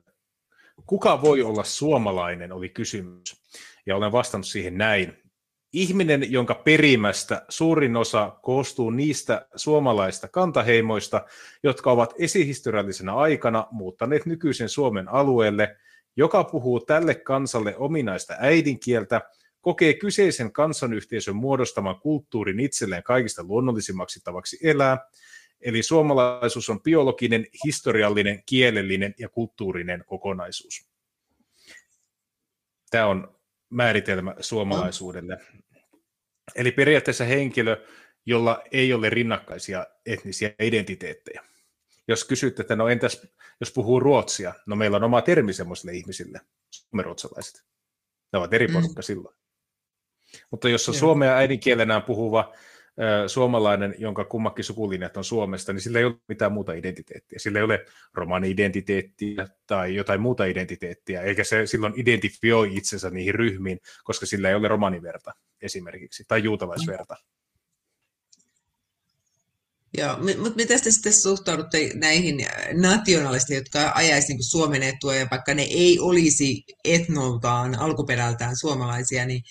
Kuka 0.85 1.21
voi 1.21 1.41
olla 1.41 1.63
suomalainen, 1.63 2.51
oli 2.51 2.69
kysymys. 2.69 3.41
Ja 3.85 3.95
olen 3.95 4.11
vastannut 4.11 4.47
siihen 4.47 4.77
näin. 4.77 5.17
Ihminen, 5.73 6.31
jonka 6.31 6.55
perimästä 6.55 7.45
suurin 7.49 7.95
osa 7.95 8.39
koostuu 8.41 8.89
niistä 8.89 9.47
suomalaista 9.55 10.27
kantaheimoista, 10.27 11.25
jotka 11.63 11.91
ovat 11.91 12.13
esihistoriallisena 12.19 13.13
aikana 13.13 13.67
muuttaneet 13.71 14.25
nykyisen 14.25 14.69
Suomen 14.69 15.09
alueelle, 15.09 15.77
joka 16.15 16.43
puhuu 16.43 16.79
tälle 16.79 17.15
kansalle 17.15 17.75
ominaista 17.77 18.35
äidinkieltä, 18.39 19.21
kokee 19.61 19.93
kyseisen 19.93 20.51
kansanyhteisön 20.51 21.35
muodostaman 21.35 21.99
kulttuurin 21.99 22.59
itselleen 22.59 23.03
kaikista 23.03 23.43
luonnollisimmaksi 23.43 24.19
tavaksi 24.23 24.57
elää, 24.63 24.97
eli 25.61 25.83
suomalaisuus 25.83 26.69
on 26.69 26.81
biologinen, 26.81 27.47
historiallinen, 27.65 28.43
kielellinen 28.45 29.15
ja 29.17 29.29
kulttuurinen 29.29 30.03
kokonaisuus. 30.07 30.91
Tämä 32.89 33.05
on 33.05 33.35
määritelmä 33.69 34.35
suomalaisuudelle. 34.39 35.37
Eli 36.55 36.71
periaatteessa 36.71 37.23
henkilö, 37.23 37.85
jolla 38.25 38.61
ei 38.71 38.93
ole 38.93 39.09
rinnakkaisia 39.09 39.87
etnisiä 40.05 40.53
identiteettejä. 40.61 41.43
Jos 42.07 42.23
kysytte, 42.23 42.61
että 42.61 42.75
no 42.75 42.87
entäs 42.87 43.27
jos 43.61 43.71
puhuu 43.71 43.99
ruotsia, 43.99 44.53
no 44.65 44.75
meillä 44.75 44.97
on 44.97 45.03
oma 45.03 45.21
termi 45.21 45.53
semmoisille 45.53 45.93
ihmisille, 45.93 46.41
suomenruotsalaiset. 46.69 47.63
Ne 48.33 48.39
ovat 48.39 48.53
eri 48.53 48.67
mm. 48.67 48.73
porukka 48.73 48.99
mm. 48.99 49.03
silloin. 49.03 49.35
Mutta 50.51 50.69
jos 50.69 50.89
on 50.89 50.95
Joo. 50.95 50.99
suomea 50.99 51.35
äidinkielenään 51.35 52.03
puhuva 52.03 52.53
suomalainen, 53.27 53.95
jonka 53.97 54.25
kummakin 54.25 54.65
sukulinjat 54.65 55.17
on 55.17 55.23
Suomesta, 55.23 55.73
niin 55.73 55.81
sillä 55.81 55.99
ei 55.99 56.05
ole 56.05 56.15
mitään 56.27 56.51
muuta 56.51 56.73
identiteettiä. 56.73 57.39
Sillä 57.39 57.59
ei 57.59 57.63
ole 57.63 57.85
romani-identiteettiä 58.13 59.47
tai 59.67 59.95
jotain 59.95 60.21
muuta 60.21 60.45
identiteettiä, 60.45 61.21
eikä 61.21 61.43
se 61.43 61.65
silloin 61.65 61.93
identifioi 61.95 62.77
itsensä 62.77 63.09
niihin 63.09 63.35
ryhmiin, 63.35 63.79
koska 64.03 64.25
sillä 64.25 64.49
ei 64.49 64.55
ole 64.55 64.67
romaniverta 64.67 65.31
esimerkiksi, 65.61 66.23
tai 66.27 66.43
juutalaisverta. 66.43 67.15
Joo, 69.97 70.17
mutta 70.17 70.55
miten 70.55 70.81
te 70.83 70.91
sitten 70.91 71.13
suhtaudutte 71.13 71.91
näihin 71.95 72.47
nationalisteihin, 72.73 73.61
jotka 73.61 73.91
ajaisivat 73.95 74.37
niin 74.37 74.43
Suomen 74.43 74.83
etua, 74.83 75.15
ja 75.15 75.27
vaikka 75.31 75.53
ne 75.53 75.61
ei 75.61 75.99
olisi 75.99 76.63
etnoltaan, 76.85 77.79
alkuperältään 77.79 78.57
suomalaisia, 78.57 79.25
niin 79.25 79.41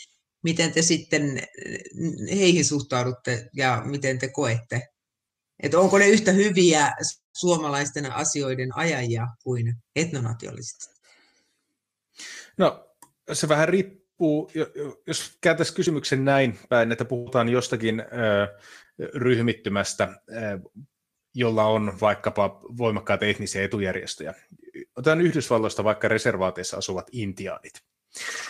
miten 0.42 0.72
te 0.72 0.82
sitten 0.82 1.42
heihin 2.30 2.64
suhtaudutte 2.64 3.48
ja 3.52 3.82
miten 3.84 4.18
te 4.18 4.28
koette? 4.28 4.88
Että 5.62 5.78
onko 5.78 5.98
ne 5.98 6.08
yhtä 6.08 6.32
hyviä 6.32 6.92
suomalaisten 7.36 8.12
asioiden 8.12 8.76
ajajia 8.76 9.26
kuin 9.44 9.76
etnonationalistit? 9.96 10.90
No, 12.58 12.94
se 13.32 13.48
vähän 13.48 13.68
riippuu, 13.68 14.50
jos 15.06 15.38
kääntäisiin 15.40 15.76
kysymyksen 15.76 16.24
näin 16.24 16.58
päin, 16.68 16.92
että 16.92 17.04
puhutaan 17.04 17.48
jostakin 17.48 18.02
ryhmittymästä, 19.14 20.22
jolla 21.34 21.64
on 21.64 22.00
vaikkapa 22.00 22.60
voimakkaita 22.78 23.26
etnisiä 23.26 23.62
etujärjestöjä. 23.62 24.34
Otetaan 24.96 25.20
Yhdysvalloista 25.20 25.84
vaikka 25.84 26.08
reservaateissa 26.08 26.76
asuvat 26.76 27.06
intiaanit 27.12 27.72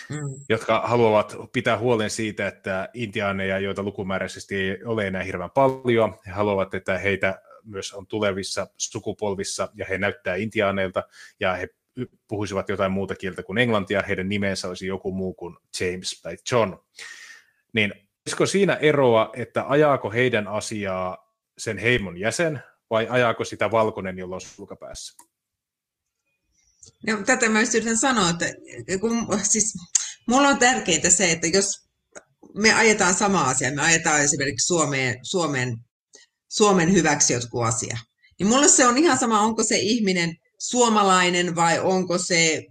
mm. 0.08 0.16
jotka 0.48 0.80
haluavat 0.80 1.36
pitää 1.52 1.78
huolen 1.78 2.10
siitä, 2.10 2.48
että 2.48 2.88
intiaaneja, 2.94 3.58
joita 3.58 3.82
lukumääräisesti 3.82 4.56
ei 4.56 4.84
ole 4.84 5.06
enää 5.06 5.22
hirveän 5.22 5.50
paljon, 5.50 6.14
he 6.26 6.32
haluavat, 6.32 6.74
että 6.74 6.98
heitä 6.98 7.42
myös 7.64 7.92
on 7.92 8.06
tulevissa 8.06 8.66
sukupolvissa 8.76 9.68
ja 9.74 9.86
he 9.88 9.98
näyttää 9.98 10.34
intiaaneilta 10.34 11.02
ja 11.40 11.54
he 11.54 11.68
puhuisivat 12.28 12.68
jotain 12.68 12.92
muuta 12.92 13.14
kieltä 13.14 13.42
kuin 13.42 13.58
englantia, 13.58 14.02
heidän 14.02 14.28
nimensä 14.28 14.68
olisi 14.68 14.86
joku 14.86 15.12
muu 15.12 15.34
kuin 15.34 15.56
James 15.80 16.20
tai 16.22 16.36
John. 16.52 16.76
Niin 17.72 17.92
olisiko 18.26 18.46
siinä 18.46 18.74
eroa, 18.74 19.30
että 19.36 19.64
ajaako 19.68 20.10
heidän 20.10 20.48
asiaa 20.48 21.34
sen 21.58 21.78
heimon 21.78 22.18
jäsen 22.18 22.62
vai 22.90 23.06
ajaako 23.10 23.44
sitä 23.44 23.70
valkoinen, 23.70 24.18
jolla 24.18 24.34
on 24.34 24.40
sulkapäässä? 24.40 25.29
No, 27.06 27.22
tätä 27.26 27.48
mä 27.48 27.60
yritän 27.60 27.98
sanoa, 27.98 28.30
että 28.30 28.46
kun, 29.00 29.26
siis, 29.42 29.74
mulla 30.28 30.48
on 30.48 30.58
tärkeintä 30.58 31.10
se, 31.10 31.30
että 31.30 31.46
jos 31.46 31.66
me 32.54 32.72
ajetaan 32.72 33.14
sama 33.14 33.42
asia, 33.42 33.74
me 33.74 33.82
ajetaan 33.82 34.20
esimerkiksi 34.20 34.66
Suomeen, 34.66 35.18
Suomen, 35.22 35.76
Suomen 36.48 36.92
hyväksi 36.92 37.32
jotkut 37.32 37.64
asia, 37.64 37.98
niin 38.38 38.46
mulle 38.46 38.68
se 38.68 38.86
on 38.86 38.98
ihan 38.98 39.18
sama, 39.18 39.40
onko 39.40 39.62
se 39.62 39.78
ihminen 39.78 40.36
suomalainen 40.58 41.56
vai 41.56 41.80
onko 41.80 42.18
se, 42.18 42.62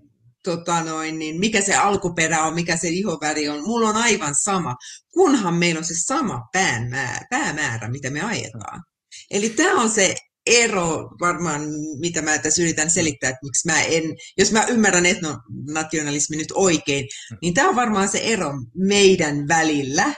tota 0.44 0.84
noin, 0.84 1.20
niin 1.20 1.40
mikä 1.40 1.62
se 1.62 1.76
alkuperä 1.76 2.44
on, 2.44 2.54
mikä 2.54 2.78
se 2.78 2.90
ihoväri 2.90 3.50
on. 3.50 3.64
Mulla 3.64 3.90
on 3.90 3.96
aivan 3.96 4.36
sama, 4.42 4.76
kunhan 5.14 5.54
meillä 5.54 5.80
on 5.80 5.86
se 5.86 5.94
sama 5.98 6.42
päämäärä, 6.54 7.26
päämäärä 7.30 7.90
mitä 7.90 8.10
me 8.10 8.22
ajetaan. 8.22 8.84
Eli 9.32 9.50
tämä 9.50 9.82
on 9.82 9.90
se 9.90 10.16
ero 10.50 11.10
varmaan, 11.20 11.62
mitä 12.00 12.22
mä 12.22 12.38
tässä 12.38 12.62
yritän 12.62 12.92
selittää, 12.92 13.30
että 13.30 13.40
miksi 13.44 13.68
mä 13.68 13.82
en, 13.82 14.04
jos 14.38 14.52
mä 14.52 14.66
ymmärrän 14.66 15.06
etnonationalismi 15.06 16.38
nyt 16.38 16.52
oikein, 16.54 17.08
niin 17.42 17.54
tämä 17.54 17.70
on 17.70 17.76
varmaan 17.76 18.10
se 18.10 18.20
ero 18.24 18.54
meidän 18.76 19.48
välillä, 19.48 20.14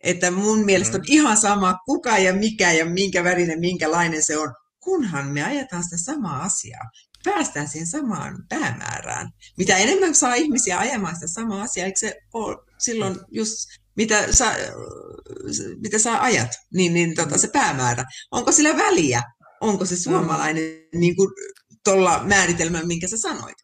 että 0.00 0.30
mun 0.30 0.64
mielestä 0.64 0.96
on 0.96 1.00
mm. 1.00 1.12
ihan 1.12 1.36
sama 1.36 1.78
kuka 1.86 2.18
ja 2.18 2.34
mikä 2.34 2.72
ja 2.72 2.84
minkä 2.84 3.24
värinen, 3.24 3.60
minkälainen 3.60 4.22
se 4.22 4.38
on, 4.38 4.54
kunhan 4.80 5.26
me 5.26 5.42
ajetaan 5.42 5.84
sitä 5.84 5.96
samaa 5.96 6.42
asiaa. 6.42 6.90
Päästään 7.24 7.68
siihen 7.68 7.86
samaan 7.86 8.44
päämäärään. 8.48 9.28
Mitä 9.58 9.76
enemmän 9.76 10.14
saa 10.14 10.34
ihmisiä 10.34 10.78
ajamaan 10.78 11.14
sitä 11.14 11.26
samaa 11.26 11.62
asiaa, 11.62 11.86
eikö 11.86 11.98
se 11.98 12.14
ole 12.32 12.56
silloin 12.78 13.16
just 13.30 13.68
mitä 13.96 14.32
sä, 14.32 14.56
mitä 15.82 15.98
sä 15.98 16.22
ajat, 16.22 16.50
niin, 16.74 16.94
niin 16.94 17.14
tota, 17.14 17.38
se 17.38 17.48
päämäärä. 17.48 18.04
Onko 18.30 18.52
sillä 18.52 18.76
väliä, 18.76 19.22
onko 19.62 19.84
se 19.84 19.96
suomalainen 19.96 20.64
mm. 20.64 21.00
niin 21.00 21.16
kuin 21.16 21.28
tuolla 21.84 22.20
määritelmällä, 22.24 22.86
minkä 22.86 23.08
sä 23.08 23.16
sanoit. 23.16 23.56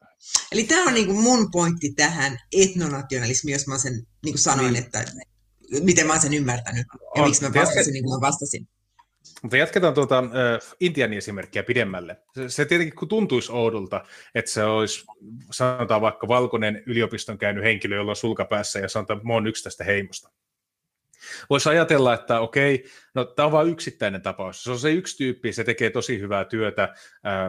Eli 0.53 0.65
tämä 0.65 0.85
on 0.85 0.95
niin 0.95 1.07
kuin 1.07 1.21
mun 1.21 1.51
pointti 1.51 1.93
tähän 1.97 2.39
etnonationalismiin, 2.53 3.53
jos 3.53 3.67
mä 3.67 3.79
sen 3.79 3.93
niin 3.93 4.33
kuin 4.33 4.39
sanoin, 4.39 4.73
niin. 4.73 4.85
että 4.85 5.05
miten 5.83 6.07
mä 6.07 6.13
oon 6.13 6.23
sen 6.23 6.35
ymmärtänyt 6.35 6.87
ja 7.17 7.23
on. 7.23 7.29
miksi 7.29 7.43
mä 7.43 7.55
vastasin 7.55 7.93
niin 7.93 8.05
kuin 8.05 8.17
mä 8.17 8.27
vastasin. 8.27 8.69
Mutta 9.43 9.57
jatketaan 9.57 9.95
tuota 9.95 10.21
uh, 10.21 10.75
Intian 10.81 11.13
esimerkkiä 11.13 11.63
pidemmälle. 11.63 12.17
Se, 12.35 12.49
se 12.49 12.65
tietenkin 12.65 12.97
kun 12.97 13.09
tuntuisi 13.09 13.53
oudolta, 13.53 14.05
että 14.35 14.51
se 14.51 14.65
olisi, 14.65 15.05
sanotaan 15.53 16.01
vaikka 16.01 16.29
valkoinen 16.29 16.83
yliopiston 16.87 17.39
käynyt 17.39 17.65
henkilö, 17.65 17.97
jolla 17.97 18.13
on 18.13 18.17
sulkapäässä 18.17 18.79
ja 18.79 18.89
sanotaan, 18.89 19.17
että 19.17 19.27
mä 19.27 19.35
oon 19.35 19.47
yksi 19.47 19.65
tästä 19.65 19.85
heimosta. 19.85 20.31
Voisi 21.51 21.69
ajatella, 21.69 22.15
että 22.15 22.41
okei, 22.41 22.85
no 23.15 23.25
tämä 23.25 23.47
on 23.47 23.53
vain 23.53 23.69
yksittäinen 23.69 24.23
tapaus. 24.23 24.65
Se 24.65 24.71
on 24.71 24.79
se 24.79 24.93
yksi 24.93 25.17
tyyppi, 25.17 25.53
se 25.53 25.65
tekee 25.65 25.91
tosi 25.91 26.21
hyvää 26.21 26.45
työtä, 26.45 26.95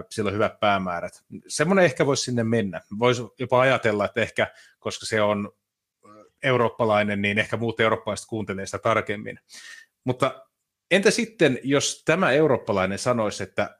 sillä 0.09 0.27
on 0.27 0.33
hyvät 0.33 0.59
päämäärät. 0.59 1.23
Semmoinen 1.48 1.85
ehkä 1.85 2.06
voisi 2.06 2.23
sinne 2.23 2.43
mennä. 2.43 2.81
Voisi 2.99 3.22
jopa 3.39 3.61
ajatella, 3.61 4.06
että 4.06 4.22
ehkä, 4.22 4.48
koska 4.80 5.06
se 5.06 5.22
on 5.22 5.51
eurooppalainen, 6.43 7.22
niin 7.22 7.39
ehkä 7.39 7.57
muut 7.57 7.80
eurooppalaiset 7.80 8.27
kuuntelee 8.30 8.65
sitä 8.65 8.80
tarkemmin. 8.80 9.39
Mutta 10.03 10.45
entä 10.91 11.11
sitten, 11.11 11.59
jos 11.64 12.03
tämä 12.06 12.31
eurooppalainen 12.31 12.99
sanoisi, 12.99 13.43
että 13.43 13.80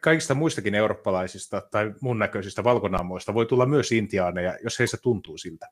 kaikista 0.00 0.34
muistakin 0.34 0.74
eurooppalaisista 0.74 1.60
tai 1.70 1.94
mun 2.00 2.18
näköisistä 2.18 2.64
valkonaamoista 2.64 3.34
voi 3.34 3.46
tulla 3.46 3.66
myös 3.66 3.92
intiaaneja, 3.92 4.58
jos 4.64 4.78
heistä 4.78 4.96
tuntuu 4.96 5.38
siltä? 5.38 5.68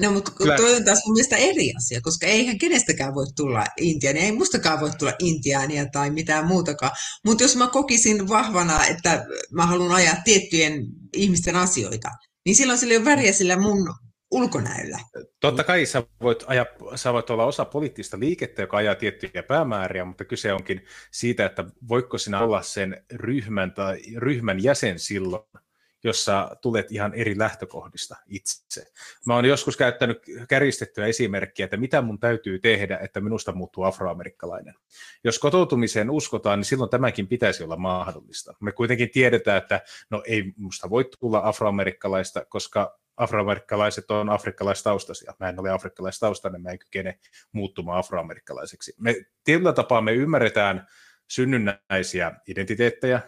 No, 0.00 0.12
mutta 0.12 0.30
Kyllä. 0.30 0.56
toi 0.56 0.74
on 0.76 0.84
taas 0.84 1.02
mun 1.06 1.12
mielestä 1.12 1.36
eri 1.36 1.72
asia, 1.76 2.00
koska 2.00 2.26
eihän 2.26 2.58
kenestäkään 2.58 3.14
voi 3.14 3.26
tulla 3.36 3.64
intiaania, 3.80 4.22
ei 4.22 4.32
mustakaan 4.32 4.80
voi 4.80 4.90
tulla 4.98 5.12
intiaania 5.18 5.86
tai 5.86 6.10
mitään 6.10 6.46
muutakaan. 6.46 6.92
Mutta 7.24 7.44
jos 7.44 7.56
mä 7.56 7.66
kokisin 7.66 8.28
vahvana, 8.28 8.86
että 8.86 9.24
mä 9.52 9.66
haluan 9.66 9.92
ajaa 9.92 10.16
tiettyjen 10.24 10.86
ihmisten 11.12 11.56
asioita, 11.56 12.08
niin 12.46 12.56
silloin 12.56 12.78
sillä 12.78 12.98
on 12.98 13.04
väriä 13.04 13.32
sillä 13.32 13.56
mun 13.56 13.94
ulkonäöllä. 14.32 14.98
Totta 15.40 15.64
kai 15.64 15.86
sä 15.86 16.02
voit, 16.22 16.44
ajaa, 16.46 16.66
sä 16.94 17.12
voit 17.12 17.30
olla 17.30 17.44
osa 17.44 17.64
poliittista 17.64 18.18
liikettä, 18.18 18.62
joka 18.62 18.76
ajaa 18.76 18.94
tiettyjä 18.94 19.42
päämääriä, 19.42 20.04
mutta 20.04 20.24
kyse 20.24 20.52
onkin 20.52 20.84
siitä, 21.10 21.46
että 21.46 21.64
voiko 21.88 22.18
sinä 22.18 22.40
olla 22.40 22.62
sen 22.62 23.04
ryhmän 23.12 23.72
tai 23.72 23.98
ryhmän 24.16 24.62
jäsen 24.62 24.98
silloin, 24.98 25.42
jossa 26.04 26.56
tulet 26.60 26.92
ihan 26.92 27.14
eri 27.14 27.38
lähtökohdista 27.38 28.16
itse. 28.26 28.92
Mä 29.26 29.34
oon 29.34 29.44
joskus 29.44 29.76
käyttänyt 29.76 30.22
kärjistettyä 30.48 31.06
esimerkkiä, 31.06 31.64
että 31.64 31.76
mitä 31.76 32.02
mun 32.02 32.18
täytyy 32.18 32.58
tehdä, 32.58 32.98
että 32.98 33.20
minusta 33.20 33.52
muuttuu 33.52 33.84
afroamerikkalainen. 33.84 34.74
Jos 35.24 35.38
kotoutumiseen 35.38 36.10
uskotaan, 36.10 36.58
niin 36.58 36.64
silloin 36.64 36.90
tämäkin 36.90 37.28
pitäisi 37.28 37.64
olla 37.64 37.76
mahdollista. 37.76 38.54
Me 38.60 38.72
kuitenkin 38.72 39.10
tiedetään, 39.10 39.58
että 39.58 39.80
no 40.10 40.22
ei 40.26 40.52
musta 40.56 40.90
voi 40.90 41.10
tulla 41.20 41.40
afroamerikkalaista, 41.44 42.44
koska 42.44 42.98
afroamerikkalaiset 43.16 44.10
on 44.10 44.28
afrikkalaistaustaisia. 44.28 45.34
Mä 45.40 45.48
en 45.48 45.60
ole 45.60 45.70
afrikkalaistaustainen, 45.70 46.62
mä 46.62 46.70
en 46.70 46.78
kykene 46.78 47.18
muuttumaan 47.52 47.98
afroamerikkalaiseksi. 47.98 48.94
Me 48.98 49.14
tietyllä 49.44 49.72
tapaa 49.72 50.00
me 50.00 50.12
ymmärretään 50.12 50.86
synnynnäisiä 51.28 52.32
identiteettejä, 52.48 53.20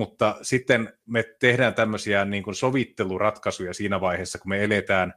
mutta 0.00 0.38
sitten 0.42 0.92
me 1.06 1.24
tehdään 1.38 1.74
tämmöisiä 1.74 2.24
niin 2.24 2.42
kuin 2.42 2.54
sovitteluratkaisuja 2.54 3.74
siinä 3.74 4.00
vaiheessa, 4.00 4.38
kun 4.38 4.48
me 4.48 4.64
eletään 4.64 5.14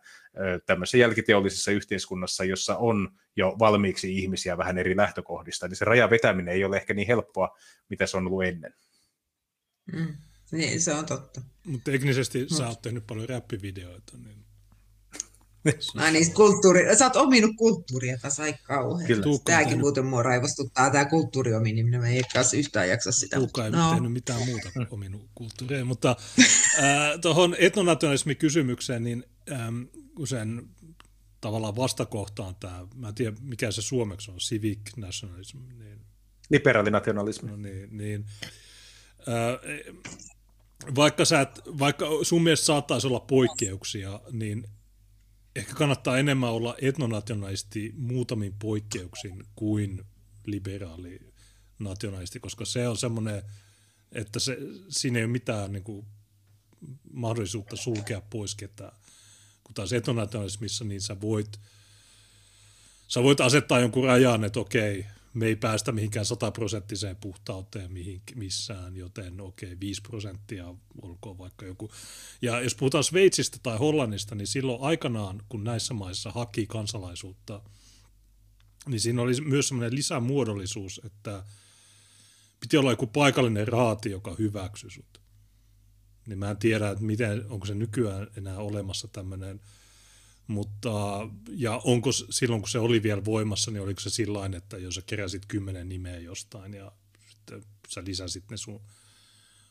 tämmöisessä 0.65 0.97
jälkiteollisessa 0.97 1.71
yhteiskunnassa, 1.71 2.43
jossa 2.43 2.77
on 2.77 3.09
jo 3.35 3.55
valmiiksi 3.59 4.17
ihmisiä 4.17 4.57
vähän 4.57 4.77
eri 4.77 4.97
lähtökohdista, 4.97 5.67
niin 5.67 5.75
se 5.75 5.85
raja 5.85 6.09
vetäminen 6.09 6.53
ei 6.53 6.63
ole 6.63 6.77
ehkä 6.77 6.93
niin 6.93 7.07
helppoa, 7.07 7.57
mitä 7.89 8.05
se 8.05 8.17
on 8.17 8.27
ollut 8.27 8.43
ennen. 8.43 8.73
Mm, 9.93 10.17
niin, 10.51 10.81
se 10.81 10.93
on 10.93 11.05
totta. 11.05 11.41
Mutta 11.67 11.91
teknisesti 11.91 12.39
Mut. 12.39 12.57
sä 12.57 12.67
oot 12.67 12.81
tehnyt 12.81 13.07
paljon 13.07 13.29
räppivideoita, 13.29 14.17
niin 14.17 14.42
Ai 15.95 16.11
niin, 16.11 16.33
kulttuuri. 16.33 16.97
Sä 16.97 17.05
oot 17.05 17.15
ominut 17.15 17.51
kulttuuria 17.57 18.17
tässä 18.21 18.43
aika 18.43 18.59
kauhean. 18.63 19.07
Tämäkin 19.07 19.41
tehnyt... 19.45 19.79
muuten 19.79 20.05
mua 20.05 20.23
raivostuttaa, 20.23 20.89
tämä 20.89 21.05
kulttuuriominiminen. 21.05 22.01
Mä 22.01 22.07
ei 22.07 22.21
kanssa 22.33 22.57
yhtään 22.57 22.89
jaksa 22.89 23.11
sitä. 23.11 23.37
Tuukka 23.37 23.65
ei 23.65 23.71
no. 23.71 23.91
tehnyt 23.91 24.13
mitään 24.13 24.45
muuta 24.45 24.71
kuin 24.71 24.87
ominut 24.91 25.29
kulttuuria. 25.35 25.85
Mutta 25.85 26.15
äh, 26.39 27.19
tuohon 27.21 27.55
etnonationalismin 27.59 28.37
kysymykseen, 28.37 29.03
niin 29.03 29.23
ähm, 29.51 29.81
usein 30.19 30.69
tavallaan 31.41 31.75
vastakohtaan 31.75 32.55
tämä, 32.59 32.87
mä 32.95 33.07
en 33.07 33.15
tiedä 33.15 33.35
mikä 33.41 33.71
se 33.71 33.81
suomeksi 33.81 34.31
on, 34.31 34.37
civic 34.37 34.79
nationalism. 34.97 35.57
Niin, 35.79 36.01
Liberaalinationalismi. 36.49 37.49
No 37.51 37.57
niin, 37.57 37.97
niin 37.97 38.25
äh, 39.19 39.83
vaikka, 40.95 41.25
sä 41.25 41.41
et, 41.41 41.61
vaikka 41.79 42.05
sun 42.21 42.43
mielestä 42.43 42.65
saattaisi 42.65 43.07
olla 43.07 43.19
poikkeuksia, 43.19 44.19
niin 44.31 44.67
ehkä 45.55 45.73
kannattaa 45.73 46.17
enemmän 46.17 46.51
olla 46.51 46.75
etnonationalisti 46.81 47.93
muutamin 47.97 48.53
poikkeuksin 48.59 49.43
kuin 49.55 50.05
liberaali 50.45 51.19
nationalisti, 51.79 52.39
koska 52.39 52.65
se 52.65 52.87
on 52.87 52.97
semmoinen, 52.97 53.43
että 54.11 54.39
se, 54.39 54.57
siinä 54.89 55.19
ei 55.19 55.25
ole 55.25 55.31
mitään 55.31 55.71
niin 55.71 55.83
kuin, 55.83 56.05
mahdollisuutta 57.13 57.75
sulkea 57.75 58.21
pois 58.21 58.55
ketään. 58.55 58.95
Kun 59.63 59.73
taas 59.73 59.93
etnonationalismissa, 59.93 60.85
niin 60.85 61.01
sä 61.01 61.21
voit, 61.21 61.59
sä 63.07 63.23
voit 63.23 63.41
asettaa 63.41 63.79
jonkun 63.79 64.03
rajan, 64.03 64.43
että 64.43 64.59
okei, 64.59 65.05
me 65.33 65.45
ei 65.45 65.55
päästä 65.55 65.91
mihinkään 65.91 66.25
sataprosenttiseen 66.25 67.15
puhtauteen 67.15 67.91
mihin, 67.91 68.21
missään, 68.35 68.97
joten 68.97 69.41
okei, 69.41 69.67
okay, 69.67 69.79
5 69.79 70.01
prosenttia 70.01 70.75
olkoon 71.01 71.37
vaikka 71.37 71.65
joku. 71.65 71.91
Ja 72.41 72.61
jos 72.61 72.75
puhutaan 72.75 73.03
Sveitsistä 73.03 73.57
tai 73.63 73.77
Hollannista, 73.77 74.35
niin 74.35 74.47
silloin 74.47 74.81
aikanaan, 74.81 75.43
kun 75.49 75.63
näissä 75.63 75.93
maissa 75.93 76.31
haki 76.31 76.67
kansalaisuutta, 76.67 77.61
niin 78.87 78.99
siinä 78.99 79.21
oli 79.21 79.41
myös 79.41 79.67
semmoinen 79.67 79.95
lisämuodollisuus, 79.95 81.01
että 81.05 81.43
piti 82.59 82.77
olla 82.77 82.91
joku 82.91 83.07
paikallinen 83.07 83.67
raati, 83.67 84.11
joka 84.11 84.35
hyväksyi 84.39 84.91
sut. 84.91 85.21
Niin 86.27 86.39
mä 86.39 86.51
en 86.51 86.57
tiedä, 86.57 86.89
että 86.89 87.03
miten, 87.03 87.45
onko 87.49 87.65
se 87.65 87.75
nykyään 87.75 88.27
enää 88.37 88.57
olemassa 88.57 89.07
tämmöinen– 89.07 89.61
mutta, 90.47 90.91
ja 91.51 91.81
onko 91.83 92.11
silloin, 92.11 92.61
kun 92.61 92.69
se 92.69 92.79
oli 92.79 93.03
vielä 93.03 93.25
voimassa, 93.25 93.71
niin 93.71 93.83
oliko 93.83 93.99
se 93.99 94.09
sillä 94.09 94.49
että 94.57 94.77
jos 94.77 94.95
sä 94.95 95.01
keräsit 95.01 95.45
kymmenen 95.45 95.89
nimeä 95.89 96.19
jostain 96.19 96.73
ja 96.73 96.91
sitten 97.29 97.63
sä 97.87 98.03
lisäsit 98.05 98.43
ne 98.51 98.57
sun 98.57 98.81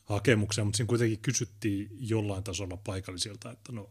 hakemuksen, 0.03 0.65
mutta 0.65 0.77
siinä 0.77 0.87
kuitenkin 0.87 1.19
kysyttiin 1.19 1.89
jollain 1.99 2.43
tasolla 2.43 2.77
paikallisilta, 2.77 3.51
että 3.51 3.71
no 3.71 3.89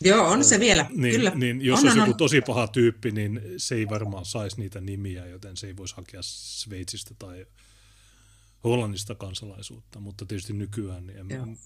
Joo, 0.00 0.30
on 0.30 0.44
se 0.44 0.60
vielä, 0.60 0.86
niin, 0.90 1.14
kyllä. 1.14 1.32
Niin 1.34 1.62
jos 1.62 1.78
on, 1.78 1.84
olisi 1.84 2.00
on, 2.00 2.06
joku 2.06 2.18
tosi 2.18 2.40
paha 2.40 2.68
tyyppi, 2.68 3.10
niin 3.10 3.40
se 3.56 3.74
ei 3.74 3.88
varmaan 3.88 4.24
saisi 4.24 4.60
niitä 4.60 4.80
nimiä, 4.80 5.26
joten 5.26 5.56
se 5.56 5.66
ei 5.66 5.76
voisi 5.76 5.96
hakea 5.96 6.20
Sveitsistä 6.22 7.14
tai 7.18 7.46
Hollannista 8.64 9.14
kansalaisuutta, 9.14 10.00
mutta 10.00 10.26
tietysti 10.26 10.52
nykyään 10.52 11.06
niin 11.06 11.18
en, 11.18 11.58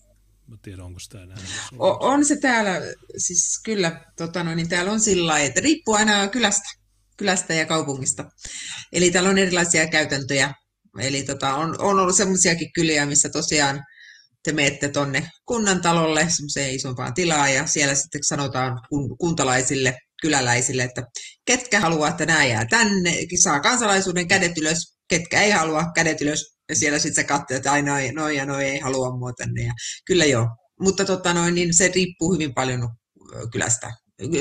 Mä 0.49 0.57
tiedän, 0.63 0.85
onko 0.85 1.01
sitä 1.01 1.23
enää. 1.23 1.37
On, 1.79 1.97
on 2.01 2.25
se 2.25 2.37
täällä, 2.37 2.81
siis 3.19 3.61
kyllä, 3.65 4.05
tota 4.17 4.45
no, 4.45 4.55
niin 4.55 4.69
täällä 4.69 4.93
on 4.93 5.01
sillä 5.01 5.27
lailla, 5.27 5.47
että 5.47 5.61
riippuu 5.61 5.95
aina 5.95 6.29
kylästä, 6.29 6.69
kylästä 7.17 7.55
ja 7.55 7.67
kaupungista. 7.67 8.25
Eli 8.93 9.11
täällä 9.11 9.31
on 9.31 9.39
erilaisia 9.39 9.87
käytäntöjä. 9.87 10.53
Eli 10.99 11.23
tota, 11.23 11.55
on, 11.55 11.81
on 11.81 12.01
ollut 12.01 12.17
semmoisiakin 12.17 12.73
kyliä, 12.73 13.07
missä 13.07 13.29
tosiaan 13.29 13.83
te 14.45 14.53
menette 14.53 14.89
tuonne 14.89 15.31
kunnantalolle, 15.47 16.27
semmoiseen 16.31 16.75
isompaan 16.75 17.15
tilaa, 17.15 17.49
ja 17.49 17.67
siellä 17.67 17.95
sitten 17.95 18.25
sanotaan 18.25 18.81
kuntalaisille, 19.19 19.97
kyläläisille, 20.23 20.83
että 20.83 21.03
ketkä 21.45 21.81
haluaa, 21.81 22.09
että 22.09 22.27
nämä 22.27 22.45
jää 22.45 22.67
tänne, 22.71 23.15
saa 23.43 23.61
kansalaisuuden 23.61 24.29
kädet 24.29 24.59
ylös, 24.59 24.97
ketkä 25.09 25.43
ei 25.43 25.51
halua 25.51 25.85
kädet 25.95 26.21
ylös, 26.21 26.58
ja 26.69 26.77
siellä 26.77 26.99
sitten 26.99 27.25
sä 27.25 27.29
katsoit, 27.29 27.57
että 27.57 27.73
ai 27.73 27.83
noi, 27.83 28.13
noi 28.13 28.37
ja 28.37 28.47
noi 28.47 28.65
ei 28.65 28.79
halua 28.79 29.17
mua 29.17 29.33
tänne. 29.33 29.63
Ja 29.63 29.73
kyllä 30.05 30.25
joo. 30.25 30.49
Mutta 30.81 31.05
tota 31.05 31.35
noin, 31.35 31.55
niin 31.55 31.75
se 31.75 31.91
riippuu 31.95 32.33
hyvin 32.35 32.55
paljon 32.55 32.89
kylästä. 33.53 33.93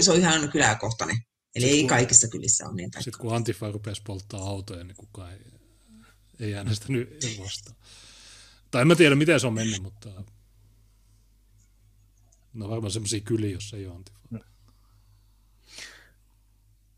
Se 0.01 0.11
on 0.11 0.19
ihan 0.19 0.51
kyläkohtainen. 0.51 1.17
Eli 1.56 1.64
sitten 1.64 1.77
ei 1.77 1.81
kun, 1.81 1.89
kaikissa 1.89 2.27
kylissä 2.27 2.65
ole 2.65 2.75
niin. 2.75 2.89
Sitten 2.99 3.19
kun 3.19 3.35
Antifa 3.35 3.72
rupesi 3.72 4.01
polttaa 4.07 4.39
autoja, 4.39 4.83
niin 4.83 4.95
kukaan 4.95 5.33
ei, 5.33 5.39
ei 6.39 6.56
äänestänyt 6.56 7.09
vastaan. 7.39 7.77
Tai 8.72 8.81
en 8.81 8.88
mä 8.88 8.95
tiedä, 8.95 9.15
miten 9.15 9.39
se 9.39 9.47
on 9.47 9.53
mennyt, 9.53 9.81
mutta 9.81 10.23
no 12.53 12.69
varmaan 12.69 12.91
semmoisia 12.91 13.19
kyliä, 13.19 13.51
jos 13.51 13.73
ei 13.73 13.88
ole 13.88 13.95
Antifa. 13.95 14.19
No. 14.30 14.39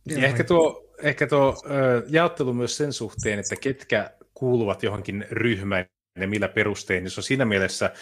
Ja 0.05 0.27
ehkä 0.27 0.43
tuo, 0.43 0.93
ehkä 1.03 1.27
tuo 1.27 1.63
ö, 1.65 2.05
jaottelu 2.09 2.53
myös 2.53 2.77
sen 2.77 2.93
suhteen, 2.93 3.39
että 3.39 3.55
ketkä 3.55 4.18
kuuluvat 4.39 4.83
johonkin 4.83 5.25
ryhmään 5.31 5.85
ja 6.19 6.27
millä 6.27 6.47
perustein, 6.47 7.03
niin 7.03 7.11
se 7.11 7.19
on 7.19 7.23
siinä 7.23 7.45
mielessä 7.45 7.93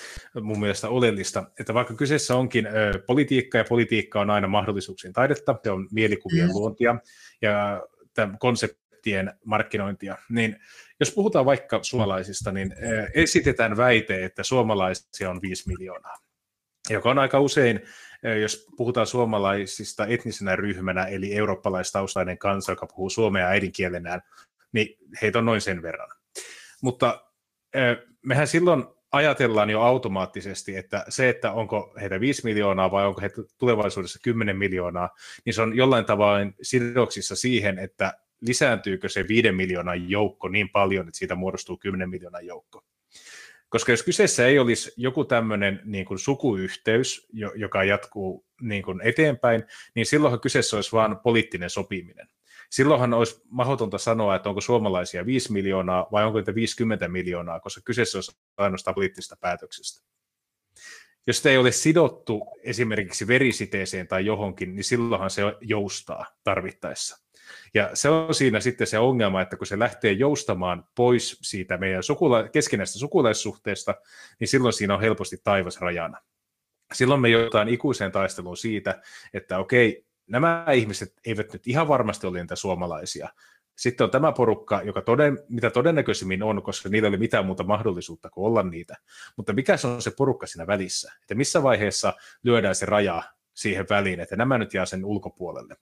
mun 0.42 0.60
mielestä 0.60 0.90
oleellista, 0.90 1.44
että 1.60 1.74
vaikka 1.74 1.94
kyseessä 1.94 2.36
onkin 2.36 2.68
ö, 2.68 3.04
politiikka, 3.08 3.58
ja 3.58 3.64
politiikka 3.70 4.22
on 4.22 4.30
aina 4.30 4.48
mahdollisuuksien 4.48 5.14
taidetta, 5.14 5.60
se 5.64 5.72
on 5.72 5.88
mielikuvien 5.92 6.48
mm. 6.48 6.54
luontia 6.54 6.96
ja 7.42 7.84
konseptien 8.40 9.34
markkinointia, 9.46 10.18
niin 10.30 10.60
jos 11.00 11.12
puhutaan 11.12 11.46
vaikka 11.46 11.80
suomalaisista, 11.84 12.52
niin 12.52 12.74
ö, 12.84 13.08
esitetään 13.14 13.78
väite, 13.78 14.26
että 14.26 14.44
suomalaisia 14.44 15.30
on 15.30 15.42
5 15.42 15.68
miljoonaa, 15.68 16.16
joka 16.90 17.10
on 17.10 17.20
aika 17.20 17.40
usein, 17.40 17.82
jos 18.42 18.68
puhutaan 18.78 19.08
suomalaisista 19.08 20.06
etnisenä 20.06 20.56
ryhmänä, 20.56 21.06
eli 21.06 21.36
eurooppalaistaustainen 21.36 22.38
kansa, 22.38 22.72
joka 22.72 22.88
puhuu 22.88 23.10
suomea 23.10 23.48
äidinkielenään, 23.48 24.22
niin 24.72 24.98
heitä 25.22 25.40
on 25.40 25.46
noin 25.46 25.62
sen 25.62 25.82
verran. 25.82 26.17
Mutta 26.82 27.32
mehän 28.26 28.48
silloin 28.48 28.84
ajatellaan 29.12 29.70
jo 29.70 29.82
automaattisesti, 29.82 30.76
että 30.76 31.06
se, 31.10 31.30
että 31.30 31.52
onko 31.52 31.94
heitä 32.02 32.20
5 32.20 32.44
miljoonaa 32.44 32.92
vai 32.92 33.08
onko 33.08 33.22
heitä 33.22 33.36
tulevaisuudessa 33.58 34.20
10 34.24 34.58
miljoonaa, 34.58 35.10
niin 35.46 35.54
se 35.54 35.62
on 35.62 35.78
jollain 35.78 36.06
tavalla 36.06 36.40
sidoksissa 36.62 37.36
siihen, 37.36 37.80
että 37.80 38.14
lisääntyykö 38.42 39.10
se 39.10 39.28
5 39.28 39.52
miljoonan 39.52 40.10
joukko 40.10 40.48
niin 40.48 40.70
paljon, 40.70 41.08
että 41.08 41.18
siitä 41.18 41.36
muodostuu 41.36 41.78
10 41.78 42.10
miljoonan 42.10 42.46
joukko. 42.46 42.84
Koska 43.70 43.92
jos 43.92 44.04
kyseessä 44.04 44.48
ei 44.48 44.60
olisi 44.60 44.94
joku 44.98 45.26
tämmöinen 45.26 45.82
niin 45.86 46.06
kuin 46.06 46.20
sukuyhteys, 46.20 47.28
joka 47.56 47.84
jatkuu 47.84 48.46
niin 48.62 48.84
kuin 48.84 49.02
eteenpäin, 49.02 49.64
niin 49.96 50.06
silloinhan 50.06 50.42
kyseessä 50.42 50.76
olisi 50.76 50.92
vain 50.92 51.18
poliittinen 51.18 51.70
sopiminen 51.70 52.28
silloinhan 52.70 53.14
olisi 53.14 53.42
mahdotonta 53.50 53.98
sanoa, 53.98 54.36
että 54.36 54.50
onko 54.50 54.62
suomalaisia 54.62 55.26
5 55.26 55.52
miljoonaa 55.52 56.08
vai 56.12 56.26
onko 56.26 56.38
niitä 56.40 56.56
50 56.56 57.08
miljoonaa, 57.08 57.60
koska 57.60 57.82
kyseessä 57.86 58.18
olisi 58.18 58.38
ainoastaan 58.58 58.96
poliittisesta 58.96 59.38
päätöksestä. 59.42 60.08
Jos 61.28 61.38
sitä 61.38 61.50
ei 61.50 61.58
ole 61.58 61.72
sidottu 61.72 62.48
esimerkiksi 62.64 63.28
verisiteeseen 63.28 64.08
tai 64.08 64.26
johonkin, 64.26 64.76
niin 64.76 64.84
silloinhan 64.84 65.30
se 65.30 65.42
joustaa 65.62 66.26
tarvittaessa. 66.44 67.28
Ja 67.74 67.90
se 67.94 68.10
on 68.10 68.36
siinä 68.36 68.60
sitten 68.60 68.88
se 68.88 69.00
ongelma, 69.00 69.42
että 69.42 69.58
kun 69.58 69.68
se 69.68 69.80
lähtee 69.80 70.12
joustamaan 70.12 70.88
pois 70.96 71.38
siitä 71.42 71.78
meidän 71.78 72.04
sukula- 72.04 72.50
keskinäistä 72.50 73.00
sukulaissuhteesta, 73.00 73.96
niin 74.40 74.48
silloin 74.48 74.74
siinä 74.74 74.94
on 74.94 75.02
helposti 75.02 75.38
taivas 75.44 75.82
rajana. 75.82 76.18
Silloin 76.94 77.22
me 77.22 77.30
joudutaan 77.30 77.70
ikuiseen 77.70 78.12
taisteluun 78.12 78.58
siitä, 78.58 79.02
että 79.34 79.60
okei, 79.60 80.07
nämä 80.28 80.66
ihmiset 80.74 81.14
eivät 81.26 81.54
nyt 81.54 81.68
ihan 81.68 81.88
varmasti 81.88 82.28
ole 82.28 82.40
niitä 82.40 82.56
suomalaisia, 82.56 83.30
Sitten 83.78 84.06
on 84.06 84.12
tämä 84.12 84.32
porukka, 84.32 84.82
joka 84.82 85.02
toden, 85.02 85.40
mitä 85.50 85.70
todennäköisimmin 85.70 86.44
on, 86.44 86.64
koska 86.64 86.90
niillä 86.90 87.10
ole 87.10 87.18
mitään 87.18 87.46
muuta 87.46 87.64
mahdollisuutta 87.64 88.30
kuin 88.30 88.46
olla 88.46 88.64
niitä. 88.64 88.96
Mutta 89.36 89.54
mikä 89.54 89.78
se 89.78 89.88
on 89.88 90.02
se 90.02 90.12
porukka 90.12 90.48
siinä 90.48 90.68
välissä? 90.68 91.12
Että 91.22 91.36
missä 91.36 91.64
vaiheessa 91.64 92.14
lyödään 92.44 92.76
se 92.76 92.86
raja 92.86 93.24
siihen 93.54 93.86
väliin, 93.90 94.20
että 94.20 94.36
nämä 94.36 94.58
nyt 94.58 94.74
jää 94.74 94.86
sen 94.86 95.06
ulkopuolelle. 95.06 95.76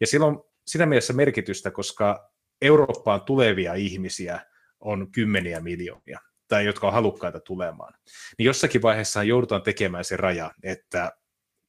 Ja 0.00 0.06
silloin 0.06 0.38
siinä 0.66 0.86
mielessä 0.86 1.12
merkitystä, 1.12 1.70
koska 1.70 2.32
Eurooppaan 2.62 3.22
tulevia 3.22 3.74
ihmisiä 3.74 4.40
on 4.80 5.12
kymmeniä 5.12 5.60
miljoonia, 5.60 6.20
tai 6.48 6.64
jotka 6.64 6.86
on 6.86 6.92
halukkaita 6.92 7.40
tulemaan. 7.40 7.94
Niin 8.38 8.46
jossakin 8.46 8.82
vaiheessa 8.82 9.22
joudutaan 9.22 9.62
tekemään 9.62 10.04
se 10.04 10.16
raja, 10.16 10.50
että 10.62 11.12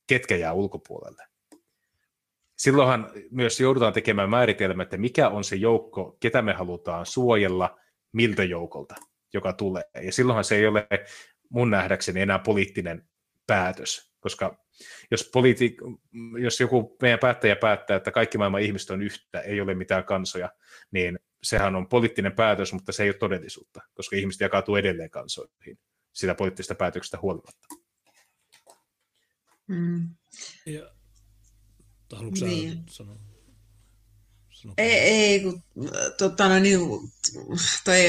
ketkä 0.08 0.36
jää 0.36 0.54
ulkopuolelle. 0.54 1.24
Silloinhan 2.58 3.12
myös 3.32 3.60
joudutaan 3.60 3.94
tekemään 3.94 4.30
määritelmä, 4.30 4.84
että 4.84 4.98
mikä 4.98 5.30
on 5.30 5.44
se 5.44 5.56
joukko, 5.56 6.18
ketä 6.20 6.42
me 6.42 6.54
halutaan 6.54 7.06
suojella, 7.06 7.80
miltä 8.12 8.44
joukolta, 8.44 8.96
joka 9.34 9.54
tulee. 9.54 9.84
Ja 10.02 10.12
silloinhan 10.12 10.44
se 10.44 10.56
ei 10.56 10.68
ole 10.68 10.88
mun 11.50 11.70
nähdäkseni 11.70 12.22
enää 12.22 12.40
poliittinen 12.40 13.10
päätös, 13.48 14.12
koska 14.20 14.66
jos, 15.12 15.32
politi- 15.32 15.78
jos 16.40 16.60
joku 16.60 16.98
meidän 17.02 17.20
päättäjä 17.20 17.56
päättää, 17.56 17.98
että 17.98 18.12
kaikki 18.12 18.38
maailman 18.38 18.62
ihmiset 18.62 18.90
on 18.90 19.02
yhtä, 19.02 19.40
ei 19.40 19.62
ole 19.62 19.74
mitään 19.74 20.04
kansoja, 20.04 20.50
niin 20.92 21.20
sehän 21.44 21.76
on 21.76 21.88
poliittinen 21.88 22.32
päätös, 22.32 22.74
mutta 22.74 22.92
se 22.92 23.04
ei 23.04 23.10
ole 23.10 23.18
todellisuutta, 23.18 23.82
koska 23.94 24.16
ihmiset 24.16 24.42
jakautuu 24.42 24.76
edelleen 24.76 25.10
kansoihin 25.10 25.80
sitä 26.14 26.36
poliittisesta 26.36 26.76
päätöksestä 26.76 27.18
huolimatta. 27.22 27.68
Mm. 29.68 30.10
Ja, 30.66 30.97
haluatko 32.16 32.46
niin. 32.46 32.84
sanoa? 32.90 33.18
Ei, 34.78 34.92
ei 34.92 35.40
kun, 35.40 35.64
tota, 36.18 36.50
no 36.50 36.60
niin, 36.60 36.80
toi, 37.84 38.00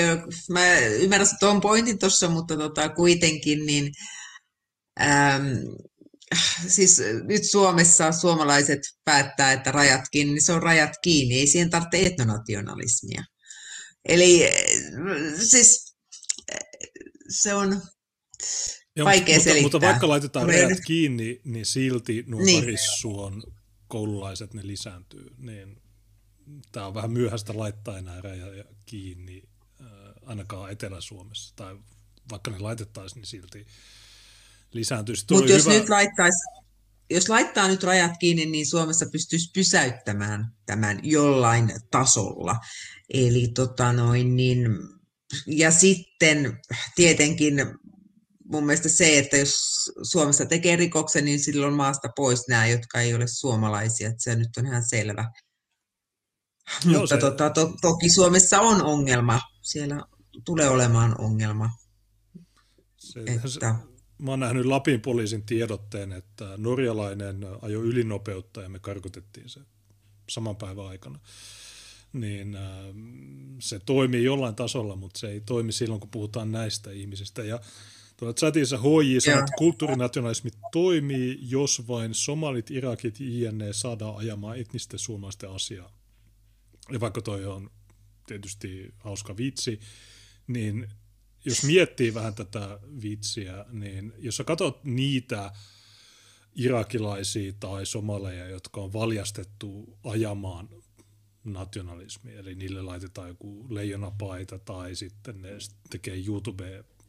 mä 0.51 0.79
ymmärrän 0.79 1.29
tuon 1.41 1.61
pointin 1.61 1.99
tuossa, 1.99 2.29
mutta 2.29 2.57
tota, 2.57 2.89
kuitenkin 2.89 3.67
niin, 3.67 3.93
äm, 5.01 5.45
siis 6.69 7.03
nyt 7.25 7.45
Suomessa 7.51 8.13
suomalaiset 8.13 8.81
päättää, 9.05 9.53
että 9.53 9.73
rajat 9.73 10.05
kiinni, 10.11 10.33
niin 10.33 10.45
se 10.45 10.53
on 10.53 10.63
rajat 10.63 10.93
kiinni, 11.03 11.35
ei 11.35 11.47
siihen 11.47 11.71
tarvitse 11.71 12.07
etnonationalismia. 12.07 13.25
Eli 14.09 14.49
siis 15.49 15.97
se 17.29 17.55
on 17.55 17.83
ja, 18.97 19.05
vaikea 19.05 19.35
mutta, 19.35 19.45
selittää. 19.45 19.63
Mutta 19.63 19.81
vaikka 19.81 20.09
laitetaan 20.09 20.47
rajat 20.47 20.81
kiinni, 20.87 21.41
niin 21.45 21.67
silti 21.67 22.25
nuo 22.27 22.41
niin. 22.41 22.61
varissuon 22.61 23.43
koululaiset 23.89 24.55
ne 24.55 24.67
lisääntyy. 24.67 25.27
Niin 25.39 25.83
tämä 26.73 26.87
on 26.87 26.95
vähän 26.95 27.11
myöhäistä 27.11 27.59
laittaa 27.59 27.99
enää 27.99 28.21
rajoja 28.21 28.65
kiinni, 28.87 29.43
äh, 29.81 29.87
ainakaan 30.27 30.73
Etelä-Suomessa. 30.73 31.57
Tai 31.57 31.79
vaikka 32.31 32.51
ne 32.51 32.59
laitettaisiin, 32.59 33.21
niin 33.21 33.27
silti 33.27 33.67
lisääntyisi. 34.73 35.27
Mutta 35.31 35.53
jos 35.53 35.65
hyvä... 35.65 35.75
nyt 35.75 35.89
laittaisi, 35.89 36.39
jos 37.11 37.29
laittaa 37.29 37.69
nyt 37.69 37.83
rajat 37.83 38.13
kiinni, 38.21 38.47
niin 38.47 38.67
Suomessa 38.67 39.07
pystyisi 39.13 39.51
pysäyttämään 39.55 40.57
tämän 40.67 41.01
jollain 41.03 41.73
tasolla. 41.91 42.57
Eli 43.13 43.49
tota 43.49 43.93
noin, 43.93 44.37
niin, 44.37 44.69
ja 45.47 45.71
sitten 45.71 46.61
tietenkin 46.95 47.55
mun 48.49 48.67
mielestä 48.67 48.89
se, 48.89 49.19
että 49.19 49.37
jos 49.37 49.55
Suomessa 50.03 50.47
tekee 50.47 50.77
rikoksen, 50.77 51.25
niin 51.25 51.41
silloin 51.41 51.75
maasta 51.75 52.09
pois 52.17 52.49
nämä, 52.49 52.67
jotka 52.67 53.01
ei 53.01 53.15
ole 53.15 53.27
suomalaisia. 53.27 54.09
Että 54.09 54.23
se 54.23 54.37
nyt 54.37 54.57
on 54.59 54.67
ihan 54.67 54.83
selvä. 54.89 55.33
Joo, 56.85 57.01
Mutta 57.01 57.15
se... 57.15 57.21
tota, 57.21 57.51
to, 57.51 57.77
toki 57.81 58.11
Suomessa 58.11 58.61
on 58.61 58.83
ongelma. 58.83 59.41
Siellä 59.63 60.05
tulee 60.45 60.69
olemaan 60.69 61.21
ongelma. 61.21 61.71
Se, 62.97 63.21
että... 63.27 63.49
se, 63.49 63.61
mä 64.19 64.31
oon 64.31 64.41
nähnyt 64.41 64.67
Lapin 64.67 65.01
poliisin 65.01 65.47
tiedotteen, 65.47 66.13
että 66.13 66.55
norjalainen 66.57 67.47
ajoi 67.63 67.85
ylinopeutta 67.85 68.63
ja 68.63 68.69
me 68.69 68.79
karkotettiin 68.79 69.49
se 69.49 69.61
saman 70.31 70.57
päivän 70.57 70.87
aikana. 70.87 71.19
Niin 72.13 72.57
äh, 72.57 72.63
se 73.59 73.79
toimii 73.79 74.25
jollain 74.25 74.55
tasolla, 74.55 74.97
mutta 74.97 75.19
se 75.19 75.29
ei 75.29 75.41
toimi 75.41 75.73
silloin, 75.73 76.01
kun 76.01 76.11
puhutaan 76.11 76.53
näistä 76.53 76.91
ihmisistä. 76.91 77.45
Ja 77.45 77.61
tuolla 78.19 78.35
chatissa 78.35 78.79
HJ 78.79 79.19
sanoo, 79.19 79.41
että 79.41 79.53
kulttuurinationalismi 79.59 80.51
toimii, 80.73 81.39
jos 81.43 81.89
vain 81.89 82.15
somalit, 82.15 82.71
irakit, 82.71 83.21
INE 83.21 83.73
saadaan 83.73 84.17
ajamaan 84.17 84.59
etnisten 84.59 84.99
suomalaisten 84.99 85.51
asiaa. 85.51 85.93
Ja 86.93 87.01
vaikka 87.01 87.21
toi 87.23 87.47
on 87.47 87.71
tietysti 88.27 88.95
hauska 88.99 89.37
vitsi, 89.37 89.81
niin 90.47 90.89
jos 91.45 91.65
miettii 91.65 92.15
vähän 92.15 92.35
tätä 92.35 92.79
vitsiä, 93.03 93.65
niin 93.73 94.13
jos 94.19 94.37
sä 94.37 94.45
katsot 94.45 94.85
niitä 94.85 95.53
irakilaisia 96.55 97.53
tai 97.61 97.87
somaleja, 97.87 98.49
jotka 98.49 98.81
on 98.81 98.93
valjastettu 98.93 99.99
ajamaan 100.05 100.69
nationalismia, 101.45 102.39
eli 102.39 102.55
niille 102.55 102.83
laitetaan 102.83 103.29
joku 103.29 103.67
leijonapaita 103.69 104.59
tai 104.59 104.95
sitten 104.95 105.43
ne 105.43 105.49
tekee 105.91 106.17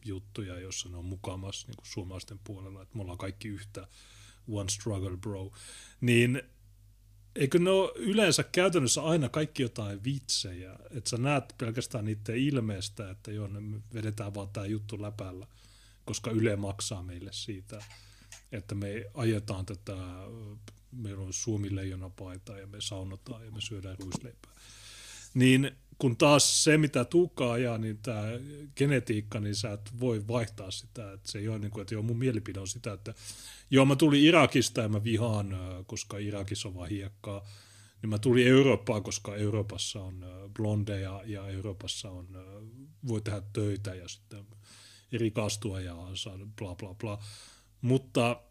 YouTube-juttuja, 0.06 0.58
jossa 0.58 0.88
ne 0.88 0.96
on 0.96 1.04
mukamassa 1.04 1.66
niin 1.68 1.76
suomalaisten 1.82 2.40
puolella, 2.44 2.82
että 2.82 2.96
me 2.96 3.02
ollaan 3.02 3.18
kaikki 3.18 3.48
yhtä 3.48 3.88
one 4.48 4.68
struggle 4.70 5.16
bro, 5.16 5.52
niin 6.00 6.42
eikö 7.36 7.58
ne 7.58 7.70
ole 7.70 7.92
yleensä 7.96 8.42
käytännössä 8.42 9.02
aina 9.02 9.28
kaikki 9.28 9.62
jotain 9.62 10.04
vitsejä, 10.04 10.76
että 10.90 11.10
sä 11.10 11.16
näet 11.16 11.54
pelkästään 11.58 12.04
niiden 12.04 12.36
ilmeestä, 12.36 13.10
että 13.10 13.32
joo, 13.32 13.48
me 13.48 13.80
vedetään 13.94 14.34
vaan 14.34 14.48
tämä 14.48 14.66
juttu 14.66 15.02
läpällä, 15.02 15.46
koska 16.04 16.30
Yle 16.30 16.56
maksaa 16.56 17.02
meille 17.02 17.32
siitä, 17.32 17.84
että 18.52 18.74
me 18.74 19.04
ajetaan 19.14 19.66
tätä, 19.66 19.96
meillä 20.92 21.24
on 21.24 21.32
suomileijonapaita 21.32 22.58
ja 22.58 22.66
me 22.66 22.80
saunotaan 22.80 23.44
ja 23.44 23.50
me 23.50 23.60
syödään 23.60 23.96
ruisleipää. 23.98 24.52
Niin 25.34 25.76
kun 26.00 26.16
taas 26.16 26.64
se, 26.64 26.78
mitä 26.78 27.04
Tuukka 27.04 27.52
ajaa, 27.52 27.78
niin 27.78 27.98
tämä 27.98 28.22
genetiikka, 28.76 29.40
niin 29.40 29.54
sä 29.54 29.72
et 29.72 30.00
voi 30.00 30.28
vaihtaa 30.28 30.70
sitä. 30.70 31.12
Että 31.12 31.30
se 31.30 31.38
ei 31.38 31.48
ole 31.48 31.58
niin 31.58 31.70
kuin, 31.70 31.82
että 31.82 31.94
joo, 31.94 32.02
mun 32.02 32.18
mielipide 32.18 32.60
on 32.60 32.68
sitä, 32.68 32.92
että 32.92 33.14
joo, 33.70 33.84
mä 33.84 33.96
tulin 33.96 34.24
Irakista 34.24 34.80
ja 34.80 34.88
mä 34.88 35.04
vihaan, 35.04 35.56
koska 35.86 36.18
Irakissa 36.18 36.68
on 36.68 36.74
vaan 36.74 36.88
hiekkaa. 36.88 37.46
Niin 38.02 38.10
mä 38.10 38.18
tulin 38.18 38.46
Eurooppaan, 38.46 39.02
koska 39.02 39.36
Euroopassa 39.36 40.02
on 40.02 40.26
blondeja 40.54 41.22
ja 41.24 41.48
Euroopassa 41.48 42.10
on, 42.10 42.28
voi 43.06 43.20
tehdä 43.20 43.42
töitä 43.52 43.94
ja 43.94 44.08
sitten 44.08 44.46
rikastua 45.12 45.80
ja 45.80 45.96
saada 46.14 46.46
bla 46.58 46.74
bla 46.74 46.94
bla. 46.94 47.18
Mutta 47.80 48.42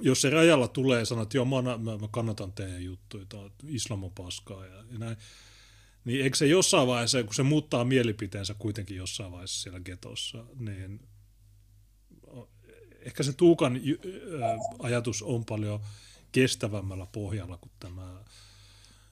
jos 0.00 0.20
se 0.20 0.30
rajalla 0.30 0.68
tulee 0.68 0.98
ja 0.98 1.04
sanoo, 1.04 1.22
että 1.22 1.36
joo, 1.36 1.44
mä, 1.44 1.62
mä, 1.62 1.98
mä 1.98 2.08
kannatan 2.10 2.52
teidän 2.52 2.84
juttuja, 2.84 3.24
islam 3.66 4.04
on 4.04 4.12
paskaa 4.12 4.66
ja, 4.66 4.84
ja 4.92 4.98
näin, 4.98 5.16
niin 6.04 6.24
eikö 6.24 6.36
se 6.36 6.46
jossain 6.46 6.88
vaiheessa, 6.88 7.22
kun 7.22 7.34
se 7.34 7.42
muuttaa 7.42 7.84
mielipiteensä 7.84 8.54
kuitenkin 8.58 8.96
jossain 8.96 9.32
vaiheessa 9.32 9.62
siellä 9.62 9.80
getossa, 9.80 10.46
niin 10.58 11.00
ehkä 13.00 13.22
se 13.22 13.32
Tuukan 13.32 13.80
ajatus 14.78 15.22
on 15.22 15.44
paljon 15.44 15.80
kestävämmällä 16.32 17.06
pohjalla 17.06 17.56
kuin 17.56 17.72
tämä 17.80 18.24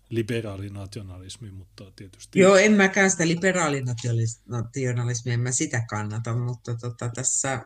liberaalinationalismi, 0.09 1.51
mutta 1.51 1.93
tietysti... 1.97 2.39
Joo, 2.39 2.57
en 2.57 2.73
mäkään 2.73 3.11
sitä 3.11 3.29
liberaalinationalismia, 3.29 5.35
en 5.35 5.41
mä 5.41 5.53
sitä 5.53 5.85
kannata, 5.91 6.37
mutta 6.37 6.77
tota, 6.77 7.11
tässä, 7.15 7.65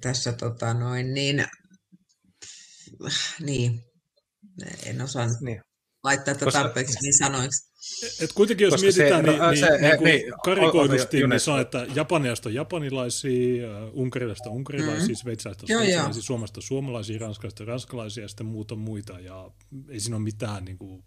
tässä 0.00 0.32
tota 0.32 0.74
noin, 0.74 1.14
niin, 1.14 1.46
niin, 3.40 3.84
en 4.84 5.02
osaa 5.02 5.26
niin 5.40 5.62
laittaa 6.08 6.34
tätä 6.34 6.44
Koska, 6.44 6.62
tarpeeksi 6.62 6.98
niin 7.02 7.14
sanoiksi. 7.18 7.68
Et 8.20 8.32
kuitenkin 8.32 8.64
jos 8.64 8.72
Koska 8.72 8.84
mietitään, 8.84 9.24
se, 9.24 9.30
niin, 9.30 9.42
niin, 9.42 9.58
se, 9.58 9.70
niin, 9.70 9.80
niin, 9.80 10.04
niin 10.04 10.32
karikoidusti, 10.44 11.26
niin 11.26 11.40
saa, 11.40 11.60
että 11.60 11.86
japaniasta 11.94 12.50
japanilaisia, 12.50 13.68
unkarilaista 13.92 14.50
unkarilaisia, 14.50 15.00
mm-hmm. 15.00 15.14
sveitsiläistä 15.14 15.66
sveitsiläisiä, 15.66 16.22
suomesta 16.22 16.60
suomalaisia, 16.60 17.18
ranskalaista 17.18 17.64
ranskalaisia 17.64 18.24
ja 18.24 18.28
sitten 18.28 18.46
muuta 18.46 18.74
muita. 18.74 19.20
Ja 19.20 19.50
ei 19.88 20.00
siinä 20.00 20.16
ole 20.16 20.24
mitään 20.24 20.64
niin 20.64 20.78
kuin, 20.78 21.04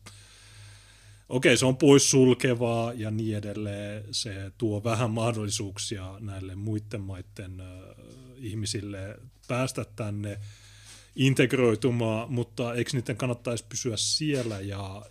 okei, 1.30 1.58
se 1.58 1.66
on 1.66 1.78
poissulkevaa 1.78 2.94
ja 2.94 3.12
niin 3.12 3.38
edelleen. 3.38 4.04
Se 4.12 4.52
tuo 4.58 4.84
vähän 4.84 5.12
mahdollisuuksia 5.12 6.18
näille 6.20 6.56
muiden 6.56 7.02
maiden 7.02 7.60
äh, 7.60 7.68
ihmisille 8.38 9.20
päästä 9.48 9.86
tänne– 9.96 10.38
integroitumaan, 11.16 12.32
mutta 12.34 12.74
eikö 12.74 12.92
niiden 12.94 13.18
kannattaisi 13.18 13.66
pysyä 13.70 13.98
siellä 13.98 14.60
ja 14.60 15.06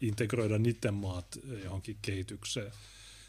integroida 0.00 0.58
niiden 0.58 0.94
maat 0.94 1.38
johonkin 1.64 1.98
kehitykseen? 2.02 2.72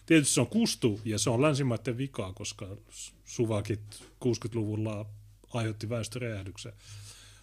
Tietysti 0.05 0.33
se 0.33 0.41
on 0.41 0.47
kustu 0.47 1.01
ja 1.05 1.19
se 1.19 1.29
on 1.29 1.41
länsimaiden 1.41 1.97
vikaa, 1.97 2.33
koska 2.33 2.77
suvakit 3.25 3.81
60-luvulla 4.25 5.05
aiheutti 5.53 5.89
väestöräjähdyksen. 5.89 6.73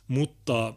Mutta 0.09 0.75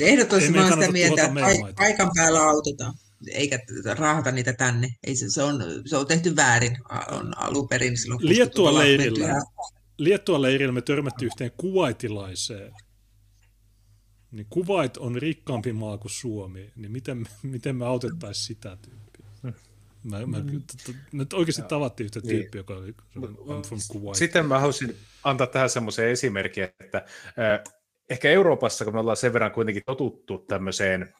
Ehdottomasti 0.00 0.50
mä 0.50 0.70
sitä 0.70 0.92
mieltä, 0.92 1.22
että 1.22 1.74
paikan 1.76 2.10
päällä 2.16 2.42
autetaan, 2.42 2.94
eikä 3.32 3.58
rahata 3.96 4.30
niitä 4.30 4.52
tänne. 4.52 4.94
Ei 5.04 5.16
se, 5.16 5.30
se, 5.30 5.42
on, 5.42 5.64
se 5.86 5.96
on 5.96 6.06
tehty 6.06 6.36
väärin 6.36 6.78
on 7.10 7.38
alun 7.38 7.68
perin. 7.68 7.94
Liettua 8.20 8.74
leirillä, 8.74 9.42
Liettua 10.04 10.42
leirillä 10.42 10.72
me 10.72 10.82
törmättiin 10.82 11.26
yhteen 11.26 11.50
kuvaitilaiseen. 11.56 12.72
Niin 14.30 14.46
Kuvait 14.50 14.96
on 14.96 15.16
rikkaampi 15.16 15.72
maa 15.72 15.98
kuin 15.98 16.10
Suomi, 16.10 16.72
niin 16.76 16.92
miten, 16.92 17.26
miten 17.42 17.76
me 17.76 17.86
autettaisiin 17.86 18.46
sitä 18.46 18.76
tyyppiä? 18.82 19.26
Mä, 20.04 20.26
mä, 20.26 20.38
mm. 20.38 20.62
me 21.12 21.26
oikeasti 21.34 21.62
tavattiin 21.62 22.04
yhtä 22.04 22.20
tyyppiä, 22.20 22.40
niin. 22.52 22.54
joka 22.54 22.74
oli 22.74 22.94
from 23.62 23.80
Kuwait. 23.88 24.16
Sitten 24.16 24.46
mä 24.46 24.58
haluaisin 24.58 24.96
antaa 25.24 25.46
tähän 25.46 25.70
semmoisen 25.70 26.08
esimerkin, 26.08 26.64
että 26.64 26.98
äh, 26.98 27.74
ehkä 28.10 28.30
Euroopassa, 28.30 28.84
kun 28.84 28.94
me 28.94 29.00
ollaan 29.00 29.16
sen 29.16 29.32
verran 29.32 29.52
kuitenkin 29.52 29.82
totuttu 29.86 30.38
tämmöiseen 30.38 31.14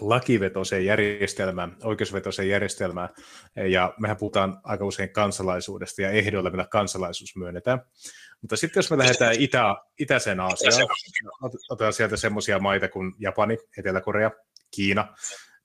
lakivetoiseen 0.00 0.84
järjestelmään, 0.84 1.76
oikeusvetoiseen 1.82 2.48
järjestelmään, 2.48 3.08
ja 3.70 3.94
mehän 3.98 4.16
puhutaan 4.16 4.60
aika 4.64 4.84
usein 4.84 5.12
kansalaisuudesta 5.12 6.02
ja 6.02 6.10
ehdoilla, 6.10 6.50
millä 6.50 6.66
kansalaisuus 6.70 7.36
myönnetään. 7.36 7.80
Mutta 8.40 8.56
sitten 8.56 8.78
jos 8.78 8.90
me 8.90 8.98
lähdetään 8.98 9.34
itä, 9.38 9.76
itäiseen 9.98 10.40
Aasiaan, 10.40 10.88
otetaan 11.70 11.92
sieltä 11.92 12.16
semmoisia 12.16 12.58
maita 12.58 12.88
kuin 12.88 13.14
Japani, 13.18 13.58
Etelä-Korea, 13.78 14.30
Kiina, 14.70 15.14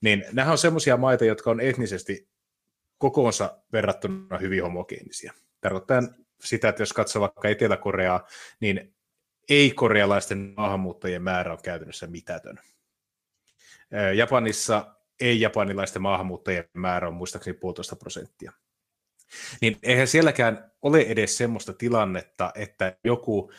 niin 0.02 0.26
nämä 0.32 0.52
on 0.52 0.58
semmoisia 0.58 0.98
maita, 0.98 1.26
jotka 1.26 1.52
on 1.52 1.62
etnisesti 1.62 2.28
kokoonsa 2.98 3.58
verrattuna 3.74 4.38
hyvin 4.38 4.64
homogeenisia. 4.64 5.34
Tarkoittaa 5.62 6.02
sitä, 6.44 6.70
että 6.70 6.82
jos 6.82 6.94
katsoo 6.94 7.22
vaikka 7.22 7.50
Etelä-Koreaa, 7.50 8.28
niin 8.60 8.96
ei-korealaisten 9.50 10.54
maahanmuuttajien 10.58 11.22
määrä 11.22 11.52
on 11.52 11.60
käytännössä 11.64 12.08
mitätön. 12.08 12.60
Japanissa 14.16 14.96
ei-japanilaisten 15.22 16.02
maahanmuuttajien 16.02 16.70
määrä 16.74 17.08
on 17.08 17.14
muistaakseni 17.14 17.58
puolitoista 17.58 17.96
prosenttia. 17.96 18.52
Niin 19.62 19.80
eihän 19.84 20.08
sielläkään 20.08 20.72
ole 20.82 21.02
edes 21.02 21.38
semmoista 21.38 21.74
tilannetta, 21.74 22.52
että 22.56 22.98
joku 23.04 23.52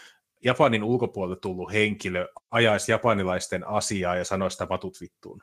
Japanin 0.45 0.85
ulkopuolelle 0.85 1.41
tullut 1.41 1.73
henkilö 1.73 2.29
ajaisi 2.51 2.93
japanilaisten 2.93 3.69
asiaa 3.69 4.17
ja 4.17 4.25
sanoisi 4.25 4.55
sitä 4.55 4.69
vatut 4.69 5.01
vittuun. 5.01 5.43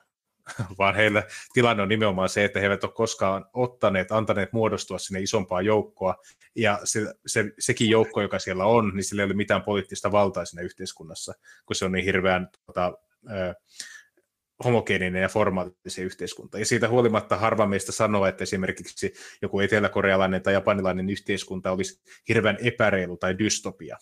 vaan 0.80 0.96
heillä 0.96 1.24
tilanne 1.54 1.84
on 1.84 1.90
nimenomaan 1.90 2.30
se, 2.30 2.46
että 2.46 2.60
he 2.60 2.66
eivät 2.66 2.84
ole 2.84 2.92
koskaan 2.92 3.46
ottaneet, 3.54 4.12
antaneet 4.12 4.54
muodostua 4.54 4.98
sinne 4.98 5.22
isompaa 5.22 5.62
joukkoa, 5.62 6.16
ja 6.56 6.80
se, 6.84 7.14
se, 7.26 7.46
sekin 7.60 7.90
joukko, 7.90 8.22
joka 8.22 8.40
siellä 8.40 8.66
on, 8.66 8.92
niin 8.96 9.04
sillä 9.04 9.22
ei 9.22 9.26
ole 9.26 9.34
mitään 9.34 9.64
poliittista 9.64 10.12
valtaa 10.12 10.46
siinä 10.46 10.64
yhteiskunnassa, 10.64 11.34
kun 11.66 11.76
se 11.76 11.86
on 11.86 11.92
niin 11.92 12.06
hirveän 12.06 12.50
tota, 12.66 12.94
homogeeninen 14.64 15.22
ja 15.22 15.30
formaalinen 15.30 15.76
yhteiskunta. 16.02 16.60
Ja 16.60 16.66
siitä 16.66 16.90
huolimatta 16.90 17.38
harva 17.38 17.68
meistä 17.68 17.92
sanoo, 17.92 18.26
että 18.26 18.44
esimerkiksi 18.44 19.14
joku 19.42 19.60
eteläkorealainen 19.60 20.44
tai 20.44 20.54
japanilainen 20.54 21.10
yhteiskunta 21.10 21.72
olisi 21.72 22.02
hirveän 22.30 22.58
epäreilu 22.62 23.18
tai 23.18 23.40
dystopia. 23.40 23.98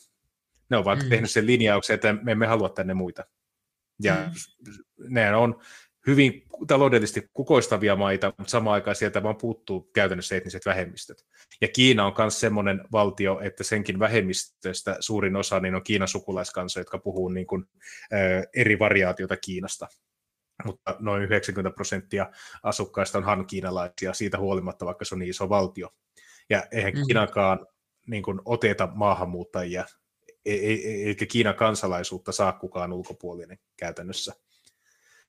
Ne 0.70 0.78
ovat 0.78 1.04
mm. 1.04 1.10
tehnyt 1.10 1.32
sen 1.32 1.48
linjauksen, 1.48 1.94
että 1.94 2.14
me 2.14 2.32
emme 2.32 2.48
halua 2.48 2.70
tänne 2.70 2.94
muita. 2.94 3.26
Ja 4.04 4.16
mm. 4.16 4.74
ne 5.10 5.36
on 5.36 5.62
hyvin 6.08 6.44
taloudellisesti 6.68 7.30
kukoistavia 7.34 7.96
maita, 7.96 8.34
mutta 8.38 8.52
samaan 8.52 8.74
aikaan 8.74 8.96
sieltä 8.96 9.24
vaan 9.24 9.36
puuttuu 9.36 9.90
käytännössä 9.94 10.36
etniset 10.36 10.66
vähemmistöt. 10.66 11.26
Ja 11.62 11.68
Kiina 11.68 12.06
on 12.06 12.14
myös 12.18 12.40
semmoinen 12.40 12.82
valtio, 12.92 13.40
että 13.44 13.64
senkin 13.64 14.00
vähemmistöstä 14.00 14.98
suurin 15.00 15.36
osa 15.36 15.60
niin 15.60 15.76
on 15.76 15.84
Kiinan 15.84 16.08
sukulaiskansa, 16.08 16.80
jotka 16.80 16.98
puhuu 16.98 17.30
niin 17.30 17.48
kuin, 17.48 17.66
äh, 18.14 18.44
eri 18.56 18.80
variaatiota 18.80 19.38
Kiinasta. 19.38 19.88
Mutta 20.66 20.96
noin 21.00 21.24
90 21.24 21.76
prosenttia 21.76 22.30
asukkaista 22.64 23.18
on 23.18 23.24
han-kiinalaisia 23.24 24.14
siitä 24.14 24.38
huolimatta, 24.38 24.86
vaikka 24.86 25.06
se 25.06 25.16
on 25.16 25.20
niin 25.20 25.30
iso 25.30 25.50
valtio. 25.50 25.90
Ja 26.50 26.64
eihän 26.72 26.94
mm. 26.94 27.06
Kiinakaan 27.06 27.68
niin 28.08 28.24
kuin, 28.24 28.42
oteta 28.46 28.90
maahanmuuttajia, 28.94 29.86
e-, 30.46 30.54
e-, 30.54 30.74
e-, 30.74 31.08
eikä 31.08 31.26
Kiinan 31.26 31.56
kansalaisuutta 31.56 32.32
saa 32.32 32.54
kukaan 32.54 32.94
ulkopuolinen 32.94 33.60
käytännössä. 33.78 34.34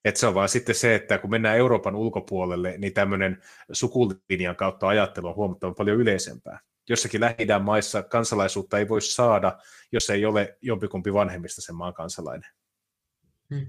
Et 0.04 0.16
se 0.16 0.26
on 0.26 0.34
vaan 0.34 0.48
sitten 0.48 0.74
se, 0.74 0.94
että 0.94 1.18
kun 1.18 1.30
mennään 1.30 1.56
Euroopan 1.56 1.96
ulkopuolelle, 1.96 2.74
niin 2.78 2.94
tämmöinen 2.94 3.42
sukulinjan 3.72 4.56
kautta 4.56 4.88
ajattelu 4.88 5.28
on 5.28 5.34
huomattavan 5.34 5.74
paljon 5.74 6.00
yleisempää. 6.00 6.60
Jossakin 6.88 7.20
lähi 7.20 7.36
maissa 7.62 8.02
kansalaisuutta 8.02 8.78
ei 8.78 8.88
voi 8.88 9.02
saada, 9.02 9.58
jos 9.92 10.10
ei 10.10 10.24
ole 10.24 10.58
jompikumpi 10.62 11.12
vanhemmista 11.12 11.62
sen 11.62 11.74
maan 11.74 11.94
kansalainen. 11.94 12.50
Hmm. 13.54 13.66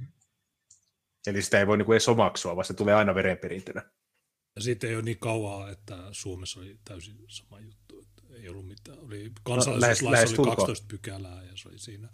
Eli 1.28 1.42
sitä 1.42 1.60
ei 1.60 1.68
voi 1.68 1.78
niinku 1.78 1.92
edes 1.92 2.10
omaksua, 2.10 2.56
vaan 2.56 2.66
se 2.66 2.74
tulee 2.74 2.96
aina 2.96 3.16
verenperintönä. 3.16 3.82
Ja 4.56 4.62
sitten 4.62 4.90
ei 4.90 4.96
ole 4.96 5.04
niin 5.04 5.20
kauaa, 5.20 5.70
että 5.70 5.98
Suomessa 6.12 6.60
oli 6.60 6.80
täysin 6.86 7.18
sama 7.28 7.60
juttu. 7.60 8.00
Että 8.02 8.36
ei 8.36 8.50
ollut 8.50 8.68
mitään. 8.68 9.00
Oli 9.00 9.32
kansalaisuuslaissa 9.44 10.06
no, 10.06 10.12
lähes, 10.12 10.30
lähes 10.32 10.40
oli 10.40 10.48
12 10.48 10.86
pykälää 10.88 11.44
ja 11.44 11.52
se 11.56 11.70
oli 11.70 11.80
siinä. 11.80 12.10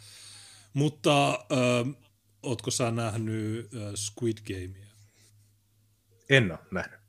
Mutta 0.74 1.30
äh, 1.32 2.08
Ootko 2.44 2.72
sä 2.72 2.92
nähnyt 2.92 3.74
uh, 3.74 3.94
Squid 3.96 4.38
Gamea? 4.48 4.88
En 6.30 6.52
ole 6.52 6.60
nähnyt. 6.72 7.00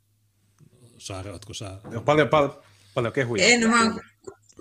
Saari, 0.99 1.31
ootko 1.31 1.55
sä... 1.55 1.81
On 1.85 2.05
paljon, 2.05 2.29
pal- 2.29 2.63
paljon 2.95 3.13
kehuja. 3.13 3.45
En, 3.45 3.71
mä 3.71 3.83
oon, 3.83 4.01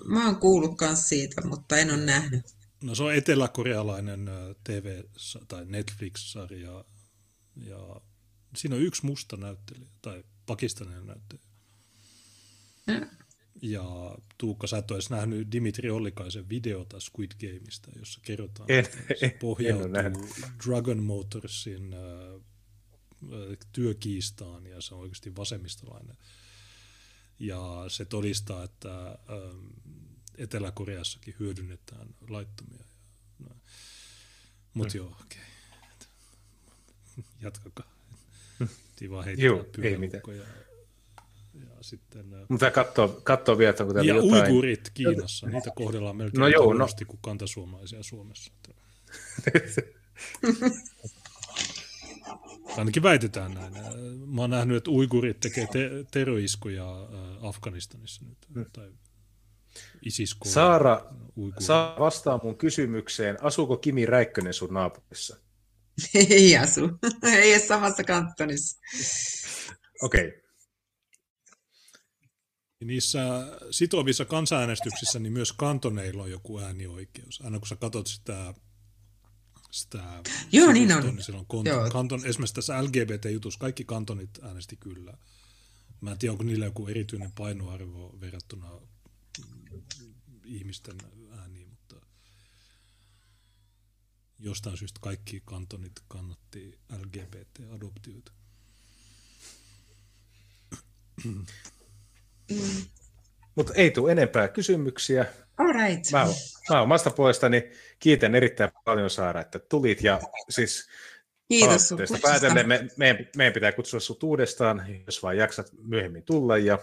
mä 0.06 0.25
oon 0.25 0.35
kuullut 0.35 0.82
myös 0.82 1.09
siitä, 1.09 1.41
mutta 1.48 1.77
en 1.77 1.91
ole 1.91 2.06
nähnyt. 2.06 2.45
No 2.83 2.95
se 2.95 3.03
on 3.03 3.14
eteläkorealainen 3.14 4.30
TV- 4.64 5.03
tai 5.48 5.66
Netflix-sarja, 5.66 6.85
ja 7.66 8.02
siinä 8.56 8.76
on 8.76 8.82
yksi 8.82 9.06
musta 9.06 9.38
näyttelijä, 9.38 9.90
tai 10.02 10.24
pakistanilainen 10.45 11.08
näyttelijä. 11.08 11.48
Ja. 12.88 13.08
Ja 13.61 14.18
Tuukka, 14.38 14.68
sä 14.68 14.77
et 14.77 14.92
olisi 14.92 15.10
nähnyt 15.10 15.52
Dimitri 15.52 15.90
Ollikaisen 15.90 16.50
videota 16.50 17.00
Squid 17.00 17.32
Gameista, 17.40 17.92
jossa 18.00 18.19
kerrotaan, 18.24 18.72
en, 18.72 18.86
että 18.86 18.98
se 19.19 19.38
pohjautuu 19.40 19.95
en 19.95 20.14
Dragon 20.66 21.03
Motorsin 21.03 21.94
äh, 21.94 22.00
työkiistaan 23.72 24.66
ja 24.66 24.82
se 24.82 24.95
on 24.95 25.02
oikeasti 25.02 25.36
vasemmistolainen. 25.36 26.18
Ja 27.40 27.86
se 27.88 28.06
todistaa, 28.06 28.64
että 28.64 29.08
äh, 29.08 29.16
Etelä-Koreassakin 30.38 31.36
hyödynnetään 31.40 32.08
laittomia. 32.30 32.86
Mutta 34.74 34.94
mm. 34.94 34.98
joo, 34.98 35.08
okei. 35.08 35.42
Okay. 35.42 35.57
Jatkakaa. 37.44 37.92
Tiva 38.96 39.24
heittää 39.24 39.46
Joo, 39.46 39.66
ei 39.82 39.98
mitään. 39.98 40.24
Ja 40.38 40.44
ja 41.78 41.84
sitten, 41.84 42.26
Mutta 42.50 42.72
katsoa, 42.72 43.20
katsoa 43.24 43.58
vielä, 43.58 43.76
onko 43.80 43.94
täällä 43.94 44.12
ja 44.12 44.16
jotain... 44.16 44.44
uigurit 44.44 44.92
Kiinassa, 44.94 45.48
niitä 45.48 45.72
kohdellaan 45.76 46.16
melkein 46.18 46.40
no 46.42 46.48
joo, 46.48 46.74
no. 46.74 46.88
kuin 47.08 47.20
kantasuomaisia 47.22 48.04
Suomessa. 48.04 48.52
Ainakin 52.78 53.04
väitetään 53.04 53.54
näin. 53.54 53.74
Mä 54.26 54.42
oon 54.42 54.50
nähnyt, 54.50 54.78
että 54.78 54.92
uigurit 54.92 55.40
tekee 55.40 55.68
te- 55.68 55.90
teroiskuja 56.12 57.02
äh, 57.02 57.46
Afganistanissa 57.46 58.26
nyt. 58.26 58.38
Hmm. 58.54 58.66
Tai 58.74 58.92
isis 60.02 60.38
Saara, 60.46 61.06
saa 61.60 61.96
vastaa 62.00 62.40
mun 62.44 62.58
kysymykseen. 62.58 63.44
Asuuko 63.44 63.78
Kimi 63.78 64.06
Räikkönen 64.06 64.54
sun 64.54 64.74
naapurissa? 64.74 65.38
Ei 66.30 66.58
asu. 66.58 66.82
Ei 67.24 67.53
ole 67.53 67.59
samassa 67.67 68.03
kantonissa. 68.03 68.80
Okei. 70.01 70.27
Okay. 70.27 70.42
Niissä 72.84 73.19
sitovissa 73.72 74.26
kansanäänestyksissä 74.26 75.19
niin 75.19 75.34
myös 75.34 75.51
kantoneilla 75.51 76.24
on 76.24 76.32
joku 76.32 76.59
äänioikeus. 76.59 77.42
Aina 77.42 77.59
kun 77.59 77.67
sä 77.67 77.76
katsot 77.76 78.08
sitä, 78.08 78.53
sitä 79.72 80.24
Joo, 80.51 80.72
niin 80.72 80.92
on. 80.92 81.03
Niin 81.03 81.35
on 81.35 81.45
kont- 81.53 81.67
Joo. 81.67 81.90
kanton, 81.90 82.26
esimerkiksi 82.26 82.56
tässä 82.56 82.84
LGBT-jutussa 82.84 83.59
kaikki 83.59 83.84
kantonit 83.84 84.30
äänesti 84.42 84.76
kyllä. 84.76 85.17
Mä 86.01 86.11
en 86.11 86.17
tiedä, 86.17 86.32
onko 86.32 86.43
niillä 86.43 86.66
joku 86.66 86.88
erityinen 86.88 87.32
painoarvo 87.32 88.17
verrattuna 88.19 88.72
ihmisten 90.45 90.95
ääniin, 91.40 91.67
mutta 91.69 91.95
jostain 94.40 94.77
syystä 94.77 94.99
kaikki 95.01 95.41
kantonit 95.45 95.91
kannatti 96.07 96.80
LGBT-adoptioita. 96.98 98.32
Mm. 101.25 101.45
Mutta 103.56 103.74
ei 103.75 103.91
tule 103.91 104.11
enempää 104.11 104.48
kysymyksiä. 104.48 105.25
All 105.57 105.74
right. 105.74 106.11
Mä, 106.11 106.27
mä 106.69 106.82
omasta 106.82 107.09
puolestani 107.11 107.72
kiitän 107.99 108.35
erittäin 108.35 108.72
paljon 108.85 109.09
Saara, 109.09 109.41
että 109.41 109.59
tulit. 109.59 110.01
Ja 110.01 110.19
siis 110.49 110.90
Kiitos 111.48 111.93
päätellen 112.22 112.67
me, 112.67 112.88
meidän, 112.98 113.27
meidän, 113.35 113.53
pitää 113.53 113.72
kutsua 113.72 113.99
sinut 113.99 114.24
uudestaan, 114.24 114.85
jos 115.06 115.24
vain 115.24 115.38
jaksat 115.38 115.72
myöhemmin 115.82 116.24
tulla. 116.24 116.57
Ja 116.57 116.80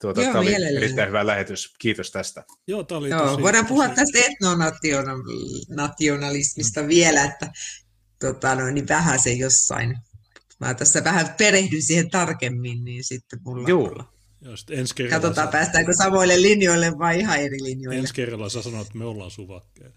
tuota, 0.00 0.22
Joo, 0.22 0.32
tämä 0.32 0.40
oli 0.40 0.54
erittäin 0.76 1.08
hyvä 1.08 1.26
lähetys. 1.26 1.74
Kiitos 1.78 2.10
tästä. 2.10 2.44
Joo, 2.66 2.84
tämä 2.84 2.98
oli 2.98 3.10
Joo, 3.10 3.26
tosi, 3.26 3.42
voidaan 3.42 3.64
tosi... 3.64 3.68
puhua 3.68 3.88
tästä 3.88 4.18
etnonationalismista 4.18 6.88
vielä, 6.88 7.24
että 7.24 7.52
tota, 8.20 8.54
no, 8.54 8.70
niin 8.70 8.88
vähän 8.88 9.22
se 9.22 9.32
jossain. 9.32 9.96
Mä 10.60 10.74
tässä 10.74 11.04
vähän 11.04 11.34
perehdyn 11.38 11.82
siihen 11.82 12.10
tarkemmin, 12.10 12.84
niin 12.84 13.04
sitten 13.04 13.38
mulla... 13.44 13.68
Joo. 13.68 14.04
Ja 14.40 14.56
sitten 14.56 14.78
ensi 14.78 14.94
kerralla 14.94 15.20
Katsotaan, 15.20 15.48
sä, 15.48 15.52
päästäänkö 15.52 15.92
samoille 15.92 16.42
linjoille 16.42 16.92
vai 16.98 17.20
ihan 17.20 17.38
eri 17.38 17.62
linjoille. 17.62 18.00
ensi 18.00 18.14
kerralla 18.14 18.48
sä 18.48 18.62
sanoit, 18.62 18.86
että 18.86 18.98
me 18.98 19.04
ollaan 19.04 19.30
suvakkeja. 19.30 19.90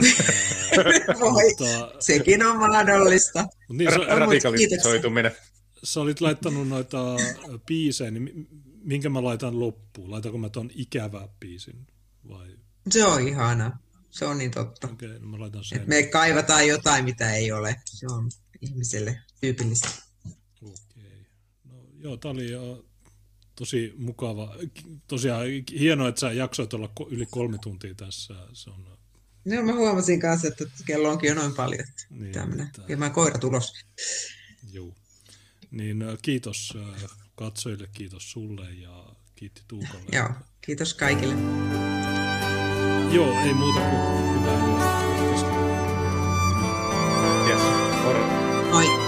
Voi, 1.20 1.44
Mutta, 1.48 1.92
sekin 2.00 2.46
on 2.46 2.58
mahdollista. 2.58 3.46
niin, 3.68 3.92
sä, 3.92 3.98
Radikalisoituminen. 3.98 5.32
sä 5.84 6.00
olit 6.00 6.20
laittanut 6.20 6.68
noita 6.68 7.16
biisejä, 7.66 8.10
niin 8.10 8.46
minkä 8.82 9.08
mä 9.08 9.24
laitan 9.24 9.60
loppuun? 9.60 10.10
Laitanko 10.10 10.38
mä 10.38 10.48
ton 10.48 10.70
ikävä 10.74 11.28
biisin? 11.40 11.86
Vai 12.28 12.56
Se 12.90 13.04
on 13.04 13.28
ihana. 13.28 13.78
Se 14.10 14.24
on 14.24 14.38
niin 14.38 14.50
totta. 14.50 14.86
okei, 14.92 15.08
okay, 15.08 15.18
no 15.20 15.28
mä 15.28 15.38
laitan 15.40 15.64
sen. 15.64 15.80
Et 15.80 15.86
me 15.86 16.02
kaivataan 16.02 16.66
jotain, 16.68 17.04
mitä 17.04 17.34
ei 17.34 17.52
ole. 17.52 17.76
Se 17.84 18.06
on 18.10 18.30
ihmiselle 18.60 19.20
tyypillistä. 19.40 19.88
Okei. 20.62 21.26
No, 21.64 21.74
joo, 21.98 22.16
tää 22.16 22.30
oli 22.30 22.50
jo 22.50 22.84
tosi 23.56 23.94
mukava. 23.98 24.56
Tosiaan 25.08 25.46
hienoa, 25.78 26.08
että 26.08 26.20
sä 26.20 26.32
jaksoit 26.32 26.74
olla 26.74 26.92
yli 27.10 27.26
kolme 27.26 27.58
tuntia 27.58 27.94
tässä. 27.94 28.34
Se 28.52 28.70
on 28.70 28.90
No, 29.44 29.62
mä 29.62 29.72
huomasin 29.74 30.20
kanssa, 30.20 30.48
että 30.48 30.64
kello 30.86 31.10
onkin 31.10 31.28
jo 31.28 31.34
noin 31.34 31.54
paljon. 31.54 31.84
Niin, 32.10 32.32
tämmönen. 32.32 32.66
että- 32.66 32.86
Viemään 32.88 33.12
koirat 33.12 33.44
ulos. 33.44 33.72
Juu. 34.72 34.94
Niin 35.70 36.02
äh, 36.02 36.18
kiitos 36.22 36.72
äh, 36.76 37.10
katsojille, 37.40 37.88
kiitos 37.92 38.32
sulle 38.32 38.70
ja 38.70 39.04
kiitti 39.34 39.62
Tuukalle. 39.68 40.06
Joo, 40.12 40.28
kiitos 40.60 40.94
kaikille. 40.94 41.34
Joo, 43.12 43.40
ei 43.44 43.54
muuta 43.54 43.80
kuin 43.80 44.40
hyvää 44.40 44.66
yötä. 44.66 44.90
Yes. 47.48 47.62
Moro. 48.02 48.99